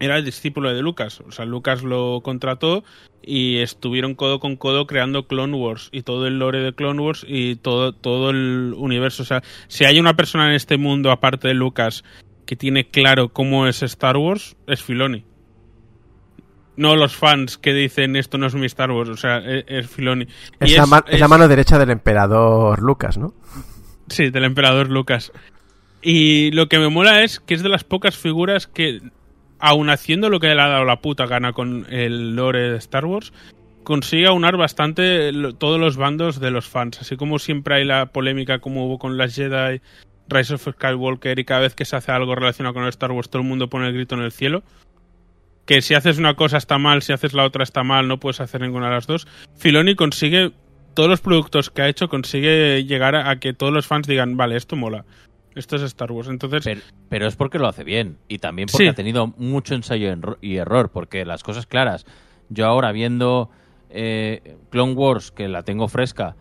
era 0.00 0.18
el 0.18 0.24
discípulo 0.24 0.74
de 0.74 0.82
Lucas, 0.82 1.20
o 1.20 1.30
sea, 1.30 1.44
Lucas 1.44 1.84
lo 1.84 2.20
contrató 2.22 2.82
y 3.22 3.58
estuvieron 3.58 4.14
codo 4.16 4.40
con 4.40 4.56
codo 4.56 4.86
creando 4.86 5.26
Clone 5.28 5.56
Wars 5.56 5.88
y 5.92 6.02
todo 6.02 6.26
el 6.26 6.38
lore 6.40 6.60
de 6.60 6.74
Clone 6.74 7.00
Wars 7.00 7.24
y 7.26 7.54
todo 7.56 7.92
todo 7.92 8.30
el 8.30 8.74
universo, 8.76 9.22
o 9.22 9.26
sea, 9.26 9.42
si 9.68 9.84
hay 9.84 10.00
una 10.00 10.14
persona 10.14 10.48
en 10.48 10.54
este 10.54 10.76
mundo 10.76 11.10
aparte 11.12 11.48
de 11.48 11.54
Lucas 11.54 12.04
que 12.46 12.56
tiene 12.56 12.88
claro 12.88 13.28
cómo 13.30 13.66
es 13.66 13.82
Star 13.82 14.16
Wars, 14.16 14.56
es 14.66 14.82
Filoni. 14.82 15.24
No 16.76 16.96
los 16.96 17.14
fans 17.14 17.56
que 17.56 17.72
dicen 17.72 18.16
esto 18.16 18.36
no 18.36 18.46
es 18.46 18.54
mi 18.54 18.66
Star 18.66 18.90
Wars, 18.90 19.08
o 19.08 19.16
sea, 19.16 19.38
es, 19.38 19.64
es 19.68 19.88
Filoni. 19.88 20.26
Es, 20.60 20.72
Y 20.72 20.76
la, 20.76 21.04
es 21.06 21.20
la 21.20 21.28
mano 21.28 21.48
derecha 21.48 21.78
del 21.78 21.90
emperador 21.90 22.82
Lucas, 22.82 23.16
¿no? 23.16 23.34
Sí, 24.08 24.30
del 24.30 24.44
emperador 24.44 24.88
Lucas. 24.90 25.32
Y 26.02 26.50
lo 26.50 26.68
que 26.68 26.78
me 26.78 26.88
mola 26.88 27.22
es 27.22 27.40
que 27.40 27.54
es 27.54 27.62
de 27.62 27.68
las 27.68 27.84
pocas 27.84 28.16
figuras 28.16 28.66
que, 28.66 29.00
aun 29.58 29.88
haciendo 29.88 30.28
lo 30.28 30.40
que 30.40 30.48
le 30.48 30.60
ha 30.60 30.68
dado 30.68 30.84
la 30.84 31.00
puta 31.00 31.26
gana 31.26 31.52
con 31.52 31.86
el 31.88 32.36
lore 32.36 32.70
de 32.70 32.76
Star 32.76 33.06
Wars, 33.06 33.32
consigue 33.84 34.26
aunar 34.26 34.56
bastante 34.56 35.30
todos 35.58 35.80
los 35.80 35.96
bandos 35.96 36.40
de 36.40 36.50
los 36.50 36.68
fans. 36.68 37.00
Así 37.00 37.16
como 37.16 37.38
siempre 37.38 37.76
hay 37.76 37.84
la 37.84 38.06
polémica 38.06 38.58
como 38.58 38.86
hubo 38.86 38.98
con 38.98 39.16
las 39.16 39.34
Jedi, 39.34 39.80
Rise 40.28 40.54
of 40.54 40.66
Skywalker 40.68 41.38
y 41.38 41.44
cada 41.44 41.60
vez 41.60 41.74
que 41.74 41.84
se 41.84 41.96
hace 41.96 42.12
algo 42.12 42.34
relacionado 42.34 42.74
con 42.74 42.84
el 42.84 42.88
Star 42.90 43.12
Wars 43.12 43.28
todo 43.28 43.42
el 43.42 43.48
mundo 43.48 43.68
pone 43.68 43.88
el 43.88 43.94
grito 43.94 44.14
en 44.14 44.22
el 44.22 44.32
cielo. 44.32 44.62
Que 45.66 45.80
si 45.80 45.94
haces 45.94 46.18
una 46.18 46.34
cosa 46.34 46.58
está 46.58 46.78
mal, 46.78 47.02
si 47.02 47.12
haces 47.12 47.32
la 47.32 47.44
otra 47.44 47.62
está 47.62 47.82
mal, 47.84 48.06
no 48.06 48.20
puedes 48.20 48.40
hacer 48.40 48.60
ninguna 48.60 48.88
de 48.88 48.94
las 48.94 49.06
dos. 49.06 49.26
Filoni 49.56 49.94
consigue 49.94 50.52
todos 50.94 51.08
los 51.08 51.20
productos 51.22 51.70
que 51.70 51.82
ha 51.82 51.88
hecho 51.88 52.08
consigue 52.08 52.84
llegar 52.84 53.14
a, 53.16 53.30
a 53.30 53.40
que 53.40 53.52
todos 53.54 53.72
los 53.72 53.86
fans 53.86 54.06
digan, 54.06 54.36
vale, 54.36 54.56
esto 54.56 54.76
mola. 54.76 55.04
Esto 55.54 55.76
es 55.76 55.82
Star 55.82 56.10
Wars. 56.12 56.28
Entonces, 56.28 56.64
Pero, 56.64 56.80
pero 57.08 57.26
es 57.26 57.36
porque 57.36 57.58
lo 57.58 57.66
hace 57.68 57.84
bien. 57.84 58.18
Y 58.28 58.38
también 58.38 58.68
porque 58.70 58.84
Sí. 58.84 58.88
ha 58.90 58.94
tenido 58.94 59.28
mucho 59.38 59.74
ensayo 59.74 60.10
en- 60.10 60.22
y 60.42 60.56
error. 60.56 60.90
Porque 60.92 61.24
las 61.24 61.42
cosas 61.42 61.66
claras. 61.66 62.04
Yo 62.48 62.66
ahora 62.66 62.92
viendo 62.92 63.50
eh, 63.96 64.56
Clone 64.70 64.94
Wars, 64.94 65.30
que 65.30 65.46
la 65.48 65.62
tengo 65.62 65.86
fresca, 65.88 66.34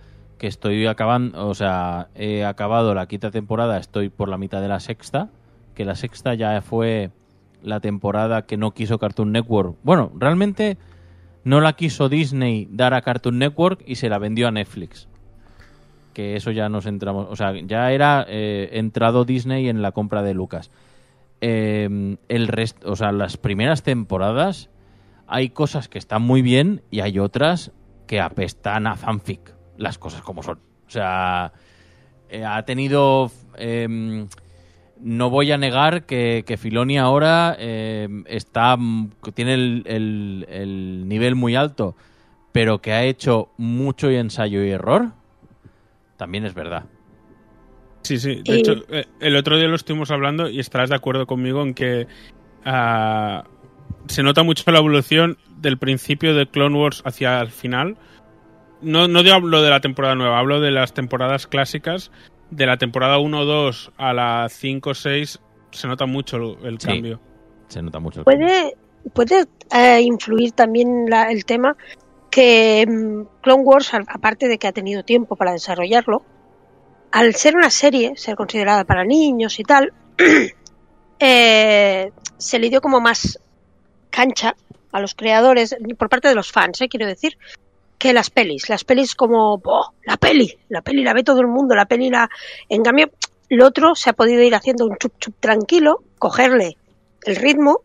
que 0.43 0.47
estoy 0.49 0.85
acabando, 0.87 1.47
o 1.47 1.53
sea, 1.53 2.09
he 2.15 2.43
acabado 2.43 2.93
la 2.93 3.07
quinta 3.07 3.31
temporada, 3.31 3.77
estoy 3.77 4.09
por 4.09 4.27
la 4.27 4.37
mitad 4.37 4.59
de 4.59 4.67
la 4.67 4.81
sexta. 4.81 5.29
Que 5.73 5.85
la 5.85 5.95
sexta 5.95 6.33
ya 6.33 6.61
fue 6.61 7.11
la 7.61 7.79
temporada 7.79 8.41
que 8.41 8.57
no 8.57 8.71
quiso 8.73 8.99
Cartoon 8.99 9.31
Network. 9.31 9.77
Bueno, 9.83 10.11
realmente 10.13 10.77
no 11.45 11.61
la 11.61 11.77
quiso 11.77 12.09
Disney 12.09 12.67
dar 12.69 12.93
a 12.93 13.03
Cartoon 13.03 13.39
Network 13.39 13.85
y 13.87 13.95
se 13.95 14.09
la 14.09 14.17
vendió 14.17 14.49
a 14.49 14.51
Netflix 14.51 15.07
que 16.13 16.35
eso 16.35 16.51
ya 16.51 16.67
nos 16.67 16.87
entramos, 16.87 17.27
o 17.29 17.37
sea, 17.37 17.53
ya 17.65 17.93
era 17.93 18.25
eh, 18.27 18.71
entrado 18.73 19.23
Disney 19.23 19.69
en 19.69 19.81
la 19.81 19.93
compra 19.93 20.23
de 20.23 20.33
Lucas. 20.33 20.71
Eh, 21.39 22.17
el 22.27 22.47
resto, 22.49 22.91
o 22.91 22.97
sea, 22.97 23.13
las 23.13 23.37
primeras 23.37 23.81
temporadas 23.81 24.69
hay 25.25 25.51
cosas 25.51 25.87
que 25.87 25.99
están 25.99 26.21
muy 26.21 26.41
bien 26.41 26.81
y 26.91 26.99
hay 26.99 27.17
otras 27.17 27.71
que 28.07 28.19
apestan 28.19 28.87
a 28.87 28.97
fanfic, 28.97 29.53
las 29.77 29.97
cosas 29.97 30.21
como 30.21 30.43
son. 30.43 30.59
O 30.87 30.89
sea, 30.89 31.53
eh, 32.29 32.45
ha 32.45 32.63
tenido 32.65 33.31
em, 33.57 34.27
no 34.99 35.29
voy 35.29 35.51
a 35.51 35.57
negar 35.57 36.05
que, 36.05 36.43
que 36.45 36.57
Filoni 36.57 36.97
ahora 36.97 37.55
eh, 37.59 38.07
está 38.27 38.77
tiene 39.33 39.53
el, 39.55 39.83
el- 39.85 40.45
el 40.49 41.07
nivel 41.07 41.35
muy 41.35 41.55
alto, 41.55 41.95
pero 42.51 42.79
que 42.81 42.93
ha 42.93 43.03
hecho 43.03 43.49
mucho 43.57 44.09
y 44.11 44.15
ensayo 44.15 44.63
y 44.63 44.69
error, 44.71 45.11
también 46.17 46.45
es 46.45 46.53
verdad. 46.53 46.85
sí, 48.03 48.17
sí. 48.19 48.41
De 48.43 48.55
Y- 48.55 48.59
hecho, 48.59 48.73
eh, 48.89 49.05
el 49.19 49.35
otro 49.35 49.57
día 49.57 49.67
lo 49.67 49.75
estuvimos 49.75 50.11
hablando 50.11 50.49
y 50.49 50.59
estarás 50.59 50.89
de 50.89 50.95
acuerdo 50.95 51.25
conmigo 51.25 51.63
en 51.63 51.73
que 51.73 52.07
ah, 52.65 53.43
se 54.07 54.23
nota 54.23 54.43
mucho 54.43 54.69
la 54.71 54.79
evolución 54.79 55.37
del 55.57 55.77
principio 55.77 56.33
de 56.35 56.47
Clone 56.47 56.77
Wars 56.77 57.01
hacia 57.05 57.41
el 57.41 57.49
final. 57.51 57.97
No, 58.83 59.07
no 59.07 59.23
digo 59.23 59.35
hablo 59.35 59.61
de 59.61 59.69
la 59.69 59.79
temporada 59.79 60.15
nueva, 60.15 60.39
hablo 60.39 60.59
de 60.59 60.71
las 60.71 60.93
temporadas 60.93 61.47
clásicas. 61.47 62.11
De 62.51 62.65
la 62.67 62.77
temporada 62.77 63.17
1-2 63.17 63.91
a 63.97 64.13
la 64.13 64.45
5-6 64.49 65.39
se 65.71 65.87
nota 65.87 66.05
mucho 66.05 66.37
el, 66.37 66.57
el 66.65 66.79
Sí. 66.79 66.87
cambio. 66.87 67.19
Se 67.67 67.81
nota 67.81 67.99
mucho. 67.99 68.19
el 68.19 68.23
puede, 68.25 68.75
puede 69.13 69.45
eh, 69.73 70.01
influir 70.01 70.51
también 70.51 71.05
la- 71.09 71.31
el 71.31 71.45
tema 71.45 71.75
que 72.29 72.85
mm, 72.87 73.41
Clone 73.41 73.63
Wars, 73.63 73.91
aparte 73.93 74.47
de 74.47 74.57
que 74.59 74.67
ha 74.67 74.71
tenido 74.71 75.03
tiempo 75.03 75.35
para 75.35 75.53
desarrollarlo, 75.53 76.23
al 77.11 77.33
ser 77.35 77.55
una 77.55 77.69
serie, 77.69 78.13
ser 78.17 78.35
considerada 78.35 78.83
para 78.85 79.03
niños 79.03 79.59
y 79.59 79.63
tal, 79.63 79.93
eh, 81.19 82.11
se 82.37 82.59
le 82.59 82.69
dio 82.69 82.81
como 82.81 82.99
más 82.99 83.39
cancha 84.09 84.55
a 84.91 84.99
los 84.99 85.15
creadores, 85.15 85.75
por 85.97 86.09
parte 86.09 86.27
de 86.27 86.35
los 86.35 86.51
fans, 86.51 86.81
eh, 86.81 86.87
quiero 86.89 87.07
decir, 87.07 87.37
que 88.03 88.13
las 88.13 88.29
pelis. 88.29 88.67
Las 88.69 88.83
pelis 88.83 89.15
como, 89.15 89.57
"Buah, 89.57 89.87
la 90.03 90.17
peli, 90.17 90.57
la 90.67 90.81
peli 90.81 91.03
la 91.03 91.13
ve 91.13 91.23
todo 91.23 91.39
el 91.39 91.47
mundo, 91.47 91.73
la 91.73 91.85
peli 91.85 92.09
la... 92.09 92.29
En 92.67 92.83
cambio, 92.83 93.09
lo 93.49 93.65
otro 93.65 93.95
se 93.95 94.09
ha 94.09 94.13
podido 94.13 94.41
ir 94.41 94.53
haciendo 94.55 94.85
un 94.85 94.97
chup 94.97 95.13
chup 95.19 95.35
tranquilo, 95.39 96.03
cogerle 96.19 96.75
el 97.25 97.35
ritmo 97.37 97.79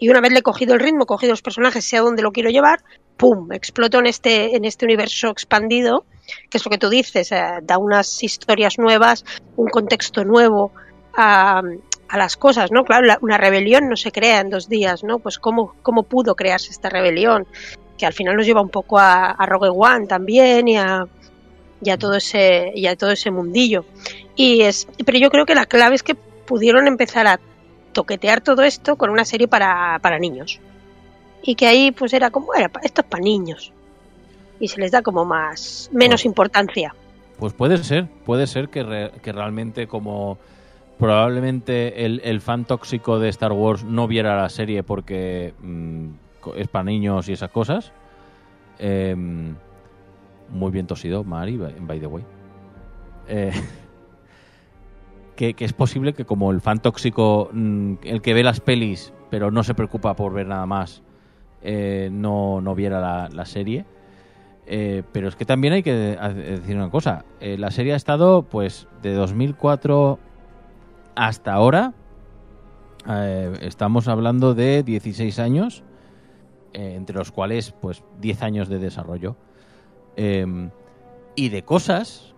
y 0.00 0.08
una 0.08 0.20
vez 0.20 0.32
le 0.32 0.40
he 0.40 0.42
cogido 0.42 0.74
el 0.74 0.80
ritmo, 0.80 1.06
cogido 1.06 1.30
los 1.32 1.42
personajes, 1.42 1.84
sé 1.84 1.96
a 1.96 2.00
dónde 2.00 2.22
lo 2.22 2.32
quiero 2.32 2.50
llevar, 2.50 2.80
¡pum! 3.16 3.52
Exploto 3.52 3.98
en 4.00 4.06
este, 4.06 4.56
en 4.56 4.64
este 4.64 4.84
universo 4.84 5.28
expandido, 5.28 6.04
que 6.50 6.58
es 6.58 6.64
lo 6.64 6.70
que 6.70 6.78
tú 6.78 6.88
dices, 6.90 7.30
eh, 7.30 7.40
da 7.62 7.78
unas 7.78 8.22
historias 8.24 8.78
nuevas, 8.78 9.24
un 9.56 9.68
contexto 9.68 10.24
nuevo 10.24 10.72
a, 11.16 11.62
a 12.08 12.18
las 12.18 12.36
cosas, 12.36 12.72
¿no? 12.72 12.82
Claro, 12.84 13.06
la- 13.06 13.18
una 13.22 13.38
rebelión 13.38 13.88
no 13.88 13.96
se 13.96 14.10
crea 14.10 14.40
en 14.40 14.50
dos 14.50 14.68
días, 14.68 15.04
¿no? 15.04 15.18
Pues 15.20 15.38
cómo, 15.38 15.74
cómo 15.82 16.02
pudo 16.02 16.34
crearse 16.34 16.72
esta 16.72 16.88
rebelión, 16.90 17.46
que 17.98 18.06
al 18.06 18.12
final 18.12 18.36
nos 18.36 18.46
lleva 18.46 18.60
un 18.60 18.68
poco 18.68 18.98
a, 18.98 19.30
a 19.30 19.46
Rogue 19.46 19.70
One 19.70 20.06
también 20.06 20.68
y 20.68 20.76
a, 20.76 21.06
y 21.82 21.90
a 21.90 21.96
todo 21.98 22.14
ese, 22.16 22.72
y 22.74 22.86
a 22.86 22.96
todo 22.96 23.10
ese 23.10 23.30
mundillo. 23.30 23.84
Y 24.34 24.62
es, 24.62 24.86
pero 25.04 25.18
yo 25.18 25.30
creo 25.30 25.46
que 25.46 25.54
la 25.54 25.66
clave 25.66 25.94
es 25.94 26.02
que 26.02 26.14
pudieron 26.14 26.86
empezar 26.88 27.26
a 27.26 27.40
toquetear 27.92 28.40
todo 28.42 28.62
esto 28.62 28.96
con 28.96 29.10
una 29.10 29.24
serie 29.24 29.48
para, 29.48 29.98
para 30.02 30.18
niños. 30.18 30.60
Y 31.42 31.54
que 31.54 31.66
ahí 31.66 31.90
pues 31.92 32.12
era 32.12 32.30
como, 32.30 32.54
era, 32.54 32.70
esto 32.82 33.00
es 33.02 33.06
para 33.06 33.22
niños. 33.22 33.72
Y 34.60 34.68
se 34.68 34.80
les 34.80 34.90
da 34.90 35.02
como 35.02 35.24
más, 35.24 35.88
menos 35.92 36.20
Pues- 36.20 36.26
importancia. 36.26 36.94
Pues 37.38 37.52
puede 37.52 37.76
ser, 37.84 38.06
puede 38.24 38.46
ser 38.46 38.68
que, 38.70 38.82
re- 38.82 39.10
que 39.22 39.30
realmente 39.32 39.86
como 39.86 40.38
probablemente 40.98 42.06
el, 42.06 42.20
el 42.24 42.40
fan 42.40 42.64
tóxico 42.64 43.18
de 43.18 43.28
Star 43.28 43.52
Wars 43.52 43.84
no 43.84 44.08
viera 44.08 44.36
la 44.40 44.48
serie 44.48 44.82
porque 44.82 45.52
mm, 45.60 46.06
es 46.54 46.68
para 46.68 46.84
niños 46.84 47.28
y 47.28 47.32
esas 47.32 47.50
cosas. 47.50 47.92
Em, 48.78 49.54
muy 50.50 50.70
bien 50.70 50.86
tosido, 50.86 51.24
Mari, 51.24 51.56
by 51.56 52.00
the 52.00 52.06
way. 52.06 52.24
Eh, 53.28 53.52
que, 55.36 55.54
que 55.54 55.64
es 55.64 55.72
posible 55.72 56.12
que 56.12 56.24
como 56.24 56.50
el 56.50 56.60
fan 56.60 56.80
tóxico, 56.80 57.50
mm, 57.52 57.94
el 58.02 58.22
que 58.22 58.34
ve 58.34 58.42
las 58.42 58.60
pelis 58.60 59.12
pero 59.30 59.50
no 59.50 59.64
se 59.64 59.74
preocupa 59.74 60.14
por 60.14 60.32
ver 60.32 60.46
nada 60.46 60.66
más, 60.66 61.02
eh, 61.62 62.08
no, 62.12 62.60
no 62.60 62.74
viera 62.76 63.00
la, 63.00 63.28
la 63.28 63.44
serie. 63.44 63.84
Eh, 64.68 65.02
pero 65.12 65.28
es 65.28 65.36
que 65.36 65.44
también 65.44 65.74
hay 65.74 65.82
que 65.82 65.92
decir 65.92 66.76
una 66.76 66.90
cosa. 66.90 67.24
La 67.40 67.70
serie 67.70 67.92
ha 67.92 67.96
estado, 67.96 68.42
pues, 68.42 68.88
de 69.02 69.14
2004 69.14 70.18
hasta 71.16 71.52
ahora. 71.52 71.92
Estamos 73.60 74.08
hablando 74.08 74.54
de 74.54 74.82
16 74.82 75.38
años, 75.38 75.84
eh, 76.76 76.94
entre 76.94 77.16
los 77.16 77.32
cuales, 77.32 77.72
pues, 77.80 78.04
10 78.20 78.42
años 78.42 78.68
de 78.68 78.78
desarrollo. 78.78 79.36
Eh, 80.16 80.70
y 81.34 81.48
de 81.48 81.62
cosas 81.62 82.34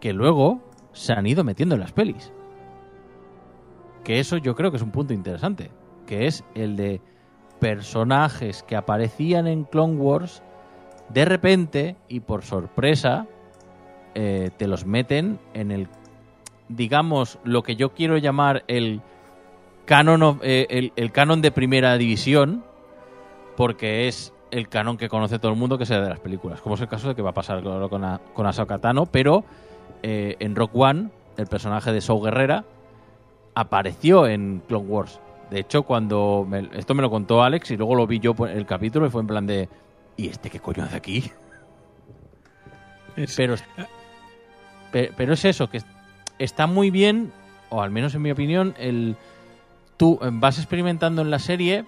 que 0.00 0.12
luego 0.12 0.60
se 0.92 1.12
han 1.12 1.26
ido 1.26 1.42
metiendo 1.44 1.74
en 1.76 1.80
las 1.80 1.92
pelis. 1.92 2.32
Que 4.04 4.18
eso 4.20 4.36
yo 4.36 4.54
creo 4.54 4.70
que 4.70 4.76
es 4.76 4.82
un 4.82 4.90
punto 4.92 5.12
interesante. 5.12 5.70
Que 6.06 6.26
es 6.26 6.44
el 6.54 6.76
de 6.76 7.00
personajes 7.60 8.62
que 8.62 8.76
aparecían 8.76 9.46
en 9.46 9.64
Clone 9.64 9.96
Wars 9.96 10.42
de 11.10 11.24
repente 11.24 11.96
y 12.08 12.20
por 12.20 12.42
sorpresa 12.42 13.26
eh, 14.14 14.50
te 14.56 14.66
los 14.66 14.86
meten 14.86 15.38
en 15.54 15.70
el 15.70 15.88
digamos 16.68 17.38
lo 17.44 17.62
que 17.62 17.76
yo 17.76 17.90
quiero 17.92 18.16
llamar 18.16 18.64
el 18.68 19.02
canon 19.84 20.22
of- 20.22 20.40
eh, 20.42 20.90
el 20.96 21.12
canon 21.12 21.42
de 21.42 21.50
primera 21.50 21.98
división 21.98 22.64
porque 23.60 24.08
es 24.08 24.32
el 24.50 24.70
canon 24.70 24.96
que 24.96 25.10
conoce 25.10 25.38
todo 25.38 25.52
el 25.52 25.58
mundo 25.58 25.76
que 25.76 25.84
sea 25.84 26.00
de 26.00 26.08
las 26.08 26.18
películas 26.18 26.62
como 26.62 26.76
es 26.76 26.80
el 26.80 26.88
caso 26.88 27.08
de 27.08 27.14
que 27.14 27.20
va 27.20 27.28
a 27.30 27.34
pasar 27.34 27.62
con, 27.62 28.04
a- 28.04 28.18
con 28.32 28.46
Ahsoka 28.46 28.78
Tano 28.78 29.04
pero 29.04 29.44
eh, 30.02 30.36
en 30.40 30.56
Rock 30.56 30.70
One 30.74 31.10
el 31.36 31.46
personaje 31.46 31.92
de 31.92 32.00
Saw 32.00 32.22
Guerrera 32.22 32.64
apareció 33.54 34.26
en 34.26 34.62
Clone 34.66 34.86
Wars 34.88 35.20
de 35.50 35.60
hecho 35.60 35.82
cuando 35.82 36.46
me- 36.48 36.70
esto 36.72 36.94
me 36.94 37.02
lo 37.02 37.10
contó 37.10 37.42
Alex 37.42 37.70
y 37.70 37.76
luego 37.76 37.94
lo 37.96 38.06
vi 38.06 38.18
yo 38.18 38.32
por 38.32 38.48
el 38.48 38.64
capítulo 38.64 39.06
y 39.06 39.10
fue 39.10 39.20
en 39.20 39.26
plan 39.26 39.46
de 39.46 39.68
¿y 40.16 40.28
este 40.28 40.48
qué 40.48 40.58
coño 40.58 40.84
hace 40.84 40.96
aquí? 40.96 41.30
Es- 43.16 43.36
Pero, 43.36 43.56
pe- 44.90 45.12
pero 45.16 45.34
es 45.34 45.44
eso, 45.44 45.68
que 45.68 45.76
es- 45.78 45.86
está 46.38 46.66
muy 46.66 46.90
bien, 46.90 47.30
o 47.68 47.82
al 47.82 47.90
menos 47.90 48.14
en 48.14 48.22
mi 48.22 48.30
opinión, 48.30 48.74
el 48.78 49.16
tú 49.98 50.18
vas 50.32 50.56
experimentando 50.58 51.20
en 51.20 51.30
la 51.30 51.38
serie, 51.38 51.84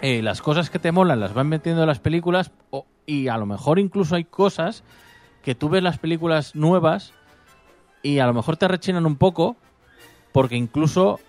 eh, 0.00 0.22
las 0.22 0.42
cosas 0.42 0.70
que 0.70 0.78
te 0.78 0.92
molan 0.92 1.20
las 1.20 1.34
van 1.34 1.48
metiendo 1.48 1.82
en 1.82 1.88
las 1.88 1.98
películas, 1.98 2.50
y 3.06 3.28
a 3.28 3.36
lo 3.36 3.46
mejor 3.46 3.78
incluso 3.78 4.16
hay 4.16 4.24
cosas 4.24 4.84
que 5.42 5.54
tú 5.54 5.68
ves 5.68 5.82
las 5.82 5.98
películas 5.98 6.54
nuevas 6.54 7.14
y 8.02 8.18
a 8.18 8.26
lo 8.26 8.34
mejor 8.34 8.56
te 8.56 8.68
rechinan 8.68 9.06
un 9.06 9.16
poco, 9.16 9.56
porque 10.32 10.56
incluso 10.56 11.20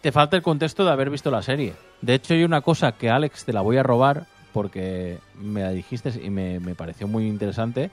te 0.00 0.10
falta 0.10 0.36
el 0.36 0.42
contexto 0.42 0.84
de 0.84 0.90
haber 0.90 1.10
visto 1.10 1.30
la 1.30 1.42
serie. 1.42 1.74
De 2.00 2.14
hecho, 2.14 2.34
hay 2.34 2.44
una 2.44 2.62
cosa 2.62 2.92
que 2.92 3.10
Alex 3.10 3.44
te 3.44 3.52
la 3.52 3.60
voy 3.60 3.76
a 3.76 3.82
robar 3.82 4.26
porque 4.52 5.18
me 5.38 5.62
la 5.62 5.70
dijiste 5.70 6.12
y 6.22 6.30
me, 6.30 6.60
me 6.60 6.74
pareció 6.74 7.06
muy 7.06 7.26
interesante 7.26 7.90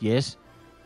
y 0.00 0.10
es 0.10 0.38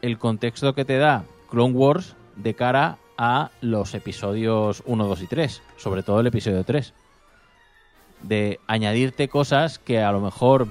el 0.02 0.18
contexto 0.18 0.74
que 0.74 0.84
te 0.84 0.98
da 0.98 1.24
Clone 1.50 1.74
Wars 1.74 2.16
de 2.36 2.54
cara 2.54 2.98
a 3.16 3.50
los 3.60 3.94
episodios 3.94 4.82
1, 4.86 5.06
2 5.06 5.22
y 5.22 5.26
3, 5.26 5.62
sobre 5.76 6.02
todo 6.02 6.20
el 6.20 6.26
episodio 6.26 6.64
3. 6.64 6.92
De 8.22 8.60
añadirte 8.66 9.28
cosas 9.28 9.78
que 9.78 10.00
a 10.02 10.10
lo 10.12 10.20
mejor 10.20 10.68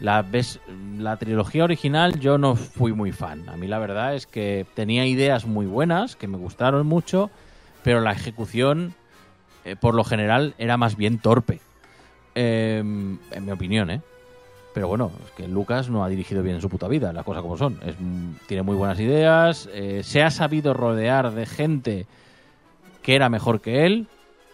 la 0.00 0.22
ves 0.22 0.60
la 0.98 1.16
trilogía 1.16 1.64
original 1.64 2.18
yo 2.18 2.38
no 2.38 2.56
fui 2.56 2.92
muy 2.92 3.12
fan. 3.12 3.48
A 3.48 3.56
mí 3.56 3.66
la 3.66 3.78
verdad 3.78 4.14
es 4.14 4.26
que 4.26 4.66
tenía 4.74 5.06
ideas 5.06 5.46
muy 5.46 5.66
buenas 5.66 6.16
que 6.16 6.26
me 6.26 6.38
gustaron 6.38 6.86
mucho, 6.86 7.30
pero 7.82 8.00
la 8.00 8.12
ejecución 8.12 8.94
eh, 9.64 9.76
por 9.76 9.94
lo 9.94 10.04
general 10.04 10.54
era 10.58 10.76
más 10.76 10.96
bien 10.96 11.18
torpe. 11.18 11.60
Eh, 12.34 12.78
en 12.78 13.44
mi 13.44 13.50
opinión, 13.50 13.90
¿eh? 13.90 14.00
Pero 14.72 14.86
bueno, 14.88 15.10
es 15.24 15.32
que 15.32 15.48
Lucas 15.48 15.90
no 15.90 16.04
ha 16.04 16.08
dirigido 16.08 16.42
bien 16.42 16.56
en 16.56 16.62
su 16.62 16.68
puta 16.68 16.86
vida, 16.86 17.12
las 17.12 17.24
cosas 17.24 17.42
como 17.42 17.56
son. 17.56 17.80
Tiene 18.46 18.62
muy 18.62 18.76
buenas 18.76 19.00
ideas, 19.00 19.68
eh, 19.72 20.02
se 20.04 20.22
ha 20.22 20.30
sabido 20.30 20.74
rodear 20.74 21.32
de 21.32 21.44
gente 21.44 22.06
que 23.02 23.16
era 23.16 23.28
mejor 23.28 23.60
que 23.60 23.84
él 23.84 24.06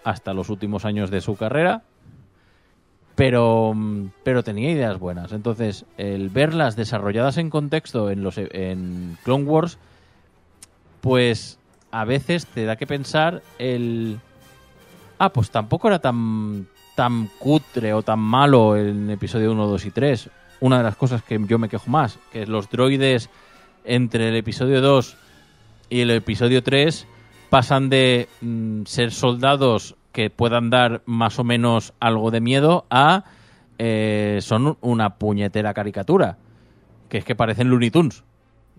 hasta 0.07 0.33
los 0.33 0.51
últimos 0.51 0.85
años 0.85 1.11
de 1.11 1.21
su 1.21 1.37
carrera, 1.37 1.83
pero, 3.17 3.73
mm, 3.75 4.11
pero 4.23 4.45
tenía 4.45 4.71
ideas 4.71 5.01
buenas. 5.01 5.33
Entonces, 5.33 5.85
el 5.99 6.29
verlas 6.29 6.77
desarrolladas 6.77 7.39
en 7.39 7.51
contexto 7.51 8.09
en, 8.09 8.23
los, 8.23 8.39
en 8.39 9.19
Clone 9.25 9.45
Wars, 9.45 9.79
pues 11.01 11.59
a 11.91 12.05
veces 12.05 12.47
te 12.47 12.65
da 12.65 12.77
que 12.77 12.87
pensar 12.87 13.43
el... 13.59 14.21
Ah, 15.19 15.31
pues 15.31 15.51
tampoco 15.51 15.89
era 15.89 15.99
tan, 15.99 16.69
tan 16.95 17.29
cutre 17.41 17.93
o 17.93 18.03
tan 18.03 18.21
malo 18.21 18.77
en 18.77 19.11
episodio 19.11 19.51
1, 19.51 19.67
2 19.67 19.87
y 19.87 19.91
3. 19.91 20.31
Una 20.61 20.79
de 20.79 20.85
las 20.85 20.95
cosas 20.95 21.25
que 21.25 21.41
yo 21.49 21.59
me 21.59 21.69
quejo 21.69 21.91
más, 21.91 22.21
que 22.31 22.47
los 22.47 22.71
droides 22.71 23.29
entre 23.85 24.29
el 24.29 24.37
episodio 24.37 24.81
2 24.81 25.17
y 25.91 26.03
el 26.03 26.13
episodio 26.13 26.63
3 26.63 27.09
pasan 27.51 27.89
de 27.89 28.29
mm, 28.41 28.85
ser 28.85 29.13
soldados 29.13 29.96
que 30.17 30.31
puedan 30.31 30.71
dar 30.71 31.03
más 31.05 31.39
o 31.39 31.45
menos 31.45 31.93
algo 32.01 32.31
de 32.31 32.41
miedo 32.41 32.87
a 32.89 33.25
eh, 33.79 34.39
son 34.41 34.67
un- 34.67 34.79
una 34.81 35.19
puñetera 35.19 35.75
caricatura. 35.75 36.39
Que 37.11 37.19
es 37.19 37.25
que 37.27 37.35
parecen 37.35 37.69
Looney 37.69 37.91
Tunes. 37.91 38.25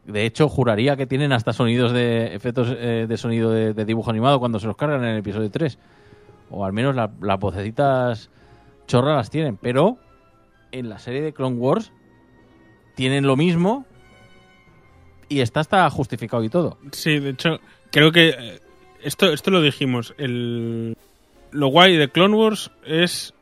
De 0.08 0.26
hecho, 0.26 0.50
juraría 0.50 0.96
que 0.98 1.06
tienen 1.06 1.32
hasta 1.34 1.54
sonidos 1.54 1.92
de 1.92 2.34
efectos 2.34 2.70
eh, 2.76 3.06
de 3.08 3.18
sonido 3.18 3.52
de, 3.52 3.76
de 3.76 3.86
dibujo 3.86 4.10
animado 4.10 4.40
cuando 4.40 4.58
se 4.60 4.66
los 4.66 4.76
cargan 4.76 5.04
en 5.04 5.10
el 5.12 5.18
episodio 5.20 5.52
3. 5.52 5.78
O 6.50 6.66
al 6.66 6.74
menos 6.74 6.96
la- 6.96 7.12
las 7.22 7.40
vocecitas 7.40 8.32
chorras 8.88 9.16
las 9.18 9.30
tienen. 9.30 9.58
Pero 9.58 9.98
en 10.72 10.90
la 10.90 10.98
serie 10.98 11.22
de 11.22 11.34
Clone 11.34 11.58
Wars 11.58 11.92
tienen 12.96 13.28
lo 13.28 13.36
mismo 13.38 13.86
y 15.30 15.42
está 15.42 15.60
hasta 15.60 15.88
justificado 15.92 16.44
y 16.44 16.50
todo. 16.50 16.80
Sí, 16.94 17.20
de 17.20 17.30
hecho, 17.30 17.60
creo 17.92 18.12
que 18.12 18.30
eh, 18.30 18.60
esto, 19.04 19.32
esto 19.32 19.52
lo 19.52 19.62
dijimos. 19.62 20.16
El, 20.18 20.97
lo 21.58 21.70
guay 21.70 21.98
de 21.98 22.10
Clone 22.10 22.36
Wars 22.36 22.70
es. 22.86 23.34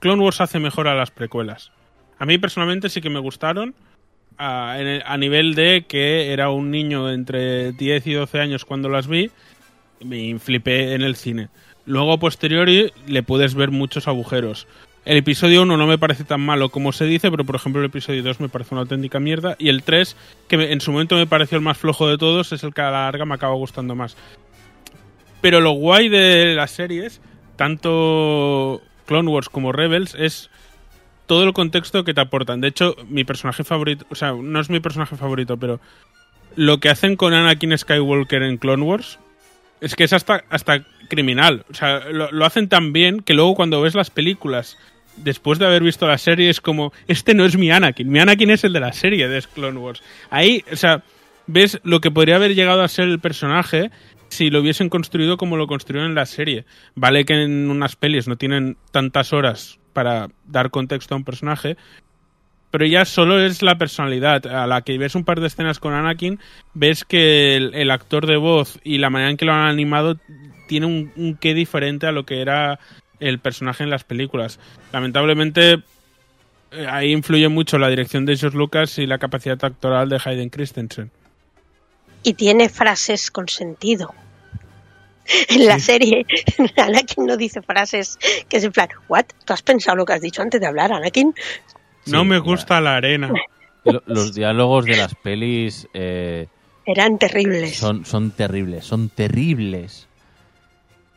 Clone 0.00 0.22
Wars 0.22 0.42
hace 0.42 0.58
mejor 0.58 0.86
a 0.86 0.94
las 0.94 1.10
precuelas. 1.10 1.72
A 2.18 2.26
mí 2.26 2.36
personalmente 2.36 2.90
sí 2.90 3.00
que 3.00 3.08
me 3.08 3.20
gustaron. 3.20 3.74
A, 4.38 5.16
nivel 5.18 5.54
de 5.54 5.86
que 5.88 6.30
era 6.34 6.50
un 6.50 6.70
niño 6.70 7.10
entre 7.10 7.72
10 7.72 8.06
y 8.06 8.12
12 8.12 8.38
años 8.38 8.66
cuando 8.66 8.90
las 8.90 9.06
vi. 9.06 9.30
me 10.04 10.38
flipé 10.38 10.92
en 10.92 11.00
el 11.00 11.16
cine. 11.16 11.48
Luego, 11.86 12.12
a 12.12 12.18
posteriori, 12.18 12.92
le 13.06 13.22
puedes 13.22 13.54
ver 13.54 13.70
muchos 13.70 14.08
agujeros. 14.08 14.66
El 15.06 15.16
episodio 15.16 15.62
1 15.62 15.76
no 15.76 15.86
me 15.86 15.98
parece 15.98 16.24
tan 16.24 16.40
malo 16.40 16.68
como 16.68 16.92
se 16.92 17.06
dice, 17.06 17.30
pero 17.30 17.44
por 17.44 17.54
ejemplo 17.54 17.80
el 17.80 17.86
episodio 17.86 18.24
2 18.24 18.40
me 18.40 18.48
parece 18.50 18.74
una 18.74 18.82
auténtica 18.82 19.20
mierda. 19.20 19.56
Y 19.58 19.70
el 19.70 19.84
3, 19.84 20.16
que 20.48 20.72
en 20.72 20.80
su 20.82 20.92
momento 20.92 21.14
me 21.14 21.26
pareció 21.26 21.56
el 21.56 21.64
más 21.64 21.78
flojo 21.78 22.08
de 22.08 22.18
todos, 22.18 22.52
es 22.52 22.62
el 22.62 22.74
que 22.74 22.82
a 22.82 22.90
la 22.90 23.04
larga 23.04 23.24
me 23.24 23.36
acaba 23.36 23.54
gustando 23.54 23.94
más. 23.94 24.16
Pero 25.40 25.60
lo 25.60 25.72
guay 25.72 26.08
de 26.08 26.54
las 26.54 26.70
series, 26.70 27.20
tanto 27.56 28.80
Clone 29.06 29.30
Wars 29.30 29.48
como 29.48 29.72
Rebels, 29.72 30.14
es 30.14 30.50
todo 31.26 31.44
el 31.44 31.52
contexto 31.52 32.04
que 32.04 32.14
te 32.14 32.20
aportan. 32.20 32.60
De 32.60 32.68
hecho, 32.68 32.96
mi 33.08 33.24
personaje 33.24 33.64
favorito, 33.64 34.06
o 34.10 34.14
sea, 34.14 34.32
no 34.32 34.60
es 34.60 34.70
mi 34.70 34.80
personaje 34.80 35.16
favorito, 35.16 35.56
pero 35.56 35.80
lo 36.54 36.80
que 36.80 36.88
hacen 36.88 37.16
con 37.16 37.34
Anakin 37.34 37.76
Skywalker 37.76 38.42
en 38.42 38.56
Clone 38.56 38.82
Wars 38.82 39.18
es 39.80 39.94
que 39.94 40.04
es 40.04 40.12
hasta, 40.12 40.44
hasta 40.48 40.84
criminal. 41.08 41.64
O 41.70 41.74
sea, 41.74 42.00
lo, 42.10 42.30
lo 42.32 42.44
hacen 42.44 42.68
tan 42.68 42.92
bien 42.92 43.20
que 43.20 43.34
luego 43.34 43.54
cuando 43.54 43.82
ves 43.82 43.94
las 43.94 44.10
películas, 44.10 44.78
después 45.16 45.58
de 45.58 45.66
haber 45.66 45.82
visto 45.82 46.06
la 46.06 46.18
serie, 46.18 46.48
es 46.48 46.60
como, 46.60 46.92
este 47.08 47.34
no 47.34 47.44
es 47.44 47.56
mi 47.56 47.70
Anakin, 47.70 48.10
mi 48.10 48.18
Anakin 48.18 48.50
es 48.50 48.64
el 48.64 48.72
de 48.72 48.80
la 48.80 48.92
serie 48.92 49.28
de 49.28 49.42
Clone 49.42 49.78
Wars. 49.78 50.02
Ahí, 50.30 50.64
o 50.72 50.76
sea, 50.76 51.02
ves 51.46 51.80
lo 51.84 52.00
que 52.00 52.10
podría 52.10 52.36
haber 52.36 52.54
llegado 52.54 52.82
a 52.82 52.88
ser 52.88 53.08
el 53.08 53.20
personaje 53.20 53.90
si 54.28 54.50
lo 54.50 54.60
hubiesen 54.60 54.88
construido 54.88 55.36
como 55.36 55.56
lo 55.56 55.66
construyeron 55.66 56.10
en 56.10 56.14
la 56.14 56.26
serie. 56.26 56.64
Vale 56.94 57.24
que 57.24 57.42
en 57.42 57.70
unas 57.70 57.96
pelis 57.96 58.28
no 58.28 58.36
tienen 58.36 58.76
tantas 58.90 59.32
horas 59.32 59.78
para 59.92 60.28
dar 60.46 60.70
contexto 60.70 61.14
a 61.14 61.18
un 61.18 61.24
personaje, 61.24 61.76
pero 62.70 62.84
ya 62.86 63.04
solo 63.04 63.40
es 63.40 63.62
la 63.62 63.78
personalidad. 63.78 64.46
A 64.46 64.66
la 64.66 64.82
que 64.82 64.98
ves 64.98 65.14
un 65.14 65.24
par 65.24 65.40
de 65.40 65.46
escenas 65.46 65.78
con 65.78 65.94
Anakin, 65.94 66.38
ves 66.74 67.04
que 67.04 67.56
el, 67.56 67.90
actor 67.90 68.26
de 68.26 68.36
voz 68.36 68.78
y 68.84 68.98
la 68.98 69.10
manera 69.10 69.30
en 69.30 69.36
que 69.36 69.46
lo 69.46 69.52
han 69.52 69.68
animado 69.68 70.16
tiene 70.68 70.86
un, 70.86 71.12
un 71.16 71.36
qué 71.36 71.54
diferente 71.54 72.06
a 72.06 72.12
lo 72.12 72.26
que 72.26 72.40
era 72.40 72.78
el 73.20 73.38
personaje 73.38 73.84
en 73.84 73.90
las 73.90 74.04
películas. 74.04 74.60
Lamentablemente, 74.92 75.82
eh, 76.72 76.86
ahí 76.88 77.12
influye 77.12 77.48
mucho 77.48 77.78
la 77.78 77.88
dirección 77.88 78.26
de 78.26 78.36
George 78.36 78.58
Lucas 78.58 78.98
y 78.98 79.06
la 79.06 79.18
capacidad 79.18 79.62
actoral 79.64 80.08
de 80.08 80.20
Hayden 80.22 80.50
Christensen. 80.50 81.10
Y 82.26 82.34
tiene 82.34 82.68
frases 82.68 83.30
con 83.30 83.48
sentido. 83.48 84.12
En 85.48 85.66
la 85.66 85.78
serie, 85.80 86.24
Anakin 86.76 87.24
no 87.26 87.36
dice 87.36 87.60
frases 87.62 88.16
que 88.48 88.58
es 88.58 88.64
en 88.64 88.70
plan, 88.72 88.88
¿what? 89.08 89.24
¿Tú 89.44 89.52
has 89.52 89.62
pensado 89.62 89.96
lo 89.96 90.04
que 90.04 90.12
has 90.12 90.20
dicho 90.20 90.40
antes 90.42 90.60
de 90.60 90.66
hablar, 90.66 90.92
Anakin? 90.92 91.34
No 92.06 92.20
Sí, 92.22 92.26
me 92.28 92.38
gusta 92.38 92.80
la 92.80 92.96
arena. 92.96 93.32
Lo- 93.84 94.02
Los 94.06 94.34
diálogos 94.34 94.84
de 94.84 94.96
las 94.96 95.14
pelis 95.16 95.88
eh, 95.94 96.46
Eran 96.84 97.18
terribles. 97.18 97.76
son, 97.76 98.04
son 98.04 98.30
terribles, 98.32 98.84
son 98.84 99.08
terribles. 99.08 100.06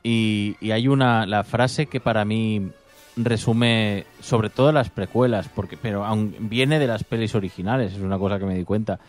Y, 0.03 0.55
y 0.61 0.71
hay 0.71 0.87
una, 0.87 1.25
la 1.25 1.43
frase 1.43 1.85
que 1.87 1.99
para 1.99 2.25
mí 2.25 2.69
resume 3.15 4.05
sobre 4.21 4.49
todo 4.49 4.71
las 4.71 4.89
precuelas, 4.89 5.49
porque, 5.49 5.77
pero 5.77 6.05
aun 6.05 6.35
viene 6.49 6.79
de 6.79 6.87
las 6.87 7.03
pelis 7.03 7.35
originales, 7.35 7.93
es 7.93 7.99
una 7.99 8.17
cosa 8.17 8.39
que 8.39 8.45
me 8.45 8.55
di 8.55 8.63
cuenta. 8.63 8.99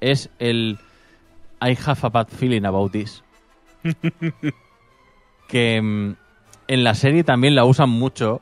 Es 0.00 0.28
el 0.38 0.78
I 1.64 1.76
have 1.86 1.98
a 2.02 2.08
bad 2.10 2.28
feeling 2.28 2.64
about 2.64 2.92
this. 2.92 3.22
que 5.48 5.80
mm, 5.82 6.14
en 6.68 6.84
la 6.84 6.94
serie 6.94 7.24
también 7.24 7.54
la 7.54 7.64
usan 7.64 7.90
mucho, 7.90 8.40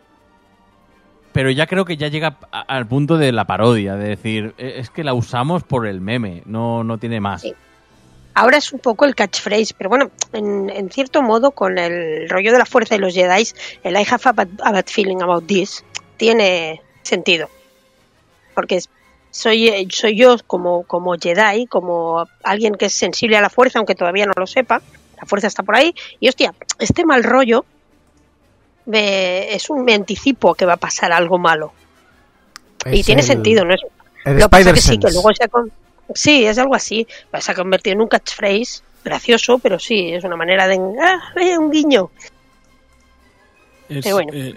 pero 1.32 1.51
ya 1.51 1.66
creo 1.66 1.84
que 1.84 1.97
ya 1.97 2.09
llega 2.09 2.38
a- 2.52 2.60
al 2.60 2.86
punto 2.86 3.16
de 3.18 3.32
la 3.32 3.47
parodia, 3.47 3.97
de 3.97 4.09
decir, 4.09 4.55
"Eh, 4.59 4.74
es 4.78 4.90
que 4.90 5.05
la 5.05 5.14
usamos 5.14 5.62
por 5.64 5.86
el 5.86 6.01
meme, 6.01 6.42
no, 6.47 6.84
no 6.84 6.98
tiene 6.98 7.20
más. 7.20 7.42
Sí. 7.42 7.55
Ahora 8.34 8.59
es 8.59 8.72
un 8.72 8.78
poco 8.78 9.05
el 9.05 9.14
catchphrase, 9.16 9.74
pero 9.76 9.90
bueno, 9.90 10.10
en, 10.32 10.70
en 10.70 10.90
cierto 10.90 11.20
modo, 11.20 11.51
con 11.51 11.78
el 11.78 12.28
rollo 12.28 12.52
de 12.52 12.59
la 12.59 12.64
fuerza 12.66 12.94
de 12.94 13.01
los 13.01 13.12
Jedi, 13.12 13.44
el 13.82 13.94
I 13.94 14.06
have 14.09 14.22
a 14.24 14.32
bad, 14.32 14.48
a 14.62 14.70
bad 14.72 14.86
feeling 14.86 15.20
about 15.20 15.47
this 15.47 15.84
tiene 16.16 16.80
sentido. 17.02 17.48
Porque 18.55 18.76
es- 18.76 18.88
soy, 19.31 19.69
eh, 19.69 19.86
soy 19.90 20.16
yo 20.16 20.36
como, 20.47 20.82
como 20.85 21.15
Jedi, 21.15 21.66
como 21.66 22.27
alguien 22.43 22.74
que 22.74 22.86
es 22.86 22.94
sensible 22.94 23.36
a 23.36 23.40
la 23.40 23.51
fuerza, 23.51 23.78
aunque 23.78 23.94
todavía 23.94 24.27
no 24.27 24.32
lo 24.36 24.47
sepa, 24.47 24.81
la 25.20 25.27
fuerza 25.27 25.47
está 25.47 25.62
por 25.62 25.77
ahí, 25.77 25.94
y 26.19 26.28
hostia, 26.28 26.55
este 26.78 27.05
mal 27.05 27.23
rollo 27.24 27.65
me, 28.86 29.52
es 29.55 29.70
un 29.70 29.85
me 29.85 29.94
anticipo 29.94 30.55
que 30.55 30.65
va 30.66 30.74
a 30.74 30.78
pasar 30.78 31.12
algo 31.12 31.39
malo. 31.39 31.73
y 32.90 33.02
tiene 33.05 33.20
el- 33.20 33.27
sentido, 33.27 33.65
¿no 33.65 33.74
es? 33.74 33.81
El 34.24 34.35
Lo 34.36 34.43
que 34.44 34.48
pasa 34.48 34.73
que 34.73 34.81
sí, 34.81 34.98
que 34.98 35.11
luego 35.11 35.32
se 35.35 35.44
ha 35.44 35.48
con- 35.48 35.70
Sí, 36.15 36.44
es 36.44 36.59
algo 36.59 36.74
así. 36.74 37.07
Se 37.39 37.52
ha 37.52 37.55
convertido 37.55 37.94
en 37.94 38.01
un 38.01 38.09
catchphrase 38.09 38.82
gracioso, 39.05 39.59
pero 39.61 39.78
sí, 39.78 40.12
es 40.12 40.24
una 40.24 40.35
manera 40.36 40.66
de... 40.66 40.77
¡Ah, 41.01 41.20
eh, 41.40 41.57
un 41.57 41.70
guiño! 41.70 42.11
Es, 43.89 44.03
Pero 44.04 44.16
bueno. 44.16 44.32
eh, 44.35 44.56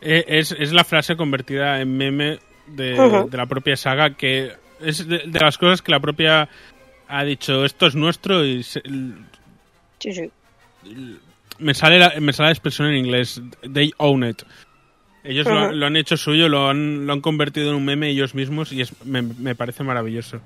es, 0.00 0.52
es 0.52 0.72
la 0.72 0.84
frase 0.84 1.16
convertida 1.16 1.80
en 1.80 1.96
meme 1.96 2.38
de, 2.66 2.96
la 3.36 3.46
propia 3.46 3.76
saga, 3.76 4.14
que 4.14 4.52
es 4.80 5.06
de, 5.06 5.18
de 5.26 5.40
las 5.40 5.58
cosas 5.58 5.82
que 5.82 5.92
la 5.92 6.00
propia 6.00 6.48
ha 7.08 7.24
dicho, 7.24 7.64
esto 7.64 7.86
es 7.86 7.94
nuestro 7.94 8.44
y 8.44 8.62
se- 8.62 8.82
Sí, 9.98 10.12
sí. 10.12 10.30
me 11.58 11.74
sale 11.74 11.98
la, 11.98 12.14
me 12.20 12.32
sale 12.32 12.48
la 12.48 12.52
expresión 12.52 12.88
en 12.88 12.96
inglés, 12.96 13.40
they 13.72 13.92
own 13.98 14.24
it. 14.24 14.42
Ellos 15.22 15.46
lo, 15.46 15.58
han- 15.58 15.80
lo 15.80 15.86
han 15.86 15.96
hecho 15.96 16.16
suyo, 16.16 16.48
lo 16.48 16.68
han, 16.68 17.06
lo 17.06 17.12
han 17.12 17.20
convertido 17.22 17.70
en 17.70 17.76
un 17.76 17.84
meme 17.84 18.08
ellos 18.10 18.34
mismos 18.34 18.72
y 18.72 18.82
es, 18.82 18.92
me, 19.06 19.22
me 19.22 19.54
parece 19.54 19.82
maravilloso. 19.82 20.40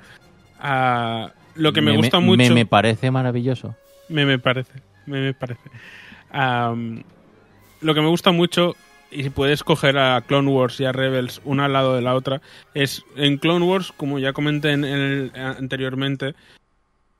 Ah, 0.61 1.33
lo 1.55 1.73
que 1.73 1.81
me, 1.81 1.97
gusta 1.97 2.21
mucho... 2.21 2.37
Me, 2.37 2.51
me 2.51 2.67
parece 2.67 3.11
maravilloso. 3.11 3.75
Me, 4.09 4.25
me 4.25 4.39
parece, 4.39 4.73
me, 5.07 5.21
me 5.21 5.35
parece. 5.35 5.69
Lo 7.81 7.95
que 7.95 8.01
me 8.01 8.09
gusta 8.09 8.33
mucho, 8.33 8.77
y 9.11 9.23
si 9.23 9.31
puedes 9.31 9.65
coger 9.65 9.99
a 9.99 10.20
Clone 10.27 10.51
Wars 10.51 10.81
y 10.81 10.85
a 10.85 10.93
Rebels 10.93 11.41
una 11.45 11.67
al 11.67 11.73
lado 11.73 11.95
de 11.95 12.03
la 12.03 12.15
otra, 12.15 12.41
es 12.75 13.05
en 13.17 13.39
Clone 13.39 13.65
Wars, 13.65 13.93
como 13.97 14.19
ya 14.19 14.33
comenté 14.33 14.73
en 14.73 14.85
el- 14.85 15.33
anteriormente, 15.35 16.35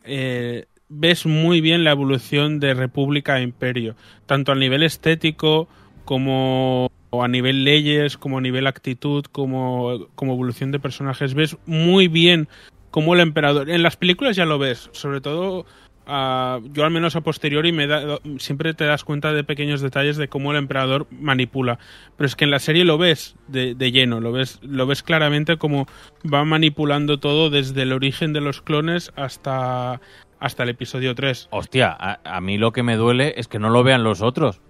eh, 0.05 0.67
ves 0.89 1.26
muy 1.26 1.60
bien 1.60 1.84
la 1.84 1.91
evolución 1.91 2.60
de 2.60 2.75
República 2.75 3.34
a 3.34 3.41
Imperio, 3.41 3.94
tanto 4.26 4.52
a 4.52 4.55
nivel 4.55 4.83
estético 4.83 5.68
como 6.05 6.91
a 7.12 7.28
nivel 7.28 7.65
leyes, 7.65 8.17
como 8.18 8.39
a 8.39 8.41
nivel 8.41 8.67
actitud, 8.67 9.25
como, 9.33 10.08
como 10.15 10.34
evolución 10.34 10.73
de 10.73 10.78
personajes. 10.78 11.34
Ves 11.34 11.57
muy 11.67 12.08
bien 12.08 12.49
cómo 12.91 13.15
el 13.15 13.20
emperador... 13.20 13.70
En 13.70 13.83
las 13.83 13.97
películas 13.97 14.36
ya 14.36 14.44
lo 14.44 14.58
ves, 14.58 14.91
sobre 14.92 15.20
todo... 15.20 15.67
yo 16.09 16.85
al 16.85 16.91
menos 16.91 17.17
a 17.17 17.20
posteriori 17.20 17.70
me 17.73 17.87
da- 17.87 18.19
siempre 18.39 18.73
te 18.75 18.85
das 18.85 19.05
cuenta 19.05 19.33
de 19.33 19.45
pequeños 19.45 19.81
detalles 19.83 20.17
de 20.17 20.28
cómo 20.28 20.53
el 20.53 20.57
emperador 20.59 21.07
manipula 21.11 21.78
pero 22.17 22.27
es 22.27 22.35
que 22.35 22.45
en 22.47 22.51
la 22.51 22.59
serie 22.59 22.85
lo 22.85 22.97
ves 22.97 23.37
de, 23.47 23.75
de 23.75 23.93
lleno 23.93 24.19
lo 24.20 24.33
ves 24.33 24.59
lo 24.62 24.87
ves 24.87 25.03
claramente 25.03 25.59
cómo 25.59 25.87
va 26.33 26.45
manipulando 26.45 27.19
todo 27.20 27.51
desde 27.51 27.83
el 27.83 27.93
origen 27.93 28.33
de 28.33 28.41
los 28.41 28.62
clones 28.62 29.12
hasta 29.17 30.01
hasta 30.41 30.62
el 30.62 30.69
episodio 30.70 31.15
3 31.15 31.49
Hostia, 31.51 31.95
a, 31.99 32.20
a 32.25 32.41
mí 32.41 32.57
lo 32.59 32.73
que 32.73 32.83
me 32.83 32.97
duele 32.97 33.35
es 33.37 33.47
que 33.49 33.59
no 33.59 33.70
lo 33.70 33.83
vean 33.83 34.03
los 34.05 34.23
otros. 34.23 34.61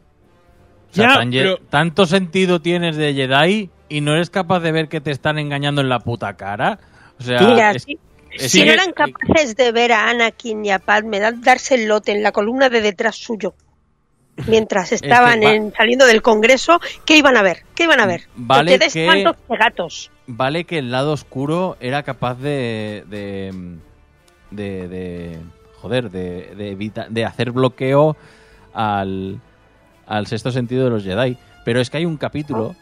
O 0.91 0.95
sea, 0.95 1.09
Ya, 1.09 1.15
tan 1.19 1.31
ye- 1.31 1.43
pero- 1.43 1.59
tanto 1.69 2.07
sentido 2.07 2.61
tienes 2.63 2.97
de 2.97 3.13
Jedi 3.13 3.69
y 3.91 4.01
no 4.01 4.15
eres 4.15 4.31
capaz 4.31 4.61
de 4.61 4.73
ver 4.73 4.89
que 4.89 5.03
te 5.03 5.11
están 5.11 5.39
engañando 5.39 5.83
en 5.83 5.91
la 5.91 6.01
puta 6.01 6.37
cara. 6.39 6.79
O 7.19 7.23
sea, 7.23 7.41
Mira, 7.43 7.73
es- 7.73 7.83
sí, 7.83 7.93
es 7.93 8.08
si 8.37 8.61
que- 8.61 8.67
no 8.67 8.73
eran 8.73 8.93
capaces 8.93 9.57
de 9.57 9.73
ver 9.73 9.93
a 9.93 10.11
Anakin 10.11 10.65
y 10.65 10.71
a 10.71 10.79
Padme 10.79 11.21
da- 11.21 11.33
darse 11.33 11.75
el 11.77 11.87
lote 11.87 12.13
en 12.13 12.23
la 12.23 12.33
columna 12.33 12.69
de 12.69 12.81
detrás 12.81 13.17
suyo 13.17 13.55
mientras 14.47 14.93
estaban 14.93 15.41
va- 15.43 15.53
en- 15.55 15.73
saliendo 15.75 16.07
del 16.07 16.23
Congreso, 16.23 16.81
¿qué 17.05 17.17
iban 17.17 17.37
a 17.37 17.43
ver? 17.43 17.65
¿Qué 17.75 17.85
iban 17.85 18.01
a 18.01 18.07
ver? 18.07 18.23
Vale 18.37 18.79
que- 18.79 18.85
estaban 18.87 19.25
todos 19.25 19.59
gatos. 19.59 20.11
Vale 20.27 20.65
que 20.65 20.79
el 20.79 20.91
lado 20.91 21.13
oscuro 21.13 21.77
era 21.81 22.03
capaz 22.03 22.35
de. 22.37 23.05
de. 23.09 23.53
de. 24.51 24.89
de- 24.89 25.39
joder, 25.81 26.11
de, 26.11 26.55
de, 26.57 26.71
evita- 26.77 27.07
de 27.09 27.25
hacer 27.25 27.51
bloqueo 27.53 28.17
al, 28.75 29.41
al 30.07 30.27
sexto 30.27 30.51
sentido 30.53 30.85
de 30.85 30.91
los 30.91 31.05
Jedi. 31.05 31.37
Pero 31.65 31.81
es 31.81 31.89
que 31.91 31.99
hay 31.99 32.05
un 32.05 32.17
capítulo 32.17 32.75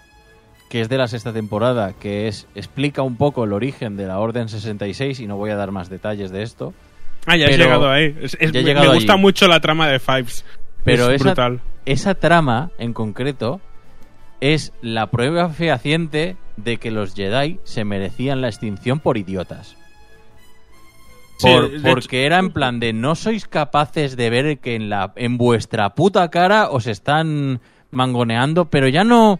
que 0.69 0.81
es 0.81 0.89
de 0.89 0.99
la 0.99 1.07
sexta 1.09 1.33
temporada 1.33 1.93
que 1.93 2.27
es 2.29 2.47
explica 2.55 3.03
un 3.03 3.17
poco 3.17 3.45
el 3.45 3.53
origen 3.53 3.97
de 3.97 4.07
la 4.07 4.19
Orden 4.19 4.49
66 4.49 5.21
y 5.21 5.27
no 5.27 5.37
voy 5.37 5.51
a 5.51 5.57
dar 5.57 5.71
más 5.71 5.89
detalles 5.89 6.31
de 6.31 6.43
esto. 6.43 6.75
ah 7.27 7.37
ya 7.37 7.47
Pero- 7.47 7.65
llegado 7.65 7.91
ahí 7.91 8.17
Es- 8.21 8.37
es- 8.41 8.53
ya 8.53 8.61
he 8.61 8.63
me, 8.63 8.69
llegado 8.69 8.89
me 8.91 8.95
gusta 8.97 9.13
allí. 9.15 9.23
mucho 9.23 9.49
la 9.49 9.61
trama 9.61 9.89
de 9.89 9.99
Fives 10.01 10.45
Pero 10.85 11.11
es 11.11 11.17
esa, 11.21 11.25
brutal 11.31 11.61
esa 11.85 12.15
trama 12.15 12.71
en 12.79 12.93
concreto 12.93 13.61
es 14.41 14.73
la 14.83 15.07
prueba 15.11 15.49
fehaciente 15.51 16.37
de 16.57 16.77
que 16.79 16.91
los 16.91 17.15
Jedi 17.15 17.59
se 17.65 17.85
merecían 17.85 18.41
la 18.41 18.49
extinción 18.49 18.99
por 19.01 19.17
idiotas. 19.19 19.77
Por- 21.41 21.71
porque 21.83 22.25
era 22.25 22.39
en 22.39 22.51
plan 22.51 22.81
de 22.81 22.93
no 22.95 23.15
sois 23.15 23.47
capaces 23.47 24.17
de 24.17 24.31
ver 24.31 24.59
que 24.59 24.75
en 24.75 24.89
la 24.89 25.13
en 25.17 25.37
vuestra 25.37 25.91
puta 25.95 26.31
cara 26.31 26.71
os 26.71 26.87
están 26.87 27.61
mangoneando, 27.91 28.67
pero 28.71 28.89
ya 28.89 29.05
no 29.05 29.39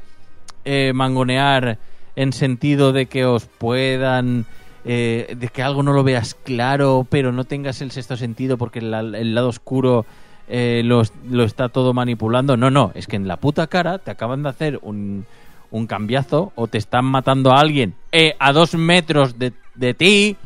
eh, 0.69 0.93
mangonear 0.93 1.79
en 2.17 2.33
sentido 2.33 2.93
de 2.93 3.07
que 3.07 3.25
os 3.25 3.47
puedan 3.47 4.47
eh, 4.85 5.37
de 5.39 5.47
que 5.47 5.63
algo 5.63 5.85
no 5.85 5.93
lo 5.93 6.03
veas 6.03 6.35
claro, 6.35 7.07
pero 7.09 7.31
no 7.31 7.45
tengas 7.45 7.81
el 7.83 7.93
sexto 7.93 8.17
sentido 8.17 8.59
porque 8.59 8.81
el, 8.81 9.35
lado 9.35 9.49
oscuro 9.49 10.07
eh, 10.49 10.83
lo, 10.85 11.03
está 11.45 11.69
todo 11.69 11.95
manipulando. 11.95 12.57
No, 12.57 12.69
no, 12.69 12.91
es 12.97 13.07
que 13.07 13.15
en 13.15 13.29
la 13.29 13.37
puta 13.37 13.69
cara 13.69 13.99
te 13.99 14.11
acaban 14.11 14.43
de 14.43 14.49
hacer 14.49 14.81
un, 14.83 15.25
un 15.71 15.87
cambiazo 15.87 16.53
o 16.57 16.67
te 16.67 16.79
están 16.79 17.05
matando 17.05 17.53
a 17.53 17.61
alguien 17.61 17.95
a 18.41 18.53
dos 18.53 18.75
metros 18.75 19.39
de, 19.39 19.53
de 19.77 19.95
ti 19.95 20.37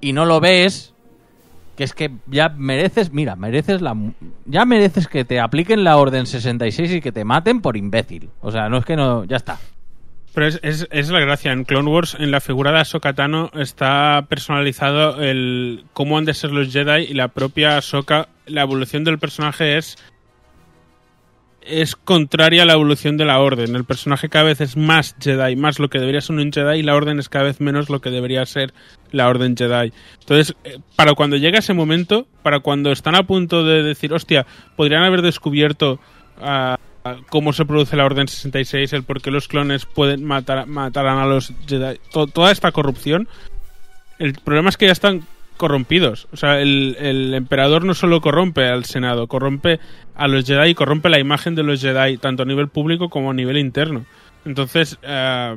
y 0.00 0.12
no 0.12 0.24
lo 0.24 0.38
ves. 0.38 0.94
Que 1.80 1.84
es 1.84 1.94
que 1.94 2.10
ya 2.26 2.50
mereces, 2.50 3.10
mira, 3.10 3.36
mereces 3.36 3.80
la. 3.80 3.96
Ya 4.44 4.66
mereces 4.66 5.08
que 5.08 5.24
te 5.24 5.40
apliquen 5.40 5.82
la 5.82 5.96
orden 5.96 6.26
66 6.26 6.92
y 6.92 7.00
que 7.00 7.10
te 7.10 7.24
maten 7.24 7.62
por 7.62 7.78
imbécil. 7.78 8.28
O 8.42 8.50
sea, 8.50 8.68
no 8.68 8.76
es 8.76 8.84
que 8.84 8.96
no. 8.96 9.24
Ya 9.24 9.38
está. 9.38 9.58
Pero 10.34 10.46
es, 10.46 10.86
es, 10.90 11.08
la 11.08 11.20
gracia. 11.20 11.52
En 11.52 11.64
Clone 11.64 11.90
Wars, 11.90 12.18
en 12.20 12.32
la 12.32 12.42
figura 12.42 12.70
de 12.70 12.80
Ahsoka 12.80 13.14
Tano, 13.14 13.50
está 13.54 14.26
personalizado 14.28 15.22
el 15.22 15.86
cómo 15.94 16.18
han 16.18 16.26
de 16.26 16.34
ser 16.34 16.50
los 16.50 16.70
Jedi 16.70 17.04
y 17.04 17.14
la 17.14 17.28
propia 17.28 17.78
Ahsoka. 17.78 18.28
La 18.44 18.60
evolución 18.60 19.02
del 19.02 19.18
personaje 19.18 19.78
es. 19.78 19.96
Es 21.62 21.94
contraria 21.94 22.62
a 22.62 22.66
la 22.66 22.72
evolución 22.72 23.16
de 23.16 23.26
la 23.26 23.38
Orden. 23.38 23.76
El 23.76 23.84
personaje 23.84 24.28
cada 24.30 24.46
vez 24.46 24.60
es 24.62 24.76
más 24.76 25.14
Jedi, 25.20 25.56
más 25.56 25.78
lo 25.78 25.88
que 25.90 25.98
debería 25.98 26.20
ser 26.22 26.36
un 26.36 26.50
Jedi, 26.52 26.78
y 26.78 26.82
la 26.82 26.94
Orden 26.94 27.18
es 27.18 27.28
cada 27.28 27.44
vez 27.44 27.60
menos 27.60 27.90
lo 27.90 28.00
que 28.00 28.10
debería 28.10 28.44
ser 28.46 28.72
la 29.12 29.28
Orden 29.28 29.56
Jedi. 29.56 29.92
Entonces, 30.20 30.56
eh, 30.64 30.78
para 30.96 31.12
cuando 31.14 31.36
llega 31.36 31.58
ese 31.58 31.74
momento, 31.74 32.26
para 32.42 32.60
cuando 32.60 32.92
están 32.92 33.14
a 33.14 33.24
punto 33.24 33.62
de 33.62 33.82
decir, 33.82 34.12
hostia, 34.14 34.46
podrían 34.76 35.02
haber 35.02 35.20
descubierto 35.22 36.00
ah, 36.40 36.78
cómo 37.28 37.52
se 37.52 37.66
produce 37.66 37.96
la 37.96 38.06
Orden 38.06 38.26
66, 38.26 38.92
el 38.94 39.02
por 39.04 39.20
qué 39.20 39.30
los 39.30 39.46
clones 39.46 39.84
pueden 39.84 40.24
matar 40.24 40.66
matarán 40.66 41.18
a 41.18 41.26
los 41.26 41.52
Jedi, 41.68 41.98
to- 42.10 42.26
toda 42.26 42.52
esta 42.52 42.72
corrupción. 42.72 43.28
El 44.18 44.32
problema 44.34 44.70
es 44.70 44.76
que 44.76 44.86
ya 44.86 44.92
están 44.92 45.22
corrompidos. 45.60 46.26
O 46.32 46.38
sea, 46.38 46.58
el, 46.58 47.34
emperador 47.34 47.84
no 47.84 47.92
solo 47.92 48.22
corrompe 48.22 48.66
al 48.66 48.86
Senado, 48.86 49.26
corrompe 49.26 49.78
a 50.14 50.26
los 50.26 50.46
Jedi 50.46 50.74
corrompe 50.74 51.10
la 51.10 51.20
imagen 51.20 51.54
de 51.54 51.62
los 51.62 51.82
Jedi, 51.82 52.16
tanto 52.16 52.44
a 52.44 52.46
nivel 52.46 52.68
público 52.68 53.10
como 53.10 53.30
a 53.30 53.34
nivel 53.34 53.58
interno. 53.58 54.06
Entonces, 54.46 54.98
eh, 55.02 55.56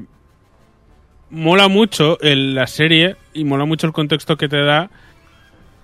mola 1.29 1.69
mucho 1.69 2.17
la 2.21 2.67
serie 2.67 3.15
y 3.33 3.45
mola 3.45 3.63
mucho 3.63 3.87
el 3.87 3.93
contexto 3.93 4.35
que 4.35 4.49
te 4.49 4.61
da 4.61 4.89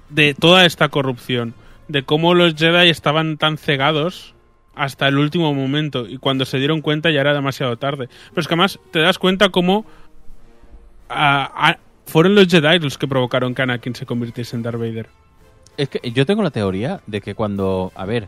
de 0.09 0.33
toda 0.33 0.65
esta 0.65 0.89
corrupción. 0.89 1.53
De 1.87 2.03
cómo 2.03 2.33
los 2.33 2.55
Jedi 2.55 2.89
estaban 2.89 3.37
tan 3.37 3.57
cegados 3.57 4.35
hasta 4.75 5.07
el 5.07 5.17
último 5.17 5.53
momento 5.53 6.07
y 6.07 6.17
cuando 6.17 6.43
se 6.43 6.57
dieron 6.57 6.81
cuenta 6.81 7.09
ya 7.09 7.21
era 7.21 7.33
demasiado 7.33 7.77
tarde. 7.77 8.09
Pero 8.31 8.41
es 8.41 8.49
que 8.49 8.53
además 8.53 8.81
te 8.91 8.99
das 8.99 9.17
cuenta 9.17 9.47
cómo 9.47 9.85
ah, 11.09 11.77
fueron 12.09 12.35
los 12.35 12.47
Jedi 12.47 12.79
los 12.79 12.97
que 12.97 13.07
provocaron 13.07 13.55
que 13.55 13.61
Anakin 13.61 13.95
se 13.95 14.05
convirtiese 14.05 14.55
en 14.55 14.63
Darth 14.63 14.77
Vader. 14.79 15.07
Es 15.77 15.89
que 15.89 16.11
yo 16.11 16.25
tengo 16.25 16.43
la 16.43 16.51
teoría 16.51 16.99
de 17.07 17.21
que 17.21 17.35
cuando. 17.35 17.91
A 17.95 18.05
ver. 18.05 18.27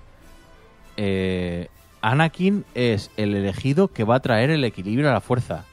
eh, 0.98 1.68
Anakin 2.02 2.66
es 2.74 3.12
el 3.18 3.36
elegido 3.36 3.90
que 3.90 4.04
va 4.04 4.16
a 4.16 4.20
traer 4.22 4.50
el 4.50 4.64
equilibrio 4.64 5.10
a 5.10 5.14
la 5.14 5.22
fuerza. 5.22 5.66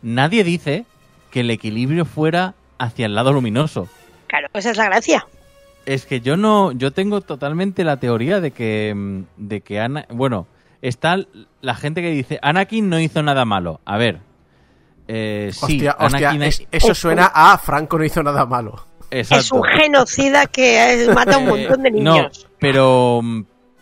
Nadie 0.00 0.42
dice 0.44 0.86
que 1.30 1.40
el 1.40 1.50
equilibrio 1.50 2.04
fuera 2.06 2.54
hacia 2.78 3.06
el 3.06 3.14
lado 3.14 3.32
luminoso. 3.32 3.88
Claro, 4.28 4.48
esa 4.54 4.70
es 4.70 4.76
la 4.78 4.86
gracia. 4.86 5.26
Es 5.84 6.06
que 6.06 6.20
yo 6.20 6.36
no, 6.36 6.72
yo 6.72 6.92
tengo 6.92 7.20
totalmente 7.20 7.84
la 7.84 7.98
teoría 7.98 8.40
de 8.40 8.52
que, 8.52 8.94
mm, 8.96 9.22
de 9.36 9.60
que 9.60 9.80
Ana, 9.80 10.06
bueno, 10.10 10.46
está 10.80 11.18
la 11.60 11.74
gente 11.74 12.00
que 12.00 12.10
dice 12.10 12.38
Anakin 12.40 12.88
no 12.88 12.98
hizo 13.00 13.22
nada 13.22 13.44
malo. 13.44 13.80
A 13.84 13.98
ver, 13.98 14.20
eh, 15.08 15.50
sí, 15.52 15.60
hostia, 15.64 15.96
hostia, 15.98 16.28
Anakin 16.30 16.42
es- 16.42 16.62
eso 16.70 16.92
es- 16.92 16.98
suena 16.98 17.32
a 17.34 17.56
Franco 17.58 17.98
no 17.98 18.04
hizo 18.04 18.22
nada 18.22 18.44
malo. 18.46 18.84
exacto. 19.10 19.40
Es 19.40 19.52
un 19.52 19.62
genocida 19.64 20.46
que 20.46 21.04
eh, 21.04 21.08
mata 21.14 21.36
a 21.36 21.38
un 21.38 21.46
montón 21.48 21.82
de 21.82 21.88
Eh, 21.88 21.92
No, 21.96 22.14
niños. 22.14 22.46
pero, 22.60 23.20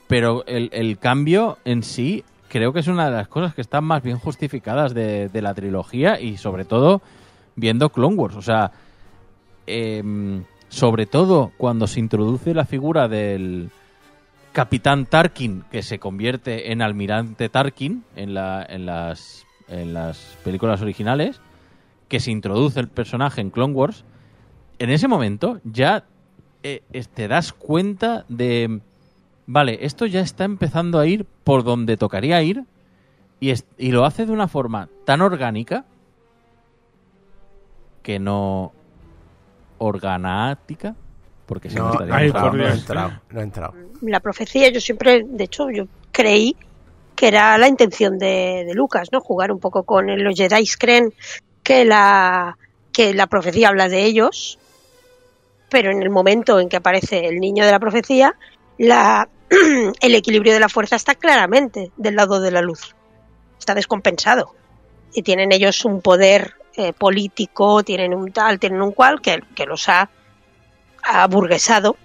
pero 0.07 0.45
el, 0.47 0.71
el 0.73 0.99
cambio 0.99 1.59
en 1.65 1.83
sí 1.83 2.25
creo 2.49 2.73
que 2.73 2.79
es 2.81 2.87
una 2.87 3.07
de 3.11 3.17
las 3.17 3.29
cosas 3.29 3.55
que 3.55 3.61
están 3.61 3.85
más 3.85 4.03
bien 4.03 4.19
justificadas 4.19 4.95
de, 4.95 5.29
de 5.29 5.43
la 5.43 5.53
trilogía 5.53 6.21
y 6.21 6.37
sobre 6.37 6.65
todo 6.65 7.03
viendo 7.57 7.91
Clone 7.91 8.15
Wars. 8.17 8.37
O 8.37 8.43
sea, 8.43 8.71
em, 9.67 10.45
sobre 10.69 11.07
todo 11.07 11.53
cuando 11.57 11.87
se 11.87 12.01
introduce 12.01 12.55
la 12.55 12.65
figura 12.65 13.09
del 13.09 13.71
Capitán 14.53 15.07
Tarkin 15.07 15.65
que 15.71 15.83
se 15.83 15.99
convierte 15.99 16.73
en 16.73 16.83
Almirante 16.83 17.49
Tarkin 17.49 18.05
en, 18.15 18.35
la, 18.35 18.65
en, 18.69 18.87
las, 18.87 19.46
en 19.69 19.95
las 19.95 20.37
películas 20.45 20.81
originales, 20.83 21.41
que 22.09 22.21
se 22.21 22.31
introduce 22.31 22.79
el 22.81 22.89
personaje 22.89 23.41
en 23.41 23.51
Clone 23.51 23.75
Wars, 23.75 24.05
en 24.79 24.91
ese 24.91 25.09
momento 25.09 25.61
ya 25.65 26.05
eh, 26.63 26.83
te 27.15 27.29
das 27.29 27.53
cuenta 27.53 28.25
de, 28.29 28.81
vale, 29.47 29.79
esto 29.83 30.07
ya 30.07 30.21
está 30.21 30.45
empezando 30.45 30.99
a 30.99 31.07
ir 31.07 31.25
por 31.45 31.65
donde 31.65 31.97
tocaría 31.97 32.43
ir 32.43 32.65
y, 33.41 33.51
es- 33.51 33.67
y 33.79 33.91
lo 33.93 34.05
hace 34.05 34.27
de 34.27 34.33
una 34.33 34.49
forma 34.49 34.89
tan 35.05 35.21
orgánica 35.21 35.85
que 38.03 38.19
no 38.19 38.73
organática, 39.79 40.95
porque 41.47 41.69
si 41.71 41.77
no, 41.77 41.85
No, 41.87 41.93
estaría 41.93 42.17
ay, 42.17 42.27
entrado, 42.27 42.47
por 42.49 42.57
no 42.57 42.63
he 42.63 42.67
Dios. 42.67 42.79
entrado, 42.81 43.13
no 43.31 43.41
he 43.41 43.43
entrado. 43.43 43.75
La 44.03 44.21
profecía, 44.21 44.71
yo 44.71 44.81
siempre, 44.81 45.25
de 45.29 45.45
hecho, 45.45 45.71
yo 45.71 45.87
creí 46.13 46.57
que 47.17 47.29
era 47.29 47.57
la 47.59 47.67
intención 47.67 48.19
de, 48.19 48.65
de 48.67 48.75
Lucas, 48.75 49.09
¿no? 49.11 49.21
Jugar 49.21 49.51
un 49.51 49.59
poco 49.59 49.85
con 49.85 50.07
los 50.23 50.37
Jedi 50.37 50.67
creen 50.79 51.13
que 51.63 51.85
la 51.85 52.57
que 52.93 53.13
la 53.13 53.27
profecía 53.27 53.69
habla 53.69 53.89
de 53.89 54.05
ellos, 54.05 54.59
pero 55.69 55.91
en 55.91 56.03
el 56.03 56.11
momento 56.11 56.61
en 56.61 56.69
que 56.69 56.77
aparece 56.77 57.27
el 57.27 57.41
niño 57.41 57.65
de 57.65 57.73
la 57.73 57.81
profecía, 57.81 58.35
la 58.79 59.29
el 60.01 60.15
equilibrio 60.15 60.53
de 60.53 60.61
la 60.61 60.69
fuerza 60.69 60.97
está 60.97 61.15
claramente 61.15 61.91
del 61.97 62.17
lado 62.17 62.41
de 62.41 62.51
la 62.51 62.63
luz. 62.63 62.95
Está 63.59 63.75
descompensado. 63.75 64.55
Y 65.13 65.23
tienen 65.23 65.53
ellos 65.53 65.85
un 65.85 66.01
poder 66.01 66.55
eh, 66.77 66.93
político, 66.93 67.83
tienen 67.83 68.15
un 68.15 68.33
tal, 68.33 68.59
tienen 68.59 68.83
un 68.83 68.93
cual, 68.93 69.21
que, 69.21 69.43
que 69.55 69.67
los 69.67 69.89
ha 69.89 70.11
aburguesado 71.03 71.97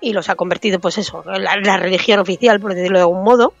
y 0.00 0.12
los 0.12 0.28
ha 0.28 0.34
convertido, 0.34 0.78
pues 0.80 0.98
eso, 0.98 1.22
en 1.26 1.44
la, 1.44 1.56
la 1.56 1.76
religión 1.76 2.18
oficial, 2.18 2.60
por 2.60 2.74
decirlo 2.74 2.98
de 2.98 3.02
algún 3.02 3.24
modo. 3.24 3.54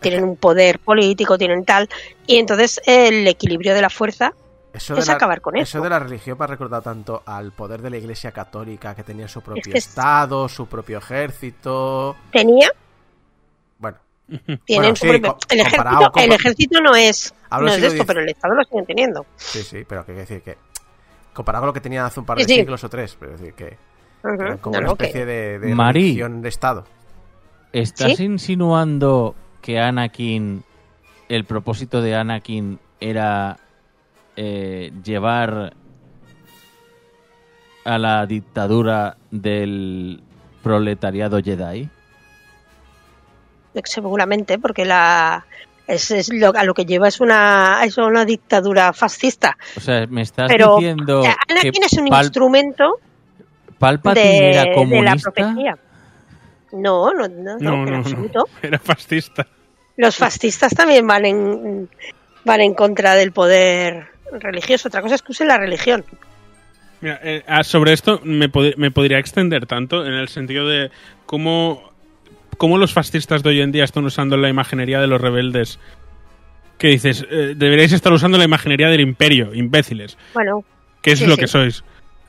Tienen 0.00 0.24
un 0.24 0.36
poder 0.36 0.78
político, 0.78 1.36
tienen 1.38 1.64
tal. 1.64 1.88
Y 2.26 2.36
entonces 2.38 2.80
el 2.86 3.26
equilibrio 3.26 3.74
de 3.74 3.82
la 3.82 3.90
fuerza 3.90 4.32
Eso 4.72 4.94
Es 4.94 5.06
de 5.06 5.10
la, 5.12 5.16
acabar 5.16 5.40
con 5.40 5.56
eso 5.56 5.78
eso. 5.78 5.82
de 5.82 5.90
la 5.90 5.98
religión 5.98 6.36
me 6.38 6.44
ha 6.44 6.48
recordado 6.48 6.82
tanto 6.82 7.22
al 7.26 7.52
poder 7.52 7.82
de 7.82 7.90
la 7.90 7.96
Iglesia 7.96 8.30
Católica, 8.32 8.94
que 8.94 9.02
tenía 9.02 9.26
su 9.26 9.40
propio 9.40 9.62
que 9.72 9.78
es- 9.78 9.88
Estado, 9.88 10.48
su 10.48 10.66
propio 10.66 10.98
ejército. 10.98 12.14
tenía, 12.30 12.70
Bueno, 13.78 13.96
tienen 14.28 14.60
Bueno, 14.66 14.96
su 14.96 15.06
sí, 15.06 15.08
propio- 15.08 15.36
el 15.50 15.62
comparado 15.62 15.96
ejército, 15.96 16.12
con- 16.12 16.22
el 16.22 16.32
ejército 16.32 16.80
no 16.82 16.94
es, 16.94 17.34
Hablo 17.50 17.66
no 17.68 17.72
del 17.72 17.84
es 17.84 17.90
de 17.92 17.96
esto, 17.98 18.06
pero 18.06 18.20
el 18.20 18.28
Estado 18.28 18.54
lo 18.54 18.62
siguen 18.64 18.86
teniendo. 18.86 19.26
sí, 19.36 19.62
sí, 19.62 19.84
pero 19.88 20.02
que 20.02 20.12
quiere 20.12 20.20
decir 20.20 20.42
que. 20.42 20.58
Comparado 21.32 21.62
con 21.62 21.66
lo 21.68 21.72
que 21.72 21.80
tenían 21.80 22.04
hace 22.04 22.20
un 22.20 22.26
par 22.26 22.36
de 22.38 22.44
sí. 22.44 22.54
siglos 22.56 22.82
o 22.84 22.88
tres, 22.88 23.16
pero 23.18 23.34
es 23.34 23.40
decir 23.40 23.54
que. 23.54 23.76
Como 24.60 24.76
No, 24.76 24.80
una 24.80 24.92
especie 24.92 25.24
de, 25.24 25.58
de 25.60 25.74
religión 25.74 26.42
de 26.42 26.48
Estado. 26.50 26.84
¿Estás 27.72 28.16
¿Sí? 28.16 28.24
insinuando 28.24 29.34
que 29.60 29.78
Anakin, 29.78 30.62
el 31.28 31.44
propósito 31.44 32.00
de 32.00 32.14
Anakin 32.14 32.78
era 33.00 33.58
eh, 34.36 34.92
llevar 35.04 35.74
a 37.84 37.98
la 37.98 38.26
dictadura 38.26 39.16
del 39.30 40.22
proletariado 40.62 41.40
Jedi? 41.42 41.88
seguramente, 43.84 44.58
porque 44.58 44.84
la 44.84 45.46
es, 45.86 46.10
es 46.10 46.32
lo, 46.32 46.52
a 46.54 46.64
lo 46.64 46.74
que 46.74 46.84
lleva 46.84 47.08
es 47.08 47.20
una, 47.20 47.80
es 47.84 47.96
una 47.96 48.24
dictadura 48.24 48.92
fascista. 48.92 49.56
O 49.76 49.80
sea, 49.80 50.06
me 50.08 50.22
estás 50.22 50.48
Pero 50.48 50.76
diciendo 50.76 51.22
que 51.22 51.28
Anakin 51.52 51.82
es 51.84 51.92
un 51.94 52.08
Pal- 52.08 52.24
instrumento 52.24 52.98
Palpatine 53.78 54.24
de, 54.24 54.50
era 54.50 54.64
de 54.64 55.02
la 55.02 55.16
profecía. 55.16 55.78
No, 56.72 57.12
no, 57.14 57.28
no, 57.28 57.28
no, 57.28 57.58
No, 57.58 57.74
en 57.74 57.84
no, 57.84 57.90
no. 57.90 57.96
absoluto. 57.98 58.48
Era 58.62 58.78
fascista. 58.78 59.46
Los 59.96 60.16
fascistas 60.16 60.72
también 60.74 61.06
van 61.06 61.24
en, 61.26 61.88
van 62.44 62.60
en 62.60 62.74
contra 62.74 63.14
del 63.14 63.32
poder 63.32 64.06
religioso. 64.40 64.88
Otra 64.88 65.02
cosa 65.02 65.14
es 65.16 65.22
que 65.22 65.32
usen 65.32 65.48
la 65.48 65.58
religión. 65.58 66.04
Mira, 67.00 67.20
eh, 67.22 67.42
ah, 67.46 67.62
sobre 67.64 67.92
esto 67.92 68.20
me, 68.24 68.50
pod- 68.50 68.74
me 68.76 68.90
podría 68.90 69.18
extender 69.18 69.66
tanto 69.66 70.04
en 70.04 70.12
el 70.14 70.28
sentido 70.28 70.66
de 70.68 70.90
cómo, 71.26 71.90
cómo 72.58 72.76
los 72.78 72.92
fascistas 72.92 73.42
de 73.42 73.50
hoy 73.50 73.60
en 73.60 73.72
día 73.72 73.84
están 73.84 74.04
usando 74.04 74.36
la 74.36 74.48
imaginería 74.48 75.00
de 75.00 75.06
los 75.06 75.20
rebeldes. 75.20 75.78
Que 76.76 76.88
dices, 76.88 77.26
eh, 77.30 77.54
deberíais 77.56 77.92
estar 77.92 78.12
usando 78.12 78.38
la 78.38 78.44
imaginería 78.44 78.88
del 78.88 79.00
imperio, 79.00 79.52
imbéciles. 79.54 80.16
Bueno, 80.34 80.64
que 81.02 81.12
es 81.12 81.18
Sí, 81.20 81.26
lo 81.26 81.34
sí. 81.34 81.40
que 81.40 81.46
sois. 81.48 81.82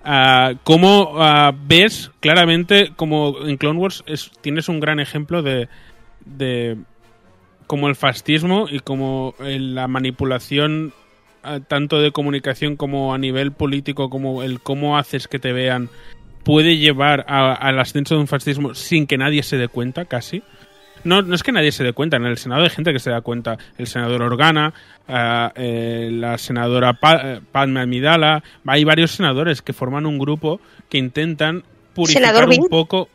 Ah, 0.03 0.53
¿Cómo 0.63 1.13
ah, 1.17 1.53
ves 1.67 2.11
claramente 2.21 2.91
como 2.95 3.35
en 3.45 3.57
Clone 3.57 3.79
Wars 3.79 4.03
es- 4.07 4.31
tienes 4.41 4.69
un 4.69 4.79
gran 4.79 4.99
ejemplo 4.99 5.41
de, 5.41 5.67
de 6.25 6.77
como 7.67 7.87
el 7.89 7.95
fascismo 7.95 8.67
y 8.69 8.79
como 8.79 9.35
eh, 9.41 9.59
la 9.59 9.87
manipulación 9.87 10.93
ah, 11.43 11.59
tanto 11.67 11.99
de 11.99 12.11
comunicación 12.11 12.77
como 12.77 13.13
a 13.13 13.17
nivel 13.17 13.51
político, 13.51 14.09
como 14.09 14.41
el 14.41 14.61
cómo 14.61 14.97
haces 14.97 15.27
que 15.27 15.39
te 15.39 15.51
vean 15.53 15.89
puede 16.43 16.77
llevar 16.77 17.25
a- 17.27 17.53
al 17.53 17.77
ascenso 17.79 18.15
de 18.15 18.21
un 18.21 18.27
fascismo 18.27 18.73
sin 18.75 19.05
que 19.05 19.17
nadie 19.17 19.43
se 19.43 19.57
dé 19.57 19.67
cuenta, 19.67 20.05
casi. 20.05 20.41
No, 21.03 21.21
no 21.21 21.35
es 21.35 21.43
que 21.43 21.51
nadie 21.51 21.71
se 21.71 21.83
dé 21.83 21.93
cuenta, 21.93 22.17
en 22.17 22.25
el 22.25 22.37
Senado 22.37 22.63
hay 22.63 22.69
gente 22.69 22.91
que 22.93 22.99
se 22.99 23.09
da 23.09 23.21
cuenta. 23.21 23.57
El 23.77 23.87
senador 23.87 24.21
Organa, 24.21 24.73
ah, 25.07 25.51
eh, 25.55 26.09
la 26.11 26.37
senadora 26.37 26.93
Pa- 26.93 27.21
eh, 27.35 27.41
Padme 27.51 27.81
Amidala, 27.81 28.43
hay 28.65 28.83
varios 28.83 29.11
senadores 29.11 29.61
que 29.61 29.73
forman 29.73 30.05
un 30.05 30.17
grupo 30.19 30.59
que 30.89 30.97
intentan 30.97 31.63
purificar 31.93 32.33
un 32.45 32.49
Bing. 32.49 32.69
poco. 32.69 33.09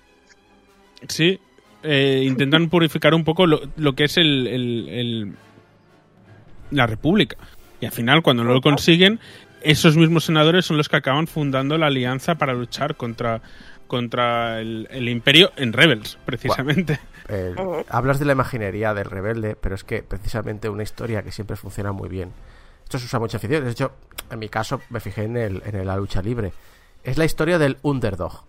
Sí, 1.09 1.39
eh, 1.83 2.23
intentan 2.27 2.69
purificar 2.71 3.15
un 3.15 3.25
poco 3.25 3.47
lo, 3.47 3.61
lo 3.77 3.93
que 3.95 4.05
es 4.05 4.17
el, 4.17 4.47
el- 4.47 4.89
el- 4.89 5.33
la 6.71 6.87
República. 6.87 7.37
Y 7.81 7.87
al 7.87 7.93
final, 7.93 8.23
cuando 8.23 8.43
no 8.45 8.53
lo 8.55 8.61
consiguen, 8.63 9.21
esos 9.63 9.97
mismos 9.97 10.25
senadores 10.25 10.65
son 10.65 10.77
los 10.79 10.89
que 10.89 10.97
acaban 10.97 11.27
fundando 11.27 11.77
la 11.79 11.87
alianza 11.87 12.37
para 12.37 12.55
luchar 12.55 12.97
contra, 12.97 13.43
contra 13.87 14.61
el, 14.61 14.89
el 14.91 15.09
imperio 15.09 15.53
en 15.57 15.73
Rebels, 15.73 16.19
precisamente. 16.25 16.99
Eh, 17.29 17.55
hablas 17.89 18.19
de 18.19 18.25
la 18.25 18.33
imaginería 18.33 18.95
del 18.95 19.07
rebelde, 19.07 19.57
pero 19.57 19.75
es 19.75 19.85
que 19.85 20.03
precisamente 20.03 20.69
una 20.69 20.83
historia 20.83 21.23
que 21.23 21.33
siempre 21.33 21.57
funciona 21.57 21.93
muy 21.93 22.09
bien. 22.09 22.33
Esto 22.83 22.99
se 22.99 23.07
usa 23.07 23.19
mucho 23.19 23.39
en 23.39 23.41
ficción. 23.41 23.65
De 23.65 23.71
hecho, 23.71 23.93
en 24.31 24.39
mi 24.39 24.49
caso 24.49 24.81
me 24.91 25.01
fijé 25.01 25.25
en, 25.25 25.37
el, 25.37 25.63
en 25.65 25.87
la 25.87 25.97
lucha 25.97 26.21
libre. 26.23 26.53
Es 27.03 27.19
la 27.19 27.25
historia 27.25 27.59
del 27.59 27.79
underdog. 27.83 28.45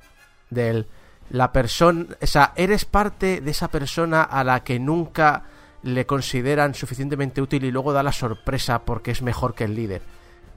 Del 0.49 0.87
la 1.29 1.51
persona. 1.51 2.05
O 2.21 2.27
sea, 2.27 2.53
eres 2.55 2.85
parte 2.85 3.41
de 3.41 3.51
esa 3.51 3.69
persona 3.69 4.23
a 4.23 4.43
la 4.43 4.63
que 4.63 4.79
nunca 4.79 5.43
le 5.83 6.05
consideran 6.05 6.73
suficientemente 6.73 7.41
útil 7.41 7.63
y 7.63 7.71
luego 7.71 7.93
da 7.93 8.03
la 8.03 8.11
sorpresa 8.11 8.83
porque 8.83 9.11
es 9.11 9.21
mejor 9.21 9.53
que 9.53 9.65
el 9.65 9.75
líder. 9.75 10.01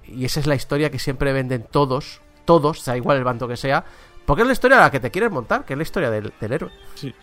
Y 0.06 0.24
esa 0.24 0.40
es 0.40 0.46
la 0.46 0.54
historia 0.54 0.90
que 0.90 0.98
siempre 0.98 1.32
venden 1.32 1.66
todos, 1.70 2.20
todos, 2.46 2.84
da 2.84 2.96
igual 2.96 3.18
el 3.18 3.24
bando 3.24 3.46
que 3.46 3.58
sea, 3.58 3.84
porque 4.24 4.42
es 4.42 4.46
la 4.46 4.54
historia 4.54 4.78
a 4.78 4.80
la 4.80 4.90
que 4.90 5.00
te 5.00 5.10
quieres 5.10 5.30
montar, 5.30 5.64
que 5.66 5.74
es 5.74 5.76
la 5.76 5.82
historia 5.82 6.10
del, 6.10 6.32
del 6.40 6.52
héroe. 6.52 6.72
Sí. 6.94 7.14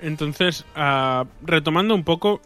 Entonces, 0.00 0.64
ah, 0.74 1.24
retomando 1.42 1.94
un 1.94 2.04
poco, 2.04 2.40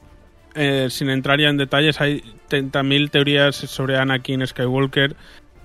eh, 0.54 0.88
sin 0.90 1.10
entrar 1.10 1.40
ya 1.40 1.48
en 1.48 1.56
detalles, 1.56 2.00
hay 2.00 2.22
30.000 2.48 3.10
teorías 3.10 3.56
sobre 3.56 3.98
Anakin 3.98 4.46
Skywalker, 4.46 5.16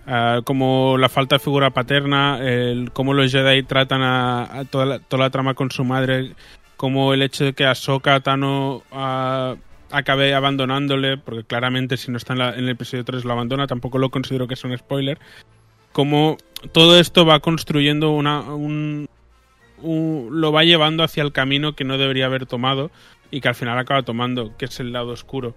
ah, 0.07 0.41
como 0.43 0.97
la 0.97 1.09
falta 1.09 1.35
de 1.35 1.39
figura 1.39 1.69
paterna, 1.71 2.39
el, 2.41 2.91
cómo 2.91 3.13
los 3.13 3.31
Jedi 3.31 3.63
tratan 3.63 4.01
a, 4.03 4.63
toda, 4.69 4.85
la, 4.85 4.99
toda 4.99 5.23
la 5.23 5.29
trama 5.29 5.53
con 5.53 5.71
su 5.71 5.83
madre, 5.83 6.31
como 6.77 7.13
el 7.13 7.21
hecho 7.21 7.45
de 7.45 7.53
que 7.53 7.65
Ahsoka 7.65 8.19
Tano 8.19 8.83
ah, 8.91 9.55
acabe 9.91 10.33
abandonándole, 10.33 11.17
porque 11.17 11.43
claramente 11.43 11.97
si 11.97 12.11
no 12.11 12.17
está 12.17 12.33
en, 12.33 12.39
la- 12.39 12.53
en 12.53 12.65
el 12.65 12.69
episodio 12.69 13.05
3 13.05 13.23
lo 13.25 13.31
abandona, 13.33 13.67
tampoco 13.67 13.97
lo 13.97 14.09
considero 14.09 14.47
que 14.47 14.55
sea 14.55 14.69
un 14.69 14.77
spoiler, 14.77 15.19
como 15.91 16.37
todo 16.73 16.99
esto 16.99 17.25
va 17.25 17.39
construyendo 17.39 18.11
una, 18.11 18.41
un, 18.41 19.07
lo 19.83 20.51
va 20.51 20.63
llevando 20.63 21.03
hacia 21.03 21.23
el 21.23 21.31
camino 21.31 21.75
que 21.75 21.83
no 21.83 21.97
debería 21.97 22.25
haber 22.25 22.45
tomado 22.45 22.91
y 23.31 23.41
que 23.41 23.47
al 23.47 23.55
final 23.55 23.77
acaba 23.77 24.03
tomando, 24.03 24.55
que 24.57 24.65
es 24.65 24.79
el 24.79 24.93
lado 24.93 25.11
oscuro. 25.11 25.55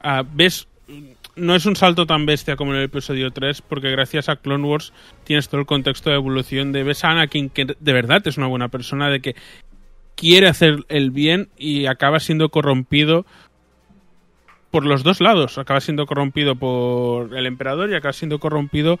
Ah, 0.00 0.24
¿Ves? 0.30 0.68
No 1.36 1.54
es 1.54 1.64
un 1.64 1.76
salto 1.76 2.06
tan 2.06 2.26
bestia 2.26 2.56
como 2.56 2.72
en 2.72 2.78
el 2.78 2.84
episodio 2.84 3.30
3, 3.30 3.62
porque 3.62 3.90
gracias 3.90 4.28
a 4.28 4.36
Clone 4.36 4.66
Wars 4.66 4.92
tienes 5.24 5.48
todo 5.48 5.60
el 5.60 5.66
contexto 5.66 6.10
de 6.10 6.16
evolución 6.16 6.72
de 6.72 6.82
ves 6.82 7.04
a 7.04 7.10
Anakin 7.10 7.48
que 7.48 7.64
de 7.64 7.92
verdad 7.92 8.26
es 8.26 8.36
una 8.36 8.48
buena 8.48 8.68
persona, 8.68 9.08
de 9.08 9.20
que 9.20 9.36
quiere 10.16 10.48
hacer 10.48 10.84
el 10.88 11.10
bien 11.10 11.48
y 11.56 11.86
acaba 11.86 12.20
siendo 12.20 12.50
corrompido 12.50 13.24
por 14.70 14.84
los 14.84 15.04
dos 15.04 15.20
lados. 15.20 15.58
Acaba 15.58 15.80
siendo 15.80 16.06
corrompido 16.06 16.56
por 16.56 17.36
el 17.36 17.46
emperador 17.46 17.90
y 17.90 17.94
acaba 17.94 18.12
siendo 18.12 18.38
corrompido 18.38 18.98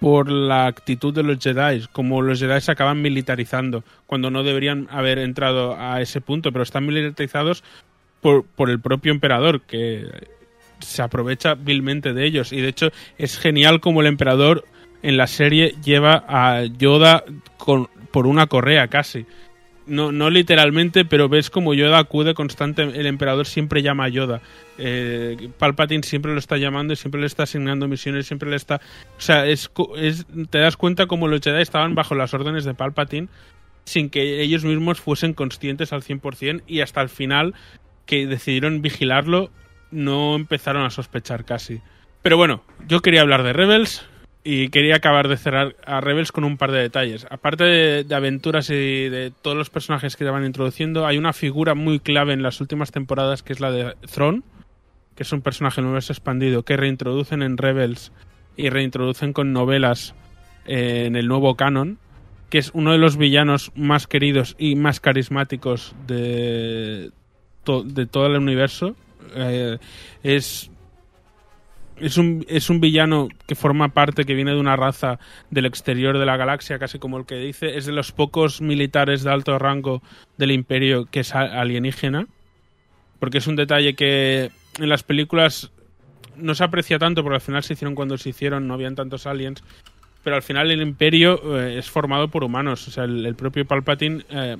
por 0.00 0.30
la 0.30 0.66
actitud 0.66 1.14
de 1.14 1.22
los 1.22 1.38
Jedi, 1.38 1.86
como 1.92 2.22
los 2.22 2.40
Jedi 2.40 2.60
se 2.60 2.72
acaban 2.72 3.00
militarizando, 3.00 3.82
cuando 4.06 4.30
no 4.30 4.42
deberían 4.42 4.88
haber 4.90 5.18
entrado 5.18 5.76
a 5.78 6.00
ese 6.00 6.20
punto, 6.20 6.52
pero 6.52 6.62
están 6.62 6.86
militarizados 6.86 7.64
por, 8.20 8.44
por 8.44 8.70
el 8.70 8.80
propio 8.80 9.12
emperador, 9.12 9.62
que 9.62 10.06
se 10.80 11.02
aprovecha 11.02 11.54
vilmente 11.54 12.12
de 12.12 12.26
ellos. 12.26 12.52
Y 12.52 12.60
de 12.60 12.68
hecho 12.68 12.90
es 13.18 13.38
genial 13.38 13.80
como 13.80 14.00
el 14.00 14.06
emperador 14.06 14.64
en 15.02 15.16
la 15.16 15.26
serie 15.26 15.74
lleva 15.84 16.24
a 16.28 16.64
Yoda 16.64 17.24
por 18.10 18.26
una 18.26 18.46
correa 18.46 18.88
casi. 18.88 19.26
No, 19.86 20.10
no 20.10 20.30
literalmente, 20.30 21.04
pero 21.04 21.28
ves 21.28 21.48
como 21.48 21.72
Yoda 21.72 21.98
acude 21.98 22.34
constante. 22.34 22.82
El 22.82 23.06
emperador 23.06 23.46
siempre 23.46 23.82
llama 23.82 24.04
a 24.04 24.08
Yoda. 24.08 24.40
Eh, 24.78 25.48
Palpatine 25.58 26.02
siempre 26.02 26.32
lo 26.32 26.38
está 26.38 26.56
llamando 26.56 26.94
siempre 26.96 27.20
le 27.20 27.26
está 27.26 27.44
asignando 27.44 27.86
misiones, 27.86 28.26
siempre 28.26 28.50
le 28.50 28.56
está. 28.56 28.80
O 29.16 29.20
sea, 29.20 29.46
es, 29.46 29.70
es, 29.96 30.26
te 30.50 30.58
das 30.58 30.76
cuenta 30.76 31.06
como 31.06 31.28
los 31.28 31.40
Jedi 31.40 31.62
estaban 31.62 31.94
bajo 31.94 32.14
las 32.14 32.34
órdenes 32.34 32.64
de 32.64 32.74
Palpatine 32.74 33.28
sin 33.84 34.10
que 34.10 34.42
ellos 34.42 34.64
mismos 34.64 35.00
fuesen 35.00 35.32
conscientes 35.32 35.92
al 35.92 36.02
100% 36.02 36.62
y 36.66 36.80
hasta 36.80 37.00
el 37.00 37.08
final 37.08 37.54
que 38.04 38.26
decidieron 38.26 38.82
vigilarlo 38.82 39.50
no 39.90 40.34
empezaron 40.34 40.84
a 40.84 40.90
sospechar 40.90 41.44
casi. 41.44 41.80
Pero 42.22 42.36
bueno, 42.36 42.64
yo 42.88 43.00
quería 43.00 43.20
hablar 43.20 43.44
de 43.44 43.52
Rebels 43.52 44.04
y 44.48 44.68
quería 44.68 44.94
acabar 44.94 45.26
de 45.26 45.36
cerrar 45.36 45.74
a 45.84 46.00
Rebels 46.00 46.30
con 46.30 46.44
un 46.44 46.56
par 46.56 46.70
de 46.70 46.78
detalles. 46.78 47.26
Aparte 47.30 47.64
de, 47.64 48.14
aventuras 48.14 48.70
y 48.70 49.08
de 49.08 49.32
todos 49.42 49.56
los 49.56 49.70
personajes 49.70 50.14
que 50.14 50.24
te 50.24 50.30
van 50.30 50.46
introduciendo, 50.46 51.04
hay 51.04 51.18
una 51.18 51.32
figura 51.32 51.74
muy 51.74 51.98
clave 51.98 52.32
en 52.32 52.44
las 52.44 52.60
últimas 52.60 52.92
temporadas 52.92 53.42
que 53.42 53.52
es 53.52 53.58
la 53.58 53.72
de 53.72 53.96
Thrawn, 54.08 54.44
que 55.16 55.24
es 55.24 55.32
un 55.32 55.42
personaje 55.42 55.80
del 55.80 55.86
universo 55.86 56.12
expandido 56.12 56.62
que 56.62 56.76
reintroducen 56.76 57.42
en 57.42 57.58
Rebels 57.58 58.12
y 58.56 58.68
reintroducen 58.68 59.32
con 59.32 59.52
novelas 59.52 60.14
eh, 60.64 61.06
en 61.06 61.16
el 61.16 61.26
nuevo 61.26 61.56
canon, 61.56 61.98
que 62.48 62.58
es 62.58 62.70
uno 62.72 62.92
de 62.92 62.98
los 62.98 63.16
villanos 63.16 63.72
más 63.74 64.06
queridos 64.06 64.54
y 64.60 64.76
más 64.76 65.00
carismáticos 65.00 65.96
de, 66.06 67.10
de 67.66 68.06
todo 68.06 68.26
el 68.26 68.36
universo. 68.36 68.94
Eh, 69.34 69.78
es 70.22 70.70
es 71.98 72.18
un, 72.18 72.44
es 72.48 72.68
un 72.70 72.80
villano 72.80 73.28
que 73.46 73.54
forma 73.54 73.88
parte, 73.88 74.24
que 74.24 74.34
viene 74.34 74.52
de 74.52 74.60
una 74.60 74.76
raza 74.76 75.18
del 75.50 75.66
exterior 75.66 76.18
de 76.18 76.26
la 76.26 76.36
galaxia, 76.36 76.78
casi 76.78 76.98
como 76.98 77.18
el 77.18 77.26
que 77.26 77.36
dice. 77.36 77.76
Es 77.76 77.86
de 77.86 77.92
los 77.92 78.12
pocos 78.12 78.60
militares 78.60 79.22
de 79.22 79.30
alto 79.30 79.58
rango 79.58 80.02
del 80.36 80.50
imperio 80.50 81.06
que 81.06 81.20
es 81.20 81.34
alienígena. 81.34 82.26
Porque 83.18 83.38
es 83.38 83.46
un 83.46 83.56
detalle 83.56 83.94
que 83.94 84.50
en 84.78 84.88
las 84.88 85.02
películas 85.02 85.72
no 86.36 86.54
se 86.54 86.64
aprecia 86.64 86.98
tanto, 86.98 87.22
porque 87.22 87.36
al 87.36 87.40
final 87.40 87.62
se 87.62 87.72
hicieron 87.72 87.94
cuando 87.94 88.18
se 88.18 88.28
hicieron, 88.28 88.68
no 88.68 88.74
habían 88.74 88.94
tantos 88.94 89.26
aliens. 89.26 89.64
Pero 90.22 90.36
al 90.36 90.42
final 90.42 90.70
el 90.70 90.82
imperio 90.82 91.58
eh, 91.58 91.78
es 91.78 91.88
formado 91.88 92.28
por 92.28 92.44
humanos. 92.44 92.86
O 92.88 92.90
sea, 92.90 93.04
el, 93.04 93.24
el 93.24 93.36
propio 93.36 93.64
Palpatine, 93.64 94.24
eh, 94.28 94.56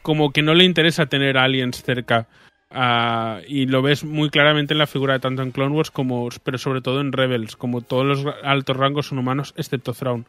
como 0.00 0.32
que 0.32 0.42
no 0.42 0.54
le 0.54 0.64
interesa 0.64 1.06
tener 1.06 1.36
aliens 1.36 1.82
cerca. 1.82 2.28
Ah, 2.76 3.38
y 3.46 3.66
lo 3.66 3.82
ves 3.82 4.02
muy 4.04 4.30
claramente 4.30 4.74
en 4.74 4.78
la 4.78 4.88
figura 4.88 5.14
de 5.14 5.20
tanto 5.20 5.42
en 5.42 5.52
Clone 5.52 5.76
Wars 5.76 5.92
como 5.92 6.28
pero 6.42 6.58
sobre 6.58 6.80
todo 6.80 7.00
en 7.00 7.12
Rebels 7.12 7.54
como 7.54 7.82
todos 7.82 8.04
los 8.04 8.34
altos 8.42 8.76
rangos 8.76 9.06
son 9.06 9.18
humanos 9.18 9.54
excepto 9.56 9.92
Thrawn. 9.92 10.26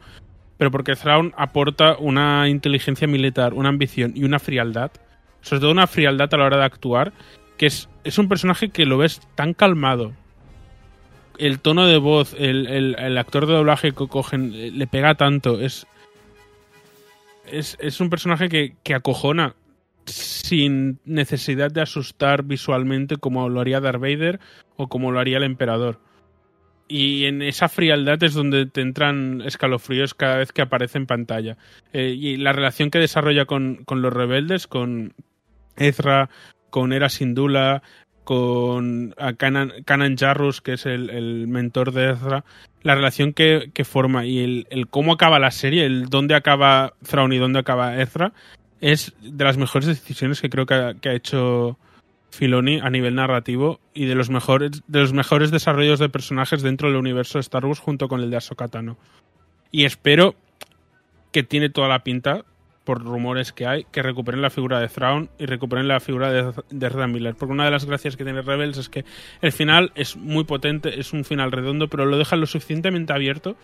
Pero 0.58 0.70
porque 0.70 0.96
Thrawn 0.96 1.34
aporta 1.38 1.98
una 1.98 2.48
inteligencia 2.48 3.08
militar 3.08 3.56
una 3.56 3.70
ambición 3.70 4.14
y 4.16 4.24
una 4.26 4.38
frialdad 4.38 4.92
sobre 5.42 5.60
todo 5.62 5.72
una 5.72 5.88
frialdad 5.88 6.32
a 6.34 6.38
la 6.38 6.46
hora 6.46 6.58
de 6.58 6.66
actuar 6.66 7.14
que 7.58 7.66
es, 7.66 7.90
es 8.04 8.20
un 8.20 8.30
personaje 8.30 8.70
que 8.70 8.86
lo 8.86 8.98
ves 9.00 9.22
tan 9.36 9.54
calmado. 9.56 10.12
El 11.40 11.60
tono 11.60 11.88
de 11.88 11.98
voz 11.98 12.36
el, 12.38 12.68
el- 12.68 12.96
el 13.00 13.18
actor 13.18 13.48
de 13.48 13.54
doblaje 13.54 13.92
que 13.94 14.08
cogen 14.08 14.78
le 14.78 14.86
pega 14.88 15.16
tanto 15.16 15.60
es 15.60 15.88
es, 17.48 17.76
es 17.80 18.00
un 18.02 18.10
personaje 18.10 18.50
que, 18.50 18.76
que 18.84 18.94
acojona 18.94 19.56
sin 20.06 21.00
necesidad 21.06 21.72
de 21.72 21.82
asustar 21.82 22.44
visualmente 22.44 23.18
como 23.18 23.50
lo 23.50 23.62
haría 23.62 23.80
Darth 23.80 24.02
Vader 24.02 24.40
o 24.78 24.88
como 24.88 25.12
lo 25.12 25.20
haría 25.20 25.38
el 25.38 25.44
emperador. 25.44 26.00
Y 26.88 27.26
en 27.26 27.42
esa 27.42 27.68
frialdad 27.68 28.22
es 28.24 28.34
donde 28.34 28.68
te 28.68 28.82
entran 28.82 29.42
escalofríos 29.42 30.14
cada 30.14 30.38
vez 30.38 30.52
que 30.52 30.62
aparece 30.62 31.00
en 31.00 31.08
pantalla. 31.08 31.58
Eh, 31.94 32.10
y 32.10 32.38
la 32.38 32.54
relación 32.54 32.92
que 32.92 33.00
desarrolla 33.00 33.46
con, 33.46 33.84
con 33.86 34.04
los 34.04 34.14
rebeldes, 34.14 34.68
con 34.68 35.14
Ezra, 35.78 36.30
con 36.70 36.94
Era 36.94 37.10
Syndulla, 37.10 37.82
con 38.24 39.16
Kanan, 39.38 39.72
Kanan 39.86 40.18
Jarrus, 40.18 40.62
que 40.62 40.74
es 40.74 40.86
el, 40.86 41.10
el 41.10 41.48
mentor 41.48 41.92
de 41.92 42.12
Ezra, 42.12 42.44
la 42.84 42.96
relación 42.96 43.34
que, 43.34 43.72
que 43.74 43.86
forma 43.86 44.26
y 44.26 44.40
el, 44.40 44.68
el 44.70 44.88
cómo 44.88 45.14
acaba 45.14 45.40
la 45.40 45.52
serie, 45.52 45.86
el 45.86 46.06
dónde 46.08 46.36
acaba 46.36 46.94
Thrawn 47.08 47.34
y 47.34 47.38
dónde 47.38 47.60
acaba 47.60 48.02
Ezra, 48.02 48.34
es 48.86 49.14
de 49.20 49.44
las 49.44 49.58
mejores 49.58 49.88
decisiones 49.88 50.40
que 50.40 50.50
creo 50.52 50.68
que 50.68 50.76
ha, 50.76 51.14
hecho 51.14 51.80
Filoni 52.30 52.80
a 52.82 52.92
nivel 52.92 53.16
narrativo 53.16 53.80
y 53.96 54.06
de 54.06 54.14
los 54.14 54.30
mejores 54.30 54.84
de 54.86 55.00
los 55.00 55.12
mejores 55.12 55.50
desarrollos 55.50 55.98
de 55.98 56.08
personajes 56.08 56.62
dentro 56.62 56.90
del 56.90 56.98
universo 56.98 57.40
de 57.40 57.42
Star 57.42 57.66
Wars 57.66 57.80
junto 57.80 58.08
con 58.08 58.22
el 58.22 58.30
de 58.30 58.38
Ahsoka 58.38 58.68
Tano. 58.68 58.98
Y 59.72 59.86
espero 59.86 60.36
que 61.32 61.42
tiene 61.42 61.70
toda 61.70 61.88
la 61.88 62.04
pinta 62.04 62.46
por 62.84 63.04
rumores 63.04 63.54
que 63.54 63.66
hay 63.66 63.86
que 63.86 64.04
recuperen 64.04 64.44
la 64.44 64.52
figura 64.52 64.80
de 64.80 64.88
Thrawn 64.88 65.32
y 65.40 65.48
recuperen 65.48 65.88
la 65.88 66.00
figura 66.00 66.32
de, 66.32 66.54
de 66.70 67.08
Miller, 67.08 67.34
porque 67.34 67.54
una 67.54 67.66
de 67.66 67.72
las 67.72 67.86
gracias 67.86 68.16
que 68.16 68.24
tiene 68.24 68.44
Rebels 68.44 68.78
es 68.78 68.90
que 68.90 69.04
el 69.42 69.52
final 69.52 69.94
es 69.96 70.16
muy 70.16 70.44
potente, 70.44 71.00
es 71.00 71.12
un 71.12 71.26
final 71.26 71.52
redondo, 71.52 71.88
pero 71.88 72.06
lo 72.06 72.20
dejan 72.20 72.40
lo 72.40 72.46
suficientemente 72.46 73.14
abierto 73.14 73.56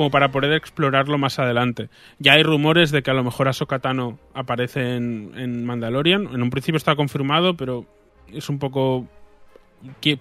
como 0.00 0.10
para 0.10 0.30
poder 0.30 0.54
explorarlo 0.54 1.18
más 1.18 1.38
adelante. 1.38 1.90
Ya 2.18 2.32
hay 2.32 2.42
rumores 2.42 2.90
de 2.90 3.02
que 3.02 3.10
a 3.10 3.14
lo 3.14 3.22
mejor 3.22 3.48
Ahsoka 3.48 3.80
Tano 3.80 4.18
aparece 4.32 4.96
en, 4.96 5.66
Mandalorian. 5.66 6.26
En 6.32 6.42
un 6.42 6.48
principio 6.48 6.78
está 6.78 6.96
confirmado, 6.96 7.54
pero 7.54 7.84
es 8.32 8.48
un 8.48 8.58
poco... 8.58 9.06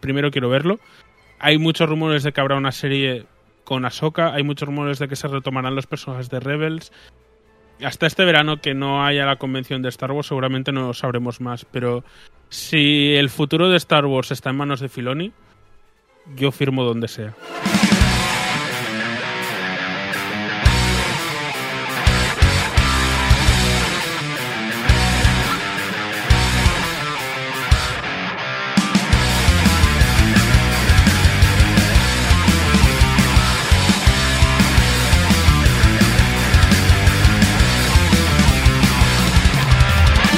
Primero 0.02 0.32
quiero 0.32 0.50
verlo. 0.50 0.82
Hay 1.40 1.60
muchos 1.60 1.88
rumores 1.88 2.24
de 2.24 2.34
que 2.34 2.42
habrá 2.42 2.58
una 2.58 2.74
serie 2.74 3.26
con 3.64 3.86
Ahsoka. 3.86 4.34
Hay 4.34 4.44
muchos 4.44 4.68
rumores 4.68 5.00
de 5.00 5.08
que 5.08 5.16
se 5.16 5.30
retomarán 5.30 5.76
los 5.76 5.88
personajes 5.88 6.30
de 6.30 6.42
Rebels. 6.42 6.92
Hasta 7.82 8.06
este 8.06 8.26
verano 8.26 8.60
que 8.60 8.74
no 8.74 9.06
haya 9.06 9.26
la 9.26 9.38
convención 9.38 9.82
de 9.82 9.88
Star 9.88 10.12
Wars 10.12 10.28
seguramente 10.28 10.74
no 10.74 10.94
sabremos 10.94 11.40
más. 11.40 11.64
Pero 11.64 12.04
si 12.50 13.16
el 13.16 13.30
futuro 13.30 13.70
de 13.70 13.78
Star 13.78 14.06
Wars 14.06 14.32
está 14.32 14.50
en 14.50 14.58
manos 14.58 14.82
de 14.82 14.90
Filoni, 14.90 15.32
yo 16.36 16.52
firmo 16.52 16.84
donde 16.84 17.08
sea. 17.08 17.34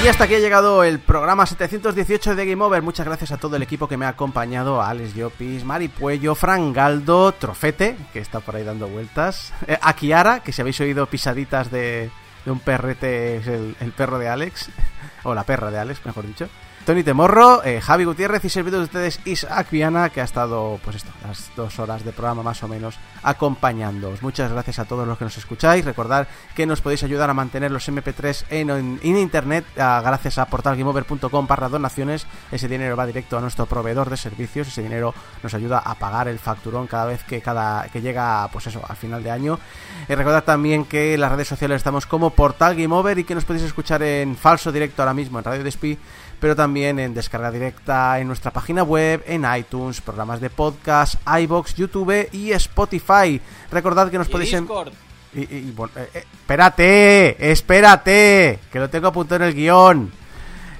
Y 0.03 0.07
hasta 0.07 0.23
aquí 0.23 0.33
ha 0.33 0.39
llegado 0.39 0.83
el 0.83 0.97
programa 0.97 1.45
718 1.45 2.35
de 2.35 2.45
Game 2.47 2.63
Over. 2.63 2.81
Muchas 2.81 3.05
gracias 3.05 3.31
a 3.31 3.38
todo 3.38 3.55
el 3.55 3.61
equipo 3.61 3.88
que 3.88 3.97
me 3.97 4.05
ha 4.05 4.09
acompañado: 4.09 4.81
a 4.81 4.89
Alex 4.89 5.13
Llopis, 5.13 5.63
Mari 5.63 5.89
Puello, 5.89 6.33
Fran 6.33 6.73
Galdo, 6.73 7.31
Trofete, 7.33 7.95
que 8.11 8.17
está 8.17 8.39
por 8.39 8.55
ahí 8.55 8.63
dando 8.63 8.88
vueltas, 8.88 9.53
eh, 9.67 9.77
a 9.80 9.93
Kiara, 9.93 10.39
que 10.39 10.53
si 10.53 10.61
habéis 10.61 10.81
oído 10.81 11.05
pisaditas 11.05 11.69
de, 11.69 12.09
un 12.47 12.59
perrete, 12.59 13.38
es 13.38 13.47
el, 13.47 13.75
el 13.80 13.91
perro 13.91 14.17
de 14.17 14.27
Alex, 14.27 14.69
o 15.23 15.35
la 15.35 15.43
perra 15.43 15.69
de 15.69 15.77
Alex, 15.77 16.03
mejor 16.03 16.25
dicho. 16.25 16.49
Tony 16.85 17.03
Temorro, 17.03 17.64
eh, 17.64 17.80
Javi 17.80 18.06
Gutiérrez 18.06 18.43
y 18.43 18.50
servidor 18.50 18.80
de 18.80 18.85
ustedes 18.85 19.19
Isaac 19.26 19.69
Viana, 19.69 20.10
que 20.10 20.19
ha 20.19 20.24
estado, 20.24 20.80
pues 20.84 20.95
esto, 20.95 21.11
las 21.24 21.51
dos 21.56 21.77
horas 21.77 22.03
de 22.03 22.11
programa 22.11 22.42
más 22.42 22.64
o 22.64 22.68
menos 22.68 22.98
acompañándoos. 23.22 24.24
Muchas 24.24 24.51
gracias 24.51 24.80
a 24.80 24.85
todos 24.85 25.08
los 25.08 25.16
que 25.19 25.26
nos 25.26 25.38
escucháis. 25.38 25.85
Recordad 25.85 26.27
que 26.56 26.66
nos 26.66 26.82
podéis 26.82 27.03
ayudar 27.03 27.30
a 27.30 27.35
mantener 27.35 27.72
los 27.72 27.88
MP3 27.88 28.45
en, 28.50 29.00
internet 29.03 29.64
ah, 29.77 30.01
gracias 30.03 30.40
a 30.40 30.45
portalgameover.com 30.48 31.45
barra 31.45 31.69
donaciones. 31.69 32.26
Ese 32.51 32.68
dinero 32.68 32.98
va 32.98 33.06
directo 33.06 33.38
a 33.38 33.42
nuestro 33.42 33.68
proveedor 33.68 34.10
de 34.10 34.18
servicios. 34.18 34.68
Ese 34.68 34.82
dinero 34.82 35.14
nos 35.43 35.53
ayuda 35.53 35.80
a 35.80 35.93
pagar 35.95 36.27
el 36.30 36.40
facturón 36.40 36.88
cada 36.88 37.06
vez 37.06 37.24
que 37.24 37.42
cada 37.42 37.88
que 37.90 38.01
llega, 38.01 38.50
pues 38.51 38.66
eso, 38.68 38.82
al 38.88 38.95
final 38.95 39.22
de 39.22 39.30
año. 39.30 39.60
Eh, 40.08 40.16
recordad 40.16 40.43
también 40.43 40.85
que 40.85 41.14
en 41.14 41.22
las 41.22 41.32
redes 41.32 41.48
sociales 41.48 41.77
estamos 41.77 42.08
como 42.08 42.32
Portal 42.32 42.76
Game 42.76 42.93
Over 42.95 43.19
y 43.19 43.24
que 43.24 43.35
nos 43.35 43.45
podéis 43.45 43.66
escuchar 43.66 44.01
en 44.01 44.35
falso 44.35 44.72
directo 44.72 45.03
ahora 45.03 45.14
mismo 45.14 45.38
en 45.38 45.45
Radio 45.45 45.64
Despí 45.64 46.00
pero 46.41 46.55
también 46.57 46.99
en 46.99 47.13
descarga 47.13 47.49
directa 47.51 48.19
en 48.19 48.27
nuestra 48.27 48.51
página 48.51 48.83
web, 48.83 49.23
en 49.27 49.45
iTunes, 49.57 50.01
programas 50.01 50.41
de 50.41 50.49
podcast, 50.49 51.15
iBox, 51.39 51.75
YouTube 51.75 52.27
y 52.33 52.51
Spotify. 52.51 53.39
Recordad 53.71 54.11
que 54.11 54.17
nos 54.17 54.27
Y 54.27 54.31
podéis... 54.31 54.51
en- 54.53 54.63
Discord. 54.65 54.91
y- 55.33 55.39
y- 55.41 55.57
y 55.69 55.71
bueno, 55.71 55.93
eh, 55.95 56.09
eh, 56.13 56.23
espérate, 56.41 57.51
espérate, 57.51 58.59
que 58.71 58.79
lo 58.79 58.89
tengo 58.89 59.07
apuntado 59.07 59.43
en 59.43 59.49
el 59.49 59.55
guion. 59.55 60.11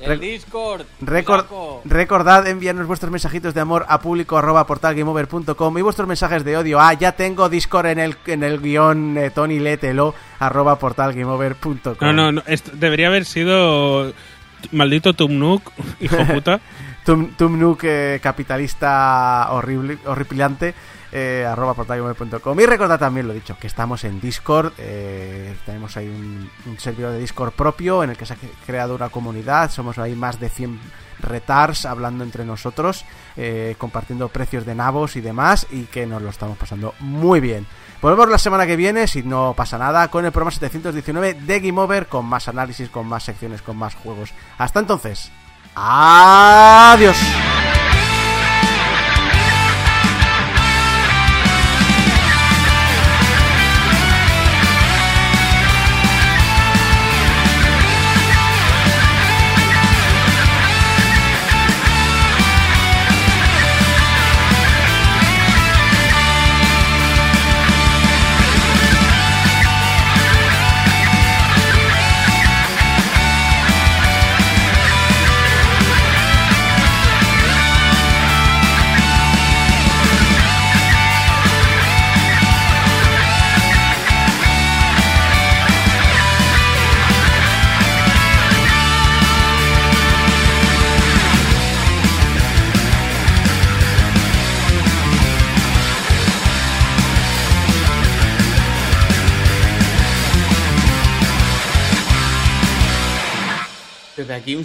El 0.02 0.20
Discord. 0.20 0.82
Record- 1.02 1.82
recordad 1.86 2.48
enviarnos 2.48 2.88
vuestros 2.88 3.12
mensajitos 3.12 3.54
de 3.54 3.62
amor 3.62 3.86
a 3.88 4.02
público 4.02 4.36
arroba 4.36 4.66
portalgameover.com 4.66 5.78
y 5.78 5.82
vuestros 5.84 6.08
mensajes 6.08 6.44
de 6.44 6.58
odio 6.58 6.80
a 6.80 6.92
ya 6.94 7.12
tengo 7.12 7.50
Discord 7.50 7.86
en 7.86 8.00
el, 8.00 8.18
en 8.26 8.42
el 8.44 8.60
guion 8.60 9.16
eh, 9.20 9.30
Tony 9.30 9.60
lételo 9.60 10.16
arroba 10.40 10.80
portalgameover.com 10.80 11.96
No, 12.02 12.14
no, 12.14 12.32
no. 12.32 12.44
esto 12.48 12.72
debería 12.74 13.10
haber 13.10 13.26
sido 13.26 14.12
maldito 14.72 15.14
Tumnuk, 15.14 15.72
hijo 16.00 16.18
puta. 16.26 16.60
Tum, 17.06 17.32
Tumnuk 17.36 17.80
eh, 17.84 18.20
capitalista 18.22 19.48
horrible, 19.50 19.98
horripilante 20.06 20.76
eh, 21.12 21.46
arroba 21.50 21.74
portalgamer.com 21.74 22.60
y 22.60 22.66
recordad 22.68 23.00
también 23.00 23.28
lo 23.28 23.34
dicho 23.34 23.58
que 23.60 23.66
estamos 23.66 24.04
en 24.04 24.22
Discord 24.22 24.74
eh, 24.78 25.56
tenemos 25.66 25.98
ahí 25.98 26.08
un, 26.08 26.48
un 26.68 26.80
servidor 26.80 27.12
de 27.14 27.20
Discord 27.20 27.54
propio 27.54 28.04
en 28.04 28.12
el 28.12 28.18
que 28.18 28.26
se 28.28 28.34
ha 28.34 28.38
cre- 28.38 28.52
creado 28.68 28.94
una 28.96 29.10
comunidad. 29.10 29.72
Somos 29.72 29.98
ahí 29.98 30.14
más 30.16 30.40
de 30.40 30.50
100 30.50 30.80
retars 31.22 31.86
hablando 31.86 32.24
entre 32.24 32.46
nosotros 32.46 33.04
eh, 33.36 33.76
compartiendo 33.80 34.28
precios 34.30 34.66
de 34.66 34.76
nabos 34.76 35.16
y 35.16 35.22
demás 35.22 35.68
y 35.72 35.84
que 35.86 36.06
nos 36.06 36.22
lo 36.22 36.30
estamos 36.30 36.58
pasando 36.58 36.94
muy 37.00 37.40
bien 37.40 37.66
Volvemos 38.02 38.30
la 38.30 38.40
semana 38.40 38.66
que 38.66 38.76
viene, 38.76 39.08
si 39.08 39.22
no 39.22 39.54
pasa 39.56 39.78
nada, 39.78 40.08
con 40.08 40.26
el 40.26 40.32
programa 40.32 40.52
719 40.52 41.36
de 41.36 41.60
Game 41.60 41.80
Over, 41.80 42.08
con 42.08 42.26
más 42.26 42.48
análisis, 42.48 42.90
con 42.90 43.08
más 43.08 43.24
secciones, 43.24 43.62
con 43.62 43.78
más 43.78 43.94
juegos. 43.94 44.34
Hasta 44.58 44.80
entonces, 44.80 45.32
adiós. 45.76 47.18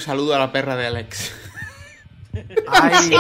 saludo 0.07 0.37
a 0.37 0.39
la 0.39 0.53
perra 0.53 0.77
de 0.77 0.87
Alex. 0.87 1.33
Ay, 2.69 3.11